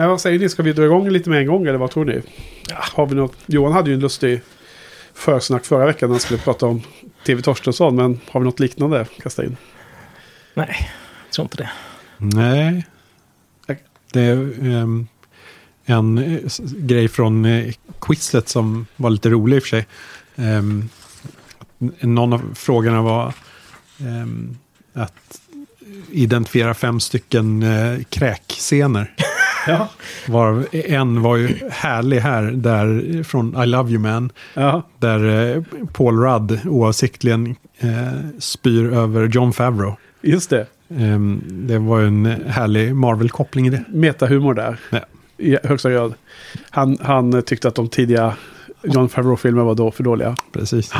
Men 0.00 0.08
vad 0.08 0.20
säger 0.20 0.38
ni? 0.38 0.48
Ska 0.48 0.62
vi 0.62 0.72
dra 0.72 0.84
igång 0.84 1.08
lite 1.08 1.30
med 1.30 1.40
en 1.40 1.46
gång 1.46 1.66
eller 1.66 1.78
vad 1.78 1.90
tror 1.90 2.04
ni? 2.04 2.22
Ja, 2.68 2.76
har 2.80 3.06
vi 3.06 3.14
något? 3.14 3.36
Johan 3.46 3.72
hade 3.72 3.90
ju 3.90 3.94
en 3.94 4.00
lustig 4.00 4.40
försnack 5.14 5.64
förra 5.64 5.86
veckan 5.86 6.08
när 6.08 6.14
han 6.14 6.20
skulle 6.20 6.40
prata 6.40 6.66
om 6.66 6.82
TV 7.26 7.42
Torstensson. 7.42 7.96
Men 7.96 8.20
har 8.30 8.40
vi 8.40 8.44
något 8.44 8.60
liknande 8.60 9.00
att 9.00 9.22
kasta 9.22 9.44
in? 9.44 9.56
Nej, 10.54 10.90
jag 11.24 11.32
tror 11.32 11.44
inte 11.44 11.56
det. 11.56 11.70
Nej. 12.16 12.86
Det 14.12 14.20
är 14.20 14.36
um, 14.36 15.08
en 15.84 16.18
uh, 16.18 16.48
grej 16.76 17.08
från 17.08 17.44
uh, 17.44 17.72
Quizlet 18.00 18.48
som 18.48 18.86
var 18.96 19.10
lite 19.10 19.30
rolig 19.30 19.56
i 19.56 19.58
och 19.58 19.62
för 19.62 19.68
sig. 19.68 19.86
Um, 20.36 20.88
någon 22.00 22.32
av 22.32 22.54
frågorna 22.54 23.02
var 23.02 23.34
um, 24.00 24.58
att 24.92 25.40
identifiera 26.10 26.74
fem 26.74 27.00
stycken 27.00 27.62
uh, 27.62 28.02
kräkscener. 28.02 29.14
Ja. 29.70 29.88
Var, 30.28 30.64
en 30.72 31.22
var 31.22 31.36
ju 31.36 31.70
härlig 31.70 32.20
här, 32.20 32.42
där 32.42 33.22
från 33.22 33.62
I 33.62 33.66
Love 33.66 33.90
You 33.90 34.00
Man. 34.00 34.32
Ja. 34.54 34.82
Där 34.98 35.54
eh, 35.56 35.62
Paul 35.92 36.20
Rudd 36.20 36.60
oavsiktligen 36.66 37.56
eh, 37.78 37.88
spyr 38.38 38.92
över 38.92 39.28
John 39.28 39.52
Favreau. 39.52 39.96
Just 40.22 40.50
det. 40.50 40.66
Ehm, 40.98 41.42
det 41.46 41.78
var 41.78 42.00
ju 42.00 42.06
en 42.06 42.26
härlig 42.46 42.94
Marvel-koppling 42.94 43.66
i 43.66 43.70
det. 43.70 43.84
Metahumor 43.88 44.54
där. 44.54 44.78
Ja. 44.90 45.00
I 45.36 45.58
högsta 45.64 45.90
grad. 45.90 46.14
Han, 46.70 46.98
han 47.00 47.42
tyckte 47.42 47.68
att 47.68 47.74
de 47.74 47.88
tidiga 47.88 48.36
John 48.82 49.08
Favreau-filmer 49.08 49.62
var 49.62 49.74
då 49.74 49.90
för 49.90 50.02
dåliga. 50.04 50.36
Precis. 50.52 50.92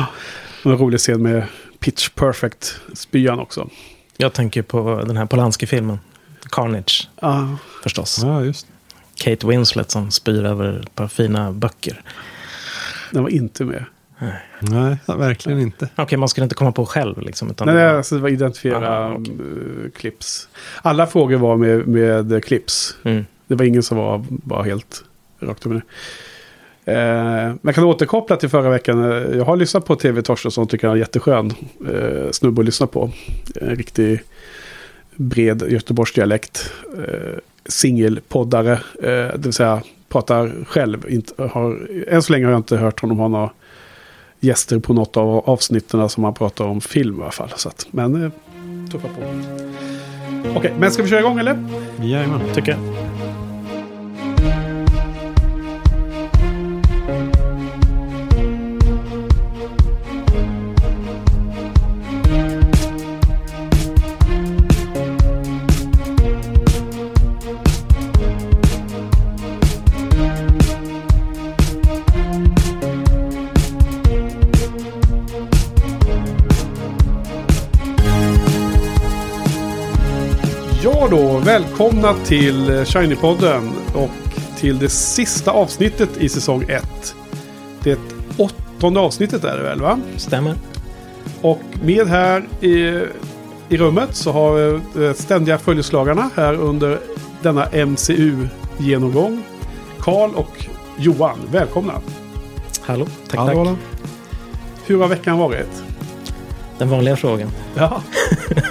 Och 0.65 0.71
en 0.71 0.77
rolig 0.77 0.99
scen 0.99 1.21
med 1.21 1.43
Pitch 1.79 2.09
Perfect 2.09 2.81
spyan 2.93 3.39
också. 3.39 3.69
Jag 4.17 4.33
tänker 4.33 4.61
på 4.61 5.03
den 5.07 5.17
här 5.17 5.25
Polanski-filmen. 5.25 5.99
Carnage, 6.51 7.09
Ja, 7.21 7.57
förstås. 7.83 8.19
Ja, 8.23 8.43
just. 8.43 8.67
Kate 9.15 9.47
Winslet 9.47 9.91
som 9.91 10.11
spyr 10.11 10.45
över 10.45 10.79
ett 10.79 10.95
par 10.95 11.07
fina 11.07 11.51
böcker. 11.51 12.01
den 13.11 13.23
var 13.23 13.29
inte 13.29 13.65
med. 13.65 13.85
Nej, 14.59 14.97
verkligen 15.07 15.59
inte. 15.59 15.89
Okej, 15.95 16.17
man 16.17 16.29
skulle 16.29 16.43
inte 16.43 16.55
komma 16.55 16.71
på 16.71 16.85
själv 16.85 17.21
liksom. 17.21 17.49
Utan 17.51 17.67
Nej, 17.67 17.75
nej, 17.75 17.85
alltså 17.85 18.15
det 18.15 18.21
var 18.21 18.29
identifiera 18.29 18.97
Aha, 19.05 19.13
okej. 19.19 19.33
uh, 19.33 19.89
clips. 19.95 20.47
Alla 20.81 21.07
frågor 21.07 21.37
var 21.37 21.57
med, 21.57 21.87
med 21.87 22.43
clips. 22.45 22.95
Mm. 23.03 23.25
Det 23.47 23.55
var 23.55 23.65
ingen 23.65 23.83
som 23.83 23.97
var, 23.97 24.25
var 24.29 24.63
helt 24.63 25.03
rakt 25.39 25.65
upp 25.65 25.71
och 25.71 25.71
ner. 25.75 25.83
Eh, 26.85 26.95
men 27.43 27.59
jag 27.61 27.75
kan 27.75 27.83
återkoppla 27.83 28.35
till 28.35 28.49
förra 28.49 28.69
veckan. 28.69 29.11
Eh, 29.11 29.37
Jag 29.37 29.45
har 29.45 29.55
lyssnat 29.55 29.85
på 29.85 29.95
TV 29.95 30.21
Torstensson 30.21 30.67
tycker 30.67 30.87
han 30.87 30.95
är 30.97 30.99
jätteskön 30.99 31.53
eh, 31.93 32.31
snubbe 32.31 32.61
att 32.61 32.65
lyssna 32.65 32.87
på. 32.87 33.11
En 33.61 33.75
riktig 33.75 34.21
bred 35.21 35.71
Göteborgsdialekt. 35.71 36.71
Eh, 36.97 37.37
Singelpoddare, 37.65 38.71
eh, 38.71 38.79
det 39.03 39.39
vill 39.43 39.53
säga 39.53 39.81
pratar 40.09 40.65
själv. 40.65 41.09
Inte, 41.09 41.43
har, 41.43 41.89
än 42.07 42.21
så 42.21 42.33
länge 42.33 42.45
har 42.45 42.51
jag 42.51 42.59
inte 42.59 42.77
hört 42.77 43.01
honom 43.01 43.19
ha 43.19 43.27
några 43.27 43.49
gäster 44.39 44.79
på 44.79 44.93
något 44.93 45.17
av 45.17 45.49
avsnitten 45.49 46.09
som 46.09 46.23
han 46.23 46.33
pratar 46.33 46.65
om 46.65 46.81
film 46.81 47.19
i 47.19 47.21
alla 47.21 47.31
fall. 47.31 47.49
Så 47.55 47.69
att, 47.69 47.87
men 47.91 48.23
eh, 48.23 48.31
tuffa 48.91 49.07
på. 49.07 49.21
Okej, 50.55 50.73
men 50.79 50.91
ska 50.91 51.03
vi 51.03 51.09
köra 51.09 51.19
igång 51.19 51.39
eller? 51.39 51.67
Jajamän. 52.01 52.39
Tycker 52.53 52.71
jag. 52.71 53.10
Välkomna 81.45 82.13
till 82.13 82.69
Shiny-podden 82.85 83.71
och 83.93 84.09
till 84.57 84.79
det 84.79 84.89
sista 84.89 85.51
avsnittet 85.51 86.17
i 86.17 86.29
säsong 86.29 86.65
1. 86.67 87.15
Det 87.83 87.99
åttonde 88.37 88.99
avsnittet 88.99 89.43
är 89.43 89.57
det 89.57 89.63
väl 89.63 89.81
va? 89.81 89.99
Stämmer. 90.17 90.55
Och 91.41 91.61
med 91.83 92.07
här 92.07 92.47
i, 92.59 93.03
i 93.69 93.77
rummet 93.77 94.15
så 94.15 94.31
har 94.31 94.81
vi 94.99 95.13
ständiga 95.13 95.57
följeslagarna 95.57 96.29
här 96.35 96.53
under 96.53 96.99
denna 97.41 97.67
MCU-genomgång. 97.85 99.43
Karl 99.99 100.31
och 100.35 100.65
Johan, 100.97 101.39
välkomna. 101.51 101.93
Hallå, 102.81 103.07
tack, 103.27 103.39
Hallå, 103.39 103.65
tack. 103.65 103.77
Hur 104.85 104.99
har 104.99 105.07
veckan 105.07 105.37
varit? 105.37 105.83
Den 106.77 106.89
vanliga 106.89 107.15
frågan. 107.15 107.49
Ja, 107.75 108.01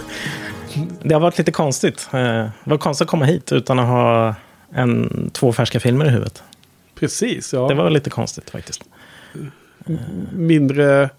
Det 1.03 1.15
har 1.15 1.21
varit 1.21 1.39
lite 1.39 1.53
konstigt. 1.53 2.09
Eh, 2.13 2.19
Det 2.21 2.51
var 2.65 2.79
konstigt 2.79 3.05
att 3.05 3.11
komma 3.11 3.25
hit 3.25 3.53
utan 3.53 3.79
att 3.79 3.87
ha 3.87 4.35
en, 4.75 5.31
två 5.33 5.53
färska 5.53 5.81
filmer 5.81 6.05
i 6.07 6.09
huvudet. 6.09 6.43
precis. 6.95 7.53
Ja. 7.53 7.69
Det 7.69 7.75
var 7.75 7.91
lite 7.91 8.11
konstigt 8.11 8.51
faktiskt. 8.51 8.83
mindre 10.33 11.11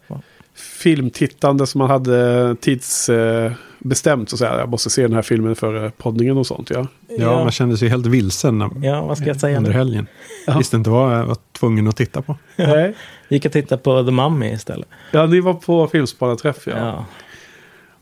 filmtittande 0.55 1.67
som 1.67 1.79
man 1.79 1.89
hade 1.89 2.55
tidsbestämt. 2.55 4.29
Så 4.29 4.35
att 4.35 4.39
säga. 4.39 4.57
Jag 4.59 4.69
måste 4.69 4.89
se 4.89 5.01
den 5.01 5.13
här 5.13 5.21
filmen 5.21 5.55
före 5.55 5.91
poddningen 5.97 6.37
och 6.37 6.47
sånt. 6.47 6.69
Ja. 6.69 6.87
Ja, 7.17 7.43
man 7.43 7.51
kände 7.51 7.77
sig 7.77 7.89
helt 7.89 8.05
vilsen 8.05 8.57
när, 8.57 8.69
Ja, 8.81 9.01
vad 9.05 9.17
ska 9.17 9.27
jag 9.27 9.39
säga 9.39 9.57
under 9.57 9.71
nu? 9.71 9.77
helgen. 9.77 10.07
Ja. 10.47 10.57
Visste 10.57 10.75
inte 10.77 10.89
vad 10.89 11.17
jag 11.17 11.25
var 11.25 11.37
tvungen 11.51 11.87
att 11.87 11.95
titta 11.97 12.21
på. 12.21 12.37
Nej. 12.55 12.93
Gick 13.29 13.45
och 13.45 13.51
tittade 13.51 13.81
på 13.81 14.03
The 14.03 14.11
Mummy 14.11 14.51
istället. 14.51 14.87
ja, 15.11 15.25
ni 15.25 15.39
var 15.39 15.53
på 15.53 15.87
filmspanarträff 15.87 16.67
ja. 16.67 16.73
Ja. 16.77 17.05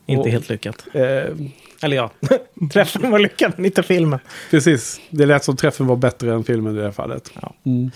Inte 0.06 0.22
Och- 0.22 0.28
helt 0.30 0.50
lyckat. 0.50 0.86
Eh, 0.94 1.04
Eller 1.82 1.98
ja, 1.98 2.12
träffen 2.74 3.12
var 3.12 3.20
lyckad, 3.20 3.54
men 3.56 3.66
inte 3.66 3.84
filmen. 3.84 4.20
precis, 4.52 5.02
det 5.10 5.26
lät 5.26 5.44
som 5.44 5.56
träffen 5.56 5.88
var 5.88 5.96
bättre 5.96 6.34
än 6.34 6.44
filmen 6.44 6.74
i 6.76 6.78
det 6.78 6.84
här 6.84 6.92
fallet. 6.92 7.32
Ja. 7.42 7.54
Mm. 7.66 7.92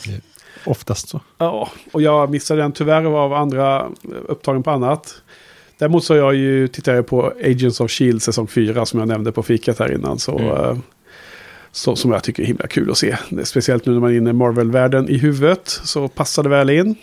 Oftast 0.65 1.09
så. 1.09 1.21
Ja, 1.37 1.69
och 1.91 2.01
jag 2.01 2.29
missade 2.31 2.61
den 2.61 2.71
tyvärr 2.71 3.03
av 3.05 3.33
andra 3.33 3.87
upptagen 4.27 4.63
på 4.63 4.71
annat. 4.71 5.15
Däremot 5.77 6.03
så 6.03 6.13
har 6.13 6.17
jag 6.19 6.35
ju, 6.35 6.67
tittar 6.67 6.95
jag 6.95 7.07
på 7.07 7.33
Agents 7.43 7.79
of 7.81 7.91
Shield 7.91 8.21
säsong 8.21 8.47
4 8.47 8.85
som 8.85 8.99
jag 8.99 9.07
nämnde 9.07 9.31
på 9.31 9.43
fikat 9.43 9.79
här 9.79 9.91
innan. 9.93 10.19
Så, 10.19 10.37
Mm. 10.39 10.51
eh, 10.51 10.77
så, 11.71 11.95
som 11.95 12.11
jag 12.11 12.23
tycker 12.23 12.43
är 12.43 12.47
himla 12.47 12.67
kul 12.67 12.91
att 12.91 12.97
se. 12.97 13.17
Speciellt 13.43 13.85
nu 13.85 13.93
när 13.93 13.99
man 13.99 14.11
är 14.11 14.17
inne 14.17 14.29
i 14.29 14.33
Marvel-världen 14.33 15.09
i 15.09 15.17
huvudet 15.17 15.67
så 15.67 16.07
passar 16.07 16.43
det 16.43 16.49
väl 16.49 16.69
in. 16.69 16.95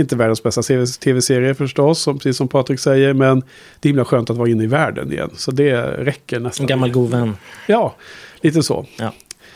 Inte 0.00 0.16
världens 0.16 0.42
bästa 0.42 0.62
tv-serie 1.00 1.54
förstås, 1.54 2.02
som, 2.02 2.18
precis 2.18 2.36
som 2.36 2.48
Patrik 2.48 2.80
säger. 2.80 3.12
Men 3.12 3.40
det 3.80 3.88
är 3.88 3.90
himla 3.90 4.04
skönt 4.04 4.30
att 4.30 4.36
vara 4.36 4.48
inne 4.48 4.64
i 4.64 4.66
världen 4.66 5.12
igen. 5.12 5.30
Så 5.36 5.50
det 5.50 5.82
räcker 5.82 6.40
nästan. 6.40 6.64
En 6.64 6.68
gammal 6.68 6.90
god 6.90 7.10
vän. 7.10 7.36
Ja, 7.66 7.94
lite 8.40 8.62
så. 8.62 8.86
Ja, 8.96 9.12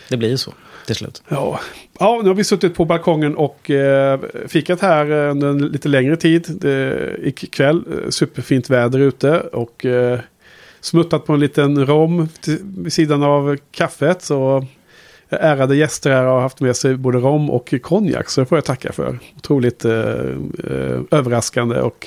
det 0.09 0.17
blir 0.17 0.29
ju 0.29 0.37
så 0.37 0.53
till 0.87 0.95
slut. 0.95 1.23
Ja. 1.29 1.61
ja, 1.99 2.21
nu 2.23 2.29
har 2.29 2.35
vi 2.35 2.45
suttit 2.45 2.75
på 2.75 2.85
balkongen 2.85 3.37
och 3.37 3.71
eh, 3.71 4.21
fikat 4.49 4.81
här 4.81 5.11
eh, 5.11 5.31
under 5.31 5.49
en 5.49 5.67
lite 5.67 5.89
längre 5.89 6.17
tid. 6.17 6.47
Det, 6.49 7.17
ikväll, 7.23 7.85
eh, 7.93 8.11
superfint 8.11 8.71
väder 8.71 8.99
ute 8.99 9.41
och 9.41 9.85
eh, 9.85 10.21
smuttat 10.81 11.27
på 11.27 11.33
en 11.33 11.41
liten 11.41 11.87
rom 11.87 12.29
till, 12.41 12.59
vid 12.63 12.93
sidan 12.93 13.23
av 13.23 13.57
kaffet. 13.71 14.23
Så 14.23 14.67
ärade 15.41 15.77
gäster 15.77 16.11
här 16.11 16.25
har 16.25 16.41
haft 16.41 16.61
med 16.61 16.77
sig 16.77 16.97
både 16.97 17.19
rom 17.19 17.51
och 17.51 17.75
konjak. 17.83 18.29
Så 18.31 18.41
det 18.41 18.47
får 18.47 18.59
jag 18.59 18.65
tacka 18.65 18.93
för. 18.93 19.19
Otroligt 19.37 19.85
eh, 19.85 19.93
eh, 19.93 21.01
överraskande 21.11 21.81
och 21.81 22.07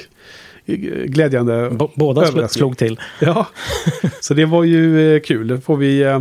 glädjande. 1.05 1.69
B- 1.71 1.87
båda 1.95 2.47
slog 2.47 2.77
till. 2.77 2.99
Ja, 3.21 3.47
så 4.21 4.33
det 4.33 4.45
var 4.45 4.63
ju 4.63 5.15
eh, 5.15 5.21
kul. 5.21 5.47
Då 5.47 5.57
får 5.57 5.77
vi 5.77 6.01
eh, 6.01 6.19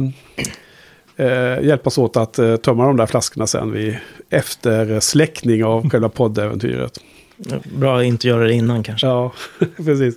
eh, 1.17 1.65
hjälpas 1.65 1.99
åt 1.99 2.17
att 2.17 2.39
eh, 2.39 2.57
tömma 2.57 2.87
de 2.87 2.97
där 2.97 3.07
flaskorna 3.07 3.47
sen 3.47 3.73
vid 3.73 3.97
efter 4.31 5.01
släckning 5.01 5.65
av 5.65 5.91
själva 5.91 6.09
poddäventyret. 6.09 6.99
Bra 7.77 7.99
att 7.99 8.05
inte 8.05 8.29
göra 8.29 8.45
det 8.45 8.53
innan 8.53 8.83
kanske. 8.83 9.07
Ja, 9.07 9.33
precis. 9.77 10.15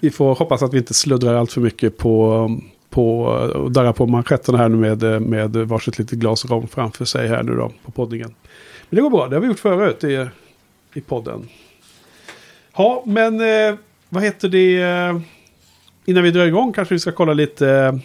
Vi 0.00 0.10
får 0.10 0.34
hoppas 0.34 0.62
att 0.62 0.74
vi 0.74 0.78
inte 0.78 0.94
sluddrar 0.94 1.34
allt 1.34 1.52
för 1.52 1.60
mycket 1.60 1.98
på, 1.98 2.50
på 2.92 3.22
och 3.54 3.72
darrar 3.72 3.92
på 3.92 4.06
manschetterna 4.06 4.58
här 4.58 4.68
nu 4.68 4.76
med, 4.76 5.22
med 5.22 5.56
varsitt 5.56 5.98
litet 5.98 6.18
glas 6.18 6.44
rom 6.44 6.68
framför 6.68 7.04
sig 7.04 7.28
här 7.28 7.42
nu 7.42 7.54
då 7.54 7.72
på 7.84 7.90
poddningen. 7.90 8.34
Men 8.90 8.96
det 8.96 9.02
går 9.02 9.10
bra, 9.10 9.28
det 9.28 9.36
har 9.36 9.40
vi 9.40 9.46
gjort 9.46 9.58
förut 9.58 10.04
i, 10.04 10.26
i 10.94 11.00
podden. 11.00 11.48
Ja, 12.76 13.02
men 13.06 13.40
eh, 13.40 13.74
vad 14.08 14.22
heter 14.22 14.48
det? 14.48 14.82
Eh, 14.82 15.20
innan 16.04 16.22
vi 16.22 16.30
drar 16.30 16.46
igång 16.46 16.72
kanske 16.72 16.94
vi 16.94 16.98
ska 16.98 17.12
kolla 17.12 17.32
lite 17.32 17.98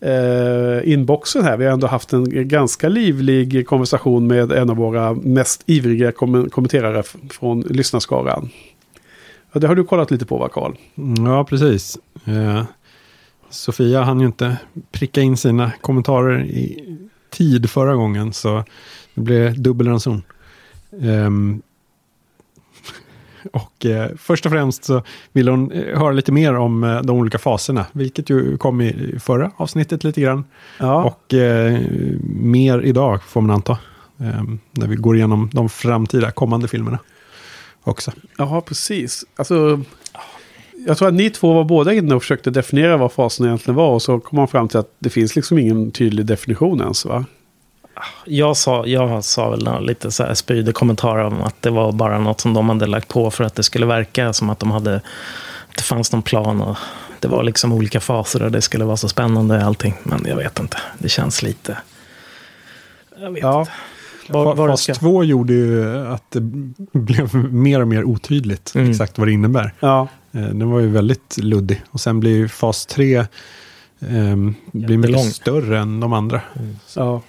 eh, 0.00 0.92
inboxen 0.92 1.44
här. 1.44 1.56
Vi 1.56 1.64
har 1.64 1.72
ändå 1.72 1.86
haft 1.86 2.12
en 2.12 2.48
ganska 2.48 2.88
livlig 2.88 3.66
konversation 3.66 4.26
med 4.26 4.52
en 4.52 4.70
av 4.70 4.76
våra 4.76 5.14
mest 5.14 5.62
ivriga 5.66 6.12
kom 6.12 6.50
kommenterare 6.50 7.02
från 7.30 7.60
lyssnarskaran. 7.60 8.50
Ja, 9.52 9.60
det 9.60 9.66
har 9.66 9.74
du 9.74 9.84
kollat 9.84 10.10
lite 10.10 10.26
på 10.26 10.38
va, 10.38 10.48
Karl? 10.48 10.72
Mm, 10.94 11.26
ja, 11.26 11.44
precis. 11.44 11.98
Eh, 12.26 12.64
Sofia 13.52 14.02
hann 14.02 14.20
ju 14.20 14.26
inte 14.26 14.56
pricka 14.92 15.20
in 15.20 15.36
sina 15.36 15.72
kommentarer 15.80 16.44
i 16.44 16.96
tid 17.30 17.70
förra 17.70 17.94
gången 17.94 18.32
så 18.32 18.64
det 19.14 19.20
blev 19.20 19.62
dubbel 19.62 19.88
ranson. 19.88 20.22
Ehm, 21.02 21.62
och 23.52 23.86
eh, 23.86 24.10
först 24.16 24.46
och 24.46 24.52
främst 24.52 24.84
så 24.84 25.02
vill 25.32 25.48
hon 25.48 25.72
eh, 25.72 25.98
höra 25.98 26.12
lite 26.12 26.32
mer 26.32 26.54
om 26.54 26.84
eh, 26.84 27.02
de 27.02 27.16
olika 27.16 27.38
faserna, 27.38 27.86
vilket 27.92 28.30
ju 28.30 28.56
kom 28.56 28.80
i 28.80 29.18
förra 29.20 29.50
avsnittet 29.56 30.04
lite 30.04 30.20
grann. 30.20 30.44
Ja. 30.78 31.04
Och 31.04 31.34
eh, 31.34 31.80
mer 32.34 32.80
idag 32.80 33.22
får 33.22 33.40
man 33.40 33.50
anta. 33.50 33.78
Ehm, 34.18 34.58
när 34.72 34.86
vi 34.86 34.96
går 34.96 35.16
igenom 35.16 35.50
de 35.52 35.68
framtida 35.68 36.30
kommande 36.30 36.68
filmerna 36.68 36.98
också. 37.82 38.12
Ja, 38.36 38.60
precis. 38.60 39.24
Alltså, 39.36 39.80
jag 40.86 40.98
tror 40.98 41.08
att 41.08 41.14
ni 41.14 41.30
två 41.30 41.52
var 41.54 41.64
båda 41.64 41.92
inne 41.92 42.14
och 42.14 42.22
försökte 42.22 42.50
definiera 42.50 42.96
vad 42.96 43.12
fasen 43.12 43.46
egentligen 43.46 43.74
var. 43.76 43.88
Och 43.90 44.02
så 44.02 44.20
kom 44.20 44.36
man 44.36 44.48
fram 44.48 44.68
till 44.68 44.78
att 44.78 44.90
det 44.98 45.10
finns 45.10 45.36
liksom 45.36 45.58
ingen 45.58 45.90
tydlig 45.90 46.26
definition 46.26 46.80
ens, 46.80 47.04
va? 47.04 47.24
Jag 48.24 48.56
sa, 48.56 48.86
jag 48.86 49.24
sa 49.24 49.50
väl 49.50 49.86
lite 49.86 50.10
så 50.10 50.22
här 50.24 50.34
spydig 50.34 50.74
kommentar 50.74 51.16
om 51.18 51.42
att 51.42 51.62
det 51.62 51.70
var 51.70 51.92
bara 51.92 52.18
något 52.18 52.40
som 52.40 52.54
de 52.54 52.68
hade 52.68 52.86
lagt 52.86 53.08
på 53.08 53.30
för 53.30 53.44
att 53.44 53.54
det 53.54 53.62
skulle 53.62 53.86
verka 53.86 54.32
som 54.32 54.50
att 54.50 54.58
de 54.58 54.70
hade... 54.70 55.00
Det 55.76 55.82
fanns 55.82 56.12
någon 56.12 56.22
plan 56.22 56.60
och 56.60 56.76
det 57.20 57.28
var 57.28 57.42
liksom 57.42 57.72
olika 57.72 58.00
faser 58.00 58.42
och 58.42 58.52
det 58.52 58.62
skulle 58.62 58.84
vara 58.84 58.96
så 58.96 59.08
spännande 59.08 59.64
allting. 59.64 59.94
Men 60.02 60.24
jag 60.28 60.36
vet 60.36 60.58
inte. 60.60 60.76
Det 60.98 61.08
känns 61.08 61.42
lite... 61.42 61.78
Jag 63.20 63.30
vet 63.30 63.42
Ja. 63.42 63.60
inte. 63.60 63.72
Var, 64.32 64.54
var 64.54 64.68
det 64.68 64.72
Fas 64.72 64.82
ska... 64.82 64.94
2 64.94 65.24
gjorde 65.24 65.52
ju 65.52 65.96
att 66.06 66.24
det 66.30 66.40
blev 66.92 67.34
mer 67.34 67.80
och 67.80 67.88
mer 67.88 68.04
otydligt 68.04 68.72
Mm. 68.74 68.90
exakt 68.90 69.18
vad 69.18 69.28
det 69.28 69.32
innebär. 69.32 69.72
Ja, 69.80 70.08
Den 70.32 70.70
var 70.70 70.80
ju 70.80 70.88
väldigt 70.88 71.38
luddig. 71.38 71.82
Och 71.90 72.00
sen 72.00 72.20
blir 72.20 72.36
ju 72.36 72.48
fas 72.48 72.86
3 72.86 73.26
ehm, 74.00 74.54
blir 74.72 74.98
mycket 74.98 75.34
större 75.34 75.78
än 75.78 76.00
de 76.00 76.12
andra. 76.12 76.40
ja. 76.96 77.22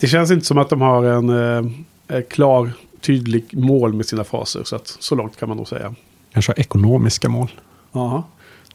Det 0.00 0.06
känns 0.06 0.30
inte 0.30 0.46
som 0.46 0.58
att 0.58 0.70
de 0.70 0.80
har 0.80 1.04
en 1.04 1.28
eh, 1.28 1.72
eh, 2.16 2.22
klar, 2.22 2.72
tydlig 3.00 3.56
mål 3.56 3.92
med 3.92 4.06
sina 4.06 4.24
faser. 4.24 4.64
Så, 4.64 4.76
att, 4.76 4.96
så 5.00 5.14
långt 5.14 5.36
kan 5.36 5.48
man 5.48 5.56
nog 5.56 5.68
säga. 5.68 5.94
Kanske 6.32 6.52
har 6.52 6.60
ekonomiska 6.60 7.28
mål. 7.28 7.50
Jaha. 7.92 8.22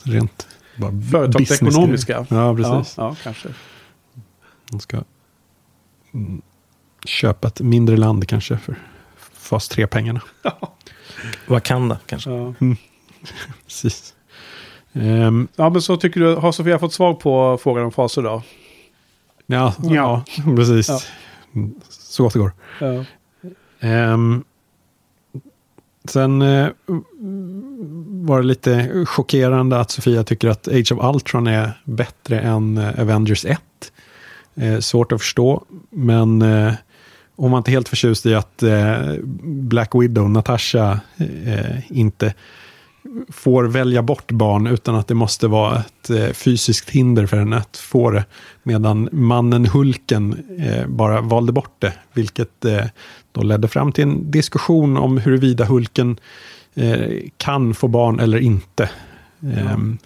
Rent 0.03 0.47
bara 0.75 0.91
Företagsekonomiska. 1.11 2.25
Ja, 2.29 2.55
precis. 2.55 2.93
Ja, 2.97 3.03
ja, 3.03 3.15
kanske. 3.23 3.49
De 4.69 4.79
ska 4.79 5.03
mm, 6.13 6.41
köpa 7.05 7.47
ett 7.47 7.61
mindre 7.61 7.97
land 7.97 8.27
kanske 8.27 8.57
för 8.57 8.75
fas 9.33 9.71
3-pengarna. 9.71 10.21
Wakanda 11.47 11.99
kanske. 12.05 12.29
Ja. 12.29 12.53
Precis. 13.65 14.13
Ehm, 14.93 15.47
ja, 15.55 15.69
men 15.69 15.81
så 15.81 15.97
tycker 15.97 16.19
du, 16.19 16.35
har 16.35 16.51
Sofia 16.51 16.79
fått 16.79 16.93
svar 16.93 17.13
på 17.13 17.59
frågan 17.63 17.85
om 17.85 17.91
faser 17.91 18.21
då? 18.21 18.43
ja, 19.45 19.73
Ja. 19.81 20.23
ja. 20.37 20.55
precis. 20.55 20.89
Ja. 20.89 20.99
Så 21.89 22.23
gott 22.23 22.33
det 22.33 22.39
går. 22.39 22.51
Ja. 22.79 23.05
Ehm, 23.79 24.43
sen 26.05 26.41
eh, 26.41 26.67
var 28.25 28.41
det 28.41 28.47
lite 28.47 29.05
chockerande 29.05 29.79
att 29.79 29.91
Sofia 29.91 30.23
tycker 30.23 30.49
att 30.49 30.67
Age 30.67 30.91
of 30.91 31.15
Ultron 31.15 31.47
är 31.47 31.81
bättre 31.83 32.39
än 32.39 32.77
eh, 32.77 32.99
Avengers 32.99 33.45
1. 33.45 33.59
Eh, 34.55 34.79
svårt 34.79 35.11
att 35.11 35.21
förstå, 35.21 35.63
men 35.89 36.41
eh, 36.41 36.73
hon 37.35 37.51
var 37.51 37.57
inte 37.57 37.71
helt 37.71 37.89
förtjust 37.89 38.25
i 38.25 38.35
att 38.35 38.63
Black 39.43 39.95
Widow, 39.95 40.29
Natasha, 40.29 40.99
inte 41.87 42.33
får 43.29 43.63
välja 43.63 44.01
bort 44.01 44.31
barn 44.31 44.67
utan 44.67 44.95
att 44.95 45.07
det 45.07 45.13
måste 45.13 45.47
vara 45.47 45.79
ett 45.79 46.09
eh, 46.09 46.27
fysiskt 46.27 46.89
hinder 46.89 47.25
för 47.25 47.37
henne 47.37 47.57
att 47.57 47.77
få 47.77 48.11
det. 48.11 48.25
Medan 48.63 49.09
mannen 49.11 49.65
Hulken 49.65 50.37
eh, 50.59 50.87
bara 50.87 51.21
valde 51.21 51.51
bort 51.51 51.75
det, 51.79 51.93
vilket 52.13 52.65
eh, 52.65 52.85
då 53.31 53.41
ledde 53.41 53.67
fram 53.67 53.91
till 53.91 54.03
en 54.03 54.31
diskussion 54.31 54.97
om 54.97 55.17
huruvida 55.17 55.65
Hulken 55.65 56.19
kan 57.37 57.73
få 57.73 57.87
barn 57.87 58.19
eller 58.19 58.37
inte. 58.37 58.89
Ehm, 59.41 59.97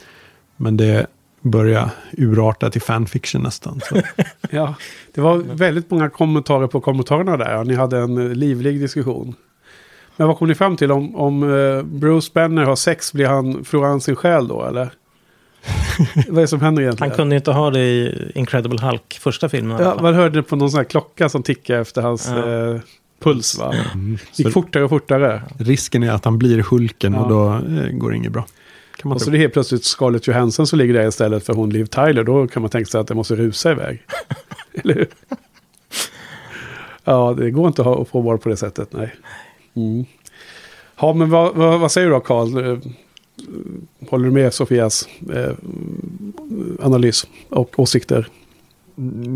Men 0.57 0.77
det 0.77 1.07
börjar 1.41 1.89
urarta 2.11 2.69
till 2.69 2.81
fanfiction 2.81 3.41
nästan. 3.41 3.81
Ja, 4.49 4.75
det 5.13 5.21
var 5.21 5.37
väldigt 5.37 5.91
många 5.91 6.09
kommentarer 6.09 6.67
på 6.67 6.81
kommentarerna 6.81 7.37
där. 7.37 7.63
Ni 7.63 7.75
hade 7.75 7.97
en 7.97 8.33
livlig 8.33 8.79
diskussion. 8.79 9.35
Men 10.17 10.27
vad 10.27 10.37
kom 10.37 10.47
ni 10.47 10.55
fram 10.55 10.77
till? 10.77 10.91
Om, 10.91 11.15
om 11.15 11.43
eh, 11.43 11.83
Bruce 11.83 12.31
Banner 12.33 12.63
har 12.63 12.75
sex, 12.75 13.13
blir 13.13 13.25
han, 13.27 13.63
förlorar 13.65 13.89
han 13.89 14.01
sin 14.01 14.15
själ 14.15 14.47
då 14.47 14.65
eller? 14.65 14.89
vad 16.27 16.37
är 16.37 16.41
det 16.41 16.47
som 16.47 16.61
händer 16.61 16.81
egentligen? 16.81 17.09
Han 17.11 17.17
kunde 17.17 17.35
inte 17.35 17.51
ha 17.51 17.69
det 17.69 17.79
i 17.79 18.31
Incredible 18.35 18.81
Hulk, 18.81 19.17
första 19.21 19.49
filmen. 19.49 19.81
ja, 19.81 19.97
man 20.01 20.13
hörde 20.13 20.43
på 20.43 20.55
någon 20.55 20.71
sån 20.71 20.77
här 20.77 20.83
klocka 20.83 21.29
som 21.29 21.43
tickar 21.43 21.79
efter 21.81 22.01
hans 22.01 22.31
Ja. 22.35 22.71
eh, 22.73 22.79
puls 23.23 23.57
va? 23.59 23.73
Mm. 23.93 24.17
Gick 24.35 24.53
fortare 24.53 24.83
och 24.83 24.89
fortare. 24.89 25.41
risken 25.57 26.03
är 26.03 26.11
att 26.11 26.25
han 26.25 26.37
blir 26.37 26.59
Hulken 26.61 27.13
Ja. 27.13 27.19
och 27.19 27.29
då 27.29 27.53
eh, 27.53 27.89
går 27.91 28.09
det 28.11 28.15
inget 28.17 28.31
bra. 28.31 28.45
Kan 28.97 29.09
man 29.09 29.15
Och 29.15 29.21
så 29.21 29.29
det 29.29 29.37
är 29.37 29.39
helt 29.39 29.53
plötsligt 29.53 29.85
Scarlett 29.85 30.27
Johansson 30.27 30.67
som 30.67 30.79
ligger 30.79 30.93
där 30.93 31.07
istället 31.07 31.45
för 31.45 31.53
hon 31.53 31.69
Liv 31.69 31.85
Tyler. 31.85 32.23
Då 32.23 32.47
kan 32.47 32.61
man 32.61 32.69
tänka 32.71 32.89
sig 32.89 33.01
att 33.01 33.07
det 33.07 33.15
måste 33.15 33.35
rusa 33.35 33.71
iväg. 33.71 34.01
Eller 34.73 34.93
hur? 34.95 35.07
Ja, 37.03 37.35
det 37.37 37.51
går 37.51 37.67
inte 37.67 37.81
att 37.81 38.07
få 38.07 38.21
vara 38.21 38.37
på 38.37 38.49
det 38.49 38.57
sättet, 38.57 38.93
nej. 38.93 39.15
Mm. 39.75 40.05
Ja, 40.99 41.13
men 41.13 41.29
vad, 41.29 41.55
vad, 41.55 41.79
vad 41.79 41.91
säger 41.91 42.07
du 42.07 42.13
då, 42.13 42.19
Carl? 42.19 42.65
Eh, 42.65 42.77
Håller 44.09 44.25
du 44.25 44.31
med 44.31 44.53
Sofias 44.53 45.07
eh, 45.33 45.51
analys 46.81 47.27
och 47.49 47.79
åsikter? 47.79 48.27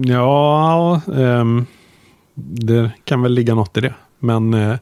Ja, 0.05 1.01
ehm, 1.15 1.65
det 2.35 2.91
kan 3.03 3.21
väl 3.21 3.33
ligga 3.33 3.55
något 3.55 3.77
i 3.77 3.81
det. 3.81 3.93
Men 4.19 4.53
eh, 4.53 4.75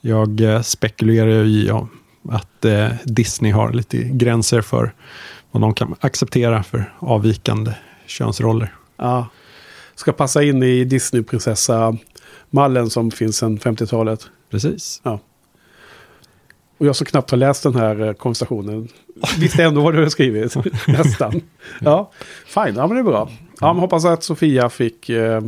jag 0.00 0.40
eh, 0.40 0.62
spekulerar 0.62 1.28
ju 1.28 1.44
i 1.44 1.66
ja, 1.66 1.88
att 2.28 2.64
eh, 2.64 2.88
Disney 3.04 3.52
har 3.52 3.72
lite 3.72 3.98
gränser 3.98 4.60
för 4.60 4.92
vad 5.50 5.62
de 5.62 5.74
kan 5.74 5.94
acceptera 6.00 6.62
för 6.62 6.94
avvikande 6.98 7.72
könsroller. 8.06 8.74
Ja. 8.96 9.26
Ska 9.94 10.12
passa 10.12 10.42
in 10.42 10.62
i 10.62 10.84
Disney-prinsessa-mallen 10.84 12.90
som 12.90 13.10
finns 13.10 13.36
sedan 13.36 13.58
50-talet. 13.58 14.30
Precis. 14.54 15.02
Och 16.78 16.86
jag 16.86 16.96
som 16.96 17.06
knappt 17.06 17.30
har 17.30 17.38
läst 17.38 17.62
den 17.62 17.74
här 17.74 18.00
eh, 18.00 18.12
konversationen 18.12 18.88
visste 19.38 19.64
ändå 19.64 19.80
vad 19.80 19.94
du 19.94 20.02
har 20.02 20.08
skrivit. 20.08 20.54
Nästan. 20.88 21.40
Ja, 21.80 22.10
fine. 22.46 22.74
Ja, 22.76 22.86
men 22.86 22.88
det 22.88 23.00
är 23.00 23.04
bra. 23.04 23.30
Ja, 23.60 23.72
men 23.72 23.80
hoppas 23.80 24.04
att 24.04 24.22
Sofia 24.22 24.68
fick 24.68 25.08
eh, 25.08 25.40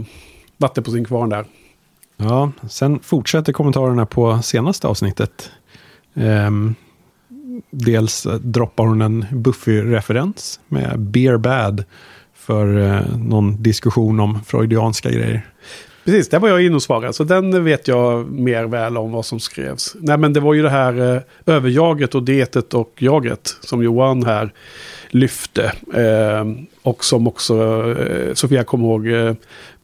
vatten 0.56 0.84
på 0.84 0.90
sin 0.90 1.04
kvarn 1.04 1.28
där. 1.28 1.44
Ja, 2.16 2.52
sen 2.70 2.98
fortsätter 2.98 3.52
kommentarerna 3.52 4.06
på 4.06 4.42
senaste 4.42 4.86
avsnittet. 4.86 5.50
Ehm, 6.14 6.74
dels 7.70 8.26
droppar 8.40 8.86
hon 8.86 9.02
en 9.02 9.26
Buffy-referens 9.30 10.60
med 10.68 11.00
Beer 11.00 11.36
Bad 11.36 11.84
för 12.34 12.78
eh, 12.78 13.16
någon 13.16 13.62
diskussion 13.62 14.20
om 14.20 14.44
freudianska 14.44 15.10
grejer. 15.10 15.46
Precis, 16.06 16.28
där 16.28 16.38
var 16.38 16.48
jag 16.48 16.62
inne 16.62 16.76
och 16.76 16.82
svarade. 16.82 17.12
Så 17.12 17.24
den 17.24 17.64
vet 17.64 17.88
jag 17.88 18.30
mer 18.32 18.64
väl 18.64 18.96
om 18.96 19.12
vad 19.12 19.26
som 19.26 19.40
skrevs. 19.40 19.96
Nej, 20.00 20.18
men 20.18 20.32
det 20.32 20.40
var 20.40 20.54
ju 20.54 20.62
det 20.62 20.70
här 20.70 21.14
eh, 21.14 21.22
överjaget 21.46 22.14
och 22.14 22.22
detet 22.22 22.74
och 22.74 22.92
jaget 22.98 23.56
som 23.60 23.82
Johan 23.82 24.24
här 24.24 24.52
lyfte. 25.08 25.72
Eh, 25.94 26.44
och 26.82 27.04
som 27.04 27.26
också 27.26 27.54
eh, 27.98 28.34
Sofia 28.34 28.64
kom 28.64 28.80
ihåg 28.80 29.08
eh, 29.08 29.34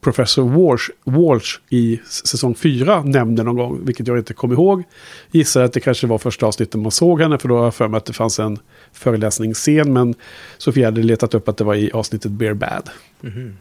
Professor 0.01 0.49
Walsh, 0.49 0.89
Walsh 1.03 1.59
i 1.69 1.99
säsong 2.05 2.55
4 2.55 3.03
nämnde 3.03 3.43
någon 3.43 3.55
gång. 3.55 3.85
Vilket 3.85 4.07
jag 4.07 4.17
inte 4.17 4.33
kom 4.33 4.51
ihåg. 4.51 4.83
Gissar 5.31 5.63
att 5.63 5.73
det 5.73 5.79
kanske 5.79 6.07
var 6.07 6.17
första 6.17 6.45
avsnittet 6.45 6.81
man 6.81 6.91
såg 6.91 7.21
henne. 7.21 7.37
För 7.37 7.49
då 7.49 7.57
har 7.57 7.63
jag 7.63 7.75
för 7.75 7.87
mig 7.87 7.97
att 7.97 8.05
det 8.05 8.13
fanns 8.13 8.39
en 8.39 8.57
föreläsningsscen. 8.93 9.93
Men 9.93 10.15
Sofia 10.57 10.87
hade 10.87 11.03
letat 11.03 11.33
upp 11.33 11.49
att 11.49 11.57
det 11.57 11.63
var 11.63 11.75
i 11.75 11.91
avsnittet 11.91 12.31
Bear 12.31 12.53
Bad. 12.53 12.89
Mhm. 13.21 13.57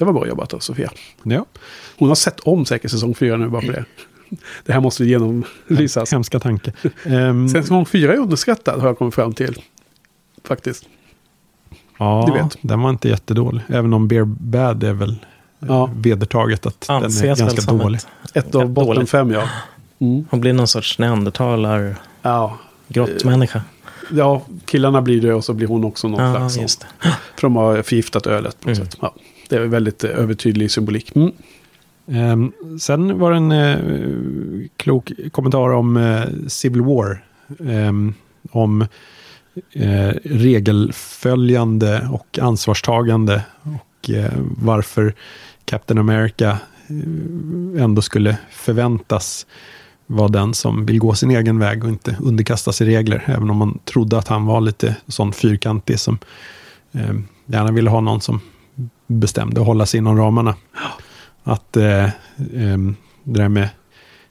Det 0.00 0.04
var 0.06 0.12
bra 0.12 0.26
jobbat 0.28 0.54
av 0.54 0.58
Sofia. 0.58 0.90
Ja, 1.22 1.44
Hon 1.98 2.08
har 2.08 2.14
sett 2.16 2.40
om 2.40 2.66
säkert 2.66 2.90
säsong 2.90 3.14
4 3.14 3.36
nu 3.36 3.48
bara 3.48 3.60
på 3.62 3.72
det. 3.72 3.84
Det 4.64 4.72
här 4.72 4.80
måste 4.80 5.04
genomlysas. 5.04 6.12
hemska 6.12 6.40
tanke. 6.40 6.72
Sen 7.02 7.48
säsong 7.62 7.86
4 7.86 8.12
är 8.12 8.16
underskattad 8.18 8.80
har 8.80 8.86
jag 8.88 8.98
kommit 8.98 9.14
fram 9.14 9.32
till. 9.34 9.62
Faktiskt. 10.44 10.84
ja, 11.98 12.24
du 12.26 12.42
vet. 12.42 12.56
den 12.60 12.80
var 12.82 12.90
inte 12.90 13.08
jättedålig. 13.08 13.60
Även 13.68 13.92
om 13.92 14.08
Beer 14.08 14.24
Bad 14.24 14.84
är 14.84 14.92
väl 14.92 15.16
Ja. 15.58 15.66
ja. 15.68 15.90
vedertaget 15.96 16.66
att 16.66 16.80
den 16.80 16.96
är 16.96 17.04
Anses 17.04 17.38
ganska 17.38 17.72
dålig. 17.72 18.00
ett... 18.34 18.36
Ett 18.46 18.54
av 18.54 18.68
botten 18.68 18.94
dåligt. 18.94 19.10
fem 19.10 19.30
ja. 19.30 19.48
Mm. 19.98 20.24
Hon 20.30 20.40
blir 20.40 20.52
någon 20.52 20.68
sorts 20.68 20.98
neandertalar, 20.98 21.96
Ja. 22.22 22.58
grottmänniska. 22.88 23.62
ja, 24.10 24.42
killarna 24.64 25.02
blir 25.02 25.20
det 25.20 25.34
och 25.34 25.44
så 25.44 25.52
blir 25.54 25.66
hon 25.66 25.84
också 25.84 26.08
någon 26.08 26.24
Ja, 26.24 26.34
slags. 26.36 26.56
just 26.58 26.80
sån. 26.80 26.90
det. 27.02 27.08
För 27.34 27.42
de 27.42 27.56
har 27.56 27.82
förgiftat 27.82 28.26
ölet 28.26 28.60
på 28.60 28.68
något 28.68 28.78
Mm. 28.78 28.90
sätt. 28.90 28.98
Ja. 29.02 29.14
Det 29.50 29.56
är 29.56 29.66
väldigt 29.66 30.04
eh, 30.04 30.10
övertydlig 30.10 30.70
symbolik. 30.70 31.16
Mm. 31.16 31.32
Ehm, 32.08 32.52
sen 32.80 33.18
var 33.18 33.30
det 33.30 33.36
en 33.36 33.52
eh, 33.52 33.78
klok 34.76 35.12
kommentar 35.32 35.68
om 35.70 35.96
eh, 35.96 36.22
Civil 36.48 36.82
War. 36.82 37.24
Ehm, 37.66 38.14
om 38.50 38.82
eh, 39.72 40.12
regelföljande 40.24 42.08
och 42.12 42.38
ansvarstagande. 42.42 43.42
och 43.62 44.10
eh, 44.10 44.32
varför 44.56 45.14
Captain 45.64 45.98
America 45.98 46.58
eh, 46.88 47.82
ändå 47.82 48.02
skulle 48.02 48.36
förväntas 48.50 49.46
vara 50.06 50.28
den 50.28 50.54
som 50.54 50.86
vill 50.86 50.98
gå 50.98 51.14
sin 51.14 51.30
egen 51.30 51.58
väg 51.58 51.84
och 51.84 51.90
inte 51.90 52.16
underkasta 52.20 52.72
sig 52.72 52.86
regler. 52.86 53.24
Även 53.26 53.50
om 53.50 53.56
man 53.56 53.78
trodde 53.84 54.18
att 54.18 54.28
han 54.28 54.46
var 54.46 54.60
lite 54.60 54.96
sån 55.06 55.32
fyrkantig 55.32 56.00
som 56.00 56.18
eh, 56.92 57.14
gärna 57.46 57.72
ville 57.72 57.90
ha 57.90 58.00
någon 58.00 58.20
som 58.20 58.40
bestämde 59.10 59.60
och 59.60 59.66
hålla 59.66 59.86
sig 59.86 59.98
inom 59.98 60.16
ramarna. 60.16 60.54
Att 61.42 61.76
eh, 61.76 62.04
eh, 62.04 62.78
det 63.24 63.40
där 63.40 63.48
med 63.48 63.68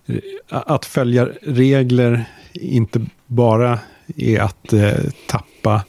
eh, 0.05 0.17
att 0.49 0.85
följa 0.85 1.29
regler 1.41 2.25
inte 2.53 3.05
bara 3.25 3.79
är 4.15 4.39
att 4.39 4.73
eh, 4.73 4.93
tappa 5.27 5.83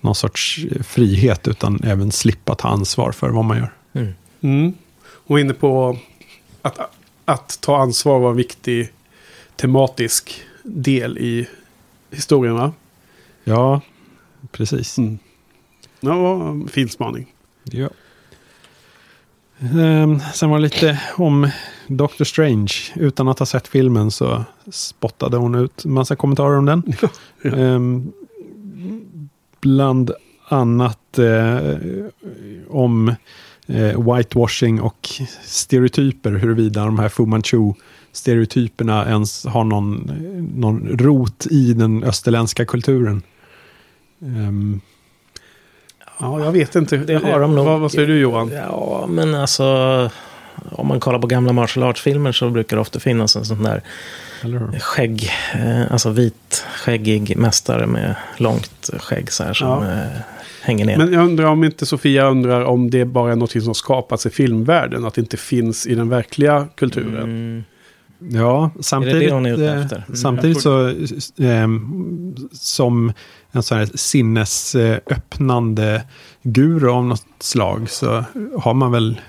någon 0.00 0.14
sorts 0.14 0.60
frihet 0.82 1.48
utan 1.48 1.80
även 1.84 2.12
slippa 2.12 2.54
ta 2.54 2.68
ansvar 2.68 3.12
för 3.12 3.28
vad 3.28 3.44
man 3.44 3.56
gör. 3.56 3.72
Mm. 3.92 4.14
Mm. 4.40 4.74
Och 5.26 5.40
inne 5.40 5.54
på 5.54 5.98
att, 6.62 6.78
att 7.24 7.58
ta 7.60 7.76
ansvar 7.76 8.18
var 8.18 8.30
en 8.30 8.36
viktig 8.36 8.88
tematisk 9.56 10.42
del 10.62 11.18
i 11.18 11.48
historien 12.10 12.54
va? 12.54 12.72
Ja, 13.44 13.80
precis. 14.52 14.98
Mm. 14.98 15.18
Ja, 16.00 16.56
fin 16.68 16.88
spaning. 16.88 17.26
Ja. 17.64 17.88
Ehm, 19.72 20.20
sen 20.34 20.50
var 20.50 20.58
det 20.58 20.62
lite 20.62 21.00
om 21.16 21.48
Doctor 21.86 22.24
Strange. 22.24 22.72
Utan 22.94 23.28
att 23.28 23.38
ha 23.38 23.46
sett 23.46 23.68
filmen 23.68 24.10
så 24.10 24.44
spottade 24.70 25.36
hon 25.36 25.54
ut 25.54 25.84
massa 25.84 26.16
kommentarer 26.16 26.58
om 26.58 26.64
den. 26.64 26.82
Ja. 27.42 27.56
Ehm, 27.56 28.12
bland 29.60 30.10
annat 30.48 31.18
eh, 31.18 31.76
om 32.68 33.14
eh, 33.66 34.14
whitewashing 34.14 34.80
och 34.80 35.08
stereotyper. 35.44 36.32
Huruvida 36.32 36.84
de 36.84 36.98
här 36.98 37.08
Fu 37.08 37.26
Manchu-stereotyperna 37.26 39.06
ens 39.08 39.44
har 39.44 39.64
någon, 39.64 40.12
någon 40.54 40.88
rot 40.88 41.46
i 41.50 41.72
den 41.72 42.04
österländska 42.04 42.64
kulturen. 42.64 43.22
Ehm, 44.22 44.80
Ja, 46.24 46.44
jag 46.44 46.52
vet 46.52 46.74
inte. 46.74 46.96
Det 46.96 47.14
har 47.24 47.40
de 47.40 47.54
nog. 47.54 47.64
Vad, 47.66 47.80
vad 47.80 47.92
säger 47.92 48.08
du 48.08 48.18
Johan? 48.18 48.50
Ja, 48.54 49.06
men 49.08 49.34
alltså... 49.34 50.10
Om 50.70 50.86
man 50.86 51.00
kollar 51.00 51.18
på 51.18 51.26
gamla 51.26 51.52
martial 51.52 51.84
arts-filmer 51.90 52.32
så 52.32 52.50
brukar 52.50 52.76
det 52.76 52.80
ofta 52.80 53.00
finnas 53.00 53.36
en 53.36 53.44
sån 53.44 53.62
där 53.62 53.82
skägg, 54.80 55.30
eh, 55.54 55.92
alltså 55.92 56.10
vit 56.10 56.64
skäggig 56.76 57.36
mästare 57.36 57.86
med 57.86 58.14
långt 58.36 58.90
skägg 58.98 59.32
så 59.32 59.44
här 59.44 59.52
som 59.54 59.68
Ja. 59.68 59.92
eh, 59.92 60.06
hänger 60.62 60.84
ner. 60.84 60.96
Men 60.98 61.12
jag 61.12 61.24
undrar 61.24 61.44
om 61.46 61.64
inte 61.64 61.86
Sofia 61.86 62.26
undrar 62.28 62.64
om 62.64 62.90
det 62.90 63.04
bara 63.04 63.32
är 63.32 63.36
något 63.36 63.62
som 63.62 63.74
skapats 63.74 64.26
i 64.26 64.30
filmvärlden. 64.30 65.04
Att 65.04 65.14
det 65.14 65.20
inte 65.20 65.36
finns 65.36 65.86
i 65.86 65.94
den 65.94 66.08
verkliga 66.08 66.68
kulturen. 66.76 67.22
Mm, 67.22 67.64
Ja, 68.18 68.70
samtidigt, 68.80 69.32
hon 69.32 69.46
är 69.46 69.52
ute 69.52 69.66
eh, 69.68 69.82
efter? 69.82 69.96
Mm, 69.96 70.16
samtidigt 70.16 70.60
så 70.60 70.88
eh, 70.88 71.68
som 72.52 73.12
en 73.54 73.62
sån 73.62 73.78
här 73.78 73.88
sinnesöppnande 73.94 76.02
guru 76.42 76.88
av 76.88 77.04
något 77.04 77.26
slag 77.40 77.90
så 77.90 78.24
har 78.58 78.74
man 78.74 78.92
väl 78.92 79.20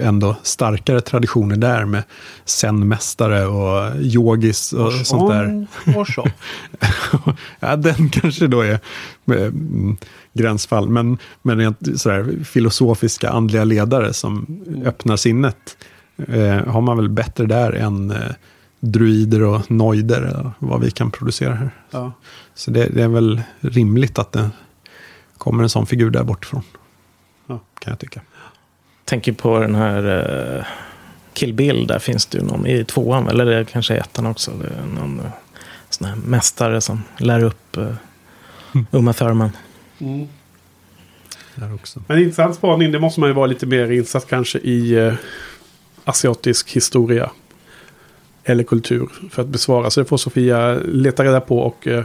ändå 0.00 0.36
starkare 0.42 1.00
traditioner 1.00 1.56
där 1.56 1.84
med 1.84 2.02
zen-mästare 2.44 3.46
och 3.46 4.00
yogis 4.00 4.72
och 4.72 4.92
sånt 4.92 5.30
där. 5.30 5.66
Warshaw. 5.96 6.32
ja, 7.60 7.76
den 7.76 8.08
kanske 8.08 8.46
då 8.46 8.60
är 8.60 8.72
eh, 8.72 8.78
mm, 9.26 9.96
gränsfall, 10.32 10.88
men, 10.88 11.18
men 11.42 11.58
rent 11.58 12.00
sådär 12.00 12.44
filosofiska 12.44 13.30
andliga 13.30 13.64
ledare 13.64 14.12
som 14.12 14.62
öppnar 14.84 15.16
sinnet 15.16 15.76
eh, 16.28 16.66
har 16.66 16.80
man 16.80 16.96
väl 16.96 17.08
bättre 17.08 17.46
där 17.46 17.72
än 17.72 18.10
eh, 18.10 18.30
druider 18.84 19.42
och 19.42 19.70
noider, 19.70 20.50
vad 20.58 20.80
vi 20.80 20.90
kan 20.90 21.10
producera 21.10 21.54
här. 21.54 21.70
Ja. 21.90 22.12
Så 22.54 22.70
det, 22.70 22.86
det 22.86 23.02
är 23.02 23.08
väl 23.08 23.42
rimligt 23.60 24.18
att 24.18 24.32
det 24.32 24.50
kommer 25.38 25.62
en 25.62 25.68
sån 25.68 25.86
figur 25.86 26.10
där 26.10 26.24
bortifrån. 26.24 26.62
Ja. 27.46 27.60
Kan 27.78 27.90
jag 27.90 27.98
tycka. 27.98 28.20
Tänker 29.04 29.32
på 29.32 29.58
den 29.58 29.74
här 29.74 30.06
uh, 30.58 30.64
Kill 31.32 31.54
Bill, 31.54 31.86
där 31.86 31.98
finns 31.98 32.26
det 32.26 32.38
ju 32.38 32.44
någon 32.44 32.66
i 32.66 32.84
tvåan, 32.84 33.28
eller 33.28 33.44
det 33.44 33.56
är 33.56 33.64
kanske 33.64 33.94
ettan 33.94 34.26
också. 34.26 34.50
Det 34.50 34.66
är 34.66 35.00
någon 35.00 35.20
uh, 35.20 35.26
sån 35.90 36.06
här 36.06 36.16
mästare 36.16 36.80
som 36.80 37.02
lär 37.18 37.42
upp 37.42 37.78
uh, 37.78 37.94
Uma 38.90 39.12
Thurman. 39.12 39.50
Mm. 39.98 40.28
Men 42.06 42.18
intressant 42.18 42.56
spaning, 42.56 42.92
det 42.92 42.98
måste 42.98 43.20
man 43.20 43.28
ju 43.28 43.34
vara 43.34 43.46
lite 43.46 43.66
mer 43.66 43.90
insatt 43.90 44.28
kanske 44.28 44.58
i 44.58 44.92
eh, 44.92 45.14
asiatisk 46.04 46.70
historia. 46.70 47.30
Eller 48.44 48.64
kultur 48.64 49.08
för 49.30 49.42
att 49.42 49.48
besvara. 49.48 49.90
Så 49.90 50.00
det 50.00 50.06
får 50.06 50.16
Sofia 50.16 50.74
leta 50.84 51.24
reda 51.24 51.40
på 51.40 51.58
och 51.58 51.86
eh, 51.86 52.04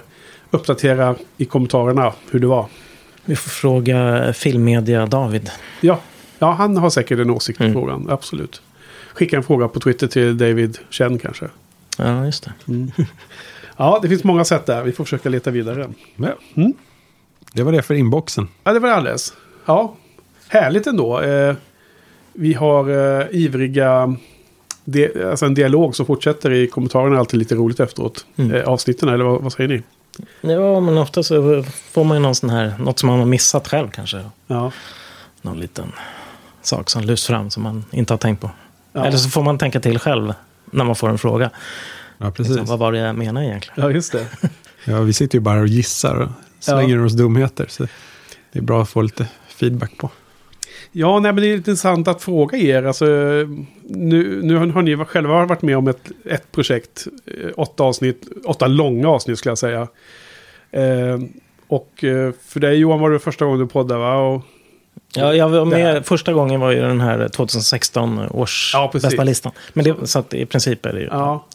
uppdatera 0.52 1.16
i 1.38 1.46
kommentarerna 1.46 2.14
hur 2.32 2.40
det 2.40 2.48
var. 2.48 2.66
Vi 3.26 3.36
får 3.36 3.50
fråga 3.50 4.34
filmmedia 4.34 5.06
David. 5.06 5.50
Ja, 5.82 6.00
ja 6.40 6.52
han 6.52 6.78
har 6.78 6.90
säkert 6.90 7.20
en 7.20 7.30
åsikt 7.30 7.62
i 7.62 7.64
Mm. 7.64 7.74
frågan, 7.74 8.08
absolut. 8.10 8.62
Skicka 9.14 9.38
en 9.38 9.44
fråga 9.44 9.68
på 9.68 9.80
Twitter 9.80 10.08
till 10.08 10.38
David 10.38 10.78
Chen 10.90 11.20
kanske. 11.20 11.46
Ja, 11.98 12.26
just 12.26 12.44
det. 12.66 12.88
Ja, 13.80 14.00
det 14.02 14.10
finns 14.10 14.24
många 14.24 14.46
sätt 14.46 14.66
där. 14.66 14.84
Vi 14.84 14.92
får 14.92 15.04
försöka 15.04 15.30
leta 15.30 15.52
vidare. 15.52 15.90
Mm. 16.56 16.74
Det 17.54 17.64
var 17.64 17.72
det 17.72 17.82
för 17.82 17.94
inboxen. 17.94 18.48
Ja, 18.64 18.74
det 18.74 18.80
var 18.80 18.90
alldeles. 18.90 19.34
Ja, 19.66 19.96
härligt 20.48 20.88
ändå. 20.88 21.22
Eh, 21.22 21.56
vi 22.34 22.54
har 22.54 22.90
eh, 23.20 23.26
ivriga... 23.32 24.16
De, 24.90 25.24
alltså 25.30 25.46
en 25.46 25.54
dialog 25.54 25.96
som 25.96 26.06
fortsätter 26.06 26.52
i 26.52 26.68
kommentarerna 26.68 27.16
är 27.16 27.20
alltid 27.20 27.40
lite 27.40 27.56
roligt 27.56 27.80
efteråt. 27.80 28.26
Mm. 28.36 28.56
Eh, 28.56 28.64
avsnitten, 28.64 29.10
eller 29.10 29.26
vad, 29.26 29.42
vad 29.42 29.54
säger 29.54 29.70
ni? 29.70 29.84
Ja, 30.42 30.80
men 30.80 30.98
ofta 30.98 31.24
så 31.24 31.64
får 31.92 32.04
man 32.04 32.18
ju 32.18 32.22
någon 32.22 32.36
sån 32.36 32.50
här, 32.50 32.74
något 32.80 33.00
som 33.00 33.10
man 33.10 33.20
har 33.20 33.26
missat 33.26 33.68
själv 33.68 33.90
kanske. 33.90 34.24
Ja. 34.48 34.72
Någon 35.42 35.60
liten 35.60 35.92
sak 36.62 36.90
som 36.90 37.02
lyfts 37.02 37.28
fram 37.28 37.50
som 37.50 37.64
man 37.64 37.86
inte 37.92 38.14
har 38.14 38.18
tänkt 38.18 38.42
på. 38.42 38.50
Ja. 38.94 39.06
Eller 39.06 39.18
så 39.18 39.30
får 39.30 39.44
man 39.44 39.58
tänka 39.58 39.80
till 39.80 40.00
själv 40.00 40.34
när 40.66 40.86
man 40.86 40.96
får 40.96 41.10
en 41.10 41.18
fråga. 41.18 41.50
Ja, 42.18 42.32
precis. 42.32 42.56
Så, 42.56 42.64
vad 42.64 42.80
var 42.80 42.92
det 42.92 42.98
jag 42.98 43.16
menade 43.16 43.46
egentligen? 43.46 43.82
ja, 43.82 43.92
just 43.92 44.12
det. 44.12 44.28
Ja, 44.86 45.02
vi 45.02 45.14
sitter 45.14 45.38
ju 45.38 45.40
bara 45.40 45.60
och 45.60 45.68
gissar 45.68 46.16
och 46.16 46.30
slänger 46.60 46.96
ur 46.96 47.06
oss 47.06 47.14
dumheter. 47.14 47.66
Så 47.70 47.88
det 48.52 48.60
är 48.60 48.64
bra 48.64 48.82
att 48.82 48.90
få 48.90 49.02
lite 49.02 49.28
feedback 49.48 49.98
på. 49.98 50.10
Ja, 51.00 51.20
nej, 51.20 51.34
men 51.34 51.44
det 51.44 51.50
är 51.50 51.56
intressant 51.56 52.08
att 52.08 52.22
fråga 52.22 52.58
er. 52.58 52.84
Alltså, 52.84 53.06
nu, 53.84 54.40
nu 54.44 54.56
har 54.58 54.82
ni 54.82 54.98
själva 55.06 55.46
varit 55.46 55.62
med 55.62 55.78
om 55.78 55.88
ett, 55.88 56.12
ett 56.26 56.52
projekt. 56.52 57.08
eh, 57.26 57.50
Åtta 57.58 57.84
avsnitt, 57.84 58.28
åtta 58.46 58.68
långa 58.68 59.10
avsnitt 59.10 59.38
skulle 59.40 59.52
jag 59.52 59.58
säga. 59.58 59.88
Eh, 60.72 61.20
och 61.68 62.04
eh, 62.04 62.32
för 62.48 62.60
dig 62.60 62.76
Johan 62.78 63.00
var 63.00 63.12
det 63.12 63.20
första 63.20 63.46
gången 63.46 63.60
du 63.60 63.68
poddade 63.68 64.00
va? 64.00 64.16
Och, 64.18 64.42
Ja, 65.16 65.34
jag 65.34 65.50
var 65.50 65.66
med, 65.66 66.06
första 66.06 66.34
gången 66.34 66.60
var 66.60 66.72
ju 66.72 66.82
den 66.82 67.02
här 67.02 67.28
2016 67.30 68.20
års 68.32 68.72
Ja, 68.74 68.90
precis. 68.92 69.10
bästa 69.10 69.24
listan. 69.24 69.52
Men 69.74 69.86
det, 69.86 70.08
så 70.08 70.20
att 70.20 70.34
i 70.34 70.46
princip 70.46 70.86
är 70.86 70.94
det 70.94 71.00
ju... 71.00 71.06
ja, 71.06 71.46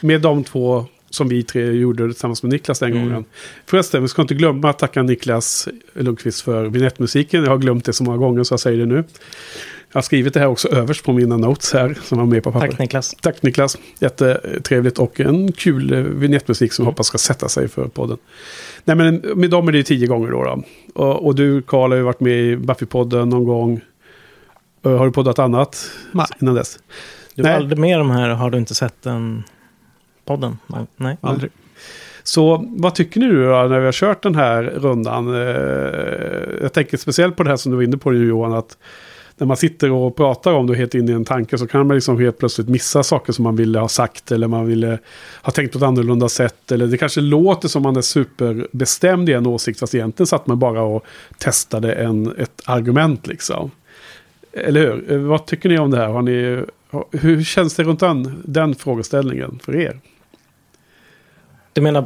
med 0.00 0.20
de 0.20 0.44
två 0.44 0.86
som 1.12 1.28
vi 1.28 1.42
tre 1.42 1.70
gjorde 1.72 2.06
tillsammans 2.08 2.42
med 2.42 2.52
Niklas 2.52 2.78
den 2.78 2.92
Mm. 2.92 3.04
gången. 3.04 3.24
Förresten, 3.66 4.02
vi 4.02 4.08
ska 4.08 4.22
inte 4.22 4.34
glömma 4.34 4.70
att 4.70 4.78
tacka 4.78 5.02
Niklas 5.02 5.68
Lundqvist 5.94 6.40
för 6.40 6.64
vignettmusiken. 6.64 7.42
Jag 7.44 7.50
har 7.50 7.58
glömt 7.58 7.84
det 7.84 7.92
så 7.92 8.04
många 8.04 8.16
gånger 8.18 8.44
så 8.44 8.52
jag 8.52 8.60
säger 8.60 8.78
det 8.78 8.86
nu. 8.86 9.04
Jag 9.92 9.96
har 9.96 10.02
skrivit 10.02 10.34
det 10.34 10.40
här 10.40 10.46
också 10.46 10.68
överst 10.68 11.04
på 11.04 11.12
mina 11.12 11.36
notes 11.36 11.72
här 11.72 11.98
som 12.02 12.18
var 12.18 12.26
med 12.26 12.42
på 12.42 12.52
papper. 12.52 12.68
Tack 12.68 12.78
Niklas. 12.78 13.14
Tack 13.20 13.42
Niklas. 13.42 13.78
Jättetrevligt 14.00 14.98
och 14.98 15.20
en 15.20 15.52
kul 15.52 15.92
eh, 15.92 15.98
vignettmusik 16.00 16.72
som 16.72 16.84
jag 16.84 16.90
hoppas 16.90 17.06
ska 17.06 17.18
sätta 17.18 17.48
sig 17.48 17.68
för 17.68 17.84
podden. 17.88 18.18
Nej 18.84 18.96
men 18.96 19.16
med 19.16 19.50
dem 19.50 19.68
är 19.68 19.72
det 19.72 19.82
tio 19.82 20.06
gånger 20.06 20.30
då. 20.30 20.44
då. 20.44 20.62
Och, 21.04 21.26
och 21.26 21.34
du 21.34 21.62
Karl 21.62 21.90
har 21.90 21.96
ju 21.96 22.02
varit 22.02 22.20
med 22.20 22.32
i 22.40 22.56
Buffy-podden 22.56 23.24
någon 23.24 23.44
gång. 23.44 23.80
Eh, 24.84 24.96
Har 24.98 25.06
du 25.06 25.12
poddat 25.12 25.38
annat 25.38 25.90
Nej. 26.12 26.26
innan 26.40 26.54
dess? 26.54 26.78
Du 27.34 27.42
Nej. 27.42 27.52
valde 27.52 27.76
med 27.76 27.98
de 27.98 28.10
här, 28.10 28.28
har 28.28 28.50
du 28.50 28.58
inte 28.58 28.74
sett 28.74 29.02
den 29.02 29.42
podden? 30.36 30.58
Nej. 30.66 30.86
Nej. 30.96 31.16
Aldrig. 31.20 31.50
Så 32.22 32.64
vad 32.68 32.94
tycker 32.94 33.20
ni 33.20 33.26
då 33.26 33.40
när 33.68 33.78
vi 33.78 33.84
har 33.84 33.92
kört 33.92 34.22
den 34.22 34.34
här 34.34 34.62
rundan? 34.62 35.34
Eh, 35.34 36.62
Jag 36.62 36.72
tänker 36.72 36.96
speciellt 36.96 37.36
på 37.36 37.42
det 37.42 37.50
här 37.50 37.56
som 37.56 37.70
du 37.72 37.76
var 37.76 37.82
inne 37.84 37.96
på 37.96 38.14
Johan. 38.14 38.52
Att 38.52 38.78
när 39.36 39.46
man 39.46 39.56
sitter 39.56 39.90
och 39.90 40.16
pratar 40.16 40.52
om 40.52 40.66
det 40.66 40.76
helt 40.76 40.94
in 40.94 41.08
i 41.08 41.12
en 41.12 41.24
tanke 41.24 41.58
så 41.58 41.66
kan 41.66 41.86
man 41.86 41.94
liksom 41.96 42.20
helt 42.20 42.38
plötsligt 42.38 42.68
missa 42.68 43.02
saker 43.02 43.32
som 43.32 43.42
man 43.42 43.56
ville 43.56 43.78
ha 43.78 43.88
sagt. 43.88 44.32
Eller 44.32 44.48
man 44.48 44.66
ville 44.66 44.98
ha 45.42 45.50
tänkt 45.52 45.72
på 45.72 45.78
ett 45.78 45.84
annorlunda 45.84 46.28
sätt. 46.28 46.72
Eller 46.72 46.86
det 46.86 46.98
kanske 46.98 47.20
låter 47.20 47.68
som 47.68 47.82
man 47.82 47.96
är 47.96 48.00
superbestämd 48.00 49.28
i 49.28 49.32
en 49.32 49.46
åsikt. 49.46 49.80
Fast 49.80 49.94
egentligen 49.94 50.26
satt 50.26 50.46
man 50.46 50.58
bara 50.58 50.82
och 50.82 51.04
testade 51.38 51.92
en, 51.92 52.34
ett 52.38 52.62
argument 52.66 53.26
liksom. 53.26 53.70
Eller 54.52 54.80
hur? 54.80 55.12
Eh, 55.12 55.18
Vad 55.18 55.46
tycker 55.46 55.68
ni 55.68 55.78
om 55.78 55.90
det 55.90 55.96
här? 55.96 56.08
Har 56.08 56.22
ni, 56.22 56.64
hur 57.10 57.42
känns 57.44 57.74
det 57.74 57.82
runt 57.82 58.00
den, 58.00 58.42
den 58.44 58.74
frågeställningen 58.74 59.58
för 59.62 59.76
er? 59.76 60.00
Du 61.72 61.80
menar 61.80 62.04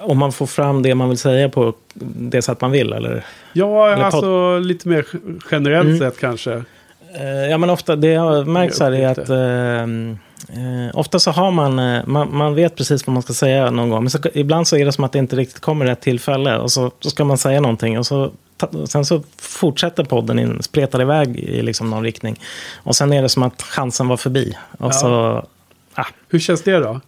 om 0.00 0.18
man 0.18 0.32
får 0.32 0.46
fram 0.46 0.82
det 0.82 0.94
man 0.94 1.08
vill 1.08 1.18
säga 1.18 1.48
på 1.48 1.74
det 1.94 2.42
sätt 2.42 2.60
man 2.60 2.70
vill? 2.70 2.92
Eller? 2.92 3.24
Ja, 3.52 3.92
Eller 3.92 4.04
alltså 4.04 4.58
lite 4.58 4.88
mer 4.88 5.06
generellt 5.50 5.86
Mm. 5.86 5.98
sett 5.98 6.20
kanske. 6.20 6.52
Eh, 7.14 7.50
Ja, 7.50 7.58
men 7.58 7.70
ofta, 7.70 7.96
det 7.96 8.08
jag 8.08 8.46
märkt 8.46 8.74
så 8.76 8.84
här 8.84 8.92
är 8.92 9.08
att 9.08 9.28
eh, 9.28 9.82
eh, 10.62 10.90
ofta 10.98 11.18
så 11.18 11.30
har 11.30 11.50
man, 11.50 11.78
eh, 11.78 12.06
man, 12.06 12.36
man 12.36 12.54
vet 12.54 12.76
precis 12.76 13.06
vad 13.06 13.14
man 13.14 13.22
ska 13.22 13.32
säga 13.32 13.70
någon 13.70 13.90
gång. 13.90 14.02
Men 14.02 14.10
så, 14.10 14.18
ibland 14.34 14.68
så 14.68 14.76
är 14.76 14.84
det 14.84 14.92
som 14.92 15.04
att 15.04 15.12
det 15.12 15.18
inte 15.18 15.36
riktigt 15.36 15.60
kommer 15.60 15.86
rätt 15.86 16.00
tillfälle. 16.00 16.58
Och 16.58 16.72
så, 16.72 16.90
så 17.00 17.10
ska 17.10 17.24
man 17.24 17.38
säga 17.38 17.60
någonting 17.60 17.98
och 17.98 18.06
så, 18.06 18.30
sen 18.88 19.04
så 19.04 19.22
fortsätter 19.38 20.04
podden 20.04 20.38
in, 20.38 20.62
spretar 20.62 21.00
iväg 21.02 21.36
i 21.36 21.62
liksom 21.62 21.90
någon 21.90 22.02
riktning. 22.04 22.40
Och 22.82 22.96
sen 22.96 23.12
är 23.12 23.22
det 23.22 23.28
som 23.28 23.42
att 23.42 23.62
chansen 23.62 24.08
var 24.08 24.16
förbi. 24.16 24.56
Och 24.78 24.86
Ja. 24.86 24.92
så, 24.92 25.08
ah, 25.94 26.06
Hur 26.28 26.38
känns 26.38 26.62
det 26.62 26.78
då? 26.78 27.00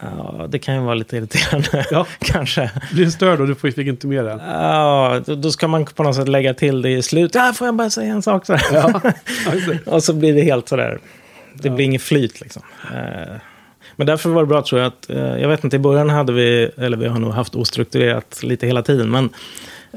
Ja, 0.00 0.46
det 0.48 0.58
kan 0.58 0.74
ju 0.74 0.80
vara 0.80 0.94
lite 0.94 1.16
irriterande 1.16 1.86
Ja. 1.90 2.06
kanske. 2.20 2.70
Blir 2.92 3.04
du 3.04 3.10
störd 3.10 3.40
och 3.40 3.46
du 3.46 3.54
fick 3.54 3.78
inte 3.78 4.06
med 4.06 4.24
det? 4.24 4.40
Ja, 4.46 5.20
då, 5.26 5.34
då 5.34 5.50
ska 5.50 5.68
man 5.68 5.84
på 5.84 6.02
något 6.02 6.16
sätt 6.16 6.28
lägga 6.28 6.54
till 6.54 6.82
det 6.82 6.90
i 6.90 7.02
slut. 7.02 7.34
Ja, 7.34 7.52
får 7.56 7.66
jag 7.66 7.74
bara 7.74 7.90
säga 7.90 8.12
en 8.12 8.22
sak? 8.22 8.46
Så 8.46 8.54
här. 8.54 8.62
Ja, 8.72 9.00
ja. 9.84 9.92
Och 9.92 10.04
så 10.04 10.12
blir 10.12 10.34
det 10.34 10.42
helt 10.42 10.68
sådär. 10.68 10.98
Det 11.54 11.68
Ja. 11.68 11.74
blir 11.74 11.84
inget 11.84 12.02
flyt 12.02 12.40
liksom. 12.40 12.62
Eh, 12.94 13.34
Men 13.96 14.06
därför 14.06 14.30
var 14.30 14.42
det 14.42 14.46
bra 14.46 14.62
tror 14.62 14.80
jag 14.80 14.88
att, 14.88 15.10
eh, 15.10 15.18
jag 15.40 15.48
vet 15.48 15.64
inte, 15.64 15.76
i 15.76 15.78
början 15.78 16.10
hade 16.10 16.32
vi, 16.32 16.70
eller 16.76 16.96
vi 16.96 17.08
har 17.08 17.18
nog 17.18 17.32
haft 17.32 17.54
ostrukturerat 17.54 18.40
lite 18.42 18.66
hela 18.66 18.82
tiden, 18.82 19.10
men 19.10 19.28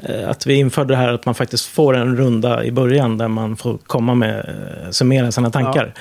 eh, 0.04 0.30
att 0.30 0.46
vi 0.48 0.54
införde 0.54 0.94
det 0.94 0.98
här 0.98 1.14
att 1.14 1.26
man 1.26 1.36
faktiskt 1.36 1.66
får 1.66 1.98
en 1.98 2.18
runda 2.18 2.64
i 2.64 2.72
början 2.72 3.18
där 3.18 3.28
man 3.28 3.56
får 3.58 3.78
komma 3.78 4.16
med, 4.16 4.50
summera 4.92 5.32
sina 5.32 5.50
tankar. 5.50 5.94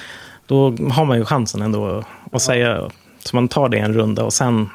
Då 0.46 0.76
har 0.90 1.04
man 1.04 1.18
ju 1.18 1.24
chansen 1.24 1.62
ändå 1.62 2.04
att 2.32 2.42
säga, 2.42 2.90
så 3.24 3.36
man 3.36 3.48
tar 3.48 3.68
det 3.68 3.78
en 3.78 3.92
runda 3.94 4.24
och 4.24 4.32
sen 4.32 4.68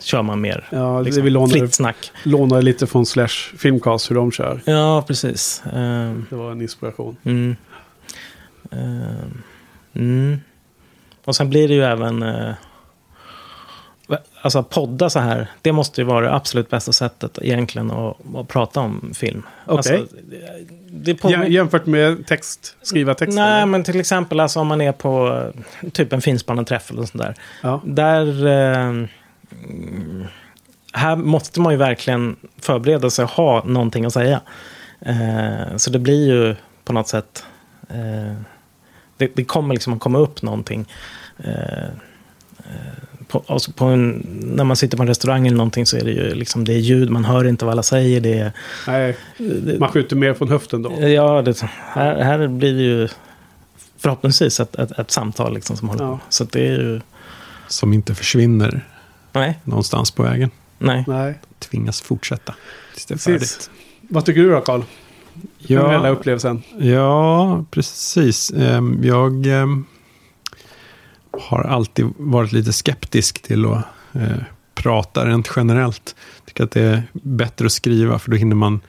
kör 0.00 0.22
man 0.22 0.40
mer 0.40 0.68
Ja, 0.70 1.00
liksom, 1.00 1.22
vi 1.24 1.30
lånade, 1.30 1.58
fritt 1.60 1.74
snack. 1.74 2.10
lånade 2.22 2.62
lite 2.62 2.86
från 2.86 3.06
Slash 3.06 3.28
Filmcast 3.58 4.10
hur 4.10 4.14
de 4.16 4.32
kör. 4.32 4.60
Ja, 4.64 5.04
precis. 5.06 5.62
Eh, 5.66 6.12
Det 6.30 6.36
var 6.36 6.52
en 6.52 6.62
inspiration. 6.62 7.16
Mm. 7.24 7.56
Eh, 8.70 9.24
mm. 9.94 10.38
Och 11.24 11.36
sen 11.36 11.50
blir 11.50 11.68
det 11.68 11.74
ju 11.74 11.82
även... 11.84 12.22
alltså 14.42 14.62
podda 14.62 15.10
så 15.10 15.18
här, 15.18 15.46
det 15.62 15.72
måste 15.72 16.00
ju 16.00 16.04
vara 16.04 16.24
det 16.24 16.34
absolut 16.34 16.70
bästa 16.70 16.92
sättet 16.92 17.38
egentligen 17.42 17.90
att, 17.90 18.16
att 18.34 18.48
prata 18.48 18.80
om 18.80 19.12
film. 19.14 19.42
Okej. 19.66 19.96
Alltså, 19.96 20.16
det, 20.90 21.24
Jämfört 21.48 21.86
med 21.86 22.26
text, 22.26 22.76
skriva 22.82 23.14
text? 23.14 23.36
Nej, 23.36 23.56
eller? 23.56 23.66
men 23.66 23.84
till 23.84 24.00
exempel 24.00 24.40
alltså, 24.40 24.60
om 24.60 24.66
man 24.66 24.80
är 24.80 24.92
på 24.92 25.42
typ 25.92 26.12
en 26.12 26.20
finspannad 26.20 26.66
träff 26.66 26.90
eller 26.90 27.02
sånt 27.02 27.22
där. 27.22 27.34
Ja. 27.62 27.80
Där... 27.84 28.46
Eh, 28.46 29.06
här 30.92 31.16
måste 31.16 31.60
man 31.60 31.72
ju 31.72 31.78
verkligen 31.78 32.36
förbereda 32.58 33.10
sig 33.10 33.24
och 33.24 33.30
ha 33.30 33.64
någonting 33.64 34.04
att 34.04 34.12
säga. 34.12 34.40
Eh, 35.00 35.76
så 35.76 35.90
det 35.90 35.98
blir 35.98 36.26
ju 36.26 36.56
på 36.84 36.92
något 36.92 37.08
sätt... 37.08 37.44
Eh, 37.88 38.34
det, 39.16 39.30
det 39.34 39.44
kommer 39.44 39.74
liksom 39.74 39.92
att 39.92 40.00
komma 40.00 40.18
upp 40.18 40.42
någonting. 40.42 40.86
Eh, 41.38 41.84
eh, 42.58 43.03
på, 43.40 43.52
alltså 43.52 43.72
på 43.72 43.84
en, 43.84 44.26
när 44.56 44.64
man 44.64 44.76
sitter 44.76 44.96
på 44.96 45.02
en 45.02 45.06
restaurang 45.08 45.46
eller 45.46 45.56
någonting 45.56 45.86
så 45.86 45.96
är 45.96 46.04
det 46.04 46.10
ju 46.10 46.34
liksom, 46.34 46.64
det 46.64 46.72
är 46.72 46.78
ljud, 46.78 47.10
man 47.10 47.24
hör 47.24 47.44
inte 47.46 47.64
vad 47.64 47.72
alla 47.72 47.82
säger. 47.82 48.20
Det 48.20 48.38
är, 48.38 48.52
Nej, 48.86 49.16
det, 49.38 49.78
man 49.78 49.88
skjuter 49.88 50.16
mer 50.16 50.34
från 50.34 50.48
höften 50.48 50.82
då. 50.82 50.92
Ja, 51.08 51.42
det, 51.42 51.60
här, 51.70 52.22
här 52.22 52.48
blir 52.48 52.74
det 52.74 52.82
ju 52.82 53.08
förhoppningsvis 53.98 54.60
ett, 54.60 54.74
ett, 54.74 54.98
ett 54.98 55.10
samtal 55.10 55.54
liksom 55.54 55.76
som 55.76 55.88
håller 55.88 56.04
Ja. 56.04 56.10
på. 56.10 56.20
Så 56.28 56.44
att 56.44 56.52
det 56.52 56.60
är 56.68 56.78
ju... 56.78 57.00
Som 57.68 57.92
inte 57.92 58.14
försvinner 58.14 58.86
Nej, 59.32 59.58
någonstans 59.64 60.10
på 60.10 60.22
vägen. 60.22 60.50
nej. 60.78 61.04
Nej, 61.06 61.38
Tvingas 61.58 62.00
fortsätta 62.00 62.54
tills 62.92 63.06
det 63.06 63.14
är 63.14 63.16
precis. 63.16 63.56
färdigt. 63.56 63.70
Vad 64.00 64.24
tycker 64.24 64.40
du 64.40 64.50
då, 64.50 64.60
Carl? 64.60 64.82
Generella 65.68 66.06
Ja, 66.08 66.12
upplevelsen. 66.12 66.62
ja, 66.78 67.64
precis. 67.70 68.50
Ehm, 68.52 69.00
Jag 69.04 69.46
ehm, 69.46 69.84
har 71.40 71.62
alltid 71.62 72.06
varit 72.16 72.52
lite 72.52 72.72
skeptisk 72.72 73.42
till 73.42 73.66
att 73.66 73.84
eh, 74.12 74.36
prata 74.74 75.26
rent 75.26 75.50
generellt. 75.56 76.16
Tycker 76.46 76.64
att 76.64 76.70
det 76.70 76.82
är 76.82 77.02
bättre 77.12 77.66
att 77.66 77.72
skriva 77.72 78.18
för 78.18 78.30
då 78.30 78.36
hinner 78.36 78.56
man 78.56 78.80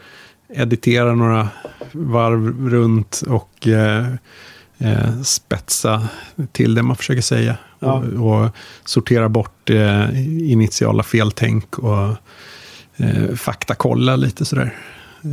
editera 0.50 1.16
några 1.16 1.50
varv 1.92 2.70
runt 2.70 3.24
och 3.28 3.68
eh, 3.68 4.08
eh, 4.78 5.22
spetsa 5.22 6.08
till 6.52 6.76
det 6.76 6.84
man 6.84 6.96
försöker 6.96 7.22
säga. 7.22 7.58
Ja. 7.80 7.94
Och, 7.94 8.44
och 8.44 8.50
sortera 8.86 9.30
bort 9.30 9.70
eh, 9.70 10.28
initiala 10.52 11.04
feltänk 11.04 11.80
och 11.80 12.16
eh, 12.98 13.36
faktakolla 13.36 14.16
lite 14.16 14.46
sådär. 14.46 14.76
Så 15.22 15.30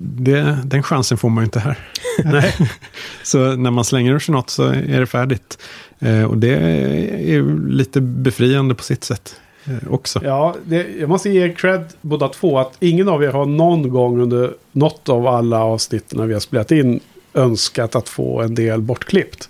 det, 0.00 0.58
den 0.64 0.82
chansen 0.82 1.18
får 1.18 1.28
man 1.28 1.42
ju 1.42 1.44
inte 1.44 1.60
här. 1.60 1.78
Nej. 2.24 2.54
Så 3.22 3.56
när 3.56 3.70
man 3.70 3.84
slänger 3.84 4.12
ur 4.12 4.18
sig 4.18 4.32
något 4.32 4.50
så 4.50 4.64
är 4.64 5.00
det 5.00 5.06
färdigt. 5.06 5.58
Eh, 5.98 6.24
och 6.24 6.38
det 6.38 6.54
är 6.54 7.68
lite 7.68 8.00
befriande 8.00 8.74
på 8.74 8.82
sitt 8.82 9.04
sätt 9.04 9.40
eh, 9.64 9.92
också. 9.92 10.20
Ja, 10.24 10.54
det, 10.64 10.86
jag 11.00 11.08
måste 11.08 11.30
ge 11.30 11.44
er 11.44 11.54
cred 11.54 11.84
båda 12.00 12.28
två 12.28 12.58
att 12.58 12.76
ingen 12.80 13.08
av 13.08 13.24
er 13.24 13.32
har 13.32 13.46
någon 13.46 13.88
gång 13.88 14.20
under 14.20 14.54
något 14.72 15.08
av 15.08 15.26
alla 15.26 15.64
avsnitten 15.64 16.18
när 16.18 16.26
vi 16.26 16.32
har 16.32 16.40
spelat 16.40 16.70
in 16.70 17.00
önskat 17.34 17.96
att 17.96 18.08
få 18.08 18.42
en 18.42 18.54
del 18.54 18.80
bortklippt. 18.80 19.48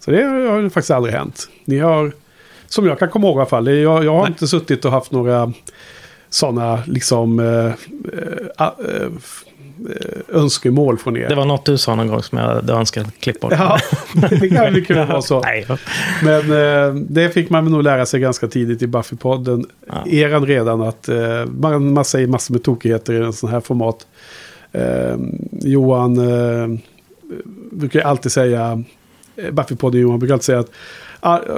Så 0.00 0.10
det 0.10 0.22
har 0.22 0.58
ju 0.58 0.70
faktiskt 0.70 0.90
aldrig 0.90 1.14
hänt. 1.14 1.48
Ni 1.64 1.78
har, 1.78 2.12
som 2.66 2.86
jag 2.86 2.98
kan 2.98 3.08
komma 3.08 3.26
ihåg 3.26 3.36
i 3.36 3.40
alla 3.40 3.48
fall, 3.48 3.66
jag, 3.66 4.04
jag 4.04 4.12
har 4.12 4.22
Nej. 4.22 4.28
inte 4.28 4.48
suttit 4.48 4.84
och 4.84 4.92
haft 4.92 5.12
några 5.12 5.52
sådana 6.30 6.82
liksom 6.86 7.38
f- 9.16 9.44
eh, 9.90 10.36
önskemål 10.36 10.98
från 10.98 11.16
er. 11.16 11.28
Det 11.28 11.34
var 11.34 11.44
något 11.44 11.64
du 11.64 11.78
sa 11.78 11.94
någon 11.94 12.08
gång 12.08 12.22
som 12.22 12.38
jag 12.38 12.44
hade 12.46 12.72
önskat 12.72 13.06
klipp 13.20 13.40
bort. 13.40 13.52
Ja, 13.56 13.78
det 14.30 14.48
kan 14.48 14.84
kul 14.84 14.98
att 14.98 15.08
vara 15.08 15.22
så. 15.22 15.40
Nej, 15.44 15.66
Men 16.22 16.40
eh, 16.52 16.94
det 16.94 17.30
fick 17.30 17.50
man 17.50 17.64
nog 17.64 17.82
lära 17.82 18.06
sig 18.06 18.20
ganska 18.20 18.48
tidigt 18.48 18.82
i 18.82 18.86
Buffy-podden. 18.86 19.64
Ja. 19.86 20.06
Eran 20.06 20.46
redan 20.46 20.82
att 20.82 21.08
eh, 21.08 21.44
man, 21.46 21.92
man 21.92 22.04
säger 22.04 22.26
massor 22.26 22.54
med 22.54 22.62
tokigheter 22.62 23.12
i 23.12 23.16
en 23.24 23.32
sån 23.32 23.50
här 23.50 23.60
format. 23.60 24.06
Eh, 24.72 25.16
Johan 25.60 26.18
brukar 27.72 28.00
alltid 28.00 28.32
säga, 28.32 28.82
Buffy-podden 29.36 29.96
Johan 29.98 30.18
brukar 30.18 30.32
alltid 30.34 30.44
säga 30.44 30.58
att 30.58 30.70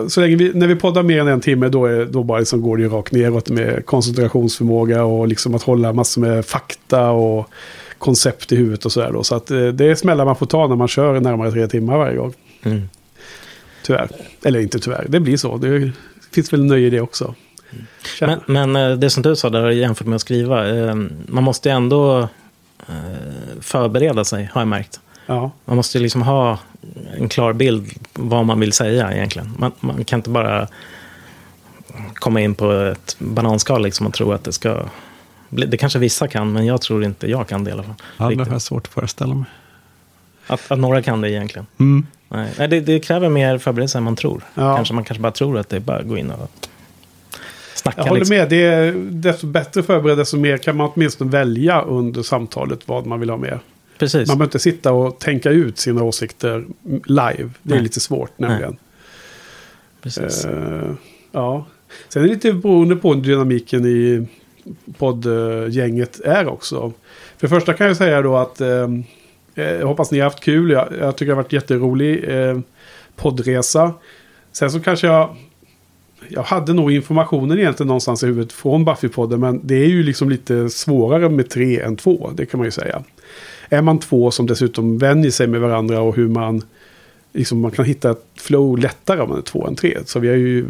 så 0.08 0.20
länge 0.20 0.36
vi, 0.36 0.52
när 0.54 0.66
vi 0.66 0.76
poddar 0.76 1.02
mer 1.02 1.20
än 1.20 1.28
en 1.28 1.40
timme 1.40 1.68
då, 1.68 1.86
är, 1.86 2.04
då 2.04 2.22
bara 2.22 2.38
liksom 2.38 2.62
går 2.62 2.76
det 2.76 2.82
ju 2.82 2.88
rakt 2.88 3.12
neråt 3.12 3.50
med 3.50 3.86
koncentrationsförmåga 3.86 5.04
och 5.04 5.28
liksom 5.28 5.54
att 5.54 5.62
hålla 5.62 5.92
massor 5.92 6.20
med 6.20 6.46
fakta 6.46 7.10
och 7.10 7.50
koncept 7.98 8.52
i 8.52 8.56
huvudet 8.56 8.84
och 8.84 8.92
sådär. 8.92 9.22
Så 9.22 9.34
att 9.34 9.50
eh, 9.50 9.66
det 9.66 9.84
är 9.84 9.94
smällar 9.94 10.24
man 10.24 10.36
får 10.36 10.46
ta 10.46 10.66
när 10.66 10.76
man 10.76 10.88
kör 10.88 11.20
närmare 11.20 11.50
tre 11.50 11.68
timmar 11.68 11.98
varje 11.98 12.16
gång. 12.16 12.34
Mm. 12.62 12.82
Tyvärr. 13.82 14.08
Eller 14.44 14.60
inte 14.60 14.78
tyvärr, 14.78 15.06
det 15.08 15.20
blir 15.20 15.36
så. 15.36 15.56
Det 15.56 15.92
finns 16.32 16.52
väl 16.52 16.64
nöje 16.64 16.86
i 16.86 16.90
det 16.90 17.00
också. 17.00 17.34
Men, 18.20 18.40
men 18.46 18.76
eh, 18.76 18.98
det 18.98 19.10
som 19.10 19.22
du 19.22 19.36
sa 19.36 19.50
där 19.50 19.70
jämfört 19.70 20.06
med 20.06 20.14
att 20.16 20.20
skriva. 20.20 20.68
eh, 20.68 20.94
Man 21.26 21.44
måste 21.44 21.68
ju 21.68 21.74
ändå 21.74 22.28
förbereda 23.60 24.24
sig, 24.24 24.50
har 24.52 24.60
jag 24.60 24.68
märkt. 24.68 25.00
Ja. 25.34 25.50
Man 25.64 25.76
måste 25.76 25.98
liksom 25.98 26.22
ha 26.22 26.58
en 27.18 27.28
klar 27.28 27.52
bild 27.52 27.90
vad 28.14 28.44
man 28.46 28.60
vill 28.60 28.72
säga 28.72 29.12
egentligen. 29.12 29.54
Man, 29.58 29.72
man 29.80 30.04
kan 30.04 30.18
inte 30.18 30.30
bara 30.30 30.68
komma 32.14 32.40
in 32.40 32.54
på 32.54 32.72
ett 32.72 33.16
bananskal 33.18 33.82
liksom 33.82 34.06
och 34.06 34.12
tro 34.14 34.32
att 34.32 34.44
det 34.44 34.52
ska... 34.52 34.82
bli- 35.48 35.66
Det 35.66 35.76
kanske 35.76 35.98
vissa 35.98 36.28
kan, 36.28 36.52
men 36.52 36.66
jag 36.66 36.80
tror 36.80 37.04
inte 37.04 37.30
jag 37.30 37.48
kan 37.48 37.64
det 37.64 37.70
i 37.70 37.72
alla 37.72 37.82
fall. 37.82 37.94
Ja, 38.16 38.28
det 38.30 38.44
har 38.44 38.52
jag 38.52 38.62
svårt 38.62 38.86
att 38.86 38.92
föreställa 38.92 39.34
mig. 39.34 39.44
Att, 40.46 40.70
att 40.70 40.78
några 40.78 41.02
kan 41.02 41.20
det 41.20 41.30
egentligen. 41.30 41.66
Mm. 41.78 42.06
Nej, 42.28 42.50
Nej, 42.58 42.68
det, 42.68 42.80
det 42.80 43.00
kräver 43.00 43.28
mer 43.28 43.58
förberedelse 43.58 43.98
än 43.98 44.04
man 44.04 44.16
tror. 44.16 44.42
Ja. 44.54 44.76
Kanske, 44.76 44.94
man 44.94 45.04
kanske 45.04 45.22
bara 45.22 45.32
tror 45.32 45.58
att 45.58 45.68
det 45.68 45.76
är 45.76 45.80
bara 45.80 45.98
att 45.98 46.08
gå 46.08 46.16
in 46.18 46.30
och 46.30 46.50
snacka. 47.74 48.00
Jag 48.00 48.04
håller 48.08 48.20
liksom. 48.20 48.36
med. 48.36 48.48
Det 48.48 48.62
är, 48.64 48.92
desto 49.10 49.46
bättre 49.46 49.82
förberedd, 49.82 50.18
desto 50.18 50.36
mer 50.36 50.58
kan 50.58 50.76
man 50.76 50.90
åtminstone 50.94 51.30
välja 51.30 51.82
under 51.82 52.22
samtalet 52.22 52.80
vad 52.88 53.06
man 53.06 53.20
vill 53.20 53.30
ha 53.30 53.36
med. 53.36 53.58
Precis. 54.00 54.28
Man 54.28 54.38
behöver 54.38 54.48
inte 54.48 54.58
sitta 54.58 54.92
och 54.92 55.18
tänka 55.18 55.50
ut 55.50 55.78
sina 55.78 56.02
åsikter 56.02 56.64
live. 57.04 57.50
Det 57.62 57.72
är 57.72 57.74
Nej. 57.74 57.82
lite 57.82 58.00
svårt 58.00 58.38
nämligen. 58.38 58.76
Precis. 60.02 60.44
Eh, 60.44 60.92
ja. 61.32 61.66
Sen 62.08 62.22
är 62.22 62.26
det 62.26 62.34
lite 62.34 62.52
beroende 62.52 62.96
på 62.96 63.14
dynamiken 63.14 63.86
i 63.86 64.26
poddgänget 64.98 66.20
är 66.20 66.48
också. 66.48 66.92
För 67.38 67.46
det 67.46 67.48
första 67.48 67.74
kan 67.74 67.86
jag 67.86 67.96
säga 67.96 68.22
då 68.22 68.36
att 68.36 68.60
eh, 68.60 68.88
jag 69.54 69.86
hoppas 69.86 70.10
ni 70.10 70.18
har 70.18 70.24
haft 70.24 70.40
kul. 70.40 70.70
Jag, 70.70 70.88
jag 71.00 71.16
tycker 71.16 71.26
det 71.26 71.36
har 71.36 71.42
varit 71.42 71.52
jätterolig 71.52 72.24
eh, 72.28 72.58
poddresa. 73.16 73.92
Sen 74.52 74.70
så 74.70 74.80
kanske 74.80 75.06
jag... 75.06 75.36
Jag 76.28 76.42
hade 76.42 76.72
nog 76.72 76.92
informationen 76.92 77.58
egentligen 77.58 77.86
någonstans 77.86 78.22
i 78.22 78.26
huvudet 78.26 78.52
från 78.52 78.88
Buffy-podden. 78.88 79.36
Men 79.36 79.60
det 79.64 79.74
är 79.74 79.88
ju 79.88 80.02
liksom 80.02 80.30
lite 80.30 80.70
svårare 80.70 81.28
med 81.28 81.50
tre 81.50 81.80
än 81.80 81.96
två. 81.96 82.30
Det 82.34 82.46
kan 82.46 82.58
man 82.58 82.64
ju 82.64 82.70
säga. 82.70 83.02
Är 83.70 83.82
man 83.82 83.98
två 83.98 84.30
som 84.30 84.46
dessutom 84.46 84.98
vänjer 84.98 85.30
sig 85.30 85.46
med 85.46 85.60
varandra 85.60 86.00
och 86.00 86.16
hur 86.16 86.28
man... 86.28 86.62
Liksom 87.32 87.60
man 87.60 87.70
kan 87.70 87.84
hitta 87.84 88.10
ett 88.10 88.24
flow 88.36 88.78
lättare 88.78 89.20
om 89.20 89.28
man 89.28 89.38
är 89.38 89.42
två 89.42 89.66
än 89.66 89.76
tre. 89.76 89.98
Så 90.04 90.18
vi 90.18 90.28
har 90.28 90.36
ju 90.36 90.66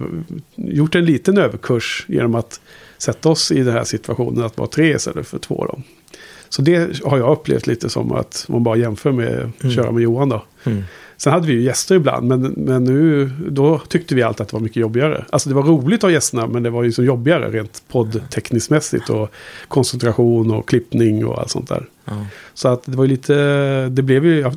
gjort 0.54 0.94
en 0.94 1.04
liten 1.04 1.38
överkurs 1.38 2.04
genom 2.08 2.34
att 2.34 2.60
sätta 2.98 3.28
oss 3.28 3.52
i 3.52 3.62
den 3.62 3.72
här 3.72 3.84
situationen 3.84 4.44
att 4.44 4.58
vara 4.58 4.68
tre 4.68 4.94
istället 4.94 5.26
för 5.26 5.38
två. 5.38 5.66
Då. 5.68 5.82
Så 6.48 6.62
det 6.62 7.04
har 7.04 7.18
jag 7.18 7.32
upplevt 7.32 7.66
lite 7.66 7.88
som 7.88 8.12
att 8.12 8.44
man 8.48 8.62
bara 8.62 8.76
jämför 8.76 9.12
med 9.12 9.52
att 9.64 9.74
köra 9.74 9.92
med 9.92 10.02
Johan 10.02 10.28
då. 10.28 10.42
Mm. 10.64 10.82
Sen 11.16 11.32
hade 11.32 11.46
vi 11.46 11.52
ju 11.52 11.62
gäster 11.62 11.94
ibland, 11.94 12.28
men, 12.28 12.42
men 12.42 12.84
nu, 12.84 13.30
då 13.48 13.78
tyckte 13.88 14.14
vi 14.14 14.22
alltid 14.22 14.40
att 14.40 14.48
det 14.48 14.56
var 14.56 14.60
mycket 14.60 14.80
jobbigare. 14.80 15.24
Alltså 15.30 15.48
det 15.48 15.54
var 15.54 15.62
roligt 15.62 15.98
att 15.98 16.02
ha 16.02 16.10
gästerna, 16.10 16.46
men 16.46 16.62
det 16.62 16.70
var 16.70 16.82
ju 16.82 16.92
så 16.92 17.04
jobbigare 17.04 17.50
rent 17.50 17.82
poddtekniskt 17.88 18.70
mässigt 18.70 19.10
och 19.10 19.30
koncentration 19.68 20.50
och 20.50 20.68
klippning 20.68 21.26
och 21.26 21.38
allt 21.38 21.50
sånt 21.50 21.68
där. 21.68 21.86
Ja. 22.10 22.26
Så 22.54 22.68
att 22.68 22.82
det 22.84 22.96
var 22.96 23.04
ju 23.04 23.10
lite, 23.10 23.34
det 23.88 24.02
blev 24.02 24.26
ju, 24.26 24.50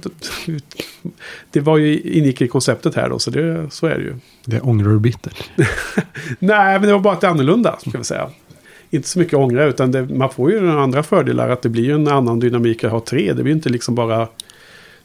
det 1.52 1.60
var 1.60 1.78
ju, 1.78 2.00
ingick 2.00 2.42
i 2.42 2.48
konceptet 2.48 2.96
här 2.96 3.10
då, 3.10 3.20
så 3.20 3.32
det, 3.32 3.72
så 3.72 3.88
är 3.88 3.96
det 3.96 4.04
ju. 4.04 4.16
Det 4.46 4.62
ångrar 4.62 4.90
du 4.90 5.00
bittert. 5.00 5.50
Nej, 6.40 6.80
men 6.80 6.88
det 6.88 6.94
var 6.94 7.00
bara 7.00 7.14
att 7.14 7.22
det 7.22 7.28
är 7.28 7.32
annorlunda, 7.32 7.80
ska 7.88 7.98
vi 7.98 8.04
säga. 8.04 8.30
Inte 8.90 9.08
så 9.08 9.20
mycket 9.20 9.34
ångra, 9.34 9.66
utan 9.66 9.92
det, 9.92 10.06
man 10.06 10.30
får 10.30 10.52
ju 10.52 10.60
den 10.60 10.78
andra 10.78 11.04
fördelar 11.04 11.50
att 11.50 11.62
det 11.62 11.70
blir 11.70 11.84
ju 11.84 11.96
en 11.96 12.08
annan 12.08 12.40
dynamik 12.40 12.84
att 12.84 12.92
ha 12.92 13.00
tre. 13.00 13.34
Det 13.34 13.44
blir 13.44 13.54
ju 13.54 13.58
inte 13.58 13.70
liksom 13.70 13.96
bara... 13.96 14.28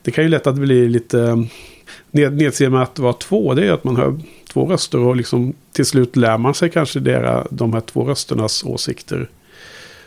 Det 0.02 0.10
kan 0.10 0.24
ju 0.24 0.30
lätt 0.30 0.46
att 0.46 0.54
blir 0.54 0.88
lite... 0.88 1.46
Ned, 2.10 2.36
nedser 2.36 2.70
med 2.70 2.82
att 2.82 2.98
vara 2.98 3.12
två, 3.12 3.54
det 3.54 3.66
är 3.66 3.72
att 3.72 3.84
man 3.84 3.96
hör 3.96 4.20
två 4.52 4.66
röster 4.66 4.98
och 4.98 5.16
liksom 5.16 5.54
till 5.72 5.86
slut 5.86 6.16
lär 6.16 6.38
man 6.38 6.54
sig 6.54 6.70
kanske 6.70 7.00
dera, 7.00 7.46
de 7.50 7.72
här 7.72 7.80
två 7.80 8.04
rösternas 8.04 8.64
åsikter 8.64 9.28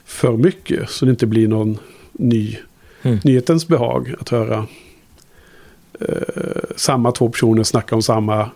för 0.06 0.38
mycket. 0.38 0.89
Så 0.89 1.06
det 1.06 1.12
inte 1.12 1.25
blir 1.25 1.47
någon 1.47 1.77
ny 2.12 2.58
Mm. 3.04 3.19
nyhetens 3.24 3.67
behag 3.67 4.13
att 4.19 4.30
höra 4.30 4.67
eh, 6.00 6.17
samma 6.76 7.12
två 7.12 7.30
personer 7.30 7.63
snacka 7.63 7.95
om 7.95 8.02
samma 8.02 8.50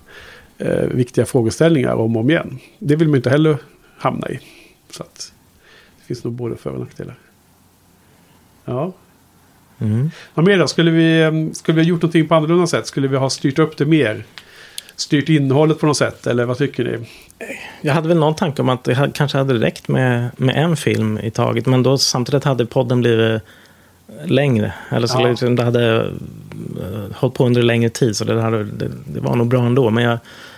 eh, 0.57 0.87
viktiga 0.87 1.25
frågeställningar 1.25 1.93
om 1.93 2.15
och 2.15 2.21
om 2.21 2.29
igen. 2.29 2.59
Det 2.79 2.95
vill 2.95 3.07
man 3.07 3.15
inte 3.15 3.29
heller 3.29 3.57
hamna 3.97 4.29
i. 4.29 4.39
Så 4.89 5.03
att 5.03 5.33
det 5.99 6.05
finns 6.05 6.23
nog 6.23 6.33
både 6.33 6.57
för 6.57 6.69
och 6.69 6.79
nackdelar. 6.79 7.15
Ja. 8.65 8.93
Mm. 9.79 10.11
Vad 10.33 10.45
mer 10.45 10.57
då? 10.57 10.67
Skulle 10.67 10.91
vi, 10.91 11.21
eh, 11.21 11.31
skulle 11.53 11.75
vi 11.75 11.81
ha 11.81 11.89
gjort 11.89 12.01
någonting 12.01 12.27
på 12.27 12.35
annorlunda 12.35 12.67
sätt? 12.67 12.87
Skulle 12.87 13.07
vi 13.07 13.17
ha 13.17 13.29
styrt 13.29 13.59
upp 13.59 13.77
det 13.77 13.85
mer? 13.85 14.25
Styrt 14.95 15.29
innehållet 15.29 15.79
på 15.79 15.85
något 15.85 15.97
sätt? 15.97 16.27
Eller 16.27 16.45
vad 16.45 16.57
tycker 16.57 16.83
ni? 16.83 17.07
Jag 17.81 17.93
hade 17.93 18.07
väl 18.07 18.17
någon 18.17 18.35
tanke 18.35 18.61
om 18.61 18.69
att 18.69 18.83
det 18.83 19.11
kanske 19.13 19.37
hade 19.37 19.53
räckt 19.53 19.87
med, 19.87 20.29
med 20.37 20.55
en 20.63 20.77
film 20.77 21.19
i 21.23 21.31
taget. 21.31 21.65
Men 21.65 21.83
då 21.83 21.97
samtidigt 21.97 22.43
hade 22.43 22.65
podden 22.65 23.01
blivit 23.01 23.41
längre. 24.25 24.73
Eller 24.89 25.07
så 25.07 25.21
Ja. 25.21 25.27
liksom 25.27 25.55
det 25.55 25.63
hade 25.63 26.01
uh, 26.01 26.11
hållit 27.15 27.35
på 27.35 27.45
under 27.45 27.61
längre 27.61 27.89
tid. 27.89 28.15
Så 28.15 28.25
det, 28.25 28.41
hade, 28.41 28.63
det, 28.63 28.91
det 29.05 29.19
var 29.19 29.35
nog 29.35 29.47
bra 29.47 29.65
ändå. 29.65 29.89
Men 29.89 30.03
jag, 30.03 30.17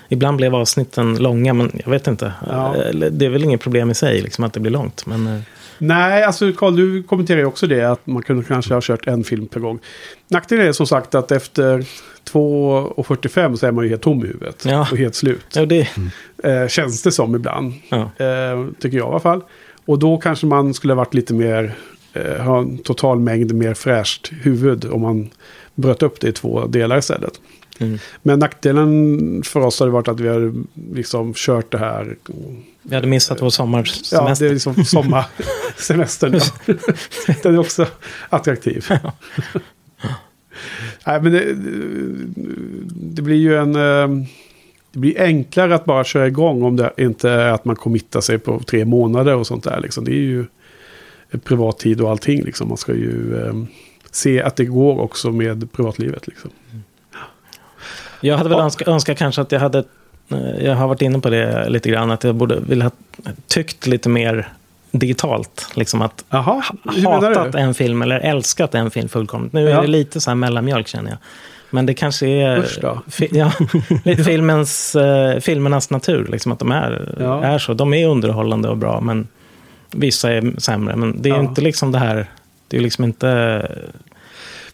ibland 0.09 0.37
blev 0.37 0.55
avsnitten 0.55 1.15
långa. 1.17 1.53
Men 1.53 1.71
jag 1.85 1.91
vet 1.91 2.07
inte. 2.07 2.33
Ja. 2.47 2.75
Eller, 2.75 3.09
Det 3.09 3.25
är 3.25 3.29
väl 3.29 3.43
inget 3.43 3.61
problem 3.61 3.91
i 3.91 3.95
sig 3.95 4.21
liksom, 4.21 4.43
att 4.43 4.53
det 4.53 4.59
blir 4.59 4.71
långt. 4.71 5.05
Men 5.05 5.27
eh, 5.27 5.39
Nej, 5.77 6.23
alltså 6.23 6.53
Carl, 6.53 6.75
du 6.75 7.03
kommenterar 7.03 7.39
ju 7.39 7.45
också 7.45 7.67
det 7.67 7.83
att 7.83 8.07
man 8.07 8.23
kunde 8.23 8.43
kanske 8.43 8.73
ha 8.73 8.81
kört 8.83 9.07
en 9.07 9.23
film 9.23 9.47
per 9.47 9.59
gång. 9.59 9.79
Nackdelen 10.27 10.67
är 10.67 10.71
som 10.71 10.87
sagt 10.87 11.15
att 11.15 11.31
efter 11.31 11.85
2.45 12.31 13.55
så 13.55 13.65
är 13.67 13.71
man 13.71 13.83
ju 13.83 13.89
helt 13.89 14.01
tom 14.01 14.23
i 14.23 14.27
huvudet. 14.27 14.65
Ja. 14.65 14.87
Och 14.91 14.97
helt 14.97 15.15
slut. 15.15 15.45
ja, 15.53 15.65
det, 15.65 15.87
Eh, 16.43 16.67
känns 16.67 17.03
det 17.03 17.11
som 17.11 17.35
ibland. 17.35 17.73
ja. 17.89 17.97
Eh, 18.25 18.65
tycker 18.79 18.97
jag 18.97 19.07
i 19.07 19.09
alla 19.11 19.19
fall. 19.19 19.43
Och 19.85 19.99
då 19.99 20.17
kanske 20.17 20.45
man 20.45 20.73
skulle 20.73 20.93
ha 20.93 20.97
varit 20.97 21.13
lite 21.13 21.33
mer, 21.33 21.75
eh, 22.13 22.43
ha 22.43 22.59
en 22.59 22.77
total 22.77 23.19
mängd 23.19 23.55
mer 23.55 23.73
fräscht 23.73 24.31
huvud 24.41 24.85
om 24.85 25.01
man 25.01 25.29
bröt 25.75 26.03
upp 26.03 26.19
det 26.19 26.27
i 26.27 26.31
två 26.31 26.65
delar 26.67 26.97
istället. 26.97 27.33
Mm. 27.79 27.99
Men 28.23 28.39
nackdelen 28.39 29.43
för 29.45 29.59
oss 29.59 29.79
har 29.79 29.87
det 29.87 29.93
varit 29.93 30.07
att 30.07 30.19
vi 30.19 30.27
har 30.27 30.53
liksom 30.93 31.33
kört 31.35 31.71
det 31.71 31.77
här. 31.77 32.15
Vi 32.89 32.95
hade 32.95 33.07
missat 33.07 33.41
vår 33.41 33.45
Ja, 33.45 33.49
sommarsemester. 33.51 34.45
det 34.45 34.49
är 34.49 34.53
liksom 34.53 34.85
sommarsemestern. 34.85 36.33
Ja. 36.65 36.73
Den 37.43 37.53
är 37.55 37.59
också 37.59 37.85
attraktiv. 38.29 38.85
Nej, 41.07 41.21
men 41.21 41.31
det, 41.31 41.53
det 43.15 43.21
blir 43.21 43.35
ju 43.37 43.57
en... 43.57 43.75
eh, 43.75 44.25
Det 44.91 44.99
blir 44.99 45.21
enklare 45.21 45.75
att 45.75 45.85
bara 45.85 46.03
köra 46.03 46.27
igång 46.27 46.63
om 46.63 46.75
det 46.75 46.93
inte 46.97 47.29
är 47.29 47.51
att 47.51 47.65
man 47.65 47.75
committar 47.75 48.21
sig 48.21 48.37
på 48.39 48.59
tre 48.59 48.85
månader 48.85 49.35
och 49.35 49.47
sånt 49.47 49.63
där. 49.63 49.79
Liksom. 49.81 50.05
Det 50.05 50.11
är 50.11 50.15
ju 50.15 50.45
privat 51.43 51.79
tid 51.79 52.01
och 52.01 52.09
allting. 52.11 52.43
Liksom. 52.43 52.67
Man 52.67 52.77
ska 52.77 52.93
ju 52.93 53.45
eh, 53.45 53.53
se 54.11 54.41
att 54.41 54.55
det 54.55 54.65
går 54.65 54.99
också 55.01 55.31
med 55.31 55.71
privatlivet. 55.71 56.27
Liksom. 56.27 56.51
Jag 58.21 58.37
hade 58.37 58.49
väl 58.49 58.57
Ja. 58.57 58.63
önskat, 58.63 58.87
önskat 58.87 59.17
kanske 59.17 59.41
att 59.41 59.51
jag 59.51 59.59
hade, 59.59 59.83
jag 60.61 60.75
har 60.75 60.87
varit 60.87 61.01
inne 61.01 61.19
på 61.19 61.29
det 61.29 61.69
lite 61.69 61.89
grann, 61.89 62.11
att 62.11 62.23
jag 62.23 62.35
borde 62.35 62.59
vilja 62.59 62.83
ha 62.85 62.91
tyckt 63.47 63.87
lite 63.87 64.09
mer 64.09 64.47
digitalt. 64.91 65.69
Liksom 65.75 66.01
att 66.01 66.23
menar 66.29 67.21
hatat 67.35 67.55
en 67.55 67.73
film 67.73 68.01
eller 68.01 68.19
älskat 68.19 68.75
en 68.75 68.91
film 68.91 69.09
fullkomligt. 69.09 69.53
Nu 69.53 69.61
Ja. 69.69 69.77
är 69.77 69.81
det 69.81 69.87
lite 69.87 70.21
så 70.21 70.29
här 70.29 70.35
mellanmjölk 70.35 70.87
känner 70.87 71.09
jag. 71.09 71.17
Men 71.69 71.85
det 71.85 71.93
kanske 71.93 72.27
är 72.27 72.61
fi, 73.09 73.27
ja, 73.31 73.51
filmens, 74.25 74.95
eh, 74.95 75.39
filmernas 75.39 75.89
natur. 75.89 76.27
Liksom 76.31 76.51
att 76.51 76.59
de 76.59 76.71
är, 76.71 77.15
Ja. 77.19 77.43
är 77.43 77.57
så. 77.59 77.73
De 77.73 77.93
är 77.93 78.07
underhållande 78.07 78.69
och 78.69 78.77
bra, 78.77 79.01
men 79.01 79.27
vissa 79.91 80.31
är 80.33 80.53
sämre. 80.59 80.95
Men 80.95 81.21
det 81.21 81.29
är 81.29 81.39
inte 81.39 81.61
liksom 81.61 81.91
det 81.91 81.99
här, 81.99 82.29
det 82.67 82.77
är 82.77 82.81
liksom 82.81 83.03
inte 83.03 83.27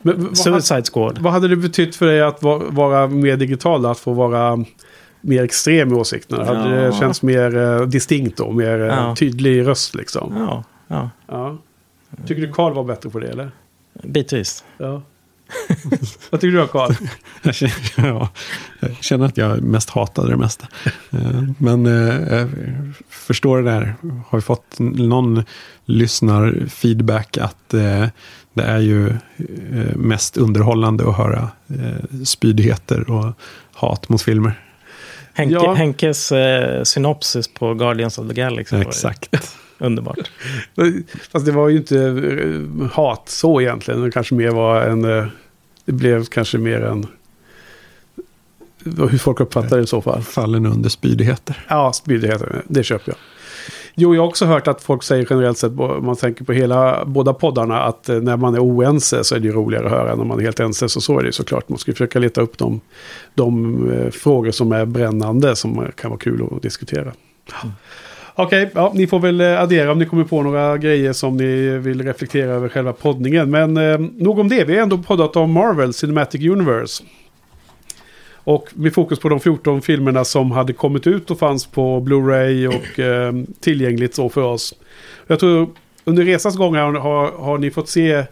Men, 0.01 0.23
vad, 0.27 0.37
Suicide 0.37 0.83
Squad. 0.93 1.17
vad 1.21 1.33
hade 1.33 1.47
det 1.47 1.55
betytt 1.55 1.95
för 1.95 2.05
dig 2.05 2.21
att 2.21 2.43
va- 2.43 2.61
vara 2.69 3.07
mer 3.07 3.37
digital? 3.37 3.85
Att 3.85 3.99
få 3.99 4.13
vara 4.13 4.65
mer 5.23 5.43
extrem 5.43 5.91
i 5.91 5.95
åsikterna? 5.95 6.45
Hade 6.45 6.75
det 6.75 6.83
Ja. 6.86 6.91
känts 6.99 7.21
mer 7.21 7.57
eh, 7.57 7.81
distinkt 7.81 8.38
då? 8.38 8.51
Mer 8.51 8.79
eh, 8.79 8.86
Ja. 8.88 9.15
tydlig 9.15 9.67
röst 9.67 9.95
liksom? 9.95 10.33
Ja, 10.38 10.63
ja, 10.88 11.09
Ja. 11.27 11.57
Tycker 12.27 12.41
du 12.41 12.51
Karl 12.53 12.73
var 12.73 12.83
bättre 12.83 13.09
på 13.09 13.19
det 13.19 13.27
eller? 13.27 13.51
bitvis. 14.03 14.63
Ja. 14.77 15.01
Vad 16.29 16.41
tycker 16.41 16.51
du 16.51 16.57
då 16.57 16.67
Karl? 16.67 16.93
Jag 17.43 17.55
känner, 17.55 17.73
ja, 17.97 18.29
jag 18.79 18.95
känner 19.01 19.25
att 19.25 19.38
jag 19.38 19.62
mest 19.62 19.89
hatade 19.89 20.29
det 20.29 20.38
mesta. 20.38 20.67
Eh, 21.12 21.43
Men 21.57 21.86
eh, 21.86 22.38
jag 22.38 22.49
förstår 23.09 23.57
det 23.62 23.71
där. 23.71 23.95
Har 24.27 24.38
ju 24.38 24.41
fått 24.41 24.75
någon 24.79 25.43
lyssnarfeedback 25.86 27.38
att 27.38 27.69
det 27.69 28.12
är 28.63 28.79
ju 28.79 29.13
mest 29.95 30.38
underhållande 30.38 31.09
att 31.09 31.17
höra 31.17 31.49
spydigheter 32.25 33.09
och 33.12 33.33
hat 33.73 34.09
mot 34.09 34.21
filmer. 34.21 34.59
Henke, 35.33 35.53
Ja. 35.53 35.73
Henkes 35.73 36.31
eh, 36.31 36.83
synopsis 36.83 37.47
på 37.47 37.73
Guardians 37.73 38.17
of 38.17 38.27
the 38.27 38.33
Galaxy 38.33 38.75
Exakt. 38.75 39.29
underbart. 39.77 40.31
Fast 41.31 41.45
det 41.45 41.51
var 41.51 41.69
ju 41.69 41.77
inte 41.77 41.97
eh, 41.99 42.91
hat 42.91 43.29
så 43.29 43.61
egentligen. 43.61 44.01
Det 44.01 44.11
kanske 44.11 44.35
mer 44.35 44.49
var 44.49 44.81
en... 44.81 45.05
eh, 45.05 45.25
Det 45.85 45.91
blev 45.91 46.25
kanske 46.25 46.57
mer 46.57 46.81
en... 46.81 47.07
Hur 48.85 49.17
folk 49.17 49.39
uppfattar 49.39 49.77
det 49.77 49.83
i 49.83 49.87
så 49.87 50.01
fall. 50.01 50.21
Fallen 50.21 50.65
under 50.65 50.89
spydigheter. 50.89 51.65
Ja, 51.67 51.93
spydigheter. 51.93 52.61
Det 52.67 52.83
köper 52.83 53.11
jag. 53.11 53.17
Jo, 53.95 54.15
jag 54.15 54.21
har 54.21 54.27
också 54.27 54.45
hört 54.45 54.67
att 54.67 54.82
folk 54.82 55.03
säger 55.03 55.27
generellt 55.29 55.58
sett, 55.58 55.79
om 55.79 56.06
man 56.06 56.15
tänker 56.15 56.45
på 56.45 56.53
hela, 56.53 57.06
båda 57.06 57.34
poddarna, 57.34 57.82
att 57.82 58.10
eh, 58.10 58.15
när 58.15 58.38
man 58.38 58.56
är 58.56 58.60
oense 58.60 59.23
så 59.23 59.36
är 59.36 59.39
det 59.39 59.47
ju 59.47 59.53
roligare 59.53 59.86
att 59.86 59.91
höra 59.91 60.12
än 60.12 60.17
när 60.17 60.25
man 60.25 60.39
är 60.39 60.43
helt 60.43 60.60
ense. 60.60 60.89
Så 60.89 61.01
så 61.01 61.17
är 61.17 61.21
det 61.21 61.25
ju 61.25 61.32
såklart. 61.32 61.69
Man 61.69 61.77
ska 61.77 61.91
försöka 61.91 62.19
leta 62.19 62.41
upp 62.41 62.58
de, 62.58 62.82
de 63.34 63.75
eh, 63.91 64.10
frågor 64.10 64.51
som 64.51 64.71
är 64.71 64.86
brännande 64.86 65.56
som 65.56 65.88
kan 65.95 66.10
vara 66.10 66.19
kul 66.19 66.47
att 66.51 66.62
diskutera. 66.62 67.12
Okej, 68.36 68.69
ja, 68.75 68.91
ni 68.95 69.08
får 69.08 69.19
väl 69.19 69.41
eh, 69.41 69.62
addera 69.62 69.91
om 69.91 69.99
ni 69.99 70.06
kommer 70.06 70.23
på 70.23 70.43
några 70.43 70.77
grejer 70.77 71.13
som 71.13 71.38
ni 71.38 71.77
vill 71.77 72.01
reflektera 72.01 72.51
över 72.51 72.69
själva 72.69 72.93
poddningen. 72.93 73.51
Men 73.51 73.77
eh, 73.77 73.99
nog 73.99 74.39
om 74.39 74.49
det. 74.49 74.63
Vi 74.63 74.75
har 74.75 74.84
ändå 74.84 74.97
poddat 74.97 75.36
om 75.36 75.51
Marvel 75.51 75.93
Cinematic 75.93 76.41
Universe. 76.41 77.03
Och 78.43 78.69
med 78.73 78.93
fokus 78.93 79.19
på 79.19 79.29
de 79.29 79.39
14 79.39 79.82
filmerna 79.82 80.25
som 80.25 80.51
hade 80.51 80.73
kommit 80.73 81.08
ut 81.08 81.32
och 81.32 81.39
fanns 81.39 81.65
på 81.65 81.99
Blu-ray 81.99 82.67
och 82.67 82.99
eh, 82.99 83.34
tillgängligt 83.60 84.15
så 84.15 84.29
för 84.29 84.41
oss. 84.41 84.73
Jag 85.27 85.39
tror 85.39 85.69
under 86.03 86.23
resans 86.23 86.58
gång 86.58 86.75
har, 86.75 87.32
har 87.32 87.58
ni 87.58 87.71
fått 87.71 87.89
se 87.89 88.23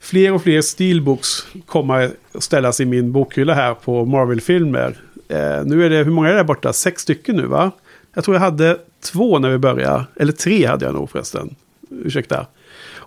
fler 0.00 0.32
och 0.32 0.42
fler 0.42 0.60
steelbooks 0.60 1.46
komma 1.66 2.10
och 2.32 2.42
ställas 2.42 2.80
i 2.80 2.84
min 2.84 3.12
bokhylla 3.12 3.54
här 3.54 3.74
på 3.74 4.04
Marvel-filmer. 4.04 4.96
Eh, 5.28 5.64
nu 5.64 5.84
är 5.86 5.90
det, 5.90 5.96
hur 5.96 6.10
många 6.10 6.28
är 6.28 6.32
det 6.32 6.38
där 6.38 6.44
borta? 6.44 6.72
Sex 6.72 7.02
stycken 7.02 7.36
nu 7.36 7.46
va? 7.46 7.70
Jag 8.14 8.24
tror 8.24 8.34
jag 8.34 8.40
hade 8.40 8.78
två 9.12 9.38
när 9.38 9.50
vi 9.50 9.58
började. 9.58 10.04
Eller 10.16 10.32
tre 10.32 10.66
hade 10.66 10.84
jag 10.84 10.94
nog 10.94 11.10
förresten. 11.10 11.54
Ursäkta. 11.90 12.46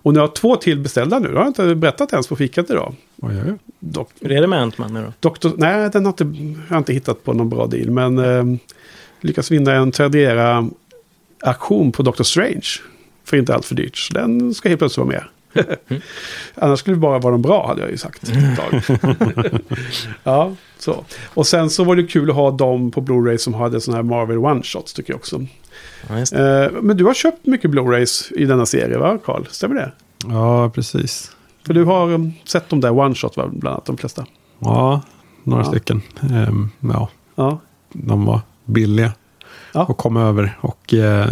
Och 0.07 0.13
nu 0.13 0.19
har 0.19 0.27
jag 0.27 0.35
två 0.35 0.55
till 0.55 0.79
beställda 0.79 1.19
nu. 1.19 1.27
Det 1.27 1.33
har 1.33 1.41
jag 1.41 1.49
inte 1.49 1.75
berättat 1.75 2.13
ens 2.13 2.27
på 2.27 2.35
fikat 2.35 2.69
idag. 2.69 2.95
Oj, 3.21 3.35
oj. 3.45 3.53
Dock, 3.79 4.09
Hur 4.21 4.31
är 4.31 4.41
det 4.41 4.47
med 4.47 4.61
Ant-Man 4.61 4.93
nu 4.93 5.03
då? 5.03 5.13
Doktor, 5.19 5.53
nej, 5.57 5.89
den 5.89 6.05
har 6.05 6.11
inte, 6.11 6.23
jag 6.67 6.73
har 6.73 6.77
inte 6.77 6.93
hittat 6.93 7.23
på 7.23 7.33
någon 7.33 7.49
bra 7.49 7.67
deal. 7.67 7.91
Men 7.91 8.19
eh, 8.19 8.45
lyckas 9.21 9.51
vinna 9.51 9.73
en 9.73 9.91
Tradera-aktion 9.91 11.91
på 11.91 12.03
Doctor 12.03 12.23
Strange. 12.23 12.67
För 13.23 13.37
inte 13.37 13.55
allt 13.55 13.65
för 13.65 13.75
dyrt. 13.75 13.97
Så 13.97 14.13
den 14.13 14.53
ska 14.53 14.69
helt 14.69 14.79
plötsligt 14.79 15.07
vara 15.07 15.07
med. 15.07 15.23
Annars 16.55 16.79
skulle 16.79 16.95
det 16.95 16.99
bara 16.99 17.19
vara 17.19 17.31
de 17.31 17.41
bra, 17.41 17.67
hade 17.67 17.81
jag 17.81 17.91
ju 17.91 17.97
sagt. 17.97 18.23
ja, 20.23 20.55
så. 20.77 21.05
Och 21.33 21.47
sen 21.47 21.69
så 21.69 21.83
var 21.83 21.95
det 21.95 22.03
kul 22.03 22.29
att 22.29 22.35
ha 22.35 22.51
dem 22.51 22.91
på 22.91 23.01
Blu-ray 23.01 23.37
som 23.37 23.53
hade 23.53 23.81
sådana 23.81 23.97
här 23.97 24.03
Marvel 24.03 24.37
One-shots 24.37 24.95
tycker 24.95 25.13
jag 25.13 25.17
också. 25.17 25.45
Ja, 26.09 26.19
just 26.19 26.33
det. 26.33 26.65
Eh, 26.65 26.71
men 26.81 26.97
du 26.97 27.05
har 27.05 27.13
köpt 27.13 27.45
mycket 27.45 27.71
Blu-rays 27.71 28.31
i 28.35 28.45
denna 28.45 28.65
serie, 28.65 28.97
va 28.97 29.17
Carl? 29.25 29.45
Stämmer 29.49 29.75
det? 29.75 29.91
Ja, 30.27 30.69
precis. 30.69 31.31
För 31.65 31.73
du 31.73 31.83
har 31.83 32.11
um, 32.13 32.33
sett 32.45 32.69
de 32.69 32.81
där 32.81 32.89
One-shot, 32.91 33.33
bland 33.35 33.67
annat 33.67 33.85
de 33.85 33.97
flesta. 33.97 34.25
Ja, 34.59 35.01
några 35.43 35.63
Ja. 35.63 35.69
stycken. 35.69 36.01
Ehm, 36.21 36.69
ja, 36.79 37.09
Ja, 37.35 37.59
de 37.93 38.25
var 38.25 38.41
billiga 38.65 39.11
Ja. 39.73 39.85
att 39.89 39.97
komma 39.97 40.21
över. 40.21 40.57
Och 40.61 40.93
eh, 40.93 41.27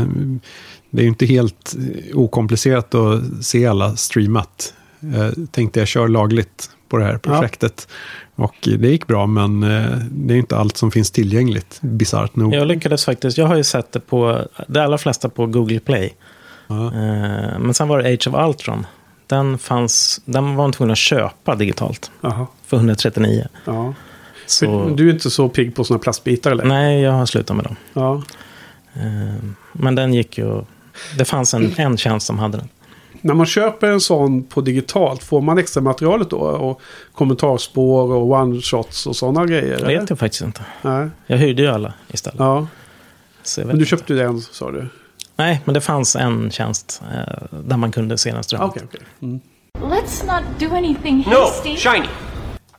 det 0.89 1.01
är 1.01 1.03
ju 1.03 1.07
inte 1.09 1.25
helt 1.25 1.75
okomplicerat 2.13 2.95
att 2.95 3.21
se 3.45 3.65
alla 3.65 3.95
streamat. 3.95 4.73
Jag 4.99 5.33
tänkte 5.51 5.79
jag 5.79 5.87
kör 5.87 6.07
lagligt 6.07 6.69
på 6.89 6.97
det 6.97 7.03
här 7.05 7.17
projektet. 7.17 7.87
Och 8.35 8.55
det 8.61 8.87
gick 8.87 9.07
bra, 9.07 9.27
men 9.27 9.63
eh, 9.63 9.97
det 10.11 10.33
är 10.33 10.37
inte 10.37 10.57
allt 10.57 10.77
som 10.77 10.91
finns 10.91 11.11
tillgängligt, 11.11 11.77
bisarrt 11.81 12.35
nog. 12.35 12.53
Jag 12.53 12.67
lyckades 12.67 13.05
faktiskt, 13.05 13.37
jag 13.37 13.45
har 13.47 13.55
ju 13.55 13.63
sett 13.63 13.91
det 13.91 13.99
på, 13.99 14.47
de 14.67 14.79
allra 14.79 14.97
flesta 14.97 15.29
på 15.29 15.45
Google 15.45 15.79
Play. 15.79 16.13
Ja. 16.67 16.85
Eh, 16.85 17.59
Men 17.59 17.73
sen 17.73 17.87
var 17.87 18.01
det 18.03 18.13
Age 18.13 18.27
of 18.27 18.47
Ultron. 18.49 18.85
Den, 19.27 19.57
fanns, 19.57 20.21
den 20.25 20.55
var 20.55 20.63
man 20.63 20.71
tvungen 20.71 20.91
att 20.91 20.97
köpa 20.97 21.55
digitalt 21.55 22.11
Jaha. 22.21 22.47
för 22.65 22.77
139. 22.77 23.47
Ja. 23.65 23.93
Så, 24.45 24.89
Du 24.89 25.09
är 25.09 25.13
inte 25.13 25.29
så 25.29 25.49
pigg 25.49 25.75
på 25.75 25.83
sådana 25.83 25.99
plastbitar 26.03 26.51
eller? 26.51 26.65
Nej, 26.65 27.01
jag 27.01 27.11
har 27.11 27.25
slutat 27.25 27.55
med 27.55 27.65
dem. 27.65 27.75
Ja. 27.93 28.21
Eh, 28.93 29.43
Men 29.71 29.95
den 29.95 30.13
gick 30.13 30.37
ju... 30.37 30.61
Det 31.17 31.25
fanns 31.25 31.53
en, 31.53 31.73
en 31.77 31.97
tjänst 31.97 32.27
som 32.27 32.39
hade 32.39 32.57
den. 32.57 32.67
När 33.25 33.33
man 33.33 33.45
köper 33.45 33.87
en 33.91 34.01
sån 34.01 34.43
på 34.43 34.61
digitalt, 34.61 35.23
får 35.23 35.41
man 35.41 35.57
extra 35.57 35.81
materialet 35.83 36.29
då? 36.29 36.37
Och 36.37 36.81
kommentarspår 37.13 38.11
och 38.13 38.27
one-shots 38.37 39.07
och 39.07 39.15
sådana 39.15 39.45
grejer? 39.45 39.61
Det 39.69 39.75
eller? 39.75 39.99
vet 39.99 40.09
jag 40.09 40.19
faktiskt 40.19 40.43
inte. 40.43 40.61
Nej. 40.81 41.09
Jag 41.27 41.37
hyrde 41.37 41.61
ju 41.61 41.67
alla 41.67 41.93
istället. 42.11 42.39
Ja. 42.39 42.67
Men 43.57 43.67
du 43.67 43.73
inte. 43.73 43.85
köpte 43.85 44.13
ju 44.13 44.19
den, 44.19 44.41
sa 44.41 44.71
du? 44.71 44.87
Nej, 45.35 45.61
men 45.65 45.73
det 45.73 45.81
fanns 45.81 46.15
en 46.15 46.51
tjänst 46.51 47.01
eh, 47.13 47.59
där 47.65 47.77
man 47.77 47.91
kunde 47.91 48.17
se 48.17 48.29
den 48.29 48.39
Ah, 48.39 48.43
strömmat. 48.43 48.69
Okej, 48.69 48.83
okej. 48.87 49.01
Mm. 49.21 49.39
Let's 49.79 50.25
not 50.25 50.59
do 50.59 50.75
anything 50.75 51.17
No, 51.27 51.33
hasty. 51.35 51.75
shiny. 51.75 52.07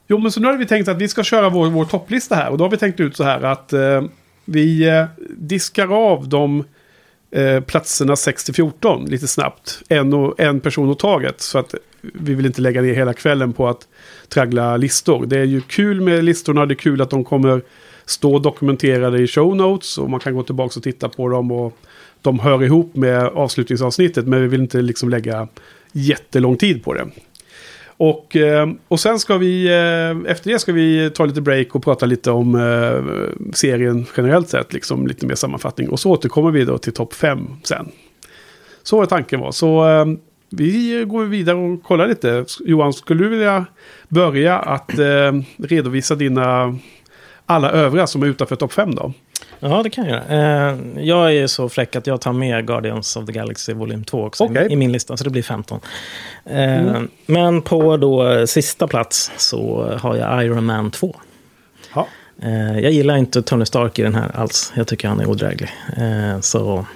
Jo, 0.08 0.18
men 0.18 0.32
så 0.32 0.40
nu 0.40 0.46
har 0.46 0.56
vi 0.56 0.66
tänkt 0.66 0.88
att 0.88 0.96
vi 0.96 1.08
ska 1.08 1.22
köra 1.22 1.48
vår, 1.48 1.66
vår 1.66 1.84
topplista 1.84 2.34
här. 2.34 2.50
Och 2.50 2.58
då 2.58 2.64
har 2.64 2.70
vi 2.70 2.76
tänkt 2.76 3.00
ut 3.00 3.16
så 3.16 3.24
här 3.24 3.42
att 3.42 3.72
eh, 3.72 4.02
vi 4.44 4.88
eh, 4.88 5.04
diskar 5.36 6.12
av 6.12 6.28
de 6.28 6.64
eh, 7.30 7.60
platserna 7.60 8.14
6-14 8.14 9.08
lite 9.08 9.28
snabbt. 9.28 9.82
En, 9.88 10.12
och, 10.12 10.40
en 10.40 10.60
person 10.60 10.88
åt 10.88 10.98
taget. 10.98 11.40
Så 11.40 11.58
att 11.58 11.74
vi 12.00 12.34
vill 12.34 12.46
inte 12.46 12.60
lägga 12.60 12.82
ner 12.82 12.94
hela 12.94 13.12
kvällen 13.12 13.52
på 13.52 13.68
att 13.68 13.88
traggla 14.28 14.76
listor. 14.76 15.26
Det 15.26 15.38
är 15.38 15.44
ju 15.44 15.60
kul 15.60 16.00
med 16.00 16.24
listorna. 16.24 16.66
Det 16.66 16.74
är 16.74 16.76
kul 16.76 17.00
att 17.00 17.10
de 17.10 17.24
kommer 17.24 17.62
stå 18.04 18.38
dokumenterade 18.38 19.18
i 19.22 19.26
show 19.26 19.56
notes. 19.56 19.98
Och 19.98 20.10
man 20.10 20.20
kan 20.20 20.34
gå 20.34 20.42
tillbaka 20.42 20.78
och 20.78 20.82
titta 20.82 21.08
på 21.08 21.28
dem. 21.28 21.50
Och 21.52 21.78
de 22.22 22.38
hör 22.38 22.64
ihop 22.64 22.96
med 22.96 23.24
avslutningsavsnittet. 23.24 24.26
Men 24.26 24.42
vi 24.42 24.48
vill 24.48 24.60
inte 24.60 24.82
liksom 24.82 25.08
lägga 25.08 25.48
jättelång 25.92 26.56
tid 26.56 26.84
på 26.84 26.94
det. 26.94 27.06
Och, 27.96 28.36
eh, 28.36 28.68
och 28.88 29.00
sen 29.00 29.18
ska 29.18 29.38
vi, 29.38 29.66
eh, 29.66 30.30
efter 30.32 30.50
det 30.50 30.58
ska 30.58 30.72
vi 30.72 31.10
ta 31.10 31.24
lite 31.24 31.40
break 31.40 31.74
och 31.74 31.84
prata 31.84 32.06
lite 32.06 32.30
om 32.30 32.54
eh, 32.54 33.52
serien 33.54 34.06
generellt 34.16 34.48
sett, 34.48 34.72
liksom 34.72 35.06
lite 35.06 35.26
mer 35.26 35.34
sammanfattning. 35.34 35.88
Och 35.88 36.00
så 36.00 36.10
återkommer 36.10 36.50
vi 36.50 36.64
då 36.64 36.78
till 36.78 36.92
topp 36.92 37.14
5 37.14 37.46
sen. 37.62 37.88
Så 38.82 38.96
var 38.96 39.06
tanken 39.06 39.40
var. 39.40 39.52
Så 39.52 39.84
vi 40.50 41.04
går 41.06 41.24
vidare 41.24 41.56
och 41.56 41.82
kollar 41.82 42.08
lite. 42.08 42.44
Johan, 42.60 42.92
skulle 42.92 43.24
du 43.24 43.28
vilja 43.28 43.66
börja 44.08 44.58
att 44.58 44.90
redovisa 45.56 46.14
dina 46.14 46.78
alla 47.46 47.70
övriga 47.70 48.06
som 48.06 48.22
är 48.22 48.26
utanför 48.26 48.56
topp 48.56 48.72
5 48.72 48.94
då? 48.94 49.12
Ja, 49.60 49.82
det 49.82 49.90
kan 49.90 50.04
jag 50.06 50.12
göra. 50.30 50.70
Eh, 50.70 50.78
jag 51.04 51.34
är 51.34 51.46
så 51.46 51.68
fräck 51.68 51.96
att 51.96 52.06
jag 52.06 52.20
tar 52.20 52.32
med 52.32 52.66
Guardians 52.66 53.16
of 53.16 53.26
the 53.26 53.32
Galaxy 53.32 53.72
volym 53.72 54.04
2 54.04 54.24
också 54.24 54.44
i- 54.44 54.48
Okej. 54.50 54.66
i 54.72 54.76
min 54.76 54.92
lista, 54.92 55.16
så 55.16 55.24
det 55.24 55.30
blir 55.30 55.42
15. 55.42 55.80
Eh, 56.44 57.00
Men 57.26 57.62
på 57.62 57.96
då 57.96 58.28
eh, 58.28 58.44
sista 58.44 58.86
plats 58.86 59.30
så 59.36 59.90
har 60.00 60.16
jag 60.16 60.44
Iron 60.44 60.64
Man 60.64 60.90
2. 60.90 61.16
Ja. 61.94 62.06
Eh, 62.42 62.78
jag 62.80 62.92
gillar 62.92 63.16
inte 63.16 63.42
Tony 63.42 63.64
Stark 63.64 63.98
i 63.98 64.02
den 64.02 64.14
här 64.14 64.30
alls. 64.34 64.72
Jag 64.76 64.86
tycker 64.86 65.08
han 65.08 65.20
är 65.20 65.28
odräglig. 65.30 65.70
Så 66.40 66.86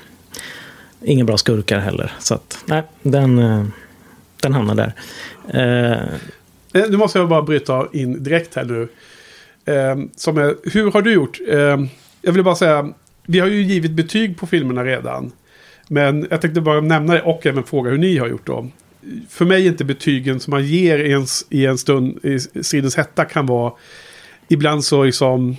inga 1.03 1.25
bra 1.25 1.37
skurkar 1.37 1.79
heller. 1.79 2.13
Så 2.19 2.35
att, 2.35 2.59
nej, 2.67 2.83
den, 3.03 3.37
den 4.43 4.55
hamnar 4.55 4.75
där. 4.75 4.93
Nu 6.89 6.97
måste 6.97 7.19
jag 7.19 7.29
bara 7.29 7.43
bryta 7.43 7.87
in 7.93 8.23
direkt 8.25 8.55
här 8.55 8.65
nu. 8.65 8.89
Som 10.17 10.39
är, 10.39 10.55
hur 10.73 10.91
har 10.93 11.03
du 11.03 11.13
gjort? 11.13 11.39
Jag 12.23 12.33
vill 12.33 12.45
bara 12.45 12.55
säga, 12.55 12.93
vi 13.27 13.41
har 13.41 13.49
ju 13.49 13.63
givit 13.63 13.91
betyg 13.91 14.39
på 14.39 14.47
filmerna 14.47 14.85
redan. 14.85 15.33
Men 15.89 16.27
jag 16.31 16.41
tänkte 16.41 16.61
bara 16.61 16.81
nämna 16.81 17.15
det 17.15 17.23
och 17.23 17.47
även 17.47 17.65
fråga 17.65 17.91
hur 17.91 17.99
ni 17.99 18.19
har 18.19 18.29
gjort 18.29 18.47
då. 18.47 18.69
För 19.29 19.45
mig 19.45 19.65
är 19.65 19.71
inte 19.71 19.85
betygen 19.85 20.41
som 20.41 20.51
man 20.51 20.67
ger 20.67 20.99
i 20.99 21.13
en, 21.13 21.27
i 21.51 21.67
en 21.67 21.79
stund 21.79 22.25
i 22.25 22.39
stridens 22.39 22.97
hetta 22.97 23.25
kan 23.25 23.47
vara 23.47 23.73
ibland 24.49 24.85
så 24.85 25.05
liksom 25.05 25.57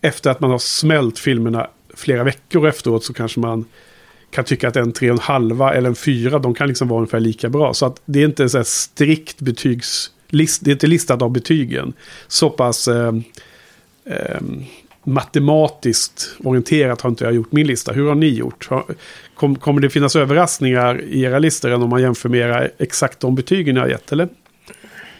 efter 0.00 0.30
att 0.30 0.40
man 0.40 0.50
har 0.50 0.58
smält 0.58 1.18
filmerna 1.18 1.70
flera 1.94 2.24
veckor 2.24 2.68
efteråt 2.68 3.04
så 3.04 3.14
kanske 3.14 3.40
man 3.40 3.64
kan 4.30 4.44
tycka 4.44 4.68
att 4.68 4.76
en 4.76 4.92
tre 4.92 5.10
och 5.10 5.16
en 5.16 5.22
halva 5.22 5.74
eller 5.74 5.88
en 5.88 5.94
fyra, 5.94 6.38
de 6.38 6.54
kan 6.54 6.68
liksom 6.68 6.88
vara 6.88 6.98
ungefär 6.98 7.20
lika 7.20 7.48
bra. 7.48 7.74
Så 7.74 7.86
att 7.86 8.02
det 8.04 8.20
är 8.20 8.24
inte 8.24 8.48
så 8.48 8.56
här 8.56 8.64
strikt 8.64 9.40
betygslist, 9.40 10.64
det 10.64 10.70
är 10.70 10.72
inte 10.72 10.86
listat 10.86 11.22
av 11.22 11.30
betygen. 11.30 11.92
Så 12.28 12.50
pass 12.50 12.88
eh, 12.88 13.14
eh, 14.04 14.40
matematiskt 15.08 16.30
orienterat 16.44 17.00
har 17.00 17.10
inte 17.10 17.24
jag 17.24 17.34
gjort 17.34 17.52
min 17.52 17.66
lista. 17.66 17.92
Hur 17.92 18.08
har 18.08 18.14
ni 18.14 18.28
gjort? 18.28 18.68
Kom, 19.34 19.56
kommer 19.56 19.80
det 19.80 19.90
finnas 19.90 20.16
överraskningar 20.16 21.00
i 21.00 21.22
era 21.22 21.38
listor 21.38 21.70
än 21.70 21.82
om 21.82 21.90
man 21.90 22.02
jämför 22.02 22.28
med 22.28 22.40
era, 22.40 22.68
exakt 22.78 23.20
de 23.20 23.34
betygen 23.34 23.74
ni 23.74 23.80
har 23.80 23.88
gett? 23.88 24.12
Eller? 24.12 24.28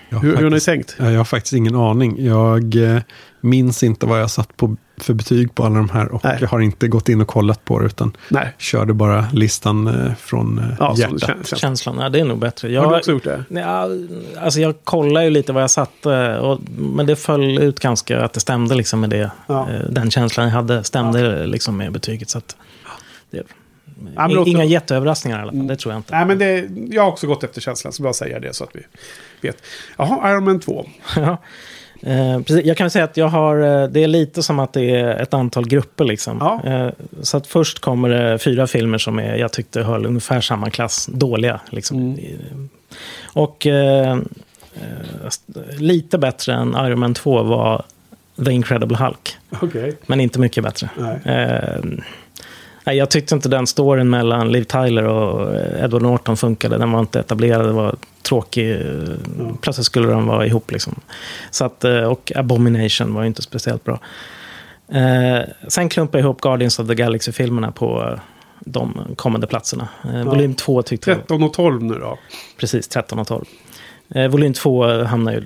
Jag 0.09 0.19
har 0.19 0.23
Hur, 0.23 0.37
hur 0.37 0.43
har 0.45 0.51
ni 0.51 0.51
faktiskt- 0.61 0.67
tänkt? 0.67 0.97
Ja, 0.99 1.11
Jag 1.11 1.19
har 1.19 1.25
faktiskt 1.25 1.53
ingen 1.53 1.75
aning. 1.75 2.25
Jag 2.27 2.75
eh, 2.95 3.01
minns 3.41 3.83
inte 3.83 4.07
vad 4.07 4.21
jag 4.21 4.31
satt 4.31 4.57
på 4.57 4.77
för 5.01 5.15
betyg 5.15 5.55
på 5.55 5.65
alla 5.65 5.75
de 5.75 5.89
här 5.91 6.09
och 6.09 6.25
Nej. 6.25 6.39
jag 6.41 6.49
har 6.49 6.61
inte 6.61 6.89
gått 6.89 7.09
in 7.09 7.21
och 7.21 7.27
kollat 7.29 7.65
på 7.65 7.79
det 7.79 7.87
utan 7.87 8.17
Nej, 8.29 8.55
körde 8.59 8.93
bara 8.95 9.25
listan 9.33 9.87
eh, 9.87 10.15
från 10.15 10.59
eh, 10.59 10.65
ja, 10.79 10.95
hjärtat. 10.97 11.59
känslan, 11.59 11.99
ja, 11.99 12.09
det 12.09 12.21
är 12.21 12.25
nog 12.25 12.39
bättre. 12.39 12.71
Jag, 12.73 12.83
Har 12.83 12.91
du 12.93 12.97
också 12.99 13.11
gjort 13.11 13.25
det? 13.25 13.45
Ja, 13.49 13.89
alltså 14.41 14.61
jag 14.61 14.75
kollar 14.85 15.23
ju 15.23 15.31
lite 15.31 15.53
vad 15.53 15.63
jag 15.63 15.71
satte. 15.71 16.39
Och, 16.39 16.61
men 16.79 17.07
det 17.07 17.17
föll 17.17 17.59
ut 17.59 17.81
ganska 17.81 18.21
att 18.25 18.33
det 18.33 18.41
stämde 18.41 18.75
liksom 18.75 19.01
med 19.01 19.11
det. 19.11 19.31
Ja. 19.47 19.69
Eh, 19.71 19.81
Den 19.91 20.11
känslan 20.11 20.47
jag 20.47 20.55
hade 20.55 20.85
stämde 20.85 21.47
liksom 21.47 21.77
med 21.77 21.93
betyget. 21.93 22.31
Så 22.31 22.39
att, 22.39 22.57
det, 23.31 23.43
Inga 24.47 24.65
jätteöverraskningar 24.65 25.39
i 25.39 25.43
alla 25.43 25.53
fall, 25.53 25.67
det 25.67 25.77
tror 25.77 25.93
jag 25.95 25.99
inte. 25.99 26.17
Nej, 26.17 26.27
men 26.27 26.39
det, 26.39 26.69
jag 26.95 27.03
har 27.03 27.09
också 27.11 27.27
gått 27.27 27.45
efter 27.45 27.61
känslan, 27.61 27.93
så 27.93 28.03
bara 28.03 28.13
säga 28.13 28.41
det 28.41 28.55
så 28.55 28.65
att 28.65 28.71
vi 28.73 28.81
vet. 29.45 29.63
Jaha, 29.97 30.31
Iron 30.31 30.45
Man 30.45 30.61
2. 30.61 30.87
Ja. 31.17 31.39
Eh, 32.03 32.39
precis. 32.39 32.67
Jag 32.67 32.77
kan 32.77 32.91
säga 32.91 33.05
att 33.05 33.17
jag 33.17 33.29
har, 33.29 33.83
eh, 33.83 33.89
det 33.89 34.05
är 34.05 34.09
lite 34.09 34.43
som 34.43 34.59
att 34.59 34.73
det 34.73 34.91
är 34.91 35.23
ett 35.23 35.35
antal 35.35 35.69
grupper. 35.69 36.05
Liksom. 36.05 36.39
Ja. 36.41 36.63
Eh, 36.65 36.91
så 37.23 37.37
att 37.37 37.47
först 37.47 37.79
kommer 37.79 38.09
det 38.09 38.39
fyra 38.39 38.67
filmer 38.67 38.99
som 38.99 39.19
är, 39.19 39.37
jag 39.37 39.53
tyckte 39.53 39.83
höll 39.83 40.07
ungefär 40.07 40.41
samma 40.41 40.71
klass, 40.71 41.09
dåliga. 41.13 41.61
Liksom. 41.71 41.99
Mm. 41.99 42.69
Och 43.33 43.67
eh, 43.67 44.13
eh, 44.75 45.79
lite 45.79 46.19
bättre 46.19 46.55
än 46.55 46.69
Iron 46.69 46.99
Man 46.99 47.15
2 47.15 47.43
var 47.43 47.85
The 48.45 48.53
Incredible 48.53 48.97
Hulk. 48.97 49.37
Okej. 49.63 49.97
Men 50.07 50.21
inte 50.21 50.39
mycket 50.39 50.65
bättre. 50.65 50.91
Nej. 52.89 52.97
Jag 52.97 53.11
tyckte 53.11 53.35
inte 53.35 53.49
den 53.49 53.67
storyn 53.67 54.11
mellan 54.11 54.53
Liv 54.53 54.65
Tyler 54.65 55.05
och 55.05 55.55
eh, 55.55 55.85
Edward 55.85 56.03
Norton 56.03 56.37
funkade. 56.37 56.79
Den 56.79 56.93
var 56.93 57.01
inte 57.01 57.21
etablerad, 57.21 57.67
det 57.67 57.73
var 57.73 57.95
tråkig. 58.23 58.71
eh, 58.71 58.79
Plötsligt 59.61 59.87
skulle 59.87 60.09
de 60.09 60.27
vara 60.27 60.47
ihop. 60.47 60.71
Liksom. 60.71 60.95
Så 61.51 61.65
att, 61.65 61.85
eh, 61.85 62.03
och 62.03 62.33
Abomination 62.37 63.15
var 63.15 63.23
ju 63.23 63.27
inte 63.29 63.43
speciellt 63.43 63.85
bra. 63.85 64.01
Sen 65.69 65.89
klumpade 65.89 66.19
jag 66.19 66.25
ihop 66.25 66.41
Guardians 66.41 66.79
of 66.79 66.89
the 66.89 66.95
Galaxy-filmerna 66.95 67.73
på 67.73 68.19
de 68.61 69.01
kommande 69.17 69.47
platserna. 69.47 69.89
Eh, 70.05 70.25
Volym 70.25 70.55
2 70.55 70.83
tyckte 70.83 71.11
jag 71.11 71.19
13 71.19 71.43
och 71.43 71.53
12 71.55 71.83
nu 71.83 71.95
då. 71.95 72.19
Precis, 72.61 72.89
13 72.89 73.19
och 73.19 73.27
12. 73.27 73.45
Eh, 74.15 74.29
volym 74.29 74.53
2 74.53 75.05
hamnar 75.05 75.33
ju 75.33 75.43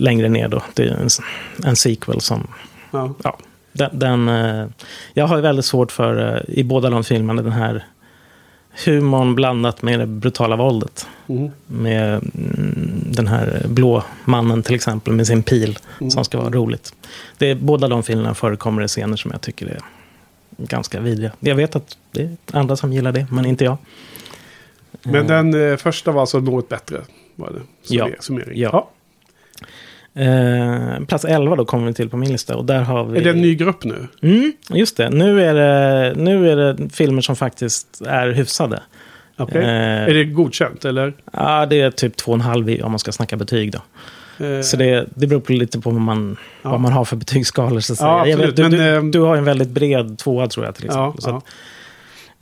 längre 0.00 0.28
ner 0.28 0.48
då. 0.48 0.62
Det 0.74 0.82
är 0.82 0.88
en, 0.90 1.08
en 1.64 1.76
sequel 1.76 2.20
som... 2.20 2.46
Ja. 2.90 3.14
Ja, 3.24 3.38
den, 3.76 3.98
den, 3.98 4.28
eh, 4.28 4.66
jag 5.14 5.26
har 5.26 5.40
väldigt 5.40 5.64
svårt 5.64 5.92
för, 5.92 6.34
eh, 6.34 6.58
i 6.58 6.64
båda 6.64 6.90
de 6.90 7.04
filmerna, 7.04 7.42
den 7.42 7.52
här 7.52 7.84
humorn 8.84 9.34
blandat 9.34 9.82
med 9.82 10.00
det 10.00 10.06
brutala 10.06 10.56
våldet. 10.56 11.06
Mhm. 11.26 11.50
Med 11.66 12.08
mm, 12.08 13.02
den 13.06 13.26
här 13.26 13.62
blå 13.68 14.02
mannen 14.24 14.62
till 14.62 14.74
exempel 14.74 15.12
med 15.12 15.26
sin 15.26 15.42
pil 15.42 15.78
som 16.10 16.24
ska 16.24 16.38
vara 16.38 16.50
roligt. 16.50 16.94
Det 17.38 17.50
är, 17.50 17.54
båda 17.54 17.88
de 17.88 18.02
filmerna 18.02 18.34
förekommer 18.34 18.82
det 18.82 18.88
scener 18.88 19.16
som 19.16 19.30
jag 19.30 19.40
tycker 19.40 19.66
är 19.66 19.80
ganska 20.58 21.00
vidriga. 21.00 21.32
Jag 21.40 21.54
vet 21.54 21.76
att 21.76 21.96
det 22.12 22.22
är 22.22 22.36
andra 22.52 22.76
som 22.76 22.92
gillar 22.92 23.12
det, 23.12 23.26
men 23.30 23.46
inte 23.46 23.64
jag. 23.64 23.76
Men 25.02 25.26
den 25.26 25.70
eh, 25.70 25.76
första 25.76 26.12
var 26.12 26.20
alltså 26.20 26.40
något 26.40 26.68
bättre. 26.68 27.00
Var 27.34 27.50
det. 27.50 27.94
Ja. 27.94 28.08
Summering. 28.20 28.60
Ja. 28.60 28.90
Eh, 30.16 31.04
plats 31.06 31.24
11 31.24 31.56
då 31.56 31.64
kommer 31.64 31.86
vi 31.86 31.94
till 31.94 32.08
på 32.08 32.16
min 32.16 32.32
lista. 32.32 32.56
Och 32.56 32.64
där 32.64 32.80
har 32.82 33.04
vi... 33.04 33.18
Är 33.18 33.24
det 33.24 33.30
en 33.30 33.40
ny 33.42 33.54
grupp 33.54 33.84
nu? 33.84 34.08
Mm, 34.22 34.52
just 34.70 34.96
det. 34.96 35.10
Nu 35.10 35.42
är 35.44 35.54
det, 35.54 36.14
nu 36.16 36.50
är 36.50 36.56
det 36.56 36.88
filmer 36.94 37.22
som 37.22 37.36
faktiskt 37.36 38.00
är 38.06 38.28
hyfsade. 38.28 38.82
Okej. 39.36 39.62
Eh. 39.62 39.68
Är 40.08 40.14
det 40.14 40.24
godkänt 40.24 40.84
eller? 40.84 41.12
Ja, 41.32 41.66
det 41.66 41.80
är 41.80 41.90
typ 41.90 42.16
2,5 42.16 42.68
i- 42.70 42.82
om 42.82 42.92
man 42.92 42.98
ska 42.98 43.12
snacka 43.12 43.36
betyg 43.36 43.72
då. 43.72 43.78
Eh, 44.46 44.60
Så 44.60 44.76
det, 44.76 45.06
det 45.14 45.26
beror 45.26 45.40
på 45.40 45.52
lite 45.52 45.80
på 45.80 45.90
vad 45.90 46.00
man, 46.00 46.36
Ja. 46.62 46.70
vad 46.70 46.80
man 46.80 46.92
har 46.92 47.04
för 47.04 47.16
betygsskalor. 47.16 47.80
Så 47.80 47.92
att 47.92 47.98
säga. 47.98 48.10
Ja, 48.10 48.26
Jag 48.26 48.36
vet, 48.38 48.56
du, 48.56 48.62
men, 48.62 48.70
du, 48.70 48.82
ehm, 48.96 49.10
du 49.10 49.20
har 49.20 49.36
en 49.36 49.44
väldigt 49.44 49.68
bred 49.70 50.18
tvåa 50.18 50.46
tror 50.48 50.66
jag 50.66 50.74
till 50.74 50.84
exempel. 50.84 51.20
ja. 51.26 51.36
att, 51.36 51.44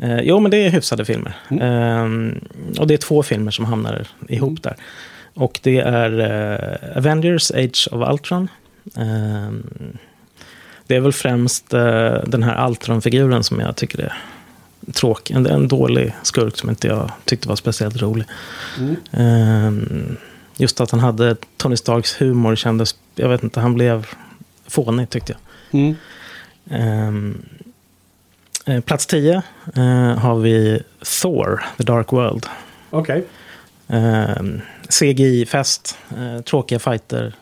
eh, 0.04 0.20
jo, 0.22 0.40
men 0.40 0.50
det 0.50 0.56
är 0.66 0.70
hyfsade 0.70 1.04
filmer. 1.04 1.36
Mm. 1.50 1.62
Ehm, 1.72 2.40
och 2.78 2.86
det 2.86 2.94
är 2.94 2.98
två 2.98 3.22
filmer 3.22 3.50
som 3.50 3.64
hamnar 3.64 4.06
ihop 4.28 4.48
Mm. 4.48 4.58
där. 4.62 4.76
Och 5.34 5.60
det 5.62 5.78
är 5.78 6.20
eh, 6.20 6.96
Avengers 6.96 7.50
Age 7.50 7.88
of 7.92 8.10
Ultron. 8.10 8.48
Ehm, 8.96 9.98
det 10.86 10.96
är 10.96 11.00
väl 11.00 11.12
främst 11.12 11.74
eh, 11.74 12.14
den 12.26 12.42
här 12.42 12.68
Ultron-figuren 12.68 13.44
som 13.44 13.60
jag 13.60 13.76
tycker 13.76 13.98
är 13.98 14.12
tråkig. 14.92 15.34
En, 15.34 15.46
en 15.46 15.68
dålig 15.68 16.14
skurk 16.22 16.56
som 16.56 16.70
inte 16.70 16.86
jag 16.86 17.10
tyckte 17.24 17.48
var 17.48 17.56
speciellt 17.56 18.02
rolig. 18.02 18.26
Mm. 18.78 18.96
Ehm, 19.12 20.16
just 20.56 20.80
att 20.80 20.90
han 20.90 21.00
hade 21.00 21.36
Tony 21.56 21.76
Starks 21.76 22.20
humor 22.20 22.56
kändes, 22.56 22.96
jag 23.14 23.28
vet 23.28 23.42
inte, 23.42 23.60
han 23.60 23.74
blev 23.74 24.06
fånig 24.66 25.10
tyckte 25.10 25.32
jag. 25.32 25.80
Mm. 25.80 25.96
Ehm, 26.70 27.42
eh, 28.66 28.80
plats 28.80 29.06
10 29.06 29.42
eh, 29.74 30.18
har 30.18 30.38
vi 30.38 30.82
Thor, 31.22 31.62
The 31.76 31.82
Dark 31.82 32.12
World. 32.12 32.46
Okej. 32.90 33.24
Ehm, 33.88 34.60
CGI-fest, 35.00 35.98
eh, 36.10 36.42
tråkiga 36.42 36.78
fighter. 36.78 37.34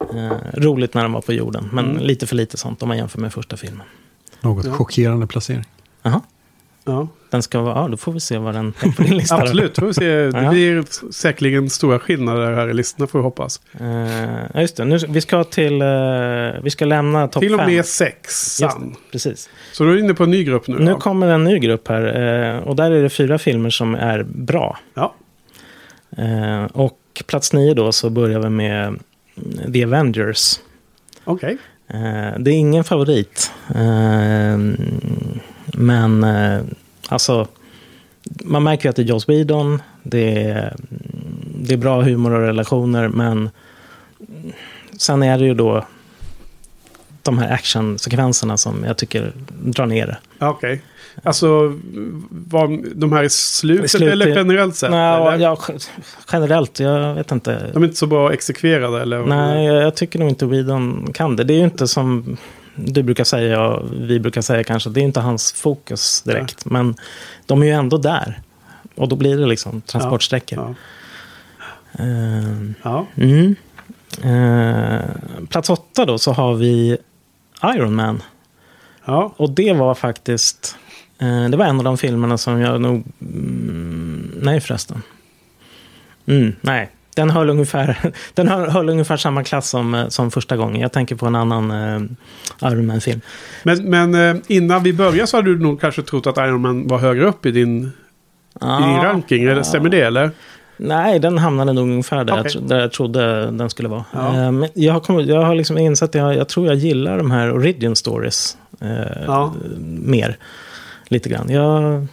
Eh, 0.00 0.32
roligt 0.54 0.94
när 0.94 1.02
de 1.02 1.12
var 1.12 1.20
på 1.20 1.32
jorden, 1.32 1.68
men 1.72 1.84
Mm. 1.90 2.02
lite 2.02 2.26
för 2.26 2.36
lite 2.36 2.56
sånt 2.56 2.82
om 2.82 2.88
man 2.88 2.96
jämför 2.96 3.20
med 3.20 3.32
första 3.32 3.56
filmen. 3.56 3.86
Något 4.40 4.64
Ja. 4.66 4.72
chockerande 4.72 5.26
placering. 5.26 5.64
Jaha, 6.02 6.20
Ja. 6.84 7.08
den 7.30 7.42
ska 7.42 7.60
vara, 7.60 7.74
ja 7.82 7.88
då 7.88 7.96
får 7.96 8.12
vi 8.12 8.20
se 8.20 8.38
vad 8.38 8.54
den 8.54 8.74
är 8.80 8.92
på 8.92 9.02
din 9.02 9.16
lista. 9.16 9.34
Absolut, 9.36 9.78
får 9.78 9.86
vi 9.86 9.94
se. 9.94 10.04
Det 10.14 10.42
Ja. 10.42 10.50
blir 10.50 10.84
säkerligen 11.12 11.70
stora 11.70 11.98
skillnader 11.98 12.52
här 12.52 12.68
i 12.68 12.74
listorna 12.74 13.06
får 13.06 13.18
vi 13.18 13.22
hoppas. 13.22 13.60
Ja, 14.52 14.60
just 14.60 14.76
det, 14.76 14.84
nu, 14.84 14.98
vi 15.08 15.20
ska 15.20 15.44
till, 15.44 15.82
eh, 15.82 15.88
vi 16.62 16.70
ska 16.70 16.84
lämna 16.84 17.28
topp 17.28 17.42
Till 17.42 17.52
och 17.54 17.58
med 17.60 17.74
Just 17.74 17.94
sexan. 17.94 18.94
precis. 19.12 19.48
Så 19.72 19.84
du 19.84 19.92
är 19.92 19.98
inne 19.98 20.14
på 20.14 20.24
en 20.24 20.30
ny 20.30 20.44
grupp 20.44 20.66
nu? 20.68 20.78
Nu 20.78 20.90
då? 20.92 20.98
kommer 20.98 21.26
en 21.28 21.44
ny 21.44 21.58
grupp 21.58 21.88
här 21.88 22.02
eh, 22.54 22.58
och 22.58 22.76
där 22.76 22.90
är 22.90 23.02
det 23.02 23.10
fyra 23.10 23.38
filmer 23.38 23.70
som 23.70 23.94
är 23.94 24.22
bra. 24.22 24.78
Ja. 24.94 25.14
Eh, 26.16 26.64
Och 26.64 26.98
plats 27.26 27.52
nio 27.52 27.74
då 27.74 27.92
så 27.92 28.10
börjar 28.10 28.40
vi 28.40 28.48
med 28.50 28.84
mm, 28.86 29.72
The 29.72 29.84
Avengers. 29.84 30.60
Okej. 31.24 31.56
Eh, 31.88 32.38
Det 32.38 32.50
är 32.50 32.54
ingen 32.54 32.84
favorit. 32.84 33.52
Eh, 33.74 34.58
Men 35.78 36.24
alltså, 37.08 37.48
man 38.44 38.62
märker 38.62 38.84
ju 38.84 38.90
att 38.90 38.96
det 38.96 39.02
är 39.02 39.06
Joss 39.06 39.28
Whedon. 39.28 39.82
Det 40.02 40.42
är, 40.44 40.76
det 41.60 41.74
är 41.74 41.78
bra 41.78 42.02
humor 42.02 42.32
och 42.32 42.40
relationer, 42.40 43.08
men 43.08 43.50
sen 44.98 45.22
är 45.22 45.38
det 45.38 45.44
ju 45.44 45.54
då 45.54 45.86
de 47.22 47.38
här 47.38 47.52
actionsekvenserna 47.52 48.56
som 48.56 48.84
jag 48.84 48.96
tycker 48.96 49.32
drar 49.64 49.86
ner 49.86 50.06
det. 50.06 50.46
Okej. 50.46 50.82
Alltså, 51.22 51.74
var 52.30 52.94
de 52.94 53.12
här 53.12 53.22
i 53.22 53.30
slutet, 53.30 53.90
slutet- 53.90 54.12
eller 54.12 54.26
generellt 54.26 54.76
sett? 54.76 54.90
Nej, 54.90 55.40
ja, 55.40 55.58
generellt, 56.32 56.80
jag 56.80 57.14
vet 57.14 57.32
inte. 57.32 57.70
De 57.72 57.82
är 57.82 57.86
inte 57.86 57.98
så 57.98 58.06
bra 58.06 58.32
exekverade 58.32 59.02
eller? 59.02 59.24
Nej, 59.24 59.66
jag 59.66 59.82
jag 59.82 59.94
tycker 59.94 60.18
nog 60.18 60.28
inte 60.28 60.46
Whedon 60.46 61.12
kan 61.14 61.36
det. 61.36 61.44
Det 61.44 61.54
är 61.54 61.58
ju 61.58 61.64
inte 61.64 61.88
som 61.88 62.36
du 62.74 63.02
brukar 63.02 63.24
säga 63.24 63.62
och 63.66 63.88
vi 63.92 64.20
brukar 64.20 64.40
säga 64.40 64.64
kanske. 64.64 64.90
Det 64.90 65.00
är 65.00 65.04
inte 65.04 65.20
hans 65.20 65.52
fokus 65.52 66.22
direkt. 66.22 66.64
Men 66.64 66.94
de 67.46 67.62
är 67.62 67.66
ju 67.66 67.72
ändå 67.72 67.98
där. 67.98 68.40
Och 68.94 69.08
då 69.08 69.16
blir 69.16 69.36
det 69.38 69.46
liksom 69.46 69.80
transportsträckor. 69.80 70.58
Ja. 70.58 70.74
Ehm, 72.04 72.74
ja. 72.82 73.06
mm. 73.14 73.56
Ehm, 74.22 75.46
plats 75.46 75.70
åtta 75.70 76.04
då 76.04 76.18
så 76.18 76.32
har 76.32 76.54
vi 76.54 76.96
Iron 77.64 77.94
Man. 77.94 78.22
ja. 79.04 79.34
Och 79.36 79.50
det 79.50 79.72
var 79.72 79.94
faktiskt... 79.94 80.76
Eh, 81.18 81.48
det 81.48 81.56
var 81.56 81.64
en 81.64 81.78
av 81.78 81.84
de 81.84 81.98
filmerna 81.98 82.38
som 82.38 82.60
jag 82.60 82.80
nog... 82.80 83.04
Mm, 83.20 84.30
nej 84.42 84.60
förresten. 84.60 85.02
Mm, 86.26 86.52
nej, 86.60 86.90
den 87.16 87.30
höll 87.30 87.50
ungefär, 87.50 88.12
den 88.34 88.48
höll, 88.48 88.70
höll 88.70 88.88
ungefär 88.88 89.16
samma 89.16 89.44
klass 89.44 89.68
som, 89.68 89.94
eh, 89.94 90.08
som 90.08 90.30
första 90.30 90.56
gången. 90.56 90.80
Jag 90.80 90.92
tänker 90.92 91.14
på 91.16 91.26
en 91.26 91.34
annan 91.34 91.70
eh, 91.70 92.70
Iron 92.72 92.86
Man-film. 92.86 93.20
Men, 93.62 93.90
men 93.90 94.14
eh, 94.14 94.42
innan 94.46 94.82
vi 94.82 94.92
börjar 94.92 95.26
så 95.26 95.36
hade 95.36 95.50
du 95.54 95.62
nog 95.62 95.80
kanske 95.80 96.02
trott 96.02 96.26
att 96.26 96.36
Iron 96.36 96.60
Man 96.60 96.88
var 96.88 96.98
högre 96.98 97.26
upp 97.26 97.46
i 97.46 97.50
din, 97.50 97.84
i 98.54 98.82
din 98.82 99.02
ranking. 99.02 99.44
Eller, 99.44 99.62
stämmer 99.62 99.88
det 99.88 100.00
eller? 100.00 100.30
Nej, 100.78 101.18
den 101.18 101.38
hamnade 101.38 101.72
nog 101.72 101.84
ungefär 101.88 102.24
där, 102.24 102.40
Okej. 102.40 102.52
jag, 102.54 102.62
där 102.62 102.80
jag 102.80 102.92
trodde 102.92 103.50
den 103.50 103.70
skulle 103.70 103.88
vara. 103.88 104.04
Ja. 104.12 104.50
Men 104.50 104.68
jag, 104.74 104.92
har 104.92 105.00
kommit, 105.00 105.26
jag 105.28 105.42
har 105.42 105.54
liksom 105.54 105.78
insett 105.78 106.08
att 106.08 106.14
jag, 106.14 106.36
jag 106.36 106.48
tror 106.48 106.66
jag 106.66 106.76
gillar 106.76 107.18
de 107.18 107.30
här 107.30 107.52
origin 107.52 107.96
stories 107.96 108.56
eh, 108.80 108.88
Ja. 109.26 109.54
mer. 109.88 110.36
Lite 111.08 111.28
grann. 111.28 111.50
Jag, 111.50 112.06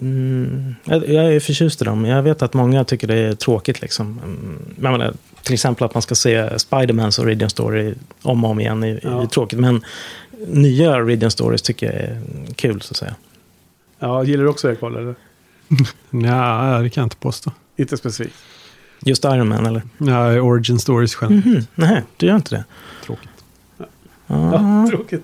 mm, 0.00 0.74
jag, 0.84 1.08
jag 1.08 1.34
är 1.34 1.40
förtjust 1.40 1.82
i 1.82 1.84
dem. 1.84 2.04
Jag 2.04 2.22
vet 2.22 2.42
att 2.42 2.54
många 2.54 2.84
tycker 2.84 3.06
det 3.06 3.14
är 3.18 3.34
tråkigt. 3.34 3.80
Liksom. 3.80 4.20
Mm, 4.24 4.58
menar, 4.76 5.14
till 5.42 5.54
exempel 5.54 5.84
att 5.84 5.94
man 5.94 6.02
ska 6.02 6.14
se 6.14 6.58
Spidermans 6.58 7.18
origin 7.18 7.50
story 7.50 7.94
om 8.22 8.44
och 8.44 8.50
om 8.50 8.60
igen 8.60 8.82
är, 8.82 9.00
Ja. 9.02 9.22
är 9.22 9.26
tråkigt. 9.26 9.58
Men 9.58 9.84
nya 10.46 10.96
origin 10.96 11.30
stories 11.30 11.62
tycker 11.62 11.86
jag 11.86 11.94
är 11.94 12.20
kul, 12.56 12.80
så 12.80 12.92
att 12.92 12.96
säga. 12.96 13.14
Ja, 13.98 14.24
gillar 14.24 14.44
du 14.44 14.50
också 14.50 14.68
det 14.68 14.76
Carl? 14.76 14.96
Eller? 14.96 15.14
Ja, 16.28 16.78
det 16.82 16.90
kan 16.90 17.00
jag 17.02 17.06
inte 17.06 17.16
påstå. 17.16 17.52
Inte 17.76 17.96
specifikt. 17.96 18.34
Just 19.04 19.24
Iron 19.24 19.48
Man, 19.48 19.66
eller? 19.66 19.82
Ja, 19.98 20.40
origin 20.40 20.78
stories 20.78 21.14
själv. 21.14 21.32
Mhm, 21.32 21.66
Nej, 21.74 22.02
du 22.16 22.26
gör 22.26 22.36
inte 22.36 22.54
det? 22.54 22.64
Tråkigt. 23.04 23.28
Ja, 24.26 24.86
tråkigt. 24.90 25.22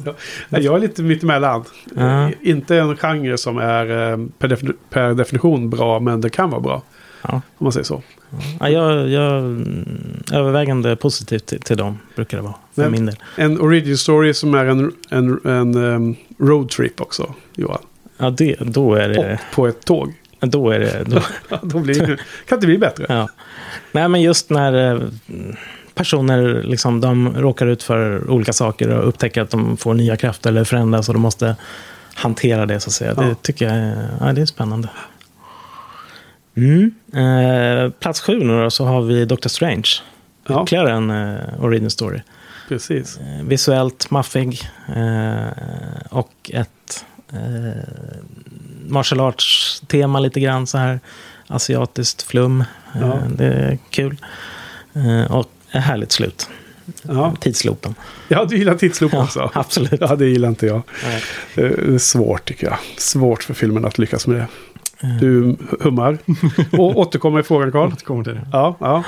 Nej, 0.49 0.65
Jag 0.65 0.77
är 0.77 0.81
lite 0.81 1.03
mittemellan. 1.03 1.65
Ja. 1.97 2.31
Inte 2.43 2.77
en 2.77 2.97
genre 2.97 3.37
som 3.37 3.59
är 3.59 4.11
eh, 4.13 4.19
per, 4.39 4.49
defini- 4.49 4.75
per 4.91 5.15
definition 5.15 5.71
bra, 5.71 6.01
men 6.01 6.21
det 6.21 6.31
kan 6.31 6.51
vara 6.51 6.61
bra. 6.61 6.83
Ja. 7.23 7.33
Om 7.59 7.65
man 7.65 7.73
säger 7.73 7.85
så. 7.85 8.03
Ja, 8.61 8.69
jag, 8.69 9.09
jag 9.09 9.43
övervägande 10.33 10.97
positivt 10.97 11.47
till, 11.47 11.61
till 11.61 11.77
dem, 11.77 11.99
brukar 12.17 12.37
det 12.37 12.43
vara. 12.43 12.55
För 12.75 12.83
Men- 12.83 12.93
min 12.93 13.07
del. 13.07 13.17
En 13.37 13.61
origin 13.61 13.99
story 13.99 14.35
som 14.35 14.55
är 14.55 14.65
en, 14.65 14.93
en, 15.11 15.41
en 15.45 15.77
um, 15.77 16.17
roadtrip 16.39 17.01
också, 17.01 17.35
Johan. 17.55 17.79
Ja, 18.19 18.31
det, 18.31 18.57
då 18.61 18.95
är 18.95 19.09
det... 19.09 19.33
Och 19.35 19.55
på 19.55 19.67
ett 19.67 19.85
tåg. 19.85 20.13
Då 20.41 20.71
är 20.71 20.79
det 20.79 21.05
då, 21.07 21.21
Då 21.63 21.79
blir 21.79 22.07
det, 22.07 22.17
kan 22.47 22.57
inte 22.57 22.67
bli 22.67 22.79
bättre. 22.79 23.07
ja. 23.09 23.29
Nej, 23.93 24.09
men 24.09 24.23
just 24.23 24.51
när 24.51 24.93
eh, 24.95 25.01
personer 25.99 26.63
liksom, 26.63 27.01
de 27.01 27.37
råkar 27.37 27.67
ut 27.67 27.83
för 27.83 28.31
olika 28.31 28.53
saker 28.53 28.89
och 28.89 29.09
upptäcker 29.09 29.43
att 29.43 29.51
de 29.51 29.77
får 29.77 29.95
nya 29.95 30.17
krafter 30.17 30.51
eller 30.51 30.65
förändras 30.65 31.09
och 31.09 31.15
de 31.15 31.23
måste 31.23 31.57
hantera 32.15 32.67
det, 32.67 32.81
så 32.81 32.89
att 32.89 32.93
säga. 32.95 33.15
Ja. 33.17 33.23
Det 33.23 33.35
tycker 33.43 33.65
jag 33.67 33.75
är, 33.77 34.09
ja, 34.21 34.33
det 34.33 34.41
är 34.41 34.47
spännande. 34.47 34.89
Mm. 36.57 36.95
Eh, 37.15 37.91
plats 37.91 38.21
sju 38.21 38.39
nu 38.45 38.63
då, 38.63 38.71
så 38.71 38.85
har 38.85 39.03
vi 39.03 39.25
Doctor 39.25 39.51
Strange. 39.51 39.89
Ja. 40.49 40.63
Ytterligare 40.63 40.93
en 40.93 41.11
eh, 41.11 41.65
origin 41.65 41.91
story. 41.91 42.21
Precis. 42.69 43.19
Eh, 43.19 43.45
visuellt 43.45 44.11
maffig 44.11 44.61
eh, 44.97 45.47
och 46.11 46.51
ett 46.55 47.05
eh, 47.33 47.83
martial 48.89 49.21
arts-tema 49.21 50.21
lite 50.21 50.41
grann 50.41 50.67
så 50.67 50.79
här. 50.79 51.01
Asiatiskt 51.47 52.23
flum. 52.23 52.61
Eh, 52.61 53.01
Ja. 53.01 53.19
Det 53.37 53.47
är 53.47 53.79
kul. 53.91 54.17
Eh, 54.95 55.33
och 55.33 55.51
ett 55.73 55.83
härligt 55.85 56.13
slut. 56.13 56.49
Ja. 57.03 57.35
Tidsloopen. 57.41 57.95
ja, 58.29 58.45
du 58.45 58.57
gillar 58.59 58.75
tidsloop 58.75 59.13
Ja, 59.13 59.23
också. 59.23 59.51
absolut. 59.55 60.01
Ja, 60.01 60.17
det 60.17 60.27
gillar 60.27 60.49
inte 60.49 60.67
jag. 60.67 60.83
Nej. 61.05 61.23
Det 61.55 61.63
är 61.95 61.99
svårt 61.99 62.45
tycker 62.45 62.67
jag. 62.67 62.77
Svårt 62.97 63.43
för 63.43 63.55
filmen 63.55 63.85
att 63.85 63.99
lyckas 63.99 64.27
med 64.27 64.37
det. 64.37 64.47
Eh, 65.07 65.17
Du 65.21 65.57
hummar. 65.81 66.19
Och 66.73 66.97
återkommer 66.99 67.41
i 67.41 67.43
frågan, 67.43 67.73
Carl. 67.73 67.93
Återkommer 67.93 68.25
till 68.25 68.35
det. 68.35 68.47
Ja, 68.53 68.77
ja. 68.81 69.05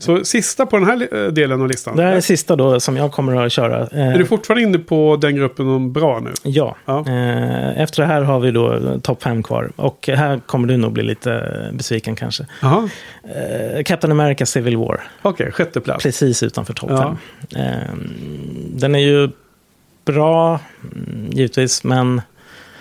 Så 0.00 0.24
sista 0.24 0.66
på 0.66 0.78
den 0.78 0.86
här 0.86 1.24
eh, 1.24 1.32
delen 1.32 1.62
av 1.62 1.68
listan. 1.68 1.96
Det 1.96 2.02
här 2.02 2.12
är 2.12 2.20
sista 2.20 2.56
då 2.56 2.80
som 2.80 2.96
jag 2.96 3.12
kommer 3.12 3.46
att 3.46 3.52
köra. 3.52 3.80
Eh, 3.92 4.08
Är 4.14 4.18
du 4.18 4.26
fortfarande 4.26 4.62
inne 4.62 4.78
på 4.78 5.18
den 5.20 5.36
gruppen 5.36 5.68
om 5.68 5.92
bra 5.92 6.20
nu? 6.20 6.30
Ja. 6.42 6.76
Ja. 6.84 7.04
Eh, 7.08 7.80
efter 7.80 8.02
det 8.02 8.06
här 8.08 8.22
har 8.22 8.40
vi 8.40 8.50
då 8.50 8.98
topp 9.00 9.22
fem 9.22 9.42
kvar. 9.42 9.70
Och 9.76 10.08
här 10.12 10.38
kommer 10.46 10.68
du 10.68 10.76
nog 10.76 10.92
bli 10.92 11.02
lite 11.02 11.70
besviken 11.74 12.16
kanske. 12.16 12.46
Jaha, 12.62 12.88
Eh, 13.24 13.82
Captain 13.82 14.12
America 14.12 14.46
Civil 14.46 14.76
War. 14.76 15.00
okej, 15.22 15.52
sjätte 15.52 15.80
plats. 15.80 16.02
Precis 16.02 16.42
utanför 16.42 16.74
topp 16.74 16.90
Ja. 16.90 17.16
fem. 17.50 17.62
Ehm, 17.62 18.10
Den 18.78 18.94
är 18.94 18.98
ju 18.98 19.28
bra, 20.04 20.60
mm, 20.82 21.30
givetvis, 21.32 21.84
men 21.84 22.22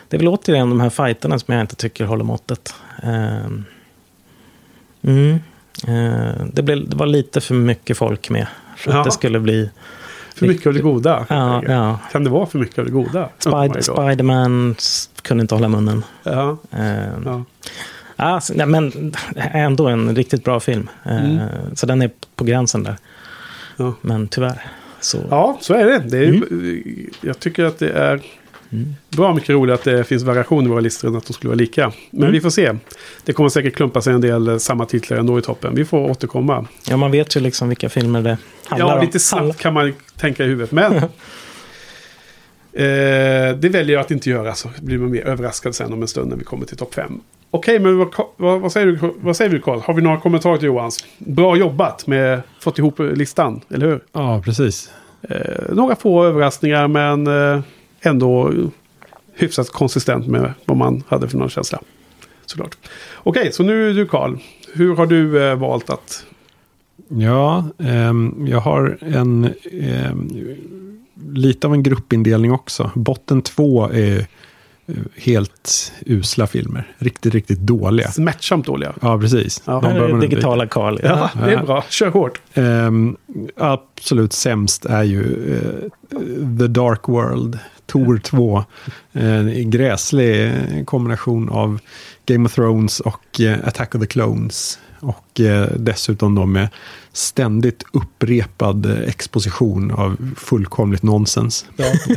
det 0.10 0.18
är 0.18 0.20
väl 0.20 0.28
återigen 0.28 0.70
de 0.70 0.80
här 0.80 0.90
fighterna 0.90 1.40
som 1.40 1.54
jag 1.54 1.62
inte 1.62 1.76
tycker 1.76 2.06
håller 2.06 2.24
måttet. 2.24 2.74
Mm, 3.04 3.64
eh, 5.04 5.36
det, 6.54 6.62
blev, 6.64 6.90
det 6.90 6.96
var 6.96 7.06
lite 7.06 7.42
för 7.42 7.54
mycket 7.56 7.98
folk 7.98 8.30
med. 8.30 8.48
För 8.78 8.92
Ja. 8.92 8.98
att 9.00 9.06
det 9.06 9.12
skulle 9.12 9.40
bli... 9.40 9.70
För 10.36 10.48
mycket 10.48 10.68
av 10.68 10.74
det 10.74 10.80
goda. 10.80 11.26
Ja, 11.30 11.64
ja. 11.68 12.00
Kan 12.12 12.24
det 12.24 12.30
vara 12.30 12.46
för 12.46 12.60
mycket 12.60 12.80
av 12.80 12.86
det 12.86 12.92
goda? 12.92 13.24
Oh 13.24 13.30
Spider, 13.40 13.68
God. 13.68 13.84
Spiderman 13.84 14.76
kunde 15.22 15.42
inte 15.42 15.56
hålla 15.56 15.68
munnen. 15.68 16.04
Ja, 16.24 16.58
Ehm, 16.72 17.24
ja. 17.26 17.44
ja, 18.16 18.42
så- 18.42 18.54
nej, 18.54 18.66
men 18.66 19.14
ändå 19.36 19.88
en 19.88 20.16
riktigt 20.16 20.44
bra 20.44 20.60
film. 20.60 20.90
Ehm, 21.06 21.40
Så 21.74 21.86
den 21.86 22.02
är 22.02 22.12
på 22.36 22.44
gränsen 22.44 22.84
där. 22.84 22.96
Men 24.02 24.28
tyvärr. 24.28 24.62
Så, 25.00 25.18
ja, 25.30 25.58
så 25.62 25.74
är 25.74 25.86
det. 25.86 26.00
det 26.00 26.18
är, 26.18 26.22
ju- 26.24 27.10
Jag 27.22 27.40
tycker 27.40 27.64
att 27.66 27.80
det 27.80 27.90
är 27.92 28.22
bra 29.10 29.34
mycket 29.34 29.50
roligt 29.50 29.74
att 29.76 29.84
det 29.84 30.04
finns 30.04 30.24
variation 30.24 30.66
i 30.66 30.68
våra 30.70 30.80
listor 30.80 31.08
än 31.08 31.16
att 31.16 31.26
de 31.28 31.34
skulle 31.34 31.50
vara 31.50 31.58
lika. 31.58 31.92
Men 32.12 32.32
vi 32.32 32.42
får 32.42 32.50
se. 32.50 32.72
Det 33.26 33.34
kommer 33.34 33.50
säkert 33.50 33.76
klumpa 33.76 34.02
sig 34.02 34.14
en 34.14 34.22
del 34.22 34.48
eh, 34.48 34.58
samma 34.58 34.86
titlar 34.86 35.18
ändå 35.18 35.40
i 35.40 35.42
toppen. 35.42 35.76
Vi 35.76 35.86
får 35.86 36.00
återkomma. 36.10 36.66
ja, 36.90 36.98
man 36.98 37.12
vet 37.12 37.36
ju 37.36 37.40
liksom 37.40 37.68
vilka 37.70 37.90
filmer 37.90 38.22
det 38.22 38.38
handlar 38.66 38.88
Ja, 38.90 38.96
om. 38.96 39.02
lite 39.06 39.20
snabbt 39.20 39.60
kan 39.60 39.74
man 39.74 39.94
tänka 40.18 40.44
i 40.44 40.48
huvudet. 40.48 40.72
Men 40.72 40.94
eh, 42.74 43.58
det 43.58 43.70
väljer 43.72 43.94
jag 43.96 44.02
att 44.02 44.12
inte 44.12 44.30
göra. 44.30 44.54
Så 44.56 44.70
blir 44.82 44.98
man 44.98 45.12
mer 45.12 45.28
överraskad 45.28 45.76
sen 45.76 45.94
om 45.94 46.02
en 46.02 46.08
stund 46.08 46.30
när 46.30 46.38
vi 46.38 46.44
kommer 46.44 46.66
till 46.66 46.78
topp 46.78 46.94
fem. 46.94 47.20
Okej, 47.52 47.80
men 47.80 47.98
vad, 47.98 48.08
vad, 48.38 48.62
vad 48.62 48.72
säger 48.72 48.88
du, 48.88 49.00
vad 49.22 49.36
säger 49.36 49.52
du 49.52 49.60
Carl? 49.62 49.80
Har 49.80 49.94
vi 49.94 50.02
några 50.02 50.20
kommentarer 50.20 50.58
till 50.58 50.66
Johans? 50.68 51.06
Bra 51.18 51.58
jobbat 51.58 52.08
med 52.08 52.42
fått 52.60 52.78
ihop 52.80 53.00
listan, 53.00 53.62
eller 53.70 53.88
hur? 53.88 54.04
Ja, 54.14 54.42
precis. 54.46 54.90
Eh, 55.30 55.38
några 55.74 55.96
få 55.96 56.24
överraskningar 56.26 56.88
men 56.88 57.28
eh, 57.28 57.62
ändå 58.02 58.54
hyfsat 59.34 59.70
konsistent 59.70 60.28
med 60.28 60.54
vad 60.66 60.78
man 60.78 61.04
hade 61.08 61.30
för 61.30 61.38
någon 61.38 61.50
känsla. 61.50 61.80
Såklart. 62.46 62.78
Okej, 63.16 63.52
så 63.52 63.64
nu 63.64 63.90
är 63.90 63.94
du 63.94 64.06
Carl. 64.06 64.38
Hur 64.74 64.96
har 64.96 65.06
du 65.06 65.44
eh, 65.44 65.56
valt 65.56 65.90
att... 65.90 66.26
Ja, 67.08 67.66
eh, 67.78 68.14
jag 68.48 68.60
har 68.60 68.98
en 69.02 69.50
Eh, 69.82 70.14
lite 71.34 71.68
av 71.68 71.74
en 71.74 71.84
gruppindelning 71.84 72.52
också. 72.52 72.92
Botten 72.96 73.42
två 73.42 73.90
är 73.90 74.20
eh, 74.20 74.26
helt 75.16 75.92
usla 76.06 76.48
filmer. 76.48 76.88
Riktigt, 76.98 77.34
riktigt 77.34 77.60
dåliga. 77.60 78.12
Smärtsamt 78.12 78.66
dåliga. 78.66 78.94
Ja, 79.02 79.20
precis. 79.20 79.62
Ja. 79.66 79.74
De 79.74 79.84
Här 79.86 79.96
är 79.96 80.00
det 80.00 80.14
undvika. 80.14 80.30
digitala 80.30 80.68
Karl. 80.68 81.00
Ja, 81.04 81.30
det 81.34 81.54
är 81.54 81.64
bra. 81.64 81.84
Kör 81.90 82.08
hårt. 82.10 82.42
Ehm, 82.54 83.18
absolut 83.58 84.34
sämst 84.34 84.86
är 84.86 85.04
ju 85.04 85.54
eh, 85.56 86.18
The 86.60 86.68
Dark 86.68 87.08
World, 87.08 87.60
Tor 87.86 88.18
2. 88.24 88.64
En 89.12 89.70
gräslig 89.72 90.52
kombination 90.86 91.50
av 91.50 91.80
Game 92.26 92.46
of 92.46 92.56
Thrones 92.56 93.00
och 93.00 93.42
eh, 93.42 93.58
Attack 93.68 93.96
of 93.96 94.02
the 94.02 94.08
Clones. 94.08 94.80
Och 95.00 95.40
eh, 95.40 95.68
dessutom 95.78 96.36
då 96.36 96.46
med 96.46 96.68
ständigt 97.14 97.84
upprepad 97.94 98.86
eh, 98.86 99.00
exposition 99.10 99.92
av 99.92 100.18
fullkomligt 100.38 101.04
nonsens. 101.04 101.66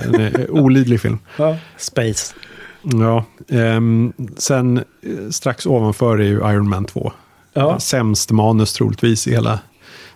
En 0.05 0.15
eh, 0.15 0.31
olidlig 0.49 1.01
film. 1.01 1.19
Ja. 1.37 1.57
Space. 1.77 2.35
Ja, 2.83 3.25
ehm, 3.49 4.13
sen 4.37 4.77
eh, 4.77 5.31
strax 5.31 5.67
ovanför 5.67 6.19
är 6.19 6.25
ju 6.25 6.37
Iron 6.37 6.69
Man 6.69 6.85
2. 6.85 7.13
Ja. 7.53 7.81
Sämst 7.81 8.31
manus 8.31 8.73
troligtvis 8.73 9.27
i 9.27 9.31
hela 9.31 9.59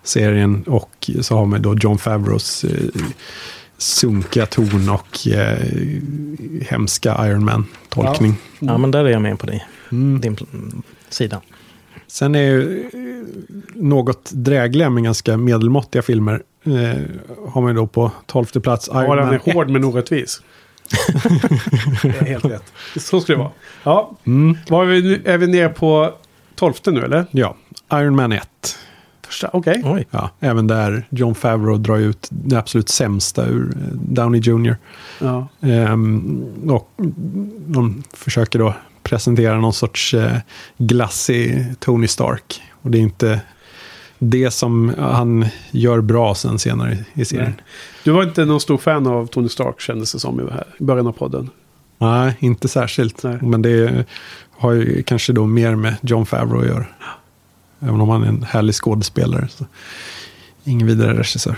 serien. 0.02 0.62
Och 0.62 1.10
så 1.20 1.36
har 1.36 1.46
man 1.46 1.62
då 1.62 1.74
John 1.74 1.98
Favreaus 1.98 2.64
eh, 2.64 3.02
sunkiga 3.78 4.46
ton 4.46 4.88
och 4.88 5.28
eh, 5.28 5.58
hemska 6.60 7.26
Iron 7.28 7.44
Man-tolkning. 7.44 8.34
Ja, 8.58 8.78
men 8.78 8.90
där 8.90 9.04
är 9.04 9.08
jag 9.08 9.22
med 9.22 9.38
på 9.38 9.46
dig. 9.46 9.66
Mm. 9.92 10.20
Din 10.20 10.36
sida. 11.08 11.40
Sen 12.06 12.34
är 12.34 12.42
ju 12.42 12.80
eh, 12.80 12.92
något 13.74 14.30
drägliga 14.34 14.90
men 14.90 15.02
ganska 15.04 15.36
medelmåttiga 15.36 16.02
filmer. 16.02 16.42
Eh, 16.64 16.72
har 17.48 17.60
man 17.60 17.70
ju 17.70 17.76
då 17.76 17.86
på 17.86 18.10
tolfte 18.26 18.60
plats 18.60 18.88
Iron 18.88 19.04
Ja, 19.04 19.14
den 19.14 19.24
Man 19.24 19.34
är 19.34 19.52
hård 19.52 19.70
men 19.70 19.84
orättvis. 19.84 20.42
det 22.02 22.08
är 22.08 22.24
helt 22.24 22.44
rätt. 22.44 22.72
Så 22.96 23.20
ska 23.20 23.32
det 23.32 23.38
vara. 23.38 23.50
Ja, 23.82 24.12
Mm. 24.24 24.58
Var 24.68 24.82
är, 24.82 24.86
vi 24.86 25.02
nu? 25.02 25.22
är 25.24 25.38
vi 25.38 25.46
nere 25.46 25.68
på 25.68 26.12
tolfte 26.54 26.90
nu 26.90 27.04
eller? 27.04 27.26
Ja, 27.30 27.56
Iron 27.92 28.16
Man 28.16 28.32
1. 28.32 28.48
Första, 29.26 29.50
okej. 29.52 29.82
Oj. 29.84 30.06
Ja, 30.10 30.30
även 30.40 30.66
där 30.66 31.06
John 31.10 31.34
Favreau 31.34 31.76
drar 31.78 31.96
ut 31.96 32.26
det 32.30 32.56
absolut 32.56 32.88
sämsta 32.88 33.46
ur 33.46 33.76
eh, 33.76 33.82
Downey 33.92 34.40
Jr. 34.44 34.76
Ja. 35.20 35.48
Ehm, 35.60 36.44
och 36.70 36.90
de 37.66 38.02
försöker 38.12 38.58
då 38.58 38.74
presentera 39.02 39.60
någon 39.60 39.72
sorts 39.72 40.14
eh, 40.14 40.36
glassig 40.78 41.64
Tony 41.80 42.06
Stark. 42.08 42.62
Och 42.82 42.90
det 42.90 42.98
är 42.98 43.02
inte 43.02 43.40
det 44.18 44.50
som 44.50 44.94
han 44.98 45.46
gör 45.70 46.00
bra 46.00 46.34
sen 46.34 46.58
senare 46.58 46.98
i- 47.14 47.24
serien. 47.24 47.44
Nej. 47.56 47.64
Du 48.04 48.10
var 48.10 48.22
inte 48.22 48.44
någon 48.44 48.60
stor 48.60 48.78
fan 48.78 49.06
av 49.06 49.26
Tony 49.26 49.48
Stark 49.48 49.80
kändes 49.80 50.12
det 50.12 50.18
som 50.18 50.40
i 50.40 50.42
här- 50.52 50.66
i 50.80 50.84
början 50.84 51.06
av 51.06 51.12
podden. 51.12 51.50
Nej, 51.98 52.36
inte 52.40 52.68
särskilt. 52.68 53.22
Nej. 53.22 53.38
Men 53.42 53.62
det 53.62 54.04
har 54.50 54.72
ju 54.72 55.02
kanske 55.02 55.32
då 55.32 55.46
mer 55.46 55.74
med 55.74 55.94
John 56.02 56.26
Favreau 56.26 56.60
att 56.60 56.66
göra. 56.66 56.86
Även 57.80 58.00
om 58.00 58.08
han 58.08 58.22
är 58.22 58.28
en 58.28 58.42
härlig 58.42 58.74
skådespelare. 58.74 59.48
Så. 59.48 59.64
Ingen 60.64 60.86
vidare 60.86 61.18
regissör. 61.18 61.56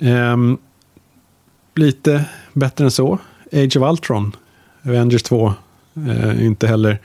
Ehm, 0.00 0.58
lite 1.74 2.24
bättre 2.52 2.84
än 2.84 2.90
så. 2.90 3.18
Age 3.52 3.76
of 3.76 3.90
Ultron. 3.90 4.36
Avengers 4.86 5.22
2. 5.22 5.54
Eh, 6.08 6.44
inte 6.46 6.66
heller 6.66 6.98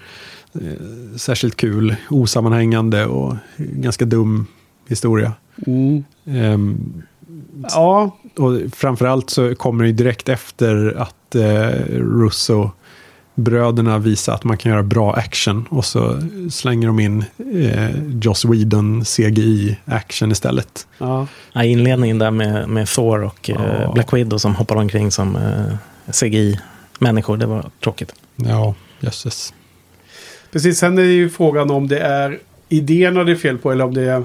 eh, 0.62 1.18
särskilt 1.18 1.56
kul. 1.56 1.96
Osammanhängande 2.10 3.06
och 3.06 3.36
ganska 3.58 4.06
dum 4.06 4.46
historia. 4.88 5.34
Ehm, 6.26 7.04
Ja, 7.70 8.18
och 8.38 8.60
framförallt 8.74 9.30
så 9.30 9.56
kommer 9.56 9.84
det 9.84 9.88
ju 9.88 9.94
direkt 9.96 10.30
efter 10.30 10.98
att 11.02 11.36
eh, 11.36 11.70
Russo 11.98 12.70
bröderna 13.36 13.98
visar 13.98 14.34
att 14.34 14.44
man 14.44 14.58
kan 14.58 14.72
göra 14.72 14.84
bra 14.84 15.14
action 15.14 15.66
och 15.70 15.86
så 15.86 16.22
slänger 16.52 16.88
de 16.88 17.00
in 17.00 17.26
eh, 17.54 18.04
Joss 18.22 18.46
Whedon 18.46 19.04
CGI-action 19.06 20.32
istället. 20.32 20.88
ja. 20.98 21.28
Ja, 21.54 21.64
inledningen 21.64 22.18
där 22.20 22.32
med, 22.32 22.70
med 22.70 22.88
Thor 22.88 23.24
och 23.24 23.50
eh, 23.50 23.82
Ja. 23.82 23.92
Black 23.94 24.14
Widow 24.14 24.38
som 24.38 24.56
hoppar 24.56 24.76
omkring 24.76 25.12
som 25.12 25.36
eh, 25.36 26.12
CGI-människor. 26.12 27.38
Det 27.38 27.46
var 27.46 27.66
tråkigt. 27.84 28.14
Ja, 28.36 28.76
jösses. 29.00 29.54
Precis, 30.56 30.78
sen 30.78 30.98
är 30.98 31.04
det 31.04 31.14
ju 31.14 31.30
frågan 31.30 31.72
om 31.72 31.88
det 31.88 32.00
är 32.00 32.40
idéerna 32.70 33.24
det 33.24 33.32
är 33.32 33.36
fel 33.36 33.58
på 33.58 33.72
eller 33.72 33.84
om 33.86 33.94
det 33.94 34.02
är 34.02 34.24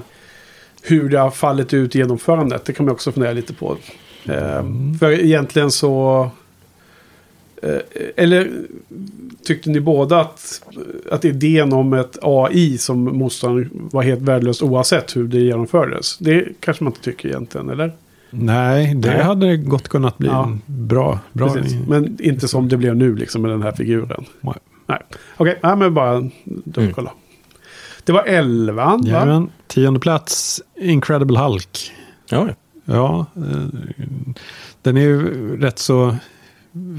hur 0.81 1.09
det 1.09 1.19
har 1.19 1.31
fallit 1.31 1.73
ut 1.73 1.95
i 1.95 1.97
genomförandet. 1.97 2.65
Det 2.65 2.73
kan 2.73 2.85
man 2.85 2.93
också 2.93 3.11
fundera 3.11 3.33
lite 3.33 3.53
på. 3.53 3.77
Eh, 4.25 4.65
för 4.99 5.11
egentligen 5.11 5.71
så... 5.71 6.29
Eh, 7.63 7.77
eller 8.15 8.51
tyckte 9.43 9.69
ni 9.69 9.79
båda 9.79 10.19
att, 10.19 10.61
att 11.11 11.25
idén 11.25 11.73
om 11.73 11.93
ett 11.93 12.17
AI 12.21 12.77
som 12.77 13.03
motståndaren 13.03 13.69
var 13.91 14.03
helt 14.03 14.21
värdelöst 14.21 14.63
oavsett 14.63 15.15
hur 15.15 15.27
det 15.27 15.39
genomfördes? 15.39 16.17
Det 16.17 16.45
kanske 16.59 16.83
man 16.83 16.93
inte 16.93 17.03
tycker 17.03 17.29
egentligen, 17.29 17.69
eller? 17.69 17.91
Nej, 18.29 18.95
det 18.95 19.09
Nej. 19.09 19.23
hade 19.23 19.57
gott 19.57 19.87
kunnat 19.87 20.17
bli 20.17 20.27
Ja. 20.27 20.57
bra... 20.65 21.19
bra. 21.33 21.55
Men 21.87 22.17
inte 22.21 22.47
som 22.47 22.69
det 22.69 22.77
blev 22.77 22.95
nu 22.95 23.15
liksom 23.15 23.41
med 23.41 23.51
den 23.51 23.61
här 23.61 23.71
figuren. 23.71 24.25
Nej. 24.41 24.55
Nej. 24.91 25.01
Okej, 25.37 25.57
okay, 25.57 25.75
men 25.75 25.93
bara 25.93 26.29
dubbelkolla. 26.45 27.11
Det 28.03 28.11
var 28.11 28.23
elvan, 28.23 29.01
va? 29.01 29.09
Jajamän. 29.09 29.49
Tionde 29.67 29.99
plats, 29.99 30.61
Incredible 30.81 31.39
Hulk. 31.39 31.91
Ja, 32.29 32.49
Ja, 32.85 33.25
eh, 33.35 33.65
den 34.81 34.97
är 34.97 35.01
ju 35.01 35.57
rätt 35.61 35.79
så 35.79 36.15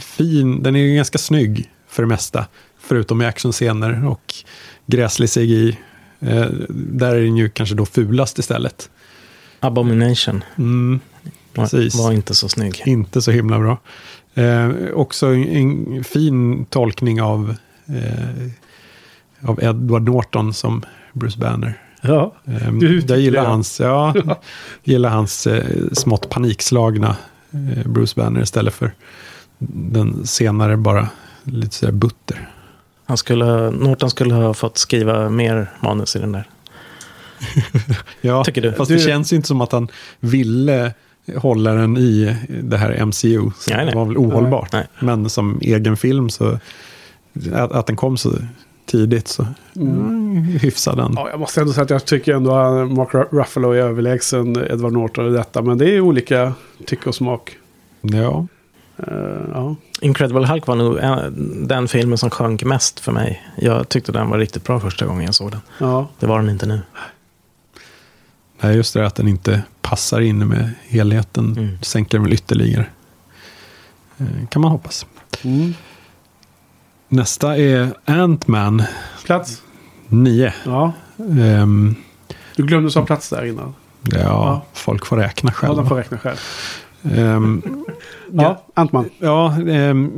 fin. 0.00 0.62
Den 0.62 0.76
är 0.76 0.80
ju 0.80 0.96
ganska 0.96 1.18
snygg 1.18 1.70
för 1.88 2.02
det 2.02 2.06
mesta. 2.08 2.46
Förutom 2.78 3.22
i 3.22 3.26
actionscener 3.26 4.06
och 4.06 4.34
gräslig 4.86 5.30
CGI. 5.30 5.78
Eh, 6.20 6.46
där 6.68 7.14
är 7.14 7.20
den 7.20 7.36
ju 7.36 7.48
kanske 7.48 7.74
då 7.74 7.86
fulast 7.86 8.38
istället. 8.38 8.90
Abomination 9.60 10.44
Mm, 10.58 11.00
var, 11.54 11.64
Precis. 11.64 11.94
var 11.94 12.12
inte 12.12 12.34
så 12.34 12.48
snygg. 12.48 12.82
inte 12.86 13.22
så 13.22 13.30
himla 13.30 13.58
bra. 13.58 13.78
Eh, 14.34 14.70
också 14.94 15.26
en, 15.26 15.46
en 15.96 16.04
fin 16.04 16.64
tolkning 16.64 17.22
av, 17.22 17.54
eh, 17.86 19.48
av 19.48 19.62
Edward 19.62 20.02
Norton 20.02 20.54
som 20.54 20.82
Bruce 21.12 21.38
Banner. 21.38 21.78
Ja. 22.02 22.34
Eh, 22.44 22.72
Du 22.72 23.00
jag 23.08 23.18
gillar 23.20 23.42
det? 23.42 23.48
hans, 23.48 23.80
ja, 23.80 24.14
gillar 24.84 25.10
hans 25.10 25.46
eh, 25.46 25.64
smått 25.92 26.28
panikslagna 26.30 27.16
eh, 27.52 27.88
Bruce 27.90 28.12
Banner 28.16 28.42
istället 28.42 28.74
för 28.74 28.92
den 29.74 30.26
senare 30.26 30.76
bara 30.76 31.08
lite 31.44 31.74
sådär 31.76 31.92
butter. 31.92 32.48
Han 33.06 33.16
skulle, 33.16 33.70
Norton 33.70 34.10
skulle 34.10 34.34
ha 34.34 34.54
fått 34.54 34.78
skriva 34.78 35.28
mer 35.28 35.70
manus 35.80 36.16
i 36.16 36.18
den 36.18 36.32
där. 36.32 36.48
Ja, 38.20 38.44
Tycker 38.44 38.62
du? 38.62 38.72
fast 38.72 38.88
Du- 38.88 38.94
det 38.96 39.02
känns 39.02 39.32
ju 39.32 39.36
inte 39.36 39.48
som 39.48 39.60
att 39.60 39.72
han 39.72 39.88
ville 40.20 40.92
hålla 41.36 41.72
den 41.72 41.96
i 41.98 42.36
det 42.62 42.76
här 42.76 43.04
MCU. 43.06 43.50
Så 43.58 43.70
Nej, 43.70 43.76
nej. 43.76 43.86
Det 43.86 43.94
var 43.94 44.04
väl 44.04 44.16
ohållbart. 44.16 44.72
Nej. 44.72 44.86
Men 45.00 45.30
som 45.30 45.58
egen 45.62 45.96
film 45.96 46.30
så, 46.30 46.58
att, 47.54 47.72
att 47.72 47.86
den 47.86 47.96
kom 47.96 48.16
så 48.16 48.32
tidigt 48.86 49.28
så 49.28 49.46
mm. 49.76 50.42
hyfsad 50.44 50.96
den. 50.96 51.12
Ja, 51.16 51.30
jag 51.30 51.40
måste 51.40 51.60
ändå 51.60 51.72
säga 51.72 51.84
att 51.84 51.90
jag 51.90 52.04
tycker 52.04 52.34
ändå 52.34 52.54
att 52.54 52.90
Mark 52.90 53.08
Ru- 53.08 53.28
Ruffalo 53.30 53.70
är 53.72 53.76
överlägsen 53.76 54.56
Edward 54.70 54.92
Norton 54.92 55.26
i 55.28 55.30
detta. 55.30 55.62
Men 55.62 55.78
det 55.78 55.90
är 55.90 56.00
olika 56.00 56.52
tycke 56.86 57.08
och 57.08 57.14
smak. 57.14 57.56
Ja, 58.00 58.46
Eh, 58.96 59.40
ja. 59.54 59.76
Incredible 60.00 60.46
Hulk 60.46 60.66
var 60.66 60.74
nog 60.76 60.98
eh, 60.98 61.16
den 61.66 61.88
filmen 61.88 62.18
som 62.18 62.30
sjönk 62.30 62.64
mest 62.64 63.00
för 63.00 63.12
mig. 63.12 63.42
Jag 63.56 63.88
tyckte 63.88 64.12
den 64.12 64.30
var 64.30 64.38
riktigt 64.38 64.64
bra 64.64 64.80
första 64.80 65.06
gången 65.06 65.24
jag 65.24 65.34
såg 65.34 65.50
den. 65.50 65.60
ja. 65.78 66.08
Det 66.18 66.26
var 66.26 66.38
den 66.40 66.48
inte 66.50 66.66
nu. 66.66 66.80
Nej, 68.60 68.76
just 68.76 68.94
det 68.94 69.06
att 69.06 69.14
den 69.14 69.28
inte 69.28 69.62
passar 69.82 70.20
in 70.20 70.48
med 70.48 70.70
helheten. 70.88 71.52
Mm. 71.58 71.78
Sänker 71.82 72.18
den 72.18 72.22
väl 72.24 72.32
ytterligare. 72.32 72.86
Eh, 74.18 74.26
Kan 74.50 74.62
man 74.62 74.70
hoppas. 74.70 75.06
Mm. 75.42 75.74
Nästa 77.12 77.56
är 77.58 77.94
Ant-Man 78.04 78.82
Plats? 79.24 79.62
9. 80.08 80.52
Ja. 80.64 80.92
Ehm, 81.18 81.94
Du 82.56 82.62
glömde 82.66 82.90
sa 82.90 83.04
plats 83.04 83.28
där 83.28 83.44
innan. 83.44 83.74
ja, 84.02 84.18
Ja. 84.18 84.62
folk 84.72 85.06
får 85.06 85.16
räkna 85.16 85.50
Ja, 85.50 85.54
själva. 85.54 85.76
de 85.76 85.88
får 85.88 85.96
räkna 85.96 86.18
själv. 86.18 86.36
Ehm, 87.02 87.62
Ja, 88.32 88.64
Antman. 88.74 89.10
ja, 89.18 89.54
ehm, 89.68 90.10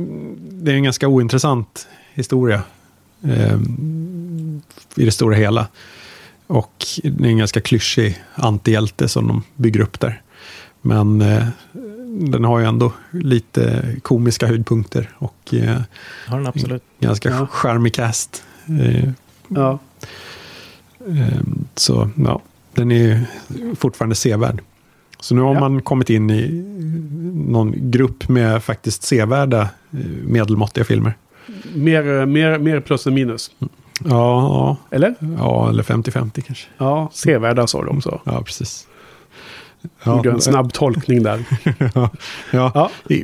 det 0.51 0.71
är 0.71 0.75
en 0.75 0.83
ganska 0.83 1.07
ointressant 1.07 1.87
historia. 2.13 2.61
ehm, 3.23 4.61
I 4.95 5.05
det 5.05 5.11
stora 5.11 5.35
hela. 5.35 5.67
Och 6.47 6.85
det 7.03 7.23
är 7.27 7.29
en 7.31 7.37
ganska 7.37 7.61
klyschig 7.61 8.23
antihjälte 8.35 9.07
som 9.07 9.27
de 9.27 9.43
bygger 9.55 9.79
upp 9.79 9.99
där. 9.99 10.21
Men 10.81 11.21
eh, 11.21 11.47
den 12.19 12.43
har 12.43 12.59
ju 12.59 12.65
ändå 12.65 12.93
lite 13.11 13.85
komiska 14.01 14.47
höjdpunkter 14.47 15.09
och 15.17 15.53
eh, 15.53 15.81
Har 16.27 16.37
den 16.37 16.47
absolut. 16.47 16.83
ganska 16.99 17.29
Ja. 17.29 17.47
charmig 17.51 17.93
cast. 17.93 18.43
Eh, 18.81 19.09
Ja. 19.47 19.79
eh, 21.07 21.39
så 21.75 22.09
ja, 22.15 22.41
den 22.73 22.91
är 22.91 22.95
ju 22.95 23.19
fortfarande 23.75 24.15
sevärd. 24.15 24.61
Så 25.19 25.35
nu 25.35 25.41
har 25.41 25.53
Ja. 25.53 25.59
man 25.59 25.81
kommit 25.81 26.09
in 26.09 26.29
i 26.29 26.49
någon 27.35 27.73
grupp 27.91 28.29
med 28.29 28.63
faktiskt 28.63 29.03
sevärda 29.03 29.61
eh, 29.61 29.99
medelmåttiga 30.23 30.83
filmer. 30.85 31.13
Mer, 31.75 32.19
eh, 32.19 32.25
mer, 32.25 32.59
mer 32.59 32.79
plus 32.79 33.07
än 33.07 33.13
minus. 33.13 33.51
Ja, 34.05 34.77
Eller? 34.91 35.15
ja, 35.37 35.69
eller 35.69 35.83
50-50 35.83 36.41
kanske. 36.41 36.67
Ja, 36.77 37.09
sevärda 37.13 37.67
sa 37.67 37.81
du 37.83 37.87
också. 37.89 38.21
Ja, 38.25 38.41
precis. 38.41 38.87
Gjorde 40.05 40.29
en 40.31 40.41
snabb 40.41 40.73
tolkning 40.73 41.23
där. 41.23 41.43
ja, 41.93 42.09
ja. 42.51 42.71
Ja. 42.75 42.89
I, 43.09 43.15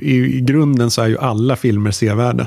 i, 0.00 0.36
I 0.36 0.40
grunden 0.40 0.90
så 0.90 1.02
är 1.02 1.06
ju 1.06 1.18
alla 1.18 1.56
filmer 1.56 1.90
sevärda. 1.90 2.46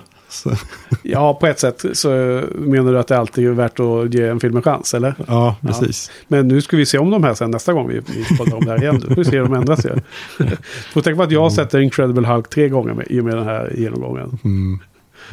Ja, 1.04 1.34
på 1.34 1.48
ett 1.48 1.60
sätt 1.60 1.86
så 1.94 2.10
menar 2.56 2.92
du 2.92 3.00
att 3.00 3.08
det 3.08 3.18
alltid 3.18 3.48
är 3.48 3.52
värt 3.52 3.80
att 3.80 4.14
ge 4.14 4.28
en 4.28 4.40
film 4.40 4.56
en 4.56 4.62
chans, 4.64 4.94
eller? 4.94 5.16
ja, 5.28 5.56
precis. 5.62 6.12
Men 6.28 6.48
nu 6.48 6.62
ska 6.62 6.78
vi 6.78 6.86
se 6.86 6.98
om 6.98 7.10
de 7.12 7.24
här 7.24 7.34
sen 7.34 7.52
nästa 7.52 7.74
gång 7.74 7.88
vi, 7.88 8.00
vi 8.30 8.38
poddar 8.38 8.54
om 8.58 8.66
det 8.66 8.72
här 8.72 8.82
igen. 8.82 9.00
Då 9.02 9.08
får 9.08 9.16
vi 9.16 9.26
se 9.26 9.40
om 9.42 9.52
de 9.52 9.60
ändrar 9.60 9.76
sig. 9.76 9.92
Får 10.94 11.02
tänka 11.02 11.18
på 11.18 11.24
att 11.24 11.32
jag 11.32 11.42
har 11.42 11.50
sett 11.50 11.74
Incredible 11.74 12.28
Hulk 12.28 12.50
tre 12.50 12.70
gånger 12.70 12.94
med, 12.94 13.08
i 13.10 13.20
och 13.20 13.26
med 13.26 13.36
den 13.38 13.46
här 13.46 13.74
genomgången. 13.78 14.40
Mm. 14.44 14.80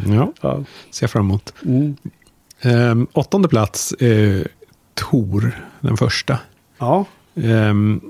Ja, 0.06 0.32
Ja. 0.40 0.64
ser 0.90 1.06
fram 1.06 1.24
emot. 1.24 1.52
Mm. 1.64 1.96
Ehm, 2.62 3.06
åttonde 3.12 3.48
plats 3.48 3.94
är 3.98 4.48
Tor, 4.94 5.52
den 5.80 5.96
första. 5.96 6.38
ja, 6.78 7.04
Ehm, 7.42 8.00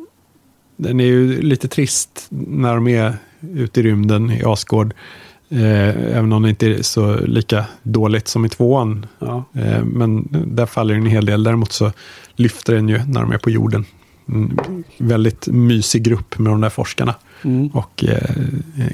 den 0.82 1.00
är 1.00 1.04
ju 1.04 1.42
lite 1.42 1.68
trist 1.68 2.26
när 2.30 2.74
de 2.74 2.88
är 2.88 3.14
ute 3.54 3.80
i 3.80 3.82
rymden 3.82 4.30
i 4.30 4.42
Asgård. 4.44 4.94
Eh, 5.48 6.16
även 6.16 6.32
om 6.32 6.42
det 6.42 6.48
inte 6.48 6.66
är 6.66 6.82
så 6.82 7.16
lika 7.16 7.64
dåligt 7.82 8.28
som 8.28 8.44
i 8.44 8.48
tvåan. 8.48 9.06
ja. 9.18 9.44
Eh, 9.54 9.84
men 9.84 10.28
där 10.46 10.66
faller 10.66 10.94
en 10.94 11.06
hel 11.06 11.26
del. 11.26 11.42
Däremot 11.42 11.72
så 11.72 11.92
lyfter 12.36 12.74
den 12.74 12.88
ju 12.88 12.98
när 13.06 13.20
de 13.20 13.32
är 13.32 13.38
på 13.38 13.50
jorden. 13.50 13.84
En 14.26 14.84
väldigt 14.98 15.46
mysig 15.46 16.02
grupp 16.02 16.38
med 16.38 16.52
de 16.52 16.60
där 16.60 16.68
forskarna. 16.68 17.14
Mm. 17.42 17.68
Och 17.68 18.04
eh, 18.04 18.36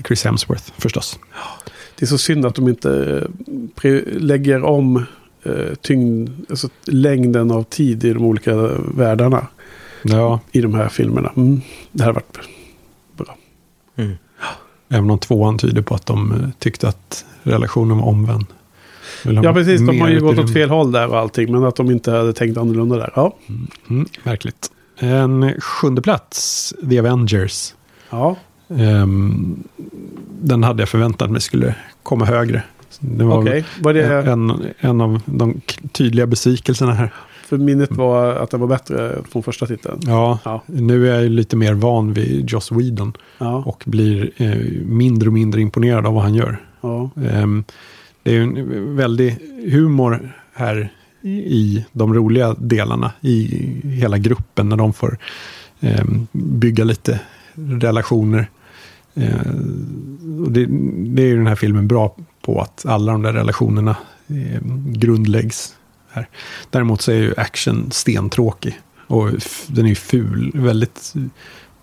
Chris 0.07 0.25
Hemsworth 0.25 0.73
förstås. 0.79 1.19
Det 1.99 2.05
är 2.05 2.07
så 2.07 2.19
synd 2.19 2.47
att 2.47 2.55
de 2.55 2.69
inte 2.69 3.23
eh, 3.83 4.01
lägger 4.07 4.63
om 4.63 5.05
eh, 5.43 5.75
tyngd, 5.83 6.31
alltså 6.51 6.69
längden 6.85 7.51
av 7.51 7.63
tid 7.63 8.05
i 8.05 8.13
de 8.13 8.25
olika 8.25 8.55
världarna 8.95 9.47
Ja, 10.15 10.41
i 10.53 10.61
de 10.61 10.75
här 10.75 10.89
filmerna. 10.89 11.33
Mm. 11.37 11.61
Det 11.93 12.03
här 12.03 12.09
har 12.09 12.15
varit 12.15 12.39
bra. 13.17 13.37
Mm. 13.97 14.13
även 14.89 15.11
om 15.11 15.19
tvåan 15.19 15.59
tyder 15.59 15.83
på 15.83 15.95
att 15.95 16.07
de 16.07 16.33
eh, 16.33 16.49
tyckte 16.59 16.89
att 16.89 17.25
relationen 17.43 17.99
var 17.99 18.07
omvänd. 18.07 18.47
Ja, 19.43 19.53
precis. 19.55 19.81
De 19.81 20.01
har 20.01 20.09
ju 20.09 20.21
gått 20.21 20.39
åt 20.39 20.53
fel 20.53 20.71
håll 20.71 20.93
där 20.93 21.09
och 21.09 21.19
allting. 21.19 21.53
Men 21.53 21.65
att 21.65 21.77
de 21.77 21.91
inte 21.91 22.11
hade 22.11 22.33
tänkt 22.33 22.59
annorlunda 22.59 22.97
där. 22.97 23.13
Ja, 23.17 23.37
Mm, 23.91 24.07
märkligt. 24.23 24.71
En 24.99 25.61
sjunde 25.61 26.03
plats, 26.03 26.75
The 26.91 26.99
Avengers. 26.99 27.75
ja. 28.11 28.37
Ehm, 28.69 29.65
den 30.41 30.63
hade 30.65 30.83
jag 30.83 30.89
förväntat 30.89 31.31
mig 31.31 31.41
skulle 31.41 31.75
komma 32.03 32.25
högre. 32.25 32.63
Det 32.99 33.25
var 33.25 33.93
det, 33.93 34.05
en, 34.31 34.67
en 34.79 35.01
av 35.01 35.21
de 35.25 35.61
tydliga 35.93 36.27
besvikelserna 36.27 36.93
här. 36.95 37.13
För 37.47 37.59
minnet 37.59 37.93
var 37.93 38.35
att 38.35 38.51
det 38.51 38.57
var 38.57 38.67
bättre 38.67 39.17
från 39.31 39.43
första 39.43 39.67
titeln. 39.67 40.01
Ja, 40.07 40.39
Ja. 40.45 40.63
nu 40.67 41.11
är 41.11 41.21
jag 41.23 41.31
lite 41.31 41.57
mer 41.57 41.75
van 41.75 42.13
vid 42.13 42.51
Joss 42.51 42.73
Whedon 42.73 43.13
Ja, 43.39 43.57
och 43.67 43.83
blir 43.87 44.31
eh, 44.37 44.57
mindre 44.87 45.29
och 45.29 45.33
mindre 45.33 45.61
imponerad 45.61 46.07
av 46.07 46.15
vad 46.15 46.23
han 46.23 46.35
gör. 46.35 46.63
ja. 46.81 47.11
Ehm, 47.31 47.65
det 48.23 48.31
är 48.31 48.35
ju 48.35 48.43
en 48.43 48.97
väldig 48.97 49.39
humor 49.73 50.33
här 50.53 50.93
i, 51.23 51.85
de 51.93 52.15
roliga 52.15 52.55
delarna 52.59 53.13
i 53.21 53.47
hela 53.85 54.19
gruppen 54.19 54.69
när 54.69 54.77
de 54.77 54.93
får 54.93 55.19
ehm, 55.81 56.27
bygga 56.33 56.85
lite 56.85 57.21
relationer. 57.55 58.51
Ehm, 59.15 60.43
och 60.47 60.53
det, 60.53 60.67
det 61.15 61.23
är 61.23 61.27
ju 61.27 61.37
den 61.37 61.47
här 61.47 61.55
filmen 61.55 61.89
bra 61.89 62.17
på 62.43 62.61
att 62.61 62.87
alla 62.87 63.13
de 63.13 63.23
där 63.23 63.33
relationerna 63.33 63.97
ehm, 64.29 64.93
grundläggs 64.93 65.75
här. 66.17 66.29
Däremot 66.71 67.03
så 67.03 67.13
är 67.13 67.17
ju 67.17 67.35
action 67.37 67.91
stentråkig 67.91 68.81
och 69.07 69.31
den 69.67 69.85
är 69.85 69.89
ju 69.89 69.95
ful, 69.95 70.51
väldigt 70.55 71.13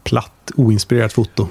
platt, 0.04 0.52
oinspirerat 0.56 1.14
foto. 1.14 1.48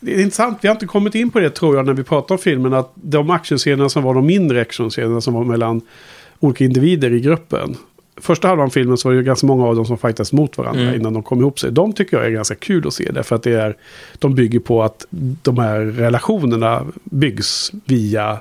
Det 0.00 0.14
är 0.14 0.20
intressant, 0.20 0.58
vi 0.60 0.68
har 0.68 0.74
inte 0.74 0.86
kommit 0.86 1.14
in 1.14 1.30
på 1.30 1.40
det 1.40 1.50
tror 1.50 1.76
jag 1.76 1.86
när 1.86 1.92
vi 1.92 2.02
pratar 2.02 2.34
om 2.34 2.38
filmen. 2.38 2.74
Att 2.74 2.92
de 2.94 3.30
actionscenerna 3.30 3.88
som 3.88 4.02
var 4.02 4.14
de 4.14 4.26
mindre 4.26 4.60
actionscenerna 4.60 5.20
som 5.20 5.34
var 5.34 5.44
mellan 5.44 5.80
olika 6.40 6.64
individer 6.64 7.12
i 7.12 7.20
gruppen. 7.20 7.76
Första 8.16 8.48
halvan 8.48 8.66
av 8.66 8.70
filmen 8.70 8.98
så 8.98 9.08
var 9.08 9.12
det 9.12 9.18
ju 9.18 9.24
ganska 9.24 9.46
många 9.46 9.66
av 9.66 9.76
dem 9.76 9.86
som 9.86 9.98
fightas 9.98 10.32
mot 10.32 10.58
varandra 10.58 10.82
Mm. 10.82 10.94
innan 10.94 11.12
de 11.12 11.22
kom 11.22 11.40
ihop 11.40 11.58
sig. 11.58 11.72
De 11.72 11.92
tycker 11.92 12.16
jag 12.16 12.26
är 12.26 12.30
ganska 12.30 12.54
kul 12.54 12.86
att 12.86 12.94
se 12.94 13.10
därför 13.12 13.36
att 13.36 13.42
det 13.42 13.52
är, 13.52 13.76
de 14.18 14.34
bygger 14.34 14.60
på 14.60 14.82
att 14.82 15.06
de 15.42 15.58
här 15.58 15.80
relationerna 15.80 16.86
byggs 17.04 17.72
via 17.84 18.38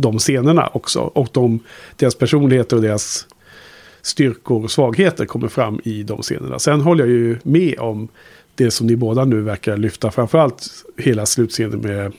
de 0.00 0.18
scenerna 0.18 0.66
också. 0.72 1.00
Och 1.00 1.28
de, 1.32 1.60
deras 1.96 2.14
personligheter 2.14 2.76
och 2.76 2.82
deras 2.82 3.26
styrkor 4.02 4.64
och 4.64 4.70
svagheter 4.70 5.26
kommer 5.26 5.48
fram 5.48 5.80
i 5.84 6.02
de 6.02 6.22
scenerna. 6.22 6.58
Sen 6.58 6.80
håller 6.80 7.04
jag 7.04 7.12
ju 7.12 7.38
med 7.42 7.78
om 7.78 8.08
det 8.54 8.70
som 8.70 8.86
ni 8.86 8.96
båda 8.96 9.24
nu 9.24 9.40
verkar 9.40 9.76
lyfta. 9.76 10.10
Framförallt 10.10 10.68
hela 10.96 11.26
slutscenen 11.26 11.80
med 11.80 12.12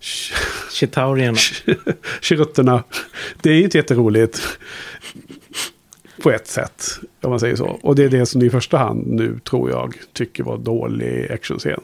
Chitaurierna. 0.72 1.38
kirutterna. 2.20 2.84
Det 3.42 3.50
är 3.50 3.54
ju 3.54 3.62
inte 3.62 3.78
jätteroligt. 3.78 4.58
På 6.22 6.30
ett 6.30 6.46
sätt. 6.46 6.98
Om 7.20 7.30
man 7.30 7.40
säger 7.40 7.56
så. 7.56 7.66
Och 7.82 7.96
det 7.96 8.04
är 8.04 8.08
det 8.08 8.26
som 8.26 8.40
ni 8.40 8.46
i 8.46 8.50
första 8.50 8.78
hand 8.78 9.06
nu 9.06 9.40
tror 9.44 9.70
jag 9.70 9.94
tycker 10.12 10.44
var 10.44 10.58
dålig 10.58 11.32
actionscen. 11.32 11.80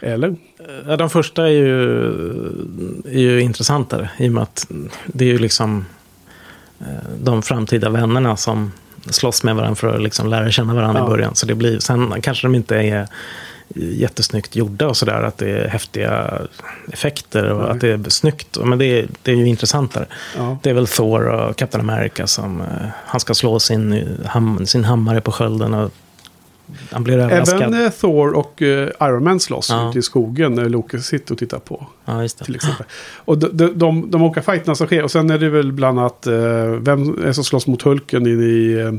Eller? 0.00 0.36
Ja, 0.86 0.96
de 0.96 1.10
första 1.10 1.42
är 1.46 1.50
ju, 1.50 2.04
är 3.04 3.18
ju 3.20 3.40
intressantare. 3.40 4.10
I 4.18 4.28
och 4.28 4.32
med 4.32 4.42
att 4.42 4.66
det 5.06 5.24
är 5.24 5.28
ju 5.28 5.38
liksom 5.38 5.84
eh, 6.80 6.86
de 7.22 7.42
framtida 7.42 7.90
vännerna 7.90 8.36
som 8.36 8.72
slåss 9.10 9.42
med 9.42 9.56
varandra 9.56 9.74
för 9.74 9.94
att 9.94 10.02
liksom 10.02 10.28
lära 10.28 10.50
känna 10.50 10.74
varandra 10.74 11.00
Ja. 11.00 11.06
i 11.06 11.10
början. 11.10 11.34
Så 11.34 11.46
det 11.46 11.54
blir, 11.54 11.78
sen 11.78 12.14
kanske 12.22 12.46
de 12.46 12.54
inte 12.54 12.76
är 12.76 13.06
jättesnyggt 13.74 14.56
gjorda 14.56 14.88
och 14.88 14.96
sådär. 14.96 15.22
Att 15.22 15.38
det 15.38 15.50
är 15.50 15.68
häftiga 15.68 16.38
effekter 16.92 17.44
och 17.50 17.62
Nej. 17.62 17.70
att 17.70 17.80
det 17.80 17.88
är 17.88 18.10
snyggt. 18.10 18.58
Men 18.64 18.78
det 18.78 18.84
är, 18.86 19.06
det 19.22 19.30
är 19.32 19.36
ju 19.36 19.46
intressantare. 19.48 20.06
Ja. 20.36 20.58
Det 20.62 20.70
är 20.70 20.74
väl 20.74 20.86
Thor 20.86 21.28
och 21.28 21.56
Captain 21.56 21.90
America 21.90 22.26
som... 22.26 22.60
eh, 22.60 22.66
han 23.06 23.20
ska 23.20 23.34
slå 23.34 23.60
sin, 23.60 23.92
eh, 23.92 24.06
ham, 24.26 24.66
sin 24.66 24.84
hammare 24.84 25.20
på 25.20 25.32
skölden 25.32 25.74
och 25.74 25.90
han 26.90 27.04
blir 27.04 27.18
överraskad. 27.18 27.62
Även 27.62 27.84
eh, 27.84 27.90
Thor 27.90 28.32
och 28.32 28.62
eh, 28.62 28.88
Iron 29.02 29.24
Man 29.24 29.40
slåss 29.40 29.70
Ja. 29.70 29.88
ute 29.90 29.98
i 29.98 30.02
skogen 30.02 30.54
när 30.54 30.68
Loke 30.68 30.98
sitter 31.00 31.32
och 31.32 31.38
tittar 31.38 31.58
på. 31.58 31.86
Ja, 32.04 32.22
just 32.22 32.38
Till 32.44 32.52
det. 32.52 32.56
exempel. 32.56 32.86
Och 33.24 33.38
de, 33.38 33.48
de, 33.52 33.78
de, 33.78 34.10
de 34.10 34.22
olika 34.22 34.42
fighterna 34.42 34.74
som 34.74 34.86
sker. 34.86 35.02
Och 35.04 35.10
sen 35.10 35.30
är 35.30 35.38
det 35.38 35.48
väl 35.48 35.72
bland 35.72 35.98
annat 35.98 36.26
eh, 36.26 36.34
vem 36.80 37.24
är 37.24 37.32
som 37.32 37.44
slåss 37.44 37.66
mot 37.66 37.82
Hulken 37.82 38.26
in 38.26 38.40
i 38.42 38.72
eh, 38.80 38.92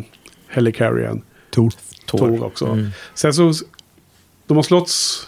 Helicarrion. 0.56 1.22
Tor. 1.50 1.74
Thor 2.06 2.44
också. 2.44 2.66
Mm. 2.66 2.88
Sen 3.14 3.34
så, 3.34 3.54
de 4.48 4.58
har 4.58 4.64
slåtts 4.64 5.28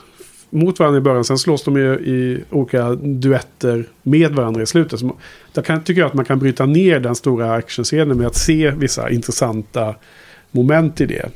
mot 0.49 0.79
varandra 0.79 0.97
i 0.97 1.01
början. 1.01 1.23
Sen 1.23 1.37
slås 1.37 1.63
de 1.63 1.77
ju 1.77 1.93
i 1.93 2.43
olika 2.49 2.89
duetter 2.95 3.85
med 4.03 4.31
varandra 4.31 4.61
i 4.61 4.65
slutet. 4.65 4.99
Så 4.99 5.15
där 5.53 5.61
kan, 5.61 5.83
tycker 5.83 6.01
jag 6.01 6.07
att 6.07 6.13
man 6.13 6.25
kan 6.25 6.39
bryta 6.39 6.65
ner 6.65 6.99
den 6.99 7.15
stora 7.15 7.53
actionscenen 7.53 8.17
med 8.17 8.27
att 8.27 8.35
se 8.35 8.71
vissa 8.71 9.09
intressanta 9.09 9.95
moment 10.51 11.01
i 11.01 11.05
det. 11.05 11.29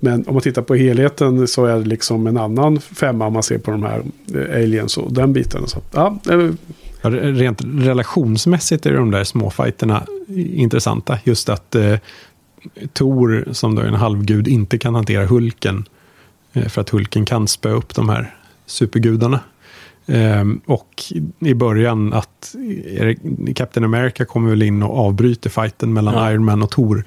Men 0.00 0.24
om 0.28 0.34
man 0.34 0.42
tittar 0.42 0.62
på 0.62 0.74
helheten 0.74 1.48
så 1.48 1.64
är 1.64 1.78
det 1.78 1.84
liksom 1.84 2.26
en 2.26 2.36
annan 2.36 2.80
femma 2.80 3.30
man 3.30 3.42
ser 3.42 3.58
på 3.58 3.70
de 3.70 3.82
här 3.82 4.02
eh, 4.34 4.56
aliens 4.62 4.96
och 4.96 5.12
den 5.12 5.32
biten. 5.32 5.66
Så, 5.66 5.78
ja, 5.92 6.18
eh, 6.30 6.50
Ja, 7.02 7.10
rent 7.10 7.60
relationsmässigt 7.64 8.86
är 8.86 8.92
de 8.92 9.10
där 9.10 9.24
småfighterna 9.24 10.06
intressanta. 10.36 11.18
Just 11.24 11.48
att 11.48 11.74
eh, 11.74 11.94
Tor, 12.92 13.48
som 13.52 13.74
då 13.74 13.82
är 13.82 13.86
en 13.86 13.94
halvgud, 13.94 14.48
inte 14.48 14.78
kan 14.78 14.94
hantera 14.94 15.26
Hulken. 15.26 15.84
Eh, 16.52 16.68
för 16.68 16.80
att 16.80 16.90
Hulken 16.90 17.24
kan 17.24 17.48
spö 17.48 17.70
upp 17.70 17.94
de 17.94 18.08
här 18.08 18.34
supergudarna. 18.66 19.40
Eh, 20.06 20.44
och 20.66 21.02
i 21.38 21.54
början 21.54 22.12
att 22.12 22.54
det, 22.96 23.54
Captain 23.54 23.84
America 23.84 24.24
kommer 24.24 24.50
väl 24.50 24.62
in 24.62 24.82
och 24.82 24.98
avbryter 24.98 25.50
fighten 25.50 25.92
mellan 25.92 26.14
Ja. 26.14 26.32
Iron 26.32 26.44
Man 26.44 26.62
och 26.62 26.70
Tor. 26.70 27.04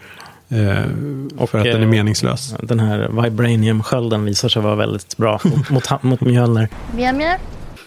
Eh, 0.52 0.84
Och, 1.38 1.50
för 1.50 1.58
att 1.58 1.64
den 1.64 1.76
är 1.76 1.82
eh, 1.82 1.88
meningslös. 1.90 2.56
Den 2.64 2.80
här 2.80 3.10
Vibranium-skölden 3.24 4.26
visar 4.26 4.50
sig 4.50 4.62
vara 4.62 4.76
väldigt 4.76 5.18
bra 5.18 5.40
mot, 5.70 5.70
mot, 5.70 6.04
mot 6.04 6.22
Mjölner. 6.22 6.70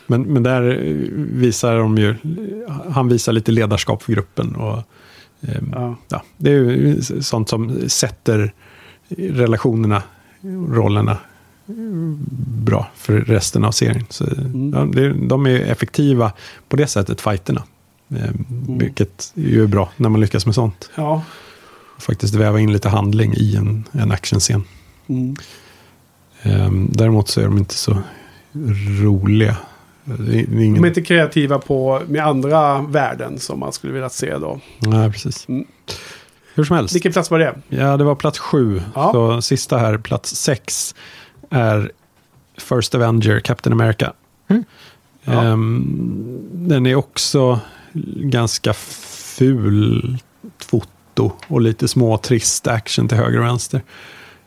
Men, 0.06 0.22
men 0.22 0.42
där 0.42 0.62
eh, 0.62 0.94
visar 1.40 1.76
de 1.78 1.98
ju, 1.98 2.14
han 2.90 3.08
visar 3.08 3.32
lite 3.32 3.52
ledarskap 3.52 4.02
för 4.02 4.12
gruppen. 4.12 4.54
Och, 4.56 4.78
ehm, 5.40 5.72
ja. 5.72 5.96
ja, 6.08 6.22
det 6.36 6.50
är 6.50 6.54
ju 6.54 7.02
sånt 7.02 7.48
som 7.48 7.88
sätter 7.88 8.52
relationerna, 9.18 10.02
rollerna 10.68 11.16
bra 12.64 12.86
för 12.94 13.20
resten 13.20 13.64
av 13.64 13.70
serien. 13.72 14.04
Så, 14.10 14.24
ja, 14.72 14.88
det, 14.92 15.12
de 15.12 15.46
är 15.46 15.60
effektiva 15.60 16.32
på 16.68 16.76
det 16.76 16.86
sättet, 16.86 17.20
fighterna. 17.20 17.62
Ehm, 18.10 18.46
Vilket 18.78 19.32
är 19.36 19.40
ju 19.40 19.66
bra 19.66 19.90
när 19.96 20.08
man 20.08 20.20
lyckas 20.20 20.46
med 20.46 20.54
sånt. 20.54 20.90
ja. 20.94 21.22
Faktiskt 22.06 22.34
väva 22.34 22.60
in 22.60 22.72
lite 22.72 22.88
handling 22.88 23.34
i 23.34 23.56
en, 23.56 23.84
en 23.92 24.12
actionscen. 24.12 24.64
Mm. 25.06 25.36
Ehm, 26.42 26.88
däremot 26.92 27.28
så 27.28 27.40
är 27.40 27.44
de 27.44 27.58
inte 27.58 27.74
så 27.74 27.98
roliga. 29.02 29.56
Ingen... 30.32 30.74
De 30.74 30.84
är 30.84 30.88
inte 30.88 31.02
kreativa 31.02 31.58
på, 31.58 32.02
med 32.08 32.26
andra 32.26 32.82
värden 32.82 33.38
som 33.38 33.60
man 33.60 33.72
skulle 33.72 33.92
vilja 33.92 34.08
se 34.08 34.38
då. 34.38 34.60
Nej, 34.78 35.12
precis. 35.12 35.48
Mm. 35.48 35.64
Hur 36.54 36.64
som 36.64 36.76
helst. 36.76 36.94
Vilken 36.94 37.12
plats 37.12 37.30
var 37.30 37.38
det? 37.38 37.54
Ja, 37.68 37.96
det 37.96 38.04
var 38.04 38.14
plats 38.14 38.38
sju. 38.38 38.82
Ja. 38.94 39.12
Så 39.12 39.42
sista 39.42 39.78
här, 39.78 39.98
plats 39.98 40.36
sex, 40.36 40.94
är 41.50 41.92
First 42.58 42.94
Avenger, 42.94 43.40
Captain 43.40 43.72
America. 43.72 44.12
Mm. 44.48 44.64
Ja. 45.24 45.42
Ehm, 45.42 46.48
den 46.52 46.86
är 46.86 46.94
också 46.94 47.60
ganska 48.16 48.72
ful 48.72 50.18
foto 51.14 51.32
och 51.48 51.60
lite 51.60 51.88
små 51.88 52.18
trist 52.18 52.66
action 52.66 53.08
till 53.08 53.18
höger 53.18 53.38
och 53.38 53.44
vänster. 53.44 53.82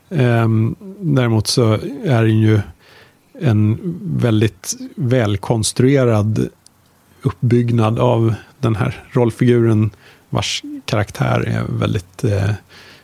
Ehm, 0.09 0.75
däremot 0.99 1.47
så 1.47 1.73
är 2.05 2.23
den 2.23 2.39
ju 2.39 2.59
en 3.41 3.77
väldigt 4.01 4.75
välkonstruerad 4.95 6.47
uppbyggnad 7.21 7.99
av 7.99 8.33
den 8.59 8.75
här 8.75 9.03
rollfiguren 9.11 9.89
vars 10.29 10.63
karaktär 10.85 11.43
är 11.47 11.63
väldigt 11.79 12.23
eh, 12.23 12.51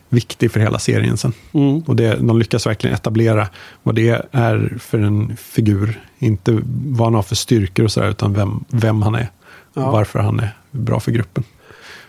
viktig 0.09 0.51
för 0.51 0.59
hela 0.59 0.79
serien 0.79 1.17
sen. 1.17 1.33
Mm. 1.53 1.79
Och 1.79 1.95
det, 1.95 2.15
de 2.15 2.39
lyckas 2.39 2.67
verkligen 2.67 2.95
etablera 2.95 3.47
vad 3.83 3.95
det 3.95 4.27
är 4.31 4.77
för 4.79 4.99
en 4.99 5.37
figur. 5.37 6.01
Inte 6.19 6.59
vad 6.87 7.07
han 7.07 7.13
har 7.13 7.23
för 7.23 7.35
styrkor 7.35 7.85
och 7.85 7.91
sådär, 7.91 8.09
utan 8.09 8.33
vem, 8.33 8.63
vem 8.69 9.01
han 9.01 9.15
är. 9.15 9.29
Ja. 9.73 9.85
Och 9.85 9.91
varför 9.91 10.19
han 10.19 10.39
är 10.39 10.49
bra 10.71 10.99
för 10.99 11.11
gruppen. 11.11 11.43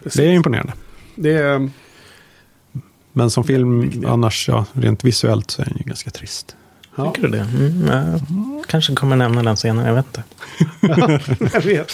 Precis. 0.02 0.20
Det 0.20 0.26
är 0.26 0.32
imponerande. 0.32 0.72
Det 1.15 1.33
är, 1.33 1.71
Men 3.12 3.31
som 3.31 3.45
film 3.45 4.05
annars, 4.07 4.49
ja, 4.49 4.65
rent 4.73 5.05
visuellt 5.05 5.51
så 5.51 5.62
är 5.62 5.67
den 5.67 5.77
ju 5.79 5.85
ganska 5.85 6.11
trist. 6.11 6.57
ja. 6.97 7.12
Tycker 7.12 7.29
du 7.29 7.39
det? 7.39 7.47
Mm, 7.59 7.87
jag 7.87 8.21
kanske 8.67 8.95
kommer 8.95 9.17
nämna 9.17 9.43
den 9.43 9.57
senare, 9.57 9.89
jag 9.89 9.95
vet 9.95 10.07
inte. 10.07 10.23
jag 11.53 11.61
vet. 11.61 11.93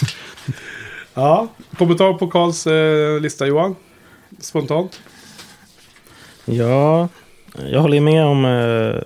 Ja, 1.13 1.47
kommentar 1.77 2.13
på 2.13 2.27
Karls 2.27 2.67
eh, 2.67 3.19
lista 3.19 3.47
Johan? 3.47 3.75
Spontant? 4.39 4.99
Ja, 6.45 7.07
jag 7.71 7.81
håller 7.81 8.01
med 8.01 8.25
om... 8.25 8.45
Uh, 8.45 9.01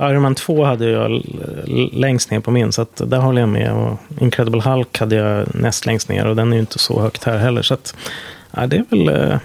Iron 0.00 0.22
Man 0.22 0.34
2 0.34 0.64
hade 0.64 0.90
jag 0.90 1.22
längst 1.92 2.30
ner 2.30 2.40
på 2.40 2.50
min, 2.50 2.72
så 2.72 2.82
att 2.82 3.02
där 3.06 3.18
håller 3.18 3.40
jag 3.40 3.48
med. 3.48 3.72
Och 3.72 3.98
Incredible 4.20 4.60
Hulk 4.60 4.98
hade 4.98 5.16
jag 5.16 5.54
näst 5.54 5.86
längst 5.86 6.08
ner 6.08 6.26
och 6.26 6.36
den 6.36 6.52
är 6.52 6.56
ju 6.56 6.60
inte 6.60 6.78
så 6.78 7.00
högt 7.00 7.24
här 7.24 7.38
heller. 7.38 7.62
Så 7.62 7.74
att, 7.74 7.96
ja, 8.56 8.66
det 8.66 8.76
är 8.76 8.84
väl... 8.88 9.08
Uh, 9.30 9.38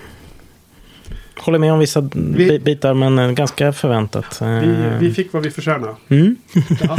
håller 1.38 1.60
med 1.60 1.74
om 1.74 1.80
vissa 1.80 2.02
bi- 2.02 2.60
bitar, 2.60 2.94
men 2.94 3.20
eh, 3.20 3.32
ganska 3.32 3.74
förväntat. 3.74 4.42
Eh, 4.42 4.48
Vi, 4.60 5.08
vi 5.08 5.14
fick 5.14 5.34
vad 5.34 5.44
vi 5.44 5.52
förtjänar. 5.52 5.96
mm. 6.10 6.36
Ja. 6.82 6.98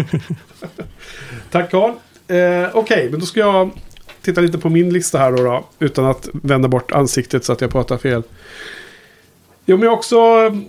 Tack 1.51 1.71
Karl. 1.71 1.91
Eh, 2.29 2.69
Okej, 2.75 3.09
men 3.11 3.21
då 3.21 3.27
ska 3.27 3.41
jag 3.41 3.71
titta 4.23 4.41
lite 4.41 4.59
på 4.59 4.69
min 4.69 4.93
lista 4.93 5.19
här 5.19 5.33
då, 5.33 5.43
då. 5.45 5.65
Utan 5.79 6.05
att 6.05 6.29
vända 6.33 6.69
bort 6.69 6.93
ansiktet 6.93 7.45
så 7.45 7.53
att 7.53 7.61
jag 7.61 7.71
pratar 7.71 7.99
fel. 7.99 8.23
Jo, 9.67 9.77
men 9.77 9.85
jag 9.85 9.91
har 9.91 9.97
också 9.97 10.17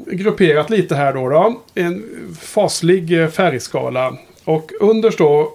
grupperat 0.08 0.70
lite 0.70 0.96
här 0.96 1.14
då. 1.14 1.30
då. 1.30 1.62
En 1.76 2.04
faslig 2.42 3.22
eh, 3.24 3.28
färgskala. 3.30 4.18
Och 4.44 4.72
underst 4.80 5.18
då 5.18 5.54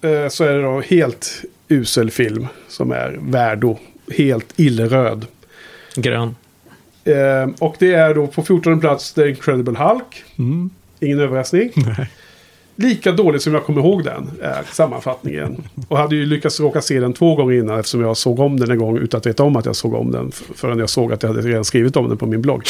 eh, 0.00 0.28
så 0.28 0.44
är 0.44 0.52
det 0.52 0.62
då 0.62 0.80
helt 0.80 1.42
usel 1.68 2.10
film 2.10 2.46
som 2.68 2.90
är 2.92 3.18
Värdo. 3.20 3.78
Helt 4.10 4.52
illröd. 4.56 5.26
Grön. 5.94 6.36
Eh, 7.04 7.48
och 7.58 7.76
det 7.78 7.94
är 7.94 8.14
då 8.14 8.26
på 8.26 8.42
14 8.42 8.80
plats 8.80 9.12
The 9.12 9.28
Incredible 9.28 9.78
Hulk. 9.78 10.24
Mm. 10.38 10.70
Ingen 11.00 11.20
överraskning. 11.20 11.72
Nej. 11.76 12.10
Lika 12.78 13.12
dåligt 13.12 13.42
som 13.42 13.54
jag 13.54 13.64
kommer 13.64 13.80
ihåg 13.80 14.04
den, 14.04 14.30
är 14.42 14.62
sammanfattningen. 14.72 15.64
Och 15.88 15.98
hade 15.98 16.16
ju 16.16 16.26
lyckats 16.26 16.60
råka 16.60 16.80
se 16.80 17.00
den 17.00 17.12
två 17.12 17.34
gånger 17.34 17.54
innan 17.54 17.78
eftersom 17.78 18.00
jag 18.00 18.16
såg 18.16 18.38
om 18.38 18.60
den 18.60 18.70
en 18.70 18.78
gång 18.78 18.98
utan 18.98 19.18
att 19.18 19.26
veta 19.26 19.42
om 19.42 19.56
att 19.56 19.66
jag 19.66 19.76
såg 19.76 19.94
om 19.94 20.12
den. 20.12 20.32
Förrän 20.32 20.78
jag 20.78 20.90
såg 20.90 21.12
att 21.12 21.22
jag 21.22 21.30
hade 21.30 21.48
redan 21.48 21.64
skrivit 21.64 21.96
om 21.96 22.08
den 22.08 22.18
på 22.18 22.26
min 22.26 22.42
blogg. 22.42 22.62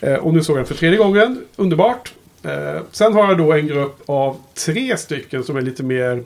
Eh, 0.00 0.14
och 0.14 0.34
nu 0.34 0.42
såg 0.42 0.56
jag 0.56 0.60
den 0.60 0.66
för 0.66 0.74
tredje 0.74 0.98
gången. 0.98 1.44
Underbart. 1.56 2.12
Eh, 2.42 2.82
sen 2.90 3.12
har 3.12 3.28
jag 3.28 3.38
då 3.38 3.52
en 3.52 3.66
grupp 3.66 4.02
av 4.06 4.36
tre 4.54 4.96
stycken 4.96 5.44
som 5.44 5.56
är 5.56 5.62
lite 5.62 5.82
mer 5.82 6.24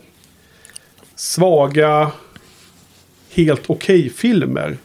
svaga, 1.16 2.10
helt 3.38 3.70
okej 3.70 4.10
filmer. 4.10 4.76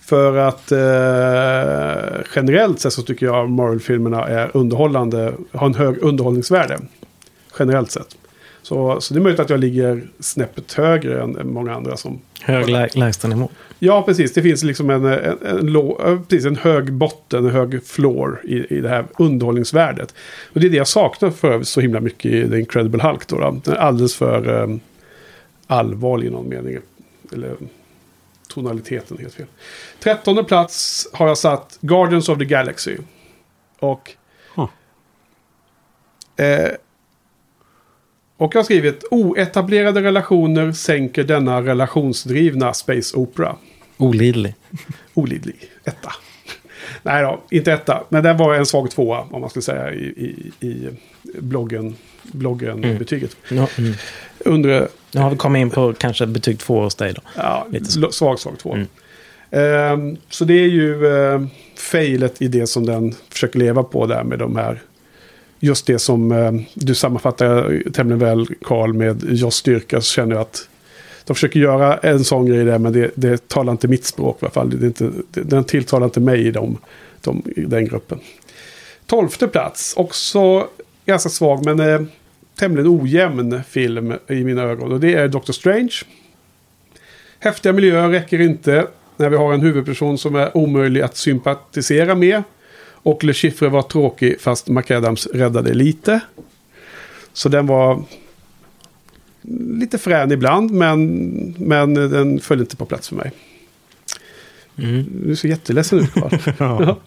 För 0.00 0.36
att 0.36 0.72
eh, 0.72 2.20
generellt 2.36 2.80
sett 2.80 2.92
så 2.92 3.02
tycker 3.02 3.26
jag 3.26 3.50
Marvel-filmerna 3.50 4.28
är 4.28 4.50
underhållande, 4.56 5.32
har 5.52 5.66
en 5.66 5.74
hög 5.74 6.02
underhållningsvärde. 6.02 6.78
Generellt 7.58 7.90
sett. 7.90 8.16
Så, 8.62 9.00
så 9.00 9.14
det 9.14 9.20
är 9.20 9.22
möjligt 9.22 9.40
att 9.40 9.50
jag 9.50 9.60
ligger 9.60 10.02
snäppet 10.20 10.72
högre 10.72 11.22
än, 11.22 11.38
många 11.44 11.74
andra 11.74 11.96
som... 11.96 12.20
Hög 12.40 12.68
lä- 12.68 12.88
lägstanivå. 12.94 13.48
Ja, 13.78 14.02
precis. 14.02 14.32
Det 14.32 14.42
finns 14.42 14.62
liksom 14.62 14.90
en, 14.90 15.04
en, 15.04 15.38
en, 15.42 15.76
eh, 15.76 16.20
precis, 16.28 16.46
en 16.46 16.56
hög 16.56 16.92
botten, 16.92 17.44
en 17.44 17.50
hög 17.50 17.86
floor 17.86 18.40
i, 18.44 18.76
i 18.76 18.80
det 18.80 18.88
här 18.88 19.04
underhållningsvärdet. 19.18 20.14
Och 20.52 20.60
det 20.60 20.66
är 20.66 20.70
det 20.70 20.76
jag 20.76 20.88
saknar 20.88 21.30
för 21.30 21.62
så 21.62 21.80
himla 21.80 22.00
mycket 22.00 22.32
i 22.32 22.48
The 22.48 22.58
Incredible 22.58 23.02
Hulk. 23.02 23.26
Då, 23.26 23.38
då. 23.38 23.60
Den 23.64 23.74
är 23.74 23.78
alldeles 23.78 24.14
för 24.14 24.62
eh, 24.62 24.76
allvarlig 25.66 26.26
i 26.26 26.30
någon 26.30 26.48
mening. 26.48 26.78
Eller 27.32 27.56
tonaliteten 28.48 29.18
helt 29.18 29.34
fel. 29.34 29.46
Trettonde 30.00 30.44
plats 30.44 31.08
har 31.12 31.28
jag 31.28 31.38
satt 31.38 31.78
Guardians 31.80 32.28
of 32.28 32.38
the 32.38 32.44
Galaxy. 32.44 32.96
Och... 33.78 34.10
Huh. 34.54 34.68
Eh, 36.36 36.70
och 38.36 38.54
jag 38.54 38.58
har 38.58 38.64
skrivit 38.64 39.04
oetablerade 39.10 40.02
relationer 40.02 40.72
sänker 40.72 41.24
denna 41.24 41.62
relationsdrivna 41.62 42.74
Space 42.74 43.16
Opera. 43.16 43.56
Olidlig. 43.96 44.54
Olidlig. 45.14 45.70
Etta. 45.84 46.12
Nej 47.02 47.22
då, 47.22 47.42
inte 47.50 47.72
etta. 47.72 48.04
Men 48.08 48.22
den 48.22 48.36
var 48.36 48.54
en 48.54 48.66
svag 48.66 48.90
tvåa 48.90 49.20
om 49.30 49.40
man 49.40 49.50
skulle 49.50 49.62
säga 49.62 49.92
i, 49.92 50.04
i, 50.60 50.66
i 50.66 50.88
bloggen, 51.22 51.96
bloggen 52.22 52.84
Mm. 52.84 52.98
betyget. 52.98 53.36
Mm. 53.50 53.66
Under, 54.44 54.88
nu 55.12 55.20
har 55.20 55.30
vi 55.30 55.36
kommit 55.36 55.60
in 55.60 55.70
på 55.70 55.94
kanske 55.98 56.26
betyg 56.26 56.58
två 56.58 56.82
hos 56.82 56.94
dig 56.94 57.12
då. 57.12 57.20
ja, 57.36 57.66
Lite 57.70 58.12
svag, 58.12 58.38
svag 58.38 58.58
tvåa. 58.58 58.74
Mm. 58.74 58.86
Ehm, 59.50 60.16
så 60.28 60.44
det 60.44 60.54
är 60.54 60.68
ju 60.68 61.04
uh, 61.04 61.46
failet 61.76 62.42
i 62.42 62.48
det 62.48 62.66
som 62.66 62.86
den 62.86 63.14
försöker 63.28 63.58
leva 63.58 63.82
på 63.82 64.06
där 64.06 64.24
med 64.24 64.38
de 64.38 64.56
här. 64.56 64.82
Just 65.64 65.86
det 65.86 65.98
som 65.98 66.32
eh, 66.32 66.52
du 66.74 66.94
sammanfattar 66.94 67.82
tämligen 67.92 68.18
väl 68.18 68.46
Karl 68.64 68.92
med 68.92 69.24
Joss 69.28 69.54
styrka 69.54 70.00
så 70.00 70.12
känner 70.12 70.34
jag 70.34 70.42
att 70.42 70.68
de 71.24 71.34
försöker 71.34 71.60
göra 71.60 71.96
en 71.96 72.24
sån 72.24 72.46
grej 72.46 72.64
där 72.64 72.78
men 72.78 72.92
det, 72.92 73.10
det 73.14 73.48
talar 73.48 73.72
inte 73.72 73.88
mitt 73.88 74.04
språk 74.04 74.38
i 74.40 74.44
alla 74.44 74.50
fall. 74.50 74.70
Det 74.70 74.84
är 74.84 74.86
inte, 74.86 75.10
det, 75.30 75.40
den 75.40 75.64
tilltalar 75.64 76.04
inte 76.04 76.20
mig 76.20 76.46
i, 76.46 76.50
de, 76.50 76.78
de, 77.20 77.42
i 77.56 77.60
den 77.60 77.84
gruppen. 77.84 78.20
Tolfte 79.06 79.48
plats, 79.48 79.94
också 79.96 80.66
ganska 81.06 81.28
svag 81.28 81.64
men 81.64 81.80
eh, 81.80 82.00
tämligen 82.56 82.88
ojämn 82.88 83.60
film 83.68 84.14
i 84.28 84.44
mina 84.44 84.62
ögon. 84.62 84.92
Och 84.92 85.00
det 85.00 85.14
är 85.14 85.28
Doctor 85.28 85.52
Strange. 85.52 85.94
Häftiga 87.38 87.72
miljöer 87.72 88.08
räcker 88.08 88.40
inte 88.40 88.86
när 89.16 89.30
vi 89.30 89.36
har 89.36 89.54
en 89.54 89.60
huvudperson 89.60 90.18
som 90.18 90.34
är 90.34 90.56
omöjlig 90.56 91.00
att 91.00 91.16
sympatisera 91.16 92.14
med. 92.14 92.42
Och 93.04 93.24
Le 93.24 93.32
Chiffre 93.32 93.68
var 93.68 93.82
tråkig 93.82 94.40
fast 94.40 94.68
McAdams 94.68 95.26
räddade 95.26 95.74
lite. 95.74 96.20
Så 97.32 97.48
den 97.48 97.66
var 97.66 98.04
lite 99.78 99.98
frän 99.98 100.32
ibland 100.32 100.70
men, 100.70 101.54
men 101.58 101.94
den 101.94 102.40
föll 102.40 102.60
inte 102.60 102.76
på 102.76 102.86
plats 102.86 103.08
för 103.08 103.16
mig. 103.16 103.32
Mm. 104.78 105.04
Du 105.26 105.36
ser 105.36 105.48
jätteledsen 105.48 105.98
ut 105.98 106.14
Carl. 106.14 106.38
Ja. 106.58 106.98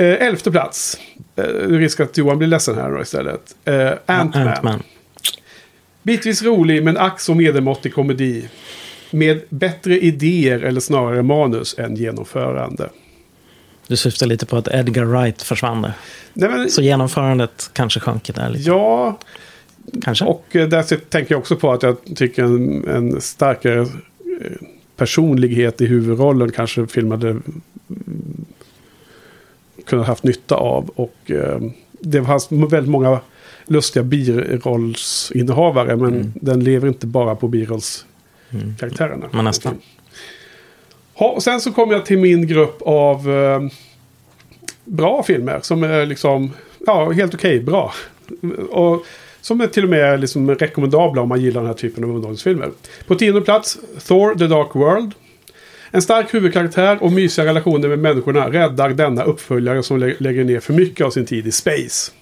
Eh, 0.00 0.26
elfte 0.26 0.50
plats. 0.50 1.00
Eh, 1.38 1.68
risk 1.68 2.00
att 2.00 2.16
Johan 2.18 2.38
blir 2.38 2.48
ledsen 2.48 2.74
här 2.74 2.90
då 2.90 3.00
istället. 3.02 3.56
Eh, 3.64 3.92
Ant-Man. 4.06 4.48
Ant-Man. 4.48 4.82
Bitvis 6.02 6.42
rolig 6.42 6.82
men 6.84 6.96
ack 6.96 7.20
så 7.20 7.34
medelmåttig 7.34 7.94
komedi. 7.94 8.48
Med 9.10 9.40
bättre 9.48 10.00
idéer 10.00 10.60
eller 10.60 10.80
snarare 10.80 11.22
manus 11.22 11.78
än 11.78 11.96
genomförande. 11.96 12.90
Du 13.86 13.96
syftar 13.96 14.26
lite 14.26 14.46
på 14.46 14.56
att 14.56 14.68
Edgar 14.68 15.04
Wright 15.04 15.42
försvann 15.42 15.82
där. 15.82 15.92
Nej, 16.32 16.50
men, 16.50 16.70
Så 16.70 16.82
genomförandet 16.82 17.70
kanske 17.72 18.00
sjönk 18.00 18.34
där 18.34 18.50
lite. 18.50 18.68
ja, 18.70 19.18
Kanske. 20.02 20.24
och 20.24 20.56
eh, 20.56 20.68
där 20.68 20.82
tänker 20.96 21.34
jag 21.34 21.38
också 21.38 21.56
på 21.56 21.72
att 21.72 21.82
jag 21.82 21.96
tycker 22.16 22.42
en, 22.42 22.88
en 22.88 23.20
starkare 23.20 23.80
eh, 23.80 23.86
personlighet 24.96 25.80
i 25.80 25.86
huvudrollen 25.86 26.52
kanske 26.52 26.86
filmade 26.86 27.36
kunnat 29.88 30.06
haft 30.06 30.24
nytta 30.24 30.54
av. 30.54 30.90
Och 30.94 31.16
eh, 31.30 31.60
det 32.00 32.24
fanns 32.24 32.52
väldigt 32.52 32.90
många 32.90 33.20
lustiga 33.64 34.02
birollsinnehavare 34.02 35.96
men 35.96 36.14
Mm. 36.14 36.32
den 36.34 36.64
lever 36.64 36.88
inte 36.88 37.06
bara 37.06 37.34
på 37.36 37.48
birollskaraktärerna. 37.48 39.26
Men 39.32 39.44
nästan. 39.44 39.78
Ja, 41.18 41.26
och 41.30 41.42
sen 41.42 41.60
så 41.60 41.72
kommer 41.72 41.92
jag 41.92 42.06
till 42.06 42.18
min 42.18 42.46
grupp 42.46 42.82
av 42.82 43.30
eh, 43.30 43.60
bra 44.84 45.22
filmer 45.22 45.58
som 45.62 45.82
är 45.84 46.06
liksom, 46.06 46.50
ja, 46.86 47.10
helt 47.10 47.34
okej, 47.34 47.60
bra. 47.60 47.92
Och 48.70 49.04
som 49.40 49.60
är 49.60 49.66
till 49.66 49.84
och 49.84 49.90
med 49.90 50.20
liksom 50.20 50.50
rekommendabla 50.54 51.22
om 51.22 51.28
man 51.28 51.40
gillar 51.40 51.60
den 51.60 51.66
här 51.66 51.74
typen 51.74 52.04
av 52.04 52.10
underhållningsfilmer. 52.10 52.70
På 53.06 53.14
tionde 53.14 53.40
plats, 53.40 53.78
Thor 54.06 54.34
The 54.34 54.46
Dark 54.46 54.74
World. 54.74 55.12
En 55.90 56.02
stark 56.02 56.34
huvudkaraktär 56.34 56.98
och 57.00 57.12
mysiga 57.12 57.46
relationer 57.46 57.88
med 57.88 57.98
människorna 57.98 58.50
räddar 58.50 58.90
denna 58.90 59.22
uppföljare 59.22 59.82
som 59.82 59.98
lä- 59.98 60.14
lägger 60.18 60.44
ner 60.44 60.60
för 60.60 60.72
mycket 60.72 61.06
av 61.06 61.10
sin 61.10 61.26
tid 61.26 61.46
i 61.46 61.52
space. 61.52 62.12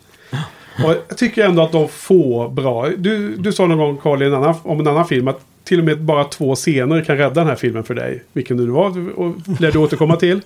Och 0.84 0.94
jag 1.08 1.18
tycker 1.18 1.44
ändå 1.44 1.62
att 1.62 1.72
de 1.72 1.88
får 1.88 2.48
bra. 2.48 2.88
Du, 2.96 3.36
du 3.36 3.52
sa 3.52 3.66
någon 3.66 3.78
gång 3.78 3.96
Carl 3.96 4.22
annan, 4.22 4.54
om 4.62 4.80
en 4.80 4.86
annan 4.86 5.08
film 5.08 5.28
att 5.28 5.40
till 5.64 5.78
och 5.78 5.84
med 5.84 6.00
bara 6.00 6.24
två 6.24 6.54
scener 6.54 7.04
kan 7.04 7.16
rädda 7.16 7.34
den 7.34 7.46
här 7.46 7.56
filmen 7.56 7.84
för 7.84 7.94
dig. 7.94 8.22
Vilken 8.32 8.56
det 8.56 8.62
nu 8.62 8.70
var 8.70 9.18
och 9.18 9.34
lär 9.60 9.72
du 9.72 9.78
återkomma 9.78 10.16
till. 10.16 10.40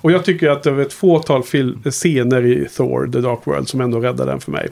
Och 0.00 0.12
jag 0.12 0.24
tycker 0.24 0.48
att 0.48 0.62
det 0.62 0.70
var 0.70 0.82
ett 0.82 0.92
fåtal 0.92 1.42
scener 1.90 2.46
i 2.46 2.68
Thor 2.76 3.10
The 3.12 3.20
Dark 3.20 3.40
World 3.44 3.68
som 3.68 3.80
ändå 3.80 4.00
räddade 4.00 4.30
den 4.30 4.40
för 4.40 4.52
mig. 4.52 4.68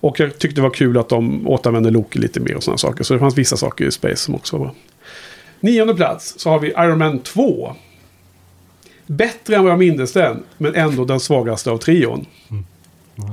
Och 0.00 0.20
jag 0.20 0.38
tyckte 0.38 0.56
det 0.56 0.62
var 0.62 0.70
kul 0.70 0.98
att 0.98 1.08
de 1.08 1.48
återanvände 1.48 1.90
Loki 1.90 2.18
lite 2.18 2.40
mer 2.40 2.56
och 2.56 2.62
sådana 2.62 2.78
saker. 2.78 3.04
Så 3.04 3.14
det 3.14 3.20
fanns 3.20 3.38
vissa 3.38 3.56
saker 3.56 3.84
i 3.84 3.90
Space 3.90 4.16
som 4.16 4.34
också 4.34 4.56
var 4.56 4.64
bra. 4.64 4.74
Nionde 5.60 5.94
plats 5.94 6.34
så 6.36 6.50
har 6.50 6.58
vi 6.58 6.68
Iron 6.68 6.98
Man 6.98 7.18
2. 7.18 7.76
Bättre 9.06 9.56
än 9.56 9.62
vad 9.62 9.72
jag 9.72 9.78
mindes 9.78 10.12
den, 10.12 10.42
men 10.58 10.74
ändå 10.74 11.04
den 11.04 11.20
svagaste 11.20 11.70
av 11.70 11.78
trion. 11.78 12.26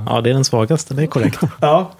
Ja, 0.06 0.20
det 0.20 0.30
är 0.30 0.34
den 0.34 0.44
svagaste, 0.44 0.94
det 0.94 1.02
är 1.02 1.06
korrekt. 1.06 1.40
Ja. 1.60 1.92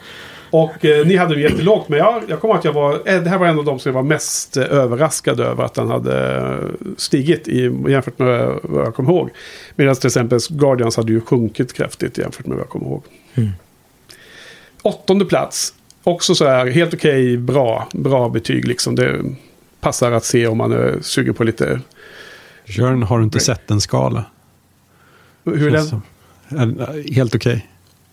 Och 0.51 0.85
eh, 0.85 1.07
ni 1.07 1.17
hade 1.17 1.35
det 1.35 1.41
jättelågt, 1.41 1.89
men 1.89 1.99
jag, 1.99 2.23
jag 2.29 2.41
kommer 2.41 2.55
att 2.55 2.65
jag 2.65 2.73
var... 2.73 2.93
Eh, 2.95 3.23
det 3.23 3.31
här 3.31 3.39
var 3.39 3.47
en 3.47 3.59
av 3.59 3.65
de 3.65 3.79
som 3.79 3.91
jag 3.91 3.95
var 3.95 4.09
mest 4.09 4.57
eh, 4.57 4.65
överraskad 4.65 5.41
över 5.41 5.65
att 5.65 5.75
den 5.75 5.89
hade 5.89 6.37
eh, 6.37 6.89
stigit 6.97 7.49
i, 7.49 7.63
jämfört 7.89 8.19
med 8.19 8.59
vad 8.63 8.87
jag 8.87 8.95
kommer 8.95 9.11
ihåg. 9.11 9.31
Medan 9.77 9.95
till 9.95 10.07
exempel 10.07 10.39
Guardians 10.51 10.97
hade 10.97 11.13
ju 11.13 11.21
sjunkit 11.21 11.73
kraftigt 11.73 12.19
jämfört 12.19 12.47
med 12.47 12.57
vad 12.57 12.65
jag 12.65 12.71
kommer 12.71 12.87
ihåg. 12.87 13.03
Mm. 13.35 13.51
Åttonde 14.83 15.25
plats. 15.25 15.75
Också 16.05 16.35
så 16.35 16.45
här, 16.45 16.67
helt 16.67 16.95
okej, 16.95 17.37
bra, 17.37 17.89
bra 17.93 18.29
betyg 18.29 18.69
liksom. 18.69 18.95
Det 18.95 19.25
passar 19.81 20.13
att 20.13 20.25
se 20.25 20.47
om 20.47 20.59
man 20.59 20.73
är 20.73 20.99
sugen 21.01 21.35
på 21.35 21.45
lite... 21.45 21.81
Jörn, 22.65 23.03
har 23.03 23.19
du 23.19 23.25
inte 23.25 23.41
sett 23.41 23.71
en 23.71 23.81
skala? 23.81 24.25
Hur 25.45 25.67
är 25.67 25.71
den? 25.71 25.87
Som- 25.87 26.03
Helt 27.15 27.35
okej. 27.35 27.69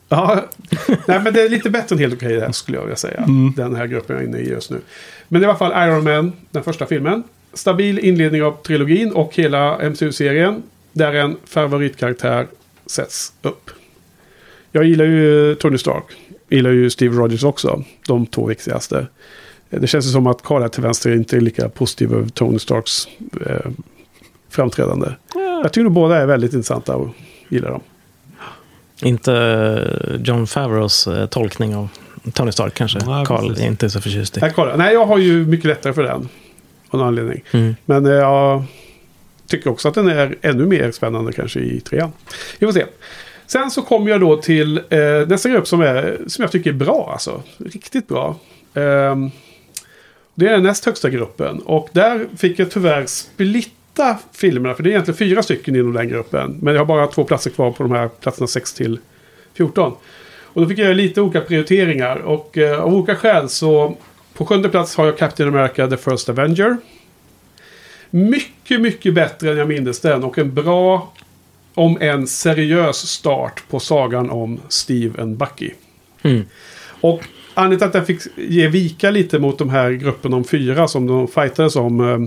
Ja, 0.10 0.46
nej 1.08 1.22
men 1.24 1.34
det 1.34 1.42
är 1.42 1.50
lite 1.50 1.70
bättre 1.70 1.96
än 1.96 2.00
helt 2.00 2.14
okej 2.14 2.40
här 2.40 2.52
skulle 2.52 2.78
jag 2.78 2.84
vilja 2.84 2.96
säga. 2.96 3.18
Mm. 3.18 3.54
Den 3.56 3.76
här 3.76 3.86
gruppen 3.88 4.16
jag 4.16 4.24
är 4.24 4.28
inne 4.28 4.38
i 4.38 4.50
just 4.50 4.72
nu. 4.72 4.82
Men 5.28 5.42
i 5.42 5.46
alla 5.46 5.56
fall 5.56 5.88
Iron 5.90 6.04
Man, 6.04 6.34
den 6.52 6.64
första 6.64 6.86
filmen. 6.86 7.24
Stabil 7.54 8.00
inledning 8.00 8.44
av 8.44 8.62
trilogin 8.64 9.12
och 9.12 9.36
hela 9.36 9.90
MCU-serien. 9.90 10.64
Där 10.92 11.14
en 11.14 11.38
favoritkaraktär 11.46 12.48
sätts 12.86 13.34
upp. 13.42 13.70
Jag 14.72 14.84
gillar 14.86 15.06
ju 15.06 15.56
Tony 15.56 15.78
Stark. 15.78 16.04
Gillar 16.50 16.70
ju 16.72 16.90
Steve 16.90 17.18
Rogers 17.18 17.44
också. 17.44 17.84
De 18.08 18.26
två 18.26 18.46
viktigaste. 18.46 19.08
Det 19.70 19.88
känns 19.88 20.06
ju 20.06 20.10
som 20.10 20.28
att 20.28 20.42
Karl 20.42 20.62
här 20.62 20.70
till 20.70 20.84
vänster 20.84 21.16
inte 21.16 21.38
är 21.38 21.42
lika 21.42 21.70
positiv 21.70 22.14
över 22.14 22.30
Tony 22.30 22.60
Starks 22.60 23.08
eh, 23.46 23.72
framträdande. 24.50 25.08
Jag 25.36 25.74
tycker 25.74 25.84
nog 25.84 25.94
båda 25.94 26.18
är 26.18 26.26
väldigt 26.26 26.54
intressanta 26.54 26.96
och 26.96 27.10
gillar 27.50 27.72
dem. 27.72 27.82
inte 29.02 29.34
eh, 29.34 30.22
John 30.22 30.48
Favreaus 30.48 31.08
eh, 31.08 31.26
tolkning 31.26 31.76
av 31.76 31.90
Tony 32.34 32.52
Stark 32.52 32.74
kanske. 32.74 33.00
Nej, 33.06 33.26
Carl 33.26 33.48
precis. 33.48 33.64
är 33.64 33.68
inte 33.68 33.90
så 33.90 34.02
förtjust 34.02 34.38
i. 34.38 34.42
Nej, 34.42 34.52
kolla. 34.56 34.76
Nej, 34.76 34.94
jag 34.94 35.06
har 35.06 35.18
ju 35.18 35.46
mycket 35.46 35.66
lättare 35.66 35.94
för 35.94 36.04
den. 36.04 36.30
Av 36.90 37.00
någon 37.00 37.08
anledning. 37.08 37.44
Mm. 37.52 37.76
Men 37.86 38.06
eh, 38.06 38.12
jag 38.12 38.64
tycker 39.48 39.70
också 39.70 39.88
att 39.88 39.94
den 39.94 40.08
är 40.08 40.36
ännu 40.42 40.66
mer 40.66 40.92
spännande 40.92 41.34
kanske 41.34 41.60
i 41.60 41.80
trean. 41.80 42.12
Vi 42.60 42.68
får 42.68 42.74
se. 42.74 42.86
Sen 43.48 43.72
så 43.72 43.82
kommer 43.82 44.12
jag 44.12 44.22
då 44.22 44.38
till 44.38 44.78
eh, 44.90 45.28
nästa 45.28 45.50
grupp 45.50 45.68
som, 45.68 45.82
är, 45.82 46.18
som 46.28 46.42
jag 46.42 46.52
tycker 46.52 46.70
är 46.70 46.74
bra. 46.74 47.10
Alltså. 47.12 47.44
Riktigt 47.58 48.08
bra. 48.08 48.36
Ehm, 48.74 49.32
det 50.36 50.48
är 50.48 50.52
den 50.52 50.64
näst 50.64 50.86
högsta 50.86 51.10
gruppen. 51.10 51.60
Och 51.60 51.90
där 51.92 52.28
fick 52.38 52.60
jag 52.60 52.72
tyvärr 52.72 53.06
splitta 53.06 54.18
filmerna. 54.32 54.76
För 54.76 54.84
det 54.84 54.90
är 54.90 54.92
egentligen 54.92 55.18
fyra 55.18 55.44
stycken 55.44 55.76
inom 55.76 55.94
den 55.94 56.10
gruppen. 56.10 56.60
Men 56.62 56.74
jag 56.74 56.82
har 56.82 56.86
bara 56.86 57.08
två 57.08 57.24
platser 57.24 57.50
kvar 57.50 57.72
på 57.72 57.84
de 57.84 57.92
här 57.92 58.08
platserna 58.08 58.48
6 58.48 58.74
till 58.74 59.00
14. 59.54 59.94
Och 60.44 60.62
då 60.62 60.68
fick 60.68 60.78
jag 60.78 60.86
göra 60.86 60.96
lite 60.96 61.22
olika 61.22 61.42
prioriteringar. 61.42 62.16
Och 62.16 62.58
eh, 62.58 62.82
av 62.82 62.94
olika 62.94 63.16
skäl 63.16 63.50
så 63.50 63.98
på 64.34 64.46
sjunde 64.46 64.70
plats 64.70 64.96
har 64.96 65.06
jag 65.06 65.18
Captain 65.18 65.50
America 65.50 65.88
The 65.88 65.98
First 65.98 66.30
Avenger. 66.30 66.78
Mycket, 68.10 68.82
mycket 68.82 69.14
bättre 69.14 69.52
än 69.52 69.58
jag 69.58 69.68
minns 69.68 70.00
den. 70.00 70.24
Och 70.24 70.38
en 70.38 70.54
bra, 70.54 71.14
om 71.74 71.98
en 72.02 72.28
seriös 72.28 72.98
start 72.98 73.64
på 73.70 73.80
sagan 73.80 74.30
om 74.30 74.60
Steve 74.70 75.22
and 75.22 75.38
Bucky. 75.38 75.72
Mm. 76.22 76.46
Och 77.02 77.24
anledningen 77.56 77.80
till 77.80 78.00
att 78.00 78.08
den 78.08 78.18
fick 78.18 78.22
ge 78.36 78.68
vika 78.68 79.12
lite 79.12 79.40
mot 79.40 79.58
de 79.58 79.70
här 79.70 79.92
gruppen 79.92 80.34
om 80.34 80.44
fyra 80.44 80.88
som 80.88 81.08
de 81.08 81.28
fightades 81.28 81.76
om. 81.76 82.00
Eh, 82.00 82.20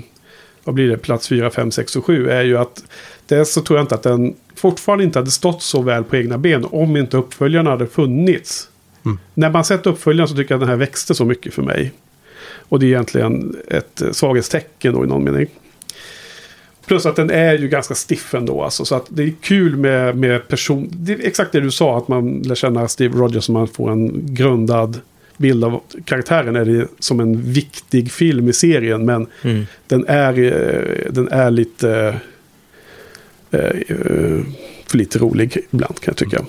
vad 0.64 0.74
blir 0.74 0.88
det? 0.88 0.96
Plats 0.96 1.28
fyra, 1.28 1.50
fem, 1.50 1.70
sex 1.70 1.96
och 1.96 2.04
sju. 2.04 2.30
Är 2.30 2.42
ju 2.42 2.58
att 2.58 2.84
dels 3.26 3.52
så 3.52 3.60
tror 3.60 3.78
jag 3.78 3.84
inte 3.84 3.94
att 3.94 4.02
den 4.02 4.34
fortfarande 4.54 5.04
inte 5.04 5.18
hade 5.18 5.30
stått 5.30 5.62
så 5.62 5.82
väl 5.82 6.04
på 6.04 6.16
egna 6.16 6.38
ben. 6.38 6.66
Om 6.70 6.96
inte 6.96 7.16
uppföljarna 7.16 7.70
hade 7.70 7.86
funnits. 7.86 8.68
Mm. 9.04 9.18
När 9.34 9.50
man 9.50 9.64
sett 9.64 9.86
uppföljaren 9.86 10.28
så 10.28 10.36
tycker 10.36 10.54
jag 10.54 10.56
att 10.56 10.60
den 10.60 10.68
här 10.68 10.76
växte 10.76 11.14
så 11.14 11.24
mycket 11.24 11.54
för 11.54 11.62
mig. 11.62 11.92
Och 12.68 12.80
det 12.80 12.86
är 12.86 12.88
egentligen 12.88 13.56
ett 13.68 14.02
eh, 14.02 14.10
svaghetstecken 14.10 14.94
då 14.94 15.04
i 15.04 15.06
någon 15.06 15.24
mening. 15.24 15.46
Plus 16.86 17.06
att 17.06 17.16
den 17.16 17.30
är 17.30 17.58
ju 17.58 17.68
ganska 17.68 17.94
stiff 17.94 18.34
ändå. 18.34 18.62
Alltså, 18.62 18.84
så 18.84 18.94
att 18.94 19.06
det 19.08 19.22
är 19.22 19.32
kul 19.40 19.76
med, 19.76 20.16
med 20.16 20.48
person... 20.48 20.88
Det 20.92 21.12
är 21.12 21.26
exakt 21.26 21.52
det 21.52 21.60
du 21.60 21.70
sa, 21.70 21.98
att 21.98 22.08
man 22.08 22.38
lär 22.38 22.54
känna 22.54 22.88
Steve 22.88 23.18
Rogers 23.18 23.48
och 23.48 23.52
man 23.52 23.68
får 23.68 23.90
en 23.90 24.34
grundad 24.34 25.00
bild 25.38 25.64
av 25.64 25.80
karaktären. 26.04 26.56
Är 26.56 26.64
det 26.64 26.88
som 26.98 27.20
en 27.20 27.42
viktig 27.52 28.12
film 28.12 28.48
i 28.48 28.52
serien. 28.52 29.04
Men 29.04 29.26
Mm. 29.42 29.66
den 29.86 30.04
är, 30.08 30.38
eh, 30.38 31.12
den 31.12 31.28
är 31.28 31.50
lite... 31.50 32.20
eh, 33.50 33.60
eh, 33.60 34.40
för 34.86 34.98
lite 34.98 35.18
rolig 35.18 35.58
ibland 35.70 36.00
kan 36.00 36.12
jag 36.12 36.16
tycka. 36.16 36.44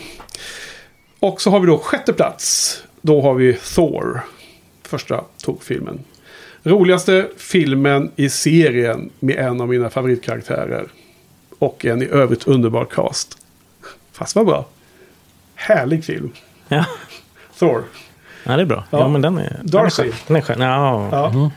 Och 1.20 1.42
så 1.42 1.50
har 1.50 1.60
vi 1.60 1.68
då 1.68 1.78
sjätte 1.78 2.14
plats. 2.14 2.78
Då 3.02 3.22
har 3.22 3.34
vi 3.34 3.54
Thor. 3.54 4.22
Första 4.84 5.24
Thor-filmen. 5.44 6.00
Roligaste 6.64 7.28
filmen 7.38 8.12
i 8.16 8.30
serien 8.30 9.10
med 9.20 9.38
en 9.38 9.62
av 9.62 9.68
mina 9.70 9.90
favoritkaraktärer. 9.90 10.88
Och 11.60 11.86
en 11.86 12.02
i 12.02 12.06
övrigt 12.06 12.48
underbar 12.48 12.86
cast. 12.86 13.38
Fast 14.12 14.36
vad 14.36 14.46
bra. 14.46 14.68
Härlig 15.56 16.06
film. 16.06 16.32
Ja. 16.68 16.86
Thor. 17.60 17.84
Ja, 18.50 18.56
det 18.56 18.62
är 18.64 18.66
bra. 18.66 18.84
Ja, 18.90 19.00
Ja. 19.00 19.08
men 19.08 19.22
den 19.22 19.38
är... 19.38 19.60
Darcy. 19.64 20.12
Den 20.28 20.36
är 20.38 20.42
skön. 20.42 20.62
Ja. 20.62 21.10
Ja. 21.12 21.52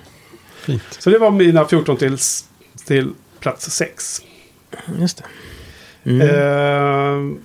Fint. 0.54 0.82
Så 0.98 1.10
det 1.10 1.18
var 1.18 1.30
mina 1.30 1.64
14 1.64 1.96
till, 1.96 2.16
till 2.84 3.10
plats 3.40 3.70
6. 3.70 4.22
just 5.00 5.22
det. 6.04 6.10
Mm. 6.10 6.28
Eh, 7.32 7.36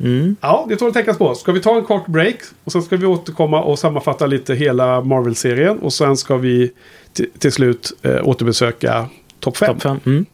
Mm. 0.00 0.36
Ja, 0.40 0.66
det 0.68 0.76
tål 0.76 0.88
att 0.88 0.94
tänkas 0.94 1.18
på. 1.18 1.34
Ska 1.34 1.52
vi 1.52 1.60
ta 1.60 1.76
en 1.76 1.84
kort 1.84 2.06
break 2.06 2.36
och 2.64 2.72
sen 2.72 2.82
ska 2.82 2.96
vi 2.96 3.06
återkomma 3.06 3.62
och 3.62 3.78
sammanfatta 3.78 4.26
lite 4.26 4.54
hela 4.54 5.00
Marvel-serien. 5.00 5.78
Och 5.78 5.92
sen 5.92 6.16
ska 6.16 6.36
vi 6.36 6.72
till, 7.38 7.52
slut 7.52 7.92
eh, 8.02 8.28
återbesöka 8.28 9.08
topp 9.40 9.56
5. 9.56 9.68
Topp 9.74 9.82
fem. 9.82 10.00
Mm. 10.06 10.26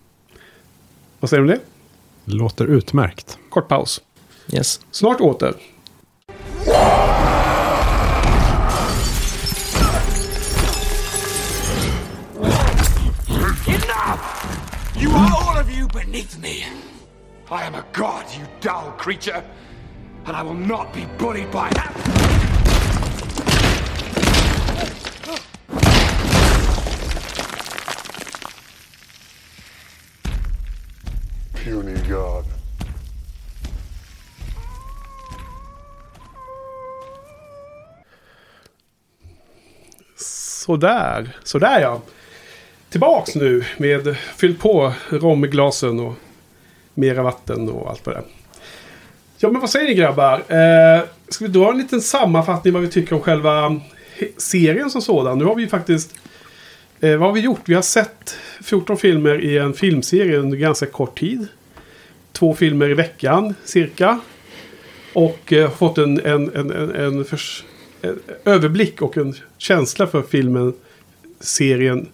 Vad 1.20 1.30
säger 1.30 1.42
du 1.42 1.52
om 1.52 1.58
det? 1.58 2.32
Låter 2.36 2.66
utmärkt. 2.66 3.38
Kort 3.50 3.68
paus. 3.68 4.00
Yes. 4.52 4.80
Snart 4.90 5.20
åter. 5.20 5.54
You 15.10 15.16
are 15.16 15.32
all 15.42 15.58
of 15.58 15.68
you 15.68 15.88
beneath 15.88 16.38
me. 16.38 16.64
I 17.50 17.64
am 17.64 17.74
a 17.74 17.84
god, 17.92 18.26
you 18.32 18.46
dull 18.60 18.92
creature, 18.92 19.42
and 20.24 20.36
I 20.36 20.42
will 20.42 20.54
not 20.54 20.94
be 20.94 21.04
bullied 21.18 21.50
by 21.50 21.68
that. 21.70 21.92
Puny 31.54 32.08
god. 32.08 32.44
Sådär. 40.16 41.36
Sådär 41.44 41.80
ja. 41.80 42.00
Tillbaks 42.90 43.34
nu 43.34 43.64
med 43.76 44.16
fyll 44.36 44.58
på 44.58 44.92
romglasen 45.08 46.00
och 46.00 46.14
mera 46.94 47.22
vatten 47.22 47.68
och 47.68 47.90
allt 47.90 48.06
vad 48.06 48.14
det 48.14 48.18
är. 48.18 48.24
Ja 49.38 49.50
men 49.50 49.60
vad 49.60 49.70
säger 49.70 49.88
ni 49.88 49.94
grabbar? 49.94 50.34
Eh, 50.34 51.02
ska 51.28 51.44
vi 51.44 51.50
dra 51.50 51.70
en 51.70 51.78
liten 51.78 52.00
sammanfattning 52.00 52.72
vad 52.74 52.82
vi 52.82 52.88
tycker 52.88 53.14
om 53.14 53.20
själva 53.20 53.80
serien 54.36 54.90
som 54.90 55.02
sådan? 55.02 55.38
Nu 55.38 55.44
har 55.44 55.54
vi 55.54 55.62
ju 55.62 55.68
faktiskt... 55.68 56.14
Eh, 57.00 57.16
vad 57.16 57.28
har 57.28 57.32
vi 57.32 57.40
gjort? 57.40 57.60
Vi 57.64 57.74
har 57.74 57.82
sett 57.82 58.36
14 58.62 58.96
filmer 58.96 59.44
i 59.44 59.58
en 59.58 59.74
filmserie 59.74 60.36
under 60.36 60.58
ganska 60.58 60.86
kort 60.86 61.18
tid. 61.18 61.46
Två 62.32 62.54
filmer 62.54 62.88
i 62.88 62.94
veckan 62.94 63.54
cirka. 63.64 64.20
Och 65.12 65.52
eh, 65.52 65.70
fått 65.70 65.98
en, 65.98 66.20
en, 66.20 66.56
en, 66.56 66.70
en, 66.70 66.90
en, 66.94 67.24
förs- 67.24 67.64
en 68.02 68.18
överblick 68.44 69.02
och 69.02 69.16
en 69.16 69.34
känsla 69.58 70.06
för 70.06 70.22
filmen, 70.22 70.74
serien 71.40 72.08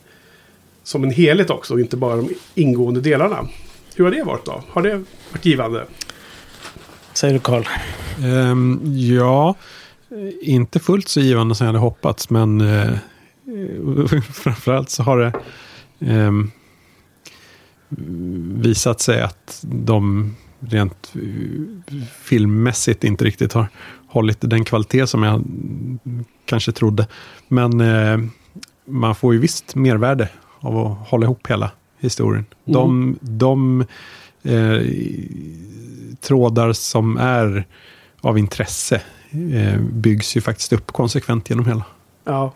som 0.86 1.04
en 1.04 1.10
helhet 1.10 1.50
också. 1.50 1.78
Inte 1.78 1.96
bara 1.96 2.16
de 2.16 2.28
ingående 2.54 3.00
delarna. 3.00 3.48
Hur 3.94 4.04
har 4.04 4.10
det 4.10 4.22
varit 4.22 4.44
då? 4.44 4.62
Har 4.68 4.82
det 4.82 5.04
varit 5.32 5.44
givande? 5.44 5.86
Säger 7.12 7.34
du 7.34 7.40
Karl? 7.40 7.64
Ehm, 8.24 8.80
ja, 8.84 9.54
inte 10.42 10.80
fullt 10.80 11.08
så 11.08 11.20
givande 11.20 11.54
som 11.54 11.64
jag 11.64 11.72
hade 11.72 11.82
hoppats, 11.82 12.30
men 12.30 12.60
eh, 12.60 12.92
framförallt 14.32 14.90
så 14.90 15.02
har 15.02 15.18
det 15.18 15.32
ehm, 16.00 16.50
visat 18.60 19.00
sig 19.00 19.22
att 19.22 19.60
de 19.62 20.34
rent 20.60 21.12
filmmässigt 22.22 23.04
inte 23.04 23.24
riktigt 23.24 23.52
har 23.52 23.68
hållit 24.08 24.38
den 24.40 24.64
kvalitet 24.64 25.06
som 25.06 25.22
jag 25.22 25.44
kanske 26.44 26.72
trodde. 26.72 27.06
Men 27.48 27.80
eh, 27.80 28.18
man 28.84 29.14
får 29.14 29.34
ju 29.34 29.40
visst 29.40 29.74
mervärde 29.74 30.28
av 30.60 30.78
att 30.78 31.08
hålla 31.08 31.24
ihop 31.24 31.46
hela 31.50 31.70
historien. 31.98 32.44
De, 32.64 33.16
de 33.20 33.84
eh, 34.42 34.80
trådar 36.20 36.72
som 36.72 37.16
är 37.16 37.66
av 38.20 38.38
intresse 38.38 39.00
eh, 39.30 39.80
byggs 39.80 40.36
ju 40.36 40.40
faktiskt 40.40 40.72
upp 40.72 40.92
konsekvent 40.92 41.50
genom 41.50 41.66
hela. 41.66 41.84
Ja. 42.24 42.52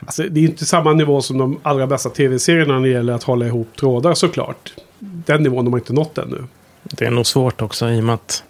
Alltså, 0.00 0.22
det 0.22 0.40
är 0.40 0.42
ju 0.42 0.48
inte 0.48 0.66
samma 0.66 0.92
nivå 0.92 1.22
som 1.22 1.38
de 1.38 1.58
allra 1.62 1.86
bästa 1.86 2.10
tv-serierna 2.10 2.74
när 2.74 2.82
det 2.82 2.88
gäller 2.88 3.12
att 3.12 3.22
hålla 3.22 3.46
ihop 3.46 3.68
trådar 3.76 4.14
såklart. 4.14 4.74
Den 4.98 5.42
nivån 5.42 5.64
har 5.64 5.70
man 5.70 5.80
inte 5.80 5.92
nått 5.92 6.18
ännu. 6.18 6.44
Det 6.82 7.04
är 7.04 7.10
nog 7.10 7.26
svårt 7.26 7.62
också 7.62 7.90
i 7.90 8.00
och 8.00 8.04
med 8.04 8.14
att 8.14 8.44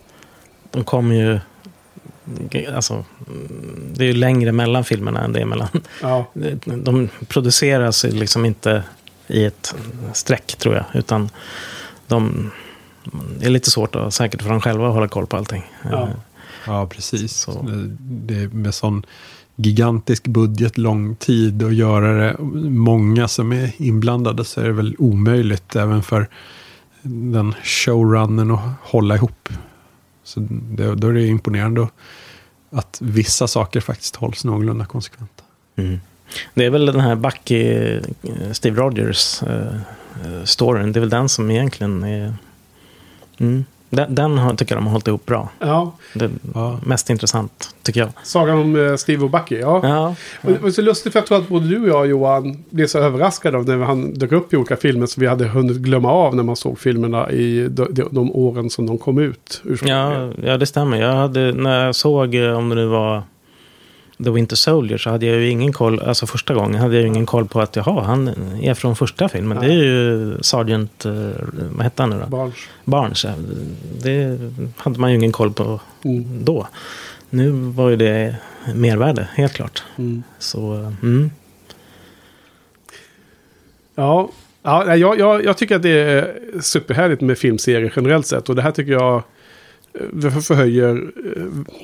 de 0.70 0.84
kommer 0.84 1.14
ju... 1.14 1.40
Alltså, 2.74 3.04
det 3.94 4.04
är 4.04 4.08
ju 4.08 4.12
längre 4.14 4.52
mellan 4.52 4.84
filmerna 4.84 5.20
än 5.24 5.32
det 5.32 5.40
är 5.40 5.44
mellan... 5.44 5.68
Ja, 6.02 6.26
De 6.76 7.08
produceras 7.28 8.04
liksom 8.04 8.44
inte 8.44 8.82
i 9.26 9.44
ett 9.44 9.74
streck 10.12 10.56
tror 10.58 10.74
jag. 10.74 10.84
Utan 10.94 11.30
de... 12.06 12.50
Det 13.38 13.46
är 13.46 13.50
lite 13.50 13.70
svårt 13.70 13.94
och 13.96 14.14
säkert 14.14 14.42
för 14.42 14.48
dem 14.50 14.60
själva 14.60 14.88
att 14.88 14.94
hålla 14.94 15.08
koll 15.08 15.26
på 15.26 15.36
allting. 15.36 15.62
Ja. 15.90 16.08
Ja, 16.66 16.86
precis. 16.86 17.32
Så. 17.36 17.62
Det- 17.62 17.96
Det 18.34 18.42
är 18.42 18.48
med 18.48 18.74
sån 18.74 19.06
gigantisk 19.56 20.26
budget, 20.26 20.78
lång 20.78 21.16
tid 21.16 21.62
och 21.62 21.72
göra 21.72 22.12
det 22.12 22.36
många 22.70 23.28
som 23.28 23.52
är 23.52 23.70
inblandade 23.76 24.44
så 24.44 24.60
är 24.60 24.64
det 24.64 24.72
väl 24.72 24.96
omöjligt 24.98 25.76
även 25.76 26.02
för 26.02 26.28
den 27.02 27.54
showrunnen 27.62 28.50
att 28.50 28.60
hålla 28.82 29.14
ihop. 29.16 29.48
Så 30.26 30.46
det, 30.50 30.94
då 30.94 31.08
är 31.08 31.12
det 31.12 31.26
imponerande 31.26 31.88
att 32.70 32.98
vissa 33.02 33.48
saker 33.48 33.80
faktiskt 33.80 34.16
hålls 34.16 34.44
någorlunda 34.44 34.86
konsekventa. 34.86 35.42
Mm. 35.76 36.00
Det 36.54 36.64
är 36.64 36.70
väl 36.70 36.86
den 36.86 37.00
här 37.00 37.14
Bucky, 37.14 37.64
eh, 38.22 38.52
Steve 38.52 38.80
Rogers 38.80 39.42
eh, 39.42 39.76
eh, 40.24 40.44
storyn. 40.44 40.92
Det 40.92 40.98
är 40.98 41.00
väl 41.00 41.10
den 41.10 41.28
som 41.28 41.50
egentligen 41.50 42.04
är... 42.04 42.34
Mm. 43.38 43.64
Den, 43.96 44.14
den 44.14 44.38
har, 44.38 44.54
tycker 44.54 44.74
jag 44.74 44.82
de 44.82 44.86
har 44.86 44.92
hållit 44.92 45.08
ihop 45.08 45.26
bra. 45.26 45.48
ja. 45.58 45.92
Det 46.14 46.30
Ja. 46.54 46.78
mest 46.84 47.10
intressant, 47.10 47.74
tycker 47.82 48.00
jag. 48.00 48.08
Sagan 48.22 48.58
om 48.58 48.86
eh, 48.86 48.96
Steve 48.96 49.24
och 49.24 49.30
Bucky, 49.30 49.56
ja. 49.58 49.80
Ja, 49.82 50.14
Och 50.42 50.52
det 50.52 50.58
var 50.58 50.70
så 50.70 50.82
lustigt 50.82 51.12
för 51.12 51.20
jag 51.20 51.26
tror 51.26 51.38
att 51.38 51.48
både 51.48 51.68
du 51.68 51.82
och 51.82 51.88
jag 51.88 52.06
Johan 52.06 52.64
blev 52.70 52.86
så 52.86 52.98
överraskade 52.98 53.58
av 53.58 53.64
när 53.66 53.76
han 53.78 54.14
dök 54.14 54.32
upp 54.32 54.52
i 54.52 54.56
olika 54.56 54.76
filmer 54.76 55.06
som 55.06 55.20
vi 55.20 55.26
hade 55.26 55.44
hunnit 55.48 55.76
glömma 55.76 56.12
av 56.12 56.36
när 56.36 56.42
man 56.42 56.56
såg 56.56 56.78
filmerna 56.78 57.30
i 57.30 57.68
de, 57.70 57.86
de, 57.94 58.08
de 58.10 58.32
åren 58.32 58.70
som 58.70 58.86
de 58.86 58.98
kom 58.98 59.18
ut. 59.18 59.62
ja, 59.84 60.30
ja, 60.42 60.56
det 60.56 60.66
stämmer. 60.66 61.00
Jag 61.00 61.12
hade, 61.12 61.52
när 61.52 61.84
jag 61.86 61.94
såg, 61.94 62.34
eh, 62.34 62.58
om 62.58 62.68
det 62.68 62.74
nu 62.74 62.86
var 62.86 63.22
The 64.24 64.30
Winter 64.30 64.56
Soldier, 64.56 64.98
så 64.98 65.10
hade 65.10 65.26
jag 65.26 65.36
ju 65.36 65.48
ingen 65.48 65.72
koll, 65.72 66.00
alltså 66.00 66.26
första 66.26 66.54
gången 66.54 66.80
hade 66.80 66.94
jag 66.94 67.02
ju 67.02 67.08
ingen 67.08 67.26
koll 67.26 67.46
på 67.46 67.60
att 67.60 67.76
jaha, 67.76 68.02
han 68.02 68.28
är 68.62 68.74
från 68.74 68.96
första 68.96 69.28
filmen. 69.28 69.58
Det 69.60 69.66
är 69.66 69.72
ju 69.84 70.36
Sergeant, 70.42 71.04
eh, 71.04 71.12
vad 71.70 71.82
hette 71.84 72.02
han 72.02 72.10
nu 72.10 72.22
då? 72.30 72.52
Barnes. 72.84 73.24
ja. 73.24 73.30
Det 74.02 74.38
hade 74.76 74.98
man 75.00 75.10
ju 75.10 75.16
ingen 75.16 75.32
koll 75.32 75.52
på 75.52 75.80
Mm. 76.04 76.44
då. 76.44 76.66
Nu 77.30 77.50
var 77.50 77.88
ju 77.90 77.96
det 77.96 78.36
mervärde, 78.74 79.28
helt 79.34 79.52
klart. 79.52 79.82
Mm. 79.98 80.22
Så, 80.38 80.92
mm. 81.02 81.30
Ja, 83.94 84.30
ja 84.62 84.96
jag, 84.96 85.18
jag, 85.18 85.44
jag 85.44 85.56
tycker 85.56 85.76
att 85.76 85.82
det 85.82 85.90
är 85.98 86.34
superhärligt 86.60 87.20
med 87.20 87.38
filmserier 87.38 87.92
generellt 87.96 88.26
sett. 88.26 88.48
Och 88.48 88.56
det 88.56 88.62
här 88.62 88.70
tycker 88.72 88.92
jag 88.92 89.22
Eh, 90.00 90.38
förhöjer 90.38 91.12
eh, 91.36 91.42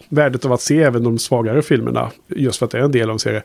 värdet 0.08 0.44
av 0.44 0.52
att 0.52 0.60
se 0.60 0.82
även 0.82 1.04
de 1.04 1.18
svagare 1.18 1.62
filmerna. 1.62 2.10
Just 2.28 2.58
för 2.58 2.66
att 2.66 2.72
det 2.72 2.78
är 2.78 2.82
en 2.82 2.92
del 2.92 3.08
av 3.08 3.14
en 3.14 3.18
serie. 3.18 3.42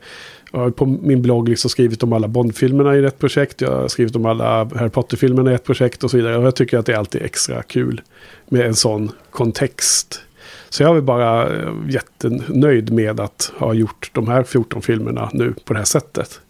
Jag 0.52 0.60
har 0.60 0.70
på 0.70 0.86
min 0.86 1.22
blogg 1.22 1.48
liksom 1.48 1.70
skrivit 1.70 2.02
om 2.02 2.12
alla 2.12 2.28
Bond-filmerna 2.28 2.96
i 2.96 3.04
ett 3.04 3.18
projekt. 3.18 3.60
Jag 3.60 3.70
har 3.70 3.88
skrivit 3.88 4.16
om 4.16 4.26
alla 4.26 4.64
Harry 4.64 4.90
Potter-filmerna 4.90 5.52
i 5.52 5.54
ett 5.54 5.64
projekt 5.64 6.04
och 6.04 6.10
så 6.10 6.16
vidare. 6.16 6.38
Och 6.38 6.44
jag 6.44 6.56
tycker 6.56 6.78
att 6.78 6.86
det 6.86 6.92
är 6.92 6.96
alltid 6.96 7.22
extra 7.22 7.62
kul 7.62 8.00
med 8.48 8.66
en 8.66 8.74
sån 8.74 9.10
kontext. 9.30 10.20
Så 10.68 10.82
jag 10.82 10.96
är 10.96 11.00
bara 11.00 11.56
eh, 11.56 11.72
jättenöjd 11.88 12.92
med 12.92 13.20
att 13.20 13.52
ha 13.56 13.74
gjort 13.74 14.10
de 14.12 14.28
här 14.28 14.42
14 14.42 14.82
filmerna 14.82 15.30
nu 15.32 15.54
på 15.64 15.72
det 15.72 15.78
här 15.78 15.84
sättet. 15.84 16.40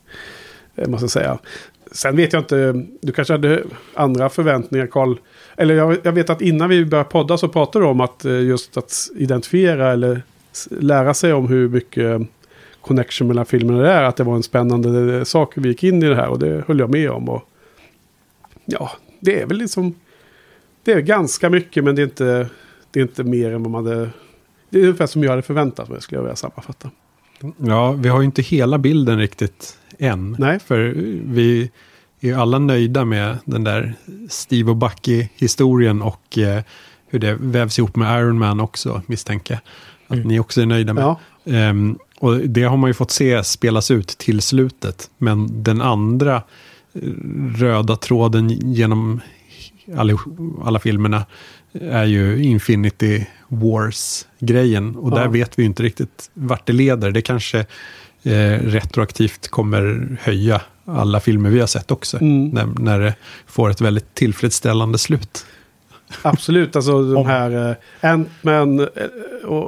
Måste 0.87 1.05
jag 1.05 1.11
säga. 1.11 1.39
Sen 1.93 2.17
vet 2.17 2.33
jag 2.33 2.41
inte, 2.41 2.85
du 3.01 3.13
kanske 3.13 3.35
hade 3.35 3.63
andra 3.95 4.29
förväntningar 4.29 4.87
Karl. 4.87 5.17
Eller 5.61 5.75
jag, 5.75 5.97
jag 6.03 6.13
vet 6.13 6.31
att 6.31 6.41
innan 6.41 6.69
vi 6.69 6.85
började 6.85 7.11
podda 7.11 7.39
så 7.39 7.49
pratade 7.49 7.85
du 7.85 7.89
om 7.89 8.01
att 8.01 8.25
eh, 8.25 8.41
just 8.41 8.77
att 8.77 8.95
identifiera 9.15 9.93
eller 9.93 10.23
lära 10.71 11.15
sig 11.15 11.33
om 11.33 11.49
hur 11.49 11.69
mycket 11.69 12.23
connection 12.81 13.29
mellan 13.29 13.47
filmerna 13.47 13.83
det 13.83 13.91
är. 13.91 14.03
Att 14.03 14.17
det 14.17 14.25
var 14.25 14.37
en 14.37 14.43
spännande 14.43 15.17
eh, 15.17 15.25
sak 15.25 15.53
vi 15.57 15.69
gick 15.69 15.85
in 15.85 16.03
i 16.03 16.07
det 16.07 16.17
här 16.17 16.29
och 16.29 16.39
det 16.39 16.65
höll 16.67 16.79
jag 16.79 16.91
med 16.91 17.11
om. 17.11 17.29
Och, 17.29 17.43
ja, 18.65 18.91
det 19.21 19.41
är 19.41 19.47
väl 19.47 19.57
liksom... 19.57 19.95
Det 20.85 20.93
är 20.93 21.01
ganska 21.01 21.51
mycket 21.51 21.85
men 21.85 21.95
det 21.95 22.03
är 22.03 22.05
inte, 22.05 22.49
det 22.91 23.01
är 23.01 23.03
inte 23.03 23.25
mer 23.25 23.53
än 23.53 23.63
vad 23.63 23.71
man 23.71 23.87
hade... 23.87 24.11
Det 24.71 24.79
är 24.79 24.83
ungefär 24.83 25.07
som 25.07 25.25
jag 25.25 25.31
hade 25.31 25.43
förväntat 25.43 25.89
mig 25.89 26.03
skulle 26.03 26.19
jag 26.19 26.23
vilja 26.23 26.37
sammanfatta. 26.37 26.91
Ja, 27.57 27.93
vi 27.93 28.09
har 28.09 28.21
ju 28.21 28.25
inte 28.25 28.43
hela 28.43 28.79
bilden 28.79 29.19
riktigt 29.19 29.79
än. 29.99 30.37
Nej. 30.39 30.59
För 30.59 30.95
vi 31.25 31.71
är 32.21 32.27
ju 32.29 32.35
alla 32.35 32.59
nöjda 32.59 33.05
med 33.05 33.39
den 33.45 33.65
där 33.65 33.95
Steve 34.29 34.71
och 34.71 34.77
Bucky-historien 34.77 36.03
och 36.03 36.39
eh, 36.39 36.63
hur 37.09 37.19
det 37.19 37.35
vävs 37.41 37.79
ihop 37.79 37.97
med 37.97 38.21
Iron 38.21 38.39
Man 38.39 38.61
också, 38.61 39.03
misstänker 39.07 39.55
jag. 39.55 39.61
Att 40.09 40.17
Mm. 40.17 40.29
ni 40.29 40.41
också 40.41 40.61
är 40.63 40.67
nöjda 40.67 40.93
med. 40.95 41.03
Ja, 41.05 41.21
Ehm, 41.45 41.99
och 42.19 42.37
det 42.39 42.63
har 42.63 42.77
man 42.77 42.91
ju 42.91 42.95
fått 42.95 43.11
se 43.11 43.45
spelas 43.45 43.91
ut 43.91 44.09
till 44.09 44.41
slutet. 44.43 45.11
Men 45.19 45.63
den 45.63 45.81
andra 45.81 46.37
eh, 46.95 47.01
röda 47.57 47.97
tråden 47.97 48.51
genom 48.51 49.21
alla, 49.97 50.19
alla 50.65 50.79
filmerna 50.79 51.25
är 51.81 52.05
ju 52.05 52.43
Infinity 52.45 53.25
Wars-grejen. 53.49 54.97
Och 54.97 55.11
där 55.11 55.23
Ja. 55.25 55.29
vet 55.31 55.59
vi 55.59 55.63
ju 55.63 55.67
inte 55.67 55.83
riktigt 55.83 56.31
vart 56.35 56.67
det 56.67 56.73
leder. 56.73 57.11
Det 57.11 57.23
kanske 57.23 57.67
eh, 58.23 58.33
retroaktivt 58.63 59.49
kommer 59.49 60.17
höja 60.21 60.61
alla 60.85 61.21
filmer 61.21 61.51
vi 61.51 61.61
har 61.61 61.67
sett 61.67 61.91
också. 61.91 62.17
Mm. 62.21 62.49
När, 62.49 62.67
när 62.81 63.01
det 63.01 63.15
får 63.47 63.71
ett 63.71 63.81
väldigt 63.81 64.15
tillfredsställande 64.15 64.99
slut. 64.99 65.47
Absolut, 66.23 66.77
alltså 66.77 67.15
de 67.15 67.27
här 67.27 67.71
eh, 67.71 68.11
Ant-Man, 68.11 68.81
eh, 68.81 68.87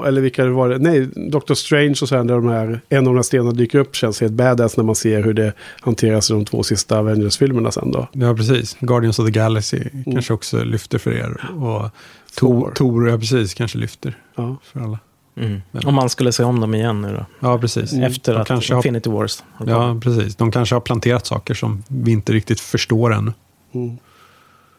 eller 0.07 0.21
vilka 0.21 0.45
det 0.45 0.51
var 0.51 0.69
det? 0.69 0.79
Nej, 0.79 1.09
Doctor 1.31 1.55
Strange 1.55 1.95
och 2.03 2.09
sen 2.09 2.27
där 2.27 2.35
de 2.35 2.49
här, 2.49 2.81
en 2.89 2.99
av 2.99 3.05
de 3.05 3.17
här 3.17 3.23
stenarna 3.23 3.53
dyker 3.53 3.79
upp 3.79 3.97
känns 3.97 4.21
helt 4.21 4.33
badass 4.33 4.77
när 4.77 4.85
man 4.85 4.95
ser 4.95 5.23
hur 5.23 5.33
det 5.35 5.53
hanteras 5.81 6.31
i 6.31 6.33
de 6.33 6.45
två 6.45 6.63
sista 6.63 6.99
Avengers-filmerna 6.99 7.71
sen 7.71 7.91
då. 7.93 8.09
Ja, 8.13 8.35
precis. 8.35 8.77
Guardians 8.81 9.19
of 9.19 9.27
the 9.27 9.33
Galaxy 9.33 9.81
kanske 10.05 10.33
också 10.33 10.65
lyfter 10.65 10.99
för 10.99 11.13
er. 11.13 11.51
Och 11.55 11.91
Thor. 12.35 12.73
Tor 12.75 13.09
ja, 13.09 13.19
precis, 13.19 13.55
kanske 13.55 13.79
lyfter 13.79 14.19
Ja. 14.37 14.57
för 14.73 14.81
alla. 14.81 14.99
Mm. 15.41 15.63
Om 15.85 15.95
man 15.95 16.11
skulle 16.11 16.33
se 16.33 16.43
om 16.43 16.61
dem 16.61 16.75
igen 16.75 17.03
nu 17.03 17.13
då. 17.13 17.27
Ja, 17.41 17.59
precis. 17.59 17.93
Efter 17.93 18.33
De 18.33 18.41
att 18.41 18.49
kanske 18.49 18.75
har, 18.75 18.79
Infinity 18.79 19.11
Wars 19.11 19.45
har 19.53 19.67
kommit. 19.67 19.73
Ja, 19.73 20.01
precis. 20.03 20.37
De 20.37 20.53
kanske 20.53 20.75
har 20.75 20.81
planterat 20.81 21.27
saker 21.27 21.55
som 21.55 21.83
vi 21.89 22.11
inte 22.11 22.33
riktigt 22.33 22.61
förstår 22.61 23.15
ännu. 23.15 23.33
Mm. 23.75 23.99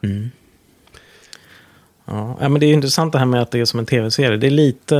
Mm. 0.03 0.31
Ja, 2.05 2.49
men 2.49 2.59
det 2.59 2.65
är 2.65 2.73
intressant 2.73 3.13
det 3.13 3.19
här 3.19 3.25
med 3.25 3.41
att 3.41 3.51
det 3.51 3.59
är 3.59 3.65
som 3.65 3.79
en 3.79 3.85
tv-serie. 3.85 4.37
Det 4.37 4.47
är 4.47 4.51
lite, 4.51 4.97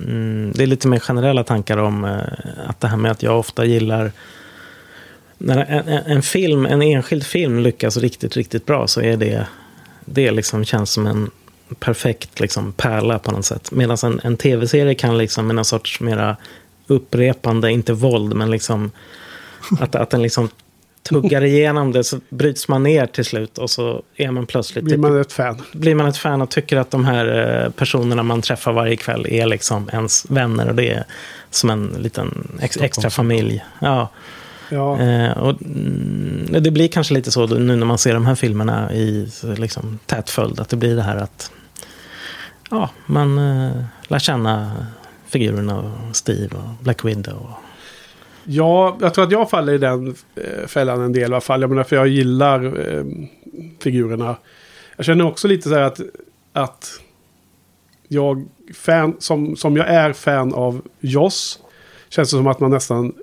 mm, 0.00 0.52
det 0.54 0.62
är 0.62 0.66
lite 0.66 0.88
mer 0.88 0.98
generella 0.98 1.44
tankar 1.44 1.76
om 1.76 2.04
eh, 2.04 2.10
att 2.66 2.80
det 2.80 2.88
här 2.88 2.96
med 2.96 3.10
att 3.10 3.22
jag 3.22 3.38
ofta 3.38 3.64
gillar 3.64 4.12
när 5.38 5.64
en, 5.64 5.88
en, 5.88 6.02
en 6.06 6.22
film, 6.22 6.66
en 6.66 6.82
enskild 6.82 7.24
film 7.24 7.58
lyckas 7.58 7.96
riktigt, 7.96 8.36
riktigt 8.36 8.66
bra 8.66 8.86
så 8.86 9.00
är 9.00 9.16
det, 9.16 9.46
det 10.04 10.30
liksom 10.30 10.64
känns 10.64 10.90
som 10.90 11.06
en 11.06 11.30
perfekt 11.74 12.40
liksom, 12.40 12.72
pärla 12.72 13.18
på 13.18 13.30
något 13.30 13.44
sätt. 13.44 13.70
Medan 13.70 13.96
en, 14.04 14.20
en 14.22 14.36
tv-serie 14.36 14.94
kan 14.94 15.18
liksom 15.18 15.46
med 15.46 15.56
någon 15.56 15.64
sorts 15.64 16.00
mera 16.00 16.36
upprepande, 16.86 17.70
inte 17.70 17.92
våld, 17.92 18.34
men 18.34 18.50
liksom 18.50 18.90
att, 19.80 19.94
att 19.94 20.10
den 20.10 20.22
liksom 20.22 20.48
tuggar 21.02 21.44
igenom 21.44 21.92
det 21.92 22.04
så 22.04 22.20
bryts 22.28 22.68
man 22.68 22.82
ner 22.82 23.06
till 23.06 23.24
slut 23.24 23.58
och 23.58 23.70
så 23.70 24.02
är 24.16 24.30
man 24.30 24.46
plötsligt 24.46 24.84
Blir 24.84 24.98
man 24.98 25.20
ett 25.20 25.32
fan. 25.32 25.62
blir 25.72 25.94
man 25.94 26.06
ett 26.06 26.16
fan 26.16 26.42
och 26.42 26.50
tycker 26.50 26.76
att 26.76 26.90
de 26.90 27.04
här 27.04 27.64
eh, 27.64 27.70
personerna 27.70 28.22
man 28.22 28.42
träffar 28.42 28.72
varje 28.72 28.96
kväll 28.96 29.26
är 29.28 29.46
liksom 29.46 29.90
ens 29.92 30.30
vänner 30.30 30.68
och 30.68 30.74
det 30.74 30.90
är 30.90 31.04
som 31.50 31.70
en 31.70 31.86
liten 31.98 32.58
ex 32.62 32.76
extra 32.76 33.10
familj. 33.10 33.64
Ja. 33.80 34.08
Ja. 34.70 35.00
Eh, 35.00 35.38
och, 35.38 35.62
mm, 35.62 36.62
det 36.62 36.70
blir 36.70 36.88
kanske 36.88 37.14
lite 37.14 37.30
så 37.30 37.46
nu 37.46 37.76
när 37.76 37.86
man 37.86 37.98
ser 37.98 38.14
de 38.14 38.26
här 38.26 38.34
filmerna 38.34 38.92
i 38.92 39.28
liksom, 39.42 39.98
tät 40.06 40.30
följd, 40.30 40.60
att 40.60 40.68
det 40.68 40.76
blir 40.76 40.96
det 40.96 41.02
här 41.02 41.16
att 41.16 41.50
ja, 42.68 42.90
man 43.06 43.38
eh, 43.38 43.84
lär 44.08 44.18
känna 44.18 44.86
figurerna, 45.26 45.78
och 45.78 46.16
Steve 46.16 46.56
och 46.56 46.84
Black 46.84 47.04
Widow. 47.04 47.36
Och, 47.36 47.64
Ja, 48.50 48.96
jag 49.00 49.14
tror 49.14 49.24
att 49.24 49.30
jag 49.30 49.50
faller 49.50 49.72
i 49.72 49.78
den 49.78 50.14
eh, 50.34 50.66
fällan 50.66 51.00
en 51.00 51.12
del 51.12 51.22
i 51.22 51.24
alla 51.24 51.40
fall. 51.40 51.60
Jag 51.60 51.70
menar, 51.70 51.84
för 51.84 51.96
jag 51.96 52.08
gillar 52.08 52.64
eh, 52.64 53.04
figurerna. 53.82 54.36
Jag 54.96 55.06
känner 55.06 55.26
också 55.26 55.48
lite 55.48 55.68
så 55.68 55.74
här 55.74 55.82
att, 55.82 56.00
att 56.52 57.00
jag, 58.08 58.48
fan, 58.74 59.16
som, 59.18 59.56
som 59.56 59.76
jag 59.76 59.88
är 59.88 60.12
fan 60.12 60.54
av 60.54 60.82
Joss, 61.00 61.60
känns 62.08 62.30
det 62.30 62.36
som 62.36 62.46
att 62.46 62.60
man 62.60 62.70
nästan 62.70 63.14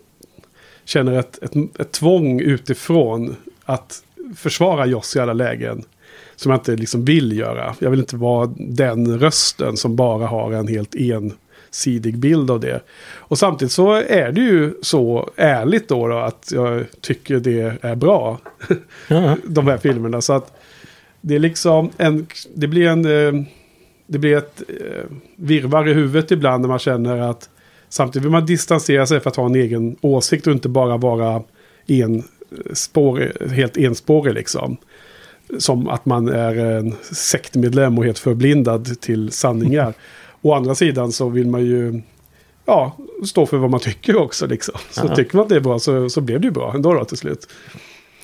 känner 0.85 1.19
ett, 1.19 1.43
ett, 1.43 1.79
ett 1.79 1.91
tvång 1.91 2.39
utifrån 2.41 3.35
att 3.65 4.03
försvara 4.35 4.85
Joss 4.85 5.15
i 5.15 5.19
alla 5.19 5.33
lägen. 5.33 5.83
Som 6.35 6.51
jag 6.51 6.59
inte 6.59 6.75
liksom 6.75 7.05
vill 7.05 7.37
göra. 7.37 7.75
Jag 7.79 7.89
vill 7.89 7.99
inte 7.99 8.15
vara 8.15 8.53
den 8.57 9.19
rösten 9.19 9.77
som 9.77 9.95
bara 9.95 10.27
har 10.27 10.51
en 10.51 10.67
helt 10.67 10.95
ensidig 10.95 12.17
bild 12.17 12.51
av 12.51 12.59
det. 12.59 12.81
Och 13.13 13.37
samtidigt 13.37 13.71
så 13.71 13.93
är 13.93 14.31
det 14.31 14.41
ju 14.41 14.73
så 14.81 15.29
ärligt 15.35 15.87
då, 15.87 16.07
då 16.07 16.17
att 16.17 16.51
jag 16.53 16.85
tycker 17.01 17.39
det 17.39 17.77
är 17.81 17.95
bra. 17.95 18.39
ja, 19.07 19.37
de 19.43 19.67
här 19.67 19.77
filmerna. 19.77 20.21
Så 20.21 20.33
att 20.33 20.53
det 21.21 21.35
är 21.35 21.39
liksom 21.39 21.89
en, 21.97 22.27
det 22.55 22.67
blir 22.67 22.87
en, 22.87 23.05
eh, 23.05 23.43
det 24.07 24.19
blir 24.19 24.37
ett 24.37 24.61
eh, 24.67 25.05
virvar 25.35 25.89
i 25.89 25.93
huvudet 25.93 26.31
ibland 26.31 26.61
när 26.61 26.67
man 26.67 26.79
känner 26.79 27.17
att 27.17 27.49
samtidigt 27.89 28.25
vill 28.25 28.31
man 28.31 28.45
distansera 28.45 29.05
sig 29.05 29.19
för 29.19 29.29
att 29.29 29.35
ha 29.35 29.45
en 29.45 29.55
egen 29.55 29.95
åsikt 30.01 30.47
och 30.47 30.53
inte 30.53 30.69
bara 30.69 30.97
vara 30.97 31.43
en 31.87 32.23
spår, 32.73 33.49
helt 33.49 33.77
enspårig 33.77 34.33
liksom. 34.33 34.77
Som 35.59 35.87
att 35.89 36.05
man 36.05 36.27
är 36.29 36.55
en 36.55 36.95
sektmedlem 37.11 37.97
och 37.97 38.05
helt 38.05 38.19
förblindad 38.19 39.01
till 39.01 39.31
sanningar. 39.31 39.93
Å 40.41 40.53
andra 40.53 40.75
sidan 40.75 41.11
så 41.11 41.29
vill 41.29 41.47
man 41.47 41.65
ju 41.65 42.01
ja, 42.65 42.97
stå 43.25 43.45
för 43.45 43.57
vad 43.57 43.69
man 43.69 43.79
tycker 43.79 44.15
också. 44.15 44.47
Liksom. 44.47 44.75
Så 44.91 45.05
Ja. 45.09 45.15
tycker 45.15 45.35
man 45.37 45.43
att 45.43 45.49
det 45.49 45.55
är 45.55 45.59
bra 45.59 45.79
så, 45.79 46.09
så 46.09 46.21
blev 46.21 46.41
det 46.41 46.47
ju 46.47 46.51
bra 46.51 46.71
ändå 46.75 46.93
då 46.93 47.05
till 47.05 47.17
slut. 47.17 47.47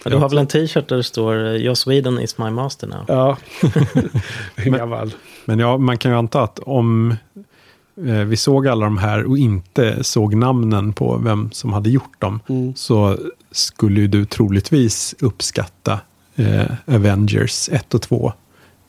du 0.04 0.16
har 0.16 0.30
väl 0.30 0.38
en 0.38 0.48
t-shirt 0.48 0.88
där 0.90 0.98
det 0.98 1.04
står 1.04 1.46
eh, 1.46 1.56
Joss 1.56 1.88
Whedon 1.88 2.20
is 2.20 2.38
my 2.38 2.50
master 2.50 2.88
now. 2.88 3.06
Ja, 3.08 3.38
gammal. 4.56 5.14
Men 5.46 5.60
ja, 5.60 5.78
man 5.78 5.98
kan 5.98 6.12
ju 6.12 6.18
anta 6.18 6.42
att 6.44 6.60
om 6.60 7.16
eh, 8.08 8.14
vi 8.14 8.38
såg 8.38 8.68
alla 8.68 8.86
de 8.86 8.98
här 8.98 9.24
och 9.24 9.38
inte 9.38 10.04
såg 10.04 10.36
namnen 10.36 10.94
på 10.94 11.18
vem 11.18 11.52
som 11.52 11.74
hade 11.74 11.90
gjort 11.90 12.22
dem, 12.22 12.40
Mm. 12.50 12.76
så 12.76 13.18
skulle 13.52 14.02
ju 14.02 14.08
du 14.08 14.26
troligtvis 14.26 15.16
uppskatta 15.20 16.00
eh, 16.36 16.66
Avengers 16.96 17.70
1 17.70 17.94
och 17.94 18.02
2 18.02 18.34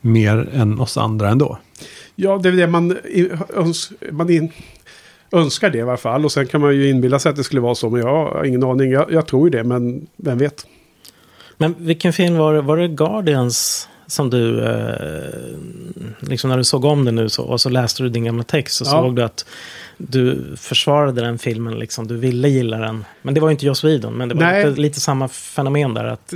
mer 0.00 0.48
än 0.54 0.80
oss 0.80 0.96
andra 0.96 1.28
ändå. 1.28 1.58
Ja, 2.16 2.38
det 2.42 2.48
är 2.48 2.52
det 2.52 2.66
man, 2.66 2.98
öns, 3.54 3.92
man 4.12 4.30
in, 4.30 4.52
önskar 5.32 5.70
det 5.70 5.78
i 5.78 5.82
alla 5.82 5.96
fall. 5.96 6.24
Och 6.24 6.32
sen 6.32 6.46
kan 6.46 6.60
man 6.60 6.74
ju 6.76 6.88
inbilla 6.90 7.18
sig 7.18 7.30
att 7.30 7.36
det 7.36 7.44
skulle 7.44 7.60
vara 7.60 7.74
så, 7.74 7.90
men 7.90 8.00
jag 8.00 8.08
har 8.08 8.44
ingen 8.44 8.62
aning. 8.64 8.90
Jag, 8.90 9.12
jag 9.12 9.26
tror 9.26 9.46
ju 9.46 9.50
det, 9.50 9.64
men 9.64 10.06
vem 10.16 10.38
vet. 10.38 10.66
Men 11.58 11.74
vilken 11.78 12.12
film 12.12 12.36
var 12.36 12.54
det? 12.54 12.60
Var 12.60 12.76
det 12.76 12.88
Guardians 12.88 13.88
som 14.06 14.30
du, 14.30 14.64
eh, 14.64 15.58
liksom 16.20 16.50
när 16.50 16.56
du 16.56 16.64
såg 16.64 16.84
om 16.84 17.04
det 17.04 17.12
nu 17.12 17.28
så, 17.28 17.42
och 17.42 17.60
så 17.60 17.68
läste 17.68 18.02
du 18.02 18.08
din 18.08 18.24
gamla 18.24 18.42
text 18.42 18.74
så 18.76 18.84
Ja. 18.84 18.90
såg 18.90 19.16
du 19.16 19.22
att 19.22 19.46
du 20.08 20.54
försvarade 20.56 21.20
den 21.20 21.38
filmen, 21.38 21.78
liksom, 21.78 22.06
du 22.06 22.16
ville 22.16 22.48
gilla 22.48 22.78
den. 22.78 23.04
Men 23.22 23.34
det 23.34 23.40
var 23.40 23.48
ju 23.48 23.52
inte 23.52 23.66
Joss 23.66 23.84
Whedon, 23.84 24.14
men 24.14 24.28
det 24.28 24.34
var 24.34 24.68
lite, 24.68 24.80
lite 24.80 25.00
samma 25.00 25.28
fenomen 25.28 25.94
där. 25.94 26.04
Att 26.04 26.34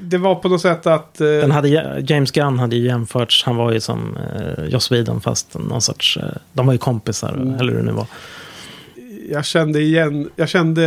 Det 0.00 0.18
var 0.18 0.34
på 0.34 0.48
något 0.48 0.60
sätt 0.60 0.86
att... 0.86 1.20
eh, 1.20 1.26
den 1.26 1.50
hade, 1.50 1.68
James 2.08 2.30
Gunn 2.30 2.58
hade 2.58 2.76
ju 2.76 2.86
jämförts, 2.86 3.44
han 3.44 3.56
var 3.56 3.72
ju 3.72 3.80
som 3.80 4.16
eh, 4.16 4.64
Joss 4.64 4.92
Whedon 4.92 5.20
fast 5.20 5.58
någon 5.58 5.80
sorts, 5.80 6.16
eh, 6.16 6.24
de 6.52 6.66
var 6.66 6.72
ju 6.72 6.78
kompisar, 6.78 7.32
Mm. 7.32 7.54
eller 7.54 7.72
hur 7.72 7.78
det 7.78 7.86
nu 7.86 7.92
var. 7.92 8.06
jag 9.30 9.44
kände 9.44 9.80
igen, 9.80 10.30
jag 10.36 10.48
kände, 10.48 10.82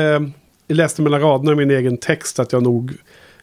jag 0.68 0.76
läste 0.78 1.02
mellan 1.02 1.22
raderna 1.22 1.52
i 1.52 1.56
min 1.56 1.72
egen 1.72 1.98
text 1.98 2.40
att 2.40 2.52
jag 2.52 2.64
nog 2.64 2.94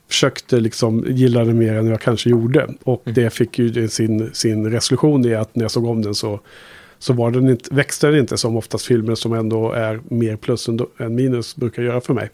försökte 0.09 0.61
liksom 0.61 1.05
gilla 1.09 1.45
den 1.45 1.59
mer 1.59 1.75
än 1.75 1.87
jag 1.87 2.01
kanske 2.01 2.31
gjorde. 2.31 2.69
Och 2.85 3.03
det 3.05 3.31
fick 3.31 3.59
ju 3.59 3.89
sin, 3.89 4.31
sin 4.33 4.71
resolution 4.71 5.25
i 5.27 5.35
att 5.35 5.57
när 5.57 5.65
jag 5.65 5.71
såg 5.71 5.87
om 5.87 6.03
den 6.03 6.15
så, 6.15 6.41
så 7.05 7.13
var 7.13 7.31
den 7.31 7.49
inte, 7.49 7.75
växte 7.75 8.07
den 8.07 8.19
inte 8.19 8.37
som 8.37 8.57
oftast 8.57 8.87
filmer 8.87 9.15
som 9.15 9.33
ändå 9.33 9.73
är 9.73 10.01
mer 10.09 10.37
plus 10.37 10.69
än, 10.69 10.81
minus 11.15 11.57
brukar 11.57 11.83
göra 11.83 12.01
för 12.01 12.15
mig. 12.15 12.31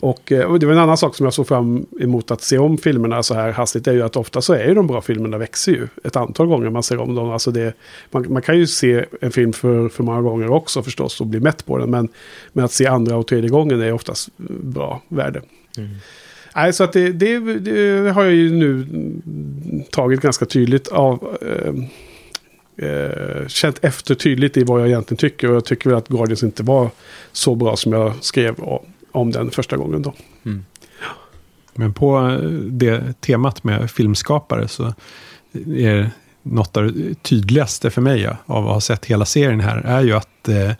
Och, 0.00 0.32
eh, 0.32 0.44
och 0.44 0.58
det 0.58 0.66
var 0.66 0.72
en 0.72 0.78
annan 0.78 0.96
sak 0.96 1.16
som 1.16 1.24
jag 1.24 1.34
såg 1.34 1.48
fram 1.48 1.86
emot 2.00 2.30
att 2.30 2.42
se 2.42 2.58
om 2.58 2.78
filmerna 2.78 3.22
så 3.22 3.34
här 3.34 3.52
hastigt 3.52 3.86
är 3.86 3.92
ju 3.92 4.02
att 4.02 4.16
ofta 4.16 4.40
så 4.40 4.52
är 4.52 4.68
ju 4.68 4.74
de 4.74 4.86
bra 4.86 5.00
filmerna 5.00 5.38
växer 5.38 5.72
ju 5.72 5.88
ett 6.04 6.16
antal 6.16 6.46
gånger 6.46 6.70
man 6.70 6.82
ser 6.82 6.98
om 6.98 7.14
dem. 7.14 7.30
Alltså 7.30 7.50
det, 7.50 7.74
man, 8.10 8.32
man 8.32 8.42
kan 8.42 8.58
ju 8.58 8.66
se 8.66 9.04
en 9.20 9.32
film 9.32 9.52
för, 9.52 9.88
för 9.88 10.02
många 10.02 10.22
gånger 10.22 10.50
också 10.50 10.82
förstås 10.82 11.20
och 11.20 11.26
bli 11.26 11.40
mätt 11.40 11.66
på 11.66 11.78
den. 11.78 11.90
Men, 11.90 12.08
men 12.52 12.64
att 12.64 12.72
se 12.72 12.86
andra 12.86 13.16
och 13.16 13.26
tredje 13.26 13.50
gången 13.50 13.80
är 13.80 13.92
oftast 13.92 14.28
bra 14.62 15.02
värde. 15.08 15.42
Nej, 16.54 16.72
så 16.72 16.84
att 16.84 16.92
det, 16.92 17.12
det, 17.12 17.38
det 17.58 18.10
har 18.10 18.24
jag 18.24 18.34
ju 18.34 18.50
nu 18.50 18.86
tagit 19.90 20.20
ganska 20.20 20.44
tydligt 20.44 20.88
av. 20.88 21.36
Eh, 21.42 21.74
eh, 22.76 23.46
känt 23.48 23.78
efter 23.82 24.14
tydligt 24.14 24.56
i 24.56 24.64
vad 24.64 24.80
jag 24.80 24.88
egentligen 24.88 25.18
tycker. 25.18 25.50
Och 25.50 25.56
jag 25.56 25.64
tycker 25.64 25.90
väl 25.90 25.98
att 25.98 26.08
Guardians 26.08 26.42
inte 26.42 26.62
var 26.62 26.90
så 27.32 27.54
bra 27.54 27.76
som 27.76 27.92
jag 27.92 28.14
skrev 28.20 28.54
om, 29.12 29.30
den 29.30 29.50
första 29.50 29.76
gången 29.76 30.02
då. 30.02 30.14
Men 31.74 31.94
på 31.94 32.18
eh, 32.18 32.38
det 32.50 33.20
temat 33.20 33.64
med 33.64 33.90
filmskapare 33.90 34.68
så 34.68 34.94
är 35.76 36.10
något 36.42 36.76
av 36.76 36.92
det 36.92 37.22
tydligaste 37.22 37.90
för 37.90 38.02
mig 38.02 38.26
av 38.46 38.66
att 38.66 38.74
ha 38.74 38.80
sett 38.80 39.06
hela 39.06 39.24
serien 39.24 39.60
här 39.60 39.78
är 39.78 40.02
ju 40.02 40.12
att 40.12 40.48
eh, 40.48 40.72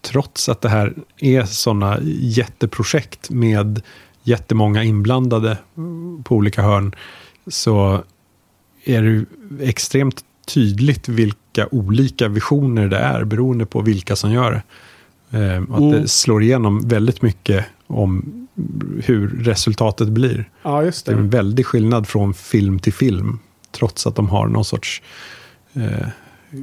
trots 0.00 0.48
att 0.48 0.60
det 0.60 0.68
här 0.68 0.94
är 1.18 1.44
sådana 1.44 1.98
jätteprojekt 2.20 3.30
med 3.30 3.82
jättemånga 4.22 4.84
inblandade 4.84 5.58
mm, 5.76 6.22
på 6.22 6.36
olika 6.36 6.62
hörn 6.62 6.94
så 7.46 8.02
är 8.84 9.02
det 9.02 9.24
extremt 9.66 10.24
tydligt 10.46 11.08
vilka 11.08 11.68
olika 11.70 12.28
visioner 12.28 12.88
det 12.88 12.96
är 12.98 13.24
beroende 13.24 13.66
på 13.66 13.80
vilka 13.80 14.16
som 14.16 14.32
gör 14.32 14.52
det. 14.52 14.62
Eh, 15.38 15.62
att 15.62 15.78
Mm. 15.80 15.90
det 15.90 16.08
slår 16.08 16.42
igenom 16.42 16.88
väldigt 16.88 17.22
mycket 17.22 17.64
om 17.86 18.24
hur 19.04 19.28
resultatet 19.28 20.08
blir. 20.08 20.48
Ja, 20.62 20.82
just 20.82 21.06
Det 21.06 21.12
är 21.12 21.16
det. 21.16 21.22
en 21.22 21.30
väldig 21.30 21.66
skillnad 21.66 22.06
från 22.08 22.34
film 22.34 22.78
till 22.78 22.92
film. 22.92 23.38
Trots 23.72 24.06
att 24.06 24.16
de 24.16 24.28
har 24.28 24.46
någon 24.46 24.64
sorts 24.64 25.02
eh, 25.74 26.08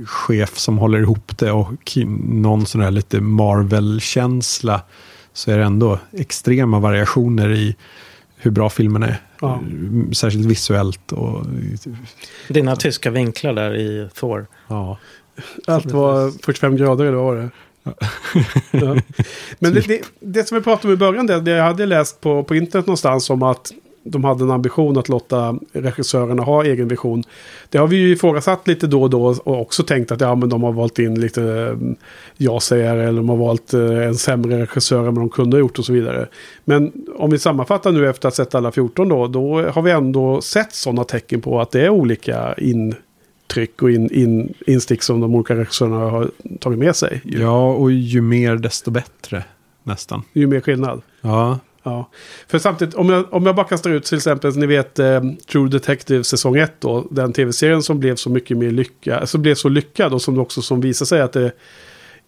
chef 0.06 0.58
som 0.58 0.78
håller 0.78 1.00
ihop 1.00 1.38
det 1.38 1.52
och 1.52 1.98
någon 2.28 2.66
sån 2.66 2.82
här 2.82 2.92
lite 2.92 3.22
Marvel-känsla 3.22 4.82
så 5.34 5.52
är 5.52 5.58
det 5.58 5.64
ändå 5.64 6.00
extrema 6.12 6.80
variationer 6.80 7.52
i 7.52 7.76
hur 8.38 8.52
bra 8.52 8.70
filmen 8.70 9.04
är. 9.04 9.22
Ja. 9.42 9.62
Särskilt 10.14 10.46
visuellt 10.46 11.12
och 11.12 11.46
Dina 12.48 12.76
tyska 12.76 13.12
vinklar 13.12 13.54
där 13.54 13.76
i 13.76 14.10
Thor. 14.14 14.48
ja. 14.68 14.98
Allt 15.68 15.92
var 15.92 16.32
45 16.46 16.76
grader 16.76 17.06
eller 17.06 17.18
vad 17.18 17.26
var 17.26 17.36
det? 17.36 17.50
Ja. 18.72 18.96
Men 19.60 19.74
det, 19.74 19.88
det, 19.88 20.02
det 20.20 20.48
som 20.48 20.58
vi 20.58 20.64
pratade 20.64 20.88
om 20.88 20.94
i 20.94 20.98
början, 20.98 21.28
det, 21.28 21.42
det 21.42 21.52
jag 21.52 21.64
hade 21.64 21.86
läst 21.86 22.22
på, 22.22 22.44
på 22.44 22.56
internet 22.56 22.88
någonstans 22.88 23.30
om 23.30 23.44
att 23.44 23.72
de 24.04 24.24
hade 24.24 24.44
en 24.44 24.52
ambition 24.52 24.98
att 24.98 25.10
låta 25.10 25.60
regissörerna 25.74 26.44
ha 26.44 26.66
egen 26.66 26.88
vision. 26.88 27.24
Det 27.70 27.78
har 27.78 27.88
vi 27.88 27.98
ju 27.98 28.12
ifrågasatt 28.12 28.68
lite 28.68 28.88
då 28.88 29.04
och 29.04 29.10
då 29.10 29.26
och 29.26 29.62
också 29.62 29.84
tänkt 29.84 30.12
att 30.12 30.22
ja, 30.22 30.36
men 30.36 30.50
de 30.50 30.64
har 30.64 30.72
valt 30.72 31.00
in 31.00 31.20
lite 31.20 31.42
mm, 31.42 31.96
ja-sägare 32.38 33.04
eller 33.04 33.18
de 33.18 33.30
har 33.30 33.38
valt 33.38 33.74
eh, 33.74 34.08
en 34.08 34.16
sämre 34.16 34.62
regissör 34.62 35.08
än 35.08 35.16
vad 35.16 35.16
de 35.16 35.30
kunde 35.30 35.58
ha 35.58 35.60
gjort 35.60 35.80
och 35.80 35.86
så 35.86 35.94
vidare. 35.94 36.28
Men 36.66 36.92
om 37.16 37.30
vi 37.30 37.40
sammanfattar 37.40 37.92
nu 37.92 38.10
efter 38.10 38.28
att 38.28 38.38
ha 38.38 38.46
sett 38.46 38.56
alla 38.56 38.72
14 38.72 39.10
då, 39.10 39.28
då 39.28 39.62
har 39.70 39.82
vi 39.82 39.92
ändå 39.92 40.42
sett 40.42 40.74
sådana 40.74 41.04
tecken 41.04 41.42
på 41.42 41.62
att 41.62 41.72
det 41.72 41.82
är 41.82 41.90
olika 41.90 42.54
intryck 42.54 43.82
och 43.82 43.92
in, 43.92 44.12
in, 44.12 44.54
instick 44.68 45.04
som 45.04 45.22
de 45.22 45.36
olika 45.36 45.56
regissörerna 45.56 45.98
har 45.98 46.30
tagit 46.60 46.80
med 46.80 46.96
sig. 46.96 47.22
Ja, 47.24 47.74
och 47.74 47.92
ju 47.92 48.22
mer 48.22 48.56
desto 48.56 48.92
bättre 48.92 49.44
nästan. 49.84 50.24
ju 50.34 50.48
mer 50.48 50.62
skillnad. 50.62 51.02
Ja, 51.22 51.60
Ja, 51.84 52.10
för 52.48 52.60
samtidigt 52.60 52.96
om 52.96 53.10
jag, 53.10 53.34
om 53.34 53.46
jag 53.46 53.56
bara 53.56 53.68
kastar 53.68 53.90
ut 53.90 54.04
till 54.04 54.18
exempel, 54.18 54.58
ni 54.58 54.66
vet 54.66 55.00
eh, 55.00 55.22
True 55.52 55.70
Detective 55.70 56.24
säsong 56.24 56.58
1 56.58 56.74
då, 56.80 57.08
den 57.12 57.34
tv-serien 57.34 57.84
som 57.84 58.00
blev 58.00 58.16
så 58.16 58.30
mycket 58.30 58.58
mer 58.58 58.72
lyckad, 58.72 59.30
som 59.30 59.42
blev 59.42 59.56
så 59.56 59.70
lyckad 59.70 60.14
och 60.14 60.22
som 60.22 60.40
också 60.40 60.62
som 60.62 60.82
visar 60.82 61.06
sig 61.06 61.22
att 61.22 61.34
det 61.34 61.52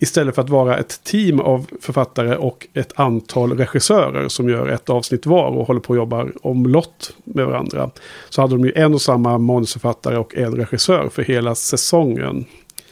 istället 0.01 0.35
för 0.35 0.41
att 0.41 0.49
vara 0.49 0.77
ett 0.77 1.03
team 1.03 1.39
av 1.39 1.65
författare 1.81 2.35
och 2.35 2.67
ett 2.73 2.93
antal 2.95 3.57
regissörer 3.57 4.27
som 4.27 4.49
gör 4.49 4.67
ett 4.67 4.89
avsnitt 4.89 5.25
var 5.25 5.45
och 5.45 5.67
håller 5.67 5.79
på 5.79 5.93
att 5.93 5.97
jobba 5.97 6.27
omlott 6.41 7.13
med 7.23 7.45
varandra. 7.45 7.89
Så 8.29 8.41
hade 8.41 8.55
de 8.55 8.65
ju 8.65 8.71
en 8.75 8.93
och 8.93 9.01
samma 9.01 9.37
manusförfattare 9.37 10.17
och 10.17 10.35
en 10.35 10.55
regissör 10.55 11.09
för 11.09 11.23
hela 11.23 11.55
säsongen. 11.55 12.45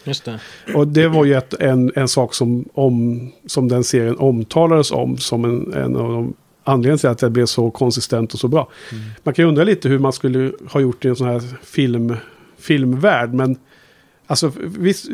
Just 0.03 0.25
det. 0.25 0.39
Och 0.75 0.87
det 0.87 1.07
var 1.07 1.25
ju 1.25 1.33
ett, 1.33 1.53
en, 1.53 1.91
en 1.95 2.07
sak 2.07 2.33
som, 2.33 2.65
om, 2.73 3.31
som 3.45 3.67
den 3.67 3.83
serien 3.83 4.17
omtalades 4.17 4.91
om 4.91 5.17
som 5.17 5.45
en, 5.45 5.73
en 5.73 5.95
av 5.95 6.11
de 6.11 6.33
anledningarna 6.69 6.97
till 6.97 7.09
att 7.09 7.17
det 7.17 7.29
blev 7.29 7.45
så 7.45 7.71
konsistent 7.71 8.33
och 8.33 8.39
så 8.39 8.47
bra. 8.47 8.69
Man 9.23 9.33
kan 9.33 9.45
ju 9.45 9.49
undra 9.49 9.63
lite 9.63 9.89
hur 9.89 9.99
man 9.99 10.13
skulle 10.13 10.51
ha 10.71 10.79
gjort 10.79 11.05
i 11.05 11.07
en 11.07 11.15
sån 11.15 11.27
här 11.27 11.41
film, 11.63 12.15
filmvärld. 12.57 13.33
Men 13.33 13.57
alltså 14.27 14.51
visst, 14.55 15.05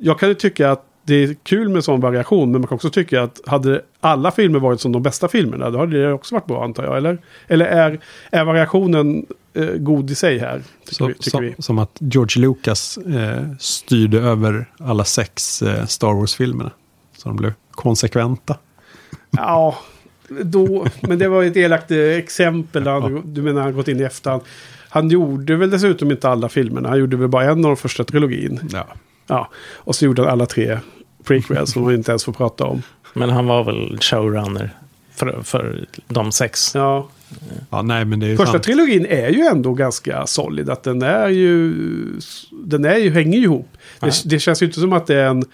jag 0.00 0.18
kan 0.18 0.28
ju 0.28 0.34
tycka 0.34 0.70
att 0.70 0.84
det 1.08 1.14
är 1.14 1.34
kul 1.42 1.68
med 1.68 1.84
sån 1.84 2.00
variation. 2.00 2.52
Men 2.52 2.60
man 2.60 2.68
kan 2.68 2.74
också 2.76 2.90
tycka 2.90 3.22
att 3.22 3.40
hade 3.46 3.82
alla 4.00 4.30
filmer 4.30 4.58
varit 4.58 4.80
som 4.80 4.92
de 4.92 5.02
bästa 5.02 5.28
filmerna. 5.28 5.70
Då 5.70 5.78
hade 5.78 6.02
det 6.02 6.12
också 6.12 6.34
varit 6.34 6.46
bra 6.46 6.64
antar 6.64 6.84
jag. 6.84 6.96
Eller, 6.96 7.18
eller 7.46 7.66
är, 7.66 8.00
är 8.30 8.44
variationen 8.44 9.26
eh, 9.54 9.66
god 9.66 10.10
i 10.10 10.14
sig 10.14 10.38
här? 10.38 10.62
Så, 10.90 11.06
vi, 11.06 11.14
som, 11.18 11.54
som 11.58 11.78
att 11.78 11.96
George 11.98 12.42
Lucas 12.42 12.98
eh, 12.98 13.44
styrde 13.58 14.18
över 14.18 14.70
alla 14.78 15.04
sex 15.04 15.62
eh, 15.62 15.86
Star 15.86 16.14
Wars-filmerna. 16.14 16.70
Så 17.16 17.28
de 17.28 17.36
blev 17.36 17.52
konsekventa. 17.70 18.56
Ja, 19.30 19.78
då, 20.28 20.86
men 21.00 21.18
det 21.18 21.28
var 21.28 21.44
ett 21.44 21.56
elakt 21.56 21.90
eh, 21.90 21.98
exempel. 21.98 22.84
där 22.84 22.92
Han, 22.92 23.22
Du 23.24 23.42
menar 23.42 23.62
han 23.62 23.72
gått 23.72 23.88
in 23.88 24.00
i 24.00 24.02
efterhand. 24.02 24.42
Han 24.88 25.10
gjorde 25.10 25.56
väl 25.56 25.70
dessutom 25.70 26.10
inte 26.10 26.28
alla 26.28 26.48
filmerna. 26.48 26.88
Han 26.88 26.98
gjorde 26.98 27.16
väl 27.16 27.28
bara 27.28 27.44
en 27.44 27.50
av 27.50 27.70
de 27.70 27.76
första 27.76 28.04
trilogin. 28.04 28.60
Ja. 28.72 28.86
Ja, 29.26 29.50
och 29.74 29.94
så 29.94 30.04
gjorde 30.04 30.22
han 30.22 30.30
alla 30.30 30.46
tre 30.46 30.78
prequels 31.24 31.72
som 31.72 31.82
man 31.82 31.94
inte 31.94 32.10
ens 32.10 32.24
får 32.24 32.32
prata 32.32 32.64
om. 32.64 32.82
Men 33.14 33.30
han 33.30 33.46
var 33.46 33.64
väl 33.64 33.98
showrunner 34.00 34.70
för, 35.14 35.42
för 35.42 35.86
de 36.08 36.32
sex. 36.32 36.74
Ja, 36.74 37.08
ja, 37.70 37.82
nej 37.82 38.04
men 38.04 38.20
det 38.20 38.26
är 38.26 38.36
första 38.36 38.52
sant. 38.52 38.64
trilogin 38.64 39.06
är 39.06 39.28
ju 39.28 39.42
ändå 39.42 39.74
ganska 39.74 40.26
solid. 40.26 40.70
Att 40.70 40.82
den 40.82 41.02
är 41.02 41.28
ju, 41.28 41.74
den 42.50 42.84
är 42.84 42.96
ju, 42.96 43.10
hänger 43.10 43.38
ju 43.38 43.44
ihop. 43.44 43.68
Det, 44.00 44.22
det 44.24 44.38
känns 44.38 44.62
ju 44.62 44.66
inte 44.66 44.80
som 44.80 44.92
att 44.92 45.06
det 45.06 45.14
är 45.14 45.26
en 45.26 45.44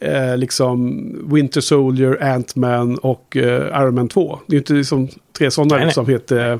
eh, 0.00 0.36
liksom 0.36 1.32
Winter 1.34 1.60
Soldier, 1.60 2.18
Ant-Man 2.22 2.98
och 2.98 3.36
eh, 3.36 3.82
Iron 3.82 3.94
Man 3.94 4.08
2. 4.08 4.40
Det 4.46 4.52
är 4.52 4.54
ju 4.54 4.58
inte 4.58 4.72
liksom 4.72 5.08
tre 5.38 5.50
sådana 5.50 5.68
Nej, 5.74 5.78
nej. 5.78 5.86
liksom 5.86 6.08
heter 6.08 6.58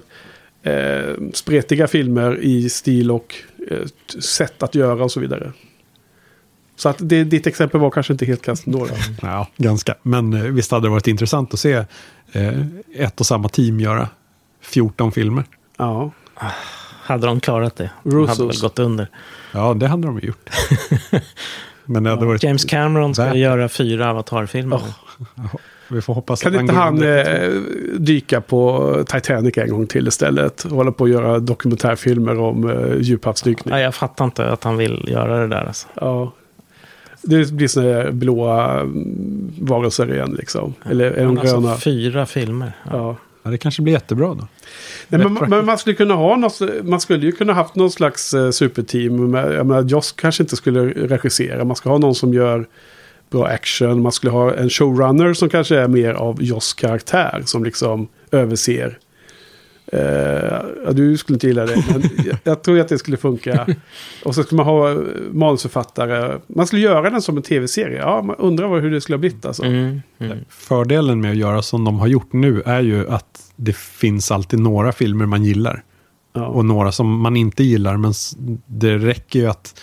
eh, 0.63 1.15
spretiga 1.33 1.87
filmer 1.87 2.39
i 2.43 2.69
stil 2.69 3.11
och 3.11 3.35
eh, 3.71 3.87
sätt 4.23 4.63
att 4.63 4.75
göra 4.75 5.05
och 5.05 5.13
så 5.13 5.21
vidare. 5.21 5.53
Så 6.77 6.89
att 6.89 6.97
det, 6.99 7.25
ditt 7.25 7.47
exempel 7.47 7.81
var 7.81 7.91
kanske 7.91 8.13
inte 8.13 8.27
helt 8.27 8.43
kast 8.43 8.67
ändå. 8.67 8.79
Då. 8.87 8.95
Ja, 9.23 9.49
ganska. 9.57 9.95
Men 10.03 10.33
eh, 10.33 10.43
visst 10.43 10.71
hade 10.71 10.87
det 10.87 10.91
varit 10.91 11.07
intressant 11.07 11.55
att 11.55 11.61
se 11.61 11.85
eh, 12.33 12.61
ett 12.97 13.21
och 13.21 13.27
samma 13.27 13.49
team 13.49 13.81
göra 13.81 14.09
14 14.61 15.13
filmer. 15.13 15.45
Ja, 15.79 16.11
Hade 17.03 17.27
de 17.27 17.41
klarat 17.41 17.77
det? 17.77 17.91
De 18.03 18.11
hade 18.11 18.23
Russos. 18.33 18.41
väl 18.57 18.63
gått 18.63 18.79
under. 18.79 19.09
Ja, 19.53 19.75
det 19.75 19.89
hade 19.89 20.07
de 20.07 20.19
gjort. 20.23 20.51
men 21.87 22.03
det 22.03 22.11
hade 22.11 22.27
varit... 22.27 22.43
James 22.43 22.65
Cameron 22.65 23.15
ska 23.15 23.25
Värt. 23.25 23.37
göra 23.37 23.69
fyra 23.69 24.11
Avatar-filmer. 24.11 24.81
Vi 25.89 26.01
får 26.01 26.15
hoppas 26.15 26.43
kan 26.43 26.55
att 26.55 26.61
inte 26.61 26.75
han 26.75 27.03
eh, 27.03 27.51
dyka 27.99 28.41
på 28.41 28.95
Titanic 29.09 29.59
en 29.59 29.71
gång 29.71 29.87
till 29.87 30.09
istället? 30.09 30.65
Och 30.65 30.71
hålla 30.71 30.93
på 30.93 31.05
att 31.05 31.11
göra 31.11 31.39
dokumentärfilmer 31.39 32.41
om 32.41 32.71
eh, 32.71 33.01
djuphavsdykning. 33.01 33.73
Nej, 33.75 33.83
jag 33.83 33.95
fattar 33.95 34.25
inte 34.25 34.47
att 34.47 34.65
han 34.65 34.77
vill 34.77 35.09
göra 35.09 35.41
det 35.41 35.47
där. 35.49 35.65
Alltså. 35.67 35.89
Ja. 35.95 36.33
Det 37.23 37.53
blir 37.53 37.69
sådana 37.69 38.13
blåa 38.13 38.81
mm, 38.81 39.53
varelser 39.61 40.15
igen 40.15 40.35
liksom. 40.39 40.75
Eller 40.91 41.11
är 41.11 41.25
de 41.25 41.27
Men 41.27 41.39
alltså, 41.39 41.61
gröna? 41.61 41.77
fyra 41.77 42.27
filmer. 42.27 42.73
Ja. 42.91 43.17
Ja. 43.47 43.51
Det 43.51 43.59
kanske 43.59 43.83
blir 43.83 43.93
jättebra 43.93 44.27
då. 44.27 44.49
Nej, 45.09 45.29
men, 45.29 45.51
men 45.51 45.67
man 45.67 45.79
skulle 45.79 45.97
kunna 45.97 46.15
ha 46.15 46.37
något, 46.37 46.61
man 46.83 47.01
skulle 47.01 47.27
ju 47.27 47.33
kunna 47.33 47.53
haft 47.53 47.75
någon 47.75 47.91
slags 47.91 48.35
eh, 48.35 48.51
superteam. 48.51 49.31
Med, 49.31 49.55
jag 49.55 49.67
menar, 49.67 49.83
Joss 49.83 50.13
kanske 50.13 50.43
inte 50.43 50.57
skulle 50.57 50.81
regissera. 50.89 51.65
Man 51.65 51.77
ska 51.77 51.91
ha 51.91 51.99
någon 51.99 52.15
som 52.15 52.35
gör 52.35 52.67
bra 53.31 53.47
action. 53.47 54.03
Man 54.03 54.13
skulle 54.13 54.33
ha 54.33 54.55
en 54.55 54.71
showrunner 54.71 55.35
som 55.35 55.49
kanske 55.49 55.79
är 55.79 55.89
mer 55.89 56.13
av 56.13 56.43
Joss 56.43 56.75
karaktär. 56.75 57.43
Som 57.45 57.65
liksom 57.65 58.09
överser. 58.31 58.99
Ja, 59.93 60.93
du 60.93 61.17
skulle 61.17 61.37
inte 61.37 61.47
gilla 61.47 61.67
det, 61.67 61.85
men 61.93 62.03
jag, 62.27 62.39
jag 62.45 62.63
tror 62.63 62.81
att 62.81 62.89
det 62.89 62.99
skulle 62.99 63.17
funka. 63.17 63.67
Och 64.25 64.35
så 64.35 64.43
skulle 64.43 64.57
man 64.57 64.67
ha 64.67 64.97
manusförfattare. 65.33 66.39
Man 66.47 66.67
skulle 66.67 66.83
göra 66.83 67.11
den 67.11 67.23
som 67.23 67.37
en 67.37 67.43
tv-serie. 67.43 67.99
Ja, 67.99 68.23
man 68.23 68.37
undrar 68.37 68.67
vad- 68.69 68.83
hur 68.83 68.91
det 68.91 69.01
skulle 69.01 69.17
ha 69.17 69.21
blivit 69.21 69.47
alltså. 69.47 69.63
Mm, 69.65 70.01
mm. 70.19 70.39
Fördelen 70.49 71.21
med 71.21 71.31
att 71.31 71.37
göra 71.37 71.63
som 71.63 71.85
de 71.85 71.99
har 72.01 72.07
gjort 72.07 72.33
nu 72.33 72.63
är 72.67 72.81
ju 72.81 73.09
att 73.09 73.53
det 73.57 73.77
finns 73.77 74.31
alltid 74.31 74.61
några 74.61 74.93
filmer 74.93 75.27
man 75.27 75.45
gillar. 75.45 75.83
Ja. 76.33 76.47
Och 76.47 76.65
några 76.65 76.93
som 76.93 77.21
man 77.21 77.37
inte 77.37 77.65
gillar. 77.65 77.97
Men 77.97 78.13
det 78.67 78.99
räcker 78.99 79.39
ju 79.39 79.47
att... 79.47 79.81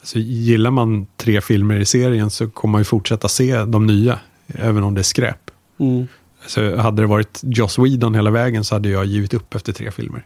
Alltså, 0.00 0.18
gillar 0.18 0.70
man 0.70 1.06
tre 1.16 1.40
filmer 1.40 1.80
i 1.80 1.84
serien 1.84 2.30
så 2.30 2.48
kommer 2.50 2.72
man 2.72 2.80
ju 2.80 2.84
fortsätta 2.84 3.28
se 3.28 3.64
de 3.64 3.86
nya. 3.86 4.18
Även 4.46 4.82
om 4.82 4.94
det 4.94 5.00
är 5.00 5.02
skräp. 5.02 5.50
Mm. 5.80 6.06
Så 6.46 6.76
hade 6.76 7.02
det 7.02 7.06
varit 7.06 7.40
Joss 7.42 7.78
Whedon 7.78 8.14
hela 8.14 8.30
vägen 8.30 8.64
så 8.64 8.74
hade 8.74 8.88
jag 8.88 9.04
givit 9.04 9.34
upp 9.34 9.54
efter 9.54 9.72
tre 9.72 9.90
filmer. 9.90 10.24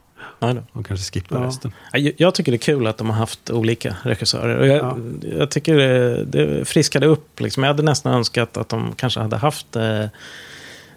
Och 0.73 0.86
kanske 0.86 1.12
skippa 1.12 1.35
Ja. 1.35 1.47
resten. 1.47 1.73
Ja, 1.93 1.99
Jag 1.99 2.15
jag 2.16 2.35
tycker 2.35 2.53
det 2.53 2.57
är 2.57 2.59
kul 2.59 2.86
att 2.86 2.99
de 2.99 3.11
har 3.11 3.16
haft 3.16 3.51
olika 3.51 3.97
regissörer. 4.03 4.57
Och 4.57 4.66
jag, 4.66 4.77
Ja. 4.78 4.97
jag 5.39 5.51
tycker 5.51 5.77
det, 5.77 6.24
det 6.24 6.65
friskade 6.69 7.07
upp. 7.07 7.40
Liksom. 7.40 7.62
Jag 7.62 7.70
hade 7.70 7.82
nästan 7.82 8.15
önskat 8.15 8.57
att 8.57 8.69
de 8.69 8.93
kanske 8.97 9.20
hade 9.20 9.36
haft 9.36 9.77
eh, 9.77 10.05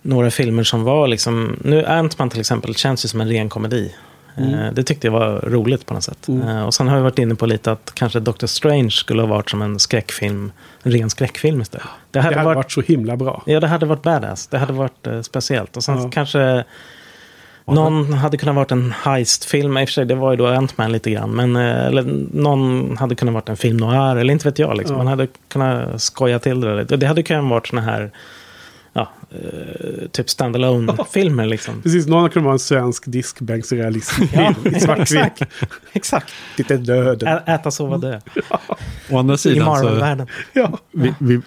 några 0.01 0.31
filmer 0.31 0.63
som 0.63 0.83
var 0.83 1.07
liksom... 1.07 1.57
Nu 1.63 1.85
Ant-Man 1.85 2.29
till 2.29 2.39
exempel 2.39 2.75
känns 2.75 3.05
ju 3.05 3.09
som 3.09 3.21
en 3.21 3.29
ren 3.29 3.49
komedi. 3.49 3.95
Eh, 4.37 4.73
det 4.73 4.83
tyckte 4.83 5.07
jag 5.07 5.11
var 5.11 5.39
roligt 5.41 5.85
på 5.85 5.93
något 5.93 6.03
sätt. 6.03 6.27
Mm. 6.27 6.47
Eh, 6.47 6.63
och 6.65 6.73
sen 6.73 6.87
har 6.87 6.95
jag 6.95 7.03
varit 7.03 7.19
inne 7.19 7.35
på 7.35 7.45
lite 7.45 7.71
att 7.71 7.91
kanske 7.93 8.19
Doctor 8.19 8.47
Strange 8.47 8.91
skulle 8.91 9.21
ha 9.21 9.27
varit 9.27 9.49
som 9.49 9.61
en 9.61 9.79
skräckfilm. 9.79 10.51
En 10.83 10.91
ren 10.91 11.09
skräckfilm 11.09 11.61
istället. 11.61 11.87
Det 12.11 12.19
Det 12.19 12.23
hade, 12.23 12.35
hade 12.35 12.45
varit, 12.45 12.55
varit 12.55 12.71
så 12.71 12.81
himla 12.81 13.17
bra. 13.17 13.43
Ja, 13.45 13.59
det 13.59 13.67
hade 13.67 13.85
varit 13.85 14.01
badass. 14.03 14.47
Det 14.47 14.57
hade 14.57 14.73
varit 14.73 15.07
eh, 15.07 15.21
speciellt. 15.21 15.77
Och 15.77 15.83
sen 15.83 16.01
Ja. 16.03 16.09
kanske 16.13 16.63
någon 17.65 18.13
hade 18.13 18.37
kunnat 18.37 18.55
varit 18.55 18.71
en 18.71 18.93
heistfilm. 19.03 19.77
I 19.77 19.83
och 19.83 19.87
för 19.89 19.93
sig, 19.93 20.05
det 20.05 20.15
var 20.15 20.31
ju 20.31 20.37
då 20.37 20.47
Ant-Man 20.47 20.91
lite 20.91 21.11
grann. 21.11 21.31
Men, 21.31 21.55
eh, 21.55 21.85
eller 21.85 22.03
någon 22.33 22.97
hade 22.97 23.15
kunnat 23.15 23.33
varit 23.33 23.49
en 23.49 23.57
film 23.57 23.77
noir. 23.77 24.15
Eller 24.15 24.33
inte 24.33 24.47
vet 24.47 24.59
jag. 24.59 24.77
Liksom. 24.77 24.93
Ja. 24.95 24.97
Man 25.03 25.07
hade 25.07 25.27
kunnat 25.47 26.01
skoja 26.01 26.39
till 26.39 26.61
det 26.61 26.75
lite. 26.75 26.97
Det 26.97 27.07
hade 27.07 27.23
kunnat 27.23 27.49
varit 27.49 27.67
såna 27.67 27.81
här 27.81 28.11
eh, 29.31 30.07
typ 30.11 30.29
standalone 30.29 30.97
filmer 31.13 31.45
liksom. 31.45 31.81
Precis, 31.83 32.07
någon 32.07 32.29
kunde 32.29 32.45
vara 32.45 32.53
en 32.53 32.59
svensk 32.59 33.03
diskbänksrealism 33.07 34.23
Ja, 34.33 34.53
i 34.75 34.79
svartvitt. 34.79 35.41
exakt. 35.93 36.33
Lite 36.57 36.77
döden. 36.77 37.27
Ä- 37.27 37.43
Äta, 37.55 37.71
sova, 37.71 37.97
dö. 37.97 38.19
Å 39.09 39.17
andra 39.19 39.35
I 39.35 39.37
sidan 39.37 39.79
så... 39.79 40.25
Ja. 40.53 40.79
Vi, 40.91 41.13
vi 41.19 41.41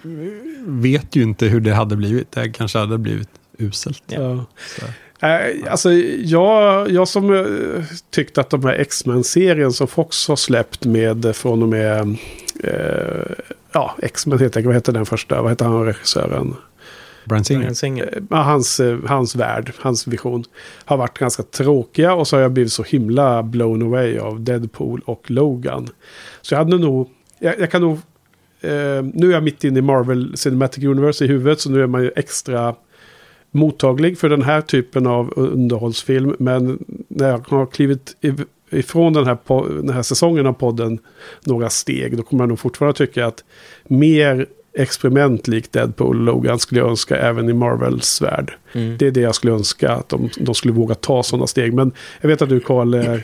vet 0.65 1.15
ju 1.15 1.23
inte 1.23 1.45
hur 1.45 1.59
det 1.59 1.73
hade 1.73 1.95
blivit. 1.95 2.31
Det 2.31 2.49
kanske 2.49 2.79
hade 2.79 2.97
blivit 2.97 3.29
uselt. 3.57 4.03
Ja. 4.07 4.45
Ja. 4.81 4.87
Eh, 5.27 5.71
alltså, 5.71 5.91
jag, 6.23 6.91
jag 6.91 7.07
som 7.07 7.33
eh, 7.33 7.83
tyckte 8.11 8.41
att 8.41 8.49
de 8.49 8.65
här 8.65 8.73
X-Men-serien 8.73 9.73
som 9.73 9.87
Fox 9.87 10.27
har 10.27 10.35
släppt 10.35 10.85
med 10.85 11.35
från 11.35 11.63
och 11.63 11.69
med... 11.69 12.17
Eh, 12.63 13.35
ja, 13.71 13.95
X-Men 14.01 14.39
heter. 14.39 14.61
Vad 14.61 14.75
heter 14.75 14.93
den 14.93 15.05
första? 15.05 15.41
Vad 15.41 15.51
heter 15.51 15.65
han 15.65 15.85
regissören? 15.85 16.55
Brian 17.25 17.43
Singer. 17.43 17.59
Bryan 17.59 17.75
Singer. 17.75 18.23
Eh, 18.31 18.37
hans, 18.37 18.79
eh, 18.79 18.97
hans 19.07 19.35
värld, 19.35 19.73
hans 19.79 20.07
vision. 20.07 20.43
Har 20.85 20.97
varit 20.97 21.19
ganska 21.19 21.43
tråkiga 21.43 22.13
och 22.13 22.27
så 22.27 22.35
har 22.35 22.41
jag 22.41 22.51
blivit 22.51 22.71
så 22.71 22.83
himla 22.83 23.43
blown 23.43 23.81
away 23.81 24.17
av 24.17 24.41
Deadpool 24.41 25.01
och 25.05 25.31
Logan. 25.31 25.87
Så 26.41 26.53
jag 26.53 26.59
hade 26.59 26.77
nog... 26.77 27.09
Jag, 27.39 27.59
jag 27.59 27.71
kan 27.71 27.81
nog... 27.81 27.93
Eh, 28.61 29.03
nu 29.13 29.29
är 29.29 29.31
jag 29.31 29.43
mitt 29.43 29.63
inne 29.63 29.79
i 29.79 29.81
Marvel 29.81 30.37
Cinematic 30.37 30.83
Universe 30.83 31.25
i 31.25 31.27
huvudet 31.27 31.59
så 31.59 31.69
nu 31.69 31.83
är 31.83 31.87
man 31.87 32.03
ju 32.03 32.11
extra 32.15 32.75
mottaglig 33.51 34.17
för 34.17 34.29
den 34.29 34.41
här 34.41 34.61
typen 34.61 35.07
av 35.07 35.33
underhållsfilm. 35.35 36.35
Men 36.39 36.85
när 37.07 37.29
jag 37.29 37.47
har 37.47 37.65
klivit 37.65 38.15
ifrån 38.69 39.13
den 39.13 39.25
här, 39.25 39.37
den 39.81 39.93
här 39.93 40.01
säsongen 40.01 40.47
av 40.47 40.53
podden 40.53 40.99
några 41.45 41.69
steg, 41.69 42.17
då 42.17 42.23
kommer 42.23 42.43
jag 42.43 42.49
nog 42.49 42.59
fortfarande 42.59 42.97
tycka 42.97 43.25
att 43.25 43.43
mer 43.83 44.47
experiment 44.75 45.47
likt 45.47 45.71
Deadpool 45.71 46.17
och 46.17 46.23
Logan 46.23 46.59
skulle 46.59 46.81
jag 46.81 46.89
önska 46.89 47.17
även 47.17 47.49
i 47.49 47.53
Marvels 47.53 48.21
värld. 48.21 48.53
Mm. 48.73 48.97
Det 48.97 49.07
är 49.07 49.11
det 49.11 49.21
jag 49.21 49.35
skulle 49.35 49.53
önska, 49.53 49.91
att 49.91 50.09
de, 50.09 50.29
de 50.39 50.55
skulle 50.55 50.73
våga 50.73 50.95
ta 50.95 51.23
sådana 51.23 51.47
steg. 51.47 51.73
Men 51.73 51.91
jag 52.21 52.29
vet 52.29 52.41
att 52.41 52.49
du 52.49 52.59
Carl 52.59 52.93
eh, 52.93 53.17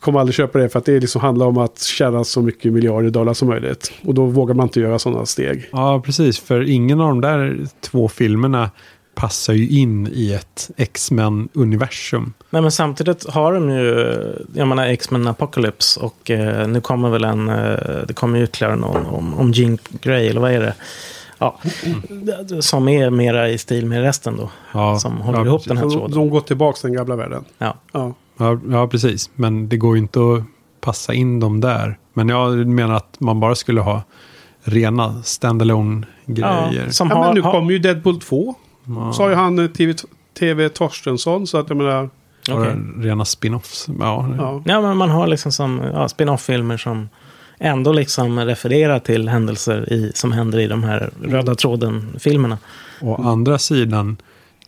kommer 0.00 0.20
aldrig 0.20 0.34
köpa 0.34 0.58
det 0.58 0.68
för 0.68 0.78
att 0.78 0.84
det 0.84 1.00
liksom 1.00 1.20
handlar 1.20 1.46
om 1.46 1.58
att 1.58 1.82
tjäna 1.82 2.24
så 2.24 2.42
mycket 2.42 2.72
miljarder 2.72 3.10
dollar 3.10 3.34
som 3.34 3.48
möjligt. 3.48 3.92
Och 4.04 4.14
då 4.14 4.26
vågar 4.26 4.54
man 4.54 4.66
inte 4.66 4.80
göra 4.80 4.98
sådana 4.98 5.26
steg. 5.26 5.68
Ja, 5.72 6.02
precis. 6.04 6.38
För 6.38 6.70
ingen 6.70 7.00
av 7.00 7.08
de 7.08 7.20
där 7.20 7.66
två 7.80 8.08
filmerna 8.08 8.70
passar 9.14 9.52
ju 9.52 9.68
in 9.68 10.08
i 10.12 10.32
ett 10.32 10.70
X-Men-universum. 10.76 12.32
Nej, 12.50 12.62
men 12.62 12.72
samtidigt 12.72 13.30
har 13.30 13.52
de 13.52 13.70
ju, 13.70 14.16
jag 14.54 14.68
menar 14.68 14.86
X-Men 14.86 15.26
Apocalypse 15.28 16.00
och 16.00 16.30
eh, 16.30 16.68
nu 16.68 16.80
kommer 16.80 17.08
väl 17.10 17.24
en, 17.24 17.48
eh, 17.48 17.78
det 18.08 18.14
kommer 18.14 18.38
ju 18.38 18.44
ytterligare 18.44 18.76
någon 18.76 19.06
om, 19.06 19.34
om 19.34 19.52
Jean 19.52 19.78
Grey, 20.02 20.28
eller 20.28 20.40
vad 20.40 20.52
är 20.52 20.60
det? 20.60 20.74
Ja, 21.38 21.58
som 22.60 22.88
är 22.88 23.10
mera 23.10 23.48
i 23.48 23.58
stil 23.58 23.86
med 23.86 24.02
resten 24.02 24.36
då. 24.36 24.50
Ja, 24.72 24.98
som 24.98 25.16
håller 25.20 25.38
ja, 25.38 25.44
ihop 25.46 25.64
den 25.64 25.76
här 25.76 25.84
Så 25.84 25.90
tråden. 25.90 26.10
de 26.18 26.30
går 26.30 26.40
tillbaka 26.40 26.76
till 26.76 26.86
den 26.88 26.96
gamla 26.96 27.16
världen. 27.16 27.44
Ja. 27.58 27.74
Ja. 27.92 28.14
Ja, 28.38 28.58
ja, 28.70 28.88
precis. 28.88 29.30
Men 29.34 29.68
det 29.68 29.76
går 29.76 29.96
ju 29.96 30.02
inte 30.02 30.18
att 30.20 30.42
passa 30.80 31.14
in 31.14 31.40
dem 31.40 31.60
där. 31.60 31.98
Men 32.12 32.28
jag 32.28 32.66
menar 32.66 32.94
att 32.94 33.20
man 33.20 33.40
bara 33.40 33.54
skulle 33.54 33.80
ha 33.80 34.02
rena 34.62 35.22
standalone 35.22 36.06
grejer. 36.26 36.82
Ja, 36.86 36.92
som 36.92 37.08
Ja, 37.08 37.16
har, 37.16 37.24
men 37.24 37.34
nu 37.34 37.40
har, 37.40 37.52
kommer 37.52 37.72
ju 37.72 37.78
Deadpool 37.78 38.20
2. 38.20 38.54
Sa 39.12 39.28
ju 39.28 39.34
han 39.34 39.58
eh, 39.58 39.66
TV, 39.66 39.94
TV 40.38 40.68
Torstensson. 40.68 41.46
Så 41.46 41.58
att 41.58 41.68
jag 41.68 41.76
menar... 41.76 42.10
Okej. 42.50 42.76
Rena 42.96 43.24
spin-offs. 43.24 43.88
Ja, 44.00 44.28
Ja. 44.38 44.62
Ja, 44.64 44.80
men 44.80 44.96
man 44.96 45.10
har 45.10 45.26
liksom 45.26 45.52
som 45.52 45.78
ja, 45.78 46.08
spin-off-filmer 46.08 46.76
som 46.76 47.08
ändå 47.58 47.92
liksom 47.92 48.40
refererar 48.40 48.98
till 48.98 49.28
händelser 49.28 49.92
i, 49.92 50.12
som 50.14 50.32
händer 50.32 50.58
i 50.58 50.66
de 50.66 50.84
här 50.84 51.10
röda 51.22 51.54
tråden-filmerna. 51.54 52.58
Å 53.00 53.22
andra 53.22 53.58
sidan 53.58 54.16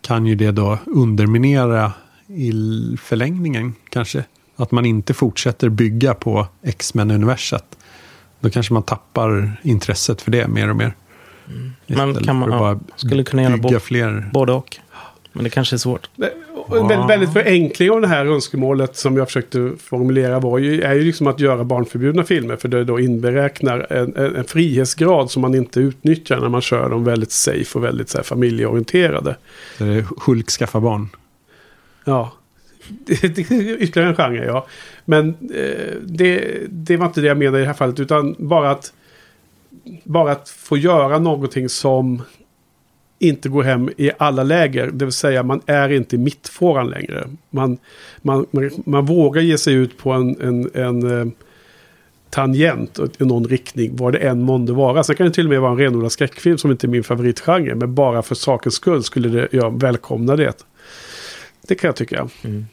kan 0.00 0.26
ju 0.26 0.34
det 0.34 0.50
då 0.50 0.78
underminera 0.86 1.92
i 2.26 2.52
förlängningen 3.00 3.74
kanske. 3.88 4.24
Att 4.56 4.70
man 4.70 4.86
inte 4.86 5.14
fortsätter 5.14 5.68
bygga 5.68 6.14
på 6.14 6.46
X-Men-universet. 6.62 7.64
Då 8.40 8.50
kanske 8.50 8.72
man 8.72 8.82
tappar 8.82 9.60
intresset 9.62 10.22
för 10.22 10.30
det 10.30 10.48
mer 10.48 10.70
och 10.70 10.76
mer. 10.76 10.94
Men 11.46 11.74
Istället 11.86 12.26
kan 12.26 12.36
man, 12.36 12.50
ja, 12.50 12.58
bara 12.58 12.80
skulle 12.96 13.24
kunna 13.24 13.42
göra 13.42 13.56
bo, 13.56 13.78
fler. 13.78 14.30
både 14.32 14.52
och. 14.52 14.76
Men 15.32 15.44
det 15.44 15.50
kanske 15.50 15.76
är 15.76 15.78
svårt. 15.78 16.10
En 16.72 16.88
väldigt, 16.88 17.10
väldigt 17.10 17.32
förenkling 17.32 17.90
av 17.90 18.00
det 18.00 18.06
här 18.06 18.26
önskemålet 18.26 18.96
som 18.96 19.16
jag 19.16 19.26
försökte 19.26 19.72
formulera 19.78 20.40
var 20.40 20.58
ju, 20.58 20.82
är 20.82 20.94
ju 20.94 21.02
liksom 21.02 21.26
att 21.26 21.40
göra 21.40 21.64
barnförbjudna 21.64 22.24
filmer. 22.24 22.56
För 22.56 22.68
det 22.68 22.84
då 22.84 23.00
inberäknar 23.00 23.92
en, 23.92 24.16
en, 24.16 24.36
en 24.36 24.44
frihetsgrad 24.44 25.30
som 25.30 25.42
man 25.42 25.54
inte 25.54 25.80
utnyttjar 25.80 26.40
när 26.40 26.48
man 26.48 26.60
kör 26.60 26.90
dem 26.90 27.04
väldigt 27.04 27.32
safe 27.32 27.78
och 27.78 27.84
väldigt 27.84 28.08
så 28.08 28.18
här, 28.18 28.24
familjeorienterade. 28.24 29.36
Så 29.78 29.84
det 29.84 29.94
är 29.94 30.04
Hulk 30.26 30.50
skaffar 30.50 30.80
barn. 30.80 31.08
Ja, 32.04 32.32
det, 32.88 33.22
det 33.36 33.50
är 33.50 33.82
ytterligare 33.82 34.10
en 34.10 34.16
genre 34.16 34.44
ja. 34.46 34.66
Men 35.04 35.28
eh, 35.28 35.94
det, 36.02 36.58
det 36.68 36.96
var 36.96 37.06
inte 37.06 37.20
det 37.20 37.26
jag 37.26 37.38
menade 37.38 37.58
i 37.58 37.60
det 37.60 37.66
här 37.66 37.74
fallet. 37.74 38.00
Utan 38.00 38.34
bara 38.38 38.70
att, 38.70 38.92
bara 40.04 40.32
att 40.32 40.48
få 40.48 40.76
göra 40.76 41.18
någonting 41.18 41.68
som 41.68 42.22
inte 43.18 43.48
går 43.48 43.62
hem 43.62 43.90
i 43.96 44.10
alla 44.18 44.42
läger. 44.42 44.90
Det 44.92 45.04
vill 45.04 45.12
säga 45.12 45.42
man 45.42 45.60
är 45.66 45.92
inte 45.92 46.16
i 46.16 46.18
mittfåran 46.18 46.90
längre. 46.90 47.28
Man, 47.50 47.78
man, 48.22 48.46
man, 48.50 48.70
man 48.86 49.06
vågar 49.06 49.42
ge 49.42 49.58
sig 49.58 49.74
ut 49.74 49.98
på 49.98 50.12
en, 50.12 50.40
en, 50.40 50.70
en 50.74 51.20
eh, 51.20 51.26
tangent 52.30 52.98
i 53.18 53.24
någon 53.24 53.44
riktning. 53.44 53.96
Vad 53.96 54.12
det 54.12 54.18
än 54.18 54.42
månde 54.42 54.72
vara. 54.72 55.04
Sen 55.04 55.16
kan 55.16 55.26
det 55.26 55.32
till 55.32 55.46
och 55.46 55.50
med 55.50 55.60
vara 55.60 55.72
en 55.72 55.78
renodlad 55.78 56.12
skräckfilm 56.12 56.58
som 56.58 56.70
inte 56.70 56.86
är 56.86 56.88
min 56.88 57.04
favoritgenre. 57.04 57.74
Men 57.74 57.94
bara 57.94 58.22
för 58.22 58.34
sakens 58.34 58.74
skull 58.74 59.02
skulle 59.02 59.28
det, 59.28 59.48
jag 59.50 59.80
välkomna 59.80 60.36
det. 60.36 60.64
Det 61.68 61.74
kan 61.74 61.88
jag 61.88 61.96
tycka. 61.96 62.28
Mm. 62.42 62.66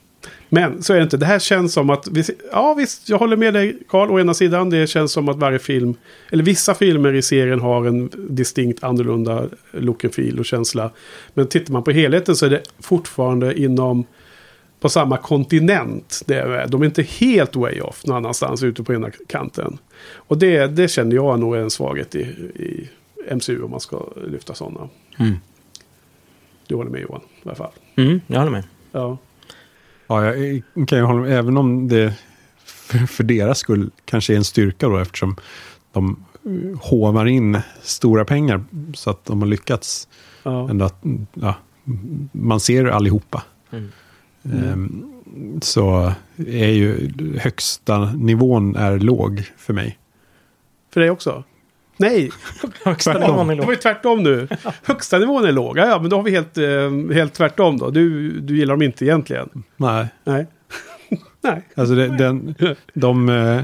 Men 0.53 0.83
så 0.83 0.93
är 0.93 0.97
det 0.97 1.03
inte. 1.03 1.17
Det 1.17 1.25
här 1.25 1.39
känns 1.39 1.73
som 1.73 1.89
att... 1.89 2.07
vi- 2.07 2.23
Ja 2.51 2.73
visst, 2.73 3.09
jag 3.09 3.17
håller 3.17 3.37
med 3.37 3.53
dig 3.53 3.77
Carl. 3.89 4.11
Å 4.11 4.19
ena 4.19 4.33
sidan, 4.33 4.69
det 4.69 4.87
känns 4.87 5.11
som 5.11 5.29
att 5.29 5.37
varje 5.37 5.59
film... 5.59 5.95
Eller 6.31 6.43
vissa 6.43 6.73
filmer 6.73 7.13
i 7.13 7.21
serien 7.21 7.59
har 7.59 7.85
en 7.85 8.09
distinkt 8.29 8.83
annorlunda 8.83 9.45
look 9.71 10.03
and 10.03 10.13
feel 10.13 10.39
och 10.39 10.45
känsla. 10.45 10.91
Men 11.33 11.47
tittar 11.47 11.73
man 11.73 11.83
på 11.83 11.91
helheten 11.91 12.35
så 12.35 12.45
är 12.45 12.49
det 12.49 12.61
fortfarande 12.79 13.59
inom... 13.59 14.05
På 14.79 14.89
samma 14.89 15.17
kontinent. 15.17 16.21
Det 16.25 16.35
är, 16.35 16.67
de 16.67 16.81
är 16.81 16.85
inte 16.85 17.03
helt 17.03 17.55
way 17.55 17.81
off 17.81 18.05
någon 18.05 18.17
annanstans 18.17 18.63
ute 18.63 18.83
på 18.83 18.93
ena 18.93 19.09
kanten. 19.27 19.77
Och 20.15 20.37
det, 20.37 20.67
det 20.67 20.87
känner 20.87 21.15
jag 21.15 21.39
nog 21.39 21.55
är 21.55 21.59
en 21.59 21.69
svaghet 21.69 22.15
i, 22.15 22.19
i 22.55 22.89
MCU 23.35 23.61
om 23.63 23.71
man 23.71 23.79
ska 23.79 24.05
lyfta 24.27 24.53
sådana. 24.53 24.89
Mm. 25.19 25.33
Du 26.67 26.75
håller 26.75 26.91
med 26.91 27.01
Johan 27.01 27.21
i 27.21 27.47
alla 27.47 27.55
fall. 27.55 27.71
Mm, 27.95 28.21
jag 28.27 28.39
håller 28.39 28.51
med. 28.51 28.63
Ja. 28.91 29.17
Ja, 30.07 30.25
jag 30.25 30.87
kan 30.87 30.97
ju 30.97 31.03
hålla 31.03 31.21
med. 31.21 31.37
Även 31.37 31.57
om 31.57 31.87
det 31.87 32.13
för, 32.65 32.97
för 32.97 33.23
deras 33.23 33.57
skull 33.59 33.91
kanske 34.05 34.33
är 34.33 34.37
en 34.37 34.43
styrka 34.43 34.87
då 34.87 34.97
eftersom 34.97 35.35
de 35.91 36.25
eh, 36.45 36.79
hovar 36.79 37.25
in 37.25 37.59
stora 37.81 38.25
pengar 38.25 38.63
så 38.93 39.09
att 39.09 39.25
de 39.25 39.41
har 39.41 39.47
lyckats. 39.47 40.07
Ja. 40.43 40.69
Ändå 40.69 40.85
att, 40.85 41.03
ja, 41.33 41.55
man 42.31 42.59
ser 42.59 42.85
allihopa. 42.85 43.43
Mm. 43.71 43.89
Ehm, 44.43 45.05
så 45.61 46.13
är 46.37 46.67
ju 46.67 47.13
högsta 47.39 48.13
nivån 48.13 48.75
är 48.75 48.99
låg 48.99 49.43
för 49.57 49.73
mig. 49.73 49.99
För 50.93 51.01
dig 51.01 51.09
också? 51.09 51.43
Nej, 51.97 52.31
Högsta 52.83 53.11
Tvärtom. 53.13 53.31
nivån 53.31 53.49
är 53.49 53.53
det 53.53 53.57
låg. 53.57 53.65
var 53.65 53.73
ju 53.73 53.79
tvärtom 53.79 54.23
nu. 54.23 54.47
Högsta 54.83 55.19
nivån 55.19 55.45
är 55.45 55.51
låg. 55.51 55.77
Ja, 55.77 55.87
ja, 55.87 55.99
men 56.01 56.09
då 56.09 56.15
har 56.15 56.23
vi 56.23 56.31
helt, 56.31 56.57
eh, 56.57 57.13
helt 57.15 57.33
tvärtom 57.33 57.77
då. 57.77 57.89
Du, 57.89 58.31
du 58.39 58.57
gillar 58.57 58.73
dem 58.73 58.81
inte 58.81 59.05
egentligen. 59.05 59.49
Nej, 59.77 60.07
Nej. 60.23 60.47
Nej. 61.41 61.61
alltså 61.75 61.95
det, 61.95 62.07
den, 62.07 62.55
de 62.93 63.29
eh, 63.29 63.61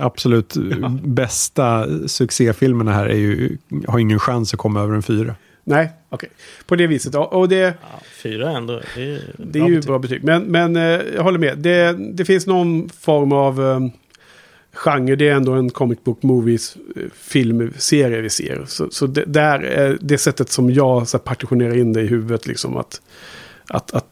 absolut 0.00 0.54
bästa 1.04 1.86
succéfilmerna 2.08 2.92
här 2.92 3.06
är 3.06 3.16
ju, 3.16 3.56
har 3.88 3.98
ingen 3.98 4.18
chans 4.18 4.54
att 4.54 4.58
komma 4.58 4.80
över 4.80 4.94
en 4.94 5.02
fyra. 5.02 5.34
Nej, 5.64 5.90
okej. 6.08 6.28
På 6.66 6.76
det 6.76 6.86
viset. 6.86 7.14
ja. 7.14 7.24
Och 7.24 7.48
det, 7.48 7.56
Ja, 7.56 8.00
fyra 8.22 8.50
ändå. 8.50 8.80
Det 8.96 9.02
är, 9.14 9.20
det 9.38 9.58
är 9.58 9.68
ju 9.68 9.80
bra 9.80 9.98
betyg. 9.98 10.24
Men, 10.24 10.42
men 10.42 10.76
eh, 10.76 10.82
jag 11.14 11.22
håller 11.22 11.38
med. 11.38 11.58
Det, 11.58 11.92
det 12.12 12.24
finns 12.24 12.46
någon 12.46 12.88
form 12.88 13.32
av 13.32 13.60
eh, 13.70 13.80
genre. 14.72 15.16
Det 15.16 15.28
är 15.28 15.34
ändå 15.34 15.52
en 15.52 15.70
comic 15.70 15.98
book 16.04 16.22
movies 16.22 16.76
eh, 16.96 17.02
filmserie 17.14 18.20
vi 18.20 18.30
ser. 18.30 18.64
Så, 18.66 18.90
så 18.90 19.06
det, 19.06 19.24
där 19.26 19.60
är 19.60 19.98
det 20.00 20.18
sättet 20.18 20.50
som 20.50 20.70
jag 20.70 21.08
så 21.08 21.16
här, 21.16 21.22
partitionerar 21.22 21.76
in 21.76 21.92
det 21.92 22.02
i 22.02 22.06
huvudet. 22.06 22.46
Liksom 22.46 22.76
att, 22.76 23.00
att, 23.68 23.94
att 23.94 24.06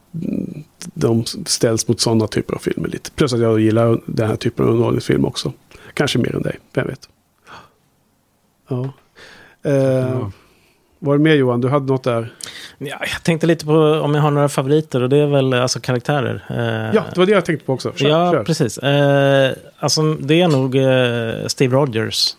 de 0.93 1.25
ställs 1.25 1.87
mot 1.87 2.01
sådana 2.01 2.27
typer 2.27 2.53
av 2.53 2.59
filmer 2.59 2.89
lite. 2.89 3.11
Plus 3.11 3.33
att 3.33 3.39
jag 3.39 3.59
gillar 3.59 4.01
den 4.05 4.27
här 4.27 4.35
typen 4.35 4.65
av 4.65 4.71
underhållningsfilm 4.71 5.25
också. 5.25 5.53
Kanske 5.93 6.19
mer 6.19 6.35
än 6.35 6.41
dig, 6.41 6.59
vem 6.73 6.87
vet. 6.87 7.09
Ja. 8.67 8.93
Uh, 9.65 9.73
Ja. 9.73 10.31
Var 11.03 11.17
det 11.17 11.23
mer 11.23 11.35
Johan? 11.35 11.61
Du 11.61 11.69
hade 11.69 11.85
något 11.85 12.03
där? 12.03 12.33
Ja, 12.77 12.97
jag 12.99 13.23
tänkte 13.23 13.47
lite 13.47 13.65
på 13.65 13.73
om 13.77 14.15
jag 14.15 14.21
har 14.21 14.31
några 14.31 14.49
favoriter 14.49 15.01
och 15.03 15.09
det 15.09 15.17
är 15.17 15.27
väl 15.27 15.53
alltså 15.53 15.79
karaktärer. 15.79 16.43
Eh, 16.49 16.95
Ja, 16.95 17.03
det 17.13 17.17
var 17.19 17.25
det 17.25 17.31
jag 17.31 17.45
tänkte 17.45 17.65
på 17.65 17.73
också. 17.73 17.93
Kör, 17.95 18.09
ja, 18.09 18.31
kör. 18.31 18.43
precis. 18.43 18.77
Eh, 18.77 19.51
alltså, 19.79 20.13
det 20.13 20.41
är 20.41 20.47
nog 20.47 20.75
eh, 20.75 21.47
Steve 21.47 21.75
Rogers. 21.75 22.35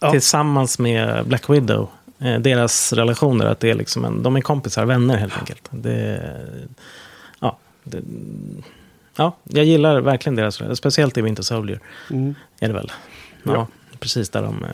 Ja. 0.00 0.10
Tillsammans 0.10 0.78
med 0.78 1.26
Black 1.26 1.50
Widow. 1.50 1.88
Eh, 2.18 2.38
deras 2.40 2.92
relationer, 2.92 3.46
att 3.46 3.60
det 3.60 3.70
är 3.70 3.74
liksom 3.74 4.04
en, 4.04 4.22
de 4.22 4.36
är 4.36 4.40
kompisar, 4.40 4.84
vänner 4.84 5.16
helt 5.16 5.38
enkelt. 5.38 5.68
Det, 5.70 6.22
ja, 7.40 7.58
det, 7.84 8.02
ja, 9.16 9.36
jag 9.44 9.64
gillar 9.64 10.00
verkligen 10.00 10.36
deras 10.36 10.58
relation. 10.58 10.76
Speciellt 10.76 11.18
i 11.18 11.22
Winter 11.22 11.42
Soldier. 11.42 11.80
Mm. 12.10 12.34
Är 12.60 12.68
det 12.68 12.74
väl. 12.74 12.92
Ja, 13.42 13.52
Ja. 13.52 13.66
precis 13.98 14.28
där 14.30 14.42
de... 14.42 14.64
eh, 14.64 14.70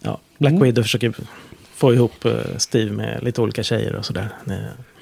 Ja, 0.00 0.18
Black 0.38 0.50
Mm. 0.52 0.62
Widow 0.62 0.82
försöker 0.82 1.14
få 1.84 1.94
ihop 1.94 2.24
eh, 2.24 2.32
Steve 2.58 2.90
med 2.92 3.22
lite 3.22 3.40
olika 3.40 3.62
tjejer 3.62 3.94
och 3.96 4.04
sådär. 4.04 4.28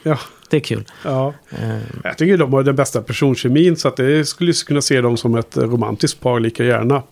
Ja, 0.02 0.18
Det 0.50 0.56
är 0.56 0.60
kul. 0.60 0.84
ja. 1.04 1.34
Eh, 1.50 1.78
Jag 2.04 2.18
tycker 2.18 2.36
de 2.36 2.52
har 2.52 2.62
den 2.62 2.76
bästa 2.76 3.02
personkemin 3.02 3.76
så 3.76 3.88
att 3.88 3.96
det 3.96 4.28
skulle 4.28 4.52
kunna 4.52 4.82
se 4.82 5.00
dem 5.00 5.16
som 5.16 5.34
ett 5.34 5.56
romantiskt 5.56 6.20
par 6.20 6.40
lika 6.40 6.64
gärna. 6.64 7.02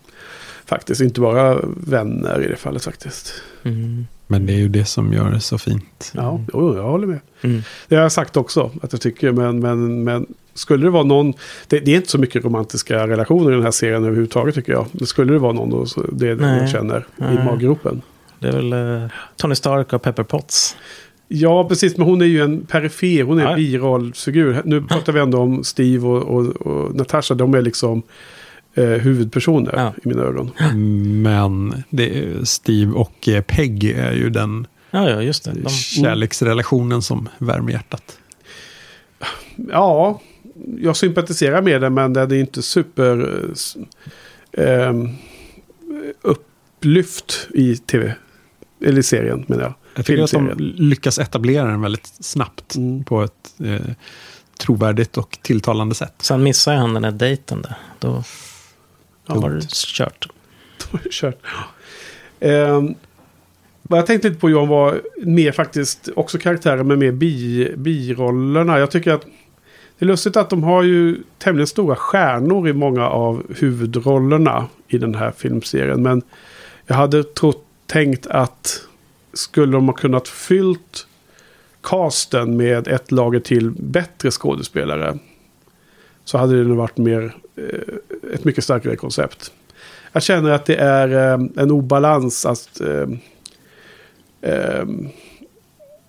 Faktiskt, 0.67 1.01
inte 1.01 1.21
bara 1.21 1.59
vänner 1.87 2.43
i 2.45 2.49
det 2.49 2.57
fallet 2.57 2.85
faktiskt. 2.85 3.33
mm, 3.63 4.07
Men 4.27 4.47
det 4.47 4.53
är 4.53 4.57
ju 4.57 4.69
det 4.69 4.85
som 4.85 5.13
gör 5.13 5.31
det 5.31 5.41
så 5.41 5.59
fint. 5.59 6.13
Ja, 6.15 6.41
jo, 6.53 6.77
jag 6.77 6.83
håller 6.83 7.07
med. 7.07 7.21
mm. 7.41 7.63
Det 7.89 7.95
har 7.97 8.03
jag 8.03 8.13
sagt 8.13 8.37
också 8.37 8.71
att 8.83 8.93
jag 8.93 9.01
tycker, 9.01 9.33
men, 9.33 9.61
men, 9.61 10.05
men 10.05 10.27
skulle 10.55 10.85
det 10.87 10.91
vara 10.91 11.05
någon, 11.05 11.33
det, 11.69 11.81
det 11.81 11.93
är 11.93 11.97
inte 11.97 12.11
så 12.11 12.19
mycket 12.19 12.45
romantiska 12.45 13.07
relationer 13.07 13.51
i 13.51 13.55
den 13.55 13.63
här 13.65 13.71
serien 13.71 14.05
överhuvudtaget 14.05 14.55
tycker 14.55 14.73
jag. 14.73 14.87
Men 14.93 15.07
skulle 15.07 15.33
det 15.33 15.39
vara 15.39 15.53
någon 15.53 15.71
då, 15.71 15.87
så 15.87 16.01
det 16.13 16.29
är 16.29 16.35
det 16.35 16.57
jag 16.57 16.69
känner 16.71 17.07
Nej. 17.17 17.35
i 17.35 17.45
maggropen. 17.45 18.03
Det 18.41 18.49
är 18.49 18.53
väl 18.53 18.73
eh, 18.73 19.09
Tony 19.37 19.55
Stark 19.55 19.93
och 19.93 20.03
Pepper 20.03 20.23
Potts. 20.23 20.77
Ja, 21.29 21.69
precis, 21.69 21.97
men 21.97 22.07
hon 22.07 22.21
är 22.23 22.27
ju 22.27 22.43
en 22.43 22.67
perifer, 22.67 23.23
hon 23.23 23.39
är 23.39 23.43
en 23.45 23.51
Ja. 23.51 23.57
birollsfigur. 23.57 24.62
Nu 24.65 24.83
pratar 24.83 25.12
vi 25.12 25.21
ändå 25.21 25.39
om 25.39 25.65
Steve 25.65 26.07
och, 26.07 26.23
och, 26.23 26.47
och 26.67 26.95
Natasha, 26.95 27.35
de 27.35 27.55
är 27.55 27.62
liksom 27.62 28.03
eh, 28.75 28.85
huvudpersoner 28.85 29.73
Ja. 29.77 29.93
i 30.05 30.09
mina 30.09 30.23
ögon. 30.23 30.51
Men 31.23 31.83
det 31.91 32.19
är 32.19 32.45
Steve 32.45 32.93
och 32.93 33.29
eh, 33.29 33.43
Peg 33.43 33.85
är 33.85 34.12
ju 34.12 34.31
den 34.31 34.67
Ja, 34.91 35.11
ja, 35.11 35.23
just 35.23 35.45
det. 35.45 35.53
De, 35.62 35.69
kärleksrelationen 35.71 37.03
som 37.03 37.29
värmer 37.39 37.73
hjärtat. 37.73 38.19
Ja, 39.71 40.21
jag 40.81 40.97
sympatiserar 40.97 41.62
med 41.62 41.81
det 41.81 41.91
men 41.91 42.12
det 42.12 42.21
är 42.21 42.33
inte 42.33 42.62
super 42.62 43.41
eh, 44.53 44.89
ehm, 44.89 45.09
upplyft 46.23 47.49
i 47.55 47.77
tv. 47.77 48.15
Eller 48.85 49.02
serien 49.02 49.44
menar 49.48 49.62
jag. 49.62 49.74
Jag 49.94 50.07
tycker 50.07 50.23
att 50.23 50.31
de 50.31 50.55
lyckas 50.59 51.19
etablera 51.19 51.65
den 51.65 51.81
väldigt 51.81 52.07
snabbt 52.20 52.74
Mm. 52.77 53.05
på 53.05 53.23
ett 53.23 53.55
eh, 53.65 53.81
trovärdigt 54.61 55.16
och 55.19 55.39
tilltalande 55.43 55.94
sätt. 55.94 56.15
sen 56.20 56.43
missar 56.43 56.74
han 56.74 56.94
den 56.94 57.02
där 57.02 57.11
dejten 57.11 57.62
där. 57.62 57.74
Då, 57.98 58.23
då 59.27 59.35
var 59.40 59.51
det 59.51 59.69
kört. 59.70 60.28
Kört. 61.11 61.39
Ehm, 62.40 62.94
vad 63.82 63.98
jag 63.98 64.07
tänkte 64.07 64.28
lite 64.28 64.40
på 64.40 64.51
Johan 64.51 64.69
var 64.69 65.01
mer 65.24 65.52
faktiskt 65.52 66.09
också 66.16 66.39
karaktärer 66.39 66.82
med 66.82 66.98
mer 66.98 67.12
bi, 67.12 67.73
birollerna. 67.77 68.78
Jag 68.78 68.90
tycker 68.90 69.12
att 69.12 69.23
det 69.98 70.05
är 70.05 70.07
lustigt 70.07 70.36
att 70.36 70.51
de 70.51 70.62
har 70.62 70.82
ju 70.82 71.16
tämligen 71.39 71.66
stora 71.66 71.97
stjärnor 71.97 72.69
i 72.69 72.73
många 72.73 73.09
av 73.09 73.43
huvudrollerna 73.59 74.66
i 74.89 74.98
den 74.98 75.15
här 75.15 75.32
filmserien. 75.36 76.02
Men 76.02 76.23
jag 76.86 76.94
hade 76.97 77.24
trott, 77.24 77.65
tänkt 77.91 78.27
att 78.27 78.83
skulle 79.33 79.73
de 79.73 79.87
ha 79.87 79.93
kunnat 79.93 80.29
fyllt 80.29 81.07
casten 81.83 82.57
med 82.57 82.89
ett 82.89 83.12
lager 83.12 83.41
till 83.41 83.71
bättre 83.71 84.31
skådespelare. 84.31 85.19
Så 86.25 86.39
hade 86.39 86.59
det 86.59 86.69
nog 86.69 86.77
varit 86.77 86.97
mer, 86.97 87.35
eh, 87.57 88.35
ett 88.35 88.45
mycket 88.45 88.65
starkare 88.65 88.97
koncept. 88.97 89.53
Jag 90.12 90.23
känner 90.23 90.51
att 90.51 90.67
det 90.67 90.77
är 90.77 91.09
eh, 91.09 91.47
en 91.57 91.71
obalans 91.71 92.47
att... 92.47 92.81
Eh, 92.81 93.09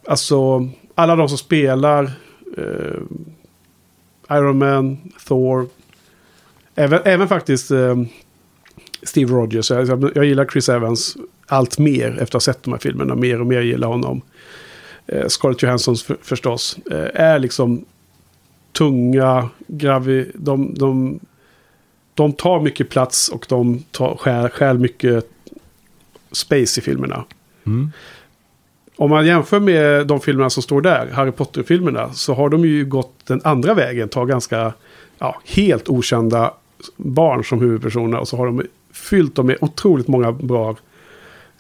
alltså, 0.08 0.70
alla 0.96 1.16
de 1.16 1.30
som 1.30 1.38
spelar 1.38 2.12
Iron 4.30 4.58
Man, 4.58 4.98
Thor, 5.28 5.68
även, 6.76 7.02
även 7.06 7.28
faktiskt 7.28 7.72
Steve 9.04 9.34
Rogers. 9.34 9.72
Jag, 9.72 10.12
jag 10.16 10.26
gillar 10.26 10.46
Chris 10.46 10.70
Evans 10.70 11.18
allt 11.52 11.78
mer 11.78 12.08
efter 12.08 12.24
att 12.24 12.34
ha 12.34 12.40
sett 12.40 12.64
de 12.64 12.74
här 12.74 12.80
filmerna. 12.80 13.16
Mer 13.16 13.42
och 13.42 13.48
mer 13.48 13.62
gillar 13.62 13.88
honom. 13.88 14.22
Eh, 15.08 15.28
Scarlett 15.28 15.62
Johansson 15.62 15.96
för, 15.96 16.18
förstås. 16.22 16.78
Eh, 16.92 17.22
är 17.22 17.40
liksom 17.40 17.86
tunga, 18.72 19.50
gravi, 19.68 20.32
de, 20.34 20.74
de, 20.74 21.20
de 22.14 22.34
tar 22.34 22.60
mycket 22.60 22.90
plats 22.90 23.30
och 23.30 23.46
de 23.50 23.84
tar, 23.92 24.16
skär, 24.16 24.50
skär 24.50 24.74
mycket 24.74 25.30
space 26.32 26.80
i 26.80 26.84
filmerna. 26.84 27.24
Mm. 27.66 27.92
Om 28.96 29.10
man 29.10 29.26
jämför 29.26 29.60
med 29.60 30.08
de 30.08 30.20
filmerna 30.22 30.50
som 30.50 30.64
står 30.64 30.82
där, 30.82 31.08
Harry 31.14 31.32
Potter-filmerna, 31.32 32.14
så 32.14 32.34
har 32.34 32.50
de 32.50 32.66
ju 32.66 32.86
gått 32.86 33.26
den 33.28 33.42
andra 33.44 33.74
vägen. 33.74 34.10
Tar 34.10 34.26
ganska 34.26 34.74
ja, 35.20 35.42
helt 35.46 35.90
okända 35.90 36.54
barn 36.98 37.44
som 37.44 37.60
huvudpersoner 37.62 38.20
och 38.20 38.28
så 38.28 38.38
har 38.38 38.46
de 38.46 38.64
fyllt 38.94 39.36
dem 39.36 39.48
med 39.48 39.58
otroligt 39.62 40.08
många 40.08 40.32
bra 40.32 40.76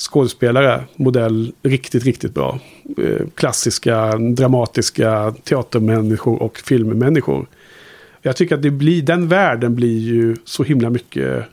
skådespelare. 0.02 0.84
Modell 0.96 1.54
riktigt, 1.64 2.04
riktigt 2.04 2.34
bra. 2.34 2.60
Eh, 2.98 3.28
klassiska, 3.36 4.18
dramatiska 4.18 5.34
teatermänniskor 5.44 6.42
och 6.42 6.58
filmmänniskor. 6.58 7.48
Jag 8.22 8.36
tycker 8.36 8.56
att 8.56 8.62
det 8.62 8.72
blir, 8.72 9.02
den 9.02 9.28
världen 9.28 9.76
blir 9.76 10.00
ju 10.00 10.36
så 10.46 10.64
himla 10.64 10.90
mycket 10.90 11.46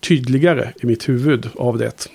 tydligare 0.00 0.72
i 0.82 0.86
mitt 0.86 1.08
huvud 1.08 1.48
av 1.56 1.78
det. 1.78 2.08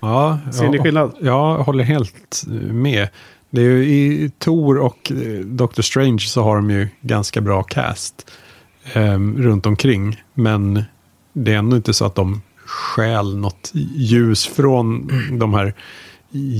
Ja, 0.00 0.38
Ser 0.52 0.64
ja, 0.64 0.70
ni 0.70 0.78
skillnad? 0.78 1.12
Jag 1.20 1.58
håller 1.58 1.84
helt 1.84 2.44
med. 2.70 3.08
Det 3.50 3.60
är 3.60 3.64
ju, 3.64 3.84
I 3.84 4.30
Tor 4.38 4.78
och 4.78 5.12
eh, 5.12 5.40
Doctor 5.40 5.82
Strange 5.82 6.18
så 6.18 6.42
har 6.42 6.56
de 6.56 6.70
ju 6.70 6.88
ganska 7.00 7.40
bra 7.40 7.62
cast 7.62 8.30
eh, 8.92 9.18
runt 9.18 9.66
omkring. 9.66 10.22
Men 10.34 10.82
det 11.32 11.52
är 11.52 11.58
ändå 11.58 11.76
inte 11.76 11.94
så 11.94 12.04
att 12.04 12.14
de 12.14 12.42
stjäl 12.66 13.36
något 13.36 13.70
ljus 13.94 14.46
från 14.46 15.10
de 15.38 15.54
här 15.54 15.74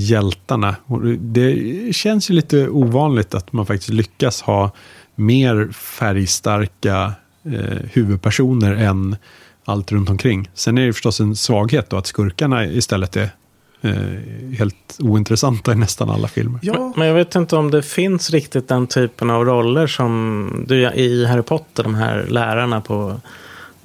hjältarna. 0.09 0.77
Och 0.87 1.03
Det 1.07 1.95
känns 1.97 2.31
ju 2.31 2.35
lite 2.35 2.69
ovanligt 2.69 3.35
att 3.35 3.53
man 3.53 3.67
faktiskt 3.67 3.91
lyckas 3.91 4.43
ha 4.43 4.71
mer 5.15 5.69
färgstarka 5.73 7.13
eh, 7.45 7.79
huvudpersoner 7.93 8.73
än 8.73 9.17
allt 9.65 9.93
runt 9.93 10.11
omkring. 10.11 10.51
Sen 10.55 10.79
är 10.79 10.87
det 10.87 10.93
förstås 10.93 11.21
en 11.21 11.37
svaghet 11.37 11.91
då 11.91 11.97
att 11.97 12.07
skurkarna 12.07 12.67
istället 12.67 13.17
är 13.17 13.31
eh, 13.81 14.57
helt 14.59 14.97
ointressanta 14.99 15.73
i 15.73 15.75
nästan 15.75 16.11
alla 16.11 16.29
filmer. 16.29 16.61
Ja, 16.63 16.93
Men 16.97 17.07
jag 17.07 17.15
vet 17.15 17.35
inte 17.35 17.57
om 17.57 17.71
det 17.71 17.83
finns 17.83 18.31
riktigt 18.31 18.69
den 18.69 18.87
typen 18.87 19.31
av 19.31 19.45
roller 19.45 19.87
som 19.87 20.65
du, 20.69 20.91
i 20.91 21.27
Harry 21.27 21.43
Potter, 21.43 21.83
de 21.83 21.95
här 21.95 22.27
lärarna 22.29 22.81
på, 22.81 23.21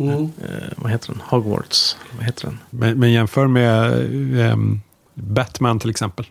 mm. 0.09 0.23
eh, 0.23 0.67
vad 0.75 0.91
heter 0.91 1.13
den, 1.13 1.21
Hogwarts, 1.25 1.97
vad 2.17 2.25
heter 2.25 2.45
den? 2.45 2.57
Men, 2.69 2.99
men 2.99 3.11
jämför 3.11 3.47
med 3.47 3.91
ehm, 4.39 4.81
Batman 5.13 5.79
till 5.79 5.89
exempel. 5.89 6.25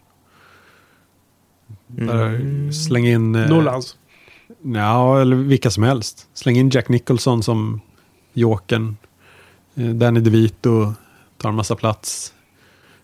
Där 1.87 2.73
släng 2.73 3.07
in... 3.07 3.35
eh, 3.35 3.49
Nolans. 3.49 3.97
Ja, 4.63 5.21
eller 5.21 5.37
vilka 5.37 5.71
som 5.71 5.83
helst. 5.83 6.27
Släng 6.35 6.57
in 6.57 6.71
Jack 6.71 6.89
Nicholson 6.89 7.43
som 7.43 7.81
Jokern. 8.33 8.97
Eh, 9.75 9.85
Danny 9.85 10.21
DeVito 10.21 10.93
tar 11.39 11.49
en 11.49 11.55
massa 11.55 11.77
plats. 11.77 12.35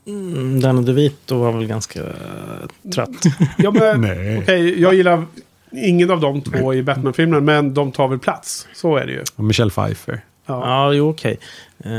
Mm, 0.07 0.61
Danny 0.61 0.83
DeVito 0.83 1.39
var 1.39 1.53
väl 1.53 1.67
ganska 1.67 2.01
eh, 2.01 2.91
trött. 2.95 3.23
Ja, 3.59 3.71
men, 3.71 4.01
Nej. 4.01 4.39
okej, 4.39 4.81
jag 4.81 4.95
gillar 4.95 5.25
ingen 5.71 6.11
av 6.11 6.21
de 6.21 6.41
två 6.41 6.75
i 6.75 6.83
Batman-filmen, 6.83 7.45
men 7.45 7.75
de 7.75 7.93
tar 7.93 8.09
väl 8.09 8.19
plats. 8.19 8.69
Så 8.75 8.97
är 8.97 9.07
det 9.07 9.13
ju. 9.13 9.25
Och 9.37 9.45
Michelle 9.45 9.71
Pfeiffer. 9.71 10.21
Ja. 10.47 10.61
Ja, 10.87 10.93
jo 10.93 11.11
okej. 11.11 11.39
Eh, 11.79 11.91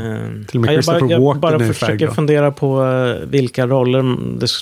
Till 0.48 0.58
och 0.58 0.64
med 0.66 0.70
ja, 0.70 0.72
jag 0.72 0.84
bara, 0.84 1.10
jag 1.10 1.20
Walken 1.20 1.40
bara 1.40 1.54
är 1.54 1.58
försöker 1.58 1.86
färgglad. 1.86 2.14
fundera 2.14 2.52
på 2.52 2.84
eh, 2.84 3.28
vilka 3.28 3.66
roller 3.66 4.02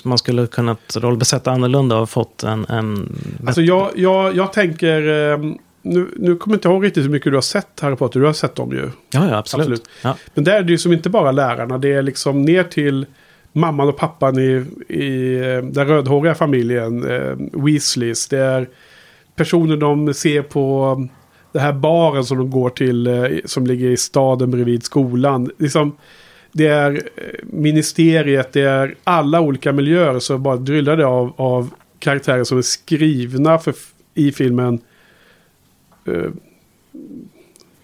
man 0.07 0.17
skulle 0.17 0.47
kunnat 0.47 0.97
rollbesätta 0.97 1.51
annorlunda 1.51 1.97
och 1.97 2.09
fått 2.09 2.43
en... 2.43 2.65
en 2.69 3.15
Alltså 3.47 3.61
jag, 3.61 3.89
jag, 3.95 4.35
jag 4.35 4.53
tänker... 4.53 5.01
ehm, 5.07 5.57
Nu, 5.81 6.07
nu 6.17 6.35
kommer 6.35 6.55
jag 6.55 6.57
inte 6.57 6.67
ihåg 6.67 6.85
riktigt 6.85 7.03
hur 7.03 7.09
mycket 7.09 7.31
du 7.31 7.35
har 7.37 7.41
sett 7.41 7.79
Harry 7.79 7.95
Potter. 7.95 8.19
Du 8.19 8.25
har 8.25 8.33
sett 8.33 8.55
dem 8.55 8.71
ju. 8.71 8.89
ja, 9.11 9.29
ja, 9.29 9.37
absolut. 9.37 9.63
absolut. 9.67 9.83
Ja. 10.03 10.15
Men 10.33 10.43
där 10.43 10.53
är 10.53 10.61
det 10.63 10.71
ju 10.71 10.77
som 10.77 10.93
inte 10.93 11.09
bara 11.09 11.31
lärarna. 11.31 11.77
Det 11.77 11.93
är 11.93 12.01
liksom 12.01 12.41
ner 12.41 12.63
till 12.63 13.05
mamman 13.53 13.87
och 13.89 13.97
pappan 13.97 14.39
i, 14.39 14.65
i 14.89 15.35
eh, 15.35 15.63
den 15.63 15.87
rödhåriga 15.87 16.35
familjen. 16.35 17.09
Eh, 17.11 17.35
Weasleys. 17.63 18.27
Det 18.27 18.37
är 18.39 18.67
personer 19.35 19.77
de 19.77 20.13
ser 20.13 20.41
på 20.41 21.07
det 21.51 21.59
här 21.59 21.73
baren 21.73 22.25
som 22.25 22.37
de 22.37 22.49
går 22.49 22.69
till. 22.69 23.07
Eh, 23.07 23.25
som 23.45 23.67
ligger 23.67 23.89
i 23.89 23.97
staden 23.97 24.51
bredvid 24.51 24.83
skolan. 24.83 25.51
Liksom, 25.57 25.95
det 26.51 26.67
är 26.67 26.91
eh, 27.15 27.23
ministeriet. 27.43 28.53
Det 28.53 28.61
är 28.61 28.95
alla 29.03 29.41
olika 29.41 29.71
miljöer. 29.71 30.19
Så 30.19 30.37
bara 30.37 30.55
dryllar 30.55 30.97
det 30.97 31.05
av, 31.05 31.33
av 31.35 31.73
karaktärer 31.99 32.43
som 32.43 32.57
är 32.57 32.61
skrivna 32.61 33.59
för, 33.59 33.73
i 34.13 34.31
filmen. 34.31 34.79
Eh, 36.05 36.31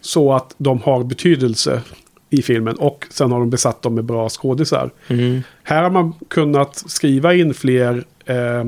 så 0.01 0.33
att 0.33 0.55
de 0.57 0.81
har 0.81 1.03
betydelse 1.03 1.81
i 2.29 2.41
filmen. 2.41 2.75
Och 2.75 3.07
sen 3.09 3.31
har 3.31 3.39
de 3.39 3.49
besatt 3.49 3.81
dem 3.81 3.95
med 3.95 4.03
bra 4.03 4.29
skådisar. 4.29 4.89
Mm. 5.07 5.41
Här 5.63 5.83
har 5.83 5.89
man 5.89 6.13
kunnat 6.27 6.83
skriva 6.91 7.33
in 7.33 7.53
fler 7.53 8.03
eh, 8.25 8.63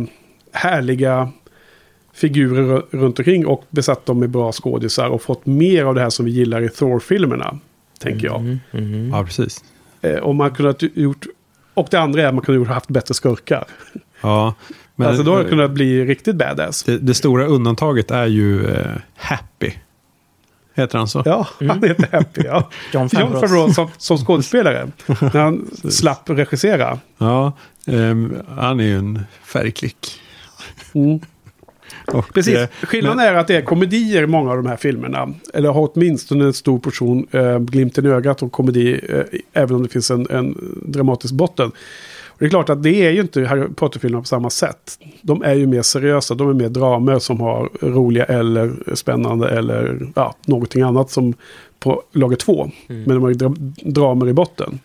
härliga 0.52 1.32
figurer 2.16 2.64
ru- 2.64 2.86
runt 2.92 3.20
omkring 3.20 3.46
och 3.48 3.64
besatt 3.70 4.06
dem 4.06 4.20
med 4.20 4.30
bra 4.30 4.52
skådisar 4.52 5.08
och 5.10 5.22
fått 5.22 5.46
mer 5.46 5.84
av 5.86 5.96
det 5.96 6.02
här 6.02 6.10
som 6.10 6.26
vi 6.26 6.32
gillar 6.32 6.62
i 6.62 6.70
Thor-filmerna. 6.70 7.60
Tänker 8.00 8.28
jag. 8.28 8.40
Mm. 8.40 8.60
Mm. 8.72 9.10
Ja, 9.10 9.24
precis. 9.24 9.64
Eh, 10.02 10.16
och 10.16 10.36
man 10.36 10.52
kunnat 10.52 10.82
gjort... 10.82 11.26
Och 11.74 11.88
det 11.92 11.98
andra 12.00 12.22
är 12.22 12.26
att 12.28 12.34
man 12.34 12.44
kunde 12.44 12.66
ha 12.68 12.74
haft 12.74 12.88
bättre 12.90 13.14
skurkar. 13.14 13.66
Ja, 14.22 14.54
Men- 14.96 15.08
alltså 15.08 15.24
då 15.24 15.32
hade 15.32 15.44
det 15.44 15.50
kunnat 15.50 15.72
bli 15.72 16.06
riktigt 16.06 16.36
badass. 16.36 16.84
Det, 16.84 16.98
det 16.98 17.14
stora 17.14 17.46
undantaget 17.46 18.12
är 18.12 18.26
ju 18.26 18.66
eh, 18.68 18.86
Happy. 19.16 19.72
Heter 20.76 20.98
han 20.98 21.08
så? 21.08 21.22
Ja, 21.26 21.48
han 21.60 21.84
heter 21.84 22.08
Happy. 22.12 22.42
Ja. 22.46 22.70
John 22.94 23.10
John 23.14 23.32
Favreau. 23.32 23.74
Som, 23.74 23.88
som 23.98 24.18
skådespelare. 24.18 24.88
när 25.08 25.40
han 25.40 25.68
slapp 25.92 26.30
regissera. 26.30 27.00
Ja, 27.18 27.54
ehm, 27.88 28.36
han 28.58 28.80
är 28.80 28.84
ju 28.84 28.98
en 28.98 29.20
färgklick. 29.44 30.22
Och, 32.08 32.34
Precis. 32.34 32.56
eh, 32.58 32.68
Skillnaden 32.84 33.18
men- 33.18 33.26
är 33.26 33.34
att 33.34 33.48
det 33.48 33.56
är 33.56 33.62
komedier 33.62 34.24
i 34.24 34.28
många 34.28 34.52
av 34.52 34.58
de 34.58 34.66
här 34.66 34.78
filmerna. 34.78 35.34
Eller 35.54 35.70
har 35.70 35.90
åtminstone 35.94 36.46
en 36.46 36.54
stor 36.54 36.80
portion 36.80 37.28
eh, 37.32 37.60
glimten 37.60 38.06
i 38.06 38.10
ögat 38.10 38.42
och 38.44 38.52
komedi. 38.52 39.00
Eh, 39.10 39.40
även 39.54 39.76
om 39.76 39.84
det 39.84 39.90
finns 39.90 40.12
en, 40.12 40.28
en 40.30 40.58
dramatisk 40.86 41.34
botten. 41.34 41.72
Och 42.28 42.40
det 42.40 42.46
är 42.46 42.50
klart 42.50 42.70
att 42.70 42.84
det 42.84 43.06
är 43.06 43.12
ju 43.12 43.22
inte 43.22 43.46
Harry 43.46 43.68
Potter-filmer 43.76 44.20
på 44.20 44.26
samma 44.26 44.50
sätt. 44.50 45.00
De 45.22 45.44
är 45.44 45.54
ju 45.54 45.68
mer 45.68 45.82
seriösa. 45.82 46.36
De 46.36 46.50
är 46.50 46.54
mer 46.54 46.70
dramer 46.70 47.20
som 47.20 47.40
har 47.40 47.70
roliga 47.82 48.24
eller 48.26 48.74
spännande 48.96 49.50
eller 49.50 50.08
ja, 50.16 50.36
någonting 50.46 50.82
annat 50.82 51.12
som 51.12 51.34
på 51.80 52.04
lager 52.12 52.36
två. 52.36 52.72
Men 52.88 53.06
de 53.06 53.22
har 53.22 53.30
ju 53.30 53.36
dra 53.36 53.54
dramer 53.84 54.28
i 54.30 54.34
botten. 54.34 54.80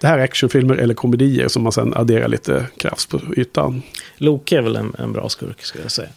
Det 0.00 0.06
här 0.06 0.18
är 0.18 0.22
actionfilmer 0.22 0.74
eller 0.74 0.94
komedier 0.94 1.48
som 1.48 1.62
man 1.62 1.72
sen 1.72 1.94
adderar 1.94 2.28
lite 2.28 2.66
kraft 2.76 3.10
på 3.10 3.20
ytan. 3.36 3.82
Loke 4.16 4.58
är 4.58 4.62
väl 4.62 4.76
en, 4.76 4.92
en 4.98 5.12
bra 5.12 5.28
skurk, 5.28 5.62
skulle 5.62 5.84
jag 5.84 5.92
säga. 5.92 6.08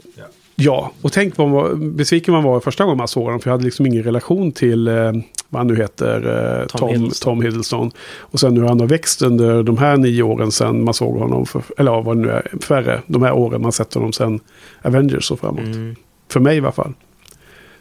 Ja, 0.56 0.92
och 1.02 1.12
tänk 1.12 1.38
vad 1.38 1.48
man 1.48 1.56
var, 1.56 1.76
besviken 1.76 2.34
man 2.34 2.44
var 2.44 2.60
första 2.60 2.84
gången 2.84 2.98
man 2.98 3.08
såg 3.08 3.24
honom. 3.24 3.40
För 3.40 3.50
jag 3.50 3.54
hade 3.54 3.64
liksom 3.66 3.86
ingen 3.86 4.04
relation 4.04 4.52
till 4.52 4.88
eh, 4.88 5.12
vad 5.50 5.60
han 5.60 5.68
nu 5.68 5.76
heter, 5.76 6.60
eh, 6.62 6.68
Tom 6.68 6.80
Tom, 6.80 6.90
Hiddleston. 6.90 7.36
Tom 7.36 7.42
Hiddleston. 7.42 7.92
Och 8.18 8.40
sen 8.40 8.58
hur 8.58 8.64
han 8.64 8.80
har 8.80 8.88
växt 8.88 9.22
under 9.22 9.64
de 9.64 9.78
här 9.78 9.98
nio 9.98 10.24
åren 10.24 10.52
sen 10.52 10.84
man 10.84 10.94
såg 10.94 11.18
honom. 11.18 11.46
För, 11.46 11.64
eller 11.78 11.92
ja, 11.92 12.02
vad 12.02 12.18
det 12.18 12.22
nu 12.22 12.30
är, 12.30 12.52
färre. 12.62 13.02
De 13.08 13.24
här 13.24 13.32
åren 13.32 13.62
man 13.62 13.72
sett 13.72 13.94
honom 13.94 14.14
sen 14.14 14.40
Avengers 14.82 15.32
och 15.32 15.40
framåt. 15.40 15.60
Mm. 15.60 15.96
För 16.30 16.40
mig 16.40 16.56
i 16.56 16.60
alla 16.60 16.72
fall. 16.72 16.94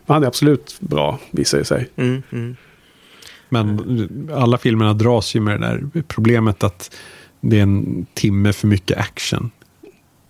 Men 0.06 0.14
han 0.14 0.22
är 0.22 0.26
absolut 0.26 0.76
bra, 0.80 1.18
visar 1.30 1.58
det 1.58 1.64
sig. 1.64 1.88
Mm, 1.96 2.22
mm. 2.32 2.56
Men 3.52 4.30
alla 4.34 4.58
filmerna 4.58 4.94
dras 4.94 5.36
ju 5.36 5.40
med 5.40 5.60
det 5.60 5.66
där 5.66 6.02
problemet 6.02 6.64
att 6.64 6.94
det 7.40 7.58
är 7.58 7.62
en 7.62 8.06
timme 8.14 8.52
för 8.52 8.66
mycket 8.66 8.98
action. 8.98 9.50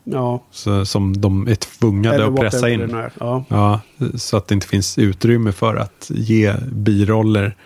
Ja, 0.05 0.43
Så, 0.51 0.85
som 0.85 1.20
de 1.20 1.49
är 1.49 1.55
tvungade 1.55 2.15
eller 2.15 2.27
att 2.27 2.36
pressa 2.36 2.70
in. 2.70 2.97
Ja. 3.20 3.44
Ja, 3.49 3.81
så 4.15 4.36
att 4.36 4.47
det 4.47 4.55
inte 4.55 4.66
finns 4.66 4.99
utrymme 4.99 5.53
för 5.53 5.77
att 5.77 6.11
ge 6.15 6.55
biroller 6.73 7.57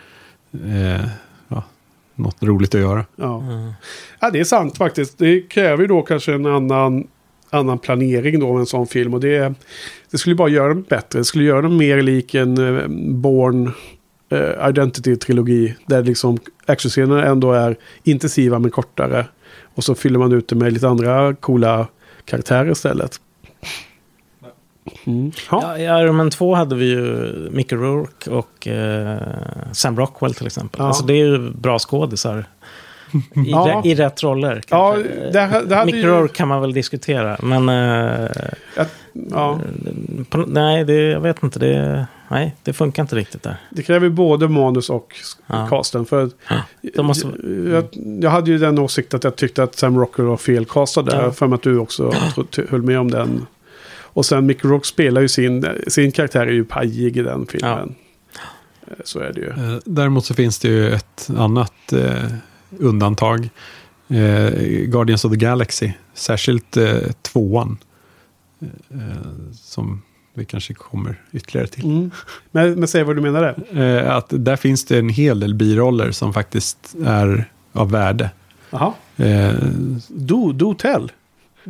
eh, 0.64 1.06
ja, 1.48 1.62
något 2.14 2.42
roligt 2.42 2.74
att 2.74 2.80
göra. 2.80 3.04
Ja. 3.16 3.44
ja, 4.20 4.30
det 4.30 4.40
är 4.40 4.44
sant 4.44 4.76
faktiskt. 4.76 5.18
Det 5.18 5.40
kräver 5.40 5.82
ju 5.82 5.86
då 5.86 6.02
kanske 6.02 6.34
en 6.34 6.46
annan, 6.46 7.06
annan 7.50 7.78
planering 7.78 8.40
då 8.40 8.48
av 8.48 8.58
en 8.58 8.66
sån 8.66 8.86
film. 8.86 9.14
Och 9.14 9.20
det, 9.20 9.54
det 10.10 10.18
skulle 10.18 10.36
bara 10.36 10.48
göra 10.48 10.68
dem 10.68 10.84
bättre. 10.88 11.18
Det 11.18 11.24
skulle 11.24 11.44
göra 11.44 11.62
dem 11.62 11.76
mer 11.76 12.02
lik 12.02 12.34
en 12.34 12.78
eh, 12.78 12.86
Born 13.12 13.72
eh, 14.28 14.68
Identity-trilogi. 14.68 15.74
Där 15.86 16.02
liksom 16.02 16.38
actionscenerna 16.66 17.24
ändå 17.24 17.52
är 17.52 17.76
intensiva 18.02 18.58
men 18.58 18.70
kortare. 18.70 19.26
Och 19.74 19.84
så 19.84 19.94
fyller 19.94 20.18
man 20.18 20.32
ut 20.32 20.48
det 20.48 20.56
med 20.56 20.72
lite 20.72 20.88
andra 20.88 21.34
coola 21.34 21.88
karaktärer 22.24 22.70
istället. 22.70 23.20
Mm. 25.04 25.32
Ja. 25.50 25.76
Ja, 25.76 25.78
I 25.78 26.02
Iron 26.02 26.16
Man 26.16 26.30
2 26.30 26.54
hade 26.54 26.76
vi 26.76 26.84
ju 26.84 27.32
Mickey 27.50 27.76
Rourke 27.76 28.30
och 28.30 28.66
eh, 28.66 29.18
Sam 29.72 29.96
Rockwell 29.96 30.34
till 30.34 30.46
exempel. 30.46 30.80
Ja. 30.80 30.86
Alltså 30.86 31.04
det 31.04 31.14
är 31.14 31.26
ju 31.26 31.50
bra 31.50 31.78
skådisar. 31.78 32.44
I, 33.18 33.50
Ja. 33.50 33.82
I 33.84 33.94
rätt 33.94 34.22
roller. 34.22 34.62
Ja, 34.68 34.92
kanske. 34.92 35.12
det, 35.18 35.30
det 35.68 35.74
hade 35.74 35.86
Mickey 35.86 35.98
ju... 36.00 36.28
Kan 36.28 36.48
man 36.48 36.60
väl 36.60 36.72
diskutera. 36.72 37.36
Men 37.42 37.68
eh, 37.68 38.28
Ja, 39.30 39.60
på, 40.28 40.38
nej, 40.38 40.84
det, 40.84 40.94
jag 40.94 41.20
vet 41.20 41.42
inte. 41.42 41.58
Det, 41.58 42.06
nej, 42.28 42.54
det 42.62 42.72
funkar 42.72 43.02
inte 43.02 43.16
riktigt 43.16 43.42
där. 43.42 43.56
det 43.70 43.82
kräver 43.82 44.08
både 44.08 44.48
manus 44.48 44.90
och 44.90 45.14
Ja. 45.46 45.66
casten. 45.70 46.06
För 46.06 46.30
De 46.94 47.06
måste, 47.06 47.28
Jag, 47.72 47.84
jag 48.22 48.30
hade 48.30 48.50
ju 48.50 48.58
den 48.58 48.78
åsikten 48.78 49.16
att 49.16 49.24
jag 49.24 49.36
tyckte 49.36 49.62
att 49.62 49.74
Sam 49.74 49.98
Rockwell 49.98 50.26
var 50.26 50.36
felkastad 50.36 51.02
där. 51.02 51.22
Ja. 51.22 51.32
För 51.32 51.54
att 51.54 51.62
du 51.62 51.78
också 51.78 52.12
höll 52.70 52.82
med 52.82 52.98
om 52.98 53.10
den. 53.10 53.46
Och 54.02 54.26
sen 54.26 54.46
Mick 54.46 54.64
Rock 54.64 54.86
spelar 54.86 55.20
ju 55.20 55.28
sin, 55.28 55.66
sin 55.88 56.12
karaktär 56.12 56.40
är 56.46 56.52
ju 56.52 56.64
pajig 56.64 57.16
i 57.16 57.22
den 57.22 57.46
filmen. 57.46 57.94
Eh, 58.86 58.94
Så 59.04 59.18
är 59.20 59.32
det 59.32 59.40
ju. 59.40 59.48
Eh, 59.48 59.78
Däremot 59.84 60.24
så 60.24 60.34
finns 60.34 60.58
det 60.58 60.68
ju 60.68 60.90
ett 60.92 61.28
annat 61.38 61.92
eh, 61.92 62.14
undantag. 62.78 63.48
Eh, 64.08 64.50
Guardians 64.86 65.24
of 65.24 65.32
the 65.32 65.36
Galaxy, 65.38 65.92
särskilt 66.14 66.76
eh, 66.76 66.98
tvåan. 67.22 67.78
Eh, 68.90 68.98
som 69.52 70.02
vi 70.34 70.44
kanske 70.44 70.74
kommer 70.74 71.20
ytterligare 71.32 71.66
till. 71.68 71.84
Mm. 71.84 72.10
Men, 72.50 72.74
men 72.78 72.88
säg 72.88 73.04
vad 73.04 73.16
du 73.16 73.22
menar 73.22 73.42
där. 73.72 73.82
Eh, 74.06 74.16
att 74.16 74.26
där 74.30 74.56
finns 74.56 74.84
det 74.84 74.98
en 74.98 75.08
hel 75.08 75.40
del 75.40 75.54
biroller 75.54 76.10
som 76.10 76.32
faktiskt 76.32 76.94
är 77.04 77.50
av 77.72 77.90
värde. 77.90 78.30
Jaha. 78.70 78.92
Eh, 79.16 79.54
Do, 80.08 80.52
do 80.52 80.74
tell. 80.74 81.12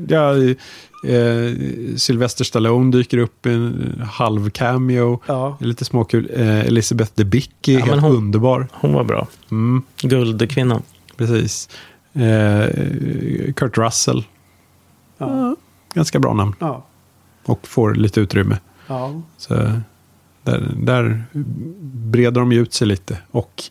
ja, 0.08 0.36
eh, 0.36 1.52
Sylvester 1.96 2.44
Stallone 2.44 2.92
dyker 2.92 3.18
upp 3.18 3.46
i 3.46 3.50
en 3.52 4.02
halv 4.12 4.50
cameo. 4.50 5.20
Ja. 5.26 5.56
Lite 5.60 5.84
småkul. 5.84 6.30
Eh, 6.34 6.60
Elizabeth 6.60 7.12
Debicki, 7.14 7.74
Ja, 7.74 7.84
helt 7.84 8.00
hon- 8.02 8.16
underbar. 8.16 8.68
hon 8.72 8.92
var 8.92 9.04
bra. 9.04 9.26
Mm, 9.50 9.82
Guldkvinnan. 10.02 10.82
Precis. 11.16 11.68
Eh, 12.12 12.66
Kurt 13.55 13.78
Russell, 13.78 14.24
Ja. 15.18 15.56
ganska 15.94 16.18
bra 16.18 16.34
namn. 16.34 16.55
Ja. 16.59 16.84
Och 17.44 17.68
får 17.68 17.94
lite 17.94 18.20
utrymme. 18.20 18.59
ja. 18.86 19.22
Så 19.36 19.55
där, 20.43 20.72
där 20.76 21.24
breder 21.82 22.40
de 22.40 22.52
ju 22.52 22.60
ut 22.62 22.72
sig 22.74 22.86
lite. 22.86 23.18
Och 23.30 23.62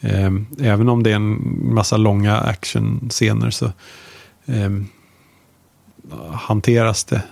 eh, 0.00 0.30
även 0.60 0.88
om 0.88 1.02
det 1.02 1.10
är 1.10 1.14
en 1.16 1.58
massa 1.74 1.96
långa 1.96 2.36
actionscener 2.36 3.50
så 3.50 3.64
eh, 4.46 4.70
hanteras 6.32 7.04
det 7.04 7.22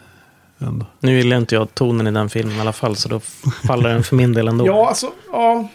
ändå. 0.59 0.87
Nu 1.01 1.16
gillar 1.16 1.37
inte 1.37 1.55
jag 1.55 1.74
tonen 1.74 2.07
i 2.07 2.11
den 2.11 2.31
filmen 2.31 2.57
i 2.57 2.61
alla 2.61 2.73
fall. 2.73 2.97
Så 2.97 3.09
då 3.09 3.20
faller 3.66 3.89
den 3.89 4.03
för 4.03 4.16
min 4.16 4.33
del 4.33 4.49
ändå. 4.49 4.66
Ja, 4.66 4.89
alltså, 4.89 5.11
ja. 5.33 5.69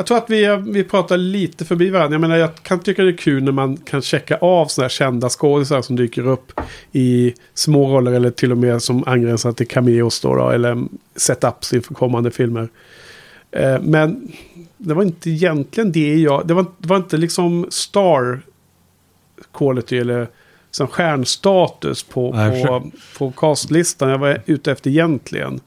Jag 0.00 0.06
tror 0.06 0.18
att 0.18 0.30
vi, 0.30 0.62
vi 0.66 0.84
pratar 0.84 1.16
lite 1.16 1.64
förbi 1.64 1.90
varandra. 1.90 2.14
Jag 2.14 2.20
menar, 2.20 2.36
jag 2.36 2.54
kan 2.54 2.80
tycka 2.80 3.02
det 3.02 3.10
är 3.10 3.16
kul 3.16 3.42
när 3.42 3.52
man 3.52 3.76
kan 3.76 4.02
checka 4.02 4.36
av 4.36 4.66
sådana 4.66 4.84
här 4.84 4.88
kända 4.88 5.28
skådisar 5.28 5.82
som 5.82 5.96
dyker 5.96 6.26
upp 6.26 6.60
i 6.92 7.34
små 7.54 7.88
roller 7.88 8.12
eller 8.12 8.30
till 8.30 8.52
och 8.52 8.58
med 8.58 8.82
som 8.82 9.04
angränsar 9.06 9.52
till 9.52 9.68
cameos 9.68 10.20
då, 10.20 10.34
då 10.34 10.50
eller 10.50 10.84
setups 11.16 11.72
inför 11.72 11.94
kommande 11.94 12.30
filmer. 12.30 12.68
Eh, 13.50 13.80
men 13.80 14.32
det 14.76 14.94
var 14.94 15.02
inte 15.02 15.30
egentligen 15.30 15.92
det 15.92 16.16
jag... 16.16 16.46
Det 16.46 16.54
var, 16.54 16.66
det 16.78 16.88
var 16.88 16.96
inte 16.96 17.16
liksom 17.16 17.66
star 17.70 18.40
quality 19.52 19.98
eller 19.98 20.28
som 20.70 20.86
stjärnstatus 20.86 22.02
på, 22.02 22.32
Nej, 22.32 22.64
på, 22.64 22.90
på 23.18 23.30
castlistan 23.30 24.08
jag 24.10 24.18
var 24.18 24.42
ute 24.46 24.72
efter 24.72 24.90
egentligen. 24.90 25.60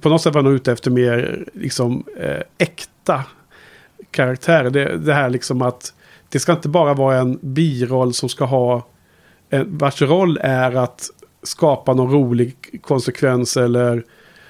På 0.00 0.08
något 0.08 0.22
sätt 0.22 0.34
var 0.34 0.38
jag 0.38 0.44
nog 0.44 0.54
ute 0.54 0.72
efter 0.72 0.90
mer 0.90 1.44
liksom, 1.54 2.04
eh, 2.20 2.42
äkta 2.58 3.24
karaktärer. 4.10 4.70
Det, 4.70 4.96
det 4.98 5.14
här 5.14 5.30
liksom 5.30 5.62
att 5.62 5.92
det 6.28 6.38
ska 6.38 6.52
inte 6.52 6.68
bara 6.68 6.94
vara 6.94 7.18
en 7.18 7.38
biroll 7.42 8.14
som 8.14 8.28
ska 8.28 8.44
ha... 8.44 8.86
En, 9.50 9.78
vars 9.78 10.02
roll 10.02 10.38
är 10.42 10.76
att 10.76 11.10
skapa 11.42 11.94
någon 11.94 12.12
rolig 12.12 12.54
konsekvens 12.82 13.56
eller 13.56 14.02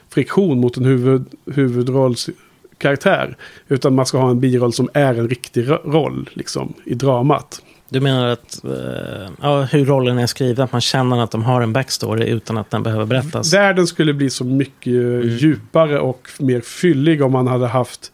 friktion 0.09 0.61
mot 0.61 0.77
en 0.77 0.85
huvud, 0.85 1.25
huvudrollskaraktär. 1.55 3.37
Utan 3.69 3.95
man 3.95 4.07
ska 4.07 4.19
ha 4.19 4.31
en 4.31 4.41
biroll 4.41 4.73
som 4.73 4.89
är 4.95 5.15
en 5.15 5.29
riktig 5.29 5.71
ro- 5.71 5.83
roll 5.85 6.31
liksom, 6.33 6.75
i 6.85 6.95
dramat. 6.95 7.63
Du 7.89 8.01
menar 8.01 8.27
att 8.27 8.65
eh, 8.65 9.31
ja, 9.41 9.63
hur 9.63 9.85
rollen 9.85 10.19
är 10.19 10.27
skriven, 10.27 10.65
att 10.65 10.73
man 10.73 10.81
känner 10.81 11.23
att 11.23 11.31
de 11.31 11.43
har 11.43 11.61
en 11.61 11.73
backstory 11.73 12.27
utan 12.27 12.59
att 12.59 12.71
den 12.71 12.83
behöver 12.83 13.05
berättas. 13.05 13.55
Världen 13.55 13.87
skulle 13.87 14.15
bli 14.15 14.31
så 14.31 14.45
mycket 14.45 14.93
djupare 15.25 16.01
och 16.01 16.29
mer 16.39 16.61
fyllig 16.61 17.23
om 17.23 17.33
man 17.33 17.47
hade 17.47 17.67
haft 17.67 18.13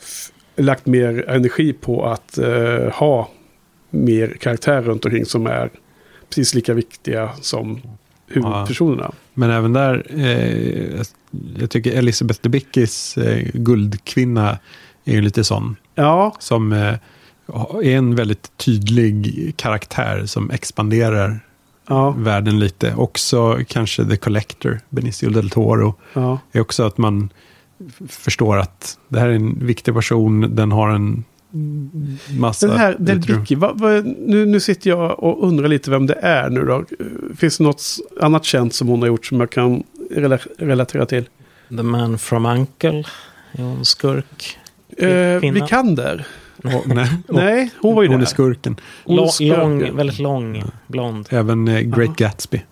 f- 0.00 0.32
lagt 0.56 0.86
mer 0.86 1.28
energi 1.30 1.72
på 1.72 2.06
att 2.06 2.38
eh, 2.38 2.90
ha 2.92 3.30
mer 3.90 4.36
karaktärer 4.40 4.82
runt 4.82 5.04
omkring 5.04 5.24
som 5.26 5.46
är 5.46 5.70
precis 6.28 6.54
lika 6.54 6.74
viktiga 6.74 7.30
som 7.40 7.80
huvudpersonerna. 8.26 9.12
Men 9.34 9.50
även 9.50 9.72
där, 9.72 10.06
eh, 10.16 11.02
jag 11.58 11.70
tycker 11.70 11.92
Elizabeth 11.98 12.40
Debickis 12.42 13.18
eh, 13.18 13.48
guldkvinna 13.54 14.58
är 15.04 15.12
ju 15.12 15.20
lite 15.20 15.44
sån. 15.44 15.76
Ja, 15.94 16.36
Som 16.38 16.72
eh, 16.72 16.94
är 17.82 17.96
en 17.96 18.14
väldigt 18.14 18.56
tydlig 18.56 19.52
karaktär 19.56 20.26
som 20.26 20.50
expanderar 20.50 21.40
ja, 21.88 22.10
världen 22.10 22.58
lite. 22.58 22.94
Också 22.94 23.58
kanske 23.68 24.04
The 24.04 24.16
Collector, 24.16 24.80
Benicio 24.88 25.30
del 25.30 25.50
Toro. 25.50 25.94
ja, 26.12 26.38
är 26.52 26.60
också 26.60 26.82
att 26.82 26.98
man 26.98 27.30
förstår 28.08 28.58
att 28.58 28.98
det 29.08 29.20
här 29.20 29.28
är 29.28 29.32
en 29.32 29.66
viktig 29.66 29.94
person, 29.94 30.54
den 30.56 30.72
har 30.72 30.88
en 30.90 31.24
massa 32.38 32.66
Den 32.66 32.76
här 32.78 32.96
Del 32.98 33.20
vad, 33.74 34.06
nu, 34.06 34.46
nu 34.46 34.60
sitter 34.60 34.90
jag 34.90 35.22
och 35.22 35.48
undrar 35.48 35.68
lite 35.68 35.90
vem 35.90 36.06
det 36.06 36.14
är 36.14 36.50
nu 36.50 36.64
då. 36.64 36.84
Finns 37.36 37.58
det 37.58 37.64
något 37.64 37.82
annat 38.20 38.44
känt 38.44 38.74
som 38.74 38.88
hon 38.88 39.00
har 39.00 39.06
gjort 39.06 39.26
som 39.26 39.40
jag 39.40 39.50
kan 39.50 39.82
rela- 40.10 40.38
relatera 40.58 41.06
till? 41.06 41.28
The 41.68 41.82
Man 41.82 42.18
from 42.18 42.46
Uncle. 42.46 43.04
Är 43.52 43.62
hon 43.62 43.84
skurk? 43.84 44.58
Eh. 44.98 45.52
Vikander? 45.52 46.26
Och, 46.64 46.86
nej, 46.86 47.08
Nej, 47.28 47.70
hon 47.80 47.94
var 47.94 48.02
ju 48.02 48.08
hon 48.08 48.18
där. 48.18 48.26
är 48.26 48.30
skurken. 48.30 48.76
Lång, 49.06 49.28
lång, 49.40 49.96
väldigt 49.96 50.18
lång, 50.18 50.62
blond. 50.86 51.28
Även 51.30 51.68
eh, 51.68 51.80
Great 51.80 52.08
Aha. 52.08 52.14
Gatsby. 52.16 52.62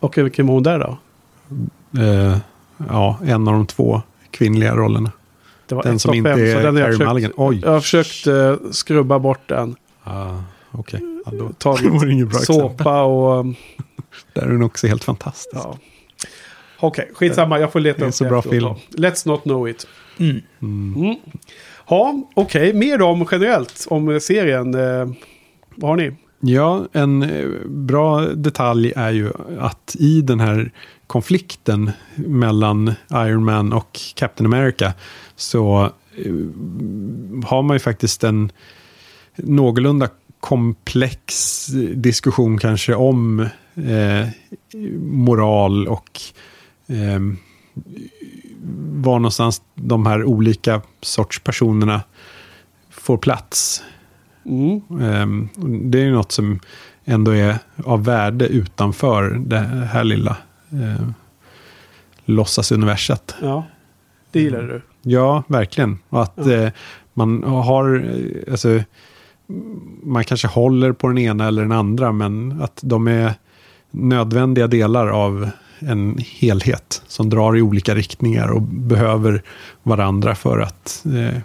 Och 0.00 0.18
vilken 0.18 0.46
var 0.46 0.54
hon 0.54 0.62
där 0.62 0.78
då? 0.78 0.98
Eh, 2.02 2.36
ja, 2.88 3.18
en 3.24 3.48
av 3.48 3.54
de 3.54 3.66
två 3.66 4.02
kvinnliga 4.34 4.76
rollerna. 4.76 5.12
Det 5.66 5.74
var 5.74 5.82
Den 5.82 5.98
som 5.98 6.10
av 6.10 6.14
inte 6.16 6.30
fem, 6.30 6.40
är 6.40 6.62
den 6.62 6.76
Carey 6.76 6.92
försökt- 6.92 7.08
Mulligan. 7.08 7.32
Oj. 7.36 7.60
Jag 7.64 7.70
har 7.70 7.80
försökt 7.80 8.26
eh, 8.26 8.56
skrubba 8.70 9.18
bort 9.18 9.48
den. 9.48 9.76
Ah, 10.04 10.30
Okej, 10.70 11.00
ja, 11.26 11.32
då 11.38 11.48
Tagit 11.58 11.84
var 11.92 12.06
det 12.06 12.12
inget 12.12 12.28
bra 12.30 12.38
exempel. 12.40 12.68
såpa 12.78 13.02
och... 13.02 13.40
um, 13.40 13.54
Där 14.32 14.42
är 14.42 14.48
den 14.48 14.62
också 14.62 14.86
helt 14.86 15.04
fantastisk. 15.04 15.54
Ja. 15.64 15.78
Okej, 16.80 17.10
skitsamma. 17.14 17.58
Jag 17.60 17.72
får 17.72 17.80
leta 17.80 17.98
Det 17.98 18.04
är 18.04 18.08
upp 18.08 18.14
så 18.14 18.24
bra 18.24 18.42
film. 18.42 18.64
då. 18.64 18.76
Let's 18.90 19.28
not 19.28 19.42
know 19.42 19.68
it. 19.68 19.86
Mm. 20.18 21.16
Ja, 21.88 22.22
okej. 22.34 22.72
Mer 22.74 23.02
om 23.02 23.26
generellt 23.30 23.86
om 23.90 24.20
serien. 24.20 24.74
Eh, 24.74 25.08
vad 25.74 25.90
har 25.90 25.96
ni? 25.96 26.12
Ja, 26.40 26.84
en 26.92 27.22
eh, 27.22 27.46
bra 27.66 28.20
detalj 28.20 28.92
är 28.96 29.10
ju 29.12 29.30
att 29.60 29.96
i 29.98 30.20
den 30.20 30.40
här 30.40 30.70
konflikten 31.14 31.90
mellan 32.14 32.94
Iron 33.10 33.44
Man 33.44 33.72
och 33.72 34.00
Captain 34.14 34.46
America 34.46 34.92
så 35.36 35.82
eh, 36.16 36.32
har 37.44 37.62
man 37.62 37.74
ju 37.74 37.78
faktiskt 37.78 38.24
en 38.24 38.52
någorlunda 39.36 40.08
komplex 40.40 41.66
diskussion 41.94 42.58
kanske 42.58 42.94
om 42.94 43.40
eh, 43.74 44.28
moral 45.00 45.88
och 45.88 46.20
eh, 46.86 47.20
var 48.92 49.18
någonstans 49.18 49.62
de 49.74 50.06
här 50.06 50.24
olika 50.24 50.82
sorts 51.00 51.40
personerna 51.40 52.02
får 52.90 53.16
plats. 53.16 53.82
Mm. 54.44 54.80
Ehm, 55.02 55.48
Det 55.90 55.98
är 55.98 56.04
ju 56.04 56.12
något 56.12 56.32
som 56.32 56.60
ändå 57.04 57.30
är 57.30 57.58
av 57.84 58.04
värde 58.04 58.46
utanför 58.46 59.30
det 59.46 59.58
här 59.92 60.04
lilla 60.04 60.36
eh, 60.82 61.06
låtsasuniverset. 62.24 63.34
Ja, 63.42 63.64
det 64.30 64.40
gillar 64.40 64.62
du. 64.62 64.82
Ja, 65.02 65.42
verkligen. 65.46 65.98
Och 66.08 66.22
att 66.22 66.32
Ja. 66.36 66.52
eh, 66.52 66.70
man 67.14 67.42
har, 67.44 67.94
eh, 67.96 68.52
alltså, 68.52 68.80
man 70.02 70.24
kanske 70.24 70.48
håller 70.48 70.92
på 70.92 71.08
den 71.08 71.18
ena 71.18 71.46
eller 71.48 71.62
den 71.62 71.72
andra, 71.72 72.12
men 72.12 72.62
att 72.62 72.80
de 72.82 73.08
är 73.08 73.34
nödvändiga 73.90 74.66
delar 74.66 75.06
av 75.08 75.50
en 75.78 76.18
helhet 76.40 77.02
som 77.06 77.30
drar 77.30 77.56
i 77.56 77.62
olika 77.62 77.94
riktningar 77.94 78.48
och 78.48 78.62
behöver 78.62 79.42
varandra 79.82 80.34
för 80.34 80.58
att 80.58 81.04
eh, 81.06 81.40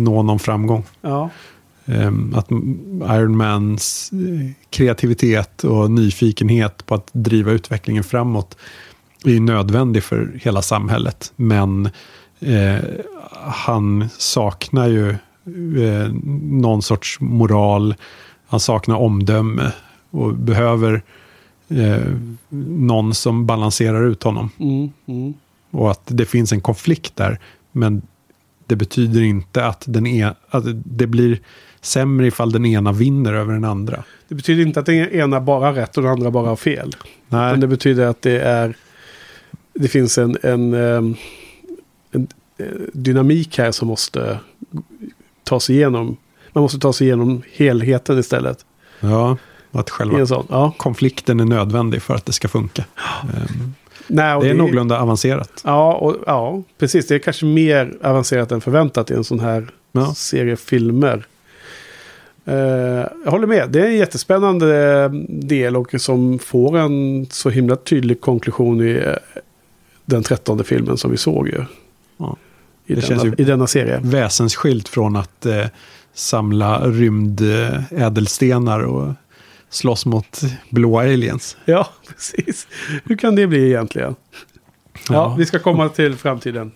nå 0.00 0.22
någon 0.22 0.38
framgång. 0.38 0.84
Ja, 1.00 1.30
Att 2.34 2.50
Iron 3.10 3.36
Mans 3.36 4.10
eh, 4.12 4.50
kreativitet 4.70 5.64
och 5.64 5.90
nyfikenhet 5.90 6.86
på 6.86 6.94
att 6.94 7.08
driva 7.12 7.52
utvecklingen 7.52 8.04
framåt 8.04 8.56
är 9.24 9.40
nödvändig 9.40 10.02
för 10.02 10.40
hela 10.42 10.62
samhället. 10.62 11.32
Men 11.36 11.88
eh, 12.40 12.78
han 13.42 14.08
saknar 14.18 14.88
ju 14.88 15.10
eh, 15.84 16.12
någon 16.42 16.82
sorts 16.82 17.20
moral. 17.20 17.94
Han 18.46 18.60
saknar 18.60 18.96
omdöme 18.96 19.72
och 20.10 20.34
behöver 20.34 21.02
eh, 21.68 22.14
någon 22.48 23.14
som 23.14 23.46
balanserar 23.46 24.06
ut 24.06 24.22
honom. 24.22 24.50
mm, 24.58 24.90
mm. 25.06 25.34
Och 25.70 25.90
att 25.90 26.02
det 26.04 26.26
finns 26.26 26.52
en 26.52 26.60
konflikt 26.60 27.16
där. 27.16 27.40
Men 27.72 28.02
det 28.66 28.76
betyder 28.76 29.22
inte 29.22 29.66
att, 29.66 29.84
den 29.86 30.06
är, 30.06 30.34
att 30.50 30.64
det 30.84 31.06
blir 31.06 31.40
sämre 31.80 32.26
ifall 32.26 32.52
den 32.52 32.66
ena 32.66 32.92
vinner 32.92 33.32
över 33.32 33.52
den 33.52 33.64
andra. 33.64 34.04
Det 34.28 34.34
betyder 34.34 34.62
inte 34.66 34.80
att 34.80 34.86
den 34.86 34.94
ena 35.10 35.40
bara 35.40 35.66
har 35.66 35.72
rätt 35.72 35.96
och 35.96 36.02
den 36.02 36.12
andra 36.12 36.30
bara 36.30 36.48
har 36.48 36.56
fel. 36.56 36.96
Nej, 37.28 37.50
Men 37.50 37.60
det 37.60 37.66
betyder 37.66 38.06
att 38.06 38.22
det 38.22 38.40
är... 38.40 38.76
Det 39.74 39.88
finns 39.88 40.18
en, 40.18 40.36
en, 40.42 40.74
ehm, 40.74 41.14
en 42.12 42.28
eh, 42.58 42.66
dynamik 42.92 43.58
här 43.58 43.70
som 43.72 43.88
måste 43.88 44.38
ta 45.44 45.60
sig 45.60 45.76
igenom. 45.76 46.16
Man 46.52 46.62
måste 46.62 46.78
ta 46.78 46.92
sig 46.92 47.06
igenom 47.06 47.42
helheten 47.52 48.18
istället. 48.18 48.64
ja, 49.00 49.36
att 49.72 49.90
själva 49.90 50.18
en 50.18 50.26
sån. 50.26 50.46
Ja. 50.50 50.72
konflikten 50.76 51.40
är 51.40 51.44
nödvändig 51.44 52.02
för 52.02 52.14
att 52.14 52.26
det 52.26 52.32
ska 52.32 52.48
funka. 52.48 52.84
Ehm, 53.22 53.74
Nej, 54.06 54.40
det 54.40 54.50
är 54.50 54.54
någorlunda 54.54 55.00
avancerat. 55.00 55.62
Ja, 55.64 55.94
och, 55.94 56.16
ja, 56.26 56.62
precis. 56.78 57.06
Det 57.06 57.14
är 57.14 57.18
kanske 57.18 57.46
mer 57.46 57.96
avancerat 58.02 58.52
än 58.52 58.60
förväntat 58.60 59.10
i 59.10 59.14
en 59.14 59.24
sån 59.24 59.40
här 59.40 59.68
Ja. 59.92 60.14
serie 60.14 60.56
filmer. 60.56 61.26
Eh, 62.48 63.06
jag 63.24 63.30
håller 63.30 63.46
med. 63.46 63.70
Det 63.70 63.80
är 63.80 63.86
en 63.86 63.96
jättespännande 63.96 65.02
eh, 65.04 65.10
del 65.28 65.76
och 65.76 65.94
som 65.98 66.38
får 66.38 66.78
en 66.78 67.26
så 67.30 67.50
himla 67.50 67.76
tydlig 67.76 68.20
konklusion 68.20 68.80
i 68.80 68.90
eh, 68.90 69.12
den 70.04 70.22
trettonde 70.22 70.64
filmen 70.64 70.96
som 70.96 71.10
vi 71.10 71.16
såg 71.16 71.48
ju. 71.48 71.64
Ja. 72.16 72.36
I, 72.86 72.94
Det 72.94 73.00
denna, 73.00 73.22
känns 73.22 73.34
I 73.38 73.44
denna 73.44 73.66
serie. 73.66 74.00
Väsensskilt 74.02 74.88
från 74.88 75.16
att 75.16 75.46
eh, 75.46 75.64
samla 76.14 76.86
rymdädelstenar 76.90 78.80
och 78.80 79.14
slåss 79.70 80.06
mot 80.06 80.40
blåa 80.70 81.02
aliens. 81.02 81.56
Ja, 81.64 81.88
precis. 82.08 82.68
Hur 83.04 83.16
kan 83.16 83.34
det 83.34 83.46
bli 83.46 83.66
egentligen? 83.66 84.14
Ja, 85.08 85.34
vi 85.38 85.46
ska 85.46 85.58
komma 85.58 85.88
till 85.88 86.16
framtiden. 86.16 86.72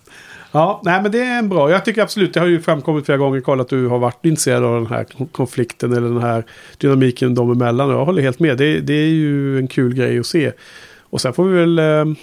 Ja, 0.53 0.81
nej 0.85 1.03
men 1.03 1.13
det 1.13 1.21
är 1.23 1.39
en 1.39 1.49
bra. 1.49 1.71
Jag 1.71 1.85
tycker 1.85 2.03
absolut, 2.03 2.35
det 2.35 2.41
har 2.41 2.47
ju 2.47 2.61
framkommit 2.61 3.07
flera 3.07 3.19
gånger, 3.19 3.41
Karl, 3.41 3.61
att 3.61 3.69
du 3.69 3.87
har 3.87 3.99
varit 3.99 4.25
intresserad 4.25 4.65
av 4.65 4.75
den 4.75 4.87
här 4.87 5.07
konflikten 5.33 5.93
eller 5.93 6.09
den 6.09 6.23
här 6.23 6.45
dynamiken 6.79 7.35
dem 7.35 7.53
emellan. 7.53 7.91
Jag 7.91 8.05
håller 8.05 8.23
helt 8.23 8.41
med. 8.41 8.59
Det, 8.59 8.81
det 8.81 8.95
är 8.95 9.09
ju 9.09 9.59
en 9.59 9.69
kul 9.69 9.95
grej 9.95 10.19
att 10.19 10.27
se. 10.27 10.53
Och 11.01 11.21
sen 11.21 11.33
får 11.33 11.45
vi 11.45 11.59
väl, 11.59 11.79
eh, 11.79 12.15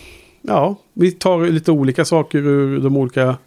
ja, 0.42 0.76
vi 0.94 1.12
tar 1.12 1.46
lite 1.46 1.72
olika 1.72 2.06
saker 2.06 2.38
ur 2.38 2.80
de 2.80 2.98
olika 2.98 3.38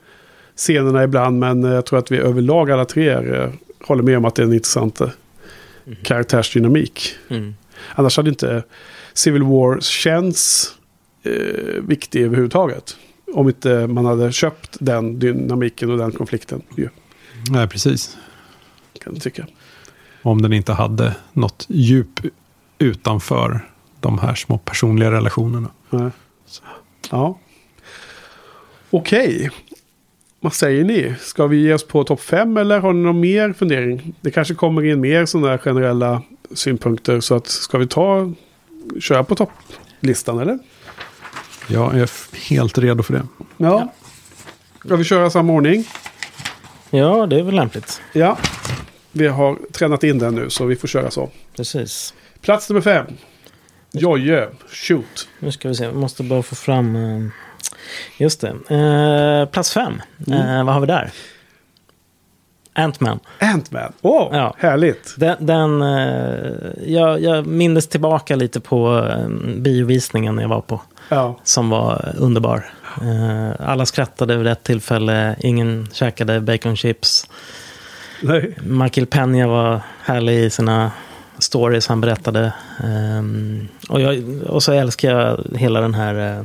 scenerna 0.57 1.05
ibland. 1.05 1.39
Men 1.39 1.65
eh, 1.65 1.73
jag 1.73 1.87
tror 1.87 1.99
att 1.99 2.13
vi 2.13 2.19
överlag 2.19 2.71
alla 2.71 2.85
tre 2.85 3.11
eh, 3.11 3.49
håller 3.81 4.03
med 4.03 4.17
om 4.17 4.25
att 4.25 4.35
det 4.35 4.43
är 4.43 4.47
en 4.47 4.53
intressant 4.53 5.01
eh, 5.01 5.09
karaktärsdynamik. 6.03 7.15
Mm. 7.29 7.55
Annars 7.95 8.17
hade 8.17 8.29
inte 8.29 8.63
Civil 9.13 9.43
War 9.43 9.81
känts 9.81 10.75
eh, 11.23 11.83
viktig 11.83 12.23
överhuvudtaget. 12.23 12.97
Om 13.33 13.49
inte 13.49 13.87
man 13.87 14.05
hade 14.05 14.33
köpt 14.33 14.77
den 14.81 15.19
dynamiken 15.19 15.91
och 15.91 15.99
den 15.99 16.13
konflikten. 16.13 16.63
Ju, 16.77 16.89
Nej, 17.51 17.69
precis. 17.69 18.19
kan 19.01 19.13
jag 19.13 19.23
tycka. 19.23 19.47
Om 20.23 20.43
den 20.43 20.53
inte 20.53 20.73
hade 20.73 21.17
något 21.33 21.67
djup 21.69 22.21
utanför 22.79 23.69
de 24.01 24.19
här 24.19 24.35
små 24.35 24.59
personliga 24.59 25.11
relationerna. 25.11 25.69
Nej. 25.91 26.11
Ja. 27.11 27.39
Okej. 28.91 29.51
Vad 30.41 30.53
säger 30.55 30.85
ni? 30.85 31.15
Ska 31.21 31.47
vi 31.47 31.57
ge 31.57 31.75
oss 31.75 31.87
på 31.87 32.05
topp 32.05 32.21
5 32.21 32.57
eller 32.57 32.81
har 32.81 32.93
ni 32.93 33.03
någon 33.03 33.21
mer 33.21 33.53
fundering? 33.53 34.15
Det 34.21 34.31
kanske 34.31 34.55
kommer 34.55 34.85
in 34.85 35.01
mer 35.01 35.27
sådana 35.27 35.49
här 35.49 35.59
generella 35.59 36.23
synpunkter. 36.55 37.21
Så 37.21 37.35
att 37.35 37.47
ska 37.47 37.79
vi 37.79 37.87
ta 37.87 38.33
köra 39.01 39.25
på 39.25 39.35
topplistan 39.35 40.39
eller? 40.39 40.59
Jag 41.69 41.99
är 41.99 42.11
helt 42.49 42.79
redo 42.79 43.03
för 43.03 43.13
det. 43.15 43.23
Ja. 43.57 43.93
Ska 44.85 44.97
vi 44.97 45.05
köra 45.05 45.31
samma 45.31 45.53
ordning? 45.53 45.85
Ja, 46.91 47.27
det 47.27 47.39
är 47.39 47.43
väl 47.43 47.55
lämpligt. 47.55 48.01
Ja. 48.13 48.39
Vi 49.13 49.29
har 49.29 49.59
tränat 49.73 50.05
in 50.05 50.19
den 50.19 50.35
nu 50.35 50.51
så 50.51 50.65
vi 50.65 50.77
får 50.77 50.89
köra 50.89 51.11
så. 51.11 51.31
Precis. 51.57 52.15
Plats 52.41 52.69
nummer 52.71 52.81
fem. 52.81 53.07
Jojje, 53.93 54.49
shoot. 54.69 55.29
Nu 55.39 55.53
ska 55.53 55.69
vi 55.69 55.75
se, 55.75 55.89
vi 55.89 55.95
måste 55.95 56.23
bara 56.23 56.43
få 56.43 56.55
fram... 56.55 56.97
eh, 56.97 57.29
Just 58.19 58.41
det. 58.41 58.49
Eh, 58.77 59.51
plats 59.53 59.73
fem. 59.73 60.03
Eh, 60.33 60.65
vad 60.65 60.75
har 60.75 60.81
vi 60.81 60.87
där? 60.87 61.11
Ant-Man. 62.75 63.21
Ant-Man. 63.39 63.93
Åh, 64.03 64.29
Ja. 64.33 64.55
härligt. 64.59 65.15
Den, 65.19 65.47
den, 65.47 65.83
eh, 65.83 66.93
jag, 66.93 67.23
jag 67.23 67.47
minns 67.47 67.89
tillbaka 67.89 68.37
lite 68.37 68.61
på 68.61 69.07
eh, 69.09 69.29
biovisningen 69.57 70.39
jag 70.39 70.49
var 70.49 70.61
på. 70.61 70.81
Ja. 71.15 71.39
Som 71.45 71.71
var 71.71 72.15
underbar. 72.19 72.71
Eh, 73.03 73.69
alla 73.69 73.87
skrattade 73.87 74.37
vid 74.37 74.47
ett 74.47 74.65
tillfälle. 74.65 75.37
Ingen 75.41 75.89
käkade 75.93 76.41
bacon 76.41 76.77
chips. 76.77 77.29
Nej. 78.23 78.59
Michael 78.63 79.07
Peña 79.07 79.49
var 79.49 79.81
härlig 80.03 80.45
i 80.45 80.51
sina 80.51 80.93
stories 81.39 81.87
han 81.87 82.01
berättade. 82.01 82.53
Ehm, 82.85 83.69
och, 83.89 84.01
jag, 84.01 84.25
och 84.47 84.63
så 84.63 84.73
älskar 84.73 85.11
jag 85.11 85.41
hela 85.57 85.81
den 85.81 85.95
här 85.95 86.39
eh, 86.39 86.45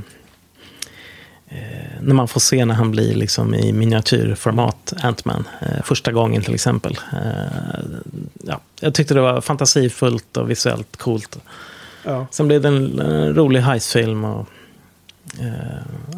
när 2.02 2.16
man 2.16 2.28
får 2.28 2.40
se 2.40 2.66
när 2.66 2.76
han 2.76 2.92
blir 2.92 3.16
liksom 3.16 3.56
i 3.56 3.74
miniatyrformat 3.74 4.94
Ant-Man. 5.04 5.48
Eh, 5.60 5.84
första 5.84 6.12
gången 6.12 6.42
till 6.42 6.54
exempel. 6.54 6.98
Eh, 7.14 7.82
ja, 8.44 8.60
jag 8.80 8.94
tyckte 8.94 9.14
det 9.14 9.22
var 9.22 9.42
fantasifullt 9.42 10.38
och 10.38 10.50
visuellt 10.50 10.98
coolt. 10.98 11.38
Ja. 12.04 12.28
Sen 12.32 12.48
blev 12.48 12.62
det 12.62 12.68
en, 12.68 13.00
en 13.00 13.36
rolig 13.36 13.62
heistfilm. 13.62 14.24
Och, 14.24 14.40
eh, 14.40 14.57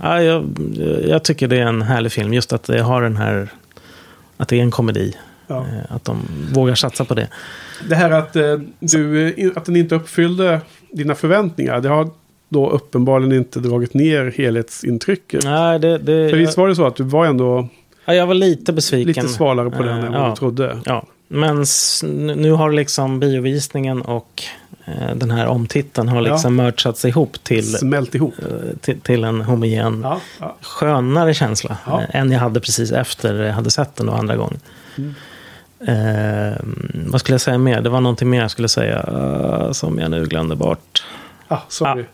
ja, 0.01 0.21
jag, 0.21 0.45
jag 1.07 1.23
tycker 1.23 1.47
det 1.47 1.57
är 1.57 1.65
en 1.65 1.81
härlig 1.81 2.11
film. 2.11 2.33
Just 2.33 2.53
att 2.53 2.63
det 2.63 2.81
har 2.81 3.01
den 3.01 3.17
här... 3.17 3.49
Att 4.37 4.47
det 4.47 4.59
är 4.59 4.61
en 4.61 4.71
komedi. 4.71 5.15
Ja. 5.49 5.57
Eh, 5.57 5.95
att 5.95 6.05
de 6.05 6.17
vågar 6.53 6.75
satsa 6.75 7.05
på 7.05 7.13
det. 7.13 7.27
Det 7.89 7.95
här 7.95 8.11
att, 8.11 8.35
eh, 8.35 8.57
du, 8.79 9.27
eh, 9.27 9.51
att 9.55 9.65
den 9.65 9.75
inte 9.75 9.95
uppfyllde 9.95 10.61
dina 10.91 11.15
förväntningar. 11.15 11.81
Det 11.81 11.89
har 11.89 12.09
då 12.49 12.69
uppenbarligen 12.69 13.37
inte 13.37 13.59
dragit 13.59 13.93
ner 13.93 14.33
helhetsintrycket. 14.37 15.43
Nej, 15.43 15.79
det, 15.79 15.97
det, 15.97 16.29
För 16.29 16.37
visst 16.37 16.57
var 16.57 16.67
det 16.67 16.75
så 16.75 16.87
att 16.87 16.95
du 16.95 17.03
var 17.03 17.25
ändå 17.25 17.67
ja, 18.05 18.13
jag 18.13 18.27
var 18.27 18.33
lite 18.33 18.73
besviken. 18.73 19.07
lite 19.07 19.27
svalare 19.27 19.69
på 19.69 19.83
den 19.83 19.99
Eh, 19.99 20.05
än 20.05 20.13
vad 20.13 20.31
du 20.31 20.35
trodde? 20.35 20.79
Ja, 20.85 21.05
men 21.31 21.65
nu 22.35 22.51
har 22.51 22.71
liksom 22.71 23.19
biovisningen 23.19 24.01
och 24.01 24.43
eh, 24.85 25.15
den 25.15 25.31
här 25.31 25.47
omtiteln 25.47 26.07
har 26.09 26.21
liksom 26.21 26.55
merchats 26.55 27.05
ihop 27.05 27.43
till, 27.43 27.73
Smält 27.77 28.15
ihop. 28.15 28.33
eh, 28.39 28.77
till, 28.81 29.01
till 29.01 29.23
en 29.23 29.41
homogen, 29.41 30.01
Ja, 30.03 30.19
ja. 30.39 30.55
skönare 30.61 31.33
känsla. 31.33 31.77
Ja. 31.85 32.01
eh, 32.01 32.15
än 32.21 32.31
jag 32.31 32.39
hade 32.39 32.59
precis 32.59 32.91
efter 32.91 33.33
jag 33.43 33.53
hade 33.53 33.71
sett 33.71 33.95
den 33.95 34.05
då 34.05 34.13
andra 34.13 34.35
gången. 34.35 34.59
Mm. 34.97 35.13
Eh, 35.87 36.57
vad 37.11 37.19
skulle 37.21 37.33
jag 37.33 37.41
säga 37.41 37.57
mer? 37.57 37.81
Det 37.81 37.89
var 37.89 38.01
någonting 38.01 38.29
mer 38.29 38.41
jag 38.41 38.51
skulle 38.51 38.67
säga 38.69 38.99
eh, 39.07 39.71
som 39.71 39.99
jag 39.99 40.11
nu 40.11 40.25
glömde 40.25 40.55
bort. 40.55 41.03
Ah, 41.47 41.57
sorry. 41.69 42.05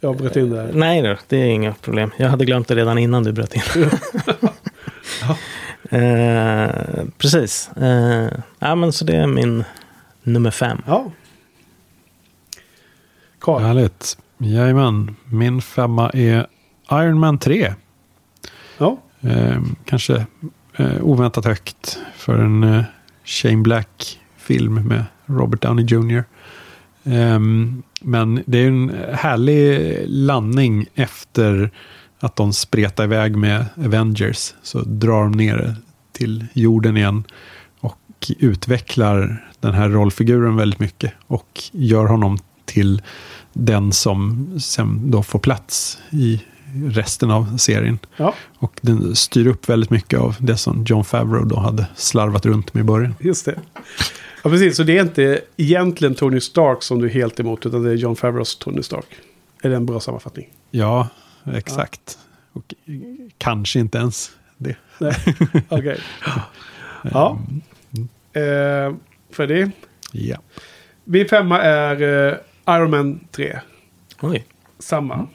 Jag 0.00 0.16
bröt 0.16 0.36
in 0.36 0.50
där. 0.50 0.70
Nej 0.74 1.16
det 1.28 1.36
är 1.36 1.46
inga 1.46 1.74
problem. 1.80 2.10
Jag 2.16 2.28
hade 2.28 2.44
glömt 2.44 2.68
det 2.68 2.74
redan 2.74 2.98
innan 2.98 3.24
du 3.24 3.32
bröt 3.32 3.54
in. 3.54 3.62
eh, 5.90 7.04
precis. 7.18 7.70
Eh, 7.76 8.28
ja, 8.58 8.74
men 8.74 8.92
så 8.92 9.04
det 9.04 9.16
är 9.16 9.26
min 9.26 9.64
nummer 10.22 10.50
fem. 10.50 10.82
Ja. 10.86 11.10
Karl. 13.38 13.62
Härligt. 13.62 14.18
Jajamän. 14.38 15.16
Min 15.24 15.62
femma 15.62 16.10
är 16.10 16.46
Iron 16.92 17.18
Man 17.18 17.38
3. 17.38 17.74
Ja. 18.78 18.98
Eh, 19.20 19.62
kanske 19.84 20.26
eh, 20.76 21.02
oväntat 21.02 21.44
högt 21.44 21.98
för 22.16 22.38
en 22.38 22.62
eh, 22.62 22.82
Shane 23.24 23.62
Black-film 23.62 24.74
med 24.74 25.04
Robert 25.26 25.62
Downey 25.62 25.84
Jr. 25.84 26.24
Ehm, 27.04 27.82
men 28.00 28.42
det 28.46 28.58
är 28.58 28.68
en 28.68 28.92
härlig 29.12 29.96
landning 30.06 30.86
efter 30.94 31.70
att 32.20 32.36
de 32.36 32.52
spretar 32.52 33.04
iväg 33.04 33.36
med 33.36 33.64
Avengers. 33.84 34.54
Så 34.62 34.80
drar 34.80 35.22
de 35.22 35.32
ner 35.32 35.56
det 35.56 35.74
till 36.12 36.46
jorden 36.52 36.96
igen 36.96 37.24
och 37.80 38.30
utvecklar 38.38 39.48
den 39.60 39.74
här 39.74 39.88
rollfiguren 39.88 40.56
väldigt 40.56 40.80
mycket 40.80 41.12
och 41.26 41.62
gör 41.72 42.06
honom 42.06 42.38
till 42.64 43.02
den 43.52 43.92
som 43.92 44.46
sen 44.60 45.10
då 45.10 45.22
får 45.22 45.38
plats 45.38 45.98
i 46.10 46.42
resten 46.86 47.30
av 47.30 47.56
serien. 47.56 47.98
ja, 48.16 48.34
Och 48.58 48.78
den 48.82 49.16
styr 49.16 49.46
upp 49.46 49.68
väldigt 49.68 49.90
mycket 49.90 50.20
av 50.20 50.36
det 50.38 50.56
som 50.56 50.84
John 50.84 51.04
Favreau 51.04 51.44
då 51.44 51.58
hade 51.58 51.86
slarvat 51.96 52.46
runt 52.46 52.74
med 52.74 52.80
i 52.80 52.84
början. 52.84 53.14
just 53.20 53.44
det. 53.44 53.58
Ja, 54.44 54.50
precis. 54.50 54.76
Så 54.76 54.82
det 54.82 54.98
är 54.98 55.02
inte 55.02 55.40
egentligen 55.56 56.14
Tony 56.14 56.40
Stark 56.40 56.82
som 56.82 56.98
du 56.98 57.06
är 57.06 57.10
helt 57.10 57.40
emot, 57.40 57.66
utan 57.66 57.82
det 57.82 57.90
är 57.90 57.94
John 57.94 58.16
Favreaus 58.16 58.56
Tony 58.56 58.82
Stark. 58.82 59.06
Är 59.62 59.70
det 59.70 59.76
en 59.76 59.86
bra 59.86 60.00
sammanfattning? 60.00 60.46
Ja, 60.70 61.08
exakt. 61.54 62.18
Och 62.52 62.74
eh, 62.86 62.94
kanske 63.38 63.78
inte 63.78 63.98
ens 63.98 64.30
det. 64.56 64.76
Nej. 64.98 65.14
Okej. 65.68 66.00
Ja. 67.12 67.38
Eh, 68.32 68.94
Freddy. 69.30 69.66
Ja. 70.12 70.36
Min 71.04 71.28
femma 71.28 71.60
är 71.62 72.02
eh, 72.02 72.36
Iron 72.76 72.90
Man 72.90 73.20
3. 73.30 73.60
Oj. 74.20 74.44
Samma. 74.78 75.26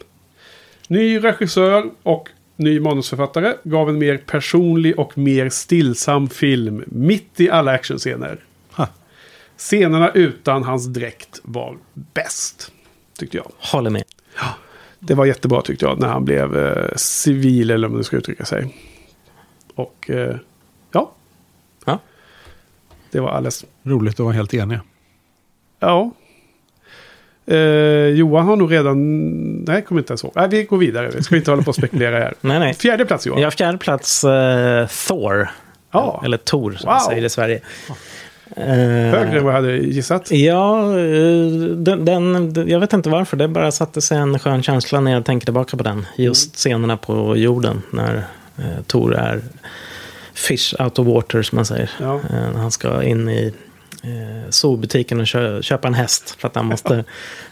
Ny 0.88 1.24
regissör 1.24 1.92
och 2.04 2.30
ny 2.56 2.80
manusförfattare 2.80 3.56
gav 3.64 3.90
en 3.90 3.98
mer 3.98 4.18
personlig 4.18 5.00
och 5.00 5.18
mer 5.18 5.50
stillsam 5.50 6.30
film 6.30 6.84
mitt 6.88 7.40
i 7.40 7.50
alla 7.50 7.72
actionscener. 7.72 8.40
Ha. 8.72 8.88
Scenerna 9.58 10.12
utan 10.12 10.64
hans 10.64 10.86
dräkt 10.86 11.40
var 11.44 11.78
bäst, 11.94 12.72
tyckte 13.18 13.38
jag. 13.38 13.52
Håller 13.58 13.90
med. 13.90 14.04
Det 15.08 15.14
var 15.14 15.26
jättebra 15.26 15.62
tyckte 15.62 15.86
jag 15.86 16.00
när 16.00 16.08
han 16.08 16.26
blev 16.26 16.58
eh, 16.58 16.96
civil 16.96 17.72
eller 17.72 17.88
om 17.88 17.98
det 17.98 18.04
ska 18.04 18.18
uttrycka 18.18 18.46
sig. 18.46 18.76
Och 19.76 20.10
eh, 20.10 20.36
ja, 20.92 21.12
Ja. 21.86 22.00
det 23.12 23.20
var 23.20 23.30
alldeles... 23.30 23.66
Roligt 23.84 24.14
att 24.14 24.20
vara 24.20 24.34
helt 24.34 24.54
eniga. 24.54 24.82
Ja. 25.80 26.12
Eh, 27.46 27.58
Johan 28.08 28.46
har 28.46 28.56
nog 28.56 28.72
redan... 28.72 28.98
Nej, 29.58 29.82
kommer 29.82 30.02
inte 30.02 30.12
ens 30.12 30.24
ihåg. 30.24 30.34
Nej, 30.36 30.48
vi 30.50 30.64
går 30.64 30.78
vidare. 30.78 31.10
Vi 31.16 31.24
ska 31.24 31.36
inte 31.36 31.52
hålla 31.52 31.64
på 31.64 31.70
och 31.70 31.76
spekulera 31.76 32.20
här. 32.20 32.34
Nej, 32.42 32.60
nej. 32.60 32.74
Fjärde 32.74 33.06
plats 33.06 33.28
Johan. 33.28 33.40
Jag 33.42 33.46
har 33.46 33.52
fjärde 33.52 33.78
plats 33.78 34.24
eh, 34.24 34.88
Thor. 35.08 35.50
Ja. 35.92 36.22
Eller 36.26 36.38
Tor 36.38 36.72
som 36.72 36.88
Wow. 36.88 36.94
man 36.94 37.02
säger 37.02 37.24
i 37.26 37.30
Sverige. 37.30 37.62
Eh, 38.56 38.66
Högre 38.66 39.38
än 39.38 39.44
vad 39.44 39.54
jag 39.54 39.62
hade 39.62 39.78
gissat. 39.78 40.32
Ja, 40.32 41.00
eh, 41.00 41.48
den, 41.76 42.06
den, 42.06 42.54
jag 42.68 42.80
vet 42.80 42.94
inte 42.94 43.10
varför. 43.10 43.38
Det 43.38 43.48
bara 43.48 43.72
satte 43.72 44.02
sig 44.02 44.18
en 44.18 44.40
skön 44.40 44.64
känsla 44.64 45.00
när 45.00 45.12
jag 45.12 45.26
tänker 45.26 45.46
tillbaka 45.46 45.78
på 45.78 45.84
den. 45.84 46.06
Just 46.16 46.56
scenerna 46.56 46.98
på 46.98 47.38
jorden 47.38 47.82
när 47.92 48.16
eh, 48.58 48.84
Tor 48.88 49.16
är 49.16 49.42
fish 50.34 50.74
out 50.80 51.00
of 51.00 51.08
water 51.08 51.42
som 51.42 51.56
man 51.56 51.66
säger. 51.66 51.90
Ja. 52.00 52.16
Eh, 52.30 52.56
han 52.56 52.72
ska 52.72 53.04
in 53.04 53.30
i 53.30 53.54
eh, 54.04 54.50
zoobutiken 54.50 55.20
och 55.20 55.28
kö, 55.28 55.62
köpa 55.62 55.88
en 55.88 55.94
häst 55.94 56.36
för 56.40 56.48
att 56.48 56.56
han 56.56 56.66
måste 56.66 57.04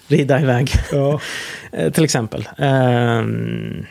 rida 0.07 0.41
iväg. 0.41 0.71
Ja. 0.91 1.19
Eh, 1.75 1.91
till 1.91 2.03
exempel. 2.03 2.49
Ehm, 2.57 3.85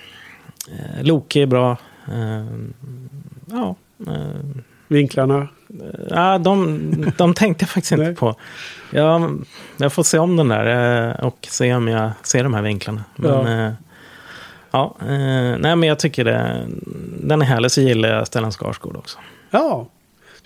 eh, 0.68 1.02
Loki 1.04 1.42
är 1.42 1.46
bra. 1.46 1.76
Ehm, 2.12 2.74
ja. 3.50 3.76
Vinklarna. 4.88 5.48
Ja, 6.10 6.38
de, 6.38 6.80
de 7.18 7.34
tänkte 7.34 7.62
jag 7.62 7.70
faktiskt 7.70 7.92
inte 7.92 8.12
på. 8.12 8.34
Jag, 8.90 9.44
jag 9.76 9.92
får 9.92 10.02
se 10.02 10.18
om 10.18 10.36
den 10.36 10.48
där 10.48 11.08
eh, 11.10 11.24
och 11.24 11.38
se 11.50 11.74
om 11.74 11.88
jag 11.88 12.10
ser 12.22 12.42
de 12.42 12.54
här 12.54 12.62
vinklarna. 12.62 13.04
Men, 13.16 13.30
Ja. 13.30 13.50
ja. 13.50 13.74
ja 14.70 14.96
eh, 15.00 15.56
nej, 15.58 15.76
men 15.76 15.82
jag 15.82 15.98
tycker 15.98 16.24
det, 16.24 16.66
den 17.22 17.42
är 17.42 17.46
härlig. 17.46 17.70
Så 17.70 17.80
gillar 17.80 18.08
jag 18.08 18.26
Stellan 18.26 18.52
Skarsgård 18.52 18.96
också. 18.96 19.18
Ja. 19.50 19.88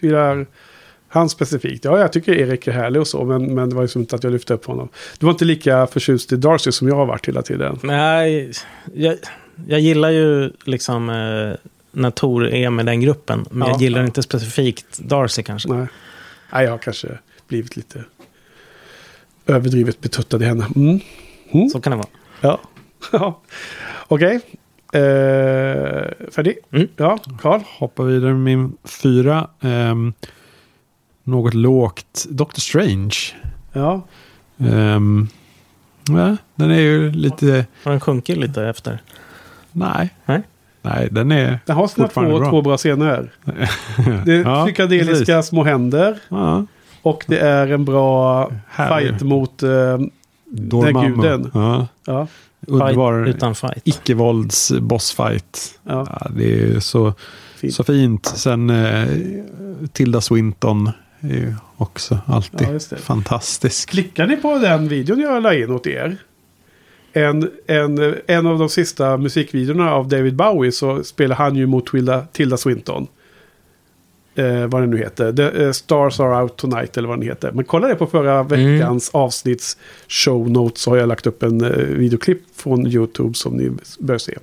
Du 0.00 0.06
gillar 0.06 0.46
han 1.08 1.28
specifikt. 1.28 1.84
Ja, 1.84 1.98
jag 1.98 2.12
tycker 2.12 2.32
Erik 2.34 2.66
är 2.66 2.72
härlig 2.72 3.00
och 3.00 3.06
så. 3.08 3.24
Men, 3.24 3.54
men 3.54 3.68
det 3.70 3.74
var 3.76 3.82
ju 3.82 3.88
som 3.88 4.00
inte 4.00 4.16
att 4.16 4.24
jag 4.24 4.32
lyfte 4.32 4.54
upp 4.54 4.66
honom. 4.66 4.88
Du 5.18 5.26
var 5.26 5.32
inte 5.32 5.44
lika 5.44 5.86
förtjust 5.86 6.32
i 6.32 6.36
Darcy 6.36 6.72
som 6.72 6.88
jag 6.88 6.96
har 6.96 7.06
varit 7.06 7.28
hela 7.28 7.42
tiden. 7.42 7.78
Nej, 7.82 8.52
jag, 8.94 9.16
jag 9.66 9.80
gillar 9.80 10.10
ju 10.10 10.50
liksom 10.64 11.10
eh, 11.10 11.70
när 11.96 12.10
Tor 12.10 12.48
är 12.48 12.70
med 12.70 12.86
den 12.86 13.00
gruppen. 13.00 13.46
Men 13.50 13.68
Ja, 13.68 13.74
jag 13.74 13.82
gillar 13.82 14.00
ja. 14.00 14.06
inte 14.06 14.22
specifikt 14.22 14.98
Darcy 14.98 15.42
kanske. 15.42 15.68
Nej. 15.68 15.86
Nej, 16.52 16.64
jag 16.64 16.70
har 16.70 16.78
kanske 16.78 17.08
blivit 17.48 17.76
lite 17.76 18.04
överdrivet 19.46 20.00
betuttad 20.00 20.42
i 20.42 20.44
henne. 20.44 20.66
Mm. 20.76 21.00
Mm. 21.50 21.68
Så 21.68 21.80
kan 21.80 21.90
det 21.90 21.96
vara. 21.96 22.08
Ja. 22.40 22.60
Okej. 24.08 24.40
Eh, 24.92 25.00
färdig? 26.30 26.58
Mm. 26.72 26.88
Ja, 26.96 27.18
Karl? 27.40 27.60
Hoppar 27.78 28.04
vidare 28.04 28.32
med 28.32 28.40
min 28.40 28.76
fyra. 28.84 29.48
Ehm, 29.60 30.12
något 31.24 31.54
lågt. 31.54 32.26
Doctor 32.30 32.60
Strange. 32.60 33.16
Ja. 33.72 34.02
Ja, 36.08 36.36
den 36.54 36.70
är 36.70 36.80
ju 36.80 37.12
lite... 37.12 37.66
Har 37.82 37.90
den 37.90 38.00
sjunkit 38.00 38.36
lite 38.36 38.64
efter? 38.64 39.02
Nej. 39.72 40.14
Nej. 40.26 40.42
Nej, 40.94 41.08
den 41.10 41.32
är 41.32 41.58
Den 41.66 41.76
har 41.76 41.86
sina 41.88 42.08
två, 42.08 42.20
bra. 42.38 42.50
två 42.50 42.62
bra 42.62 42.76
scener. 42.76 43.30
Det 44.24 44.32
är 44.34 44.42
Ja, 44.44 44.64
psykedeliska 44.64 45.24
precis. 45.34 45.46
små 45.48 45.64
händer. 45.64 46.18
Ja, 46.28 46.66
Och 47.02 47.24
det 47.26 47.38
är 47.38 47.66
en 47.72 47.84
bra 47.84 48.50
Härlig. 48.68 49.08
fight 49.08 49.22
mot... 49.22 49.62
Eh, 49.62 49.68
Dormammu. 50.50 51.16
guden. 51.16 51.50
Ja, 51.54 51.86
ja, 52.06 52.26
underbar 52.66 53.24
Fight 53.24 53.36
utan 53.36 53.54
fight. 53.54 53.82
icke-vålds 53.84 54.72
bossfight. 54.80 55.78
ja, 55.82 56.06
Ja, 56.20 56.26
det 56.36 56.62
är 56.62 56.80
så 56.80 57.14
fint. 57.56 57.74
så 57.74 57.84
fint. 57.84 58.26
Sen 58.26 58.70
eh, 58.70 59.06
Tilda 59.92 60.20
Swinton 60.20 60.90
är 61.20 61.28
ju 61.28 61.54
också 61.76 62.18
alltid 62.26 62.68
Ja, 62.90 62.96
fantastisk. 62.96 63.90
Klickar 63.90 64.26
ni 64.26 64.36
på 64.36 64.58
den 64.58 64.88
videon 64.88 65.20
jag 65.20 65.42
la 65.42 65.54
in 65.54 65.70
åt 65.70 65.86
er? 65.86 66.16
En, 67.16 67.50
en, 67.66 68.14
en 68.26 68.46
av 68.46 68.58
de 68.58 68.68
sista 68.68 69.16
musikvideorna 69.16 69.94
av 69.94 70.08
David 70.08 70.34
Bowie 70.36 70.72
så 70.72 71.04
spelar 71.04 71.36
han 71.36 71.56
ju 71.56 71.66
mot 71.66 71.86
Tilda, 71.86 72.26
Tilda 72.32 72.56
Swinton. 72.56 73.06
Eh, 74.34 74.66
vad 74.66 74.82
den 74.82 74.90
nu 74.90 74.98
heter. 74.98 75.32
The, 75.32 75.64
eh, 75.64 75.72
Stars 75.72 76.20
Are 76.20 76.42
Out 76.42 76.56
Tonight 76.56 76.96
eller 76.96 77.08
vad 77.08 77.18
den 77.18 77.28
heter. 77.28 77.52
Men 77.52 77.64
kolla 77.64 77.88
det 77.88 77.94
på 77.94 78.06
förra 78.06 78.42
veckans 78.42 79.10
avsnitts 79.12 79.76
show 80.08 80.50
notes 80.50 80.80
så 80.82 80.90
har 80.90 80.96
jag 80.96 81.08
lagt 81.08 81.26
upp 81.26 81.42
en 81.42 81.60
eh, 81.64 81.70
videoklipp 81.70 82.42
från 82.56 82.86
YouTube 82.86 83.34
som 83.34 83.56
ni 83.56 83.70
bör 83.98 84.18
se. 84.18 84.34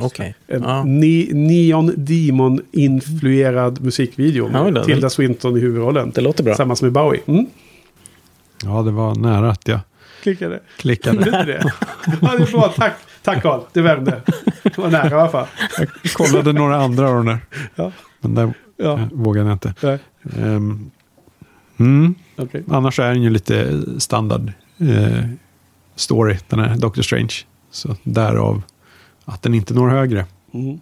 Okej. 0.00 0.34
En 0.46 0.62
Ja. 0.62 0.82
ne- 0.86 1.34
Neon 1.34 1.92
Demon-influerad 1.96 3.80
musikvideo 3.80 4.50
Ja, 4.52 4.64
med 4.64 4.74
det- 4.74 4.84
Tilda 4.84 5.10
Swinton 5.10 5.56
i 5.56 5.60
huvudrollen. 5.60 6.10
Det 6.14 6.20
låter 6.20 6.44
bra. 6.44 6.52
Tillsammans 6.52 6.82
med 6.82 6.92
Bowie. 6.92 7.20
Mm. 7.26 7.46
Ja, 8.64 8.82
det 8.82 8.90
var 8.90 9.14
nära 9.14 9.50
att 9.50 9.68
jag 9.68 9.80
Klickade. 10.22 10.60
Klickade. 10.76 11.24
du 11.24 11.30
det? 11.30 11.72
Ja, 12.22 12.36
det 12.36 12.42
är 12.42 12.52
bra. 12.52 12.72
Tack, 12.76 12.92
Tack 13.22 13.42
Carl. 13.42 13.60
Det 13.72 13.82
värmde. 13.82 14.22
Det 14.62 14.78
var 14.78 14.90
nära 14.90 15.08
i 15.10 15.12
alla 15.20 15.28
fall. 15.28 15.46
Jag 16.02 16.12
kollade 16.12 16.52
några 16.52 16.76
andra 16.76 17.22
där. 17.22 17.38
Ja. 17.74 17.92
Men 18.20 18.34
där 18.34 18.52
Ja. 18.76 19.08
vågade 19.12 19.46
jag 19.48 19.54
inte. 19.54 19.74
Nej, 19.82 19.98
Ehm, 20.38 20.90
mm. 21.78 22.14
okej. 22.36 22.64
Annars 22.70 22.98
är 23.00 23.08
den 23.08 23.22
ju 23.22 23.30
lite 23.30 23.82
standard 24.00 24.52
eh, 24.78 25.24
story, 25.96 26.38
den 26.48 26.58
här 26.58 26.76
Doctor 26.76 27.02
Strange. 27.02 27.32
Så 27.70 27.96
därav 28.02 28.62
att 29.24 29.42
den 29.42 29.54
inte 29.54 29.74
når 29.74 29.88
högre. 29.88 30.26
Mm. 30.54 30.80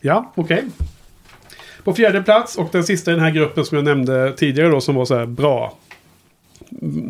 Ja, 0.00 0.32
okej. 0.34 0.64
På 1.84 1.94
fjärde 1.94 2.22
plats 2.22 2.56
och 2.56 2.68
den 2.72 2.84
sista 2.84 3.10
i 3.10 3.14
den 3.14 3.22
här 3.22 3.30
gruppen 3.30 3.64
som 3.64 3.76
jag 3.76 3.84
nämnde 3.84 4.32
tidigare 4.36 4.68
då 4.68 4.80
som 4.80 4.94
var 4.94 5.04
så 5.04 5.16
här 5.18 5.26
bra. 5.26 5.78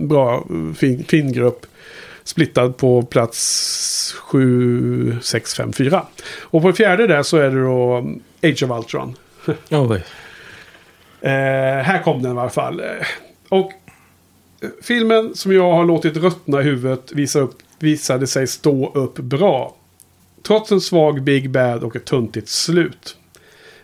Bra, 0.08 0.46
fin, 0.76 1.04
fin 1.04 1.32
grupp. 1.32 1.66
Splittad 2.24 2.76
på 2.76 3.02
plats 3.02 4.14
7, 4.18 5.16
6, 5.22 5.54
5, 5.54 5.72
4. 5.72 6.06
Och 6.40 6.62
på 6.62 6.72
fjärde 6.72 7.06
där 7.06 7.22
så 7.22 7.36
är 7.36 7.50
det 7.50 7.62
då 7.62 7.96
Age 8.42 8.62
of 8.62 8.70
Ultron. 8.70 9.16
Oj. 9.70 10.04
Eh, 11.20 11.82
här 11.82 12.02
kom 12.02 12.22
den 12.22 12.36
i 12.36 12.40
alla 12.40 12.50
fall. 12.50 12.82
Och 13.48 13.72
eh, 14.60 14.68
filmen 14.82 15.34
som 15.34 15.52
jag 15.52 15.72
har 15.72 15.84
låtit 15.84 16.16
ruttna 16.16 16.60
i 16.60 16.64
huvudet 16.64 17.12
visa 17.12 17.40
upp, 17.40 17.54
visade 17.78 18.26
sig 18.26 18.46
stå 18.46 18.92
upp 18.94 19.18
bra. 19.18 19.76
Trots 20.42 20.72
en 20.72 20.80
svag 20.80 21.22
Big 21.22 21.50
Bad 21.50 21.84
och 21.84 21.96
ett 21.96 22.04
tuntigt 22.04 22.48
slut. 22.48 23.16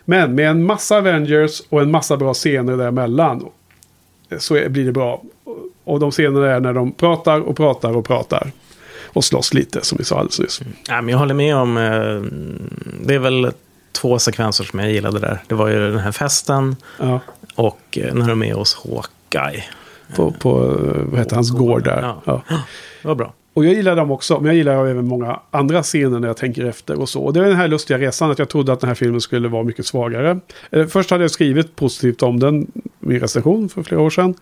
Men 0.05 0.35
med 0.35 0.49
en 0.49 0.63
massa 0.63 0.97
Avengers 0.97 1.61
och 1.69 1.81
en 1.81 1.91
massa 1.91 2.17
bra 2.17 2.33
scener 2.33 2.77
däremellan 2.77 3.49
så 4.39 4.53
blir 4.69 4.85
det 4.85 4.91
bra. 4.91 5.21
Och 5.83 5.99
de 5.99 6.11
scenerna 6.11 6.47
är 6.51 6.59
när 6.59 6.73
de 6.73 6.91
pratar 6.91 7.39
och 7.39 7.57
pratar 7.57 7.95
och 7.97 8.05
pratar. 8.05 8.51
Och 9.05 9.23
slåss 9.25 9.53
lite 9.53 9.85
som 9.85 9.97
vi 9.97 10.03
sa 10.03 10.15
alldeles 10.19 10.39
nyss. 10.39 10.61
Ja, 10.87 11.01
men 11.01 11.09
jag 11.09 11.17
håller 11.17 11.33
med 11.33 11.55
om... 11.55 11.77
Eh, 11.77 12.21
det 13.05 13.13
är 13.15 13.19
väl 13.19 13.51
två 13.91 14.19
sekvenser 14.19 14.63
som 14.63 14.79
jag 14.79 14.91
gillade 14.91 15.19
där. 15.19 15.39
Det 15.47 15.55
var 15.55 15.67
ju 15.67 15.91
den 15.91 15.99
här 15.99 16.11
festen 16.11 16.75
Ja, 16.99 17.19
och 17.55 17.97
eh, 18.01 18.13
när 18.13 18.27
de 18.27 18.43
är 18.43 18.53
hos 18.53 18.75
Hawkeye. 18.75 19.63
på, 20.15 20.31
på 20.31 20.63
eh, 20.63 21.01
vad 21.11 21.19
heter 21.19 21.35
hans 21.35 21.51
gård 21.51 21.83
där. 21.83 22.01
Ja. 22.01 22.21
Ja. 22.25 22.41
Det 23.01 23.07
var 23.07 23.15
bra. 23.15 23.33
Och 23.53 23.65
jag 23.65 23.73
gillar 23.73 23.95
dem 23.95 24.11
också, 24.11 24.39
men 24.39 24.45
jag 24.45 24.55
gillar 24.55 24.87
även 24.87 25.07
många 25.07 25.39
andra 25.51 25.83
scener 25.83 26.19
när 26.19 26.27
jag 26.27 26.37
tänker 26.37 26.65
efter 26.65 26.99
och 26.99 27.09
så. 27.09 27.23
Och 27.23 27.33
det 27.33 27.39
är 27.39 27.43
den 27.43 27.55
här 27.55 27.67
lustiga 27.67 27.99
resan 27.99 28.31
att 28.31 28.39
jag 28.39 28.49
trodde 28.49 28.73
att 28.73 28.79
den 28.79 28.87
här 28.87 28.95
filmen 28.95 29.21
skulle 29.21 29.47
vara 29.47 29.63
mycket 29.63 29.85
svagare. 29.85 30.39
Eh, 30.71 30.87
först 30.87 31.09
hade 31.09 31.23
jag 31.23 31.31
skrivit 31.31 31.75
positivt 31.75 32.23
om 32.23 32.39
den, 32.39 32.71
min 32.99 33.19
recension 33.19 33.69
för 33.69 33.83
flera 33.83 34.01
år 34.01 34.09
sedan. 34.09 34.33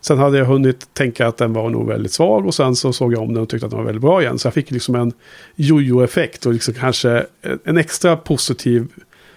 Sen 0.00 0.18
hade 0.18 0.38
jag 0.38 0.44
hunnit 0.44 0.94
tänka 0.94 1.26
att 1.26 1.36
den 1.36 1.52
var 1.52 1.70
nog 1.70 1.88
väldigt 1.88 2.12
svag 2.12 2.46
och 2.46 2.54
sen 2.54 2.76
så 2.76 2.92
såg 2.92 3.12
jag 3.12 3.22
om 3.22 3.34
den 3.34 3.42
och 3.42 3.48
tyckte 3.48 3.66
att 3.66 3.70
den 3.70 3.78
var 3.78 3.86
väldigt 3.86 4.02
bra 4.02 4.22
igen. 4.22 4.38
Så 4.38 4.46
jag 4.46 4.54
fick 4.54 4.70
liksom 4.70 4.94
en 4.94 5.12
jojo-effekt 5.56 6.46
och 6.46 6.52
liksom 6.52 6.74
kanske 6.74 7.26
en 7.64 7.76
extra 7.76 8.16
positiv 8.16 8.88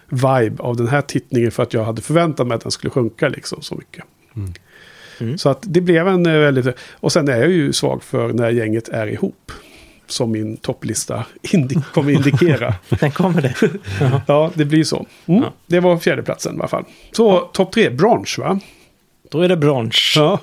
vibe 0.09 0.55
av 0.63 0.75
den 0.75 0.87
här 0.87 1.01
tittningen 1.01 1.51
för 1.51 1.63
att 1.63 1.73
jag 1.73 1.83
hade 1.83 2.01
förväntat 2.01 2.47
mig 2.47 2.55
att 2.55 2.61
den 2.61 2.71
skulle 2.71 2.91
sjunka 2.91 3.29
liksom 3.29 3.61
så 3.61 3.75
mycket. 3.75 4.03
Mm. 4.35 4.53
Så 5.37 5.49
att 5.49 5.59
det 5.61 5.81
blev 5.81 6.07
en 6.07 6.25
eh, 6.25 6.37
väldigt... 6.37 6.75
Och 6.93 7.11
sen 7.11 7.27
är 7.27 7.37
jag 7.37 7.49
ju 7.51 7.73
svag 7.73 8.03
för 8.03 8.33
när 8.33 8.49
gänget 8.49 8.89
är 8.89 9.07
ihop. 9.07 9.51
Som 10.07 10.31
min 10.31 10.57
topplista 10.57 11.25
indi- 11.41 11.83
kommer 11.93 12.11
indikera. 12.11 12.73
Den 12.89 13.11
kommer 13.11 13.41
det. 13.41 13.53
Ja. 13.99 14.21
ja, 14.27 14.51
det 14.53 14.65
blir 14.65 14.83
så. 14.83 15.05
Mm. 15.25 15.41
Ja. 15.43 15.53
Det 15.67 15.79
var 15.79 15.97
fjärdeplatsen 15.97 16.55
i 16.55 16.59
alla 16.59 16.67
fall. 16.67 16.83
Så 17.11 17.39
topp 17.39 17.71
tre, 17.71 17.89
brunch 17.89 18.39
va? 18.39 18.59
Då 19.31 19.41
är 19.41 19.49
det 19.49 19.57
brunch. 19.57 20.13
Ja. 20.17 20.39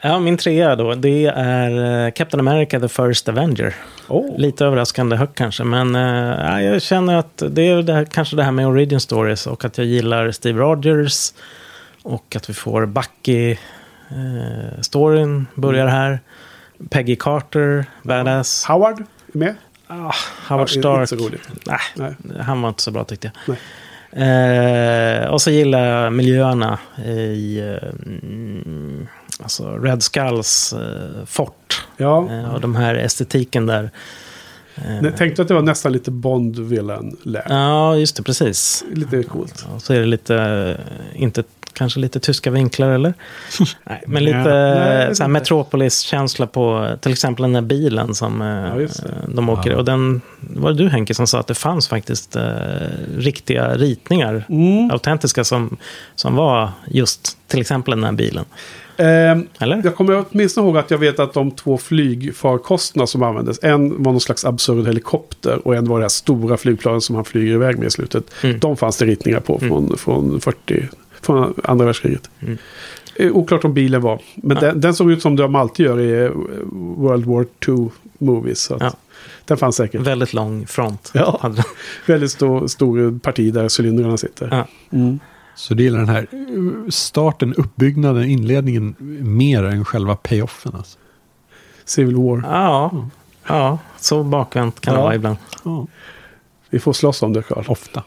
Ja, 0.00 0.18
min 0.18 0.36
trea 0.36 0.76
då, 0.76 0.94
det 0.94 1.24
är 1.34 2.04
eh, 2.06 2.10
Captain 2.10 2.48
America 2.48 2.80
The 2.80 2.88
First 2.88 3.28
Avenger. 3.28 3.74
Oh. 4.08 4.38
Lite 4.38 4.64
överraskande 4.64 5.16
högt 5.16 5.34
kanske, 5.38 5.64
men 5.64 5.94
ja, 5.94 6.62
jag 6.62 6.82
känner 6.82 7.16
att 7.16 7.42
det 7.50 7.62
är 7.68 7.82
det 7.82 7.92
här, 7.92 8.04
kanske 8.04 8.36
det 8.36 8.42
här 8.42 8.52
med 8.52 8.66
origin 8.66 9.00
stories 9.00 9.46
och 9.46 9.64
att 9.64 9.78
jag 9.78 9.86
gillar 9.86 10.30
Steve 10.30 10.60
Rogers 10.60 11.32
och 12.06 12.36
att 12.36 12.50
vi 12.50 12.54
får 12.54 12.86
Bucky-storyn 12.86 15.46
börjar 15.54 15.86
här. 15.86 16.20
Peggy 16.90 17.16
Carter, 17.16 17.84
badass. 18.02 18.64
Howard 18.64 19.00
är 19.00 19.04
med. 19.38 19.54
Ah, 19.86 20.12
Howard 20.48 20.68
Ja, 20.68 20.80
Stark. 20.80 21.00
Inte 21.00 21.16
så 21.16 21.26
roligt. 21.28 21.48
Nej, 21.66 21.78
Nej. 21.94 22.14
han 22.40 22.62
var 22.62 22.68
inte 22.68 22.82
så 22.82 22.90
bra 22.90 23.04
tyckte 23.04 23.32
jag. 23.46 23.56
Eh, 24.12 25.26
och 25.26 25.42
så 25.42 25.50
gillar 25.50 25.86
jag 25.86 26.12
miljöerna 26.12 26.78
i 27.06 27.58
eh, 27.58 27.76
alltså 29.42 29.76
Red 29.76 30.02
Skulls 30.02 30.72
eh, 30.72 31.24
fort. 31.26 31.86
Ja, 31.96 32.28
Eh, 32.30 32.54
och 32.54 32.60
de 32.60 32.76
här 32.76 32.94
estetiken 32.94 33.66
där. 33.66 33.90
Eh, 34.74 35.10
tänkte 35.14 35.42
att 35.42 35.48
det 35.48 35.54
var 35.54 35.62
nästan 35.62 35.92
lite 35.92 36.10
bond 36.10 36.58
villain 36.58 37.16
lär. 37.22 37.46
Ja, 37.48 37.96
just 37.96 38.16
det, 38.16 38.22
precis. 38.22 38.84
Lite 38.92 39.22
coolt. 39.22 39.66
Och 39.74 39.82
så 39.82 39.94
är 39.94 40.00
det 40.00 40.06
lite, 40.06 40.36
eh, 40.36 40.76
inte, 41.22 41.42
kanske 41.76 42.00
lite 42.00 42.20
tyska 42.20 42.50
vinklar 42.50 42.88
eller? 42.90 43.14
Nej, 43.84 44.02
men 44.06 44.24
lite 44.24 44.38
Nej, 44.38 45.02
eh, 45.04 45.08
inte. 45.10 45.28
Metropolis-känsla 45.28 46.46
på 46.46 46.96
till 47.00 47.12
exempel 47.12 47.42
den 47.42 47.52
där 47.52 47.60
bilen 47.60 48.14
som 48.14 48.42
eh, 48.42 48.48
Ja, 48.82 48.88
de 49.28 49.48
åker 49.48 49.74
Och 49.74 49.84
den, 49.84 50.20
var 50.40 50.72
det 50.72 50.76
du 50.76 50.88
Henke 50.88 51.14
som 51.14 51.26
sa 51.26 51.40
att 51.40 51.46
det 51.46 51.54
fanns 51.54 51.88
faktiskt 51.88 52.36
eh, 52.36 52.42
riktiga 53.16 53.74
ritningar, 53.74 54.44
Mm. 54.48 54.90
autentiska, 54.90 55.44
som, 55.44 55.76
som 56.14 56.34
var 56.34 56.70
just 56.86 57.38
till 57.46 57.60
exempel 57.60 57.90
den 57.94 58.04
här 58.04 58.12
bilen. 58.12 58.44
Eller? 58.98 59.80
jag 59.84 59.96
kommer 59.96 60.24
åtminstone 60.30 60.66
ihåg 60.66 60.78
att 60.78 60.90
jag 60.90 60.98
vet 60.98 61.18
att 61.20 61.32
de 61.34 61.50
två 61.50 61.78
flygfarkosterna 61.78 63.06
som 63.06 63.22
användes. 63.22 63.58
En 63.62 64.02
var 64.02 64.12
någon 64.12 64.20
slags 64.20 64.44
absurd 64.44 64.86
helikopter 64.86 65.66
och 65.68 65.74
en 65.76 65.88
var 65.88 65.98
det 65.98 66.04
här 66.04 66.08
stora 66.08 66.56
flygplanet 66.56 67.02
som 67.02 67.14
han 67.14 67.24
flyger 67.24 67.54
iväg 67.54 67.78
med 67.78 67.86
i 67.86 67.90
slutet. 67.90 68.24
Mm. 68.42 68.58
De 68.58 68.76
fanns 68.76 68.96
det 68.96 69.04
ritningar 69.04 69.40
på 69.40 69.58
från, 69.58 69.98
från 69.98 70.40
40, 70.40 70.88
från 71.26 71.54
andra 71.64 71.84
världskriget. 71.86 72.30
Mm. 72.40 72.58
Oklart 73.36 73.64
om 73.64 73.74
bilen 73.74 74.00
var. 74.02 74.20
Men 74.34 74.56
Ja. 74.56 74.60
den, 74.60 74.80
den 74.80 74.94
såg 74.94 75.10
ut 75.10 75.22
som 75.22 75.36
de 75.36 75.54
alltid 75.54 75.86
gör 75.86 76.00
i 76.00 76.24
eh, 76.24 76.30
World 76.96 77.24
War 77.26 77.46
II 77.68 77.88
movies. 78.18 78.70
Ja. 78.80 78.92
Den 79.44 79.56
fanns 79.56 79.76
säkert. 79.76 80.00
Väldigt 80.00 80.32
lång 80.32 80.66
front. 80.66 81.10
Ja. 81.14 81.52
Väldigt 82.06 82.30
stor, 82.30 82.66
stor 82.66 83.18
parti 83.18 83.52
där 83.52 83.80
cylindrarna 83.80 84.16
sitter. 84.16 84.48
Ja. 84.50 84.66
Mm. 84.98 85.18
Så 85.54 85.74
det 85.74 85.82
gillar 85.82 85.98
den 85.98 86.08
här 86.08 86.26
starten, 86.90 87.54
uppbyggnaden, 87.54 88.24
inledningen 88.24 88.94
mer 89.22 89.64
än 89.64 89.84
själva 89.84 90.16
payoffen. 90.16 90.72
Alltså. 90.76 90.98
Civil 91.84 92.16
War. 92.16 92.42
Ja, 92.46 93.08
ja, 93.46 93.78
så 93.98 94.22
bakvänt 94.22 94.80
kan 94.80 94.94
det 94.94 95.00
vara 95.00 95.14
ibland. 95.14 95.36
Ja, 95.64 95.86
Vi 96.70 96.78
får 96.78 96.92
slåss 96.92 97.22
om 97.22 97.32
det, 97.32 97.42
Carl. 97.42 97.64
ofta, 97.68 98.02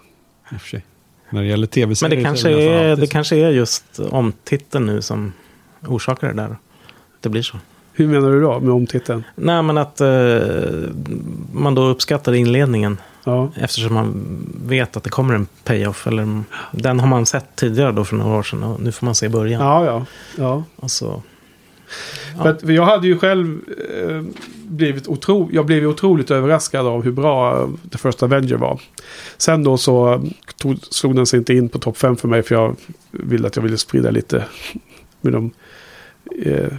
i 0.51 0.55
och 0.55 0.61
för 0.61 0.67
sig. 0.69 0.85
När 1.29 1.41
det 1.41 1.47
gäller 1.47 1.67
tv-serier 1.67 2.15
Men 2.15 2.23
det 2.23 2.29
kanske, 2.29 2.49
nästan 2.49 2.73
är, 2.73 2.95
det 2.95 3.07
kanske 3.07 3.35
är 3.35 3.49
just 3.49 3.99
omtiteln 3.99 4.85
nu 4.85 5.01
som 5.01 5.33
orsakar 5.87 6.27
det 6.27 6.33
där. 6.33 6.55
Det 7.19 7.29
blir 7.29 7.41
så. 7.41 7.57
Hur 7.93 8.07
menar 8.07 8.29
du 8.29 8.41
då 8.41 8.59
med 8.59 8.73
omtiteln? 8.73 9.23
Nej, 9.35 9.63
men 9.63 9.77
att 9.77 10.01
eh, 10.01 10.39
man 11.53 11.75
då 11.75 11.83
uppskattar 11.85 12.33
inledningen 12.33 12.97
Ja. 13.23 13.51
eftersom 13.55 13.93
man 13.93 14.37
vet 14.65 14.97
att 14.97 15.03
det 15.03 15.09
kommer 15.09 15.33
en 15.35 15.47
payoff. 15.63 16.07
Eller, 16.07 16.43
den 16.71 16.99
har 16.99 17.07
man 17.07 17.25
sett 17.25 17.55
tidigare 17.55 17.91
då 17.91 18.05
för 18.05 18.15
några 18.15 18.37
år 18.37 18.43
sedan 18.43 18.63
och 18.63 18.81
nu 18.81 18.91
får 18.91 19.05
man 19.05 19.15
se 19.15 19.29
början. 19.29 19.61
Ja, 19.61 19.85
ja. 19.85 20.05
ja. 20.37 20.63
Och 20.75 20.91
så, 20.91 21.21
Ja. 22.37 22.43
För 22.43 22.49
att, 22.49 22.61
för 22.61 22.71
jag 22.71 22.85
hade 22.85 23.07
ju 23.07 23.17
själv 23.17 23.59
eh, 23.99 24.21
blivit 24.67 25.07
otro, 25.07 25.49
jag 25.53 25.65
blev 25.65 25.87
otroligt 25.87 26.31
överraskad 26.31 26.87
av 26.87 27.03
hur 27.03 27.11
bra 27.11 27.61
eh, 27.61 27.69
The 27.91 27.97
First 27.97 28.23
Avenger 28.23 28.55
var. 28.55 28.81
Sen 29.37 29.63
då 29.63 29.77
så 29.77 30.13
eh, 30.13 30.21
tog, 30.57 30.77
slog 30.81 31.15
den 31.15 31.25
sig 31.25 31.39
inte 31.39 31.53
in 31.53 31.69
på 31.69 31.79
topp 31.79 31.97
5 31.97 32.17
för 32.17 32.27
mig 32.27 32.43
för 32.43 32.55
jag 32.55 32.75
ville 33.11 33.47
att 33.47 33.55
jag 33.55 33.63
ville 33.63 33.77
sprida 33.77 34.11
lite 34.11 34.45
med 35.21 35.33
de 35.33 35.51
eh, 36.45 36.73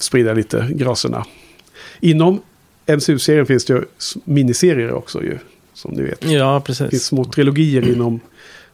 sprida 0.00 0.32
lite 0.32 0.68
graserna. 0.74 1.24
Inom 2.00 2.40
MCU-serien 2.86 3.46
finns 3.46 3.64
det 3.64 3.72
ju 3.72 3.82
miniserier 4.24 4.92
också 4.92 5.22
ju, 5.22 5.38
som 5.74 5.90
ni 5.94 6.02
vet. 6.02 6.24
ja, 6.24 6.54
Det 6.58 6.66
finns 6.66 6.78
precis. 6.78 7.04
små 7.04 7.24
trilogier 7.24 7.88
inom 7.88 8.20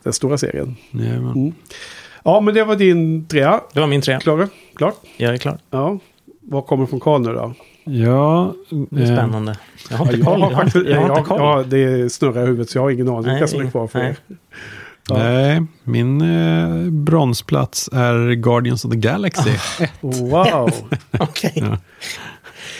den 0.03 0.12
stora 0.12 0.39
serien. 0.39 0.77
Mm. 0.93 1.53
Ja, 2.24 2.40
men 2.40 2.55
det 2.55 2.65
var 2.65 2.77
din 2.77 3.27
trea. 3.27 3.61
Det 3.73 3.81
var 3.81 3.86
min 3.86 4.03
tre. 4.03 4.19
Klara? 4.20 4.48
Klart? 4.77 4.94
Jag 5.16 5.35
är 5.35 5.39
klar. 5.39 5.59
Ja. 5.70 5.98
Vad 6.40 6.66
kommer 6.66 6.86
från 6.86 7.01
Karl 7.01 7.20
nu 7.20 7.32
då? 7.32 7.55
ja, 7.85 8.55
Det 8.90 9.01
är 9.03 9.11
eh, 9.11 9.16
spännande. 9.16 9.57
Jag 9.90 9.97
har 9.97 10.05
inte 10.07 10.16
jag 10.16 10.27
koll. 10.27 10.40
har 10.43 10.51
Jag 10.51 10.57
har 10.57 10.65
faktiskt, 10.65 10.86
jag 10.89 10.97
har 11.01 11.03
inte 11.09 11.19
jag, 11.19 11.27
koll. 11.27 11.39
ja, 11.40 11.65
det 11.66 12.12
snurrar 12.12 12.43
i 12.43 12.47
huvudet 12.47 12.70
så 12.70 12.78
jag 12.78 12.82
har 12.82 12.90
ingen 12.90 13.09
aning 13.09 13.31
vilka 13.31 13.47
som 13.47 13.61
är 13.66 13.70
kvar 13.70 13.86
för 13.86 13.98
nej. 13.98 14.09
er. 14.09 14.16
Ja. 15.09 15.19
Nej, 15.19 15.62
min 15.85 16.20
eh, 16.20 16.90
bronsplats 16.90 17.89
är 17.93 18.32
Guardians 18.35 18.85
of 18.85 18.90
the 18.90 18.97
Galaxy. 18.98 19.51
Wow! 20.01 20.70
Okej. 21.19 21.53
Ja. 21.57 21.77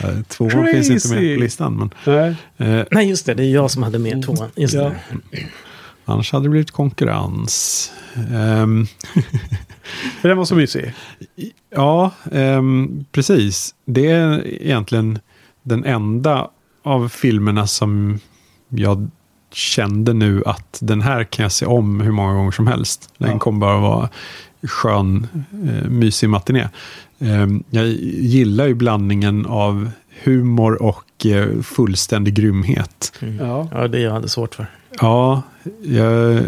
Eh, 0.09 0.23
Tvåan 0.28 0.51
finns 0.66 0.90
inte 0.90 1.09
med 1.09 1.18
Crazy. 1.18 1.35
på 1.35 1.40
listan, 1.40 1.77
men 1.77 1.90
Nej. 2.14 2.36
eh, 2.78 2.85
Nej, 2.90 3.09
just 3.09 3.27
det. 3.27 3.35
Det 3.35 3.44
är 3.44 3.51
jag 3.55 3.70
som 3.70 3.82
hade 3.82 3.98
med 3.98 4.23
tvåan. 4.24 4.48
Just 4.55 4.74
Ja. 4.74 4.82
det. 4.82 4.97
Annars 6.07 6.33
hade 6.33 6.45
det 6.45 6.49
blivit 6.51 6.70
konkurrens. 6.70 7.93
Ehm, 8.35 8.87
För 10.20 10.28
den 10.28 10.39
var 10.39 10.45
så 10.45 10.55
mysig. 10.55 10.93
Ja, 11.70 12.11
ehm, 12.33 13.05
precis. 13.12 13.74
Det 13.85 14.07
är 14.11 14.47
egentligen 14.62 15.19
den 15.62 15.85
enda 15.85 16.51
av 16.83 17.09
filmerna 17.09 17.66
som 17.66 18.19
jag 18.69 19.11
kände 19.53 20.12
nu 20.12 20.43
att 20.47 20.78
den 20.83 21.01
här 21.01 21.24
kan 21.24 21.43
jag 21.43 21.53
se 21.53 21.66
om 21.66 22.01
hur 22.01 22.12
många 22.12 22.35
gånger 22.35 22.51
som 22.51 22.66
helst. 22.66 23.12
Den 23.19 23.31
Ja. 23.31 23.39
kommer 23.39 23.59
bara 23.59 23.78
vara 23.81 24.09
skön, 24.62 25.27
eh, 25.69 25.89
mysig 25.91 26.28
matiné. 26.28 26.69
Ehm, 27.19 27.65
jag 27.70 27.87
gillar 27.87 28.66
ju 28.66 28.74
blandningen 28.74 29.47
av 29.47 29.91
humor 30.24 30.83
och 30.83 31.27
eh, 31.27 31.61
fullständig 31.62 32.35
grymhet. 32.35 33.12
Ja. 33.41 33.69
Ja, 33.73 33.89
det 33.89 34.01
jag 34.01 34.12
hade 34.12 34.28
svårt 34.28 34.55
för. 34.55 34.66
Ja, 35.01 35.43
jag 35.82 36.36
eh, 36.36 36.43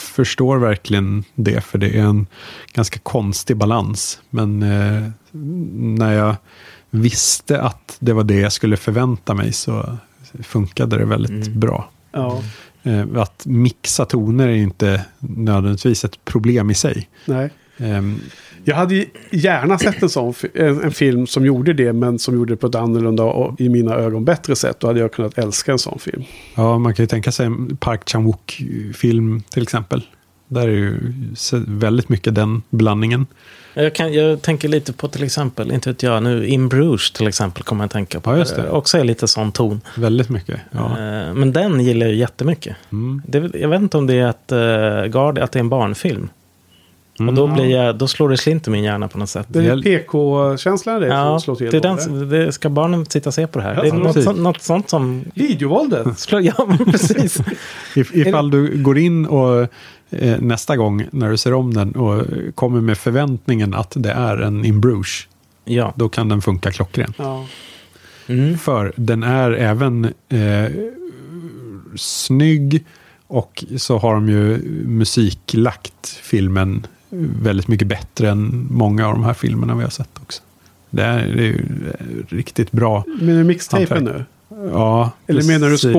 förstår 0.00 0.58
verkligen 0.58 1.24
det, 1.34 1.60
för 1.60 1.78
det 1.78 1.98
är 1.98 2.02
en 2.02 2.26
ganska 2.72 2.98
konstig 3.02 3.56
balans. 3.56 4.20
Men 4.30 4.62
eh, 4.62 5.08
när 5.96 6.12
jag 6.12 6.36
visste 6.90 7.60
att 7.62 7.96
det 8.00 8.12
var 8.12 8.24
det 8.24 8.34
jag 8.40 8.52
skulle 8.52 8.76
förvänta 8.76 9.34
mig 9.34 9.52
så 9.52 9.98
funkade 10.42 10.98
det 10.98 11.04
väldigt 11.04 11.46
Mm. 11.46 11.60
bra. 11.60 11.90
ja. 12.12 12.42
Eh, 12.82 13.04
att 13.16 13.46
mixa 13.46 14.04
toner 14.04 14.48
är 14.48 14.56
inte 14.56 15.04
nödvändigtvis 15.18 16.04
ett 16.04 16.24
problem 16.24 16.70
i 16.70 16.74
sig. 16.74 17.08
Nej. 17.26 17.50
Ehm, 17.78 18.20
Jag 18.64 18.76
hade 18.76 18.94
ju 18.94 19.06
gärna 19.30 19.78
sett 19.78 20.02
en 20.02 20.08
sån 20.08 20.34
en, 20.54 20.82
en 20.82 20.90
film 20.92 21.26
som 21.26 21.46
gjorde 21.46 21.72
det, 21.72 21.92
men 21.92 22.18
som 22.18 22.34
gjorde 22.34 22.52
det 22.52 22.56
på 22.56 22.66
ett 22.66 22.74
annorlunda 22.74 23.22
och 23.22 23.60
i 23.60 23.68
mina 23.68 23.94
ögon 23.94 24.24
bättre 24.24 24.56
sätt. 24.56 24.80
Då 24.80 24.86
hade 24.86 25.00
jag 25.00 25.12
kunnat 25.12 25.38
älska 25.38 25.72
en 25.72 25.78
sån 25.78 25.98
film. 25.98 26.22
ja, 26.54 26.78
man 26.78 26.94
kan 26.94 27.02
ju 27.02 27.06
tänka 27.06 27.32
sig 27.32 27.46
en 27.46 27.76
Park 27.76 28.00
Chan-wook-film 28.10 29.42
till 29.50 29.62
exempel. 29.62 30.02
Där 30.48 30.68
är 30.68 30.72
ju 30.72 30.98
väldigt 31.66 32.08
mycket 32.08 32.34
den 32.34 32.62
blandningen. 32.70 33.26
Jag, 33.74 33.94
kan, 33.94 34.12
jag 34.12 34.42
tänker 34.42 34.68
lite 34.68 34.92
på 34.92 35.08
till 35.08 35.22
exempel, 35.24 35.72
inte 35.72 35.90
vet 35.90 36.02
jag, 36.02 36.22
nu 36.22 36.46
In 36.46 36.68
Bruges 36.68 37.10
till 37.10 37.26
exempel 37.26 37.62
kommer 37.62 37.82
jag 37.84 37.86
att 37.86 37.92
tänka 37.92 38.20
på. 38.20 38.30
Ja, 38.30 38.38
just 38.38 38.56
det. 38.56 38.62
Eh, 38.62 38.74
Också 38.74 38.98
är 38.98 39.04
lite 39.04 39.28
sån 39.28 39.52
ton. 39.52 39.80
Väldigt 39.96 40.28
mycket. 40.28 40.60
Ja. 40.70 40.84
Eh, 40.90 41.34
Men 41.34 41.52
den 41.52 41.80
gillar 41.80 42.06
jag 42.06 42.14
jättemycket. 42.14 42.76
Mm. 42.92 43.22
Det 43.26 43.50
jag 43.60 43.68
vet 43.68 43.80
inte 43.82 43.96
om 43.98 44.06
det 44.06 44.14
är 44.14 44.26
att, 44.26 44.52
Guard, 45.12 45.38
att 45.38 45.52
det 45.52 45.58
är 45.58 45.60
en 45.60 45.68
barnfilm. 45.68 46.28
Och 47.18 47.34
då, 47.34 47.46
blir 47.46 47.64
jag, 47.66 47.96
då 47.98 48.08
slår 48.08 48.28
det 48.28 48.36
slint 48.36 48.66
i 48.66 48.70
min 48.70 48.84
hjärna 48.84 49.08
på 49.08 49.18
något 49.18 49.28
sätt. 49.30 49.46
Det 49.50 49.66
är 49.66 49.82
PK-känslan 49.82 51.00
det 51.00 51.06
Ja, 51.06 51.24
som 51.24 51.40
slår 51.40 51.54
till. 51.70 51.70
det 51.70 51.80
den, 51.80 52.28
det 52.28 52.52
ska 52.52 52.68
barnen 52.68 53.06
sitta 53.06 53.28
och 53.30 53.34
se 53.34 53.46
på 53.46 53.58
det 53.58 53.64
här? 53.64 53.74
Ja, 53.74 53.82
det 53.82 53.88
är 53.88 53.92
något, 53.92 54.22
sånt- 54.24 54.38
något 54.40 54.62
sånt 54.62 54.88
som... 54.90 55.24
Videovåldet. 55.34 56.18
Slår, 56.18 56.40
ja, 56.42 56.66
men 56.68 56.78
precis. 56.92 57.40
If, 57.96 58.14
ifall 58.14 58.50
du 58.50 58.82
går 58.82 58.98
in 58.98 59.26
och 59.26 59.60
eh, 60.10 60.40
nästa 60.40 60.76
gång 60.76 61.04
när 61.10 61.30
du 61.30 61.36
ser 61.36 61.52
om 61.54 61.74
den 61.74 61.92
och 61.92 62.22
kommer 62.54 62.80
med 62.80 62.98
förväntningen 62.98 63.74
att 63.74 63.92
det 63.96 64.10
är 64.12 64.36
en 64.36 64.64
In 64.64 64.80
Bruges, 64.80 65.26
Ja. 65.64 65.92
då 65.96 66.08
kan 66.08 66.28
den 66.28 66.42
funka 66.42 66.70
klockren. 66.72 67.12
Ja. 67.16 67.46
Mm. 68.26 68.58
För 68.58 68.92
den 68.96 69.22
är 69.22 69.50
även 69.50 70.04
eh, 70.28 70.70
snygg 71.96 72.84
och 73.26 73.64
så 73.76 73.98
har 73.98 74.14
de 74.14 74.28
ju 74.28 74.58
musiklagt 74.86 76.08
filmen 76.22 76.86
väldigt 77.42 77.68
mycket 77.68 77.88
bättre 77.88 78.30
än 78.30 78.66
många 78.70 79.06
av 79.06 79.14
de 79.14 79.24
här 79.24 79.34
filmerna 79.34 79.74
vi 79.74 79.82
har 79.82 79.90
sett 79.90 80.10
också. 80.22 80.42
Det 80.90 81.02
är, 81.02 81.26
det 81.26 81.42
är 81.42 81.46
ju 81.46 81.66
riktigt 82.28 82.72
bra. 82.72 83.04
Menar 83.20 83.38
du 83.38 83.44
mixtapen 83.44 84.04
nu? 84.04 84.24
Ja, 84.72 85.10
Eller 85.26 85.42
menar 85.42 85.66
du 85.66 85.72
precis. 85.72 85.92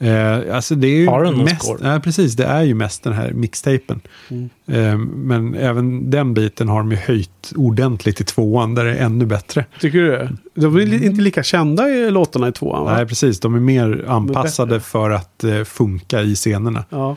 Eh, 0.00 0.54
alltså 0.56 0.74
det 0.74 0.86
är 0.88 0.96
ju 0.96 1.06
Har 1.06 1.24
den 1.24 1.34
någon 1.34 1.44
mest, 1.44 1.62
score? 1.64 1.92
ja, 1.92 2.00
precis, 2.00 2.34
det 2.36 2.44
är 2.44 2.62
ju 2.62 2.74
mest 2.74 3.02
den 3.02 3.12
här 3.12 3.32
mixtapen. 3.32 4.00
Mm. 4.28 4.50
Eh, 4.66 4.98
men 4.98 5.54
även 5.54 6.10
den 6.10 6.34
biten 6.34 6.68
har 6.68 6.78
de 6.78 6.90
ju 6.90 6.96
höjt 6.96 7.52
ordentligt 7.56 8.20
i 8.20 8.24
tvåan, 8.24 8.74
där 8.74 8.84
det 8.84 8.94
är 8.96 9.04
ännu 9.04 9.26
bättre. 9.26 9.64
Tycker 9.80 9.98
du 9.98 10.08
det? 10.10 10.36
De 10.54 10.76
är 10.76 10.86
li- 10.86 11.06
inte 11.06 11.20
lika 11.22 11.42
kända 11.42 11.88
i 11.88 12.10
låtarna 12.10 12.48
i 12.48 12.52
tvåan 12.52 12.84
va? 12.84 12.94
Nej, 12.96 13.06
precis, 13.06 13.40
de 13.40 13.54
är 13.54 13.60
mer 13.60 14.04
anpassade 14.08 14.68
bättre. 14.70 14.80
för 14.80 15.10
att 15.10 15.44
eh, 15.44 15.64
funka 15.64 16.22
i 16.22 16.34
scenerna. 16.34 16.84
Ja. 16.90 17.16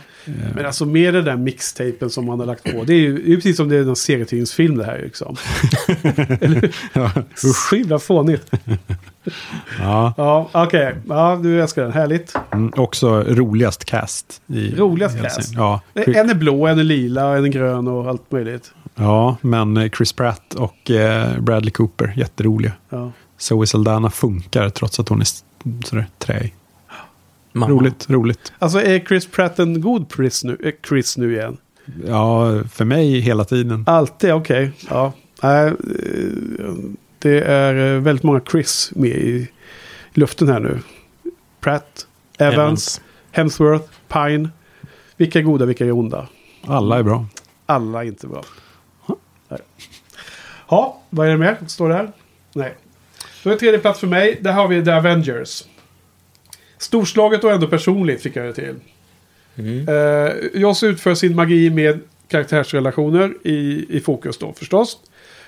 Men 0.56 0.66
alltså 0.66 0.86
med 0.86 1.14
den 1.14 1.26
där 1.26 1.38
mixtapen 1.38 2.10
som 2.10 2.26
man 2.26 2.40
har 2.40 2.46
lagt 2.46 2.64
på. 2.64 2.84
Det 2.84 2.94
är 2.94 2.98
ju 2.98 3.24
det 3.24 3.32
är 3.32 3.36
precis 3.36 3.58
som 3.58 3.70
det 3.70 3.76
är 3.76 3.82
en 3.82 3.96
serietidningsfilm 3.96 4.78
det 4.78 4.86
här 4.86 5.02
liksom. 5.04 5.36
Ja, 6.94 7.12
Usch, 7.46 7.74
himla 7.74 8.00
fånigt. 8.00 8.52
Ja. 9.80 10.14
Ja, 10.18 10.50
okej. 10.54 10.96
Ja, 11.08 11.40
du 11.44 11.62
älskar 11.62 11.82
den. 11.84 11.92
Härligt. 11.92 12.36
Mm, 12.54 12.72
också 12.76 13.24
roligast 13.24 13.86
cast. 13.86 14.42
I 14.48 14.76
Roligast 14.76 15.16
hela 15.16 15.30
cast? 15.30 15.54
Ja, 15.56 15.82
En 15.94 16.30
är 16.30 16.36
blå, 16.36 16.68
en 16.68 16.80
är 16.80 16.84
lila, 16.84 17.38
en 17.38 17.46
är 17.46 17.50
grön 17.50 17.88
och 17.88 18.10
allt 18.10 18.32
möjligt. 18.32 18.72
ja, 18.96 19.38
men 19.42 19.78
eh, 19.78 19.90
Chris 19.90 20.14
Pratt 20.14 20.54
och 20.54 20.92
eh, 20.92 21.40
Bradley 21.40 21.72
Cooper, 21.72 22.14
jätteroliga. 22.18 22.72
Ja. 22.90 23.12
Zoe 23.38 23.68
Saldana 23.68 24.10
funkar 24.10 24.70
trots 24.70 25.00
att 25.00 25.10
hon 25.10 25.22
är 25.22 25.28
sådär 25.86 26.06
träig. 26.18 26.56
Mamma. 27.54 27.72
Roligt, 27.74 28.10
roligt. 28.10 28.54
Alltså 28.60 28.82
är 28.82 29.00
Chris 29.00 29.28
Pratt 29.28 29.60
en 29.60 29.82
god 29.82 30.06
Chris 30.16 30.44
nu, 30.44 30.58
eh, 30.64 30.72
Chris 30.90 31.18
nu 31.18 31.34
igen? 31.34 31.58
Ja, 32.08 32.46
för 32.72 32.86
mig 32.86 33.20
hela 33.20 33.44
tiden. 33.46 33.84
Alltid, 33.88 34.32
okej. 34.34 34.72
Ja. 34.90 35.14
Nej, 35.44 35.68
eh, 35.68 35.74
det 37.22 37.42
är 37.42 37.96
eh, 37.96 38.02
väldigt 38.02 38.24
många 38.24 38.42
Chris 38.52 38.92
med 38.96 39.10
i 39.10 39.48
luften 40.14 40.48
här 40.48 40.60
nu. 40.60 40.80
Pratt, 41.60 42.08
Evans, 42.38 42.58
Evans. 42.58 43.02
Hemsworth, 43.32 43.90
Pine. 44.08 44.50
Vilka 45.18 45.40
är 45.40 45.44
goda, 45.44 45.66
vilka 45.66 45.86
är 45.86 45.92
onda? 45.92 46.28
Alla 46.68 46.98
är 46.98 47.04
bra. 47.04 47.26
Alla 47.66 48.04
är 48.04 48.08
inte 48.08 48.28
bra. 48.28 48.44
Ja, 50.70 51.02
vad 51.10 51.28
är 51.28 51.32
det 51.32 51.38
mer? 51.38 51.58
Står 51.68 51.90
det 51.90 51.96
här? 51.96 52.12
Nej. 52.54 52.76
Då 53.44 53.50
är 53.50 53.56
tredje 53.56 53.80
plats 53.80 54.00
för 54.00 54.08
mig. 54.08 54.38
Där 54.42 54.52
har 54.52 54.68
vi 54.68 54.86
The 54.86 54.92
Avengers. 54.92 55.64
Storslaget 56.78 57.44
och 57.44 57.52
ändå 57.52 57.68
personligt 57.68 58.22
fick 58.22 58.36
jag 58.36 58.46
det 58.46 58.54
till. 58.54 58.76
Eh, 59.88 60.62
Joss 60.62 60.84
utför 60.84 61.16
sin 61.16 61.36
magi 61.36 61.70
med 61.70 62.00
karaktärsrelationer 62.28 63.34
i, 63.44 63.86
i 63.90 64.00
fokus 64.00 64.38
då 64.38 64.54
förstås. 64.54 64.98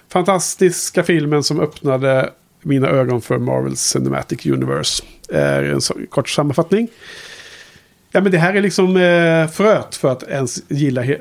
Fantastiska 0.09 1.03
filmen 1.03 1.43
som 1.43 1.59
öppnade 1.59 2.30
mina 2.61 2.88
ögon 2.88 3.21
för 3.21 3.38
Marvels 3.38 3.80
Cinematic 3.80 4.45
Universe. 4.45 5.03
Är 5.30 5.63
en 5.63 5.81
så, 5.81 5.95
kort 6.09 6.30
sammanfattning. 6.30 6.88
Ja 8.11 8.21
men 8.21 8.31
det 8.31 8.38
här 8.38 8.53
är 8.53 8.61
liksom 8.61 8.97
eh, 8.97 9.47
fröet 9.47 9.95
för 9.95 10.11
att 10.11 10.23
ens 10.23 10.63
gilla 10.67 11.03
eh, 11.03 11.17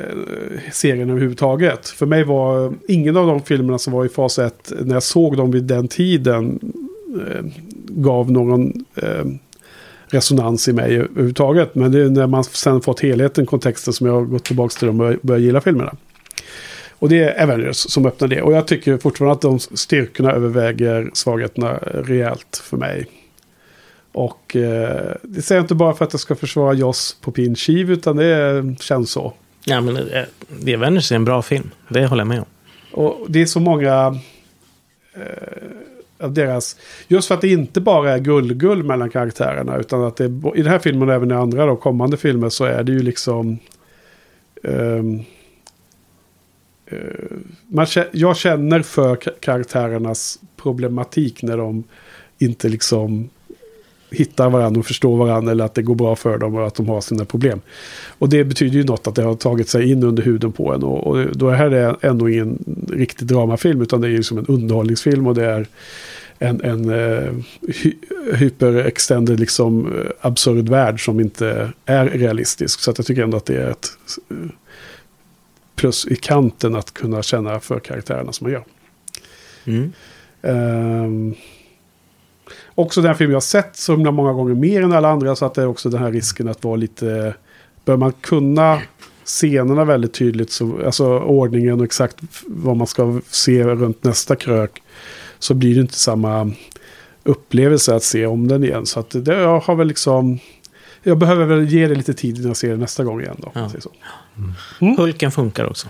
serien 0.73 1.11
överhuvudtaget. 1.11 1.89
För 1.89 2.07
mig 2.07 2.25
var 2.25 2.65
eh, 2.65 2.73
ingen 2.89 3.17
av 3.17 3.27
de 3.27 3.43
filmerna 3.43 3.79
som 3.79 3.93
var 3.93 4.05
i 4.05 4.09
fas 4.09 4.39
1 4.39 4.73
när 4.81 4.95
jag 4.95 5.03
såg 5.03 5.37
dem 5.37 5.51
vid 5.51 5.65
den 5.65 5.89
tiden 5.89 6.61
eh, 7.29 7.45
gav 7.89 8.31
någon 8.31 8.85
eh, 8.95 9.25
resonans 10.07 10.69
i 10.69 10.73
mig 10.73 10.97
överhuvudtaget. 10.97 11.75
Men 11.75 11.93
det 11.93 12.03
är 12.03 12.11
när 12.11 12.27
man 12.27 12.45
sen 12.45 12.81
fått 12.81 13.01
helheten, 13.01 13.47
kontexten 13.47 13.93
som 13.93 14.07
jag 14.07 14.15
har 14.15 14.23
gått 14.23 14.45
tillbaka 14.45 14.79
till 14.79 14.87
dem 14.87 15.01
och 15.01 15.15
börjat 15.23 15.43
gilla 15.43 15.61
filmerna. 15.61 15.97
Och 17.03 17.09
det 17.09 17.23
är 17.23 17.43
Avengers 17.43 17.77
som 17.77 18.07
öppnar 18.07 18.29
det. 18.29 18.43
Och 18.43 18.53
jag 18.53 18.67
tycker 18.67 18.99
fortfarande 18.99 19.33
att 19.33 19.41
de 19.41 19.59
styrkorna 19.59 20.33
överväger 20.33 21.11
svagheterna 21.15 21.79
rejält 21.83 22.63
för 22.65 22.77
mig. 22.77 23.07
Och 24.13 24.57
eh, 24.57 25.15
det 25.23 25.43
säger 25.43 25.59
jag 25.59 25.65
inte 25.65 25.75
bara 25.75 25.95
för 25.95 26.05
att 26.05 26.13
jag 26.13 26.21
ska 26.21 26.35
försvara 26.35 26.75
Joss 26.75 27.17
på 27.21 27.33
pin 27.33 27.57
kiv 27.57 27.91
utan 27.91 28.17
det 28.17 28.65
känns 28.81 29.11
så. 29.11 29.33
Ja, 29.65 29.81
men 29.81 29.97
eh, 29.97 30.25
The 30.65 30.75
Avengers 30.75 31.13
är 31.13 31.17
en 31.17 31.25
bra 31.25 31.43
film. 31.43 31.71
Det 31.89 32.07
håller 32.07 32.21
jag 32.21 32.29
med 32.29 32.39
om. 32.39 32.47
Och 32.93 33.27
det 33.29 33.43
är 33.43 33.47
så 33.47 33.61
många 33.61 34.21
eh, 35.15 36.25
av 36.27 36.33
deras... 36.33 36.77
Just 37.09 37.29
för 37.29 37.35
att 37.35 37.41
det 37.41 37.49
inte 37.49 37.81
bara 37.81 38.13
är 38.13 38.19
gull-gull 38.19 38.83
mellan 38.83 39.11
karaktärerna. 39.11 39.77
Utan 39.77 40.05
att 40.05 40.17
det 40.17 40.25
är, 40.25 40.57
i 40.57 40.63
den 40.63 40.73
här 40.73 40.79
filmen 40.79 41.09
och 41.09 41.15
även 41.15 41.31
i 41.31 41.35
andra 41.35 41.67
då, 41.67 41.77
kommande 41.77 42.17
filmer 42.17 42.49
så 42.49 42.65
är 42.65 42.83
det 42.83 42.93
ju 42.93 43.03
liksom... 43.03 43.59
eh, 44.63 45.03
Eh, 46.93 47.37
man, 47.69 47.87
jag 48.13 48.37
känner 48.37 48.83
för 48.83 49.17
karaktärernas 49.17 50.39
problematik 50.57 51.43
när 51.43 51.57
de 51.57 51.85
inte 52.39 52.69
liksom 52.69 53.31
hittar 54.11 54.51
varandra 54.51 54.79
och 54.79 54.87
förstår 54.87 55.17
varandra 55.17 55.53
eller 55.53 55.65
att 55.65 55.75
det 55.75 55.83
går 55.83 55.95
bra 55.95 56.17
för 56.17 56.39
dem 56.39 56.55
och 56.55 56.67
att 56.67 56.75
de 56.75 56.89
har 56.89 57.01
sina 57.01 57.25
problem. 57.25 57.61
Och 58.19 58.29
det 58.29 58.45
betyder 58.45 58.77
ju 58.77 58.85
något 58.85 59.07
att 59.07 59.15
det 59.15 59.23
har 59.23 59.35
tagit 59.35 59.69
sig 59.69 59.91
in 59.91 60.03
under 60.03 60.23
huden 60.23 60.53
på 60.53 60.73
en. 60.73 60.83
Och, 60.83 61.07
och 61.07 61.37
då 61.37 61.49
är 61.49 61.71
det 61.71 61.97
ändå 62.01 62.29
ingen 62.29 62.59
riktig 62.89 63.29
dramafilm 63.29 63.83
utan 63.83 64.01
det 64.01 64.07
är 64.07 64.11
ju 64.11 64.23
som 64.23 64.39
en 64.39 64.47
underhållningsfilm 64.47 65.27
och 65.27 65.35
det 65.35 65.45
är 65.45 65.67
en, 66.39 66.61
en 66.61 66.91
uh, 66.91 67.35
hy 67.69 67.95
hyperextended 68.35 69.41
liksom 69.41 69.87
eh, 69.87 70.11
absurd 70.21 70.69
värld 70.69 71.05
som 71.05 71.21
inte 71.21 71.73
är 71.85 72.07
realistisk. 72.07 72.81
Så 72.81 72.91
att 72.91 72.99
jag 72.99 73.07
tycker 73.07 73.23
ändå 73.23 73.37
att 73.37 73.47
det 73.47 73.57
är 73.57 73.71
ett 73.71 73.89
plus 75.83 76.07
i 76.07 76.17
kanten 76.17 76.75
att 76.75 76.95
kunna 76.95 77.23
känna 77.23 77.61
för 77.61 77.81
karaktärerna 77.81 78.33
som 78.33 78.45
man 78.45 78.53
gör. 78.53 78.65
Mm. 79.65 79.93
Ehm, 80.43 81.35
också 82.75 83.03
den 83.03 83.15
film 83.15 83.31
jag 83.31 83.37
har 83.37 83.41
sett 83.41 83.77
så 83.77 83.93
himla 83.93 84.11
många 84.11 84.33
gånger 84.33 84.55
mer 84.55 84.83
än 84.83 84.93
alla 84.93 85.09
andra. 85.09 85.37
Så 85.37 85.45
att 85.45 85.55
det 85.55 85.63
är 85.63 85.67
också 85.67 85.91
den 85.91 86.03
här 86.03 86.13
risken 86.13 86.49
att 86.49 86.65
vara 86.65 86.77
lite... 86.77 87.35
Bör 87.85 87.97
man 87.97 88.13
kunna 88.13 88.81
scenerna 89.25 89.85
väldigt 89.85 90.15
tydligt, 90.15 90.51
så, 90.51 90.85
alltså 90.85 91.19
ordningen 91.19 91.79
och 91.79 91.85
exakt 91.85 92.17
vad 92.47 92.77
man 92.77 92.87
ska 92.87 93.21
se 93.27 93.65
runt 93.65 94.05
nästa 94.05 94.37
krök. 94.37 94.83
Så 95.39 95.55
blir 95.55 95.75
det 95.75 95.81
inte 95.81 95.99
samma 95.99 96.51
upplevelse 97.25 97.95
att 97.95 98.03
se 98.03 98.27
om 98.27 98.49
den 98.49 98.65
igen. 98.65 98.87
Så 98.87 99.01
att 99.01 99.11
det, 99.11 99.41
jag 99.41 99.61
har 99.61 99.75
väl 99.75 99.89
liksom... 99.89 100.39
Jag 101.03 101.19
behöver 101.19 101.45
väl 101.45 101.69
ge 101.69 101.89
det 101.89 101.95
lite 101.95 102.15
tid 102.15 102.37
innan 102.37 102.49
jag 102.49 102.57
ser 102.57 102.71
det 102.71 102.77
nästa 102.77 103.05
gång 103.05 103.21
igen 103.21 103.37
då. 103.39 103.53
Ja. 103.55 103.71
Så. 103.79 103.91
Hulken 105.03 105.31
funkar 105.31 105.65
också. 105.65 105.89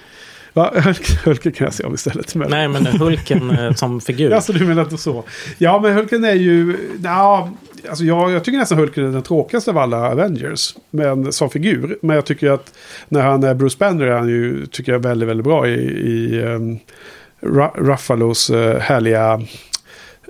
Va? 0.52 0.74
Hulken 1.24 1.52
kan 1.52 1.64
jag 1.64 1.74
se 1.74 1.84
om 1.84 1.94
istället. 1.94 2.34
Men... 2.34 2.50
Nej, 2.50 2.68
men 2.68 2.86
Hulken 2.86 3.50
eh, 3.50 3.74
som 3.74 4.00
figur. 4.00 4.30
Alltså 4.34 4.52
du 4.52 4.66
menar 4.66 4.82
inte 4.82 4.98
så? 4.98 5.24
Ja, 5.58 5.80
men 5.80 5.94
Hulken 5.94 6.24
är 6.24 6.34
ju... 6.34 6.76
Ja, 7.04 7.50
alltså 7.88 8.04
jag, 8.04 8.30
jag 8.30 8.44
tycker 8.44 8.58
nästan 8.58 8.78
Hulken 8.78 9.04
är 9.04 9.12
den 9.12 9.22
tråkigaste 9.22 9.70
av 9.70 9.78
alla 9.78 10.10
Avengers. 10.10 10.74
Men 10.90 11.32
som 11.32 11.50
figur. 11.50 11.98
Men 12.02 12.16
jag 12.16 12.24
tycker 12.24 12.50
att 12.50 12.74
när 13.08 13.22
han 13.22 13.44
är 13.44 13.54
Bruce 13.54 13.76
Banner 13.78 14.06
är 14.06 14.18
han 14.18 14.28
ju, 14.28 14.66
tycker 14.66 14.92
jag, 14.92 14.98
väldigt, 14.98 15.28
väldigt 15.28 15.44
bra 15.44 15.68
i, 15.68 15.72
i 15.72 16.42
um, 16.42 16.78
Ru- 17.40 17.76
Ruffalos 17.76 18.50
uh, 18.50 18.76
härliga 18.78 19.42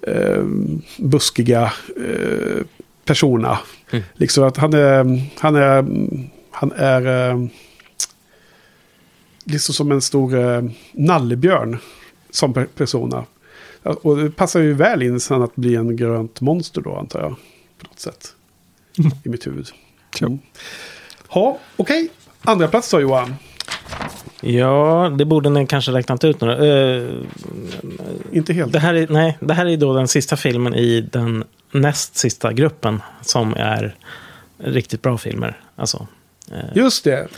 um, 0.02 0.82
buskiga 0.98 1.72
uh, 1.96 2.62
persona. 3.04 3.58
Mm. 3.92 4.04
Liksom 4.14 4.44
att 4.44 4.56
han 4.56 4.74
är... 4.74 5.22
Han 5.40 5.56
är, 5.56 5.84
han 6.50 6.72
är 6.72 7.30
um, 7.30 7.50
liksom 9.44 9.74
som 9.74 9.92
en 9.92 10.00
stor 10.00 10.34
uh, 10.34 10.70
nallebjörn 10.92 11.78
som 12.30 12.54
per- 12.54 12.66
persona. 12.66 13.24
Och 13.82 14.16
det 14.16 14.30
passar 14.30 14.60
ju 14.60 14.74
väl 14.74 15.02
in 15.02 15.20
sen 15.20 15.42
att 15.42 15.56
bli 15.56 15.74
en 15.74 15.96
grönt 15.96 16.40
monster 16.40 16.80
då 16.80 16.96
antar 16.96 17.20
jag. 17.20 17.34
På 17.78 17.86
något 17.88 18.00
sätt. 18.00 18.34
I 19.24 19.28
mitt 19.28 19.46
huvud. 19.46 19.68
Mm. 20.20 20.38
Ja, 21.34 21.58
okej. 21.76 22.08
Andra 22.42 22.68
plats 22.68 22.90
då 22.90 23.00
Johan. 23.00 23.34
Ja, 24.40 25.12
det 25.18 25.24
borde 25.24 25.50
ni 25.50 25.66
kanske 25.66 25.92
räknat 25.92 26.24
ut 26.24 26.40
nu. 26.40 26.50
Eh, 26.52 27.26
Inte 28.36 28.52
helt. 28.52 28.72
det, 28.72 28.78
här 28.78 28.94
är, 28.94 29.08
nej, 29.08 29.38
det 29.40 29.54
här 29.54 29.66
är 29.66 29.76
då 29.76 29.94
den 29.94 30.08
sista 30.08 30.36
filmen 30.36 30.74
i 30.74 31.00
den 31.00 31.44
näst 31.72 32.16
sista 32.16 32.52
gruppen 32.52 33.02
som 33.20 33.54
är 33.56 33.94
riktigt 34.58 35.02
bra 35.02 35.18
filmer. 35.18 35.60
Alltså, 35.76 36.06
eh, 36.52 36.58
Just 36.74 37.04
det. 37.04 37.28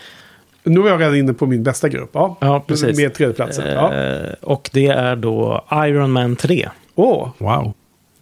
Nu 0.63 0.81
är 0.81 0.89
jag 0.89 1.01
redan 1.01 1.17
inne 1.17 1.33
på 1.35 1.47
min 1.47 1.63
bästa 1.63 1.89
grupp. 1.89 2.11
Ja, 2.13 2.37
Ja, 2.41 2.61
precis. 2.67 2.97
Med 2.97 3.15
tredjeplatsen. 3.15 3.67
Ja. 3.73 3.95
eh, 3.95 4.33
och 4.41 4.71
det 4.73 4.87
är 4.87 5.17
då 5.17 5.65
Iron 5.73 6.11
Man 6.13 6.37
3. 6.37 6.69
Åh, 6.95 7.29
Wow. 7.39 7.73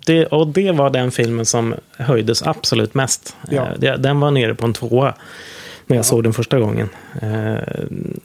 Det, 0.06 0.26
och 0.26 0.48
det 0.48 0.72
var 0.72 0.90
den 0.90 1.10
filmen 1.10 1.46
som 1.46 1.74
höjdes 1.98 2.42
absolut 2.42 2.94
mest. 2.94 3.36
Ja. 3.50 3.62
Eh, 3.62 3.68
det- 3.78 3.96
Den 3.96 4.20
var 4.20 4.30
nere 4.30 4.54
på 4.54 4.66
en 4.66 4.72
tvåa 4.72 5.14
när 5.86 5.96
jag 5.96 6.04
såg 6.04 6.22
den 6.24 6.32
första 6.32 6.58
gången. 6.58 6.88
Eh, 7.22 7.56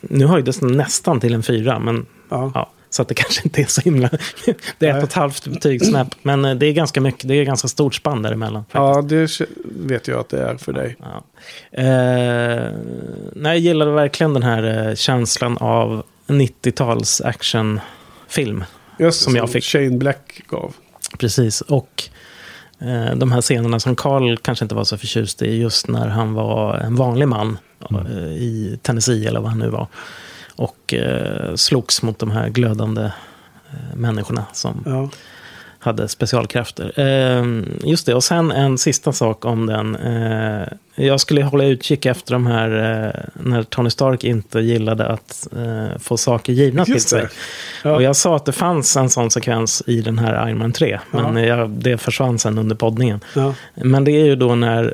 nu 0.02 0.26
höjdes 0.26 0.60
den 0.60 0.78
nästan 0.78 1.20
till 1.20 1.34
en 1.34 1.44
fyra, 1.44 1.80
men 1.80 2.06
Ja. 2.30 2.70
Ja, 2.98 3.00
så 3.00 3.02
att 3.02 3.08
det 3.08 3.14
kanske 3.24 3.42
inte 3.44 3.62
är 3.62 3.66
så 3.66 3.82
himla... 3.82 4.10
det 4.10 4.16
är 4.48 4.52
ett 4.52 4.66
Nej. 4.80 4.94
och 4.98 5.04
ett 5.04 5.14
halvt 5.14 5.48
betygssnäpp, 5.48 6.08
men 6.22 6.46
eh, 6.46 6.56
det 6.56 6.66
är 6.66 6.74
ganska 6.74 7.02
mycket. 7.02 7.28
Det 7.28 7.34
är 7.36 7.44
ganska 7.44 7.68
stort 7.68 7.96
spann 7.96 8.22
däremellan. 8.22 8.66
ja, 8.72 8.94
Faktiskt. 8.94 9.40
det 9.40 9.46
k- 9.46 9.52
vet 9.66 10.08
jag 10.08 10.20
att 10.20 10.30
det 10.30 10.42
är 10.42 10.56
för 10.58 10.74
dig. 10.74 10.96
Ja. 11.00 11.24
Eh, 11.72 12.72
nej, 13.36 13.52
jag 13.52 13.58
gillade 13.60 13.92
verkligen 13.92 14.34
den 14.34 14.44
här 14.44 14.88
eh, 14.90 14.96
känslan 14.96 15.58
av 15.58 16.04
90-tals 16.28 17.22
actionfilm. 17.22 18.64
Just 19.00 19.20
det, 19.20 19.24
Som 19.24 19.36
jag 19.36 19.50
fick. 19.50 19.64
Shane 19.64 19.98
Black 19.98 20.42
gav. 20.48 20.74
Precis, 21.20 21.62
och 21.62 22.04
eh, 22.80 23.16
de 23.16 23.32
här 23.32 23.42
scenerna 23.42 23.80
som 23.80 23.96
Carl 23.96 24.38
kanske 24.38 24.66
inte 24.66 24.76
var 24.76 24.84
så 24.84 24.98
förtjust 24.98 25.42
i, 25.42 25.58
just 25.58 25.88
när 25.88 26.08
han 26.08 26.34
var 26.34 26.76
en 26.78 26.96
vanlig 26.96 27.28
man 27.28 27.58
eh, 27.92 28.18
i 28.24 28.80
Tennessee 28.82 29.28
eller 29.28 29.40
vad 29.40 29.50
han 29.50 29.60
nu 29.60 29.70
var. 29.70 29.88
Och 30.58 30.94
eh, 30.94 31.56
slogs 31.56 32.02
mot 32.02 32.20
de 32.20 32.32
här 32.32 32.50
glödande 32.50 33.02
eh, 33.04 33.96
människorna 33.96 34.44
som 34.54 34.84
Ja. 34.86 35.10
hade 35.80 36.08
specialkrafter. 36.08 37.00
Eh, 37.00 37.46
just 37.90 38.06
det, 38.06 38.14
och 38.14 38.24
sen 38.24 38.52
en 38.52 38.78
sista 38.78 39.14
sak 39.14 39.46
om 39.46 39.66
den. 39.66 39.96
Eh, 39.96 40.68
jag 40.96 41.20
skulle 41.20 41.44
hålla 41.44 41.64
utkik 41.66 42.06
efter 42.06 42.34
de 42.34 42.48
här, 42.48 42.70
eh, 43.06 43.22
när 43.44 43.64
Tony 43.64 43.90
Stark 43.90 44.24
inte 44.24 44.60
gillade 44.60 45.08
att 45.08 45.48
få 46.00 46.18
saker 46.18 46.54
givna 46.54 46.86
till 46.86 46.94
Just 46.94 47.10
sig. 47.10 47.22
det. 47.22 47.30
Ja. 47.90 47.96
Och 47.96 48.02
jag 48.04 48.16
sa 48.16 48.36
att 48.36 48.46
det 48.46 48.52
fanns 48.52 48.98
en 48.98 49.10
sån 49.10 49.32
sekvens 49.32 49.84
i 49.88 50.02
den 50.02 50.20
här 50.20 50.48
Iron 50.50 50.58
Man 50.58 50.72
3, 50.72 51.00
men 51.12 51.36
Ja. 51.38 51.42
jag, 51.58 51.70
det 51.70 51.98
försvann 51.98 52.40
sen 52.40 52.58
under 52.58 52.76
poddningen. 52.76 53.20
Men 53.76 54.04
det 54.04 54.12
är 54.12 54.26
ju 54.26 54.36
då 54.36 54.56
när 54.56 54.94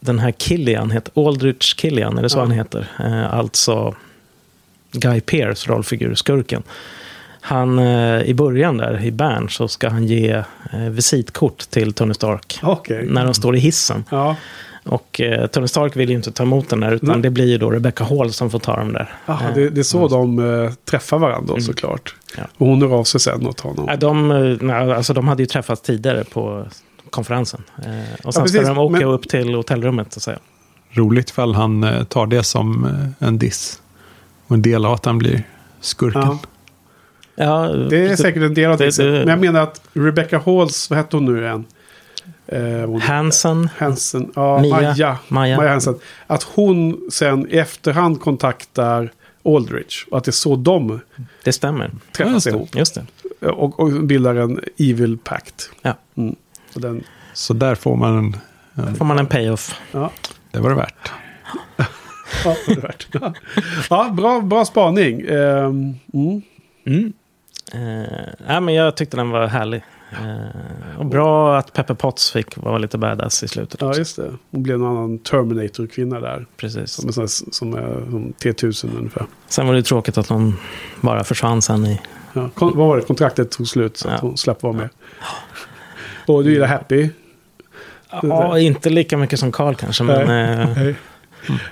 den 0.00 0.18
här 0.18 0.30
Killian, 0.30 0.90
heter, 0.90 1.26
Aldrich 1.26 1.74
Killian, 1.76 2.18
är 2.18 2.22
det 2.22 2.28
så 2.30 2.38
Ja. 2.38 2.42
han 2.42 2.50
heter? 2.50 2.86
Eh, 3.04 3.34
alltså 3.34 3.94
Guy 4.92 5.20
Pearce 5.20 5.70
rollfigur, 5.72 6.14
skurken. 6.14 6.62
Han, 7.40 7.78
eh, 7.78 8.22
i 8.22 8.34
början 8.34 8.76
där, 8.76 9.04
i 9.04 9.10
Bern, 9.10 9.48
så 9.48 9.68
ska 9.68 9.88
han 9.88 10.06
ge 10.06 10.30
eh, 10.72 10.78
visitkort 10.80 11.58
till 11.70 11.92
Tony 11.92 12.14
Stark. 12.14 12.58
Okej. 12.62 13.06
När 13.06 13.24
de 13.24 13.34
står 13.34 13.56
i 13.56 13.58
hissen. 13.58 14.04
Ja. 14.10 14.36
Och 14.84 15.20
eh, 15.20 15.46
Tony 15.46 15.68
Stark 15.68 15.96
vill 15.96 16.10
ju 16.10 16.16
inte 16.16 16.32
ta 16.32 16.42
emot 16.42 16.68
den 16.68 16.80
där, 16.80 16.92
utan 16.92 17.08
Nej. 17.08 17.20
det 17.22 17.30
blir 17.30 17.46
ju 17.46 17.58
då 17.58 17.70
Rebecca 17.70 18.04
Hall 18.04 18.32
som 18.32 18.50
får 18.50 18.58
ta 18.58 18.76
dem 18.76 18.92
där. 18.92 19.12
Aha, 19.26 19.48
Eh, 19.48 19.54
det, 19.54 19.70
det 19.70 19.80
är 19.80 19.82
så 19.82 20.08
de 20.08 20.38
eh, 20.64 20.72
träffar 20.84 21.18
varandra 21.18 21.54
då, 21.54 21.60
såklart. 21.60 22.14
Ja. 22.36 22.42
Och 22.58 22.66
hon 22.66 22.82
hör 22.82 22.94
av 22.98 23.04
sig 23.04 23.20
sen 23.20 23.46
åt 23.46 23.60
honom. 23.60 23.84
Nej, 23.86 23.98
de, 23.98 24.30
eh, 24.70 24.96
alltså, 24.96 25.12
de 25.14 25.28
hade 25.28 25.42
ju 25.42 25.46
träffats 25.46 25.82
tidigare 25.82 26.24
på 26.24 26.66
konferensen. 27.10 27.62
Eh, 27.78 28.26
och 28.26 28.34
sen 28.34 28.42
precis, 28.42 28.60
ska 28.60 28.68
de 28.74 28.78
åka 28.78 28.92
men- 28.92 29.08
upp 29.08 29.28
till 29.28 29.54
hotellrummet. 29.54 30.12
Så 30.12 30.18
att 30.18 30.22
säga. 30.22 30.38
Roligt 30.90 31.30
ifall 31.30 31.54
han 31.54 31.84
eh, 31.84 32.04
tar 32.04 32.26
det 32.26 32.42
som 32.42 32.84
eh, 32.84 33.26
en 33.28 33.38
diss. 33.38 33.82
Och 34.46 34.54
en 34.54 34.62
del 34.62 34.84
av 34.84 34.92
att 34.92 35.04
han 35.04 35.18
blir 35.18 35.42
skurken. 35.80 36.20
Ja. 36.22 36.38
Ja, 37.34 37.66
Det 37.68 38.04
är 38.06 38.16
säkert 38.16 38.42
en 38.42 38.54
del 38.54 38.70
av 38.70 38.76
det. 38.78 38.96
Det- 38.96 39.02
det- 39.10 39.18
Men 39.18 39.28
jag 39.28 39.40
menar 39.40 39.60
att 39.60 39.80
Rebecca 39.92 40.38
Halls, 40.46 40.90
vad 40.90 40.96
hette 40.96 41.16
hon 41.16 41.24
nu 41.24 41.42
igen? 41.42 41.64
Eh, 42.46 42.60
hon, 42.86 43.00
Hansen, 43.00 43.68
Hansen, 43.78 44.32
ja, 44.34 44.58
Mia. 44.60 44.70
Maja, 44.80 45.18
Maja. 45.28 45.56
Maja 45.56 45.70
Hansen. 45.70 45.94
Att 46.26 46.42
hon 46.42 47.00
sen 47.12 47.46
i 47.50 47.56
efterhand 47.58 48.20
kontaktar 48.20 49.12
Aldrich. 49.44 50.06
Och 50.10 50.18
att 50.18 50.24
det 50.24 50.30
är 50.30 50.32
så 50.32 50.56
de 50.56 51.00
det 51.44 51.52
stämmer. 51.52 51.90
Ja, 51.92 51.98
träffas 52.16 52.32
just 52.34 52.44
det. 52.44 52.50
ihop. 52.50 52.74
Just 52.76 52.94
det. 53.40 53.48
Och, 53.48 53.80
och 53.80 53.90
bildar 53.92 54.34
en 54.34 54.60
evil 54.78 55.18
pact. 55.24 55.70
Ja. 55.82 55.94
Mm. 56.16 56.36
Och 56.74 56.80
den, 56.80 57.04
Så 57.32 57.52
där 57.54 57.74
får 57.74 57.96
man 57.96 58.18
en... 58.18 58.36
en 58.86 58.94
får 58.94 59.04
man 59.04 59.18
en 59.18 59.26
payoff. 59.26 59.80
ja, 59.92 60.10
det 60.50 60.60
var 60.60 60.70
det 60.70 60.76
värt. 60.76 61.12
ja, 62.44 62.56
det 62.66 62.72
är 62.72 62.80
värt. 62.80 63.06
Ja. 63.12 63.34
ja, 63.90 64.10
bra, 64.12 64.40
bra 64.40 64.64
spaning. 64.64 65.20
Ehm, 65.20 65.94
mm. 66.14 66.42
Mm. 66.86 67.12
Eh, 67.72 68.28
nej, 68.46 68.60
men 68.60 68.74
jag 68.74 68.96
tyckte 68.96 69.16
den 69.16 69.30
var 69.30 69.46
härlig. 69.46 69.82
Eh, 70.12 70.98
och 70.98 71.06
bra 71.06 71.58
att 71.58 71.72
Pepper 71.72 71.94
Potts 71.94 72.30
fick 72.30 72.56
vara 72.56 72.78
lite 72.78 72.98
badass 72.98 73.42
i 73.42 73.48
slutet. 73.48 73.80
Ja, 73.80 73.88
också. 73.88 74.00
just 74.00 74.16
det. 74.16 74.32
Hon 74.50 74.62
blev 74.62 74.78
någon 74.78 74.96
annan 74.96 75.18
Terminator-kvinna 75.18 76.20
där. 76.20 76.46
Precis. 76.56 76.90
Som, 76.90 77.28
som 77.28 77.74
är 77.74 78.10
som 78.10 78.32
T-1000 78.32 78.96
ungefär. 78.98 79.26
Sen 79.48 79.66
var 79.66 79.74
det 79.74 79.82
tråkigt 79.82 80.18
att 80.18 80.28
hon 80.28 80.56
bara 81.00 81.24
försvann 81.24 81.62
sen 81.62 81.86
i... 81.86 82.00
Ja, 82.32 82.50
kon- 82.54 82.76
vad 82.76 82.88
var 82.88 82.96
det? 82.96 83.02
Kontraktet 83.02 83.50
tog 83.50 83.68
slut 83.68 83.96
så 83.96 84.08
att 84.08 84.14
Ja. 84.14 84.18
hon 84.28 84.36
slapp 84.36 84.62
vara 84.62 84.72
med. 84.72 84.88
Och 86.34 86.44
du 86.44 86.52
gillar 86.52 86.66
Happy? 86.66 87.08
Ja, 88.22 88.58
inte 88.58 88.90
lika 88.90 89.16
mycket 89.16 89.38
som 89.40 89.52
Carl 89.52 89.74
kanske, 89.74 90.04
men... 90.04 90.20
eh, 90.60 90.68
Nej. 90.76 90.94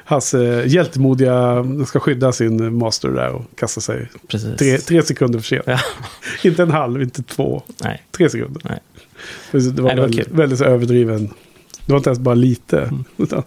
Hans 0.05 0.35
eh, 0.35 0.67
hjältemodiga 0.67 1.65
ska 1.87 2.01
skydda 2.01 2.33
sin 2.33 2.79
master 2.79 3.09
där 3.09 3.31
och 3.33 3.45
kasta 3.57 3.81
sig 3.81 4.09
precis. 4.29 4.57
tre, 4.59 4.79
tre 4.79 5.03
sekunder 5.03 5.39
för 5.39 5.47
sent. 5.47 5.63
Ja. 5.67 5.79
inte 6.49 6.63
en 6.63 6.71
halv, 6.71 7.03
inte 7.03 7.23
två. 7.23 7.63
Nej. 7.85 8.03
Tre 8.11 8.31
sekunder. 8.31 8.63
Nej. 8.65 8.79
Det 9.53 9.59
var, 9.59 9.63
Nej, 9.63 9.75
det 9.75 9.83
var 9.83 10.09
väldigt, 10.09 10.29
väldigt 10.29 10.61
överdriven. 10.61 11.27
Det 11.87 11.93
var 11.93 11.97
inte 11.97 12.11
ens 12.11 12.19
bara 12.19 12.35
lite. 12.35 12.91
Utan, 13.17 13.43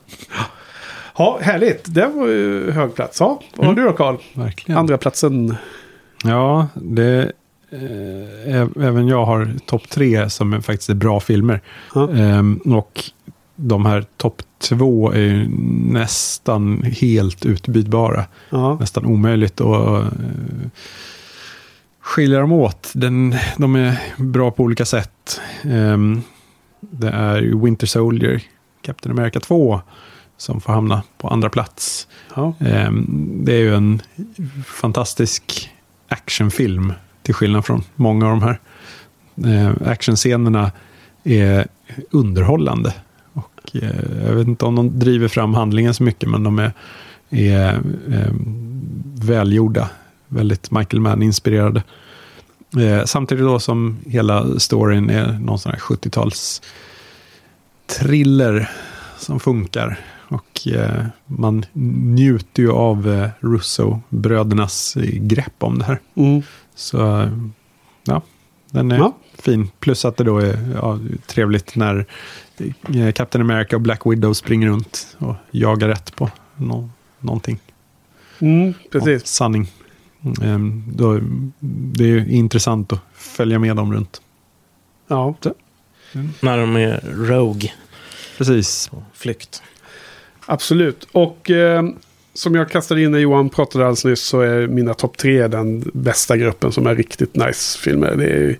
ja, 1.18 1.40
härligt. 1.42 1.82
Det 1.96 2.08
var 2.08 2.28
ju 2.28 2.72
hög 2.72 2.96
plats. 2.96 3.20
Ja, 3.20 3.42
vad 3.56 3.66
har 3.66 3.74
Mm. 3.74 3.84
du 3.86 3.90
då 3.92 3.96
Karl? 3.98 4.16
Verkligen. 4.34 4.78
Andra 4.80 4.98
platsen. 4.98 5.56
Ja, 6.24 6.68
det, 6.76 7.18
eh, 7.24 7.26
även 8.81 9.07
jag 9.07 9.26
har 9.26 9.53
topp 9.65 9.89
tre 9.89 10.30
som 10.30 10.53
är 10.53 10.60
faktiskt 10.61 10.89
är 10.89 10.93
bra 10.93 11.19
filmer. 11.19 11.61
Ehm, 12.14 12.56
och 12.57 13.03
de 13.56 13.85
här 13.85 14.06
topp 14.18 14.41
två 14.60 15.11
är 15.14 15.48
nästan 15.93 16.84
helt 16.84 17.45
utbytbara. 17.45 18.26
Ja, 18.49 18.77
Nästan 18.80 19.06
omöjligt 19.06 19.61
att 19.61 20.03
eh, 20.03 20.07
skilja 22.02 22.39
dem 22.39 22.52
åt. 22.52 22.91
Den, 22.93 23.35
de 23.57 23.76
är 23.76 23.98
bra 24.18 24.52
på 24.52 24.64
olika 24.64 24.85
sätt. 24.85 25.41
Ehm, 25.64 26.22
det 26.80 27.10
är 27.10 27.64
Winter 27.64 27.88
Soldier, 27.88 28.41
Captain 28.81 29.19
America 29.19 29.39
2, 29.39 29.81
som 30.38 30.61
får 30.61 30.73
hamna 30.73 31.03
på 31.18 31.27
andra 31.27 31.49
plats. 31.49 32.07
ja. 32.35 32.53
Ehm, 32.60 33.06
Det 33.45 33.53
är 33.53 33.60
ju 33.60 33.76
en 33.76 34.02
fantastisk 34.65 35.69
actionfilm 36.07 36.93
till 37.23 37.34
skillnad 37.34 37.65
från 37.65 37.84
många 37.95 38.26
av 38.26 38.31
de 38.31 38.43
här. 38.43 38.60
Eh, 39.45 39.89
actionscenerna 39.91 40.72
är 41.23 41.68
underhållande. 42.11 42.93
Och, 43.34 43.76
eh, 43.76 44.26
jag 44.27 44.35
vet 44.35 44.48
inte 44.48 44.65
om 44.65 44.76
de 44.76 44.99
driver 44.99 45.27
fram 45.27 45.53
handlingen 45.53 45.93
så 45.93 46.03
mycket, 46.03 46.30
men 46.30 46.43
de 46.43 46.60
är, 46.60 46.73
är 47.30 47.73
eh, 48.11 48.34
välgjorda. 49.26 49.89
Väldigt 50.27 50.72
Michael 50.72 51.02
Mann-inspirerade. 51.02 51.84
Eh, 52.77 53.06
samtidigt 53.06 53.45
då 53.45 53.60
som 53.60 53.98
hela 54.06 54.60
storyn 54.60 55.10
är 55.10 55.39
någon 55.39 55.60
sån 55.60 55.72
här 55.72 55.80
70-tals 55.80 56.61
thriller 57.88 58.69
som 59.18 59.39
funkar. 59.39 59.99
Och 60.27 60.68
eh, 60.68 61.06
man 61.26 61.65
njuter 61.73 62.64
ju 62.64 62.72
av 62.72 63.10
eh, 63.10 63.30
Russo-brödernas 63.39 64.98
eh, 64.98 65.19
grepp 65.22 65.56
om 65.60 65.80
det 65.80 65.85
här. 65.85 65.99
Mm. 66.15 66.41
Så 66.76 67.30
ja, 68.03 68.22
den 68.72 68.91
är 68.91 68.98
Ja. 68.98 69.15
fin. 69.34 69.69
Plus 69.80 70.06
att 70.06 70.18
det 70.18 70.23
då 70.23 70.38
är 70.39 70.72
ja, 70.76 70.99
trevligt 71.27 71.76
när 71.76 72.06
eh, 72.95 73.11
Captain 73.11 73.41
America 73.41 73.76
och 73.76 73.81
Black 73.81 74.02
Widow 74.06 74.34
springer 74.34 74.68
runt 74.68 75.18
och 75.18 75.35
jagar 75.52 75.88
rätt 75.88 76.15
på 76.15 76.30
nå- 76.56 76.89
någonting. 77.19 77.60
Mm, 78.39 78.73
precis. 78.91 79.22
Och 79.22 79.27
sanning. 79.27 79.68
Mm, 80.41 80.84
då, 80.95 81.19
det 81.60 82.03
är 82.03 82.07
ju 82.07 82.27
intressant 82.31 82.93
att 82.93 82.99
följa 83.14 83.60
med 83.60 83.76
dem 83.76 83.93
runt. 83.93 84.22
Ja. 85.07 85.35
När 86.39 86.57
de 86.57 86.76
är 86.76 87.02
Rogue, 87.15 87.72
Precis. 88.38 88.88
på 88.88 89.03
flykt. 89.14 89.64
Absolut. 90.45 91.07
Och 91.11 91.49
eh, 91.52 91.84
som 92.42 92.56
jag 92.56 92.70
kastade 92.70 93.02
in 93.04 93.12
när 93.12 93.20
Johan 93.20 93.50
pratade 93.50 93.84
alldeles 93.86 94.06
nyss 94.06 94.22
så 94.22 94.42
är 94.42 94.68
mina 94.68 94.94
topp 94.94 95.18
tre 95.18 95.48
den 95.48 95.92
bästa 95.94 96.38
gruppen 96.38 96.72
som 96.72 96.88
är 96.88 96.96
riktigt 96.96 97.36
nice 97.36 97.80
filmer. 97.80 98.16
Det 98.16 98.26
är 98.30 98.58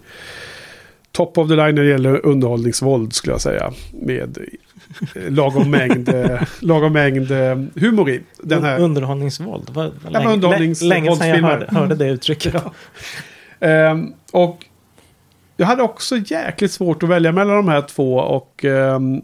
top 1.12 1.38
of 1.38 1.48
the 1.50 1.56
line 1.56 1.76
när 1.76 1.84
det 1.84 1.90
gäller 1.90 2.26
underhållningsvåld 2.26 3.14
skulle 3.14 3.34
jag 3.34 3.42
säga. 3.42 3.72
Med 3.94 4.38
lagom 5.30 5.72
mängd, 5.72 6.10
eh, 6.16 6.42
lagom 6.60 6.94
mängd 6.94 7.32
eh, 7.32 7.60
humor 7.76 8.10
i. 8.10 8.22
Den 8.44 8.64
här, 8.64 8.80
Underhållningsvåld. 8.80 9.70
Vad 9.74 9.92
men 10.04 10.14
länge, 10.14 10.28
underhållnings- 10.28 10.84
lä- 10.84 10.90
länge 10.90 11.16
sedan 11.16 11.28
jag 11.30 11.38
hörde, 11.38 11.68
hörde 11.72 11.96
det 11.96 12.08
uttrycket. 12.10 12.56
Ehm, 13.60 14.14
och 14.32 14.66
jag 15.58 15.66
hade 15.66 15.84
också 15.84 16.18
jäkligt 16.18 16.72
svårt 16.72 17.04
att 17.04 17.10
välja 17.10 17.32
mellan 17.32 17.56
de 17.56 17.68
här 17.68 17.82
två 17.82 18.16
och 18.18 18.66
ehm, 18.66 19.22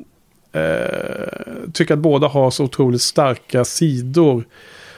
eh, 0.58 1.72
tycker 1.74 1.94
att 1.94 2.00
båda 2.00 2.28
har 2.28 2.52
så 2.52 2.64
otroligt 2.64 3.02
starka 3.02 3.66
sidor. 3.66 4.44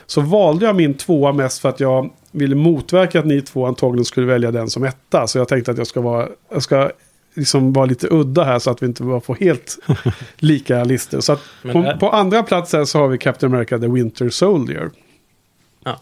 Så 0.06 0.20
valde 0.20 0.66
jag 0.66 0.76
min 0.76 0.94
tvåa 0.94 1.32
mest 1.32 1.60
för 1.60 1.68
att 1.68 1.80
jag 1.80 2.10
ville 2.30 2.54
motverka 2.54 3.18
att 3.18 3.26
ni 3.26 3.42
två 3.42 3.66
antagligen 3.66 4.04
skulle 4.04 4.26
välja 4.26 4.50
den 4.50 4.70
som 4.70 4.84
etta. 4.84 5.26
Så 5.26 5.38
jag 5.38 5.48
tänkte 5.48 5.70
att 5.70 5.78
jag 5.78 5.86
ska 5.86 6.00
vara, 6.00 6.28
jag 6.52 6.62
ska 6.62 6.90
liksom 7.34 7.72
vara 7.72 7.86
lite 7.86 8.08
udda 8.10 8.44
här 8.44 8.58
så 8.58 8.70
att 8.70 8.82
vi 8.82 8.86
inte 8.86 9.02
bara 9.02 9.20
får 9.20 9.34
helt 9.34 9.78
lika 10.36 10.84
listor. 10.84 11.20
Så 11.20 11.36
på, 11.72 11.96
på 12.00 12.10
andra 12.10 12.42
plats 12.42 12.72
här 12.72 12.84
så 12.84 12.98
har 12.98 13.08
vi 13.08 13.18
Captain 13.18 13.54
America 13.54 13.78
The 13.78 13.88
Winter 13.88 14.28
Soldier. 14.28 14.90
Ja. 15.84 15.98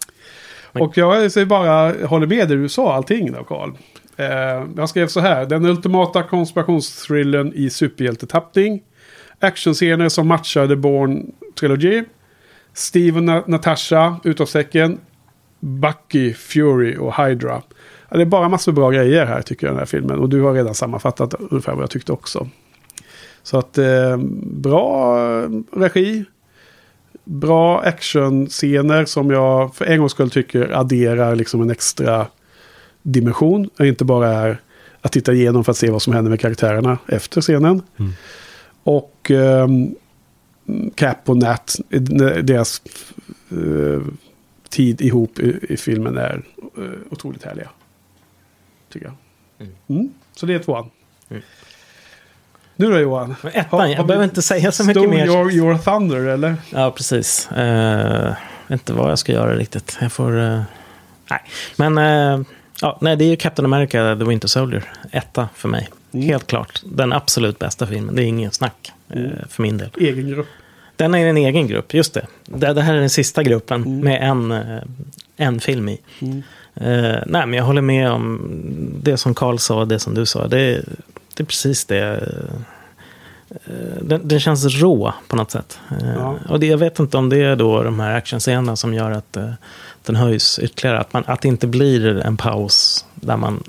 Och 0.73 0.99
jag 0.99 1.33
säger 1.33 1.47
bara, 1.47 1.93
håller 2.07 2.27
med 2.27 2.49
det 2.49 2.57
du 2.57 2.69
sa, 2.69 2.95
allting 2.95 3.33
då 3.33 3.45
Carl. 3.45 3.71
Eh, 4.17 4.67
jag 4.77 4.89
skrev 4.89 5.07
så 5.07 5.21
här, 5.21 5.47
den 5.47 5.65
ultimata 5.65 6.23
konspirationsthrillern 6.23 7.53
i 7.55 7.71
superhjältetappning. 7.71 8.83
Actionscener 9.41 10.09
som 10.09 10.29
matchar 10.29 10.69
The 10.69 10.77
Born 10.77 11.33
Trilogy. 11.61 12.05
Steve 12.73 13.19
och 13.19 13.25
Na- 13.25 13.45
Natasha, 13.47 14.21
utropstecken. 14.25 14.99
Bucky, 15.61 16.35
Fury 16.35 16.97
och 16.97 17.17
Hydra. 17.17 17.63
Ja, 18.09 18.17
det 18.17 18.23
är 18.23 18.27
bara 18.27 18.49
massor 18.49 18.73
bra 18.73 18.91
grejer 18.91 19.27
här 19.27 19.43
tycker 19.43 19.67
jag 19.67 19.75
den 19.75 19.79
här 19.79 19.87
filmen. 19.87 20.19
Och 20.19 20.29
du 20.29 20.41
har 20.41 20.55
redan 20.55 20.75
sammanfattat 20.75 21.35
ungefär 21.35 21.73
vad 21.73 21.83
jag 21.83 21.91
tyckte 21.91 22.13
också. 22.13 22.49
Så 23.43 23.59
att 23.59 23.79
eh, 23.79 24.17
bra 24.43 25.19
eh, 25.43 25.49
regi. 25.73 26.25
Bra 27.25 27.81
actionscener 27.81 29.05
som 29.05 29.31
jag 29.31 29.75
för 29.75 29.85
en 29.85 29.99
gångs 29.99 30.13
skull 30.13 30.31
tycker 30.31 30.71
adderar 30.79 31.35
liksom 31.37 31.63
en 31.63 31.71
extra 31.71 32.27
dimension. 33.03 33.71
Och 33.79 33.87
inte 33.87 34.05
bara 34.05 34.29
är 34.29 34.61
att 35.01 35.13
titta 35.13 35.33
igenom 35.33 35.65
för 35.65 35.73
att 35.73 35.77
se 35.79 35.91
vad 35.91 36.03
som 36.03 36.13
händer 36.13 36.31
med 36.31 36.41
karaktärerna 36.41 36.99
efter 37.07 37.41
scenen. 37.41 37.83
Mm. 37.97 38.13
Och 38.89 39.31
ehm, 39.31 39.95
Cap 40.95 41.29
och 41.29 41.37
Nat, 41.37 41.77
eh, 41.91 42.01
deras 42.01 42.83
eh, 43.51 44.03
tid 44.69 45.01
ihop 45.01 45.39
i, 45.39 45.59
i 45.69 45.77
filmen 45.77 46.17
är 46.19 46.43
eh, 46.79 46.85
otroligt 47.11 47.45
härliga. 47.45 47.69
Tycker 48.93 49.07
jag. 49.59 49.69
Mm. 49.89 50.11
Så 50.33 50.47
det 50.47 50.55
är 50.55 50.59
tvåan. 50.59 50.91
Mm. 51.31 51.43
Nu 52.77 52.91
då 52.91 52.99
Johan? 52.99 53.35
Men 53.43 53.53
ettan, 53.53 53.81
Har- 53.81 53.87
jag 53.87 54.07
behöver 54.07 54.25
inte 54.25 54.43
säga 54.43 54.73
så 54.73 54.85
mycket 54.85 55.11
mer. 55.11 55.27
Your, 55.27 55.53
your 55.53 55.79
Thunder 55.79 56.27
eller? 56.27 56.57
Ja, 56.71 56.91
precis. 56.91 57.49
Uh, 57.59 58.33
inte 58.71 58.93
vad 58.93 59.11
jag 59.11 59.19
ska 59.19 59.33
göra 59.33 59.57
riktigt. 59.57 59.99
Jag 60.01 60.13
får... 60.13 60.39
eh, 60.41 60.63
nej, 61.31 61.41
men 61.77 61.99
eh, 61.99 62.47
ja, 62.83 62.99
nej, 63.01 63.17
det 63.17 63.25
är 63.25 63.29
ju 63.29 63.37
Captain 63.37 63.67
America, 63.67 64.17
The 64.19 64.25
Winter 64.25 64.49
Soldier. 64.49 64.85
Etta 65.11 65.49
för 65.55 65.69
mig. 65.69 65.89
Mm. 66.13 66.27
Helt 66.27 66.47
klart. 66.47 66.83
Den 66.85 67.13
absolut 67.13 67.59
bästa 67.59 67.87
filmen. 67.87 68.15
Det 68.15 68.23
är 68.23 68.27
ingen 68.27 68.51
snack 68.51 68.93
eh, 69.09 69.23
för 69.49 69.63
min 69.63 69.79
del. 69.79 69.91
Egen 70.01 70.29
grupp. 70.29 70.47
Den 70.97 71.15
är 71.15 71.27
en 71.27 71.37
egen 71.37 71.67
grupp, 71.67 71.95
just 71.95 72.15
det. 72.15 72.27
Det, 72.47 72.73
det 72.73 72.83
här 72.83 72.95
är 72.95 73.01
den 73.01 73.11
sista 73.11 73.43
gruppen 73.43 73.83
Mm. 73.85 74.01
med 74.01 74.29
en, 74.31 74.53
eh, 74.53 74.83
en 75.37 75.61
film 75.61 75.89
i. 75.89 76.01
Mm. 76.21 76.43
Eh, 76.75 77.23
nej, 77.27 77.47
men 77.47 77.53
jag 77.53 77.65
håller 77.65 77.83
med 77.83 78.11
om 78.11 78.41
det 79.03 79.17
som 79.17 79.35
Carl 79.35 79.59
sa 79.59 79.81
och 79.81 79.89
det 79.89 79.99
som 79.99 80.15
du 80.15 80.27
sa. 80.27 80.47
Det, 80.47 80.85
det 81.35 81.43
är 81.43 81.45
precis 81.45 81.85
det. 81.85 82.29
Den, 84.01 84.29
den 84.29 84.41
känns 84.41 84.65
rå 84.65 85.15
på 85.29 85.37
något 85.37 85.51
sätt. 85.51 85.79
Ja. 86.17 86.37
Och 86.49 86.61
det, 86.61 86.67
jag 86.67 86.79
vet 86.79 86.99
inte 86.99 87.17
om 87.17 87.29
det 87.29 87.39
är 87.39 87.57
då 87.57 87.83
de 87.83 88.01
här 88.01 88.15
actionscenerna 88.17 88.77
som 88.77 88.95
gör 88.95 89.11
att 89.11 89.37
den 90.09 90.17
höjs 90.17 90.59
ytterligare. 90.59 90.99
Att, 90.99 91.13
man, 91.13 91.25
att 91.27 91.43
det 91.43 91.49
inte 91.49 91.67
blir 91.67 92.07
en 92.07 92.37
paus 92.37 93.05
där 93.15 93.37
man 93.37 93.63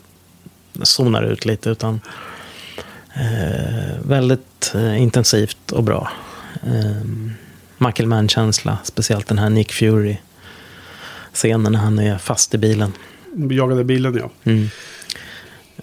zonar 0.81 1.23
ut 1.23 1.45
lite. 1.45 1.69
Utan 1.69 2.01
eh, 3.15 4.07
väldigt 4.07 4.71
eh, 4.75 5.01
intensivt 5.01 5.71
och 5.71 5.83
bra. 5.83 6.11
Eh, 6.63 8.05
Mann-känsla, 8.05 8.77
speciellt 8.83 9.27
den 9.27 9.37
här 9.37 9.49
Nick 9.49 9.71
Fury-scenen 9.71 11.71
när 11.71 11.79
han 11.79 11.99
är 11.99 12.17
fast 12.17 12.53
i 12.53 12.57
bilen. 12.57 12.91
Jagade 13.49 13.83
bilen 13.83 14.19
ja. 14.21 14.29
Mm. 14.43 14.63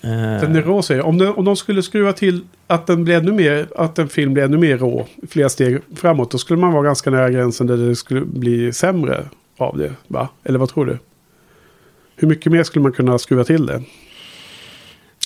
Eh, 0.01 0.41
Den 0.41 0.57
är 0.57 0.62
rå 0.62 0.83
säger 0.83 1.01
jag. 1.01 1.09
om, 1.09 1.19
de, 1.19 1.27
om 1.27 1.45
de 1.45 1.57
skulle 1.57 1.83
skruva 1.83 2.12
till 2.12 2.45
att 2.66 2.87
den 2.87 3.05
blir 3.05 3.16
ännu 3.16 3.33
mer, 3.33 3.69
att 3.77 3.99
en 3.99 4.09
film 4.09 4.35
blir 4.35 4.45
ännu 4.45 4.59
mer 4.59 4.78
rå, 4.78 5.07
flera 5.28 5.49
steg 5.49 5.78
framåt, 5.97 6.31
då 6.31 6.39
skulle 6.39 6.61
man 6.61 6.73
vara 6.73 6.83
ganska 6.83 7.11
nära 7.11 7.31
gränsen 7.31 7.66
där 7.66 7.77
det 7.77 7.97
skulle 7.97 8.20
bli 8.20 8.73
sämre 8.73 9.24
av 9.57 9.78
det. 9.78 9.93
Va? 10.09 10.28
Eller 10.45 10.59
vad 10.59 10.69
tror 10.69 10.87
du? 10.87 10.99
Hur 12.16 12.28
mycket 12.28 12.53
mer 12.53 12.65
skulle 12.65 12.83
man 12.83 12.93
kunna 12.93 13.19
skruva 13.19 13.45
till 13.45 13.66
det? 13.66 13.83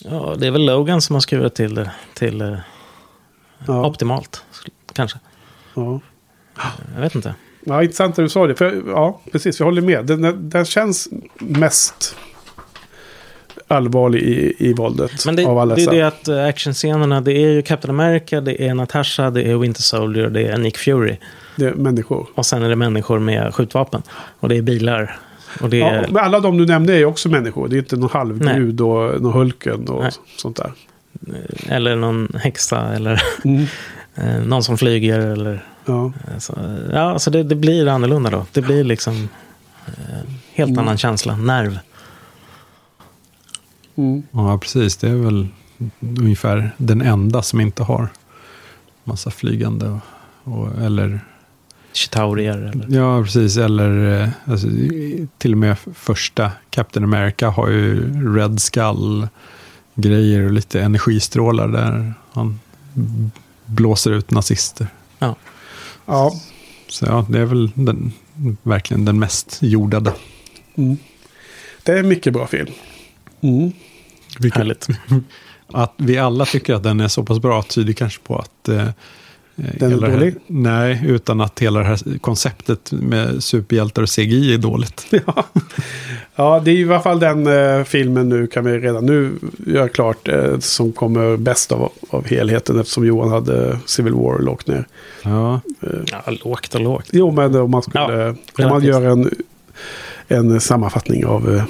ja, 0.05 0.37
det 0.39 0.47
är 0.47 0.51
väl 0.51 0.67
Logan 0.67 1.01
som 1.01 1.15
har 1.15 1.21
skruvat 1.21 1.55
till 1.55 1.75
det 1.75 1.91
till 2.15 2.41
eh, 2.41 2.57
Ja, 3.67 3.87
optimalt, 3.87 4.45
kanske. 4.93 5.19
ja. 5.75 6.01
Jag 6.95 7.01
vet 7.01 7.15
inte. 7.15 7.35
ja 7.65 7.83
intressant 7.83 8.19
att 8.19 8.25
du 8.25 8.29
sa 8.29 8.47
det. 8.47 8.55
För, 8.55 8.83
ja, 8.87 9.21
precis, 9.33 9.59
jag 9.61 9.67
håller 9.67 9.83
med. 9.83 10.07
Den, 10.07 10.51
den, 10.51 10.65
känns 10.65 11.09
mest 11.39 12.17
allvarlig 13.69 14.23
i, 14.23 14.55
i 14.59 14.73
våldet 14.73 15.27
Men 15.27 15.37
det, 15.37 15.45
av 15.47 15.59
alla 15.59 15.75
det 15.75 15.83
är 15.83 15.93
det 15.93 16.03
att 16.03 16.29
eh, 16.29 16.45
actionscenerna, 16.45 17.21
det 17.21 17.33
är 17.33 17.49
ju 17.49 17.63
Captain 17.63 18.01
America, 18.01 18.41
det 18.41 18.67
är 18.67 18.75
Natasha, 18.75 19.31
det 19.31 19.43
är 19.43 19.57
Winter 19.57 19.83
Soldier, 19.83 20.31
det 20.31 20.43
är 20.43 20.59
Nick 20.59 20.79
Fury. 20.79 21.17
Det 21.61 21.69
är 21.69 21.75
människor. 21.75 22.27
Och 22.35 22.47
sen 22.47 22.63
är 22.63 22.69
det 22.69 22.77
människor 22.77 23.19
med 23.19 23.55
skjutvapen. 23.55 24.03
Och 24.41 24.49
det 24.49 24.57
är 24.57 24.63
bilar. 24.63 25.17
Och 25.61 25.71
det 25.71 25.83
är... 25.83 25.95
Ja, 26.03 26.09
men 26.11 26.25
alla 26.25 26.41
de 26.41 26.59
du 26.59 26.67
nämnde 26.67 26.95
är 26.97 27.05
också 27.05 27.29
människor. 27.29 27.69
Det 27.69 27.77
är 27.77 27.79
inte 27.79 27.97
någon 27.97 28.11
halvgud 28.11 28.81
och 28.81 29.23
någon 29.23 29.33
Hulken 29.33 29.89
och 29.89 30.03
Nej. 30.03 30.13
sånt 30.37 30.57
där. 30.57 30.73
Eller 31.69 31.97
någon 31.97 32.29
häxa 32.35 32.95
eller 32.95 33.23
Mm. 33.45 33.67
eh, 34.15 34.41
någon 34.47 34.63
som 34.65 34.79
flyger. 34.79 35.19
Eller, 35.19 35.65
Ja. 35.85 36.07
eh, 36.33 36.39
så, 36.39 36.55
ja, 36.93 37.01
alltså 37.01 37.31
det, 37.31 37.43
det 37.43 37.55
blir 37.55 37.89
annorlunda 37.89 38.31
då. 38.31 38.47
Det 38.53 38.63
blir 38.63 38.85
liksom 38.85 39.29
eh, 39.87 39.93
helt 40.55 40.71
Mm. 40.71 40.79
annan 40.79 40.99
känsla, 40.99 41.37
nerv. 41.37 41.79
Mm. 43.97 44.23
Ja, 44.31 44.59
precis. 44.59 44.97
Det 44.97 45.09
är 45.09 45.15
väl 45.17 45.49
ungefär 46.01 46.71
den 46.77 47.03
enda 47.03 47.43
som 47.43 47.61
inte 47.61 47.83
har 47.83 48.09
massa 49.05 49.31
flygande. 49.31 49.87
Och, 50.45 50.59
och, 50.59 50.83
eller, 50.83 51.21
Chitaurier 51.93 52.59
eller... 52.59 52.97
ja, 52.97 53.23
precis. 53.23 53.57
Eller 53.57 54.23
eh, 54.23 54.29
alltså, 54.45 54.69
till 55.39 55.53
och 55.53 55.59
med 55.59 55.77
första 55.95 56.53
Captain 56.71 57.05
America 57.05 57.49
har 57.49 57.69
ju 57.69 58.13
Red 58.37 58.61
Skull-grejer 58.61 60.45
och 60.45 60.53
lite 60.53 60.81
energistrålar 60.81 61.69
där 61.69 62.15
han 62.33 62.61
blåser 63.67 64.11
ut 64.11 64.31
nazister. 64.31 64.87
ja. 66.07 66.33
Så 66.89 67.07
ja, 67.07 67.27
det 67.29 67.39
är 67.39 67.45
väl 67.45 67.71
den, 67.75 68.13
verkligen 68.63 69.05
den 69.05 69.19
mest 69.19 69.59
jordade. 69.61 70.13
Mm. 70.75 70.97
Det 71.83 71.93
är 71.93 71.97
en 71.97 72.09
mycket 72.09 72.33
bra 72.33 72.47
film. 72.47 72.73
Vilket, 74.39 74.59
Härligt. 74.59 74.89
att 75.67 75.95
vi 75.97 76.19
alla 76.19 76.47
tycker 76.47 76.75
att 76.75 76.83
den 76.83 77.01
är 77.01 77.09
så 77.09 77.23
pass 77.23 77.39
bra 77.39 77.63
tyder 77.63 77.93
kanske 77.93 78.21
på 78.23 78.39
att... 78.39 78.69
Eh, 78.69 78.89
Den 79.79 79.93
är 79.93 80.01
det 80.01 80.07
här- 80.07 80.13
dålig? 80.19 80.35
Nej, 80.47 81.03
utan 81.07 81.41
att 81.41 81.59
hela 81.61 81.79
det 81.79 81.85
här 81.87 82.19
konceptet 82.21 82.93
med 82.93 83.43
superhjältar 83.43 84.03
och 84.03 84.09
CGI 84.09 84.55
är 84.55 84.59
dåligt. 84.59 85.07
Ja. 85.27 85.47
ja, 86.37 86.61
det 86.65 86.71
är 86.71 86.75
ju 86.75 86.87
i 86.87 86.89
alla 86.91 87.01
fall 87.01 87.21
den 87.21 87.47
eh, 87.47 87.85
filmen 87.85 88.29
nu 88.29 88.47
kan 88.47 88.65
vi 88.65 88.79
redan 88.79 89.07
nu 89.07 89.33
göra 89.67 89.89
klart 89.89 90.29
eh, 90.29 90.59
som 90.59 90.93
kommer 90.93 91.37
bäst 91.37 91.73
av, 91.73 91.93
av 92.11 92.27
helheten 92.27 92.81
eftersom 92.81 93.07
Johan 93.07 93.31
hade 93.31 93.79
Civil 93.87 94.13
War 94.15 94.39
lågt 94.39 94.67
ner. 94.67 94.87
Ja, 95.23 95.61
Ja, 96.07 96.23
lågt 96.45 96.75
och 96.75 96.81
lågt. 96.81 97.07
Jo, 97.13 97.31
men 97.31 97.55
om 97.57 97.71
man 97.71 97.83
skulle, 97.83 98.37
Ja, 98.57 98.65
om 98.65 98.71
man 98.71 98.85
gör 98.85 99.03
en, 99.03 99.31
en 100.29 100.61
sammanfattning 100.61 101.27
av 101.27 101.55
eh, 101.57 101.65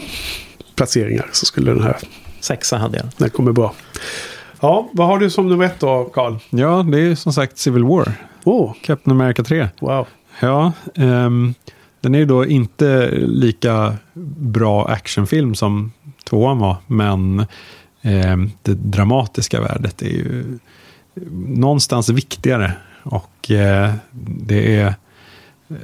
placeringar 0.75 1.27
så 1.33 1.47
skulle 1.47 1.71
den 1.73 1.83
här, 1.83 1.97
Sexa 2.41 2.77
hade 2.77 2.97
jag. 2.99 3.07
den 3.17 3.31
kommer 3.31 3.53
bra. 3.53 3.75
Ja, 4.63 4.89
vad 4.93 5.07
har 5.07 5.19
du 5.19 5.31
som 5.31 5.49
nummer 5.49 5.65
ett 5.65 5.81
då, 5.81 6.05
Carl? 6.05 6.39
ja 6.51 6.83
det 6.83 7.01
är 7.01 7.15
som 7.15 7.33
sagt 7.33 7.59
Civil 7.59 7.85
War. 7.85 8.13
Åh, 8.45 8.75
Captain 8.83 9.21
America 9.21 9.45
3. 9.45 9.69
wow. 9.81 10.07
Ja, 10.41 10.73
ehm, 10.95 11.55
den 12.01 12.15
är 12.15 12.19
ju 12.19 12.25
då 12.25 12.47
inte 12.47 13.11
lika 13.17 13.97
bra 14.37 14.89
actionfilm 14.89 15.55
som 15.55 15.93
tvåan 16.25 16.59
var, 16.59 16.77
men 16.87 17.47
ehm, 18.03 18.51
det 18.63 18.75
dramatiska 18.75 19.61
värdet 19.61 20.03
är 20.03 20.07
ju 20.07 20.59
någonstans 21.47 22.09
viktigare. 22.09 22.73
Och 23.03 23.51
eh, 23.51 23.93
det 24.27 24.77
är 24.77 24.95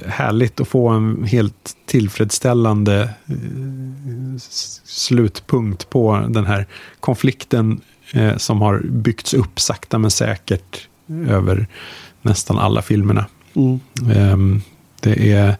härligt 0.05 0.59
att 0.59 0.67
få 0.67 0.87
en 0.87 1.23
helt 1.23 1.77
tillfredsställande 1.85 3.01
eh, 3.01 4.37
slutpunkt 4.83 5.89
på 5.89 6.25
den 6.29 6.45
här 6.45 6.67
konflikten 6.99 7.81
eh, 8.13 8.37
som 8.37 8.61
har 8.61 8.79
byggts 8.79 9.33
upp 9.33 9.59
sakta 9.59 9.97
men 9.97 10.11
säkert 10.11 10.87
över 11.27 11.67
nästan 12.21 12.57
alla 12.59 12.81
filmerna. 12.81 13.25
Mm. 13.55 13.79
Ehm, 14.15 14.61
det 15.01 15.31
är 15.33 15.55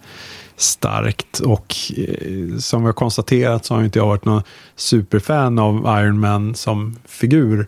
starkt 0.55 1.39
och 1.39 1.75
eh, 1.97 2.57
som 2.57 2.81
vi 2.81 2.85
har 2.85 2.93
konstaterat 2.93 3.65
så 3.65 3.75
har 3.75 3.83
inte 3.83 3.99
jag 3.99 4.07
varit 4.07 4.25
någon 4.25 4.41
superfan 4.75 5.59
av 5.59 5.75
Iron 6.03 6.19
Man 6.19 6.55
som 6.55 6.95
figur. 7.05 7.67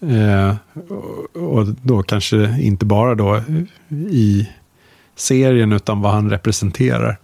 Eh, 0.00 0.54
och- 0.88 1.36
och 1.58 1.66
då 1.82 2.02
kanske 2.02 2.60
inte 2.60 2.84
bara 2.86 3.14
då 3.14 3.42
i 4.10 4.48
serien 5.16 5.72
utan 5.72 6.00
vad 6.00 6.12
han 6.12 6.30
representerar. 6.30 7.18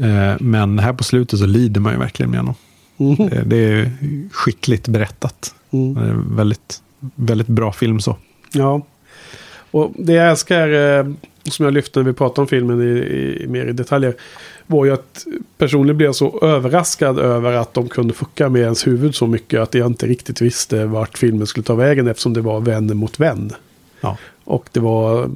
Eh, 0.00 0.34
men 0.40 0.78
här 0.78 0.92
på 0.92 1.04
slutet 1.04 1.38
så 1.38 1.46
lider 1.46 1.80
man 1.80 1.92
ju 1.92 1.98
verkligen 1.98 2.30
med 2.30 2.40
honom. 2.40 2.54
Mm. 3.02 3.30
Det, 3.30 3.42
det 3.46 3.56
är 3.56 3.90
skickligt 4.32 4.88
berättat. 4.88 5.54
Mm. 5.70 5.96
En 5.96 6.36
väldigt, 6.36 6.82
väldigt 7.14 7.46
bra 7.46 7.72
film 7.72 8.00
så. 8.00 8.16
Ja. 8.52 8.82
Och 9.70 9.92
det 9.98 10.12
jag 10.12 10.30
älskar, 10.30 10.98
eh, 10.98 11.06
som 11.44 11.64
jag 11.64 11.74
lyfte 11.74 11.98
när 11.98 12.06
vi 12.06 12.12
pratade 12.12 12.40
om 12.40 12.46
filmen 12.46 12.82
i, 12.82 13.00
i, 13.42 13.46
mer 13.48 13.66
i 13.66 13.72
detaljer, 13.72 14.14
var 14.66 14.84
ju 14.84 14.92
att 14.92 15.26
personligen 15.58 15.96
blev 15.96 16.08
jag 16.08 16.14
så 16.14 16.38
överraskad 16.42 17.18
över 17.18 17.52
att 17.52 17.74
de 17.74 17.88
kunde 17.88 18.14
fucka 18.14 18.48
med 18.48 18.62
ens 18.62 18.86
huvud 18.86 19.14
så 19.14 19.26
mycket 19.26 19.60
att 19.60 19.74
jag 19.74 19.86
inte 19.86 20.06
riktigt 20.06 20.40
visste 20.40 20.84
vart 20.84 21.18
filmen 21.18 21.46
skulle 21.46 21.64
ta 21.64 21.74
vägen 21.74 22.08
eftersom 22.08 22.32
det 22.32 22.40
var 22.40 22.60
vän 22.60 22.96
mot 22.96 23.20
vän. 23.20 23.52
Ja. 24.00 24.16
Och 24.44 24.68
det 24.72 24.80
var... 24.80 25.30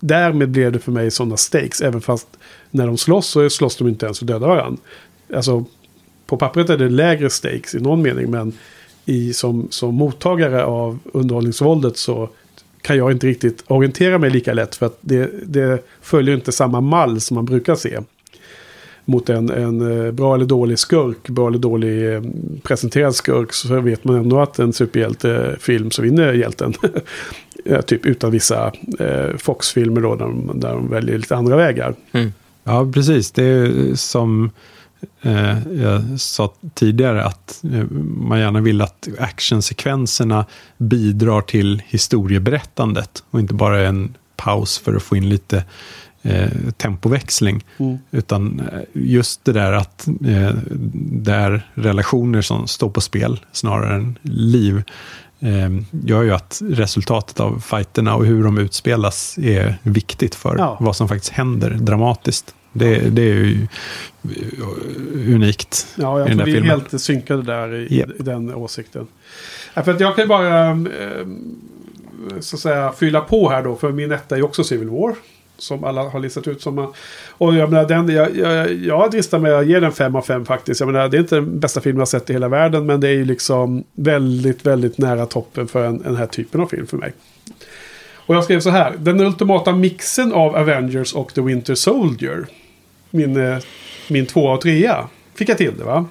Därmed 0.00 0.48
blev 0.48 0.72
det 0.72 0.78
för 0.78 0.92
mig 0.92 1.10
sådana 1.10 1.36
stakes. 1.36 1.80
Även 1.80 2.00
fast 2.00 2.28
när 2.70 2.86
de 2.86 2.96
slåss 2.96 3.26
så 3.26 3.50
slåss 3.50 3.76
de 3.76 3.88
inte 3.88 4.06
ens 4.06 4.20
och 4.20 4.26
dödar 4.26 4.48
varandra. 4.48 4.82
Alltså 5.34 5.64
på 6.26 6.36
pappret 6.36 6.70
är 6.70 6.78
det 6.78 6.88
lägre 6.88 7.30
stakes 7.30 7.74
i 7.74 7.80
någon 7.80 8.02
mening. 8.02 8.30
Men 8.30 8.52
i, 9.04 9.32
som, 9.32 9.66
som 9.70 9.94
mottagare 9.94 10.64
av 10.64 10.98
underhållningsvåldet 11.12 11.96
så 11.96 12.28
kan 12.82 12.96
jag 12.96 13.12
inte 13.12 13.26
riktigt 13.26 13.64
orientera 13.66 14.18
mig 14.18 14.30
lika 14.30 14.52
lätt. 14.52 14.76
För 14.76 14.86
att 14.86 14.98
det, 15.00 15.30
det 15.46 15.82
följer 16.00 16.34
inte 16.34 16.52
samma 16.52 16.80
mall 16.80 17.20
som 17.20 17.34
man 17.34 17.44
brukar 17.44 17.74
se. 17.74 17.98
Mot 19.04 19.28
en, 19.28 19.50
en 19.50 20.06
eh, 20.06 20.12
bra 20.12 20.34
eller 20.34 20.44
dålig 20.44 20.78
skurk, 20.78 21.28
bra 21.28 21.48
eller 21.48 21.58
dålig 21.58 22.14
eh, 22.14 22.22
presenterad 22.62 23.14
skurk. 23.14 23.52
Så 23.52 23.80
vet 23.80 24.04
man 24.04 24.16
ändå 24.16 24.40
att 24.40 24.58
en 24.58 24.72
superhjältefilm 24.72 25.90
så 25.90 26.02
vinner 26.02 26.32
hjälten. 26.32 26.74
Typ 27.86 28.06
utan 28.06 28.30
vissa 28.30 28.72
eh, 28.98 29.36
Fox-filmer 29.36 30.00
då, 30.00 30.14
där 30.14 30.24
de, 30.24 30.50
där 30.54 30.72
de 30.72 30.90
väljer 30.90 31.18
lite 31.18 31.36
andra 31.36 31.56
vägar. 31.56 31.94
Ja, 32.64 32.90
precis. 32.94 33.30
Det 33.30 33.44
är 33.44 33.94
som 33.94 34.50
jag 35.78 36.20
sa 36.20 36.52
tidigare, 36.74 37.24
att 37.24 37.64
eh, 37.72 37.84
man 38.00 38.38
gärna 38.38 38.60
vill 38.60 38.82
att 38.82 39.08
actionsekvenserna 39.18 40.46
bidrar 40.78 41.40
till 41.40 41.82
historieberättandet 41.86 43.24
och 43.30 43.40
inte 43.40 43.54
bara 43.54 43.88
en 43.88 44.14
paus 44.36 44.78
för 44.78 44.94
att 44.94 45.02
få 45.02 45.16
in 45.16 45.28
lite 45.28 45.64
eh, 46.22 46.50
tempoväxling. 46.76 47.64
Utan 48.10 48.60
eh, 48.60 48.80
just 48.92 49.44
det 49.44 49.52
där 49.52 49.72
att 49.72 50.08
eh, 50.08 50.54
det 50.94 51.32
är 51.32 51.70
relationer 51.74 52.42
som 52.42 52.66
står 52.66 52.90
på 52.90 53.00
spel 53.00 53.40
snarare 53.52 53.94
än 53.94 54.18
liv 54.22 54.76
eh, 54.76 54.82
gör 55.90 56.22
ju 56.22 56.32
att 56.34 56.60
resultatet 56.64 57.40
av 57.40 57.60
fighterna 57.60 58.14
och 58.14 58.26
hur 58.26 58.44
de 58.44 58.58
utspelas 58.58 59.38
är 59.38 59.78
viktigt 59.82 60.34
för 60.34 60.56
Ja. 60.58 60.76
vad 60.80 60.96
som 60.96 61.08
faktiskt 61.08 61.32
händer 61.32 61.70
dramatiskt. 61.70 62.54
Det, 62.72 62.98
det 63.10 63.22
är 63.22 63.34
ju 63.34 63.66
unikt 65.34 65.86
Ja, 65.96 66.16
i 66.18 66.20
jag 66.20 66.28
den 66.28 66.36
tror 66.36 66.38
där 66.38 66.44
vi 66.44 66.50
är 66.50 66.54
filmen. 66.54 66.70
helt 66.90 67.00
synkade 67.02 67.42
där 67.42 67.74
i, 67.74 67.98
Japp. 67.98 68.10
i 68.20 68.22
den 68.22 68.54
åsikten. 68.54 69.06
Ja, 69.74 69.82
för 69.82 69.92
att 69.94 70.00
jag 70.00 70.14
kan 70.16 70.24
ju 70.24 70.28
bara 70.28 70.70
eh, 70.70 70.76
så 72.40 72.56
att 72.56 72.60
säga 72.60 72.92
fylla 72.92 73.20
på 73.20 73.50
här 73.50 73.62
då. 73.62 73.76
För 73.76 73.92
min 73.92 74.12
etta 74.12 74.34
är 74.34 74.38
ju 74.38 74.44
också 74.44 74.64
Civil 74.64 74.88
War. 74.88 75.14
Som 75.58 75.84
alla 75.84 76.02
har 76.02 76.20
listat 76.20 76.48
ut 76.48 76.62
som... 76.62 76.92
Och 77.28 77.54
jag 77.54 77.70
menar, 77.70 77.88
den, 77.88 78.08
jag, 78.08 78.36
jag, 78.36 78.72
jag 78.72 79.10
dristar 79.10 79.38
mig 79.38 79.54
att 79.54 79.66
ge 79.66 79.80
den 79.80 79.92
fem 79.92 80.16
av 80.16 80.22
fem 80.22 80.44
faktiskt. 80.44 80.80
Jag 80.80 80.86
menar, 80.86 81.08
det 81.08 81.16
är 81.16 81.20
inte 81.20 81.34
den 81.34 81.60
bästa 81.60 81.80
filmen 81.80 81.96
jag 81.96 82.00
har 82.00 82.06
sett 82.06 82.30
i 82.30 82.32
hela 82.32 82.48
världen. 82.48 82.86
Men 82.86 83.00
det 83.00 83.08
är 83.08 83.12
ju 83.12 83.24
liksom 83.24 83.84
väldigt, 83.92 84.66
väldigt 84.66 84.98
nära 84.98 85.26
toppen 85.26 85.68
för 85.68 85.84
en, 85.84 86.02
den 86.02 86.16
här 86.16 86.26
typen 86.26 86.60
av 86.60 86.66
film 86.66 86.86
för 86.86 86.96
mig. 86.96 87.12
Och 88.26 88.34
jag 88.34 88.44
skrev 88.44 88.60
så 88.60 88.70
här. 88.70 88.94
Den 88.98 89.20
ultimata 89.20 89.72
mixen 89.72 90.32
av 90.32 90.56
Avengers 90.56 91.14
och 91.14 91.34
The 91.34 91.40
Winter 91.40 91.74
Soldier. 91.74 92.46
Min, 93.10 93.36
eh, 93.36 93.58
min 94.08 94.26
två 94.26 94.44
och 94.44 94.60
trea. 94.60 95.08
Fick 95.34 95.48
jag 95.48 95.58
till 95.58 95.78
det 95.78 95.84
va? 95.84 96.06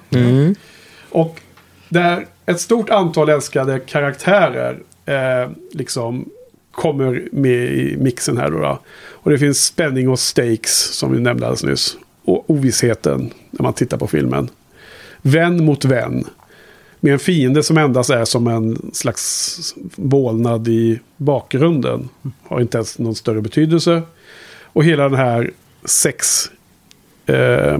Och 1.10 1.40
där 1.88 2.26
ett 2.46 2.60
stort 2.60 2.90
antal 2.90 3.28
älskade 3.28 3.78
karaktärer 3.78 4.78
eh, 5.06 5.50
liksom 5.72 6.28
kommer 6.76 7.28
med 7.32 7.64
i 7.64 7.96
mixen 7.96 8.36
här 8.36 8.50
då, 8.50 8.58
då. 8.58 8.78
Och 9.10 9.30
det 9.30 9.38
finns 9.38 9.64
spänning 9.64 10.08
och 10.08 10.18
stakes 10.18 10.76
som 10.76 11.12
vi 11.12 11.20
nämnde 11.20 11.46
alldeles 11.46 11.64
nyss. 11.64 11.96
Och 12.24 12.50
ovissheten 12.50 13.30
när 13.50 13.62
man 13.62 13.72
tittar 13.72 13.96
på 13.96 14.06
filmen. 14.06 14.48
Vän 15.22 15.64
mot 15.64 15.84
vän. 15.84 16.24
Med 17.00 17.12
en 17.12 17.18
fiende 17.18 17.62
som 17.62 17.78
endast 17.78 18.10
är 18.10 18.24
som 18.24 18.46
en 18.46 18.90
slags 18.92 19.74
vålnad 19.96 20.68
i 20.68 21.00
bakgrunden. 21.16 22.08
Har 22.42 22.60
inte 22.60 22.78
ens 22.78 22.98
någon 22.98 23.14
större 23.14 23.40
betydelse. 23.40 24.02
Och 24.62 24.84
hela 24.84 25.02
den 25.02 25.18
här 25.18 25.50
sex 25.84 26.50
eh, 27.26 27.78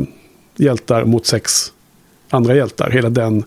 hjältar 0.57 1.05
mot 1.05 1.27
sex 1.27 1.73
andra 2.31 2.55
hjältar. 2.55 2.91
Hela 2.91 3.11
den 3.11 3.45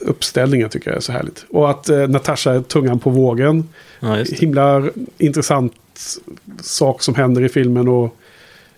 uppställningen 0.00 0.68
tycker 0.68 0.90
jag 0.90 0.96
är 0.96 1.00
så 1.00 1.12
härligt. 1.12 1.44
Och 1.50 1.70
att 1.70 1.88
eh, 1.88 2.08
Natasha 2.08 2.52
är 2.54 2.60
tungan 2.60 2.98
på 2.98 3.10
vågen. 3.10 3.68
Ja. 4.00 4.14
Himla 4.14 4.90
intressant 5.18 5.74
sak 6.60 7.02
som 7.02 7.14
händer 7.14 7.44
i 7.44 7.48
filmen. 7.48 7.88
Och 7.88 8.16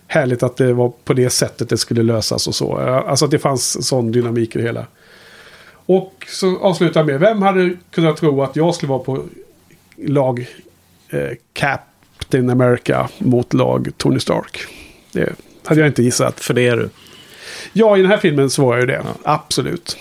härligt 0.07 0.43
att 0.43 0.57
det 0.57 0.73
var 0.73 0.93
på 1.05 1.13
det 1.13 1.31
sättet 1.31 1.69
det 1.69 1.77
skulle 1.77 2.03
lösas 2.03 2.47
och 2.49 2.55
så. 2.55 2.83
Ja, 2.87 3.05
Alltså 3.09 3.25
att 3.25 3.31
det 3.31 3.39
fanns 3.39 3.87
sån 3.87 4.13
dynamik 4.13 4.57
i 4.57 4.59
det 4.59 4.65
hela. 4.65 4.87
Och 5.71 6.27
så 6.29 6.59
avslutar 6.59 7.01
jag 7.01 7.07
med, 7.07 7.21
vem 7.21 7.43
hade 7.43 7.77
kunnat 7.91 8.17
tro 8.17 8.43
att 8.43 8.57
jag 8.57 8.75
skulle 8.75 8.91
vara 8.91 8.99
på 8.99 9.25
lag 9.97 10.47
eh, 11.11 11.31
Captain 11.53 12.51
America 12.51 13.09
mot 13.19 13.55
lag 13.55 13.89
Tony 13.97 14.21
Stark? 14.21 14.59
Det 15.13 15.33
hade 15.65 15.81
jag 15.81 15.89
inte 15.89 16.03
gissat. 16.03 16.41
För 16.41 16.55
det 16.55 16.67
är 16.67 16.77
du. 16.77 16.89
Ja, 17.73 17.97
i 17.97 18.03
den 18.03 18.11
här 18.11 18.19
filmen 18.19 18.51
så 18.51 18.67
var 18.67 18.73
jag 18.75 18.81
ju 18.81 18.87
det. 18.87 19.05
Absolut. 19.23 19.97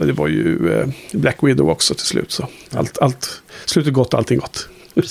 Men 0.00 0.08
det 0.08 0.14
var 0.14 0.28
ju 0.28 0.72
eh, 0.72 0.88
Black 1.12 1.36
Widow 1.42 1.70
också 1.70 1.94
till 1.94 2.06
slut. 2.06 2.30
Så 2.32 2.48
allt, 2.72 2.98
allt, 2.98 3.42
slutet 3.64 3.92
gott, 3.92 4.14
allting 4.14 4.38
gott. 4.38 4.68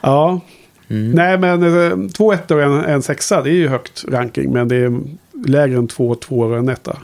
Ja. 0.00 0.40
Nej, 0.88 1.38
men 1.38 1.62
eh, 1.62 2.10
två 2.10 2.32
ettor 2.32 2.56
och 2.56 2.62
en, 2.62 2.84
en 2.84 3.02
sexa, 3.02 3.42
det 3.42 3.50
är 3.50 3.54
ju 3.54 3.68
högt 3.68 4.04
ranking. 4.08 4.52
Men 4.52 4.68
det 4.68 4.76
är 4.76 5.00
lägre 5.46 5.78
än 5.78 5.88
två 5.88 6.14
tvåor 6.14 6.52
och 6.52 6.58
en 6.58 6.68
etta. 6.68 6.98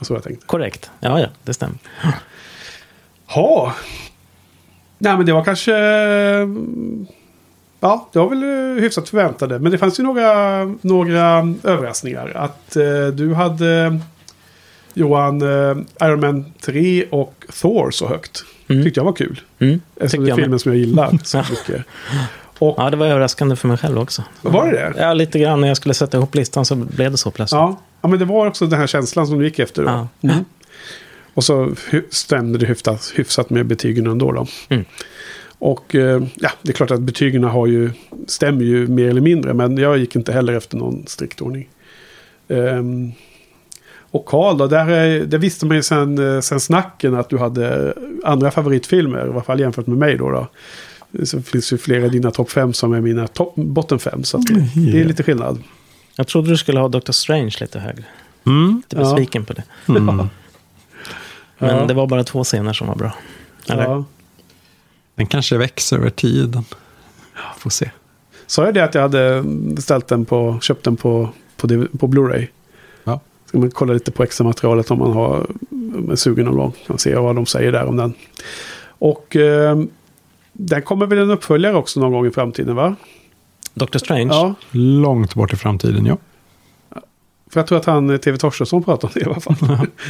Så 0.00 0.14
jag 0.14 0.22
tänkte. 0.22 0.46
Korrekt. 0.46 0.90
Ja, 1.00 1.20
ja, 1.20 1.28
det 1.44 1.54
stämmer. 1.54 1.78
Ja. 3.34 3.74
Nej, 4.98 5.16
men 5.16 5.26
det 5.26 5.32
var 5.32 5.44
kanske... 5.44 5.72
Ja, 7.80 8.08
det 8.12 8.18
var 8.18 8.28
väl 8.28 8.42
eh, 8.42 8.82
hyfsat 8.82 9.08
förväntade. 9.08 9.58
Men 9.58 9.72
det 9.72 9.78
fanns 9.78 10.00
ju 10.00 10.04
några, 10.04 10.64
några 10.80 11.54
överraskningar. 11.64 12.32
Att 12.36 12.76
eh, 12.76 13.06
du 13.06 13.34
hade 13.34 14.00
Johan, 14.98 15.42
eh, 15.42 15.76
Iron 16.08 16.20
Man 16.20 16.44
3 16.60 17.04
och 17.10 17.44
Thor 17.60 17.90
så 17.90 18.08
högt. 18.08 18.44
Tyckte 18.68 19.00
jag 19.00 19.04
var 19.04 19.12
kul. 19.12 19.40
Mm, 19.58 19.80
Eftersom 19.96 20.24
det 20.24 20.30
är 20.30 20.34
med. 20.36 20.42
filmen 20.44 20.58
som 20.58 20.72
jag 20.72 20.78
gillar 20.78 21.18
så 21.24 21.38
mycket. 21.38 21.84
Och, 22.58 22.74
Ja, 22.78 22.90
det 22.90 22.96
var 22.96 23.06
överraskande 23.06 23.56
för 23.56 23.68
mig 23.68 23.76
själv 23.78 23.98
också. 23.98 24.22
Var 24.42 24.66
det 24.66 24.72
det? 24.72 24.94
Ja, 24.96 25.14
lite 25.14 25.38
grann. 25.38 25.60
När 25.60 25.68
jag 25.68 25.76
skulle 25.76 25.94
sätta 25.94 26.16
ihop 26.16 26.34
listan 26.34 26.64
så 26.64 26.74
blev 26.74 27.10
det 27.10 27.16
så 27.16 27.30
plötsligt. 27.30 27.58
ja, 27.58 27.80
ja, 28.02 28.08
men 28.08 28.18
det 28.18 28.24
var 28.24 28.46
också 28.46 28.66
den 28.66 28.78
här 28.78 28.86
känslan 28.86 29.26
som 29.26 29.38
du 29.38 29.44
gick 29.44 29.58
efter 29.58 29.82
då. 29.82 29.88
Ja. 29.88 30.08
Mm. 30.30 30.44
Och 31.34 31.44
så 31.44 31.70
stämde 32.10 32.58
det 32.58 32.66
hyfsat, 32.66 33.12
hyfsat 33.16 33.50
med 33.50 33.66
betygen 33.66 34.06
ändå 34.06 34.32
då. 34.32 34.46
Mm. 34.68 34.84
Och 35.58 35.94
eh, 35.94 36.22
ja, 36.34 36.50
det 36.62 36.70
är 36.70 36.74
klart 36.74 36.90
att 36.90 37.00
betygen 37.00 37.44
har 37.44 37.66
ju, 37.66 37.90
stämmer 38.26 38.64
ju 38.64 38.86
mer 38.86 39.08
eller 39.10 39.20
mindre. 39.20 39.54
Men 39.54 39.78
jag 39.78 39.98
gick 39.98 40.16
inte 40.16 40.32
heller 40.32 40.52
efter 40.52 40.76
någon 40.76 41.04
strikt 41.06 41.40
ordning. 41.40 41.68
Ehm, 42.48 43.12
och 44.10 44.26
Karl 44.26 44.58
då, 44.58 44.66
där, 44.66 44.88
är- 44.88 45.24
där 45.26 45.38
visste 45.38 45.66
man 45.66 45.76
ju 45.76 45.82
sen, 45.82 46.34
eh, 46.34 46.40
sen 46.40 46.60
snacken 46.60 47.14
att 47.14 47.28
du 47.28 47.38
hade 47.38 47.94
andra 48.24 48.50
favoritfilmer. 48.50 49.18
I 49.26 49.30
alla 49.30 49.42
fall 49.42 49.60
jämfört 49.60 49.86
med 49.86 49.98
mig 49.98 50.16
då. 50.16 50.30
då. 50.30 50.46
Så 51.24 51.42
finns 51.42 51.72
ju 51.72 51.78
flera 51.78 52.06
i 52.06 52.08
dina 52.08 52.30
topp 52.30 52.50
fem 52.50 52.72
som 52.72 52.92
är 52.92 53.00
mina 53.00 53.26
top, 53.26 53.54
botten 53.56 53.98
fem. 53.98 54.24
Så 54.24 54.36
att 54.38 54.46
det, 54.46 54.68
det 54.92 55.00
är 55.00 55.04
lite 55.04 55.22
skillnad. 55.22 55.62
Jag 56.16 56.26
trodde 56.26 56.50
du 56.50 56.56
skulle 56.56 56.80
ha 56.80 56.88
Doctor 56.88 57.12
Strange 57.12 57.52
lite 57.60 57.78
högre. 57.80 58.04
Mm. 58.46 58.76
Lite 58.76 58.96
besviken 58.96 59.44
på 59.44 59.52
det. 59.52 59.62
Mm. 59.88 60.04
Men 61.58 61.76
Ja. 61.76 61.84
det 61.86 61.94
var 61.94 62.06
bara 62.06 62.24
två 62.24 62.44
scener 62.44 62.72
som 62.72 62.86
var 62.86 62.94
bra. 62.96 63.14
Eller? 63.68 63.82
Ja. 63.82 64.04
Den 65.14 65.26
kanske 65.26 65.56
växer 65.58 65.96
över 65.96 66.10
tiden. 66.10 66.64
Får 67.58 67.70
se. 67.70 67.90
Sa 68.46 68.64
jag 68.64 68.74
det 68.74 68.84
att 68.84 68.94
jag 68.94 69.02
hade 69.02 69.42
beställt 69.46 70.08
den 70.08 70.24
på, 70.24 70.58
köpt 70.62 70.84
den 70.84 70.96
på, 70.96 71.28
på, 71.56 71.68
på 71.98 72.06
Blu-ray? 72.08 72.46
Ska 73.48 73.58
man 73.58 73.70
kolla 73.70 73.92
lite 73.92 74.10
på 74.10 74.22
extra 74.22 74.44
materialet 74.44 74.90
om 74.90 74.98
man 74.98 75.12
har 75.12 75.46
om 75.70 76.10
är 76.10 76.16
sugen 76.16 76.44
någon 76.44 76.56
gång. 76.56 76.70
Kan 76.70 76.84
man 76.88 76.98
se 76.98 77.14
vad 77.14 77.36
de 77.36 77.46
säger 77.46 77.72
där 77.72 77.84
om 77.84 77.96
den. 77.96 78.14
Och 78.98 79.36
eh, 79.36 79.78
den 80.52 80.82
kommer 80.82 81.06
väl 81.06 81.18
en 81.18 81.30
uppföljare 81.30 81.76
också 81.76 82.00
någon 82.00 82.12
gång 82.12 82.26
i 82.26 82.30
framtiden 82.30 82.76
va? 82.76 82.96
Doctor 83.74 83.98
Strange? 83.98 84.34
Ja, 84.34 84.54
Långt 84.70 85.34
bort 85.34 85.52
i 85.52 85.56
framtiden, 85.56 86.06
ja. 86.06 86.16
för 87.50 87.60
jag 87.60 87.66
tror 87.66 87.78
att 87.78 87.84
han 87.84 88.10
eh, 88.10 88.16
TV 88.16 88.38
Torstensson 88.38 88.84
pratar 88.84 89.08
om 89.08 89.12
det 89.14 89.20
i 89.20 89.24
alla 89.24 89.40
fall. 89.40 89.56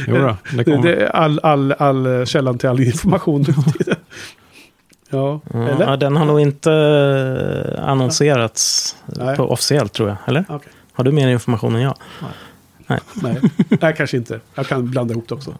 Jo 0.07 0.15
då, 0.15 0.35
det 0.57 0.63
kommer. 0.63 0.83
det 0.83 0.95
är 0.95 1.09
all, 1.09 1.39
all, 1.39 1.71
all 1.71 2.25
källan 2.25 2.57
till 2.57 2.69
all 2.69 2.81
information 2.81 3.45
nu. 3.47 3.53
Ja, 5.11 5.41
eller? 5.53 5.87
ja, 5.87 5.97
den 5.97 6.15
har 6.15 6.25
nog 6.25 6.39
inte 6.39 6.71
eh, 6.71 7.89
annonserats 7.89 8.95
Nej. 9.05 9.35
på 9.35 9.43
officiellt 9.43 9.93
tror 9.93 10.09
jag. 10.09 10.17
Eller? 10.25 10.45
Okej. 10.49 10.71
Har 10.93 11.03
du 11.03 11.11
mer 11.11 11.27
information 11.27 11.75
än 11.75 11.81
jag? 11.81 11.95
Nej, 12.21 12.31
Nej, 13.81 13.93
kanske 13.97 14.17
inte. 14.17 14.39
Jag 14.55 14.67
kan 14.67 14.91
blanda 14.91 15.13
ihop 15.13 15.27
det 15.27 15.35
också. 15.35 15.55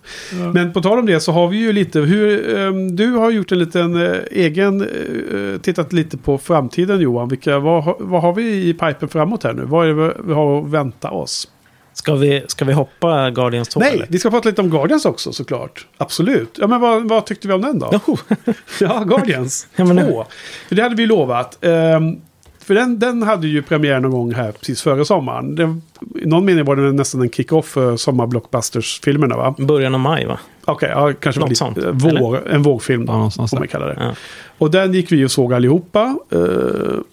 Men 0.54 0.74
på 0.74 0.82
tal 0.82 1.00
om 1.00 1.06
det 1.06 1.20
så 1.20 1.32
har 1.32 1.48
vi 1.48 1.58
ju 1.58 1.74
lite, 1.74 2.00
hur, 2.00 2.58
ehm, 2.58 2.96
du 2.96 3.12
har 3.12 3.32
gjort 3.32 3.52
en 3.52 3.60
liten 3.60 4.02
eh, 4.06 4.18
egen, 4.32 4.82
eh, 4.82 5.60
tittat 5.62 5.94
lite 5.94 6.18
på 6.18 6.38
framtiden 6.38 7.00
Johan. 7.00 7.28
Vilka, 7.30 7.60
vad, 7.60 7.84
har- 7.84 7.98
vad 8.00 8.22
har 8.22 8.34
vi 8.34 8.70
i 8.70 8.74
pipen 8.74 9.10
framåt 9.10 9.44
här 9.44 9.54
nu? 9.54 9.64
Vad 9.66 9.90
är 9.90 9.94
det 9.94 10.14
vi 10.24 10.34
har 10.34 10.60
att 10.62 10.70
vänta 10.70 11.10
oss? 11.12 11.48
Ska 11.94 12.16
vi, 12.16 12.44
ska 12.48 12.66
vi 12.66 12.74
hoppa 12.74 13.30
Guardians 13.30 13.68
2? 13.70 13.80
Nej, 13.80 13.94
eller? 13.94 14.06
vi 14.10 14.20
ska 14.20 14.30
prata 14.30 14.50
lite 14.50 14.62
om 14.62 14.70
Guardians 14.70 15.06
också 15.06 15.34
såklart. 15.34 15.88
Absolut. 15.98 16.58
Ja, 16.62 16.68
men 16.68 16.82
vad, 16.82 17.10
vad 17.10 17.26
tyckte 17.26 17.48
vi 17.48 17.54
om 17.54 17.62
den 17.62 17.80
då? 17.80 18.00
Ja, 18.80 19.04
Guardians 19.08 19.68
Ja, 19.76 19.86
men 19.86 20.08
2. 20.08 20.26
För 20.68 20.76
det 20.76 20.82
hade 20.84 20.96
vi 20.96 21.06
lovat. 21.06 21.66
Ehm, 21.66 22.22
för 22.70 22.76
den, 22.76 23.00
den 23.00 23.24
hade 23.24 23.48
ju 23.48 23.62
premiär 23.62 24.00
någon 24.00 24.12
gång 24.12 24.34
här 24.34 24.52
precis 24.52 24.82
före 24.82 25.06
sommaren. 25.06 25.56
Den, 25.56 25.82
I 26.22 26.26
någon 26.26 26.46
mening 26.46 26.66
var 26.66 26.76
det 26.76 26.92
nästan 26.92 27.22
en 27.22 27.30
kick-off 27.30 27.66
för 27.66 27.98
sommarblockbusters-filmerna 27.98 29.38
va? 29.38 29.56
Början 29.58 29.94
av 29.94 30.00
maj 30.00 30.26
va? 30.26 30.40
Okej, 30.66 30.90
ja, 30.90 31.14
kanske 31.20 31.40
Något 31.40 31.50
lite, 31.50 31.60
sånt, 31.60 31.78
eh, 31.78 31.92
vår, 31.94 32.48
en 32.48 32.64
vågfilm 32.64 33.06
då, 33.06 33.14
Ja, 33.14 33.30
får 33.48 33.56
man 33.58 33.62
där. 33.62 33.68
kalla 33.68 33.86
det. 33.86 33.98
Ja. 34.00 34.14
Och 34.58 34.72
den 34.72 34.94
gick 34.94 35.12
vi 35.12 35.26
och 35.26 35.32
såg 35.32 35.54
allihopa. 35.54 36.18
eh, 36.32 36.40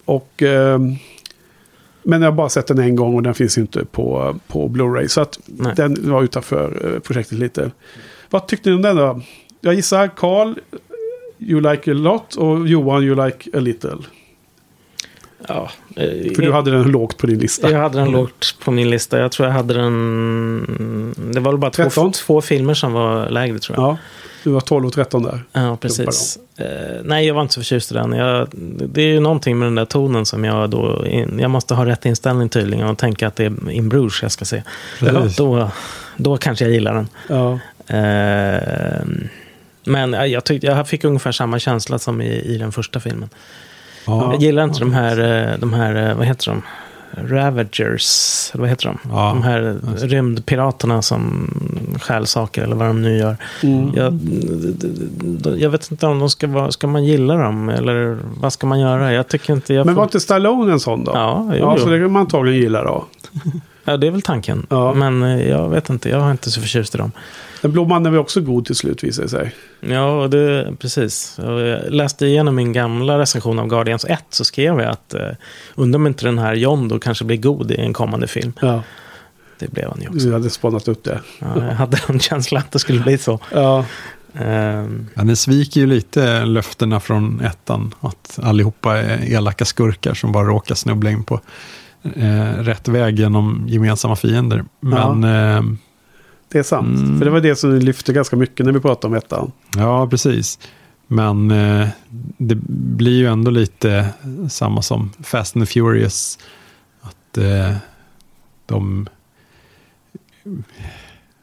och, 0.05 0.41
ehm, 0.43 0.95
men 2.03 2.21
jag 2.21 2.31
har 2.31 2.35
bara 2.35 2.49
sett 2.49 2.67
den 2.67 2.79
en 2.79 2.95
gång 2.95 3.15
och 3.15 3.23
den 3.23 3.33
finns 3.33 3.57
inte 3.57 3.85
på, 3.85 4.35
på 4.47 4.67
Blu-ray. 4.69 5.07
Så 5.07 5.21
att 5.21 5.39
Nej. 5.45 5.73
den 5.75 6.11
var 6.11 6.23
utanför 6.23 6.93
eh, 6.93 6.99
projektet 6.99 7.39
lite. 7.39 7.71
Vad 8.29 8.47
tyckte 8.47 8.69
ni 8.69 8.75
om 8.75 8.81
den 8.81 8.95
då? 8.95 9.21
Jag 9.61 9.73
gissar 9.73 10.07
Carl, 10.07 10.53
you 11.39 11.61
like 11.71 11.91
a 11.91 11.93
lot 11.93 12.35
och 12.35 12.67
Johan, 12.67 13.03
you 13.03 13.25
like 13.25 13.49
a 13.57 13.59
little. 13.59 13.97
Ja, 15.47 15.69
För 16.35 16.41
du 16.41 16.51
hade 16.51 16.71
den 16.71 16.83
lågt 16.83 17.17
på 17.17 17.27
din 17.27 17.39
lista. 17.39 17.71
Jag 17.71 17.79
hade 17.79 17.99
den 17.99 18.11
lågt 18.11 18.55
på 18.63 18.71
min 18.71 18.89
lista. 18.89 19.19
Jag 19.19 19.31
tror 19.31 19.47
jag 19.47 19.53
hade 19.53 19.73
den... 19.73 21.15
Det 21.33 21.39
var 21.39 21.51
väl 21.51 21.59
bara 21.59 21.71
två, 21.71 21.83
13? 21.83 22.11
två 22.11 22.41
filmer 22.41 22.73
som 22.73 22.93
var 22.93 23.29
lägre 23.29 23.59
tror 23.59 23.77
jag. 23.77 23.87
Ja, 23.87 23.97
du 24.43 24.51
var 24.51 24.61
12 24.61 24.85
och 24.85 24.93
13 24.93 25.23
där. 25.23 25.43
Ja, 25.53 25.77
precis. 25.81 26.39
Eh, 26.57 26.65
nej, 27.03 27.27
jag 27.27 27.33
var 27.33 27.41
inte 27.41 27.53
så 27.53 27.59
förtjust 27.59 27.91
i 27.91 27.93
den. 27.93 28.11
Jag, 28.11 28.47
det 28.87 29.01
är 29.01 29.07
ju 29.07 29.19
någonting 29.19 29.59
med 29.59 29.65
den 29.65 29.75
där 29.75 29.85
tonen 29.85 30.25
som 30.25 30.43
jag 30.43 30.69
då... 30.69 31.05
In, 31.05 31.39
jag 31.39 31.51
måste 31.51 31.73
ha 31.73 31.85
rätt 31.85 32.05
inställning 32.05 32.49
tydligen 32.49 32.87
och 32.87 32.97
tänka 32.97 33.27
att 33.27 33.35
det 33.35 33.45
är 33.45 33.71
In 33.71 33.89
Bruges 33.89 34.21
jag 34.21 34.31
ska 34.31 34.45
se. 34.45 34.63
Precis. 34.99 35.35
Då, 35.35 35.71
då 36.17 36.37
kanske 36.37 36.65
jag 36.65 36.73
gillar 36.73 36.93
den. 36.93 37.07
Ja. 37.27 37.59
Eh, 37.97 39.07
men 39.83 40.13
jag, 40.13 40.27
jag, 40.27 40.43
tyckte, 40.43 40.67
jag 40.67 40.87
fick 40.87 41.03
ungefär 41.03 41.31
samma 41.31 41.59
känsla 41.59 41.99
som 41.99 42.21
i, 42.21 42.41
i 42.41 42.57
den 42.57 42.71
första 42.71 42.99
filmen. 42.99 43.29
Ja. 44.07 44.31
Jag 44.31 44.41
gillar 44.41 44.63
inte 44.63 44.79
de 44.79 44.93
här, 44.93 45.47
eh, 45.51 45.59
de 45.59 45.73
här, 45.73 46.09
eh, 46.09 46.15
vad 46.15 46.25
heter 46.25 46.51
de? 46.51 46.61
Ravagers, 47.11 48.49
eller 48.53 48.61
vad 48.61 48.69
heter 48.69 48.85
de? 48.85 48.97
Ja, 49.11 49.29
de 49.29 49.43
här 49.43 49.77
rymdpiraterna 49.97 51.01
som 51.01 51.49
stjäl 52.01 52.27
saker 52.27 52.63
eller 52.63 52.75
vad 52.75 52.87
de 52.87 53.01
nu 53.01 53.17
gör. 53.17 53.37
Mm. 53.63 53.91
Jag, 53.95 54.19
jag 55.59 55.69
vet 55.69 55.91
inte 55.91 56.05
om 56.05 56.19
de 56.19 56.29
ska 56.29 56.47
vara, 56.47 56.71
ska 56.71 56.87
man 56.87 57.05
gilla 57.05 57.35
dem 57.35 57.69
eller 57.69 58.17
vad 58.39 58.53
ska 58.53 58.67
man 58.67 58.79
göra? 58.79 59.13
Jag 59.13 59.27
tycker 59.27 59.53
inte 59.53 59.73
jag 59.73 59.85
Men 59.85 59.95
får... 59.95 59.99
var 59.99 60.05
inte 60.05 60.19
Stallone 60.19 60.71
en 60.71 60.79
sån 60.79 61.03
då? 61.03 61.11
Ja, 61.15 61.49
jo, 61.51 61.57
ja 61.57 61.75
jo. 61.77 61.83
så 61.83 61.89
det 61.89 61.99
kan 61.99 62.11
man 62.11 62.19
antagligen 62.19 62.61
gilla 62.61 62.83
då. 62.83 63.05
ja, 63.83 63.97
det 63.97 64.07
är 64.07 64.11
väl 64.11 64.21
tanken. 64.21 64.67
Ja. 64.69 64.93
Men 64.93 65.23
eh, 65.23 65.49
jag 65.49 65.69
vet 65.69 65.89
inte, 65.89 66.09
jag 66.09 66.19
har 66.19 66.31
inte 66.31 66.51
så 66.51 66.61
förtjust 66.61 66.95
i 66.95 66.97
dem. 66.97 67.11
Den 67.61 67.71
blå 67.71 67.85
mannen 67.85 68.11
var 68.13 68.19
också 68.19 68.41
god 68.41 68.65
till 68.65 68.75
slut 68.75 69.03
visar 69.03 69.23
det 69.23 69.29
sig. 69.29 69.55
Ja, 69.79 70.21
och 70.21 70.29
det, 70.29 70.73
precis. 70.79 71.37
Jag 71.43 71.81
läste 71.93 72.25
igenom 72.25 72.55
min 72.55 72.73
gamla 72.73 73.19
recension 73.19 73.59
av 73.59 73.67
Guardians 73.67 74.05
1 74.05 74.23
så 74.29 74.45
skrev 74.45 74.79
jag 74.79 74.89
att 74.91 75.13
eh, 75.13 75.21
undrar 75.75 75.97
om 75.99 76.07
inte 76.07 76.25
den 76.25 76.39
här 76.39 76.53
John 76.53 76.87
då 76.87 76.99
kanske 76.99 77.25
blir 77.25 77.37
god 77.37 77.71
i 77.71 77.75
en 77.75 77.93
kommande 77.93 78.27
film. 78.27 78.53
Ja, 78.61 78.83
Det 79.59 79.71
blev 79.71 79.89
han 79.89 80.01
ju 80.01 80.07
också. 80.07 80.19
du 80.27 80.33
hade 80.33 80.49
spannat 80.49 80.87
upp 80.87 81.03
det. 81.03 81.19
Ja, 81.39 81.47
jag 81.55 81.75
hade 81.75 81.97
en 82.07 82.19
känsla 82.19 82.59
att 82.59 82.71
det 82.71 82.79
skulle 82.79 82.99
bli 82.99 83.17
så. 83.17 83.39
Ja, 83.53 83.85
Ehm, 84.39 85.07
Ja, 85.13 85.23
den 85.23 85.35
sviker 85.35 85.81
ju 85.81 85.87
lite 85.87 86.45
löftena 86.45 86.99
från 86.99 87.41
ettan. 87.41 87.93
Att 87.99 88.39
allihopa 88.43 88.97
är 88.97 89.31
elaka 89.33 89.65
skurkar 89.65 90.13
som 90.13 90.31
bara 90.31 90.47
råkar 90.47 90.75
snubbla 90.75 91.09
in 91.11 91.23
på 91.23 91.39
eh, 92.15 92.43
rätt 92.59 92.87
väg 92.87 93.19
genom 93.19 93.65
gemensamma 93.67 94.15
fiender. 94.15 94.65
Men 94.79 95.23
eh, 95.23 95.61
det 96.49 96.59
är 96.59 96.63
sant. 96.63 96.99
Mm. 96.99 97.17
För 97.17 97.25
det 97.25 97.31
var 97.31 97.41
det 97.41 97.55
som 97.55 97.75
lyfte 97.75 98.13
ganska 98.13 98.35
mycket 98.35 98.65
när 98.65 98.73
vi 98.73 98.79
pratade 98.79 99.11
om 99.11 99.17
ettan. 99.17 99.51
ja, 99.77 100.07
precis. 100.07 100.59
Men 101.07 101.51
eh, 101.51 101.87
det 102.37 102.55
blir 102.97 103.17
ju 103.17 103.27
ändå 103.27 103.51
lite 103.51 104.09
samma 104.49 104.81
som 104.81 105.11
Fast 105.23 105.55
and 105.55 105.69
Furious. 105.69 106.39
Att 107.01 107.37
eh, 107.37 107.75
de... 108.65 109.07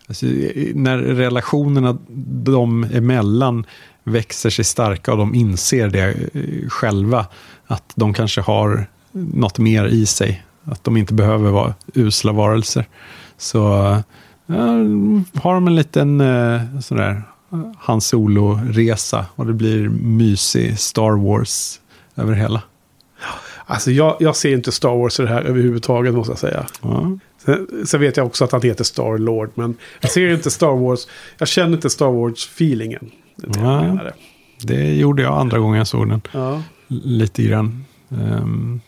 Alltså, 0.09 0.26
när 0.74 0.98
relationerna 0.98 1.98
de 2.44 2.85
emellan 2.85 3.66
växer 4.05 4.51
sig 4.51 4.64
starka 4.64 5.12
och 5.12 5.18
de 5.18 5.35
inser 5.35 5.89
det 5.89 6.14
eh, 6.35 6.68
själva. 6.68 7.26
Att 7.66 7.93
de 7.94 8.14
kanske 8.14 8.40
har 8.40 8.86
något 9.12 9.59
mer 9.59 9.85
i 9.86 10.06
sig. 10.06 10.44
Att 10.64 10.85
de 10.85 10.97
inte 10.97 11.14
behöver 11.14 11.51
vara 11.51 11.74
usla 11.94 12.32
varelser. 12.32 12.85
Så 13.39 13.86
eh, 13.86 14.01
har 15.35 15.55
de 15.55 15.66
en 15.66 15.77
liten 15.77 16.21
eh, 16.21 16.81
sån 16.81 16.97
där 16.97 17.23
Han 17.79 18.01
Solo-resa 18.01 19.27
och 19.35 19.47
det 19.47 19.53
blir 19.53 19.89
mysig 19.89 20.79
Star 20.79 21.16
Wars 21.25 21.81
över 22.16 22.35
hela. 22.35 22.62
Alltså 23.66 23.91
jag, 23.91 24.16
jag 24.21 24.37
ser 24.37 24.53
inte 24.53 24.73
Star 24.73 24.97
Wars 24.97 25.21
i 25.21 25.23
det 25.23 25.29
här 25.29 25.43
överhuvudtaget 25.43 26.15
måste 26.15 26.31
jag 26.33 26.39
säga. 26.39 26.66
Ja. 26.83 27.19
Sen, 27.45 27.87
sen 27.87 28.01
vet 28.01 28.16
jag 28.16 28.27
också 28.27 28.45
att 28.45 28.53
han 28.53 28.62
heter 28.62 28.85
Star 28.85 29.19
Lord. 29.19 29.51
Men 29.55 29.77
jag 30.01 30.11
ser 30.11 30.35
inte 30.35 30.51
Star 30.51 30.77
Wars. 30.77 31.07
Jag 31.39 31.49
känner 31.49 31.73
inte 31.73 31.91
Star 31.91 32.07
Wars-feelingen. 32.07 33.11
Det 33.37 34.12
det 34.62 34.95
gjorde 34.95 35.23
jag 35.23 35.39
andra 35.39 35.59
gången 35.59 35.79
jag 35.79 35.87
såg 35.87 36.09
den. 36.09 36.21
Ja. 36.33 36.62
lite 36.89 37.43
grann. 37.43 37.85
Ehm, 38.11 38.81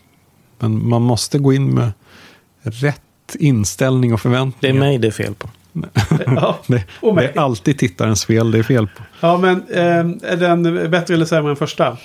men 0.59 0.89
man 0.89 1.03
måste 1.03 1.39
gå 1.39 1.53
in 1.53 1.75
med 1.75 1.93
rätt 2.63 3.03
inställning 3.35 4.15
och 4.15 4.21
det 4.23 4.29
är 4.29 4.33
förväntningar. 4.33 4.81
mig 4.81 4.99
det 4.99 5.07
är 5.07 5.13
fel 5.13 5.35
på. 5.35 5.49
Ja. 6.27 6.59
Det, 6.67 6.85
Och 7.01 7.17
det 7.17 7.25
är 7.25 7.39
alltid 7.41 7.79
tittarens 7.79 8.25
fel 8.25 8.51
det 8.51 8.59
är 8.59 8.63
fel 8.63 8.87
på. 8.87 9.03
ja, 9.21 9.37
men 9.37 9.63
ehm, 9.75 10.21
är 10.23 10.37
den 10.37 10.91
bättre 10.91 11.15
eller 11.15 11.27
sämre 11.27 11.51
än 11.51 11.57
första? 11.57 11.97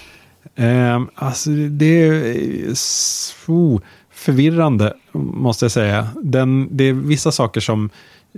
Um, 0.56 1.10
alltså 1.16 1.50
det 1.50 2.08
är 2.08 2.74
så 2.74 3.82
förvirrande 4.14 4.94
måste 5.12 5.66
jag 5.66 5.72
säga. 5.72 6.08
Den, 6.24 6.78
det 6.78 6.84
är 6.84 6.94
vissa 6.94 7.32
saker 7.32 7.62
som 7.62 7.90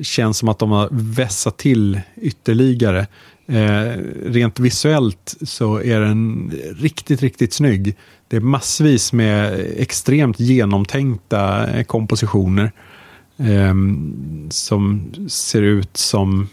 känns 0.02 0.38
som 0.38 0.50
att 0.50 0.60
de 0.60 0.72
har 0.72 0.90
vässat 0.92 1.58
till 1.58 2.02
ytterligare. 2.22 3.08
Eh, 3.48 3.92
rent 4.26 4.60
visuellt 4.60 5.36
så 5.42 5.82
är 5.82 6.00
den 6.00 6.52
riktigt, 6.78 7.22
riktigt 7.22 7.54
snygg. 7.54 7.96
Det 8.28 8.36
är 8.36 8.42
massvis 8.42 9.14
med 9.14 9.66
extremt 9.78 10.40
genomtänkta 10.40 11.68
eh, 11.68 11.84
kompositioner. 11.84 12.72
Eh, 13.38 13.74
som 14.50 15.12
ser 15.28 15.62
ut 15.62 15.98
som 15.98 16.50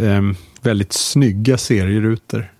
eh, 0.00 0.22
väldigt 0.62 0.92
snygga 0.92 1.58
serierutor. 1.58 2.52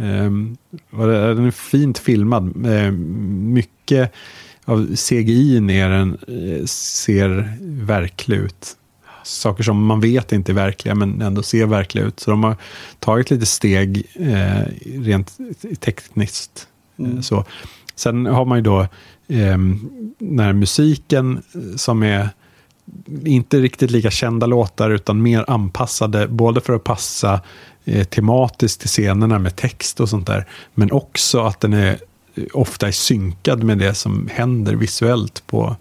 Ehm, 0.00 0.56
den 0.90 1.46
är 1.46 1.50
fint 1.50 1.98
filmad. 1.98 2.66
Eh, 2.66 2.90
mycket 2.90 4.12
av 4.68 4.96
CGI 4.96 5.56
är 5.56 5.90
den 5.90 6.18
eh, 6.28 6.64
ser 6.66 7.58
verklig 7.60 8.36
ut. 8.36 8.76
Saker 9.24 9.62
som 9.62 9.84
man 9.86 10.00
vet 10.00 10.32
inte 10.32 10.52
är 10.52 10.54
verkliga 10.54 10.94
men 10.94 11.22
ändå 11.22 11.42
ser 11.42 11.66
verkliga 11.66 12.04
ut. 12.04 12.20
Så 12.20 12.30
de 12.30 12.44
har 12.44 12.56
tagit 12.98 13.30
lite 13.30 13.46
steg 13.46 14.06
eh, 14.14 14.62
rent 14.84 15.38
tekniskt. 15.80 16.68
Eh, 16.98 17.20
så. 17.20 17.44
Sen 17.94 18.26
har 18.26 18.44
man 18.44 18.58
ju 18.58 18.62
då 18.62 18.80
eh, 19.28 19.58
den 20.18 20.38
här 20.38 20.52
musiken 20.52 21.42
eh, 21.54 21.76
som 21.76 22.02
är 22.02 22.28
inte 23.24 23.60
riktigt 23.60 23.90
lika 23.90 24.10
kända 24.10 24.46
låtar 24.46 24.90
utan 24.90 25.22
mer 25.22 25.44
anpassade 25.48 26.28
både 26.28 26.60
för 26.60 26.72
att 26.72 26.84
passa 26.84 27.40
eh, 27.84 28.04
tematiskt 28.04 28.80
till 28.80 28.88
scenerna 28.88 29.38
med 29.38 29.56
text 29.56 30.00
och 30.00 30.08
sånt 30.08 30.26
där. 30.26 30.46
Men 30.74 30.92
också 30.92 31.40
att 31.40 31.60
den 31.60 31.72
är 31.72 31.90
eh, 31.90 31.98
ofta 32.52 32.88
är 32.88 32.92
synkad 32.92 33.62
med 33.62 33.78
det 33.78 33.94
som 33.94 34.28
händer 34.32 34.74
visuellt 34.74 35.42
på, 35.46 35.76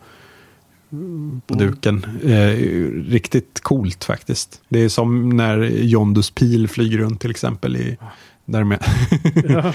på 1.47 1.53
duken. 1.53 2.05
Eh, 2.23 3.11
riktigt 3.11 3.59
coolt 3.59 4.03
faktiskt. 4.03 4.61
Det 4.69 4.79
är 4.79 4.89
som 4.89 5.29
när 5.29 5.57
Jondus 5.63 6.31
pil 6.31 6.67
flyger 6.67 6.97
runt 6.97 7.21
till 7.21 7.31
exempel. 7.31 7.75
I, 7.75 7.97
där 8.45 8.63
med. 8.63 8.83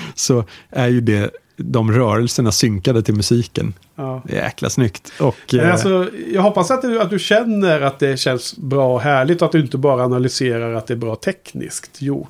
Så 0.14 0.44
är 0.70 0.88
ju 0.88 1.00
det 1.00 1.30
de 1.56 1.92
rörelserna 1.92 2.52
synkade 2.52 3.02
till 3.02 3.14
musiken. 3.14 3.74
Ja. 3.94 4.22
Det 4.26 4.38
är 4.38 4.44
jäkla 4.44 4.70
snyggt. 4.70 5.12
Och, 5.20 5.54
eh, 5.54 5.72
alltså, 5.72 6.08
jag 6.32 6.42
hoppas 6.42 6.70
att 6.70 6.82
du, 6.82 7.00
att 7.00 7.10
du 7.10 7.18
känner 7.18 7.80
att 7.80 7.98
det 7.98 8.16
känns 8.16 8.56
bra 8.56 8.94
och 8.94 9.00
härligt 9.00 9.42
och 9.42 9.46
att 9.46 9.52
du 9.52 9.60
inte 9.60 9.78
bara 9.78 10.04
analyserar 10.04 10.74
att 10.74 10.86
det 10.86 10.94
är 10.94 10.98
bra 10.98 11.16
tekniskt 11.16 12.02
gjort. 12.02 12.28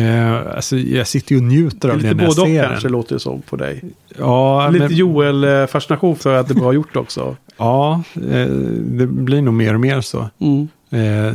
Eh, 0.00 0.56
alltså, 0.56 0.76
jag 0.76 1.06
sitter 1.06 1.32
ju 1.32 1.38
och 1.38 1.44
njuter 1.46 1.88
av 1.88 1.96
det 1.96 2.02
lite 2.02 2.14
när 2.14 2.24
jag 2.24 2.30
både 2.36 2.42
och 2.42 2.46
ser 2.48 2.64
kanske 2.64 2.84
den. 2.88 2.92
låter 2.92 3.14
det 3.14 3.20
som 3.20 3.42
på 3.42 3.56
dig. 3.56 3.82
Ja, 4.18 4.68
Lite 4.70 4.84
men, 4.84 4.94
Joel-fascination 4.96 6.16
för 6.16 6.34
att 6.34 6.48
det 6.48 6.54
är 6.54 6.60
bra 6.60 6.72
gjort 6.72 6.96
också. 6.96 7.36
ja 7.56 8.02
eh, 8.14 8.46
det 8.76 9.06
blir 9.06 9.42
nog 9.42 9.54
mer 9.54 9.74
och 9.74 9.80
mer 9.80 10.00
så. 10.00 10.28
Mm. 10.38 10.68
Eh, 10.90 11.34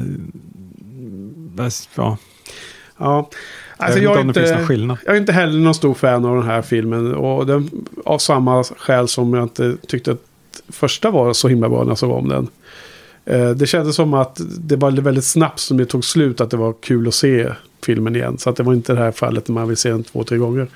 bäst- 1.55 1.89
ja. 1.95 2.17
Ja. 2.97 3.29
Jag 3.77 3.85
Alltså, 3.87 3.99
jag, 3.99 4.21
inte 4.21 4.41
är 4.41 4.59
inte, 4.69 4.97
jag 5.05 5.15
är 5.15 5.19
inte 5.19 5.31
heller 5.33 5.59
någon 5.59 5.73
stor 5.75 5.93
fan 5.93 6.25
av 6.25 6.35
den 6.35 6.45
här 6.45 6.61
filmen. 6.61 7.15
Och 7.15 7.45
den, 7.45 7.69
av 8.05 8.17
samma 8.17 8.63
skäl 8.63 9.07
som 9.07 9.33
jag 9.33 9.43
inte 9.43 9.75
tyckte 9.87 10.11
att 10.11 10.21
första 10.69 11.11
var 11.11 11.33
så 11.33 11.47
himla 11.47 11.69
bra 11.69 11.83
när 11.83 11.91
jag 11.91 11.97
såg 11.97 12.11
om 12.11 12.29
den. 12.29 12.47
Eh, 13.25 13.49
det 13.49 13.67
kändes 13.67 13.95
som 13.95 14.13
att 14.13 14.41
det 14.59 14.75
var 14.75 14.91
väldigt 14.91 15.23
snabbt 15.25 15.59
som 15.59 15.77
det 15.77 15.85
tog 15.85 16.05
slut 16.05 16.41
att 16.41 16.49
det 16.49 16.57
var 16.57 16.73
kul 16.81 17.07
att 17.07 17.13
se 17.13 17.49
filmen 17.85 18.15
igen. 18.15 18.37
Så 18.37 18.49
att 18.49 18.55
det 18.55 18.63
var 18.63 18.73
inte 18.73 18.93
det 18.93 18.99
här 18.99 19.11
fallet 19.11 19.47
när 19.47 19.53
man 19.53 19.67
vill 19.67 19.77
se 19.77 19.89
den 19.89 20.03
två, 20.03 20.23
tre 20.23 20.37
gånger. 20.37 20.67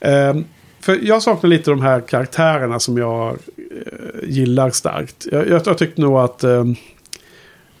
Eh, 0.00 0.36
för 0.80 0.98
jag 1.02 1.22
saknar 1.22 1.50
lite 1.50 1.70
de 1.70 1.82
här 1.82 2.00
karaktärerna 2.00 2.78
som 2.80 2.98
jag 2.98 3.28
eh, 3.28 4.28
gillar 4.28 4.70
starkt. 4.70 5.26
Jag, 5.32 5.48
jag, 5.48 5.62
jag 5.66 5.78
tyckte 5.78 6.00
nog 6.00 6.18
att 6.18 6.44
eh, 6.44 6.64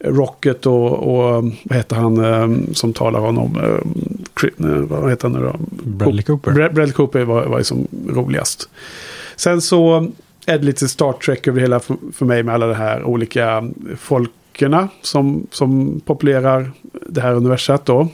Rocket 0.00 0.66
och, 0.66 0.92
och 0.92 1.44
vad 1.62 1.76
heter 1.76 1.96
han 1.96 2.24
eh, 2.24 2.72
som 2.72 2.92
talar 2.92 3.20
honom? 3.20 3.56
Eh, 3.56 4.66
vad 4.88 5.10
heter 5.10 5.28
han 5.28 5.40
nu 5.40 5.46
då? 5.46 5.56
Bradley 5.90 6.22
Cooper. 6.22 6.50
Bra- 6.52 6.68
Bradley 6.68 6.92
Cooper 6.92 7.24
var, 7.24 7.46
var 7.46 7.58
liksom 7.58 7.86
roligast. 8.08 8.68
Sen 9.36 9.60
så 9.60 10.10
är 10.48 10.58
det 10.58 10.64
lite 10.64 10.88
Star 10.88 11.12
Trek 11.12 11.48
över 11.48 11.60
hela 11.60 11.80
för, 11.80 11.96
för 12.12 12.26
mig 12.26 12.42
med 12.42 12.54
alla 12.54 12.66
de 12.66 12.74
här 12.74 13.04
olika 13.04 13.70
folkerna 13.98 14.88
som, 15.02 15.46
som 15.50 16.00
populerar 16.00 16.70
det 17.06 17.20
här 17.20 17.34
universet 17.34 17.86
då. 17.86 18.08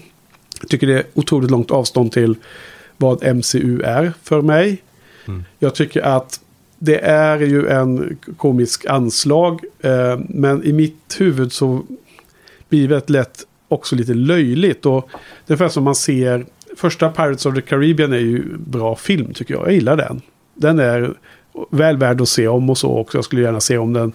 Jag 0.61 0.71
tycker 0.71 0.87
det 0.87 0.95
är 0.95 1.05
otroligt 1.15 1.51
långt 1.51 1.71
avstånd 1.71 2.13
till 2.13 2.37
vad 2.97 3.37
MCU 3.37 3.83
är 3.83 4.13
för 4.23 4.43
mig. 4.43 4.83
Jag 5.59 5.75
tycker 5.75 6.03
att 6.03 6.41
det 6.79 6.99
är 7.05 7.39
ju 7.39 7.69
en 7.69 8.19
komisk 8.37 8.87
anslag. 8.87 9.61
Eh, 9.81 10.19
men 10.29 10.65
i 10.65 10.73
mitt 10.73 11.17
huvud 11.19 11.53
så 11.53 11.83
blir 12.69 12.83
det 12.83 12.89
väldigt 12.89 13.11
lätt 13.11 13.47
också 13.69 13.97
lite 13.97 14.15
löjligt. 14.15 14.87
Och 14.87 15.09
det 15.11 15.53
är 15.53 15.57
ungefär 15.57 15.69
som 15.69 15.85
man 15.85 15.95
ser. 15.95 16.47
Första 16.77 17.09
Pirates 17.09 17.47
of 17.47 17.55
the 17.55 17.61
Caribbean 17.61 18.13
är 18.13 18.19
ju 18.19 18.57
bra 18.59 18.97
film 18.97 19.33
tycker 19.35 19.55
jag. 19.55 19.67
Jag 19.67 19.73
gillar 19.73 19.97
den. 19.97 20.23
Den 20.55 20.79
är 20.79 21.15
väl 21.71 21.97
värd 21.97 22.21
att 22.21 22.29
se 22.29 22.49
om 22.49 22.71
och 22.71 22.79
så 22.79 22.99
också. 22.99 23.19
Jag 23.19 23.25
skulle 23.25 23.43
gärna 23.43 23.61
se 23.61 23.79
om 23.79 23.93
den. 23.93 24.13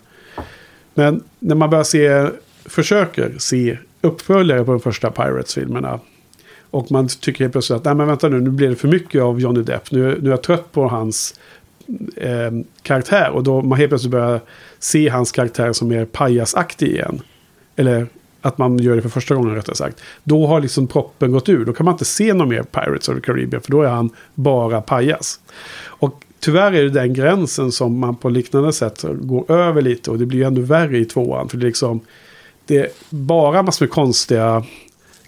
Men 0.94 1.24
när 1.40 1.56
man 1.56 1.70
börjar 1.70 1.84
se, 1.84 2.30
försöker 2.66 3.36
se 3.38 3.78
uppföljare 4.02 4.64
på 4.64 4.72
de 4.72 4.80
första 4.80 5.12
Pirates-filmerna. 5.12 6.00
Och 6.72 6.92
man 6.92 7.08
tycker 7.08 7.40
helt 7.44 7.52
plötsligt 7.52 7.78
att 7.78 7.86
nej 7.86 7.96
men 7.96 8.08
vänta 8.08 8.30
nu, 8.30 8.40
nu 8.40 8.50
blir 8.50 8.70
det 8.70 8.76
för 8.76 8.88
mycket 8.88 9.22
av 9.22 9.40
Johnny 9.40 9.64
Depp. 9.64 9.92
Nu, 9.92 10.20
nu 10.22 10.28
är 10.28 10.32
jag 10.32 10.44
trött 10.44 10.72
på 10.72 10.88
hans 10.88 11.40
eh, 12.16 12.52
karaktär. 12.82 13.30
Och 13.30 13.44
då 13.44 13.62
man 13.62 13.78
helt 13.78 13.90
plötsligt 13.90 14.12
börjar 14.12 14.40
se 14.80 15.10
hans 15.10 15.32
karaktär 15.32 15.74
som 15.74 15.88
mer 15.88 16.06
pajasaktig 16.06 16.88
igen. 16.88 17.22
Eller 17.76 18.08
att 18.42 18.58
man 18.58 18.78
gör 18.78 18.96
det 18.96 19.02
för 19.02 19.10
första 19.10 19.36
gången 19.36 19.56
rättare 19.56 19.76
sagt. 19.76 20.02
Då 20.24 20.48
har 20.48 20.62
liksom 20.62 20.88
proppen 20.88 21.32
gått 21.32 21.50
ur. 21.50 21.66
Då 21.66 21.74
kan 21.74 21.86
man 21.86 21.94
inte 21.94 22.06
se 22.06 22.34
någon 22.34 22.50
mer 22.50 22.64
Pirates 22.64 23.10
of 23.10 23.16
the 23.16 23.22
Caribbean. 23.22 23.62
För 23.62 23.72
då 23.72 23.82
är 23.82 23.90
han 23.90 24.10
bara 24.36 24.82
pajas. 24.82 25.40
Och 25.86 26.24
tyvärr 26.40 26.72
är 26.72 26.84
det 26.84 26.90
den 26.90 27.14
gränsen 27.14 27.72
som 27.72 28.00
man 28.00 28.16
på 28.16 28.30
liknande 28.30 28.74
sätt 28.74 29.06
går 29.22 29.52
över 29.52 29.82
lite. 29.82 30.12
Och 30.12 30.20
det 30.20 30.26
blir 30.26 30.40
ju 30.40 30.46
ännu 30.46 30.62
värre 30.62 30.98
i 30.98 31.06
tvåan. 31.06 31.50
För 31.50 31.58
det 31.58 31.64
är 31.64 31.68
liksom... 31.68 32.00
Det 32.66 32.78
är 32.78 32.90
bara 33.10 33.64
massor 33.64 33.86
med 33.86 33.92
konstiga 33.92 34.64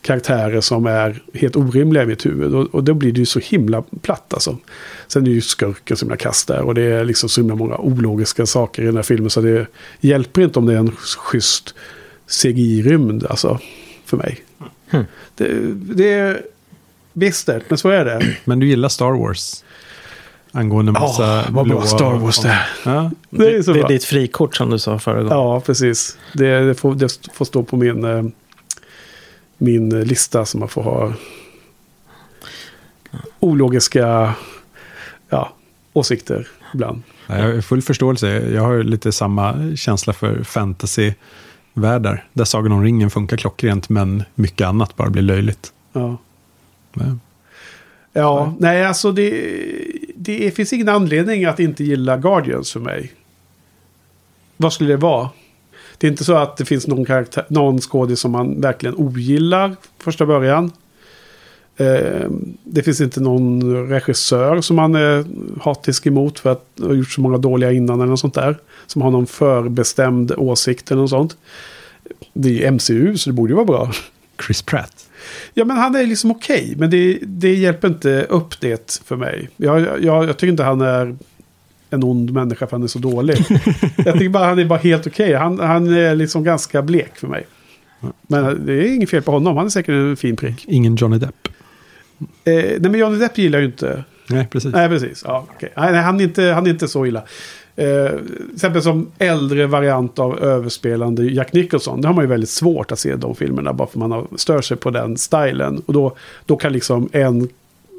karaktärer 0.02 0.62
som 0.62 0.86
är 0.86 1.24
helt 1.34 1.56
orimliga 1.56 2.04
i 2.04 2.06
mitt 2.06 2.26
huvud. 2.26 2.56
Och, 2.56 2.76
och 2.76 2.84
då 2.84 2.94
blir 2.94 3.12
det 3.12 3.20
ju 3.20 3.26
så 3.26 3.40
himla 3.40 3.84
platt 4.02 4.34
alltså. 4.34 4.58
Sen 5.08 5.22
är 5.22 5.26
det 5.26 5.32
ju 5.32 5.42
skurken 5.42 5.98
som 5.98 6.10
jag 6.10 6.20
kastar. 6.20 6.58
Och 6.58 6.76
det 6.76 6.82
är 6.82 7.04
liksom 7.04 7.30
så 7.30 7.42
himla 7.42 7.56
många 7.56 7.78
ologiska 7.78 8.46
saker 8.46 8.84
i 8.84 8.86
den 8.86 8.96
här 8.96 9.04
filmen. 9.04 9.30
Så 9.30 9.42
det 9.42 9.68
hjälper 10.00 10.42
inte 10.42 10.60
om 10.60 10.66
det 10.66 10.74
är 10.74 10.78
en 10.78 10.92
schysst 10.92 11.76
CGI-rymd 12.28 13.26
alltså. 13.30 13.60
För 14.06 14.18
mig. 14.18 14.44
Det, 15.36 15.54
det 15.96 16.14
är 16.14 16.42
bistert, 17.14 17.64
men 17.68 17.78
så 17.78 17.90
är 17.90 18.06
det. 18.06 18.36
Men 18.46 18.60
du 18.60 18.68
gillar 18.68 18.90
Star 18.90 19.12
Wars? 19.12 19.64
Angående 20.52 20.92
massa 20.92 21.24
Ja, 21.36 21.44
vad 21.50 21.66
blåa- 21.66 21.86
Star 21.86 22.14
Wars 22.18 22.40
det 22.40 22.50
är. 22.50 22.68
Ja, 22.86 23.12
Det 23.30 23.56
är 23.56 23.62
så 23.62 23.74
det 23.74 23.80
är 23.80 23.82
bra. 23.82 23.88
ditt 23.88 24.04
frikort 24.04 24.56
som 24.56 24.70
du 24.70 24.80
sa 24.80 25.00
förra 25.00 25.16
gången. 25.24 25.38
Ja, 25.38 25.60
precis. 25.62 26.18
Det, 26.34 26.60
det, 26.60 26.76
får, 26.76 26.96
det 26.96 27.28
får 27.34 27.46
stå 27.46 27.64
på 27.64 27.78
min, 27.78 28.04
eh, 28.04 28.24
min 29.58 29.90
lista 30.04 30.46
som 30.46 30.60
man 30.60 30.70
får 30.70 30.84
ha 30.84 31.14
ologiska 33.40 34.34
ja, 35.30 35.54
åsikter 35.94 36.48
ibland. 36.74 37.02
Ja, 37.28 37.38
Jag 37.38 37.54
har 37.56 37.62
full 37.62 37.82
förståelse. 37.82 38.28
Jag 38.54 38.62
har 38.62 38.74
ju 38.74 38.84
lite 38.84 39.12
samma 39.12 39.76
känsla 39.76 40.14
för 40.14 40.44
fantasyvärldar. 40.44 42.26
Där 42.34 42.46
Sagan 42.46 42.72
om 42.72 42.84
ringen 42.84 43.10
funkar 43.10 43.38
klockrent, 43.38 43.90
men 43.90 44.24
mycket 44.36 44.68
annat 44.68 44.96
bara 44.96 45.10
blir 45.10 45.24
löjligt. 45.24 45.74
Ja, 45.94 46.18
Men, 46.94 47.22
ja 48.14 48.54
nej 48.60 48.86
alltså 48.86 49.12
det, 49.12 49.54
det 50.16 50.52
finns 50.52 50.74
ingen 50.74 50.90
anledning 50.90 51.46
att 51.46 51.60
inte 51.60 51.84
gilla 51.84 52.18
Guardians 52.18 52.72
för 52.72 52.80
mig. 52.80 53.12
Vad 54.58 54.74
skulle 54.74 54.90
det 54.90 54.98
vara? 54.98 55.30
Det 55.98 56.08
är 56.08 56.12
inte 56.12 56.24
så 56.24 56.36
att 56.38 56.58
det 56.58 56.66
finns 56.66 56.88
någon, 56.88 57.06
karaktär, 57.06 57.46
någon 57.48 57.82
skådis 57.82 58.20
som 58.20 58.32
man 58.32 58.62
verkligen 58.62 58.96
ogillar 58.96 59.76
första 59.98 60.26
början. 60.26 60.72
Eh, 61.78 62.30
det 62.64 62.84
finns 62.84 63.02
inte 63.02 63.22
någon 63.22 63.88
regissör 63.90 64.62
som 64.62 64.76
man 64.76 64.96
är 64.96 65.26
hatisk 65.62 66.06
emot 66.06 66.40
för 66.40 66.52
att 66.52 66.66
ha 66.82 66.94
gjort 66.94 67.12
så 67.12 67.22
många 67.22 67.38
dåliga 67.38 67.72
innan 67.72 68.00
eller 68.00 68.10
något 68.10 68.20
sånt 68.20 68.34
där. 68.34 68.58
Som 68.88 69.02
har 69.02 69.12
någon 69.12 69.28
förbestämd 69.28 70.32
åsikt 70.38 70.92
eller 70.92 71.02
något 71.02 71.10
sånt. 71.10 71.38
Det 72.34 72.50
är 72.50 72.54
ju 72.54 72.72
MCU 72.72 73.18
så 73.18 73.30
det 73.30 73.34
borde 73.34 73.52
ju 73.52 73.56
vara 73.56 73.66
bra. 73.66 73.92
Chris 74.46 74.62
Pratt. 74.62 75.08
Ja 75.54 75.66
men 75.66 75.78
han 75.78 75.96
är 75.96 76.06
liksom 76.06 76.32
okej. 76.32 76.74
men 76.78 76.90
det, 76.90 77.20
det 77.22 77.54
hjälper 77.54 77.88
inte 77.88 78.26
upp 78.30 78.60
det 78.60 79.02
för 79.06 79.16
mig. 79.16 79.50
Jag, 79.58 79.82
jag, 79.82 80.04
jag 80.04 80.38
tycker 80.38 80.52
inte 80.52 80.64
han 80.64 80.82
är 80.82 81.16
en 81.90 82.04
ond 82.04 82.34
människa 82.34 82.68
för 82.68 82.72
han 82.72 82.84
är 82.84 82.88
så 82.88 83.00
dålig. 83.00 83.38
jag 84.06 84.14
tycker 84.14 84.30
bara 84.30 84.46
han 84.46 84.60
är 84.60 84.66
bara 84.66 84.80
helt 84.80 85.08
okej. 85.08 85.34
Han, 85.34 85.60
han 85.60 85.94
är 85.94 86.16
liksom 86.16 86.44
ganska 86.44 86.82
blek 86.82 87.18
för 87.18 87.28
mig. 87.28 87.46
Men 88.28 88.66
det 88.66 88.74
är 88.74 88.96
inget 88.96 89.10
fel 89.10 89.22
på 89.22 89.32
honom. 89.32 89.58
Han 89.58 89.66
är 89.66 89.70
säkert 89.70 89.94
en 89.94 90.18
fin 90.18 90.36
prick. 90.36 90.66
Ingen 90.68 90.96
Johnny 90.96 91.18
Depp. 91.18 91.48
Eh, 92.20 92.54
nej 92.54 92.80
men 92.80 93.00
Johnny 93.00 93.18
Depp 93.18 93.38
gillar 93.38 93.60
ju 93.60 93.66
inte. 93.66 94.04
Nej, 94.28 94.48
precis. 94.52 94.74
Nej, 94.74 94.90
precis. 94.90 95.24
Ja, 95.26 95.48
nej, 95.62 95.72
nej, 95.76 96.02
han, 96.02 96.20
är 96.20 96.24
inte, 96.24 96.44
han 96.44 96.66
är 96.66 96.70
inte 96.70 96.88
så 96.88 97.06
illa. 97.06 97.24
Eh, 97.76 98.10
till 98.10 98.54
exempel 98.54 98.82
som 98.82 99.12
äldre 99.18 99.68
variant 99.68 100.20
av 100.20 100.40
överspelande 100.40 101.24
Jack 101.26 101.54
Nicholson. 101.54 102.02
Det 102.02 102.08
har 102.08 102.16
man 102.16 102.24
ju 102.24 102.30
väldigt 102.30 102.50
svårt 102.50 102.92
att 102.92 103.00
se 103.00 103.16
de 103.16 103.36
filmerna 103.36 103.74
bara 103.74 103.88
för 103.88 104.00
man 104.00 104.12
har, 104.12 104.28
stör 104.36 104.62
sig 104.62 104.78
på 104.78 104.90
den 104.90 105.18
stilen. 105.18 105.82
Och 105.86 105.94
då, 105.94 106.16
då 106.46 106.56
kan 106.56 106.74
liksom 106.74 107.10
en 107.12 107.50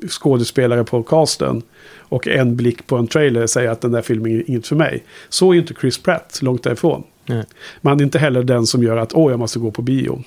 skådespelare 0.08 0.84
på 0.84 1.02
casten 1.02 1.62
och 1.98 2.28
en 2.28 2.56
blick 2.56 2.86
på 2.86 2.96
en 2.96 3.06
trailer 3.06 3.46
säga 3.46 3.72
att 3.72 3.80
den 3.80 3.92
där 3.92 4.02
filmen 4.02 4.32
är 4.32 4.50
inget 4.50 4.66
för 4.66 4.76
mig. 4.76 5.04
Så 5.28 5.52
är 5.52 5.58
inte 5.58 5.74
Chris 5.80 5.98
Pratt, 5.98 6.38
långt 6.42 6.62
därifrån. 6.62 7.02
Nej. 7.26 7.44
Men 7.80 7.90
han 7.90 8.00
är 8.00 8.04
inte 8.04 8.18
heller 8.18 8.42
den 8.42 8.66
som 8.66 8.82
gör 8.82 8.96
att 8.96 9.12
åh, 9.14 9.30
jag 9.30 9.38
måste 9.38 9.58
gå 9.58 9.70
på 9.70 9.82
bio. 9.82 10.22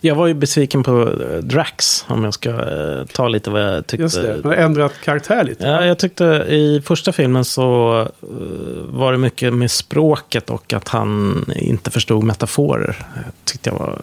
Jag 0.00 0.14
var 0.14 0.26
ju 0.26 0.34
besviken 0.34 0.82
på 0.82 1.02
eh, 1.02 1.38
Drax, 1.38 2.04
om 2.08 2.24
jag 2.24 2.34
ska 2.34 2.50
eh, 2.50 3.04
ta 3.12 3.28
lite 3.28 3.50
vad 3.50 3.62
jag 3.62 3.86
tyckte. 3.86 4.02
Just 4.02 4.22
det, 4.22 4.30
han 4.32 4.44
har 4.44 4.52
ändrat 4.54 4.92
karaktär 5.04 5.44
lite. 5.44 5.66
Ja, 5.66 5.84
jag 5.84 5.98
tyckte 5.98 6.24
i 6.48 6.82
första 6.84 7.12
filmen 7.12 7.44
så 7.44 8.00
eh, 8.00 8.28
var 8.88 9.12
det 9.12 9.18
mycket 9.18 9.54
med 9.54 9.70
språket 9.70 10.50
och 10.50 10.72
att 10.72 10.88
han 10.88 11.44
inte 11.56 11.90
förstod 11.90 12.24
metaforer. 12.24 13.06
Jag 13.14 13.24
tyckte 13.44 13.70
jag 13.70 13.78
var 13.78 13.98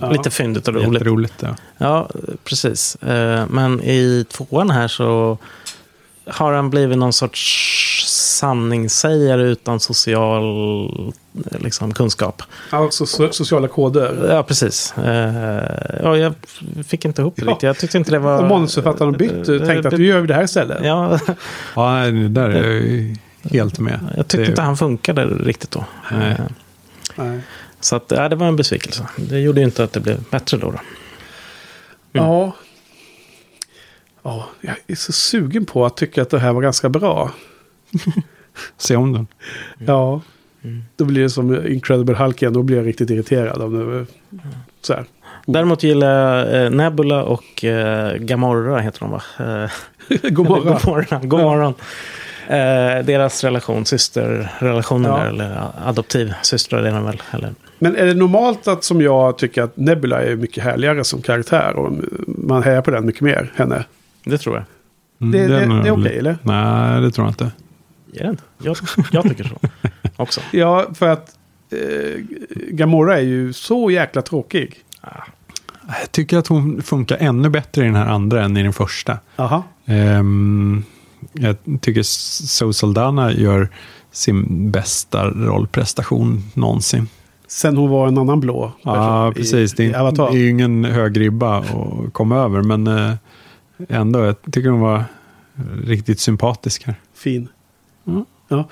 Ja. 0.00 0.10
lite 0.10 0.30
fyndigt 0.30 0.68
och 0.68 0.74
roligt. 0.74 0.92
Jätteroligt. 0.92 1.34
Ja. 1.40 1.48
Ja, 1.78 2.08
precis. 2.44 2.96
Eh, 2.96 3.44
Men 3.48 3.80
i 3.82 4.24
tvåan 4.30 4.70
här 4.70 4.88
så 4.88 5.38
har 6.26 6.52
han 6.52 6.70
blivit 6.70 6.98
någon 6.98 7.12
sorts 7.12 7.40
sanningssägare 8.34 9.42
utan 9.42 9.80
social 9.80 11.14
liksom, 11.60 11.94
kunskap. 11.94 12.42
Alltså 12.70 13.06
so 13.06 13.32
sociala 13.32 13.68
koder. 13.68 14.26
Ja, 14.30 14.42
precis. 14.42 14.94
Eh, 14.98 15.64
Ja, 16.02 16.16
jag 16.16 16.34
fick 16.86 17.04
inte 17.04 17.22
ihop 17.22 17.36
det 17.36 17.42
Ja. 17.44 17.50
riktigt. 17.50 17.62
Jag 17.62 17.78
tyckte 17.78 17.98
inte 17.98 18.10
det 18.10 18.18
var... 18.18 18.42
Och 18.42 18.48
manusförfattaren 18.48 19.12
har 19.12 19.18
bytt. 19.18 19.48
Eh, 19.48 19.58
Tänkte 19.66 19.88
att 19.88 19.94
vi 19.94 20.06
gör 20.06 20.22
det 20.22 20.34
här 20.34 20.42
istället. 20.44 20.78
Ja, 20.84 21.18
Ja, 21.76 21.92
nej, 21.92 22.12
det 22.12 22.28
där 22.28 22.48
är 22.50 22.62
jag 22.72 22.72
ju 22.82 23.16
helt 23.50 23.78
med. 23.78 24.00
jag 24.16 24.28
tyckte 24.28 24.44
Det- 24.44 24.48
inte 24.50 24.62
han 24.62 24.76
funkade 24.76 25.24
riktigt 25.26 25.70
då. 25.70 25.84
Nej. 26.12 26.30
Eh, 26.30 26.44
Nej. 27.16 27.40
Så 27.80 27.96
att, 27.96 28.04
ja, 28.08 28.28
det 28.28 28.36
var 28.36 28.46
en 28.46 28.56
besvikelse. 28.56 29.06
Det 29.16 29.38
gjorde 29.40 29.60
ju 29.60 29.64
inte 29.66 29.84
att 29.84 29.92
det 29.92 30.00
blev 30.00 30.22
bättre 30.30 30.56
då. 30.56 30.70
då. 30.70 30.78
Ja. 32.12 32.52
Ja, 34.22 34.48
jag 34.60 34.74
är 34.86 34.94
så 34.94 35.12
sugen 35.12 35.64
på 35.66 35.86
att 35.86 35.96
tycka 35.96 36.22
att 36.22 36.30
det 36.30 36.38
här 36.38 36.52
var 36.52 36.62
ganska 36.62 36.88
bra. 36.88 37.30
Se 38.76 38.96
om 38.96 39.12
den. 39.12 39.26
Ja. 39.78 40.20
Då 40.96 41.04
blir 41.04 41.22
det 41.22 41.30
som 41.30 41.66
Incredible 41.66 42.14
Hulk 42.16 42.42
igen. 42.42 42.52
Då 42.54 42.62
blir 42.62 42.76
jag 42.76 42.86
riktigt 42.86 43.10
irriterad. 43.10 43.62
Av 43.62 43.72
det. 43.72 44.06
Så 44.80 44.94
här. 44.94 45.04
Däremot 45.46 45.82
gillar 45.82 46.08
jag 46.38 46.64
eh, 46.64 46.70
Nebula 46.70 47.22
och 47.24 47.64
eh, 47.64 48.16
Gamorra, 48.16 48.78
heter 48.78 49.00
de 49.00 49.10
va? 49.10 49.22
Eh, 50.10 50.18
God 50.30 50.48
morgon. 50.48 50.72
God 50.72 50.86
morgon. 50.86 51.28
God 51.28 51.40
morgon. 51.40 51.74
Eh, 52.48 53.04
deras 53.06 53.44
relation, 53.44 53.84
systerrelationen 53.86 55.10
Ja. 55.10 55.18
där, 55.18 55.26
eller 55.26 55.60
adoptivsystrar 55.84 56.82
är 56.82 56.92
de 56.92 57.04
väl? 57.04 57.22
Eller? 57.30 57.54
Men 57.78 57.96
är 57.96 58.06
det 58.06 58.14
normalt 58.14 58.68
att 58.68 58.84
som 58.84 59.00
jag 59.02 59.38
tycker 59.38 59.62
att 59.62 59.76
Nebula 59.76 60.22
är 60.22 60.36
mycket 60.36 60.64
härligare 60.64 61.04
som 61.04 61.22
karaktär? 61.22 61.76
Och 61.76 61.92
man 62.26 62.62
hejar 62.62 62.82
på 62.82 62.90
den 62.90 63.06
mycket 63.06 63.20
mer, 63.22 63.52
henne. 63.56 63.84
Det 64.24 64.38
tror 64.38 64.54
jag. 64.56 64.64
Mm, 65.20 65.32
Det- 65.32 65.46
det- 65.54 65.82
det 65.82 65.88
är 65.88 66.00
okej, 66.02 66.18
eller? 66.18 66.36
Nej, 66.42 67.00
det 67.00 67.10
tror 67.10 67.26
jag 67.26 67.30
inte. 67.30 67.50
Är 68.18 68.24
det 68.24 68.30
inte? 68.30 68.42
Jag, 68.62 68.76
jag 69.12 69.22
tycker 69.22 69.44
så. 69.44 69.58
Också. 70.16 70.40
Ja, 70.52 70.86
för 70.94 71.08
att 71.08 71.36
eh, 71.70 72.20
Gamora 72.70 73.16
är 73.18 73.22
ju 73.22 73.52
så 73.52 73.90
jäkla 73.90 74.22
tråkig. 74.22 74.74
Jag 76.02 76.12
tycker 76.12 76.38
att 76.38 76.46
hon 76.46 76.82
funkar 76.82 77.16
ännu 77.20 77.48
bättre 77.50 77.82
i 77.82 77.84
den 77.84 77.94
här 77.94 78.06
andra 78.06 78.44
än 78.44 78.56
i 78.56 78.62
den 78.62 78.72
första. 78.72 79.18
Aha. 79.36 79.62
Ehm, 79.86 80.84
jag 81.32 81.56
tycker 81.80 82.02
So 82.02 82.72
Saldana 82.72 83.32
gör 83.32 83.68
sin 84.12 84.70
bästa 84.70 85.30
rollprestation 85.30 86.42
någonsin. 86.54 87.08
Sen 87.48 87.76
hon 87.76 87.90
var 87.90 88.08
en 88.08 88.18
annan 88.18 88.40
blå. 88.40 88.72
Ja, 88.82 88.92
person 88.94 89.32
i- 89.32 89.34
precis. 89.34 89.72
Det 89.72 89.84
i 89.84 89.90
är, 89.92 89.98
Avatar. 90.00 90.30
det 90.30 90.36
är 90.38 90.40
ju 90.40 90.50
ingen 90.50 90.84
hög 90.84 91.20
ribba 91.20 91.58
att 91.58 92.12
komma 92.12 92.36
över, 92.36 92.62
men 92.62 92.86
eh, 92.86 93.14
ändå, 93.88 94.24
jag 94.24 94.36
tycker 94.52 94.68
hon 94.68 94.80
var 94.80 95.04
riktigt 95.84 96.20
sympatisk 96.20 96.84
här. 96.86 96.94
Fin. 97.14 97.48
Mm. 98.06 98.24
Ja. 98.48 98.68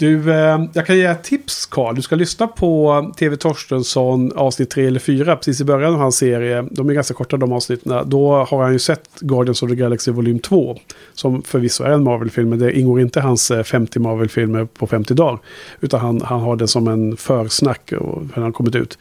Du, 0.00 0.32
eh, 0.32 0.64
jag 0.72 0.86
kan 0.86 0.96
ge 0.96 1.04
ett 1.04 1.24
tips 1.24 1.66
Carl. 1.66 1.94
Du 1.94 2.02
ska 2.02 2.16
lyssna 2.16 2.46
på 2.46 3.12
TV 3.18 3.36
Torstensson 3.36 4.32
avsnitt 4.36 4.70
3 4.70 4.86
eller 4.86 5.00
4 5.00 5.36
precis 5.36 5.60
i 5.60 5.64
början 5.64 5.94
av 5.94 6.00
hans 6.00 6.16
serie. 6.16 6.68
De 6.70 6.90
är 6.90 6.94
ganska 6.94 7.14
korta 7.14 7.36
de 7.36 7.52
avsnitten. 7.52 8.08
Då 8.10 8.44
har 8.44 8.62
han 8.62 8.72
ju 8.72 8.78
sett 8.78 9.20
Guardians 9.20 9.62
of 9.62 9.70
the 9.70 9.76
Galaxy 9.76 10.10
volym 10.10 10.38
2. 10.38 10.76
Som 11.14 11.42
förvisso 11.42 11.84
är 11.84 11.90
en 11.90 12.04
Marvel-film, 12.04 12.48
men 12.48 12.58
det 12.58 12.78
ingår 12.78 13.00
inte 13.00 13.18
i 13.18 13.22
hans 13.22 13.50
eh, 13.50 13.62
50 13.62 13.98
Marvel-filmer 13.98 14.64
på 14.64 14.86
50 14.86 15.14
dagar. 15.14 15.38
Utan 15.80 16.00
han, 16.00 16.20
han 16.20 16.40
har 16.40 16.56
det 16.56 16.68
som 16.68 16.88
en 16.88 17.16
försnack 17.16 17.92
och 17.92 18.22
när 18.22 18.42
han 18.42 18.52
kommit 18.52 18.74
ut. 18.74 18.98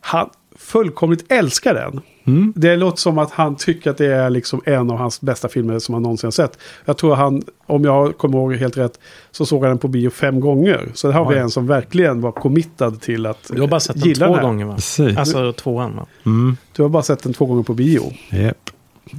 Han 0.00 0.30
fullkomligt 0.66 1.32
älskar 1.32 1.74
den. 1.74 2.00
Mm. 2.24 2.52
Det 2.56 2.76
låter 2.76 2.98
som 2.98 3.18
att 3.18 3.30
han 3.30 3.56
tycker 3.56 3.90
att 3.90 3.98
det 3.98 4.06
är 4.06 4.30
liksom 4.30 4.60
en 4.64 4.90
av 4.90 4.96
hans 4.96 5.20
bästa 5.20 5.48
filmer 5.48 5.78
som 5.78 5.94
han 5.94 6.02
någonsin 6.02 6.26
har 6.26 6.32
sett. 6.32 6.58
Jag 6.84 6.96
tror 6.98 7.14
han, 7.14 7.42
om 7.66 7.84
jag 7.84 8.18
kommer 8.18 8.38
ihåg 8.38 8.54
helt 8.54 8.76
rätt, 8.76 9.00
så 9.30 9.46
såg 9.46 9.60
han 9.62 9.68
den 9.70 9.78
på 9.78 9.88
bio 9.88 10.10
fem 10.10 10.40
gånger. 10.40 10.88
Så 10.94 11.10
här 11.10 11.18
har 11.18 11.30
vi 11.30 11.36
Oj. 11.36 11.40
en 11.40 11.50
som 11.50 11.66
verkligen 11.66 12.20
var 12.20 12.32
committad 12.32 13.00
till 13.00 13.26
att 13.26 13.50
Du 13.54 13.60
har 13.60 13.68
bara 13.68 13.80
sett 13.80 13.96
den 14.00 14.08
gilla 14.08 14.26
två 14.26 14.34
här. 14.34 14.42
gånger 14.42 14.64
va? 14.64 14.74
Precis. 14.74 15.16
Alltså 15.16 15.52
tvåan 15.52 15.96
va? 15.96 16.06
Mm. 16.26 16.56
Du 16.76 16.82
har 16.82 16.88
bara 16.88 17.02
sett 17.02 17.22
den 17.22 17.32
två 17.32 17.46
gånger 17.46 17.62
på 17.62 17.74
bio. 17.74 18.12
Japp. 18.30 18.70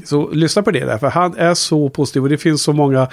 Så 0.06 0.30
lyssna 0.32 0.62
på 0.64 0.72
det 0.72 0.86
där, 0.86 0.98
för 0.98 1.08
han 1.08 1.38
är 1.38 1.54
så 1.54 1.90
positiv. 1.90 2.24
Och 2.24 2.30
det 2.30 2.38
finns 2.38 2.62
så 2.62 2.74
många, 2.74 3.08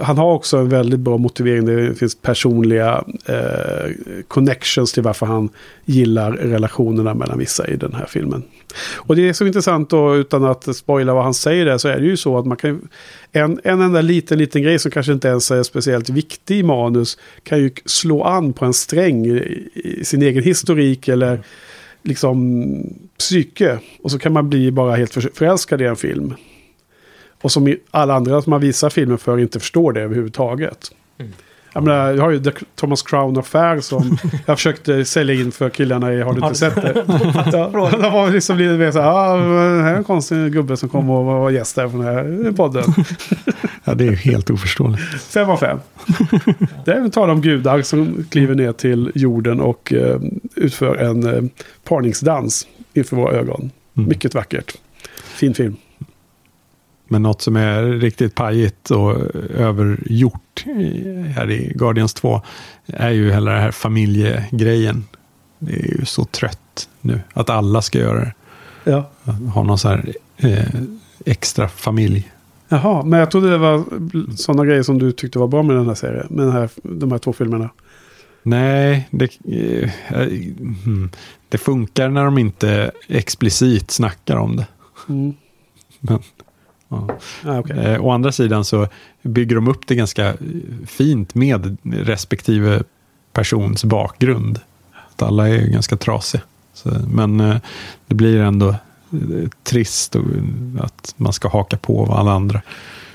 han 0.00 0.18
har 0.18 0.32
också 0.32 0.56
en 0.56 0.68
väldigt 0.68 1.00
bra 1.00 1.16
motivering. 1.16 1.64
Det 1.64 1.94
finns 1.94 2.14
personliga 2.14 3.04
eh, 3.26 3.90
connections 4.28 4.92
till 4.92 5.02
varför 5.02 5.26
han 5.26 5.48
gillar 5.84 6.32
relationerna 6.32 7.14
mellan 7.14 7.38
vissa 7.38 7.68
i 7.68 7.76
den 7.76 7.94
här 7.94 8.06
filmen. 8.06 8.42
Och 8.96 9.16
det 9.16 9.28
är 9.28 9.32
så 9.32 9.46
intressant 9.46 9.90
då, 9.90 10.16
utan 10.16 10.44
att 10.44 10.76
spoila 10.76 11.14
vad 11.14 11.24
han 11.24 11.34
säger 11.34 11.64
där, 11.64 11.78
så 11.78 11.88
är 11.88 12.00
det 12.00 12.06
ju 12.06 12.16
så 12.16 12.38
att 12.38 12.46
man 12.46 12.56
kan 12.56 12.88
en, 13.32 13.60
en 13.64 13.80
enda 13.80 14.00
liten, 14.00 14.38
liten 14.38 14.62
grej 14.62 14.78
som 14.78 14.90
kanske 14.90 15.12
inte 15.12 15.28
ens 15.28 15.50
är 15.50 15.62
speciellt 15.62 16.08
viktig 16.08 16.58
i 16.58 16.62
manus 16.62 17.18
kan 17.42 17.58
ju 17.58 17.70
slå 17.84 18.22
an 18.22 18.52
på 18.52 18.64
en 18.64 18.72
sträng 18.72 19.26
i, 19.26 19.68
i 19.74 20.04
sin 20.04 20.22
egen 20.22 20.42
historik 20.42 21.08
eller 21.08 21.40
liksom 22.04 22.98
psyke. 23.18 23.78
Och 24.02 24.10
så 24.10 24.18
kan 24.18 24.32
man 24.32 24.48
bli 24.48 24.70
bara 24.70 24.96
helt 24.96 25.36
förälskad 25.36 25.80
i 25.80 25.84
en 25.84 25.96
film. 25.96 26.34
Och 27.42 27.52
som 27.52 27.76
alla 27.90 28.14
andra 28.14 28.42
som 28.42 28.50
man 28.50 28.60
visar 28.60 28.90
filmen 28.90 29.18
för 29.18 29.38
inte 29.38 29.60
förstår 29.60 29.92
det 29.92 30.00
överhuvudtaget. 30.00 30.92
Mm. 31.18 31.32
Jag, 31.74 31.84
menar, 31.84 32.12
jag 32.12 32.22
har 32.22 32.30
ju 32.30 32.40
The 32.40 32.50
Thomas 32.74 33.02
Crown 33.02 33.38
Affair 33.38 33.80
som 33.80 34.18
jag 34.46 34.56
försökte 34.58 35.04
sälja 35.04 35.34
in 35.34 35.52
för 35.52 35.70
killarna 35.70 36.12
i 36.12 36.22
Har 36.22 36.32
du 36.32 36.40
inte 36.46 36.58
sett 36.58 36.74
det? 36.74 37.04
ja, 37.52 37.70
de 37.72 38.12
var 38.12 38.30
liksom 38.30 38.58
lite 38.58 38.72
mer 38.72 38.90
så 38.90 39.00
här, 39.00 39.08
ah, 39.08 39.36
det 39.36 39.82
här 39.82 39.92
är 39.92 39.96
en 39.96 40.04
konstig 40.04 40.52
gubbe 40.52 40.76
som 40.76 40.88
kom 40.88 41.10
och 41.10 41.24
var 41.24 41.50
gäst 41.50 41.76
här 41.76 41.88
på 41.88 41.96
den 41.96 42.06
här 42.06 42.52
podden. 42.52 42.84
Ja, 43.86 43.94
det 43.94 44.04
är 44.04 44.10
ju 44.10 44.16
helt 44.16 44.50
oförståeligt. 44.50 45.02
Fem 45.22 45.50
av 45.50 45.56
fem. 45.56 45.78
Det 46.84 46.90
är 46.90 46.96
en 46.96 47.10
tal 47.10 47.30
om 47.30 47.40
gudar 47.40 47.82
som 47.82 48.26
kliver 48.30 48.54
ner 48.54 48.72
till 48.72 49.12
jorden 49.14 49.60
och 49.60 49.92
eh, 49.92 50.20
utför 50.54 50.96
en 50.96 51.34
eh, 51.34 51.42
parningsdans 51.84 52.66
inför 52.94 53.16
våra 53.16 53.32
ögon. 53.32 53.70
Mm. 53.96 54.08
Mycket 54.08 54.34
vackert. 54.34 54.74
Fin 55.24 55.54
film. 55.54 55.76
Men 57.08 57.22
något 57.22 57.42
som 57.42 57.56
är 57.56 57.82
riktigt 57.82 58.34
pajigt 58.34 58.90
och 58.90 59.16
övergjort 59.50 60.64
här 61.36 61.50
i 61.50 61.72
Guardians 61.74 62.14
2 62.14 62.40
är 62.86 63.10
ju 63.10 63.32
hela 63.32 63.50
den 63.50 63.60
här 63.60 63.70
familjegrejen. 63.70 65.04
Det 65.58 65.72
är 65.72 65.98
ju 65.98 66.04
så 66.04 66.24
trött 66.24 66.88
nu 67.00 67.20
att 67.32 67.50
alla 67.50 67.82
ska 67.82 67.98
göra 67.98 68.20
det. 68.20 68.34
Ja. 68.84 69.10
Ha 69.54 69.62
någon 69.62 69.78
så 69.78 69.88
här 69.88 70.12
eh, 70.36 70.80
extra 71.24 71.68
familj. 71.68 72.30
Jaha, 72.68 73.04
men 73.04 73.18
jag 73.18 73.30
trodde 73.30 73.50
det 73.50 73.58
var 73.58 73.84
sådana 74.36 74.64
grejer 74.64 74.82
som 74.82 74.98
du 74.98 75.12
tyckte 75.12 75.38
var 75.38 75.48
bra 75.48 75.62
med 75.62 75.76
den 75.76 75.86
här 75.86 75.94
serien. 75.94 76.26
Med 76.30 76.46
den 76.46 76.52
här, 76.52 76.70
de 76.82 77.12
här 77.12 77.18
två 77.18 77.32
filmerna. 77.32 77.70
Nej, 78.42 79.08
det, 79.10 79.24
eh, 79.24 79.90
hmm, 80.84 81.10
det 81.48 81.58
funkar 81.58 82.08
när 82.08 82.24
de 82.24 82.38
inte 82.38 82.90
explicit 83.08 83.90
snackar 83.90 84.36
om 84.36 84.56
det. 84.56 84.66
Mm. 85.08 85.34
Men, 86.00 86.18
ja. 86.94 87.18
Ah, 87.50 87.58
okay. 87.58 87.78
Eh, 87.78 88.04
å 88.04 88.10
andra 88.10 88.32
sidan 88.32 88.64
så 88.64 88.88
bygger 89.22 89.54
de 89.56 89.68
upp 89.68 89.86
det 89.86 89.94
ganska 89.94 90.28
eh, 90.28 90.36
fint 90.86 91.34
med 91.34 91.76
respektive 91.84 92.82
persons 93.32 93.84
bakgrund. 93.84 94.60
Att 95.10 95.22
alla 95.22 95.48
är 95.48 95.52
ju 95.52 95.70
ganska 95.70 95.96
trasiga. 95.96 96.42
Så, 96.74 96.88
men 97.08 97.40
eh, 97.40 97.56
det 98.06 98.14
blir 98.14 98.40
ändå 98.40 98.68
eh, 98.68 99.48
trist 99.62 100.16
och, 100.16 100.24
att 100.80 101.14
man 101.16 101.32
ska 101.32 101.48
haka 101.48 101.76
på 101.76 102.04
vad 102.04 102.18
alla 102.18 102.32
andra 102.32 102.62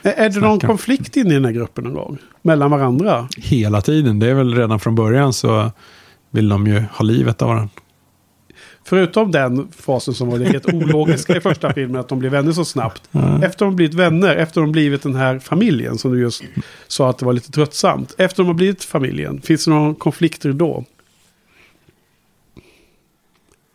Är, 0.01 0.11
är 0.11 0.29
det 0.29 0.39
någon 0.39 0.59
konflikt 0.59 1.17
inne 1.17 1.29
i 1.29 1.33
den 1.33 1.45
här 1.45 1.51
gruppen 1.51 1.83
någon 1.83 1.93
gång? 1.93 2.17
Mellan 2.41 2.71
varandra? 2.71 3.27
hela 3.37 3.81
tiden. 3.81 4.19
Det 4.19 4.27
är 4.27 4.33
väl 4.33 4.55
redan 4.55 4.79
från 4.79 4.95
början 4.95 5.33
så 5.33 5.71
vill 6.29 6.49
de 6.49 6.67
ju 6.67 6.83
ha 6.93 7.03
livet 7.03 7.41
av 7.41 7.47
varandra. 7.47 7.73
Förutom 8.89 9.31
den 9.31 9.67
fasen 9.71 10.13
som 10.13 10.29
var 10.29 10.39
det 10.39 10.45
helt 10.45 10.73
ologiska 10.73 11.37
i 11.37 11.41
första 11.41 11.73
filmen, 11.73 12.01
att 12.01 12.09
de 12.09 12.19
blev 12.19 12.31
vänner 12.31 12.51
så 12.51 12.65
snabbt. 12.65 13.09
Efter 13.43 13.65
de 13.65 13.75
blivit 13.75 13.93
vänner, 13.93 14.35
efter 14.35 14.61
de 14.61 14.71
blivit 14.71 15.03
den 15.03 15.15
här 15.15 15.39
familjen 15.39 15.97
som 15.97 16.11
du 16.11 16.21
just 16.21 16.43
sa 16.87 17.09
att 17.09 17.17
det 17.17 17.25
var 17.25 17.33
lite 17.33 17.51
tröttsamt. 17.51 18.15
Efter 18.17 18.43
de 18.43 18.47
har 18.47 18.53
blivit 18.53 18.83
familjen, 18.83 19.41
finns 19.41 19.65
det 19.65 19.71
några 19.71 19.93
konflikter 19.93 20.53
då? 20.53 20.85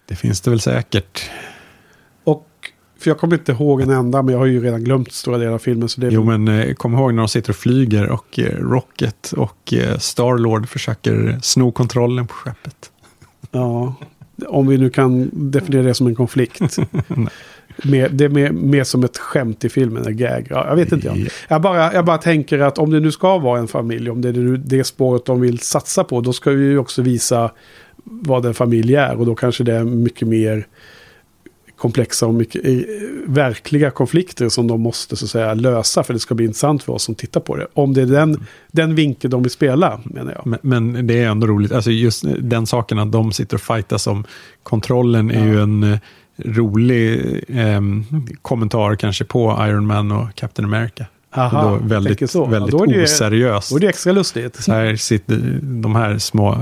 Det 0.07 0.17
finns 0.17 0.41
det 0.41 0.51
väl 0.51 0.61
säkert. 0.61 1.31
Och, 2.25 2.49
för 2.99 3.11
jag 3.11 3.19
kommer 3.19 3.35
inte 3.37 3.53
ihåg 3.53 3.81
en 3.81 3.91
enda, 3.91 4.23
men 4.23 4.33
jag 4.33 4.39
har 4.39 4.47
ju 4.47 4.65
redan 4.65 4.85
glömt 4.85 5.13
stora 5.13 5.39
delar 5.39 5.53
av 5.53 5.59
filmen. 5.59 5.89
Så 5.89 6.01
det 6.01 6.07
är 6.07 6.11
Jo, 6.11 6.25
men 6.25 6.49
eh, 6.49 6.75
kom 6.75 6.95
ihåg 6.95 7.15
när 7.15 7.23
de 7.23 7.29
sitter 7.29 7.51
och 7.51 7.57
flyger 7.57 8.11
och 8.11 8.39
eh, 8.39 8.57
Rocket 8.59 9.33
och 9.33 9.75
eh, 9.75 9.99
Starlord 9.99 10.69
försöker 10.69 11.39
sno 11.43 11.73
kontrollen 11.73 12.27
på 12.27 12.35
skeppet. 12.35 12.91
Ja, 13.51 13.95
om 14.49 14.67
vi 14.67 14.79
nu 14.79 14.91
kan 14.91 15.31
definiera 15.33 15.83
det 15.83 15.95
som 15.95 16.07
en 16.07 16.15
konflikt. 16.15 16.61
mer, 17.85 18.09
det 18.09 18.25
är 18.25 18.29
mer, 18.29 18.51
mer 18.51 18.85
som 18.85 19.05
ett 19.05 19.19
skämt 19.19 19.65
i 19.65 19.69
filmen, 19.69 20.07
en 20.07 20.17
gag. 20.17 20.47
Ja, 20.51 20.67
jag 20.69 20.77
vet 20.77 20.93
inte. 20.93 21.07
Jag. 21.07 21.29
Jag, 21.49 21.63
bara, 21.63 21.95
jag 21.95 22.05
bara 22.05 22.19
tänker 22.19 22.59
att 22.59 22.79
om 22.79 22.91
det 22.91 23.01
nu 23.01 23.13
ska 23.13 23.39
vara 23.39 23.59
en 23.59 23.69
familj, 23.69 24.11
om 24.11 24.21
det 24.21 24.29
är 24.29 24.57
det, 24.57 24.85
spåret 24.85 25.25
de 25.25 25.41
vill 25.41 25.59
satsa 25.59 26.05
på, 26.05 26.21
då 26.21 26.33
ska 26.33 26.51
vi 26.51 26.65
ju 26.65 26.79
också 26.79 27.03
visa 27.03 27.51
vad 28.05 28.47
en 28.47 28.55
familj 28.55 28.95
är. 28.95 29.17
Och 29.17 29.27
då 29.27 29.35
kanske 29.35 29.65
det 29.65 29.75
är 29.75 29.85
mycket 29.85 30.29
mer 30.29 30.67
komplexa 31.77 32.27
och 32.27 32.35
mycket 32.35 32.65
eh, 32.65 32.73
verkliga 33.27 33.91
konflikter 33.91 34.49
som 34.49 34.67
de 34.67 34.81
måste 34.81 35.17
så 35.17 35.25
att 35.25 35.31
säga 35.31 35.55
lösa 35.55 36.03
för 36.03 36.13
det 36.13 36.21
ska 36.21 36.35
bli 36.35 36.45
intressant 36.45 36.83
för 36.83 36.93
oss 36.93 37.03
som 37.03 37.15
tittar 37.15 37.41
på 37.41 37.57
det. 37.57 37.67
Om 37.75 37.95
det 37.95 38.03
är 38.03 38.07
den, 38.07 38.47
den 38.73 38.95
vinkel 38.95 39.31
de 39.31 39.43
vill 39.43 39.51
spela, 39.51 40.01
menar 40.05 40.33
jag. 40.33 40.47
Men, 40.47 40.59
men 40.63 41.07
det 41.07 41.23
är 41.23 41.29
ändå 41.29 41.47
roligt, 41.47 41.73
alltså 41.73 41.91
just 41.91 42.25
den 42.39 42.67
saken 42.67 42.99
att 42.99 43.13
de 43.13 43.33
sitter 43.33 43.57
och 43.57 43.61
fightas 43.61 44.07
om 44.07 44.25
kontrollen 44.63 45.31
är 45.31 45.47
ju 45.47 45.61
en 45.61 45.83
eh, 45.83 45.99
rolig 46.37 47.21
eh, 47.49 47.81
kommentar 48.43 48.97
kanske 48.97 49.25
på 49.25 49.67
Iron 49.69 49.87
Man 49.87 50.13
och 50.13 50.35
Captain 50.35 50.75
America. 50.75 51.07
Aha, 51.37 51.63
då 51.63 51.79
väldigt 51.89 52.31
så. 52.31 52.39
Ja, 52.39 52.45
väldigt 52.45 52.71
då 52.71 52.83
är 52.83 52.87
det 52.87 53.03
oseriöst. 53.03 53.73
Och 53.73 53.81
det 53.81 53.87
är 53.87 53.89
extra 53.89 54.13
lustigt. 54.13 54.63
Så 54.65 54.73
här 54.73 54.97
sitter 54.97 55.59
de 55.63 55.97
här 55.97 56.19
små 56.19 56.53
eh, 56.53 56.59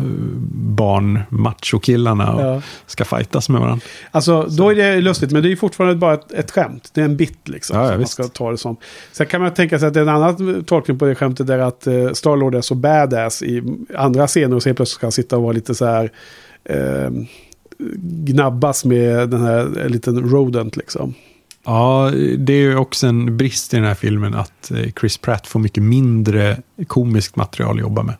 barn 0.52 1.20
machokillarna 1.28 2.32
och 2.32 2.42
Ja. 2.42 2.62
ska 2.86 3.04
fightas 3.04 3.48
med 3.48 3.60
varandra. 3.60 3.86
Alltså, 4.10 4.42
då 4.42 4.70
är 4.70 4.74
det 4.74 5.00
lustigt, 5.00 5.30
men 5.30 5.42
det 5.42 5.52
är 5.52 5.56
fortfarande 5.56 5.96
bara 5.96 6.14
ett, 6.14 6.32
ett 6.32 6.50
skämt. 6.50 6.90
Det 6.94 7.00
är 7.00 7.04
en 7.04 7.16
bit 7.16 7.48
liksom. 7.48 7.78
Ja, 7.78 7.90
ja, 7.92 7.98
man 7.98 8.06
ska 8.06 8.24
ta 8.24 8.50
det 8.50 8.58
som. 8.58 8.76
Sen 9.12 9.26
kan 9.26 9.40
man 9.40 9.54
tänka 9.54 9.78
sig 9.78 9.88
att 9.88 9.94
det 9.94 10.00
är 10.00 10.02
en 10.02 10.08
annan 10.08 10.64
tolkning 10.64 10.98
på 10.98 11.04
det 11.04 11.14
skämtet 11.14 11.46
där 11.46 11.58
att 11.58 11.86
uh, 11.86 12.12
Starlord 12.12 12.54
är 12.54 12.60
så 12.60 12.74
badass 12.74 13.42
i 13.42 13.62
andra 13.96 14.26
scener 14.26 14.56
och 14.56 14.62
så 14.62 14.68
helt 14.68 14.76
plötsligt 14.76 14.96
ska 14.96 15.06
han 15.06 15.12
sitta 15.12 15.36
och 15.36 15.42
vara 15.42 15.52
lite 15.52 15.74
så 15.74 15.86
här 15.86 16.10
eh, 16.64 17.10
gnabbas 18.02 18.84
med 18.84 19.28
den 19.28 19.42
här 19.42 19.78
en 19.84 19.92
liten 19.92 20.30
rodent 20.30 20.76
liksom. 20.76 21.14
Ja, 21.64 22.10
det 22.38 22.52
är 22.52 22.56
ju 22.60 22.76
också 22.76 23.06
en 23.06 23.36
brist 23.36 23.74
i 23.74 23.76
den 23.76 23.86
här 23.86 23.94
filmen 23.94 24.34
att 24.34 24.70
eh, 24.70 24.90
Chris 25.00 25.18
Pratt 25.18 25.46
får 25.46 25.60
mycket 25.60 25.82
mindre 25.82 26.56
komiskt 26.86 27.36
material 27.36 27.74
att 27.76 27.80
jobba 27.80 28.02
med. 28.02 28.14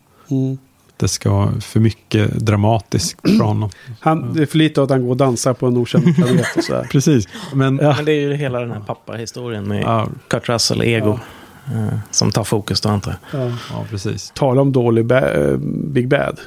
Det 0.96 1.08
ska 1.08 1.30
vara 1.30 1.60
för 1.60 1.80
mycket 1.80 2.32
dramatiskt 2.32 3.20
från 3.20 3.40
honom. 3.40 3.70
Han, 4.00 4.34
det 4.34 4.42
är 4.42 4.46
för 4.46 4.58
lite 4.58 4.82
att 4.82 4.90
han 4.90 5.02
går 5.02 5.10
och 5.10 5.16
dansar 5.16 5.54
på 5.54 5.66
en 5.66 5.76
okänd 5.76 6.14
planet 6.16 6.46
och 6.56 6.64
så 6.64 6.74
här. 6.74 6.84
Precis, 6.92 7.28
men 7.54 7.78
ja. 7.82 7.94
Men 7.96 8.04
det 8.04 8.12
är 8.12 8.20
ju 8.20 8.34
hela 8.34 8.60
den 8.60 8.70
här 8.70 8.80
pappa-historien 8.80 9.68
med 9.68 9.82
Ja, 9.82 10.08
Kurt 10.28 10.48
Russell, 10.48 10.82
ego. 10.82 11.18
eh, 11.66 11.98
Som 12.10 12.30
tar 12.30 12.44
fokus 12.44 12.80
då 12.80 12.88
antar 12.88 13.16
jag. 13.32 13.40
Ja. 13.70 13.84
precis. 13.90 14.32
Tala 14.34 14.60
om 14.60 14.72
dålig 14.72 15.06
ba- 15.06 15.28
eh, 15.28 15.56
Big 15.66 16.08
Bad. 16.08 16.40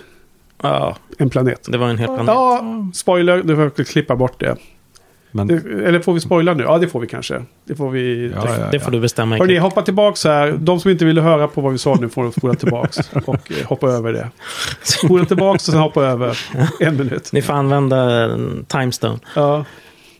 Ja, 0.61 0.95
En 1.17 1.29
planet. 1.29 1.67
det 1.71 1.77
var 1.77 1.89
en 1.89 1.97
hel 1.97 2.07
planet. 2.07 2.25
Ja, 2.27 2.63
spoiler. 2.93 3.43
Du 3.43 3.55
får 3.55 3.83
klippa 3.83 4.15
bort 4.15 4.39
det. 4.39 4.55
Men 5.35 5.47
det. 5.47 5.55
Eller 5.87 5.99
får 5.99 6.13
vi 6.13 6.19
spoila 6.19 6.53
nu? 6.53 6.63
Ja, 6.63 6.77
det 6.77 6.87
får 6.87 6.99
vi 6.99 7.07
kanske. 7.07 7.43
Det 7.65 7.75
får 7.75 7.91
vi. 7.91 8.31
Ja, 8.35 8.57
ja, 8.59 8.67
Det 8.71 8.79
får 8.79 8.91
du 8.91 8.99
bestämma. 8.99 9.37
Hörrni, 9.37 9.57
hoppa 9.57 9.81
tillbaks 9.81 10.23
här. 10.23 10.51
De 10.51 10.79
som 10.79 10.91
inte 10.91 11.05
ville 11.05 11.21
höra 11.21 11.47
på 11.47 11.61
vad 11.61 11.71
vi 11.71 11.77
sa 11.77 11.95
nu 12.01 12.09
får 12.09 12.31
spola 12.31 12.53
tillbaks 12.53 12.97
och 13.25 13.51
eh, 13.51 13.67
hoppa 13.67 13.87
över 13.87 14.13
det. 14.13 14.29
Spola 14.83 15.25
tillbaks 15.25 15.67
och 15.67 15.71
sen 15.71 15.81
hoppa 15.81 16.03
över 16.03 16.39
en 16.79 16.97
minut. 16.97 17.29
Ni 17.33 17.41
får 17.41 17.53
använda 17.53 18.29
timestone. 18.67 19.19
Ja. 19.35 19.65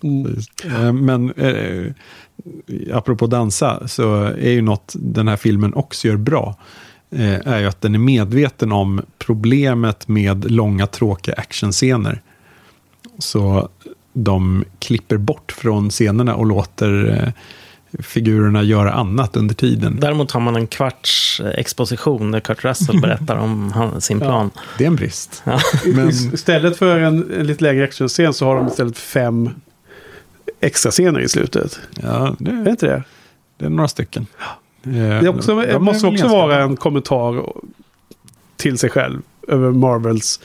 Mm. 0.04 1.06
Men 1.06 1.32
eh, 1.32 1.92
apropå 2.94 3.28
dansa 3.28 3.88
så 3.88 4.24
är 4.24 4.52
ju 4.52 4.62
något 4.62 4.94
den 4.96 5.28
här 5.28 5.38
filmen 5.38 5.74
också 5.74 6.08
gör 6.08 6.18
bra. 6.18 6.56
Eh, 7.12 7.48
är 7.48 7.60
ju 7.60 7.66
att 7.66 7.82
den 7.82 7.96
är 7.96 8.00
medveten 8.00 8.72
om 8.72 9.02
problemet 9.18 10.08
med 10.08 10.52
långa 10.52 10.88
tråkiga 10.88 11.36
actionscener. 11.36 12.22
Så 13.20 13.70
de 14.18 14.64
klipper 14.80 15.18
bort 15.18 15.52
från 15.52 15.90
scenerna 15.90 16.36
och 16.36 16.46
låter 16.46 17.22
eh, 17.24 17.30
figurerna 18.04 18.64
göra 18.64 18.94
annat 18.94 19.38
under 19.38 19.56
tiden. 19.56 19.98
Däremot 20.02 20.32
har 20.32 20.40
man 20.40 20.56
en 20.56 20.68
kvarts 20.68 21.42
eh, 21.46 21.50
exposition 21.60 22.32
där 22.32 22.40
Kurt 22.40 22.64
Russell 22.66 23.02
berättar 23.02 23.36
om 23.36 23.72
han, 23.72 24.02
sin 24.02 24.20
plan. 24.20 24.50
Det 24.78 24.84
är 24.84 24.88
en 24.88 24.96
brist. 24.96 25.42
Ja. 25.46 25.60
Men 25.86 26.10
Istället 26.10 26.78
för 26.78 27.00
en, 27.00 27.32
en 27.40 27.48
lite 27.48 27.64
längre 27.64 27.84
actionscen 27.84 28.34
så 28.34 28.46
har 28.46 28.56
de 28.56 28.68
istället 28.68 28.98
fem 28.98 29.50
extra 30.60 30.92
scener 30.92 31.20
i 31.20 31.30
slutet. 31.30 31.80
ja, 32.02 32.28
Är 32.28 32.36
det 32.40 32.64
det, 32.64 32.70
inte 32.72 32.86
det? 32.88 33.04
det 33.58 33.66
är 33.66 33.70
några 33.70 33.88
stycken. 33.88 34.28
Eh, 34.84 34.92
Det 34.92 35.00
är 35.00 35.28
också, 35.28 35.56
de 35.56 35.70
är 35.70 35.80
måste 35.80 36.08
också 36.08 36.28
vara 36.28 36.64
en 36.64 36.76
kommentar 36.78 37.46
till 38.58 38.78
sig 38.78 38.90
själv 38.90 39.22
över 39.48 39.72
Marvels 39.72 40.40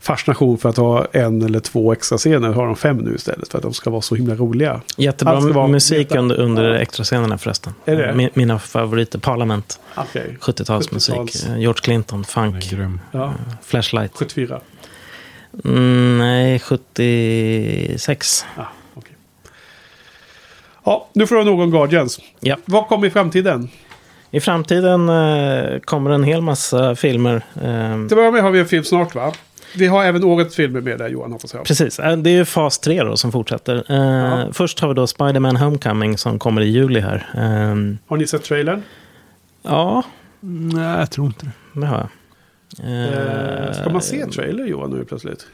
fascination 0.00 0.58
för 0.58 0.68
att 0.68 0.76
ha 0.76 1.06
en 1.12 1.42
eller 1.42 1.60
två 1.60 1.92
extra 1.92 2.18
scener. 2.18 2.52
Har 2.52 2.66
de 2.66 2.76
fem 2.76 2.96
nu 2.96 3.14
istället 3.14 3.48
för 3.50 3.58
att 3.58 3.62
de 3.62 3.72
ska 3.74 3.90
vara 3.90 4.02
så 4.02 4.14
himla 4.14 4.34
roliga. 4.34 4.80
Jättebra 4.96 5.34
Allt 5.34 5.44
ska 5.44 5.52
vara- 5.52 5.66
musik 5.68 6.14
under, 6.14 6.36
under 6.40 6.64
Ja. 6.74 6.78
extrascenerna 6.78 7.38
förresten. 7.38 7.74
Är 7.84 7.96
det? 7.96 8.12
Mi- 8.12 8.30
Mina 8.34 8.58
favoriter, 8.58 9.18
Parliament, 9.18 9.80
Okej. 9.94 10.36
70-talsmusik, 10.40 11.12
70-tals. 11.14 11.46
eh, 11.46 11.58
George 11.58 11.80
Clinton, 11.82 12.24
funk. 12.24 12.72
Ja, 13.12 13.34
Flashlight. 13.64 14.12
74. 14.16 14.60
Mm, 15.64 16.18
nej, 16.18 16.58
76. 16.58 18.44
Ja, 18.56 18.68
okej. 18.94 19.12
Ja, 20.84 21.08
nu 21.12 21.26
får 21.26 21.36
du 21.36 21.44
någon 21.44 21.70
Guardians. 21.70 22.20
Ja. 22.40 22.56
Vad 22.64 22.86
kommer 22.86 23.06
i 23.06 23.10
framtiden? 23.10 23.68
I 24.30 24.40
framtiden 24.40 25.08
eh, 25.08 25.78
kommer 25.80 26.10
en 26.10 26.24
hel 26.24 26.40
massa 26.42 26.96
filmer. 26.96 27.34
Eh, 27.54 27.62
Till 27.94 28.02
att 28.04 28.08
börja 28.08 28.30
med 28.30 28.42
har 28.42 28.50
vi 28.50 28.60
en 28.60 28.66
film 28.66 28.84
snart 28.84 29.14
va? 29.14 29.32
Vi 29.76 29.86
har 29.86 30.04
även 30.04 30.24
årets 30.24 30.56
filmer 30.56 30.80
med 30.80 30.98
där 30.98 31.08
Johan 31.08 31.32
hoppas 31.32 31.54
jag. 31.54 31.64
Precis, 31.64 31.98
eh, 31.98 32.16
det 32.16 32.30
är 32.30 32.34
ju 32.34 32.44
fas 32.44 32.78
3 32.78 33.02
då 33.02 33.16
som 33.16 33.32
fortsätter. 33.32 33.92
Eh, 33.92 34.52
Först 34.52 34.80
har 34.80 34.88
vi 34.88 34.94
då 34.94 35.06
Spider-Man 35.06 35.56
Homecoming 35.56 36.18
som 36.18 36.38
kommer 36.38 36.60
i 36.60 36.68
juli 36.68 37.00
här. 37.00 37.26
Eh, 37.34 37.40
Har 38.08 38.16
ni 38.16 38.26
sett 38.26 38.44
trailern? 38.44 38.82
ja, 39.62 40.02
Nej, 40.40 40.98
jag 40.98 41.10
tror 41.10 41.26
inte 41.26 41.46
det. 41.46 41.80
det 41.80 41.86
har 41.86 41.96
jag. 41.96 42.08
Eh, 43.68 43.72
ska 43.72 43.90
man 43.90 44.02
se 44.02 44.26
trailer 44.26 44.66
Johan 44.66 44.90
nu 44.90 45.04
plötsligt? 45.04 45.46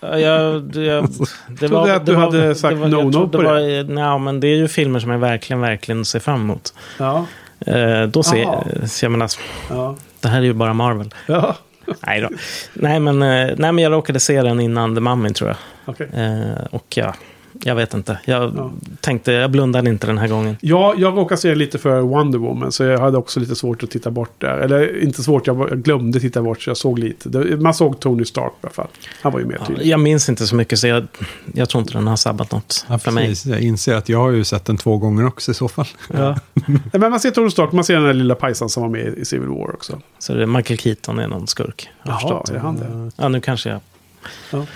Ja, 0.00 0.18
jag, 0.18 0.54
jag, 0.76 1.08
det 1.48 1.68
Trodde 1.68 1.94
att 1.94 2.06
du 2.06 2.16
hade 2.16 2.54
sagt 2.54 2.76
var, 2.78 2.88
no, 2.88 2.96
jag 2.96 3.04
no 3.06 3.12
trodde 3.12 3.38
på 3.38 3.42
det. 3.42 3.48
var, 3.48 3.94
nej, 3.94 4.18
men 4.18 4.40
det 4.40 4.46
är 4.48 4.56
ju 4.56 4.68
filmer 4.68 5.00
som 5.00 5.10
jag 5.10 5.18
verkligen, 5.18 5.60
verkligen 5.60 6.04
ser 6.04 6.18
fram 6.20 6.40
emot. 6.40 6.74
Ja. 6.98 7.26
Eh, 7.66 8.02
då 8.02 8.22
ser 8.22 8.36
Jaha. 8.36 8.64
så 8.88 9.04
jag 9.04 9.12
menar, 9.12 9.30
Ja. 9.70 9.96
det 10.20 10.28
här 10.28 10.38
är 10.38 10.42
ju 10.42 10.52
bara 10.52 10.74
Marvel. 10.74 11.14
Ja. 11.26 11.56
Nej, 12.06 12.20
då. 12.20 12.28
nej, 12.72 13.00
men, 13.00 13.22
eh, 13.22 13.54
nej, 13.56 13.72
men 13.72 13.78
jag 13.78 13.92
råkade 13.92 14.20
se 14.20 14.42
den 14.42 14.60
innan 14.60 14.94
The 14.94 15.00
Mummy 15.00 15.30
tror 15.30 15.50
jag. 15.50 15.56
Okej. 15.84 16.08
Eh, 16.14 16.64
och 16.70 16.86
ja, 16.96 17.14
jag 17.62 17.74
vet 17.74 17.94
inte. 17.94 18.18
Jag 18.24 18.52
Ja. 18.56 18.70
tänkte, 19.00 19.32
jag 19.32 19.50
blundade 19.50 19.90
inte 19.90 20.06
den 20.06 20.18
här 20.18 20.28
gången. 20.28 20.56
Ja, 20.60 20.94
jag 20.98 21.16
råkade 21.16 21.40
se 21.40 21.54
lite 21.54 21.78
för 21.78 22.00
Wonder 22.00 22.38
Woman 22.38 22.72
så 22.72 22.84
jag 22.84 22.98
hade 22.98 23.18
också 23.18 23.40
lite 23.40 23.54
svårt 23.56 23.82
att 23.82 23.90
titta 23.90 24.10
bort 24.10 24.30
där. 24.40 24.58
Eller 24.58 25.02
inte 25.02 25.22
svårt, 25.22 25.46
jag, 25.46 25.82
glömde 25.82 26.20
titta 26.20 26.42
bort 26.42 26.62
så 26.62 26.70
jag 26.70 26.76
såg 26.76 26.98
lite. 26.98 27.28
Man 27.56 27.74
såg 27.74 28.00
Tony 28.00 28.24
Stark 28.24 28.52
i 28.52 28.56
alla 28.62 28.72
fall. 28.72 28.88
Han 29.22 29.32
var 29.32 29.40
ju 29.40 29.46
mer 29.46 29.56
Ja, 29.60 29.66
tydlig. 29.66 29.86
jag 29.86 30.00
minns 30.00 30.28
inte 30.28 30.46
så 30.46 30.56
mycket 30.56 30.78
så 30.78 30.86
jag, 30.86 31.06
jag 31.54 31.68
tror 31.68 31.80
inte 31.82 31.92
den 31.92 32.06
har 32.06 32.16
sabbat 32.16 32.52
något 32.52 32.86
Ja, 32.88 32.98
för 32.98 33.10
mig. 33.10 33.34
Jag 33.44 33.60
inser 33.60 33.94
att 33.94 34.08
jag 34.08 34.18
har 34.18 34.30
ju 34.30 34.44
sett 34.44 34.64
den 34.64 34.76
två 34.76 34.96
gånger 34.98 35.26
också 35.26 35.50
i 35.50 35.54
så 35.54 35.68
fall. 35.68 35.86
Ja. 36.12 36.36
Men 36.92 37.10
man 37.10 37.20
ser 37.20 37.30
Tony 37.30 37.50
Stark, 37.50 37.72
man 37.72 37.84
ser 37.84 37.94
den 37.94 38.04
där 38.04 38.12
lilla 38.14 38.34
pajsan 38.34 38.68
som 38.68 38.82
var 38.82 38.90
med 38.90 39.14
i 39.18 39.24
Civil 39.24 39.48
War 39.48 39.74
också. 39.74 40.00
Så 40.18 40.34
det 40.34 40.42
är 40.42 40.46
Michael 40.46 40.78
Keaton 40.78 41.18
är 41.18 41.28
någon 41.28 41.46
skurk. 41.46 41.88
Jaha, 42.02 42.42
är 42.54 42.58
han 42.58 42.76
det? 42.76 43.10
Ja, 43.16 43.28
nu 43.28 43.40
kanske 43.40 43.68
jag 43.70 43.80
Ja. 44.50 44.66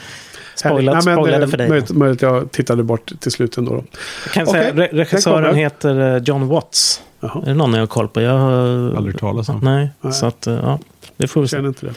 Spoilat, 0.59 0.95
Nej, 0.95 1.03
men, 1.05 1.15
spoilade 1.17 1.45
eh, 1.45 1.51
för 1.51 1.57
dig. 1.57 1.69
Möjligt, 1.69 1.91
möjligt 1.91 2.23
jag 2.23 2.51
tittade 2.51 2.83
bort 2.83 3.13
till 3.21 3.33
slut 3.33 3.59
ändå. 3.59 3.75
Då. 3.75 3.85
Jag 4.25 4.33
kan 4.33 4.49
Okej, 4.49 4.73
säga, 4.73 4.89
regissören 4.93 5.55
heter 5.55 6.17
eh, 6.17 6.23
John 6.23 6.49
Watts. 6.49 7.03
Jaha, 7.21 7.43
Är 7.43 7.47
det 7.47 7.55
någon 7.55 7.73
jag 7.73 7.81
har 7.81 7.87
koll 7.87 8.09
på? 8.09 8.21
Jag 8.21 8.39
har... 8.39 8.97
Aldrig 8.97 9.19
talas 9.19 9.49
om. 9.49 9.61
Nej, 9.63 9.91
Nej. 10.01 10.13
så 10.13 10.27
att, 10.27 10.47
eh, 10.47 10.55
ja, 10.55 10.79
det 11.17 11.29
får 11.29 11.41
vi 11.41 11.43
jag 11.43 11.51
se. 11.51 11.57
känner 11.57 11.69
inte 11.69 11.87
det. 11.87 11.95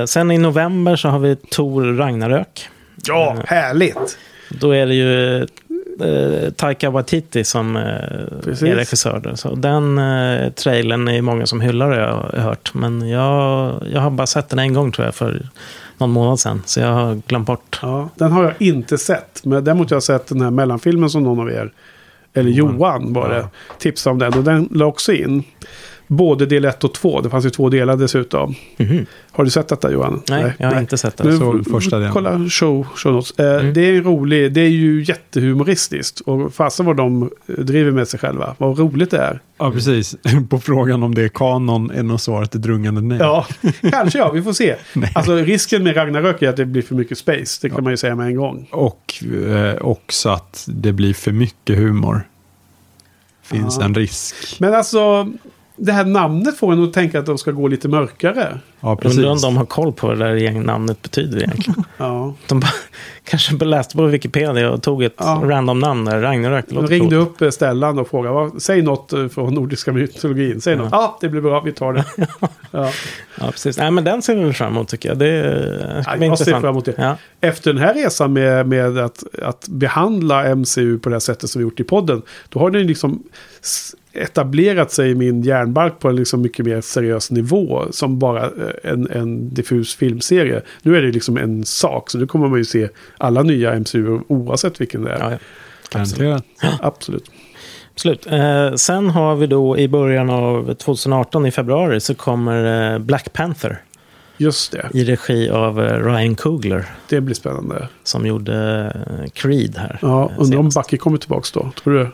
Eh, 0.00 0.04
sen 0.04 0.30
i 0.30 0.38
november 0.38 0.96
så 0.96 1.08
har 1.08 1.18
vi 1.18 1.36
Tor 1.36 1.96
Ragnarök. 1.96 2.68
Ja, 3.06 3.36
härligt! 3.46 4.18
Då 4.50 4.70
är 4.74 4.86
det 4.86 4.94
ju 4.94 5.42
eh, 6.00 6.50
Taika 6.50 6.90
Waititi 6.90 7.44
som 7.44 7.76
eh, 7.76 7.82
är 7.82 8.74
regissör. 8.74 9.20
Där. 9.20 9.34
Så 9.34 9.54
den 9.54 9.98
eh, 9.98 10.50
trailern 10.52 11.08
är 11.08 11.12
ju 11.12 11.22
många 11.22 11.46
som 11.46 11.60
hyllar 11.60 11.86
har 11.90 12.32
jag 12.34 12.42
hört. 12.42 12.74
Men 12.74 13.08
jag, 13.08 13.74
jag 13.92 14.00
har 14.00 14.10
bara 14.10 14.26
sett 14.26 14.48
den 14.48 14.58
en 14.58 14.74
gång 14.74 14.92
tror 14.92 15.04
jag 15.06 15.14
för 15.14 15.48
någon 16.00 16.10
månad 16.10 16.40
sedan. 16.40 16.62
Så 16.66 16.80
jag 16.80 16.92
har 16.92 17.20
glömt 17.26 17.46
bort. 17.46 17.78
Ja, 17.82 18.08
den 18.14 18.32
har 18.32 18.44
jag 18.44 18.54
inte 18.58 18.98
sett. 18.98 19.44
Men 19.44 19.64
däremot 19.64 19.90
har 19.90 19.96
jag 19.96 20.02
sett 20.02 20.26
den 20.26 20.40
här 20.40 20.50
mellanfilmen 20.50 21.10
som 21.10 21.22
någon 21.22 21.40
av 21.40 21.50
er, 21.50 21.72
eller 22.34 22.50
Johan 22.50 23.12
var 23.12 23.28
det, 23.28 23.48
tipsade 23.78 24.12
om 24.12 24.18
den. 24.18 24.34
Och 24.34 24.44
den 24.44 24.68
la 24.70 24.86
också 24.86 25.12
in 25.12 25.44
både 26.08 26.46
del 26.46 26.64
1 26.64 26.84
och 26.84 26.94
2. 26.94 27.20
Det 27.20 27.30
fanns 27.30 27.46
ju 27.46 27.50
två 27.50 27.68
delar 27.68 27.96
dessutom. 27.96 28.54
Mhm. 28.76 29.06
Har 29.32 29.44
du 29.44 29.50
sett 29.50 29.68
detta 29.68 29.92
Johan? 29.92 30.22
Nej, 30.28 30.52
jag 30.58 30.70
har 30.72 30.80
inte 30.80 30.98
sett 30.98 31.16
det. 31.16 31.24
Nu, 31.24 31.38
såg 31.38 31.66
första 31.70 31.96
delen. 31.98 32.12
Kolla 32.12 32.48
show, 32.48 32.86
show 32.96 33.12
notes. 33.12 33.38
Eh, 33.38 33.58
Mm. 33.60 33.74
Det 33.74 33.80
är 33.80 34.02
rolig, 34.02 34.52
det 34.52 34.60
är 34.60 34.68
ju 34.68 35.02
jättehumoristiskt. 35.04 36.20
Och 36.20 36.54
fasen 36.54 36.86
vad 36.86 36.96
de 36.96 37.22
eh, 37.22 37.54
driver 37.64 37.90
med 37.90 38.08
sig 38.08 38.20
själva. 38.20 38.54
Vad 38.58 38.78
roligt 38.78 39.10
det 39.10 39.18
är. 39.18 39.40
Ja, 39.58 39.70
precis. 39.70 40.16
På 40.50 40.60
frågan 40.60 41.02
om 41.02 41.14
det 41.14 41.22
är 41.22 41.28
kanon 41.28 41.90
är 41.90 42.02
nog 42.02 42.20
svaret 42.20 42.54
ett 42.54 42.62
drungande 42.62 43.00
nej. 43.00 43.18
Ja, 43.20 43.46
kanske 43.90 44.18
ja, 44.18 44.30
vi 44.30 44.42
får 44.42 44.52
se. 44.52 44.74
Alltså 45.14 45.34
risken 45.36 45.82
med 45.84 45.96
Ragnarök 45.96 46.42
är 46.42 46.48
att 46.48 46.56
det 46.56 46.64
blir 46.66 46.82
för 46.82 46.94
mycket 46.94 47.18
space. 47.18 47.58
Det 47.62 47.70
kan 47.70 47.84
man 47.84 47.92
ju 47.92 47.96
säga 47.96 48.14
med 48.14 48.26
en 48.26 48.36
gång. 48.36 48.68
Och 48.72 49.24
eh, 49.46 49.74
också 49.80 50.28
att 50.28 50.64
det 50.68 50.92
blir 50.92 51.14
för 51.14 51.32
mycket 51.32 51.78
humor. 51.78 52.22
Finns 53.42 53.76
Ja. 53.78 53.84
en 53.84 53.94
risk. 53.94 54.34
Men 54.60 54.74
alltså, 54.74 55.32
det 55.78 55.92
här 55.92 56.04
namnet 56.04 56.56
får 56.56 56.72
en 56.72 56.84
att 56.84 56.92
tänka 56.92 57.18
att 57.18 57.26
de 57.26 57.38
ska 57.38 57.50
gå 57.50 57.68
lite 57.68 57.88
mörkare. 57.88 58.58
Ja, 58.80 58.96
precis. 58.96 59.18
Undrar 59.18 59.30
om 59.32 59.38
de 59.40 59.56
har 59.56 59.64
koll 59.66 59.92
på 59.92 60.06
vad 60.06 60.18
det 60.18 60.24
där 60.38 60.50
namnet 60.50 61.02
betyder 61.02 61.38
egentligen. 61.38 61.84
Ja. 61.96 62.34
De 62.48 62.60
bara, 62.60 62.70
kanske 63.24 63.54
bara 63.54 63.64
läste 63.64 63.96
på 63.96 64.06
Wikipedia 64.06 64.70
och 64.70 64.82
tog 64.82 65.02
ett 65.02 65.14
Ja. 65.18 65.42
random 65.44 65.78
namn 65.78 66.04
där. 66.04 66.20
Ragnarök. 66.20 66.64
Det 66.68 66.74
De 66.74 66.80
låter 66.80 66.88
ringde 66.94 67.16
coolt. 67.16 67.28
upp 67.30 67.42
eh, 67.42 67.50
Stellan 67.50 67.98
och 67.98 68.08
frågade, 68.08 68.34
"Vad- 68.34 68.62
säg 68.62 68.82
något 68.82 69.12
eh, 69.12 69.28
från 69.28 69.54
nordiska 69.54 69.92
mytologin. 69.92 70.60
Säg 70.60 70.76
något. 70.76 70.88
Ja, 70.92 71.18
det 71.20 71.28
blir 71.28 71.40
bra, 71.40 71.60
vi 71.60 71.72
tar 71.72 71.92
det. 71.92 72.04
Ja. 72.70 72.90
Ja, 73.40 73.50
precis. 73.50 73.78
Nej, 73.78 73.90
men 73.90 74.04
den 74.04 74.22
ser 74.22 74.34
vi 74.36 74.52
fram 74.52 74.72
emot 74.72 74.88
tycker 74.88 75.08
jag. 75.08 75.18
Det 75.18 75.42
ska 76.02 76.10
Ja, 76.10 76.16
jag 76.16 76.18
ser 76.18 76.24
intressant. 76.24 76.60
fram 76.62 76.70
emot 76.70 76.84
det. 76.84 76.94
Ja. 76.96 77.16
Efter 77.40 77.72
den 77.72 77.82
här 77.82 77.94
resan 77.94 78.32
med, 78.32 78.68
med 78.68 78.98
att, 78.98 79.24
att 79.42 79.68
behandla 79.68 80.54
MCU 80.54 80.98
på 80.98 81.08
det 81.08 81.14
här 81.14 81.20
sättet 81.20 81.50
som 81.50 81.58
vi 81.58 81.62
gjort 81.62 81.80
i 81.80 81.84
podden. 81.84 82.22
Då 82.48 82.58
har 82.60 82.70
den 82.70 82.86
liksom 82.86 83.22
etablerat 84.12 84.92
sig 84.92 85.10
i 85.10 85.14
min 85.14 85.42
hjärnbalk 85.42 85.98
på 85.98 86.08
en 86.08 86.16
liksom 86.16 86.42
mycket 86.42 86.66
mer 86.66 86.80
seriös 86.80 87.30
nivå. 87.30 87.84
Som 87.90 88.18
bara 88.18 88.44
eh, 88.44 88.50
en, 88.84 89.10
en 89.10 89.54
diffus 89.54 89.96
filmserie. 89.96 90.62
Nu 90.82 90.96
är 90.96 91.02
det 91.02 91.12
liksom 91.12 91.36
en 91.36 91.64
sak. 91.64 92.10
Så 92.10 92.18
nu 92.18 92.26
kommer 92.26 92.48
man 92.48 92.58
ju 92.58 92.64
se 92.64 92.88
alla 93.18 93.42
nya 93.42 93.80
MCU 93.80 94.20
oavsett 94.28 94.80
vilken 94.80 95.04
det 95.04 95.10
är. 95.12 95.18
Ja, 95.18 95.30
ja. 95.30 95.38
Garanterat. 95.90 96.44
Absolut. 96.80 97.30
Absolut. 97.94 98.26
Eh, 98.26 98.74
sen 98.74 99.10
har 99.10 99.36
vi 99.36 99.46
då 99.46 99.78
i 99.78 99.88
början 99.88 100.30
av 100.30 100.74
2018 100.74 101.46
i 101.46 101.50
februari 101.50 102.00
så 102.00 102.14
kommer 102.14 102.92
eh, 102.94 102.98
Black 102.98 103.32
Panther 103.32 103.82
Just 104.36 104.72
det. 104.72 104.90
i 104.94 105.04
regi 105.04 105.50
av 105.50 105.80
eh, 105.84 106.04
Ryan 106.04 106.34
Coogler 106.34 106.84
Det 107.08 107.20
blir 107.20 107.34
spännande. 107.34 107.88
som 108.04 108.26
gjorde 108.26 108.84
eh, 109.22 109.30
Creed 109.30 109.76
här. 109.78 109.98
Ja, 110.02 110.30
eh, 110.30 110.40
undrar 110.40 110.58
om. 110.58 110.70
Bucky 110.74 110.96
kommer 110.96 111.18
tillbaka 111.18 111.46
då. 111.54 111.70
Tror 111.82 111.94
du? 111.94 112.08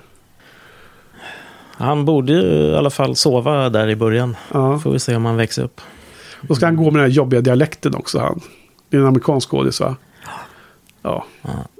Han 1.76 2.05
borde 2.05 2.33
ju 2.33 2.41
i 2.42 2.74
alla 2.76 2.91
fall 2.91 3.16
sova 3.16 3.68
där 3.68 3.89
i 3.89 3.97
början. 3.97 4.36
Ja. 4.52 4.78
Får 4.78 4.92
vi 4.92 4.99
se 4.99 5.16
om 5.16 5.24
han 5.24 5.36
växer 5.36 5.62
upp. 5.62 5.81
Då 6.48 6.55
ska 6.55 6.66
han 6.66 6.76
gå 6.76 6.84
med 6.84 6.94
den 6.94 7.10
här 7.10 7.16
jobbiga 7.16 7.40
dialekten 7.40 7.94
också 7.94 8.18
han. 8.18 8.40
Det 8.89 8.97
är 8.97 9.00
en 9.00 9.06
amerikansk 9.06 9.48
skådis 9.48 9.81
va? 9.81 9.97
Ja. 11.02 11.24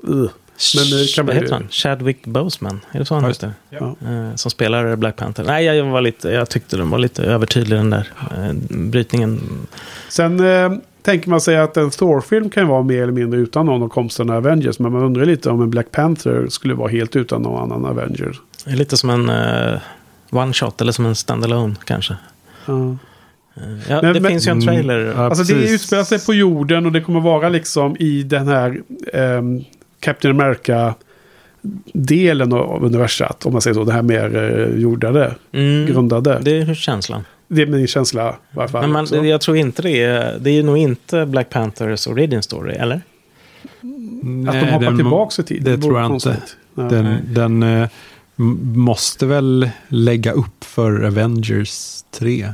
Ugh. 0.03 0.31
Men 0.77 0.85
det 0.91 1.15
kan 1.15 1.27
Vad 1.27 1.35
heter 1.35 1.53
han? 1.53 1.69
Chadwick 1.71 2.27
Boseman? 2.27 2.81
Är 2.93 2.99
det 2.99 3.05
så 3.05 3.15
han 3.15 3.25
heter? 3.25 3.53
Ja. 3.71 3.97
Eh, 4.07 4.35
som 4.35 4.51
spelar 4.51 4.97
Black 4.97 5.17
Panther. 5.17 5.45
Nej, 5.45 5.65
jag, 5.65 5.85
var 5.85 6.01
lite, 6.01 6.29
jag 6.29 6.51
tyckte 6.51 6.77
den 6.77 6.91
var 6.91 6.99
lite 6.99 7.23
övertydlig 7.23 7.79
den 7.79 7.91
där 7.91 8.09
eh, 8.31 8.53
brytningen. 8.69 9.41
Sen 10.09 10.41
eh, 10.41 10.73
tänker 11.03 11.31
man 11.31 11.41
sig 11.41 11.57
att 11.57 11.77
en 11.77 11.91
Thor-film 11.91 12.51
kan 12.51 12.69
vara 12.69 12.83
mer 12.83 13.03
eller 13.03 13.13
mindre 13.13 13.41
utan 13.41 13.67
någon 13.67 13.83
av 13.83 13.89
komsterna 13.89 14.37
Avengers. 14.37 14.79
Men 14.79 14.93
man 14.93 15.03
undrar 15.03 15.25
lite 15.25 15.51
om 15.51 15.63
en 15.63 15.71
Black 15.71 15.91
Panther 15.91 16.47
skulle 16.49 16.75
vara 16.75 16.89
helt 16.89 17.17
utan 17.17 17.43
någon 17.43 17.73
annan 17.73 17.85
Avengers. 17.85 18.41
Lite 18.67 18.97
som 18.97 19.11
en 19.11 19.29
eh, 19.29 19.81
one-shot 20.31 20.81
eller 20.81 20.93
som 20.93 21.07
en 21.07 21.15
standalone 21.15 21.75
kanske. 21.85 22.17
Ja. 22.67 22.97
Eh, 23.57 23.63
ja, 23.89 24.03
Men- 24.03 24.15
det 24.15 24.21
men- 24.21 24.31
finns 24.31 24.47
ju 24.47 24.51
en 24.51 24.61
trailer. 24.61 25.01
Mm, 25.01 25.17
ja. 25.17 25.25
Alltså 25.25 25.45
det 25.45 25.55
precis. 25.61 25.75
utspelar 25.75 26.05
sig 26.05 26.25
på 26.27 26.35
jorden 26.35 26.87
och 26.87 26.93
det 26.93 27.01
kommer 27.01 27.21
vara 27.21 27.49
liksom 27.49 27.97
i 27.99 28.23
den 28.23 28.49
här 28.49 28.81
ehm, 29.13 29.65
Captain 30.01 30.41
America 30.41 30.95
delen 31.93 32.53
av 32.53 32.85
universat. 32.85 33.47
Om 33.47 33.53
man 33.53 33.63
säger 33.63 33.75
så. 33.75 33.85
Det 33.85 33.93
här 33.93 34.03
mer 34.03 34.37
eh, 34.37 34.81
jordade, 34.81 35.35
Mm, 35.53 35.87
grundade. 35.87 36.39
Det, 36.43 36.61
det 36.65 36.71
är 36.71 36.75
känslan. 36.75 37.25
är 37.49 37.67
min 37.67 37.87
känsla 37.87 38.31
i 38.53 38.57
varje 38.57 38.69
fall. 38.69 38.81
Men 38.83 38.91
man, 38.93 39.03
också. 39.03 39.25
jag 39.25 39.41
tror 39.41 39.57
inte 39.57 39.83
det 39.83 40.03
är... 40.03 40.39
Det 40.41 40.51
är 40.51 40.63
nog 40.63 40.79
inte 40.79 41.27
Black 41.27 41.51
Panthers 41.51 42.07
origin 42.07 42.43
story, 42.43 42.75
eller? 42.75 42.95
Att 42.97 43.03
Nej, 44.23 44.61
de 44.65 44.71
hoppar 44.71 44.85
den- 44.87 44.97
tillbaka 44.97 45.43
i 45.43 45.45
tiden. 45.45 45.65
Det 45.65 45.83
tror 45.87 46.01
jag 46.01 46.15
inte. 46.15 46.37
Nej. 46.75 46.89
Den, 46.91 47.19
den 47.35 47.63
m- 47.63 47.89
måste 48.75 49.27
väl 49.27 49.71
lägga 49.89 50.33
upp 50.33 50.65
för 50.65 51.05
Avengers 51.05 52.03
3. 52.19 52.49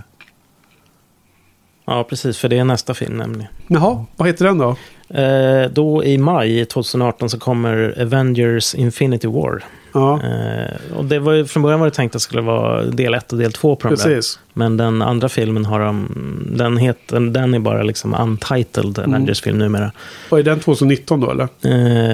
Ja, 1.90 2.04
precis. 2.04 2.38
För 2.38 2.48
det 2.48 2.58
är 2.58 2.64
nästa 2.64 2.94
film 2.94 3.16
nämligen. 3.16 3.48
Jaha, 3.66 4.04
vad 4.16 4.28
heter 4.28 4.44
den 4.44 4.58
då? 4.58 4.76
Eh, 5.14 5.70
då 5.70 6.04
i 6.04 6.18
maj 6.18 6.64
2018 6.64 7.30
så 7.30 7.38
kommer 7.38 7.94
Avengers 8.02 8.74
Infinity 8.74 9.28
War. 9.28 9.64
Ja, 9.92 10.20
Eh, 10.22 10.96
och 10.96 11.04
det 11.04 11.18
var 11.18 11.32
ju, 11.32 11.44
från 11.46 11.62
början 11.62 11.80
var 11.80 11.86
det 11.86 11.94
tänkt 11.94 12.10
att 12.10 12.12
det 12.12 12.20
skulle 12.20 12.42
vara 12.42 12.82
del 12.84 13.14
1 13.14 13.32
och 13.32 13.38
del 13.38 13.52
2 13.52 13.76
på 13.76 13.88
de 13.88 13.94
där. 13.94 14.04
precis. 14.04 14.38
Men 14.52 14.76
den 14.76 15.02
andra 15.02 15.28
filmen 15.28 15.64
har 15.64 15.80
de, 15.80 16.08
den, 16.56 16.76
heter, 16.76 17.20
den 17.20 17.54
är 17.54 17.58
bara 17.58 17.82
liksom 17.82 18.14
untitled 18.14 18.98
Mm. 18.98 19.10
Avengers-film 19.10 19.58
numera. 19.58 19.92
Och 20.28 20.38
är 20.38 20.42
den 20.42 20.60
2019 20.60 21.20
då 21.20 21.30
eller? 21.30 21.42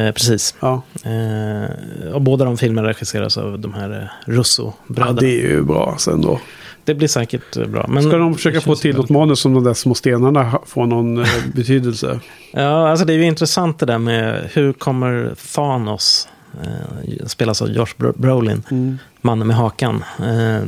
Eh, 0.08 0.12
precis. 0.12 0.54
Ja, 0.60 0.82
Eh, 1.04 2.12
och 2.14 2.22
båda 2.22 2.44
de 2.44 2.56
filmerna 2.56 2.88
regisseras 2.88 3.38
av 3.38 3.58
de 3.58 3.74
här 3.74 3.90
eh, 3.90 3.96
ja 3.96 4.32
Russo-bröderna. 4.32 5.20
det 5.20 5.26
det... 5.26 5.44
är 5.46 5.48
ju 5.50 5.62
bra 5.62 5.94
sen 5.98 6.20
då. 6.20 6.40
Blir 6.94 7.08
säkert 7.08 7.56
eh, 7.56 7.66
bra. 7.66 7.86
Men, 7.88 8.02
Ska 8.02 8.16
de 8.16 8.34
försöka 8.34 8.54
det 8.58 8.60
få 8.64 8.74
till 8.76 8.96
något 8.96 9.08
manus 9.10 9.40
som 9.40 9.54
de 9.54 9.64
där 9.64 9.74
små 9.74 9.94
stenarna 9.94 10.58
får 10.66 10.86
någon 10.86 11.18
eh, 11.18 11.26
betydelse? 11.54 12.20
Ja, 12.52 12.88
alltså 12.88 13.04
det 13.06 13.12
är 13.12 13.16
ju 13.16 13.24
intressant 13.24 13.78
det 13.78 13.86
där 13.86 13.98
med 13.98 14.50
hur 14.52 14.72
kommer 14.72 15.34
Thanos, 15.54 16.28
eh, 16.62 17.26
spelas 17.26 17.62
av 17.62 17.68
Josh 17.68 17.86
Bro- 17.96 18.12
Brolin, 18.16 18.98
mannen 19.20 19.46
med 19.46 19.56
hakan. 19.56 20.04
Eh, 20.18 20.66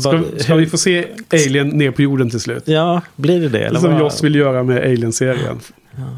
Ska, 0.00 0.10
vad- 0.12 0.24
ska 0.40 0.52
hur- 0.54 0.60
vi 0.60 0.66
få 0.66 0.78
se 0.78 1.06
Alien 1.32 1.68
ner 1.68 1.90
på 1.90 2.02
jorden 2.02 2.30
till 2.30 2.40
slut? 2.40 2.62
Ja, 2.66 3.00
blir 3.16 3.40
det 3.40 3.48
det? 3.48 3.58
Eller 3.60 3.80
Som 3.80 3.90
vad- 3.92 4.00
Joss 4.00 4.24
vill 4.24 4.34
göra 4.34 4.62
med 4.62 4.76
Alien-serien. 4.78 5.60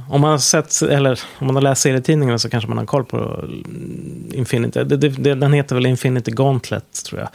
Om 0.09 0.21
man 0.21 0.31
har 0.31 0.39
sett, 0.39 0.83
eller 0.83 1.21
om 1.39 1.47
man 1.47 1.57
har 1.57 1.63
läst 1.63 1.83
serietidningarna 1.83 2.39
så 2.39 2.49
kanske 2.51 2.69
man 2.69 2.79
har 2.79 2.85
koll 2.87 3.05
på 3.05 3.17
mm, 3.45 4.31
Infinity. 4.33 4.85
Det, 4.85 4.97
det, 4.97 5.09
det, 5.09 5.35
den 5.35 5.53
heter 5.53 5.75
väl 5.75 5.87
Infinity 5.87 6.31
Gauntlet, 6.31 6.85
tror 7.09 7.21
jag. 7.21 7.29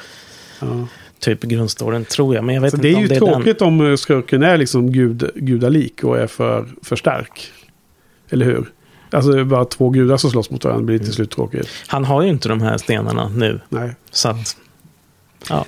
Ja. 0.59 0.87
Typ 1.25 1.41
grundstoryn, 1.41 2.05
tror 2.05 2.35
jag. 2.35 2.43
Men 2.43 2.55
jag 2.55 2.61
vet 2.61 2.71
Så 2.71 2.77
inte 2.77 2.87
det 2.87 2.93
är 2.93 2.95
om 2.95 3.01
ju 3.01 3.07
det 3.07 3.15
är 3.15 3.19
tråkigt 3.19 3.61
om 3.61 3.87
eh, 3.91 3.95
skurken 3.95 4.43
är 4.43 4.57
liksom 4.57 4.91
gud, 4.91 5.31
gudalik 5.35 6.03
och 6.03 6.17
är 6.17 6.27
för, 6.27 6.65
för 6.83 6.95
stark. 6.95 7.51
Eller 8.29 8.45
hur? 8.45 8.65
Alltså 9.11 9.31
det 9.31 9.39
är 9.39 9.43
bara 9.43 9.65
två 9.65 9.89
gudar 9.89 10.17
som 10.17 10.31
slåss 10.31 10.49
mot 10.49 10.63
varandra. 10.63 10.81
Det 10.81 10.85
blir 10.85 10.99
till 10.99 11.13
slut 11.13 11.31
tråkigt. 11.31 11.67
Han 11.87 12.05
har 12.05 12.21
ju 12.21 12.29
inte 12.29 12.49
de 12.49 12.61
här 12.61 12.77
stenarna 12.77 13.29
nu. 13.29 13.59
Nej. 13.69 13.95
Så 14.11 14.29
att, 14.29 14.57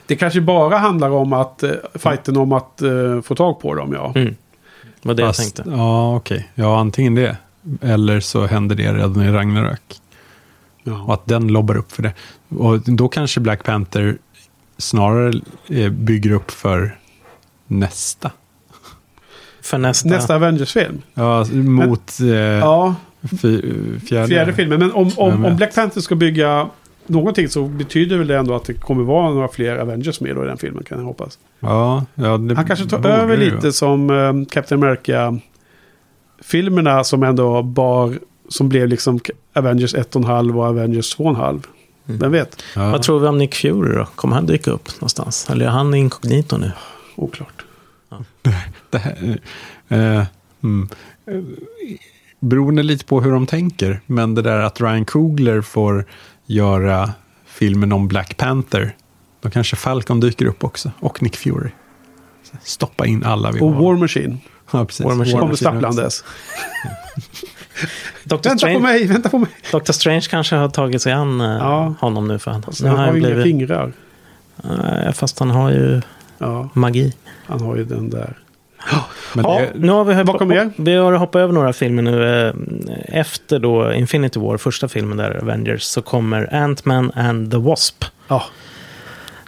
Det 0.06 0.16
kanske 0.16 0.42
bara 0.42 0.77
handlar 0.77 1.10
om 1.10 1.34
att 1.34 1.64
uh, 1.64 1.72
fighten 1.95 2.38
om 2.38 2.52
att 2.52 2.82
eh, 2.82 3.22
få 3.22 3.36
tag 3.36 3.60
på 3.60 3.74
dem, 3.76 3.94
ja. 3.94 4.14
mm, 4.16 4.36
var 5.02 5.14
det 5.14 5.24
Fast- 5.24 5.40
jag 5.40 5.56
tänkte. 5.56 5.77
Ja, 5.77 6.16
okej. 6.16 6.50
Ja, 6.56 6.80
antingen 6.80 7.16
det. 7.16 7.38
Eller 7.82 8.19
så 8.19 8.45
händer 8.45 8.76
det 8.76 8.94
redan 8.94 9.22
i 9.22 9.32
Ragnarök. 9.32 10.02
Och 10.84 10.92
ja. 10.92 11.14
att 11.14 11.26
den 11.26 11.48
lobbar 11.48 11.77
upp 11.77 11.92
för 11.92 12.03
det. 12.03 12.14
Och 12.50 12.80
då 12.80 13.08
kanske 13.08 13.40
Black 13.40 13.64
Panther 13.64 14.18
snarare 14.77 15.33
eh, 15.69 15.89
bygger 15.89 16.31
upp 16.31 16.51
för 16.51 16.97
nästa. 17.67 18.31
För 19.61 19.77
nästa... 19.77 20.09
Nästa 20.09 20.35
Avengers-film. 20.35 21.01
Ja, 21.14 21.45
mot 21.51 22.19
eh, 22.19 22.27
Ja, 22.30 22.95
fy, 23.41 23.61
fjärde. 23.99 24.27
fjärde 24.27 24.53
filmen. 24.53 24.80
Men 24.80 24.91
om, 24.91 25.11
om, 25.17 25.45
om 25.45 25.56
Black 25.56 25.75
Panther 25.75 26.01
ska 26.01 26.15
bygga 26.15 26.69
någonting 27.07 27.49
så 27.49 27.65
betyder 27.65 28.17
väl 28.17 28.27
det 28.27 28.38
ändå 28.38 28.56
att 28.56 28.64
det 28.64 28.73
kommer 28.73 29.03
vara 29.03 29.33
några 29.33 29.47
fler 29.47 29.77
Avengers 29.77 30.22
med 30.22 30.35
då 30.35 30.43
i 30.43 30.47
den 30.47 30.57
filmen 30.57 30.83
kan 30.83 30.97
jag 30.97 31.06
hoppas. 31.06 31.39
Ja, 31.59 32.06
ja, 32.15 32.38
det 32.38 32.56
Han 32.56 32.65
kanske 32.65 32.85
tar 32.85 33.09
över 33.09 33.38
det 33.38 33.43
ju 33.43 33.56
lite 33.56 33.73
som 33.73 34.09
eh, 34.09 34.33
Captain 34.49 34.83
America-filmerna 34.83 37.03
som 37.03 37.23
ändå 37.23 37.64
bar, 37.64 38.14
som 38.49 38.69
blev 38.69 38.88
liksom 38.88 39.19
Avengers 39.53 39.95
1,5 39.95 40.56
och 40.57 40.64
Avengers 40.64 41.17
2,5. 41.17 41.64
Mm. 42.08 42.19
Vem 42.19 42.32
vet? 42.32 42.64
Ja. 42.76 42.92
Vad 42.92 43.02
tror 43.02 43.19
vi 43.19 43.27
om 43.27 43.38
Nick 43.38 43.56
Fury 43.56 43.95
då? 43.95 44.06
Kommer 44.06 44.36
han 44.36 44.45
dyka 44.45 44.72
upp 44.72 44.90
någonstans? 44.95 45.50
Eller 45.50 45.66
är 45.66 45.69
han 45.69 45.94
inkognito 45.94 46.58
nu? 46.58 46.72
Oklart. 47.16 47.64
Det 48.90 48.98
här, 48.98 49.40
eh, 49.88 50.26
mm. 50.64 50.90
Beroende 52.40 52.84
lite 52.84 53.06
på 53.06 53.22
hur 53.22 53.32
de 53.32 53.48
tänker. 53.48 54.02
Men 54.06 54.36
det 54.36 54.42
där 54.42 54.60
att 54.60 54.82
Ryan 54.82 55.06
Coogler 55.06 55.61
får 55.61 56.06
göra 56.45 57.14
filmen 57.45 57.92
om 57.92 58.08
Black 58.08 58.38
Panther. 58.38 58.95
Då 59.42 59.50
kanske 59.50 59.76
Falcon 59.76 60.19
dyker 60.19 60.45
upp 60.45 60.64
också. 60.64 60.92
Och 61.00 61.24
Nick 61.24 61.36
Fury. 61.36 61.69
Stoppa 62.64 63.06
in 63.06 63.24
alla 63.24 63.52
vi 63.52 63.61
Och 63.61 63.74
har. 63.74 63.84
War 63.84 63.98
Machine. 63.98 64.38
Ja, 64.72 64.86
precis. 64.86 65.06
War 65.06 65.16
Machine. 65.16 65.40
Kommer 65.40 65.56
stapplandes. 65.56 66.24
Dr. 68.23 68.35
Vänta 68.35 68.49
på 68.49 68.57
Strange, 68.57 68.80
mig, 68.80 69.07
vänta 69.07 69.30
på 69.30 69.38
mig. 69.38 69.49
Dr. 69.72 69.91
Strange 69.91 70.22
kanske 70.30 70.56
har 70.56 70.69
tagit 70.69 71.01
sig 71.01 71.14
an 71.14 71.41
eh, 71.41 71.47
Ja. 71.47 71.93
honom 71.99 72.27
nu 72.27 72.39
för 72.39 72.51
han, 72.51 72.64
Så 72.72 72.83
nu 72.83 72.89
han 72.89 72.99
har 72.99 73.06
ju 73.14 73.19
inga 73.19 73.27
blivit... 73.27 73.43
fingrar. 73.43 73.91
Nej, 74.64 75.14
fast 75.14 75.39
han 75.39 75.49
har 75.49 75.72
ju 75.72 76.01
Ja, 76.38 76.69
magi. 76.73 77.14
han 77.47 77.61
har 77.61 77.75
ju 77.75 77.83
den 77.83 78.09
där. 78.09 78.38
Men 79.33 79.45
Ja, 79.45 79.59
det, 79.59 79.80
nu 79.80 79.91
har 79.91 80.03
vi, 80.06 80.45
mer? 80.45 80.72
vi 80.77 80.95
har 80.95 81.14
hoppat 81.14 81.39
över 81.39 81.53
några 81.53 81.73
filmer 81.73 82.01
nu. 82.01 82.47
eh, 82.47 82.53
Efter 83.19 83.59
då 83.59 83.93
Infinity 83.93 84.39
War, 84.39 84.57
första 84.57 84.88
filmen 84.88 85.17
där, 85.17 85.39
Avengers, 85.43 85.83
så 85.83 86.01
kommer 86.01 86.49
Ant-Man 86.53 87.11
and 87.15 87.51
the 87.51 87.57
Wasp. 87.57 88.03
Ja, 88.27 88.43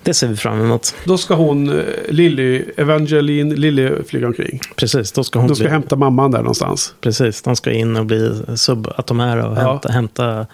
Det 0.09 0.13
ser 0.13 0.27
vi 0.27 0.35
fram 0.35 0.61
emot. 0.61 0.95
då 1.05 1.17
ska 1.17 1.33
hon, 1.35 1.69
eh, 1.79 1.83
Lily, 2.09 2.63
Evangeline 2.77 3.55
Lily 3.55 4.03
flyga 4.07 4.27
omkring. 4.27 4.59
Precis, 4.75 5.11
då 5.11 5.23
ska 5.23 5.39
hon 5.39 5.47
De 5.47 5.55
ska 5.55 5.63
bli, 5.63 5.71
hämta 5.71 5.95
mamman 5.95 6.31
där 6.31 6.39
någonstans. 6.39 6.93
Precis, 7.01 7.41
de 7.41 7.55
ska 7.55 7.71
in 7.71 7.95
och 7.95 8.05
bli 8.05 8.41
subatomera 8.55 9.47
och 9.49 9.57
Ja. 9.57 9.69
hämta, 9.71 9.89
hämta 9.91 10.47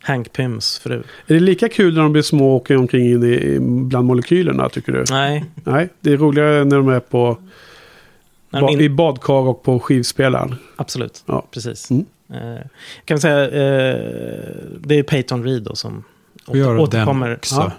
Hank 0.00 0.32
Pyms 0.32 0.78
fru. 0.78 0.96
Är 1.26 1.34
det 1.34 1.40
lika 1.40 1.68
kul 1.68 1.94
när 1.94 2.02
de 2.02 2.12
blir 2.12 2.22
små 2.22 2.48
och 2.50 2.56
åker 2.56 2.76
omkring 2.76 3.10
in 3.12 3.24
i, 3.24 3.58
bland 3.60 4.06
molekylerna 4.06 4.68
tycker 4.68 4.92
du? 4.92 5.04
Nej, 5.10 5.44
Nej, 5.64 5.88
det 6.00 6.12
är 6.12 6.16
roligare 6.16 6.64
när 6.64 6.76
de 6.76 6.88
är 6.88 7.00
på, 7.00 7.38
när 8.50 8.60
ba, 8.60 8.66
de 8.66 8.72
in, 8.72 8.80
i 8.80 8.88
badkar 8.88 9.34
och 9.34 9.62
på 9.62 9.80
skivspelaren. 9.80 10.54
absolut. 10.76 11.22
Ja. 11.26 11.46
Precis. 11.50 11.90
Mm. 11.90 12.04
Eh, 12.34 12.62
kan 13.04 13.14
vi 13.16 13.20
säga, 13.20 13.44
eh, 13.44 13.96
det 14.80 14.98
är 14.98 15.02
Peyton 15.02 15.44
Reed 15.44 15.62
då 15.62 15.74
som 15.74 16.04
vi 16.52 16.58
gör 16.58 16.74
åter, 16.74 16.82
återkommer. 16.82 17.26
den 17.28 17.36
också. 17.36 17.54
Ja, 17.54 17.72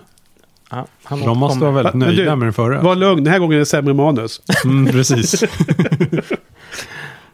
ja, 0.70 0.88
han 1.04 1.20
De 1.22 1.38
måste 1.38 1.60
vara 1.60 1.72
väldigt 1.72 1.94
Men 1.94 2.10
du, 2.10 2.16
nöjda 2.16 2.36
med 2.36 2.46
den 2.46 2.54
förra. 2.54 2.82
Var 2.82 2.96
lugn, 2.96 3.24
den 3.24 3.34
här 3.34 3.40
gången 3.40 3.56
är 3.56 3.60
det 3.60 3.66
sämre 3.66 3.94
manus. 3.94 4.42
Mm, 4.66 4.86
precis. 4.92 5.44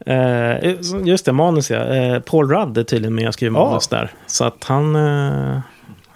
Eh, 0.05 0.75
just 1.03 1.25
det, 1.25 1.33
manus 1.33 1.71
ja. 1.71 1.77
Eh, 1.95 2.19
Paul 2.19 2.49
Rudd 2.51 2.77
är 2.77 2.83
tydligen 2.83 3.15
med 3.15 3.27
och 3.27 3.33
skriver 3.33 3.59
Ja. 3.59 3.65
manus 3.69 3.87
där. 3.87 4.11
Så 4.27 4.45
att 4.45 4.63
han, 4.63 4.95
eh, 4.95 5.59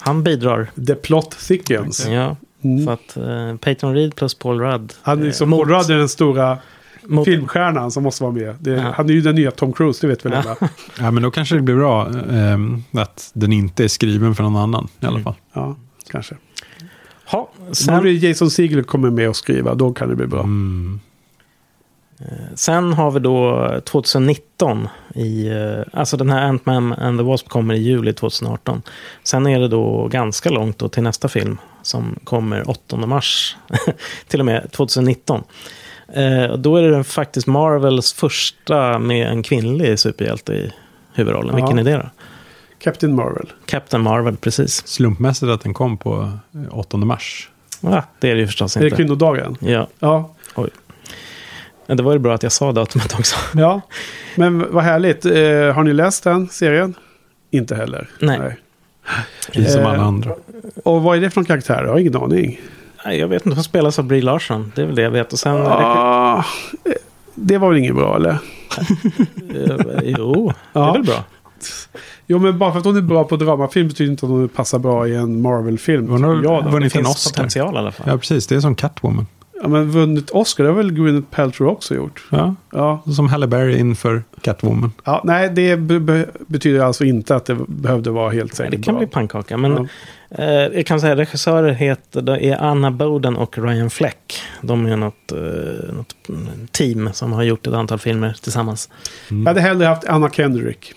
han 0.01 0.23
bidrar. 0.23 0.67
The 0.87 0.95
plot 0.95 1.31
thickens. 1.47 2.07
Ja, 2.09 2.35
Mm. 2.63 2.85
så 2.85 2.91
att 2.91 3.17
eh, 3.17 3.55
Peyton 3.57 3.93
Reed 3.93 4.15
plus 4.15 4.33
Paul 4.35 4.59
Rudd. 4.61 4.93
Han 5.01 5.21
är 5.21 5.25
eh, 5.25 5.31
som 5.31 5.49
mot- 5.49 5.59
Paul 5.59 5.69
Rudd 5.69 5.89
är 5.91 5.97
den 5.97 6.09
stora 6.09 6.57
mot- 7.03 7.25
filmstjärnan 7.25 7.91
som 7.91 8.03
måste 8.03 8.23
vara 8.23 8.33
med. 8.33 8.55
Det, 8.59 8.71
Ja. 8.71 8.93
Han 8.95 9.09
är 9.09 9.13
ju 9.13 9.21
den 9.21 9.35
nya 9.35 9.51
Tom 9.51 9.73
Cruise, 9.73 9.99
det 10.01 10.07
vet 10.07 10.25
väl 10.25 10.33
alla. 10.33 10.55
ja, 10.99 11.11
men 11.11 11.23
då 11.23 11.31
kanske 11.31 11.55
det 11.55 11.61
blir 11.61 11.75
bra 11.75 12.07
ehm, 12.31 12.83
att 12.91 13.31
den 13.33 13.53
inte 13.53 13.83
är 13.83 13.87
skriven 13.87 14.35
för 14.35 14.43
någon 14.43 14.55
annan 14.55 14.87
i 14.99 15.05
alla 15.05 15.09
Mm. 15.15 15.23
fall. 15.23 15.35
Ja, 15.53 15.75
kanske. 16.11 16.35
Ja, 17.31 17.49
Sen 17.71 18.01
blir 18.01 18.23
Jason 18.23 18.49
Segel 18.49 18.83
kommer 18.83 19.09
med 19.09 19.29
och 19.29 19.35
skriva, 19.35 19.75
då 19.75 19.93
kan 19.93 20.09
det 20.09 20.15
bli 20.15 20.27
bra. 20.27 20.39
Mm. 20.39 20.99
sen 22.55 22.93
har 22.93 23.11
vi 23.11 23.19
då 23.19 23.69
2019. 23.85 24.87
I, 25.15 25.47
eh, 25.47 25.81
alltså 25.93 26.17
den 26.17 26.29
här 26.29 26.47
Ant-Man 26.47 26.93
and 26.93 27.19
the 27.19 27.23
Wasp 27.23 27.49
kommer 27.49 27.73
i 27.73 27.77
juli 27.77 28.13
2018. 28.13 28.81
Sen 29.23 29.47
är 29.47 29.59
det 29.59 29.67
då 29.67 30.07
ganska 30.07 30.49
långt 30.49 30.77
då 30.77 30.89
till 30.89 31.03
nästa 31.03 31.27
film. 31.27 31.57
Som 31.81 32.19
kommer 32.23 32.69
8 32.69 32.97
mars. 32.97 33.57
till 34.27 34.39
och 34.39 34.45
med 34.45 34.71
2019. 34.71 35.43
Eh, 36.13 36.53
då 36.57 36.75
är 36.75 36.83
det 36.83 37.03
faktiskt 37.03 37.47
Marvels 37.47 38.13
första 38.13 38.99
med 38.99 39.27
en 39.27 39.43
kvinnlig 39.43 39.99
superhjälte 39.99 40.53
i 40.53 40.71
huvudrollen. 41.13 41.49
Ja. 41.49 41.55
Vilken 41.55 41.79
är 41.79 41.83
det 41.83 41.97
då? 41.97 42.09
Captain 42.79 43.15
Marvel. 43.15 43.53
Captain 43.65 44.03
Marvel, 44.03 44.37
precis. 44.37 44.87
Slumpmässigt 44.87 45.49
att 45.51 45.61
den 45.61 45.73
kom 45.73 45.97
på 45.97 46.31
eh, 46.53 46.77
8 46.77 46.97
mars. 46.97 47.49
Ja, 47.81 48.03
det 48.19 48.29
är 48.31 48.35
det 48.35 48.41
ju 48.41 48.47
förstås 48.47 48.75
Är 48.77 48.81
det 48.81 48.85
inte. 48.87 48.95
kvinnodagen? 48.97 49.57
Ja, 49.59 49.87
Ja. 49.99 50.33
men 51.87 51.97
det 51.97 52.03
var 52.03 52.13
ju 52.13 52.19
bra 52.19 52.33
att 52.33 52.43
jag 52.43 52.51
sa 52.51 52.71
datumet 52.71 53.13
också. 53.19 53.35
ja. 53.53 53.81
Men 54.35 54.73
vad 54.73 54.83
härligt. 54.83 55.25
Eh, 55.25 55.31
har 55.75 55.83
ni 55.83 55.93
läst 55.93 56.23
den 56.23 56.49
serien? 56.49 56.93
Inte 57.51 57.75
heller. 57.75 58.09
Nej. 58.19 58.57
Precis 59.53 59.73
som 59.73 59.81
Eh, 59.81 59.87
alla 59.89 60.03
andra. 60.03 60.31
Och 60.83 61.01
vad 61.03 61.17
är 61.17 61.21
det 61.21 61.29
för 61.29 61.41
någon 61.41 61.45
karaktär? 61.45 61.83
Jag 61.83 61.91
har 61.91 61.99
ingen 61.99 62.15
aning. 62.15 62.61
Nej, 63.05 63.19
jag 63.19 63.27
vet 63.27 63.45
inte, 63.45 63.55
hon 63.55 63.63
spelas 63.63 63.99
av 63.99 64.05
Brie 64.05 64.21
Larson. 64.21 64.71
Det 64.75 64.81
är 64.81 64.85
väl 64.85 64.95
det 64.95 65.01
jag 65.01 65.11
vet. 65.11 65.33
Och 65.33 65.39
sen... 65.39 65.55
Ah, 65.67 66.45
det 67.35 67.57
var 67.57 67.69
väl 67.69 67.77
inget 67.77 67.95
bra 67.95 68.15
eller? 68.15 68.37
Eh, 69.55 69.99
jo, 70.03 70.47
det 70.47 70.53
Ja. 70.79 70.89
är 70.89 70.93
väl 70.93 71.03
bra. 71.03 71.23
Jo 72.31 72.39
men 72.39 72.57
bara 72.57 72.71
för 72.71 72.79
att 72.79 72.85
hon 72.85 72.97
är 72.97 73.01
bra 73.01 73.23
på 73.23 73.35
dramafilm 73.35 73.87
betyder 73.87 74.11
inte 74.11 74.25
att 74.25 74.29
hon 74.31 74.49
passar 74.49 74.79
bra 74.79 75.07
i 75.07 75.15
en 75.15 75.41
Marvel-film. 75.41 76.09
Hon 76.09 76.23
har 76.23 76.43
jag 76.43 76.63
då. 76.63 76.69
vunnit 76.69 76.95
en 76.95 77.05
Oscar. 77.05 77.31
potential 77.31 77.75
i 77.75 77.77
alla 77.77 77.91
fall. 77.91 78.07
Ja, 78.09 78.17
precis. 78.17 78.47
Det 78.47 78.55
är 78.55 78.59
som 78.59 78.75
Catwoman. 78.75 79.27
Ja, 79.61 79.67
men 79.67 79.91
vunnit 79.91 80.29
Oscar, 80.29 80.63
det 80.63 80.69
har 80.69 80.77
väl 80.77 80.91
Gwyneth 80.91 81.27
Paltrow 81.31 81.69
också 81.71 81.95
gjort? 81.95 82.23
Ja, 82.31 82.55
Ja. 82.71 83.01
som 83.15 83.27
Halle 83.29 83.47
Berry 83.47 83.77
inför 83.79 84.23
Catwoman. 84.41 84.91
ja 85.03 85.21
nej, 85.23 85.49
det 85.49 85.77
be- 85.77 85.99
be- 85.99 86.25
betyder 86.47 86.79
alltså 86.81 87.03
inte 87.03 87.35
att 87.35 87.45
det 87.45 87.55
behövde 87.67 88.09
vara 88.11 88.29
helt 88.31 88.51
Nej, 88.51 88.55
säkert 88.55 88.71
det 88.79 88.83
kan 88.83 88.93
bra. 88.95 88.99
bli 88.99 89.07
pannkaka. 89.07 89.57
Men 89.57 89.89
Ja. 90.29 90.43
eh, 90.43 90.49
jag 90.53 90.85
kan 90.85 90.99
säga 91.01 91.15
regissörer 91.15 91.71
heter, 91.71 92.21
det 92.21 92.45
är 92.45 92.57
Anna 92.57 92.91
Boden 92.91 93.37
och 93.37 93.57
Ryan 93.57 93.89
Fleck. 93.89 94.41
De 94.61 94.85
är 94.85 94.95
något, 94.97 95.31
eh, 95.31 95.93
något 95.95 96.15
team 96.71 97.09
som 97.13 97.33
har 97.33 97.43
gjort 97.43 97.67
ett 97.67 97.73
antal 97.73 97.99
filmer 97.99 98.35
tillsammans. 98.43 98.89
Jag 99.29 99.37
hade 99.45 99.61
hellre 99.61 99.85
haft 99.85 100.05
Anna 100.05 100.29
Kendrick. 100.29 100.93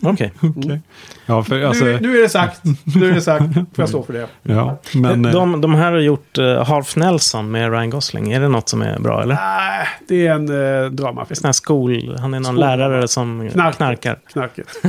Okej. 0.00 0.32
Okej. 0.56 0.80
Ja, 1.26 1.42
för 1.44 1.62
alltså... 1.62 1.84
nu, 1.84 1.98
nu 2.00 2.18
är 2.18 2.22
det 2.22 2.28
sagt. 2.28 2.60
Nu 2.96 3.10
är 3.10 3.14
det 3.14 3.20
sagt. 3.20 3.44
Får 3.54 3.64
jag 3.76 3.88
stå 3.88 4.02
för 4.02 4.12
det? 4.12 4.28
Ja, 4.42 4.80
men... 4.94 5.24
eh, 5.24 5.32
De, 5.32 5.60
de 5.60 5.74
här 5.74 5.92
har 5.92 5.98
gjort 5.98 6.38
uh, 6.38 6.64
Half 6.64 6.96
Nelson 6.96 7.50
med 7.50 7.70
Ryan 7.72 7.90
Gosling. 7.90 8.32
Är 8.32 8.40
det 8.40 8.48
något 8.48 8.68
som 8.68 8.82
är 8.82 8.98
bra 8.98 9.22
eller? 9.22 9.34
Nej, 9.34 9.86
det 10.08 10.26
är 10.26 10.34
en 10.34 10.48
eh, 10.48 10.54
Det 10.54 10.56
är 10.64 10.90
dramafilm. 10.90 11.36
sån 11.36 11.48
här 11.48 11.52
skol... 11.52 12.16
Han 12.20 12.34
är 12.34 12.40
någon 12.40 12.54
Skol- 12.56 12.60
lärare 12.60 13.08
som 13.08 13.50
Knark. 13.52 13.76
knarkar. 13.76 14.18
Knarket. 14.32 14.66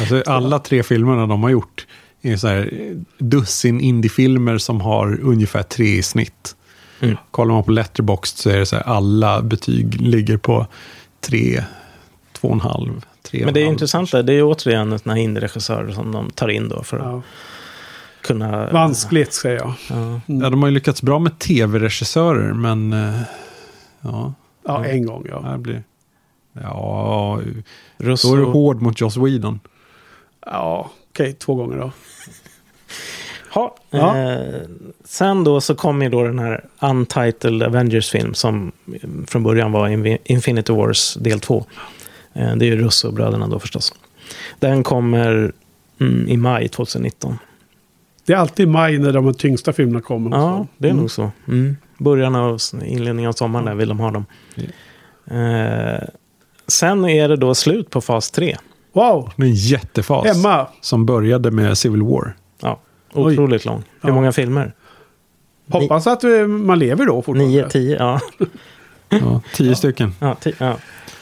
Alltså, 0.00 0.22
alla 0.26 0.58
tre 0.58 0.82
filmerna 0.82 1.26
de 1.26 1.42
har 1.42 1.50
gjort 1.50 1.86
är 2.22 2.36
så 2.36 2.48
här 2.48 2.58
eh, 2.72 2.96
dussin 3.18 3.80
indiefilmer 3.80 4.58
som 4.58 4.80
har 4.80 5.20
ungefär 5.22 5.62
tre 5.62 5.86
i 5.86 6.02
snitt. 6.02 6.56
Mm. 7.00 7.16
Kollar 7.30 7.54
man 7.54 7.64
på 7.64 7.70
Letterboxd 7.70 8.38
så 8.38 8.50
är 8.50 8.58
det 8.58 8.66
så 8.66 8.76
här 8.76 8.82
alla 8.82 9.42
betyg 9.42 10.00
ligger 10.00 10.36
på 10.36 10.66
tre, 11.20 11.64
två 12.40 12.48
och 12.48 12.54
en 12.54 12.60
halv, 12.60 13.04
tre 13.22 13.44
Men 13.44 13.54
det 13.54 13.60
är 13.62 13.66
intressant. 13.66 14.12
där. 14.12 14.22
Det 14.22 14.32
är 14.32 14.42
återigen 14.42 14.98
såna 14.98 15.14
här 15.14 15.22
indie-regissörer 15.22 15.92
som 15.92 16.12
de 16.12 16.30
tar 16.30 16.48
in 16.48 16.68
då 16.68 16.82
för 16.82 16.96
att 16.98 17.04
Ja. 17.04 17.22
kunna... 18.20 18.70
Vanskligt 18.70 19.32
säger 19.32 19.56
jag. 19.56 19.72
Ja. 19.90 20.20
Ja, 20.26 20.50
de 20.50 20.62
har 20.62 20.68
ju 20.68 20.74
lyckats 20.74 21.02
bra 21.02 21.18
med 21.18 21.38
tv-regissörer, 21.38 22.52
men 22.52 22.92
eh, 22.92 23.20
ja, 24.00 24.32
Ja, 24.66 24.84
en 24.84 25.06
gång 25.06 25.26
ja. 25.30 25.38
det 25.52 25.58
blir... 25.58 25.82
Ja, 26.62 27.40
Russo, 27.98 28.28
då 28.28 28.34
är 28.34 28.38
du 28.38 28.44
hård 28.44 28.82
mot 28.82 29.00
Joss 29.00 29.16
Whedon. 29.16 29.60
Ja, 30.46 30.90
okej, 31.10 31.32
två 31.32 31.54
gånger 31.54 31.76
då. 31.76 31.90
Ha, 33.50 33.76
Ja. 33.90 34.16
eh, 34.18 34.60
sen 35.04 35.44
då 35.44 35.60
så 35.60 35.74
kom 35.74 36.02
ju 36.02 36.08
då 36.08 36.22
den 36.22 36.38
här 36.38 36.64
Untitled 36.80 37.62
Avengers-film 37.62 38.34
som 38.34 38.72
eh, 38.94 39.00
från 39.26 39.42
början 39.42 39.72
var 39.72 39.88
Invi- 39.88 40.18
Infinity 40.24 40.72
Wars 40.72 41.14
del 41.14 41.40
2. 41.40 41.64
Eh, 42.38 42.56
det 42.56 42.64
är 42.64 42.66
ju 42.66 42.76
Russo-bröderna 42.76 43.48
då 43.48 43.58
förstås. 43.58 43.94
Den 44.58 44.82
kommer 44.82 45.52
mm, 46.00 46.28
i 46.28 46.36
maj 46.36 46.68
2019. 46.68 47.38
Det 48.26 48.32
är 48.32 48.36
alltid 48.36 48.68
maj 48.68 48.98
när 48.98 49.12
de 49.12 49.34
tyngsta 49.34 49.72
filmerna 49.72 50.00
kommer. 50.00 50.36
Ja, 50.36 50.66
det 50.78 50.86
är 50.86 50.90
Mm. 50.90 51.00
nog 51.00 51.10
så. 51.10 51.30
Mm. 51.48 51.76
Början 51.98 52.34
av 52.34 52.58
inledningen 52.84 53.28
av 53.28 53.32
sommaren 53.32 53.64
där 53.66 53.74
vill 53.74 53.88
de 53.88 54.00
ha 54.00 54.10
dem. 54.10 54.24
Eh, 55.30 56.08
sen 56.66 57.04
är 57.04 57.28
det 57.28 57.36
då 57.36 57.54
slut 57.54 57.90
på 57.90 58.00
fas 58.00 58.30
3. 58.30 58.56
Wow, 58.92 59.32
Det 59.36 59.42
är 59.42 59.46
en 59.46 59.54
jättefas 59.54 60.36
Emma. 60.36 60.66
som 60.80 61.06
började 61.06 61.50
med 61.50 61.78
Civil 61.78 62.02
War. 62.02 62.36
Ja, 62.62 62.80
Oj. 63.12 63.32
otroligt 63.32 63.64
lång. 63.64 63.82
Hur 64.02 64.08
Ja. 64.08 64.14
många 64.14 64.32
filmer? 64.32 64.72
Hoppas 65.70 66.06
att 66.06 66.24
eh, 66.24 66.46
man 66.46 66.78
lever 66.78 67.06
då 67.06 67.12
fortfarande. 67.22 67.44
9, 67.44 67.68
10, 67.68 67.96
ja. 67.98 68.20
Ja, 69.08 69.40
tio 69.54 69.74
stycken. 69.74 70.12
Ja, 70.20 70.36
ti- 70.42 70.54
ja. 70.58 70.76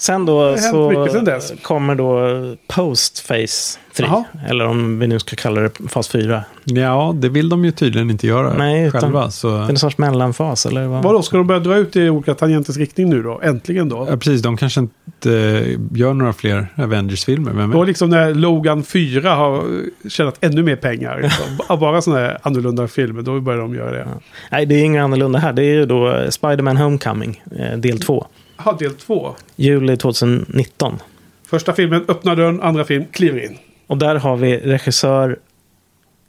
Sen 0.06 0.26
då 0.26 0.56
så 0.56 0.90
mycket 0.90 1.12
sen 1.12 1.24
dess. 1.24 1.52
kommer 1.62 1.94
då 1.94 2.28
Post 2.68 3.28
Phase 3.28 3.78
3. 3.96 4.06
Jaha. 4.06 4.24
Eller 4.48 4.66
om 4.66 4.98
vi 4.98 5.06
nu 5.06 5.18
ska 5.18 5.36
kalla 5.36 5.60
det 5.60 5.70
fas 5.88 6.08
4. 6.08 6.44
Ja, 6.64 7.14
det 7.16 7.28
vill 7.28 7.48
de 7.48 7.64
ju 7.64 7.70
tydligen 7.70 8.10
inte 8.10 8.26
göra 8.26 8.54
Nej, 8.54 8.86
utan- 8.86 9.00
själva. 9.00 9.30
Så, 9.30 9.48
Det 9.48 9.64
är 9.64 9.68
en 9.68 9.76
sorts 9.78 9.98
mellanfas 9.98 10.66
eller 10.66 10.86
vad? 10.86 11.02
Vadå, 11.02 11.22
ska 11.22 11.36
de 11.36 11.46
börja 11.46 11.60
dra 11.60 11.76
ut 11.76 11.96
i 11.96 12.08
olika 12.10 12.34
tangenters 12.34 12.76
riktning 12.76 13.10
nu 13.10 13.22
då? 13.22 13.40
Äntligen 13.42 13.88
då? 13.88 14.06
ja, 14.10 14.16
precis, 14.16 14.42
de 14.42 14.56
kanske 14.56 14.80
inte 14.80 15.32
eh, 15.32 15.98
gör 15.98 16.14
några 16.14 16.32
fler 16.32 16.66
Avengers-filmer. 16.76 17.72
Då 17.72 17.84
liksom 17.84 18.10
när 18.10 18.34
Logan 18.34 18.82
4 18.82 19.34
har 19.34 19.64
tjänat 20.08 20.38
ännu 20.40 20.62
mer 20.62 20.76
pengar. 20.76 21.20
Liksom. 21.22 21.46
Bara 21.80 22.02
sådana 22.02 22.20
här 22.20 22.38
annorlunda 22.42 22.88
filmer, 22.88 23.22
då 23.22 23.40
börjar 23.40 23.60
de 23.60 23.74
göra 23.74 23.90
det. 23.90 24.06
Nej, 24.50 24.66
det 24.66 24.74
är 24.74 24.84
inget 24.84 25.02
annorlunda 25.02 25.38
här. 25.38 25.52
Det 25.52 25.62
är 25.62 25.74
ju 25.74 25.86
då 25.86 26.26
Spider-Man 26.30 26.76
Homecoming, 26.76 27.42
eh, 27.58 27.78
del 27.78 28.00
2. 28.00 28.26
Ja, 28.64 28.76
del 28.78 28.94
två. 28.94 29.34
Juli 29.56 29.96
2019. 29.96 30.98
Första 31.46 31.72
filmen 31.72 32.04
öppnar 32.08 32.36
dörren, 32.36 32.62
andra 32.62 32.84
film 32.84 33.04
kliver 33.12 33.44
in. 33.44 33.58
Och 33.86 33.98
där 33.98 34.14
har 34.14 34.36
vi 34.36 34.56
regissör 34.58 35.38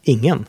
ingen. 0.03 0.45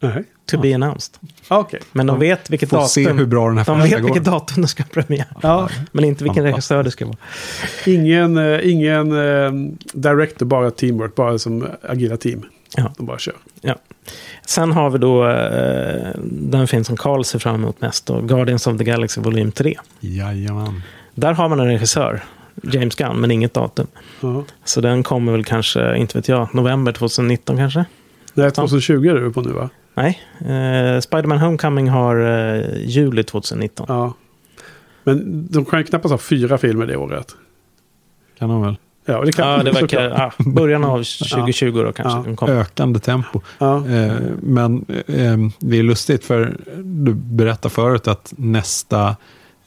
Nej. 0.00 0.24
To 0.46 0.60
be 0.60 0.74
announced. 0.74 1.14
Ah, 1.48 1.58
Okej. 1.58 1.80
Men 1.92 2.06
de 2.06 2.18
vet 2.18 2.50
vilket 2.50 2.68
Får 2.70 2.76
datum. 2.76 2.88
se 2.88 3.12
hur 3.12 3.26
bra 3.26 3.48
den 3.48 3.58
här 3.58 3.64
de 3.64 3.80
vet 3.82 3.90
går. 3.92 4.00
vilket 4.00 4.24
datum 4.24 4.62
det 4.62 4.68
ska 4.68 4.82
ha 4.82 4.88
premiär. 4.90 5.26
Ja, 5.42 5.68
Men 5.92 6.04
inte 6.04 6.24
vilken 6.24 6.44
regissör 6.44 6.82
det 6.82 6.90
ska 6.90 7.06
vara. 7.06 7.16
ingen, 7.86 8.36
eh, 8.38 8.70
ingen 8.70 9.12
eh, 9.12 9.52
director, 9.92 10.46
bara 10.46 10.70
teamwork, 10.70 11.14
bara 11.14 11.38
som 11.38 11.66
agila 11.82 12.16
team. 12.16 12.42
Ja. 12.76 12.92
De 12.96 13.06
bara 13.06 13.18
kör. 13.18 13.34
Ja. 13.60 13.74
Sen 14.46 14.72
har 14.72 14.90
vi 14.90 14.98
då 14.98 15.28
eh, 15.28 16.10
den 16.30 16.68
film 16.68 16.84
som 16.84 16.96
Carl 16.96 17.24
ser 17.24 17.38
fram 17.38 17.54
emot 17.54 17.80
mest. 17.80 18.06
Då, 18.06 18.20
Guardians 18.20 18.66
of 18.66 18.78
the 18.78 18.84
Galaxy 18.84 19.20
volym 19.20 19.52
3. 19.52 19.76
Jajamän. 20.00 20.82
Där 21.14 21.32
har 21.32 21.48
man 21.48 21.60
en 21.60 21.66
regissör, 21.66 22.22
James 22.62 22.94
Gunn, 22.96 23.16
men 23.20 23.30
inget 23.30 23.54
datum. 23.54 23.86
Ja. 24.20 24.44
Så 24.64 24.80
den 24.80 25.02
kommer 25.02 25.32
väl 25.32 25.44
kanske, 25.44 25.96
inte 25.96 26.18
vet 26.18 26.28
jag, 26.28 26.54
november 26.54 26.92
2019 26.92 27.56
kanske? 27.56 27.84
Nej, 28.34 28.50
2020 28.50 29.08
är 29.08 29.14
du 29.14 29.32
på 29.32 29.40
nu 29.40 29.52
va? 29.52 29.70
Nej, 29.94 30.20
eh, 30.40 31.00
Spider-Man 31.00 31.38
Homecoming 31.38 31.88
har 31.88 32.16
eh, 32.16 32.78
juli 32.86 33.22
2019. 33.22 33.86
Ja. 33.88 34.14
Men 35.04 35.46
de 35.50 35.64
kan 35.64 35.78
ju 35.78 35.84
knappast 35.84 36.10
ha 36.10 36.18
fyra 36.18 36.58
filmer 36.58 36.86
det 36.86 36.96
året. 36.96 37.34
Kan 38.38 38.48
de 38.48 38.62
väl. 38.62 38.76
Ja, 39.06 39.20
det 39.24 39.32
kan 39.32 39.48
Ja, 39.48 39.62
det 39.62 39.70
verkar, 39.70 40.02
ja, 40.02 40.32
början 40.38 40.84
av 40.84 40.96
2020 41.32 41.82
då 41.82 41.92
kanske. 41.92 42.36
Ja. 42.40 42.48
Ökande 42.48 42.98
tempo. 42.98 43.40
Ja. 43.58 43.76
Eh, 43.76 44.12
men 44.40 44.84
eh, 45.06 45.36
det 45.58 45.78
är 45.78 45.82
lustigt 45.82 46.24
för 46.24 46.56
du 46.82 47.14
berättade 47.14 47.74
förut 47.74 48.08
att 48.08 48.34
nästa, 48.36 49.16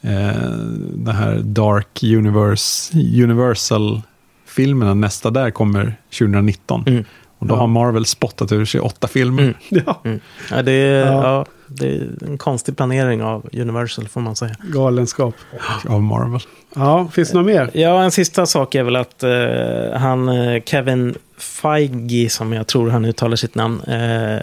eh, 0.02 0.52
den 0.94 1.16
här 1.16 1.40
Dark 1.44 2.04
Universe, 2.04 2.98
Universal-filmerna, 3.24 4.94
nästa 4.94 5.30
där 5.30 5.52
kommer 5.52 5.96
2019. 6.20 6.84
Mm. 6.88 7.04
Och 7.40 7.48
då 7.48 7.56
Ja. 7.56 7.60
har 7.60 7.68
Marvel 7.68 8.06
spottat 8.06 8.52
ur 8.52 8.66
sig 8.66 8.82
åtta 8.82 9.08
filmer. 9.08 9.44
Mm. 9.44 9.54
ja, 9.86 10.02
Mm. 10.04 10.20
Ja, 10.52 10.62
det, 10.62 10.72
Ja. 10.98 11.46
Det 11.68 11.96
är 11.96 12.08
en 12.28 12.38
konstig 12.38 12.78
planering 12.78 13.24
av 13.24 13.50
Universal 13.54 14.08
får 14.08 14.22
man 14.22 14.36
säga. 14.36 14.56
galenskap. 14.74 15.36
Av 15.90 16.02
Marvel. 16.02 16.42
Ja, 16.76 17.08
finns 17.14 17.30
det 17.32 17.38
något 17.38 17.46
mer? 17.46 17.70
Ja, 17.74 18.04
en 18.04 18.12
sista 18.12 18.46
sak 18.46 18.76
är 18.76 18.84
väl 18.84 18.96
att 18.96 19.24
eh, 19.24 20.00
han, 20.00 20.30
eh, 20.30 20.64
Kevin 20.66 21.16
Feige, 21.38 22.30
som 22.30 22.54
jag 22.54 22.68
tror 22.68 22.90
han 22.90 23.06
uttalar 23.06 23.36
sitt 23.36 23.56
namn, 23.56 23.82
eh, 23.82 24.40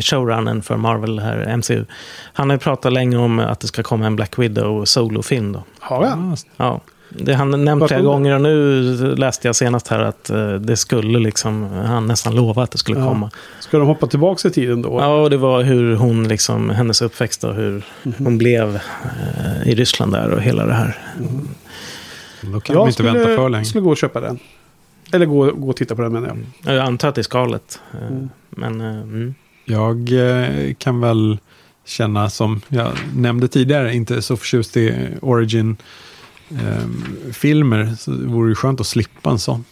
showrunnern 0.00 0.62
för 0.62 0.76
Marvel 0.76 1.18
här, 1.18 1.56
MCU. 1.56 1.84
Han 2.32 2.50
har 2.50 2.56
ju 2.56 2.60
pratat 2.60 2.92
länge 2.92 3.16
om 3.16 3.38
att 3.38 3.60
det 3.60 3.66
ska 3.66 3.82
komma 3.82 4.06
en 4.06 4.16
Black 4.16 4.38
Widow 4.38 4.84
solofilm 4.84 5.52
då. 5.52 5.62
Har? 5.80 6.04
Ah, 6.04 6.36
Ja, 6.56 6.80
det 7.18 7.34
han 7.34 7.64
nämnt 7.64 7.88
flera 7.88 8.00
gånger 8.02 8.34
och 8.34 8.40
nu 8.40 8.82
läste 9.16 9.48
jag 9.48 9.56
senast 9.56 9.88
här 9.88 9.98
att 9.98 10.30
eh, 10.30 10.52
det 10.54 10.76
skulle 10.76 11.18
liksom, 11.18 11.62
han 11.64 12.06
nästan 12.06 12.34
lova 12.36 12.62
att 12.62 12.70
det 12.70 12.78
skulle 12.78 12.98
Ja. 13.00 13.08
komma. 13.08 13.30
Ska 13.60 13.78
de 13.78 13.86
hoppa 13.86 14.06
tillbaka 14.06 14.48
i 14.48 14.50
tiden 14.50 14.82
då? 14.82 14.98
Ja, 15.00 15.22
och 15.22 15.30
det 15.30 15.36
var 15.36 15.62
hur 15.62 15.94
hon, 15.96 16.28
liksom, 16.28 16.70
hennes 16.70 17.02
uppväxt 17.02 17.44
och 17.44 17.54
hur 17.54 17.84
Mhm. 18.02 18.14
hon 18.18 18.38
blev 18.38 18.74
eh, 18.74 19.68
i 19.68 19.74
Ryssland 19.74 20.12
där 20.12 20.30
och 20.30 20.40
hela 20.42 20.66
det 20.66 20.74
här. 20.74 20.98
Då 22.40 22.60
kan 22.60 22.74
de 22.76 22.80
jag 22.80 22.88
inte 22.88 23.02
vänta 23.02 23.24
för 23.24 23.48
länge. 23.48 23.64
skulle 23.64 23.84
gå 23.84 23.90
och 23.90 23.96
köpa 23.96 24.20
den. 24.20 24.38
Eller 25.12 25.26
gå, 25.26 25.50
gå 25.52 25.68
och 25.70 25.76
titta 25.76 25.94
på 25.96 26.02
den 26.02 26.12
menar 26.12 26.28
jag. 26.64 26.74
Jag 26.76 26.86
antar 26.86 27.08
att 27.08 27.14
det 27.14 27.20
är 27.20 27.22
skalet. 27.22 27.80
eh, 27.92 28.06
Mm. 28.06 28.28
Men, 28.50 28.80
eh, 28.80 28.86
mm. 29.02 29.34
Jag 29.64 30.12
eh, 30.12 30.74
kan 30.78 31.00
väl 31.00 31.38
känna 31.86 32.30
som 32.30 32.60
jag 32.68 32.88
nämnde 33.16 33.48
tidigare, 33.48 33.94
inte 33.94 34.22
så 34.22 34.36
förtjust 34.36 34.76
i 34.76 35.08
Origin-filmer. 36.50 37.94
så 37.98 38.10
det 38.10 38.26
vore 38.26 38.48
ju 38.48 38.54
skönt 38.54 38.80
att 38.80 38.86
slippa 38.86 39.30
en 39.30 39.38
sån. 39.38 39.64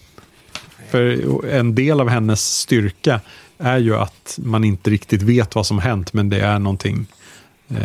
För 0.90 1.46
en 1.50 1.74
del 1.74 2.00
av 2.00 2.08
hennes 2.08 2.40
styrka 2.58 3.20
är 3.58 3.78
ju 3.78 3.96
att 3.96 4.38
man 4.42 4.64
inte 4.64 4.90
riktigt 4.90 5.22
vet 5.22 5.54
vad 5.54 5.66
som 5.66 5.78
hänt, 5.78 6.12
men 6.12 6.28
det 6.28 6.40
är 6.40 6.58
någonting. 6.58 7.06
Eh, 7.68 7.76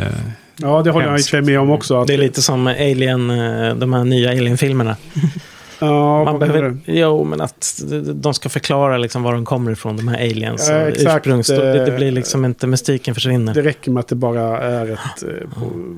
Ja, 0.61 0.81
det 0.81 0.91
håller 0.91 1.05
jag 1.05 1.11
i 1.11 1.17
Hemskt. 1.17 1.29
sig 1.29 1.41
med 1.41 1.59
om 1.59 1.69
också. 1.69 2.01
Att, 2.01 2.07
Det 2.07 2.13
är 2.13 2.17
lite 2.17 2.41
som 2.41 2.67
Alien, 2.67 3.29
eh, 3.29 3.75
de 3.75 3.93
här 3.93 4.03
nya 4.03 4.29
Alien-filmerna. 4.31 4.95
ja, 5.79 6.23
Man 6.23 6.39
behöver, 6.39 6.77
jo, 6.85 7.23
men 7.23 7.41
att 7.41 7.83
de 8.13 8.33
ska 8.33 8.49
förklara 8.49 8.97
liksom 8.97 9.23
var 9.23 9.33
de 9.33 9.45
kommer 9.45 9.71
ifrån, 9.71 9.97
de 9.97 10.07
här 10.07 10.17
aliens. 10.17 10.69
Ja, 10.69 10.75
exakt, 10.75 11.25
det, 11.25 11.73
det 11.73 11.87
eh, 11.87 11.95
blir 11.95 12.11
liksom 12.11 12.45
inte, 12.45 12.67
mystiken 12.67 13.13
försvinner. 13.15 13.53
det 13.53 13.61
räcker 13.61 13.91
med 13.91 13.99
att 14.01 14.07
det 14.07 14.15
bara 14.15 14.61
är 14.61 14.91
ett 14.91 15.23
eh, 15.23 15.49
på- 15.59 15.97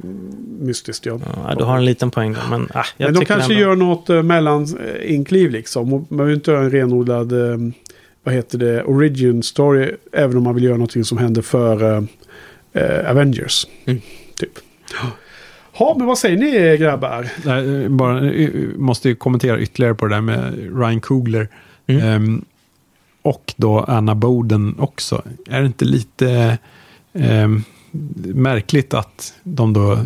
mystiskt 0.59 1.05
jobb. 1.05 1.23
Ja, 1.47 1.55
du 1.55 1.63
har 1.63 1.77
en 1.77 1.85
liten 1.85 2.11
poäng 2.11 2.33
där, 2.33 2.41
men 2.49 2.67
ah, 2.73 2.83
Men 2.97 3.13
de 3.13 3.25
kanske 3.25 3.53
ändå, 3.53 3.65
gör 3.65 3.75
något 3.75 4.09
eh, 4.09 4.23
mellankliv 4.23 5.51
liksom. 5.51 5.89
Man 5.89 6.05
behöver 6.09 6.33
inte 6.33 6.51
göra 6.51 6.63
en 6.63 6.71
renodlad, 6.71 7.31
eh, 7.31 7.57
vad 8.23 8.33
heter 8.35 8.57
det, 8.57 8.83
origin 8.83 9.43
story. 9.43 9.91
Även 10.13 10.37
om 10.37 10.43
man 10.43 10.55
vill 10.55 10.63
göra 10.63 10.73
någonting 10.77 11.03
som 11.03 11.17
händer 11.17 11.41
för 11.41 11.97
eh, 11.97 12.03
eh, 12.73 13.09
Avengers. 13.11 13.67
Mm. 13.85 14.01
Typ. 14.39 14.51
Ja, 15.79 15.95
men 15.97 16.07
vad 16.07 16.17
säger 16.17 16.37
ni 16.37 16.77
grabbar? 16.77 17.29
Nej, 17.45 17.89
bara, 17.89 18.31
eh, 18.31 18.49
måste 18.75 19.09
ju 19.09 19.15
kommentera 19.15 19.59
ytterligare 19.59 19.95
på 19.95 20.05
det 20.05 20.15
där 20.15 20.21
med 20.21 20.53
Ryan 20.79 21.01
Coogler. 21.01 21.49
Mm. 21.87 22.07
Ehm, 22.07 22.45
och 23.21 23.53
då 23.57 23.79
Anna 23.79 24.15
Boden 24.15 24.75
också. 24.79 25.21
Är 25.49 25.59
det 25.59 25.65
inte 25.65 25.85
lite 25.85 26.57
ehm, 27.13 27.63
märkligt 28.33 28.93
att 28.93 29.33
de 29.43 29.73
då 29.73 29.99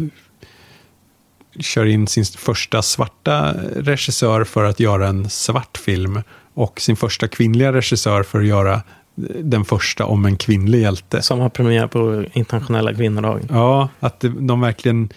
kör 1.59 1.85
in 1.85 2.07
sin 2.07 2.25
första 2.25 2.81
svarta 2.81 3.53
regissör 3.75 4.43
för 4.43 4.63
att 4.63 4.79
göra 4.79 5.07
en 5.07 5.29
svart 5.29 5.77
film 5.77 6.21
och 6.53 6.81
sin 6.81 6.95
första 6.95 7.27
kvinnliga 7.27 7.73
regissör 7.73 8.23
för 8.23 8.39
att 8.39 8.45
göra 8.45 8.81
den 9.43 9.65
första 9.65 10.05
om 10.05 10.25
en 10.25 10.37
kvinnlig 10.37 10.81
hjälte. 10.81 11.21
som 11.21 11.39
har 11.39 11.49
premiär 11.49 11.87
på 11.87 12.25
internationella 12.33 12.93
kvinnodagen. 12.93 13.47
Ja, 13.49 13.89
att 13.99 14.25
de 14.39 14.61
verkligen 14.61 15.09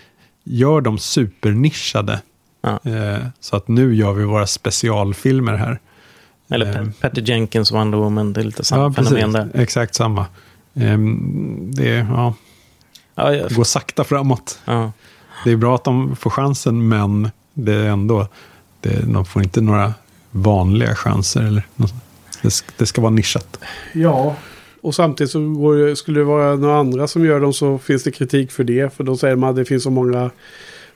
gör 0.47 0.81
dem 0.81 0.99
supernischade. 0.99 2.20
Ja. 2.60 2.81
Eh, 2.84 3.26
så 3.41 3.57
att 3.57 3.68
nu 3.68 3.94
gör 3.94 4.12
vi 4.12 4.25
våra 4.25 4.47
specialfilmer 4.47 5.55
här. 5.55 5.78
Eller. 6.50 6.73
Pe- 6.75 6.92
Peter 7.00 7.23
Jenkins 7.23 7.73
Wonder 7.73 7.99
Woman, 7.99 8.33
det 8.33 8.41
är 8.41 8.44
lite 8.44 8.65
samma 8.65 8.92
fenomen 8.92 9.33
där. 9.33 9.50
Exakt 9.55 9.94
samma. 9.94 10.26
Ehm, 10.75 11.70
det, 11.75 11.89
ja, 11.89 12.34
Ja, 13.15 13.33
ja, 13.34 13.49
det 13.49 13.55
går 13.55 13.65
sakta 13.65 14.05
framåt. 14.05 14.58
ja. 14.65 14.92
Det 15.44 15.50
är 15.50 15.57
bra 15.57 15.75
att 15.75 15.84
de 15.84 16.16
får 16.16 16.31
chansen, 16.31 16.89
men 16.89 17.31
det 17.55 17.75
är 17.75 17.84
ändå, 17.89 18.28
det, 18.81 19.12
de 19.12 19.25
får 19.25 19.42
inte 19.42 19.60
några 19.60 19.94
vanliga 20.31 20.94
chanser. 20.94 21.42
Eller, 21.42 21.62
något. 21.76 21.94
det, 22.42 22.50
ska- 22.50 22.73
det 22.76 22.86
ska 22.86 23.00
vara 23.00 23.10
nischat. 23.10 23.58
Ja. 23.92 24.36
Och 24.86 24.94
samtidigt 24.94 25.31
så 25.31 25.40
går, 25.40 25.94
skulle 25.94 26.20
det 26.20 26.24
vara 26.24 26.56
några 26.56 26.76
andra 26.76 27.06
som 27.06 27.24
gör 27.24 27.40
dem 27.40 27.52
så 27.52 27.78
finns 27.78 28.02
det 28.02 28.10
kritik 28.10 28.52
för 28.52 28.65
det. 28.65 28.94
För 28.97 29.05
då 29.05 29.16
säger 29.16 29.36
man 29.36 29.50
att 29.50 29.56
det 29.56 29.65
finns 29.65 29.82
så 29.82 29.90
många... 29.90 30.31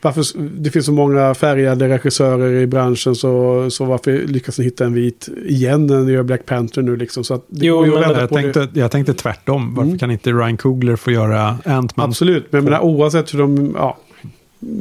Varför, 0.02 0.24
det 0.38 0.70
finns 0.70 0.86
så 0.86 0.92
många 0.92 1.34
färgade 1.34 1.88
regissörer 1.88 2.52
i 2.60 2.66
branschen 2.66 3.14
så, 3.14 3.66
så 3.70 3.84
varför 3.84 4.12
lyckas 4.26 4.58
ni 4.58 4.64
hitta 4.64 4.84
en 4.84 4.94
vit 4.94 5.28
igen 5.46 5.86
när 5.86 6.00
ni 6.00 6.12
gör 6.12 6.22
Black 6.22 6.46
Panther 6.46 6.82
nu 6.82 6.96
liksom? 6.96 7.24
Så 7.24 7.34
det 7.34 7.66
Jo, 7.66 7.80
men 7.80 7.90
Jag 7.92 8.28
på 8.28 8.36
det. 8.36 8.42
tänkte, 8.42 8.68
jag 8.80 8.90
tänkte 8.90 9.14
tvärtom. 9.14 9.74
Varför 9.74 9.86
Mm. 9.88 9.98
kan 9.98 10.10
inte 10.10 10.30
Ryan 10.32 10.56
Coogler 10.56 10.96
få 10.96 11.10
göra 11.10 11.58
Ant-Man? 11.64 12.08
Absolut, 12.08 12.52
men 12.52 12.64
menar, 12.64 12.80
oavsett 12.80 13.34
hur 13.34 13.38
de 13.38 13.74
ja, 13.78 13.98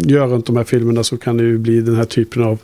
gör 0.05 0.27
runt 0.27 0.45
de 0.45 0.57
här 0.57 0.63
filmerna 0.63 1.03
så 1.03 1.17
kan 1.17 1.38
det 1.38 1.43
ju 1.43 1.57
bli 1.57 1.81
den 1.81 1.95
här 1.95 2.05
typen 2.05 2.43
av 2.43 2.59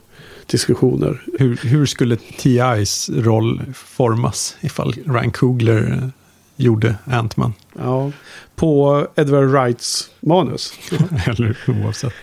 diskussioner. 0.45 1.21
Hur, 1.39 1.57
hur 1.63 1.85
skulle 1.85 2.15
T.I.s 2.15 3.09
roll 3.15 3.61
formas 3.73 4.57
ifall 4.61 4.93
Ryan 5.05 5.31
Coogler 5.31 6.11
gjorde 6.55 6.95
Ant-Man? 7.05 7.53
Ja, 7.77 8.11
på 8.55 9.07
Edward 9.15 9.49
Wrights 9.49 10.09
manus. 10.19 10.73
Eller 11.27 11.57
oavsett. 11.67 12.13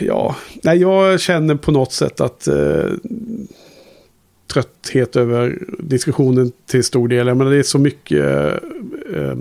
Ja, 0.00 0.36
nej, 0.62 0.78
jag 0.78 1.20
känner 1.20 1.54
på 1.54 1.72
något 1.72 1.92
sätt 1.92 2.20
att 2.20 2.48
eh, 2.48 2.86
trötthet 4.52 5.16
över 5.16 5.58
diskussionen 5.78 6.52
till 6.66 6.84
stor 6.84 7.08
del. 7.08 7.34
Menar, 7.34 7.50
det 7.50 7.58
är 7.58 7.62
så 7.62 7.78
mycket... 7.78 8.24
Eh, 8.24 8.54
eh, 9.14 9.36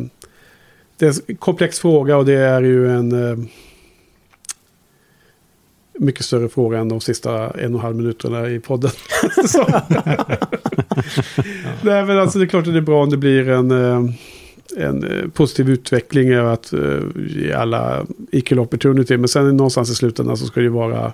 det 0.98 1.06
är 1.06 1.14
en 1.28 1.36
komplex 1.36 1.80
fråga 1.80 2.18
och 2.18 2.26
det 2.26 2.34
är 2.34 2.62
ju 2.62 2.90
en... 2.90 3.50
Mycket 6.02 6.26
större 6.26 6.50
fråga 6.50 6.80
än 6.80 6.90
de 6.90 7.02
sista 7.02 7.32
en 7.32 7.50
och 7.50 7.60
en 7.60 7.80
halv 7.80 7.96
minuterna 7.96 8.50
i 8.50 8.60
podden. 8.60 8.92
Nej, 11.82 12.06
men 12.06 12.18
alltså 12.18 12.40
det 12.40 12.46
är 12.46 12.48
klart 12.48 12.68
att 12.68 12.74
det 12.74 12.80
är 12.80 12.82
bra 12.82 13.04
om 13.04 13.10
det 13.10 13.18
blir 13.18 13.50
en, 13.50 13.72
eh, 13.72 14.04
en 14.78 15.04
eh, 15.04 15.28
positiv 15.34 15.70
utveckling 15.70 16.40
och 16.40 16.54
att 16.54 16.74
eh, 16.74 17.00
ge 17.16 17.54
alla 17.54 18.06
equal 18.32 18.60
opportunity. 18.60 19.18
Men 19.18 19.28
sen 19.28 19.58
någonstans 19.58 19.90
i 19.90 19.96
slutändan 19.96 20.38
så 20.38 20.46
ska 20.46 20.60
det 20.60 20.64
ju 20.64 20.70
vara 20.70 21.14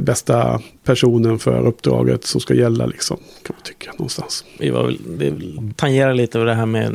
bästa 0.00 0.60
personen 0.84 1.38
för 1.38 1.66
uppdraget 1.66 2.24
som 2.24 2.40
ska 2.40 2.54
gälla 2.54 2.86
liksom. 2.86 3.16
Kan 3.16 3.56
man 3.56 3.62
tycka 3.64 3.90
någonstans. 3.92 4.44
Vi 4.58 4.70
var 4.70 4.84
väl, 4.84 4.98
det 5.18 5.32
tangerar 5.76 6.14
lite 6.14 6.38
över 6.38 6.46
det 6.46 6.54
här 6.54 6.66
med, 6.66 6.92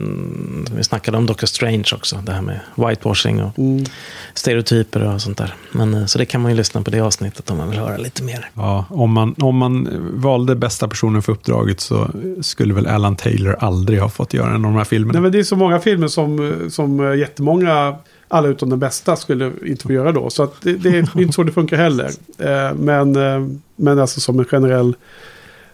vi 0.77 0.83
snackade 0.83 1.17
om 1.17 1.25
Doctor 1.25 1.47
Strange 1.47 1.83
också, 1.95 2.15
det 2.25 2.31
här 2.31 2.41
med 2.41 2.59
whitewashing 2.75 3.43
och 3.43 3.59
Mm. 3.59 3.85
stereotyper 4.33 5.13
och 5.13 5.21
sånt 5.21 5.37
där. 5.37 5.53
Men, 5.71 5.93
eh, 5.93 6.05
så 6.05 6.17
det 6.17 6.25
kan 6.25 6.41
man 6.41 6.51
ju 6.51 6.57
lyssna 6.57 6.81
på 6.81 6.91
det 6.91 6.99
avsnittet 6.99 7.49
om 7.51 7.57
man 7.57 7.69
vill 7.69 7.79
höra 7.79 7.97
lite 7.97 8.23
mer. 8.23 8.49
Ja, 8.53 8.85
om 8.89 9.11
man, 9.11 9.35
om 9.41 9.57
man 9.57 9.89
valde 10.13 10.55
bästa 10.55 10.87
personen 10.87 11.21
för 11.21 11.31
uppdraget 11.31 11.79
så 11.79 12.09
skulle 12.41 12.73
väl 12.73 12.87
Alan 12.87 13.15
Taylor 13.15 13.55
aldrig 13.59 13.99
ha 13.99 14.09
fått 14.09 14.33
göra 14.33 14.49
en 14.49 14.55
av 14.65 14.71
de 14.71 14.75
här 14.75 14.83
filmerna. 14.83 15.13
Nej, 15.13 15.21
men 15.21 15.31
det 15.31 15.39
är 15.39 15.43
så 15.43 15.55
många 15.55 15.79
filmer 15.79 16.07
som, 16.07 16.53
som 16.71 16.99
eh, 17.11 17.15
jättemånga, 17.19 17.95
alla 18.27 18.47
utom 18.47 18.69
den 18.69 18.79
bästa, 18.79 19.15
skulle 19.15 19.51
inte 19.65 19.83
få 19.83 19.93
göra 19.93 20.11
då. 20.11 20.29
Så 20.29 20.51
det, 20.61 20.73
det 20.73 20.89
är 20.89 21.21
inte 21.21 21.33
så 21.33 21.43
det 21.43 21.51
funkar 21.51 21.77
heller. 21.77 22.11
Eh, 22.37 22.73
men, 22.75 23.15
eh, 23.15 23.47
men 23.75 23.99
alltså 23.99 24.19
som 24.19 24.39
en 24.39 24.45
generell 24.45 24.95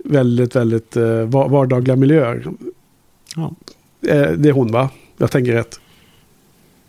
väldigt, 0.05 0.57
väldigt 0.57 0.97
eh, 0.97 1.20
va- 1.23 1.49
vardagliga 1.49 1.97
miljöer. 1.97 2.47
Ja. 3.36 3.55
Eh, 4.08 4.31
det 4.31 4.49
är 4.49 4.52
hon 4.52 4.73
va? 4.73 4.91
Jag 5.16 5.31
tänker 5.31 5.52
rätt. 5.52 5.81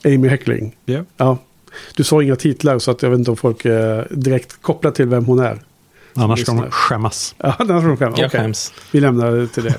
Amy 0.06 0.28
Heckling. 0.28 0.76
Ja. 0.86 1.04
Ja. 1.18 1.38
Du 1.96 2.04
sa 2.04 2.24
inga 2.24 2.36
titlar 2.36 2.80
så 2.80 2.92
att 2.92 3.02
jag 3.02 3.10
vet 3.10 3.20
inte 3.20 3.32
om 3.32 3.38
folk 3.38 3.66
är 3.66 4.08
direkt 4.12 4.62
kopplar 4.62 4.92
till 4.92 5.08
vem 5.08 5.26
hon 5.26 5.40
är. 5.40 5.60
Annars 6.18 6.40
ska 6.42 6.52
de 6.62 6.72
skämmas. 6.72 7.36
Ja, 7.38 7.56
den 7.60 7.82
får 7.82 7.88
de 7.88 7.98
skämma. 7.98 8.16
Jag 8.18 8.28
Okej. 8.28 8.40
skäms. 8.42 8.74
Vi 8.92 9.00
lämnar 9.00 9.32
det 9.32 9.48
till 9.48 9.64
det. 9.64 9.76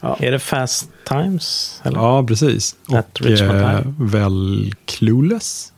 Är 0.00 0.30
det 0.32 0.38
Fast 0.38 0.90
Times? 1.04 1.80
Eller? 1.84 1.98
Ja, 1.98 2.24
precis. 2.26 2.76
At 2.88 3.20
Och 3.20 3.26
eh, 3.26 3.80
väl 3.98 4.74
Clueless. 4.84 5.72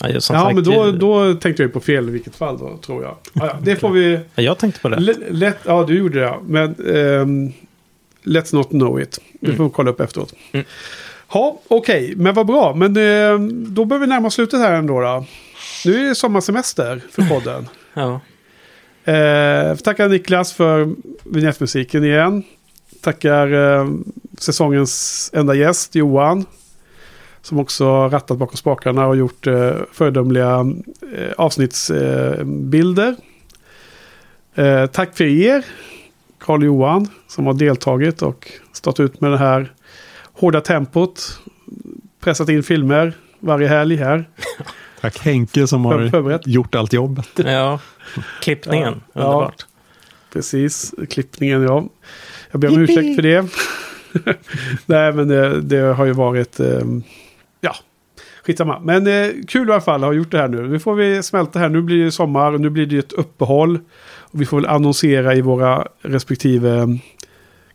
Ja, 0.00 0.08
ja, 0.08 0.20
sagt, 0.20 0.54
men 0.54 0.64
då, 0.64 0.90
då 0.92 1.34
tänkte 1.34 1.62
jag 1.62 1.72
på 1.72 1.80
fel 1.80 2.08
i 2.08 2.12
vilket 2.12 2.34
fall 2.36 2.58
då, 2.58 2.76
tror 2.76 3.02
jag. 3.02 3.16
Ja, 3.32 3.46
ja, 3.46 3.56
det 3.62 3.76
får 3.76 3.90
vi... 3.90 4.12
Ja, 4.34 4.42
Jag 4.42 4.58
tänkte 4.58 4.80
på 4.80 4.88
det. 4.88 4.96
L- 4.96 5.24
lätt, 5.30 5.58
ja, 5.64 5.84
du 5.88 5.98
gjorde 5.98 6.20
det. 6.20 6.34
Men 6.46 6.64
ehm, 6.96 7.52
let's 8.24 8.54
not 8.54 8.68
know 8.70 9.00
it. 9.00 9.18
Du 9.40 9.54
får 9.56 9.70
kolla 9.70 9.90
upp 9.90 10.00
efteråt. 10.00 10.34
Mm. 10.52 10.66
Ja, 11.32 11.58
okej. 11.68 12.14
Men 12.16 12.34
vad 12.34 12.46
bra. 12.46 12.74
Men 12.74 12.96
ehm, 12.96 13.74
då 13.74 13.84
börjar 13.84 14.00
vi 14.00 14.06
närma 14.06 14.26
oss 14.28 14.34
slutet 14.34 14.60
här 14.60 14.72
ändå. 14.72 15.00
Då. 15.00 15.24
Nu 15.84 16.04
är 16.04 16.08
det 16.08 16.14
sommarsemester 16.14 17.00
för 17.10 17.22
podden. 17.22 17.68
Ja 17.94 18.20
eh, 19.04 19.76
tackar 19.76 20.08
Niklas 20.08 20.52
för 20.52 20.94
vignettmusiken 21.24 22.04
igen. 22.04 22.42
Tackar 23.00 23.52
eh, 23.52 23.88
säsongens 24.38 25.30
enda 25.34 25.54
gäst 25.54 25.94
Johan. 25.94 26.44
Som 27.42 27.58
också 27.58 27.84
har 27.84 28.10
rattat 28.10 28.38
bakom 28.38 28.56
spakarna 28.56 29.06
och 29.06 29.16
gjort 29.16 29.46
eh, 29.46 29.72
föredömliga 29.92 30.66
eh, 31.16 31.32
avsnittsbilder. 31.36 33.16
Eh, 34.54 34.66
eh, 34.66 34.86
tack 34.86 35.16
för 35.16 35.24
er, 35.24 35.64
Karl 36.38 36.64
Johan, 36.64 37.08
som 37.28 37.46
har 37.46 37.54
deltagit 37.54 38.22
och 38.22 38.52
stått 38.72 39.00
ut 39.00 39.20
med 39.20 39.30
det 39.30 39.38
här 39.38 39.72
hårda 40.32 40.60
tempot. 40.60 41.40
Pressat 42.20 42.48
in 42.48 42.62
filmer 42.62 43.12
varje 43.40 43.68
helg 43.68 43.96
här. 43.96 44.28
Tack 45.02 45.18
Henke 45.18 45.66
som 45.66 45.84
har 45.84 46.08
förberett. 46.08 46.46
gjort 46.46 46.74
allt 46.74 46.92
jobbet. 46.92 47.28
ja. 47.36 47.78
Klippningen. 48.42 49.00
Ja. 49.12 49.20
Underbart. 49.20 49.66
Precis, 50.32 50.94
klippningen 51.10 51.62
ja. 51.62 51.84
Jag 52.50 52.60
ber 52.60 52.68
om 52.68 52.78
ursäkt 52.78 53.14
för 53.16 53.22
det. 53.22 53.46
Nej, 54.86 55.12
men 55.12 55.28
det, 55.28 55.60
det 55.60 55.78
har 55.80 56.04
ju 56.04 56.12
varit... 56.12 56.60
Eh, 56.60 56.80
ja, 57.60 57.74
skitsamma. 58.44 58.80
Men 58.80 59.06
eh, 59.06 59.28
kul 59.48 59.68
i 59.68 59.72
alla 59.72 59.80
fall 59.80 60.04
att 60.04 60.08
ha 60.08 60.12
gjort 60.14 60.30
det 60.30 60.38
här 60.38 60.48
nu. 60.48 60.68
Nu 60.68 60.78
får 60.78 60.94
vi 60.94 61.22
smälta 61.22 61.58
här. 61.58 61.68
Nu 61.68 61.82
blir 61.82 62.04
det 62.04 62.12
sommar 62.12 62.52
och 62.52 62.60
nu 62.60 62.70
blir 62.70 62.86
det 62.86 62.98
ett 62.98 63.12
uppehåll. 63.12 63.78
Och 64.04 64.40
vi 64.40 64.46
får 64.46 64.56
väl 64.56 64.66
annonsera 64.66 65.34
i 65.34 65.40
våra 65.40 65.86
respektive 66.02 66.98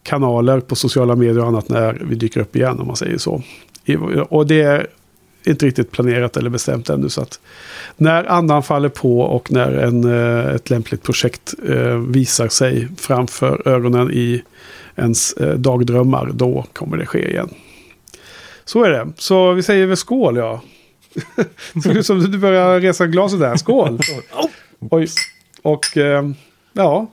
kanaler 0.03 0.59
på 0.59 0.75
sociala 0.75 1.15
medier 1.15 1.39
och 1.41 1.47
annat 1.47 1.69
när 1.69 1.93
vi 1.93 2.15
dyker 2.15 2.39
upp 2.39 2.56
igen 2.56 2.80
om 2.80 2.88
man 2.88 2.95
säger 2.95 3.17
så. 3.17 3.41
I- 3.85 3.95
Och 4.30 4.47
det 4.47 4.61
är 4.61 4.88
inte 5.48 5.66
riktigt 5.66 5.92
planerat 5.92 6.38
eller 6.38 6.50
bestämt 6.50 6.90
ännu. 6.90 7.09
Så 7.09 7.22
att 7.22 7.40
när 7.98 8.24
andan 8.24 8.64
faller 8.64 8.90
på 8.90 9.22
och 9.22 9.51
när 9.51 9.72
en, 9.72 10.03
eh, 10.03 10.56
ett 10.56 10.69
lämpligt 10.69 11.03
projekt 11.03 11.53
eh, 11.69 11.98
visar 11.98 12.48
sig 12.48 12.88
framför 12.98 13.67
ögonen 13.67 14.11
i 14.11 14.43
ens 14.95 15.34
eh, 15.34 15.53
dagdrömmar, 15.53 16.30
då 16.34 16.66
kommer 16.74 16.98
det 16.98 17.06
ske 17.06 17.30
igen. 17.30 17.50
Så 18.66 18.84
är 18.84 18.90
det. 18.90 19.08
Så 19.17 19.53
vi 19.53 19.64
säger 19.64 19.85
väl 19.85 19.98
skål, 19.98 20.38
ja. 20.38 20.61
Såg 21.84 21.95
ut 21.95 22.06
som 22.06 22.32
du 22.32 22.38
börjar 22.38 22.80
resa 22.80 23.08
glaset 23.08 23.40
där. 23.40 23.56
Skål! 23.56 24.00
Oj. 24.80 25.08
Och 25.61 25.85
ja. 26.74 27.08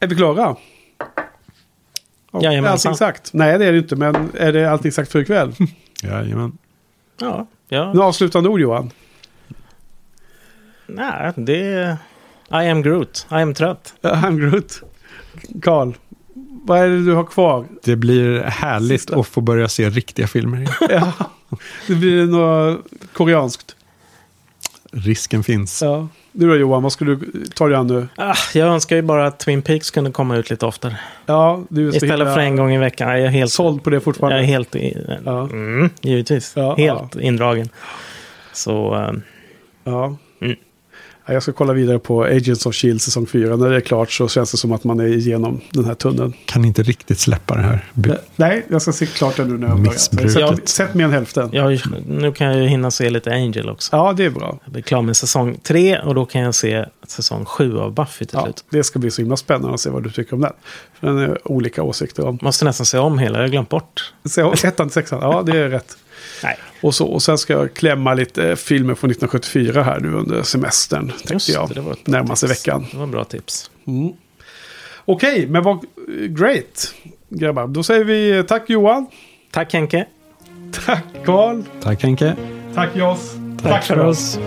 Är 0.00 0.06
vi 0.06 0.16
klara? 0.16 0.56
Ja, 2.30 2.38
är 2.38 2.44
Jajamensan. 2.44 2.90
allting 2.90 2.98
sagt? 2.98 3.32
Nej, 3.32 3.58
det 3.58 3.64
är 3.66 3.72
det 3.72 3.78
inte. 3.78 3.96
Men 3.96 4.30
är 4.38 4.52
det 4.52 4.70
allting 4.70 4.92
sagt 4.92 5.12
för 5.12 5.18
ikväll? 5.20 5.52
Jajamän. 6.02 6.58
Ja. 7.20 7.46
ja. 7.68 7.92
Några 7.92 8.06
avslutande 8.08 8.48
ord, 8.48 8.60
Johan? 8.60 8.90
Nej, 10.86 11.32
det 11.36 11.62
är... 11.62 11.96
I 12.50 12.68
am 12.70 12.82
Groot. 12.82 13.26
I 13.30 13.34
am 13.34 13.54
trött. 13.54 13.94
I'm 14.02 14.38
Groot. 14.50 14.82
Karl, 15.62 15.92
vad 16.64 16.78
är 16.78 16.88
det 16.88 17.04
du 17.04 17.12
har 17.14 17.24
kvar? 17.24 17.66
Det 17.84 17.96
blir 17.96 18.42
härligt 18.42 19.00
Sista. 19.00 19.20
att 19.20 19.26
få 19.26 19.40
börja 19.40 19.68
se 19.68 19.90
riktiga 19.90 20.26
filmer. 20.26 20.68
Ja, 20.90 21.12
det 21.86 21.94
blir 21.94 22.26
något 22.26 22.80
koreanskt. 23.12 23.76
Risken 24.92 25.44
finns. 25.44 25.82
Ja. 25.82 26.08
Du 26.32 26.48
då 26.48 26.56
Johan, 26.56 26.82
vad 26.82 26.92
ska 26.92 27.04
du 27.04 27.18
ta 27.54 27.68
dig 27.68 27.76
an 27.76 27.86
nu? 27.86 28.08
Ah, 28.16 28.34
jag 28.54 28.68
önskar 28.68 28.96
ju 28.96 29.02
bara 29.02 29.26
att 29.26 29.38
Twin 29.38 29.62
Peaks 29.62 29.90
kunde 29.90 30.10
komma 30.10 30.36
ut 30.36 30.50
lite 30.50 30.66
oftare. 30.66 30.96
Ja, 31.26 31.62
du 31.68 31.88
Istället 31.88 32.34
för 32.34 32.40
en 32.40 32.56
gång 32.56 32.72
i 32.72 32.78
veckan. 32.78 33.08
Jag 33.08 33.20
är 33.20 33.28
helt, 33.28 33.52
såld 33.52 33.84
på 33.84 33.90
det 33.90 34.00
fortfarande. 34.00 34.36
jag 34.36 34.44
är 34.44 34.48
helt 34.48 34.74
Ja. 35.24 35.42
mm, 35.42 35.90
givetvis. 36.00 36.52
Ja, 36.56 36.74
helt 36.76 37.16
indragen. 37.16 37.68
Så 38.52 38.94
eh, 38.94 39.12
Ja. 39.84 40.16
Mm. 40.40 40.56
Ja, 41.30 41.34
Jag 41.34 41.42
ska 41.42 41.52
kolla 41.52 41.72
vidare 41.72 41.98
på 41.98 42.24
Agents 42.24 42.66
of 42.66 42.74
Shield 42.74 43.02
säsong 43.02 43.26
4. 43.26 43.56
När 43.56 43.70
det 43.70 43.76
är 43.76 43.80
klart 43.80 44.12
så 44.12 44.28
känns 44.28 44.50
det 44.52 44.56
som 44.58 44.72
att 44.72 44.84
man 44.84 45.00
är 45.00 45.06
igenom 45.06 45.60
den 45.70 45.84
här 45.84 45.94
tunneln. 45.94 46.32
Kan 46.44 46.64
inte 46.64 46.82
riktigt 46.82 47.18
släppa 47.18 47.54
det 47.56 47.62
här. 47.62 47.84
Nej, 48.36 48.66
jag 48.68 48.82
ska 48.82 48.92
se 48.92 49.06
klart 49.06 49.36
det 49.36 49.44
nu 49.44 49.58
när 49.58 49.68
jag 49.68 49.76
börjar. 49.78 49.92
Missbruket. 49.92 50.32
Sätt, 50.32 50.68
sätt 50.68 50.94
mer 50.94 51.04
än 51.04 51.12
hälften. 51.12 51.48
Ja, 51.52 51.72
jag, 51.72 51.80
nu 52.08 52.32
kan 52.32 52.46
jag 52.46 52.56
ju 52.56 52.66
hinna 52.66 52.90
se 52.90 53.10
lite 53.10 53.30
Angel 53.32 53.68
också. 53.68 54.14
det 54.16 54.24
är 54.24 54.30
bra. 54.30 54.58
Jag 54.64 54.72
blir 54.72 54.82
klar 54.82 55.02
med 55.02 55.16
säsong 55.16 55.58
tre 55.62 55.98
och 55.98 56.14
då 56.14 56.26
kan 56.26 56.40
jag 56.40 56.54
se 56.54 56.84
säsong 57.08 57.44
sju 57.44 57.78
av 57.78 57.94
Buffy 57.94 58.24
till 58.24 58.38
Ja, 58.38 58.44
slut. 58.44 58.64
det 58.70 58.84
ska 58.84 58.98
bli 58.98 59.10
så 59.10 59.22
himla 59.22 59.36
spännande 59.36 59.74
att 59.74 59.80
se 59.80 59.90
vad 59.90 60.02
du 60.02 60.10
tycker 60.10 60.34
om 60.34 60.40
den. 60.40 60.52
För 61.00 61.06
den 61.06 61.18
är 61.18 61.38
olika 61.52 61.82
åsikter 61.82 62.26
om. 62.26 62.38
Måste 62.42 62.64
nästan 62.64 62.86
se 62.86 62.98
om 62.98 63.18
hela, 63.18 63.38
jag 63.38 63.44
har 63.44 63.48
glömt 63.50 63.68
bort. 63.68 64.12
Så, 64.24 64.52
ettan 64.64 64.88
till 64.88 64.94
sexan, 64.94 65.18
ja 65.22 65.42
det 65.46 65.58
är 65.58 65.68
rätt. 65.68 65.96
Nej. 66.42 66.56
Och, 66.82 66.94
så, 66.94 67.06
och 67.06 67.22
sen 67.22 67.38
ska 67.38 67.52
jag 67.52 67.74
klämma 67.74 68.14
lite 68.14 68.48
eh, 68.48 68.56
filmer 68.56 68.94
från 68.94 69.10
1974 69.10 69.82
här 69.82 70.00
nu 70.00 70.12
under 70.14 70.42
semestern. 70.42 71.08
Tänkte 71.08 71.32
Just 71.32 71.48
jag. 71.48 71.68
det, 71.68 71.80
det 72.04 72.10
Närmaste 72.10 72.46
tips. 72.48 72.60
veckan. 72.66 72.86
Det 72.90 72.96
var 72.96 73.04
en 73.04 73.10
bra 73.10 73.24
tips. 73.24 73.70
Okej, 75.04 75.46
men 75.46 75.62
vad 75.62 75.84
great. 76.28 76.94
Grabbar, 77.28 77.66
då 77.66 77.82
säger 77.82 78.04
vi 78.04 78.30
eh, 78.30 78.42
tack 78.42 78.70
Johan. 78.70 79.06
Tack 79.50 79.72
Henke. 79.72 80.06
Tack 80.86 81.04
Karl. 81.24 81.62
Tack 81.82 82.02
Henke. 82.02 82.36
Tack 82.74 82.96
Jos. 82.96 83.32
Tack 83.62 83.84
för 83.84 83.98
oss. 83.98 84.38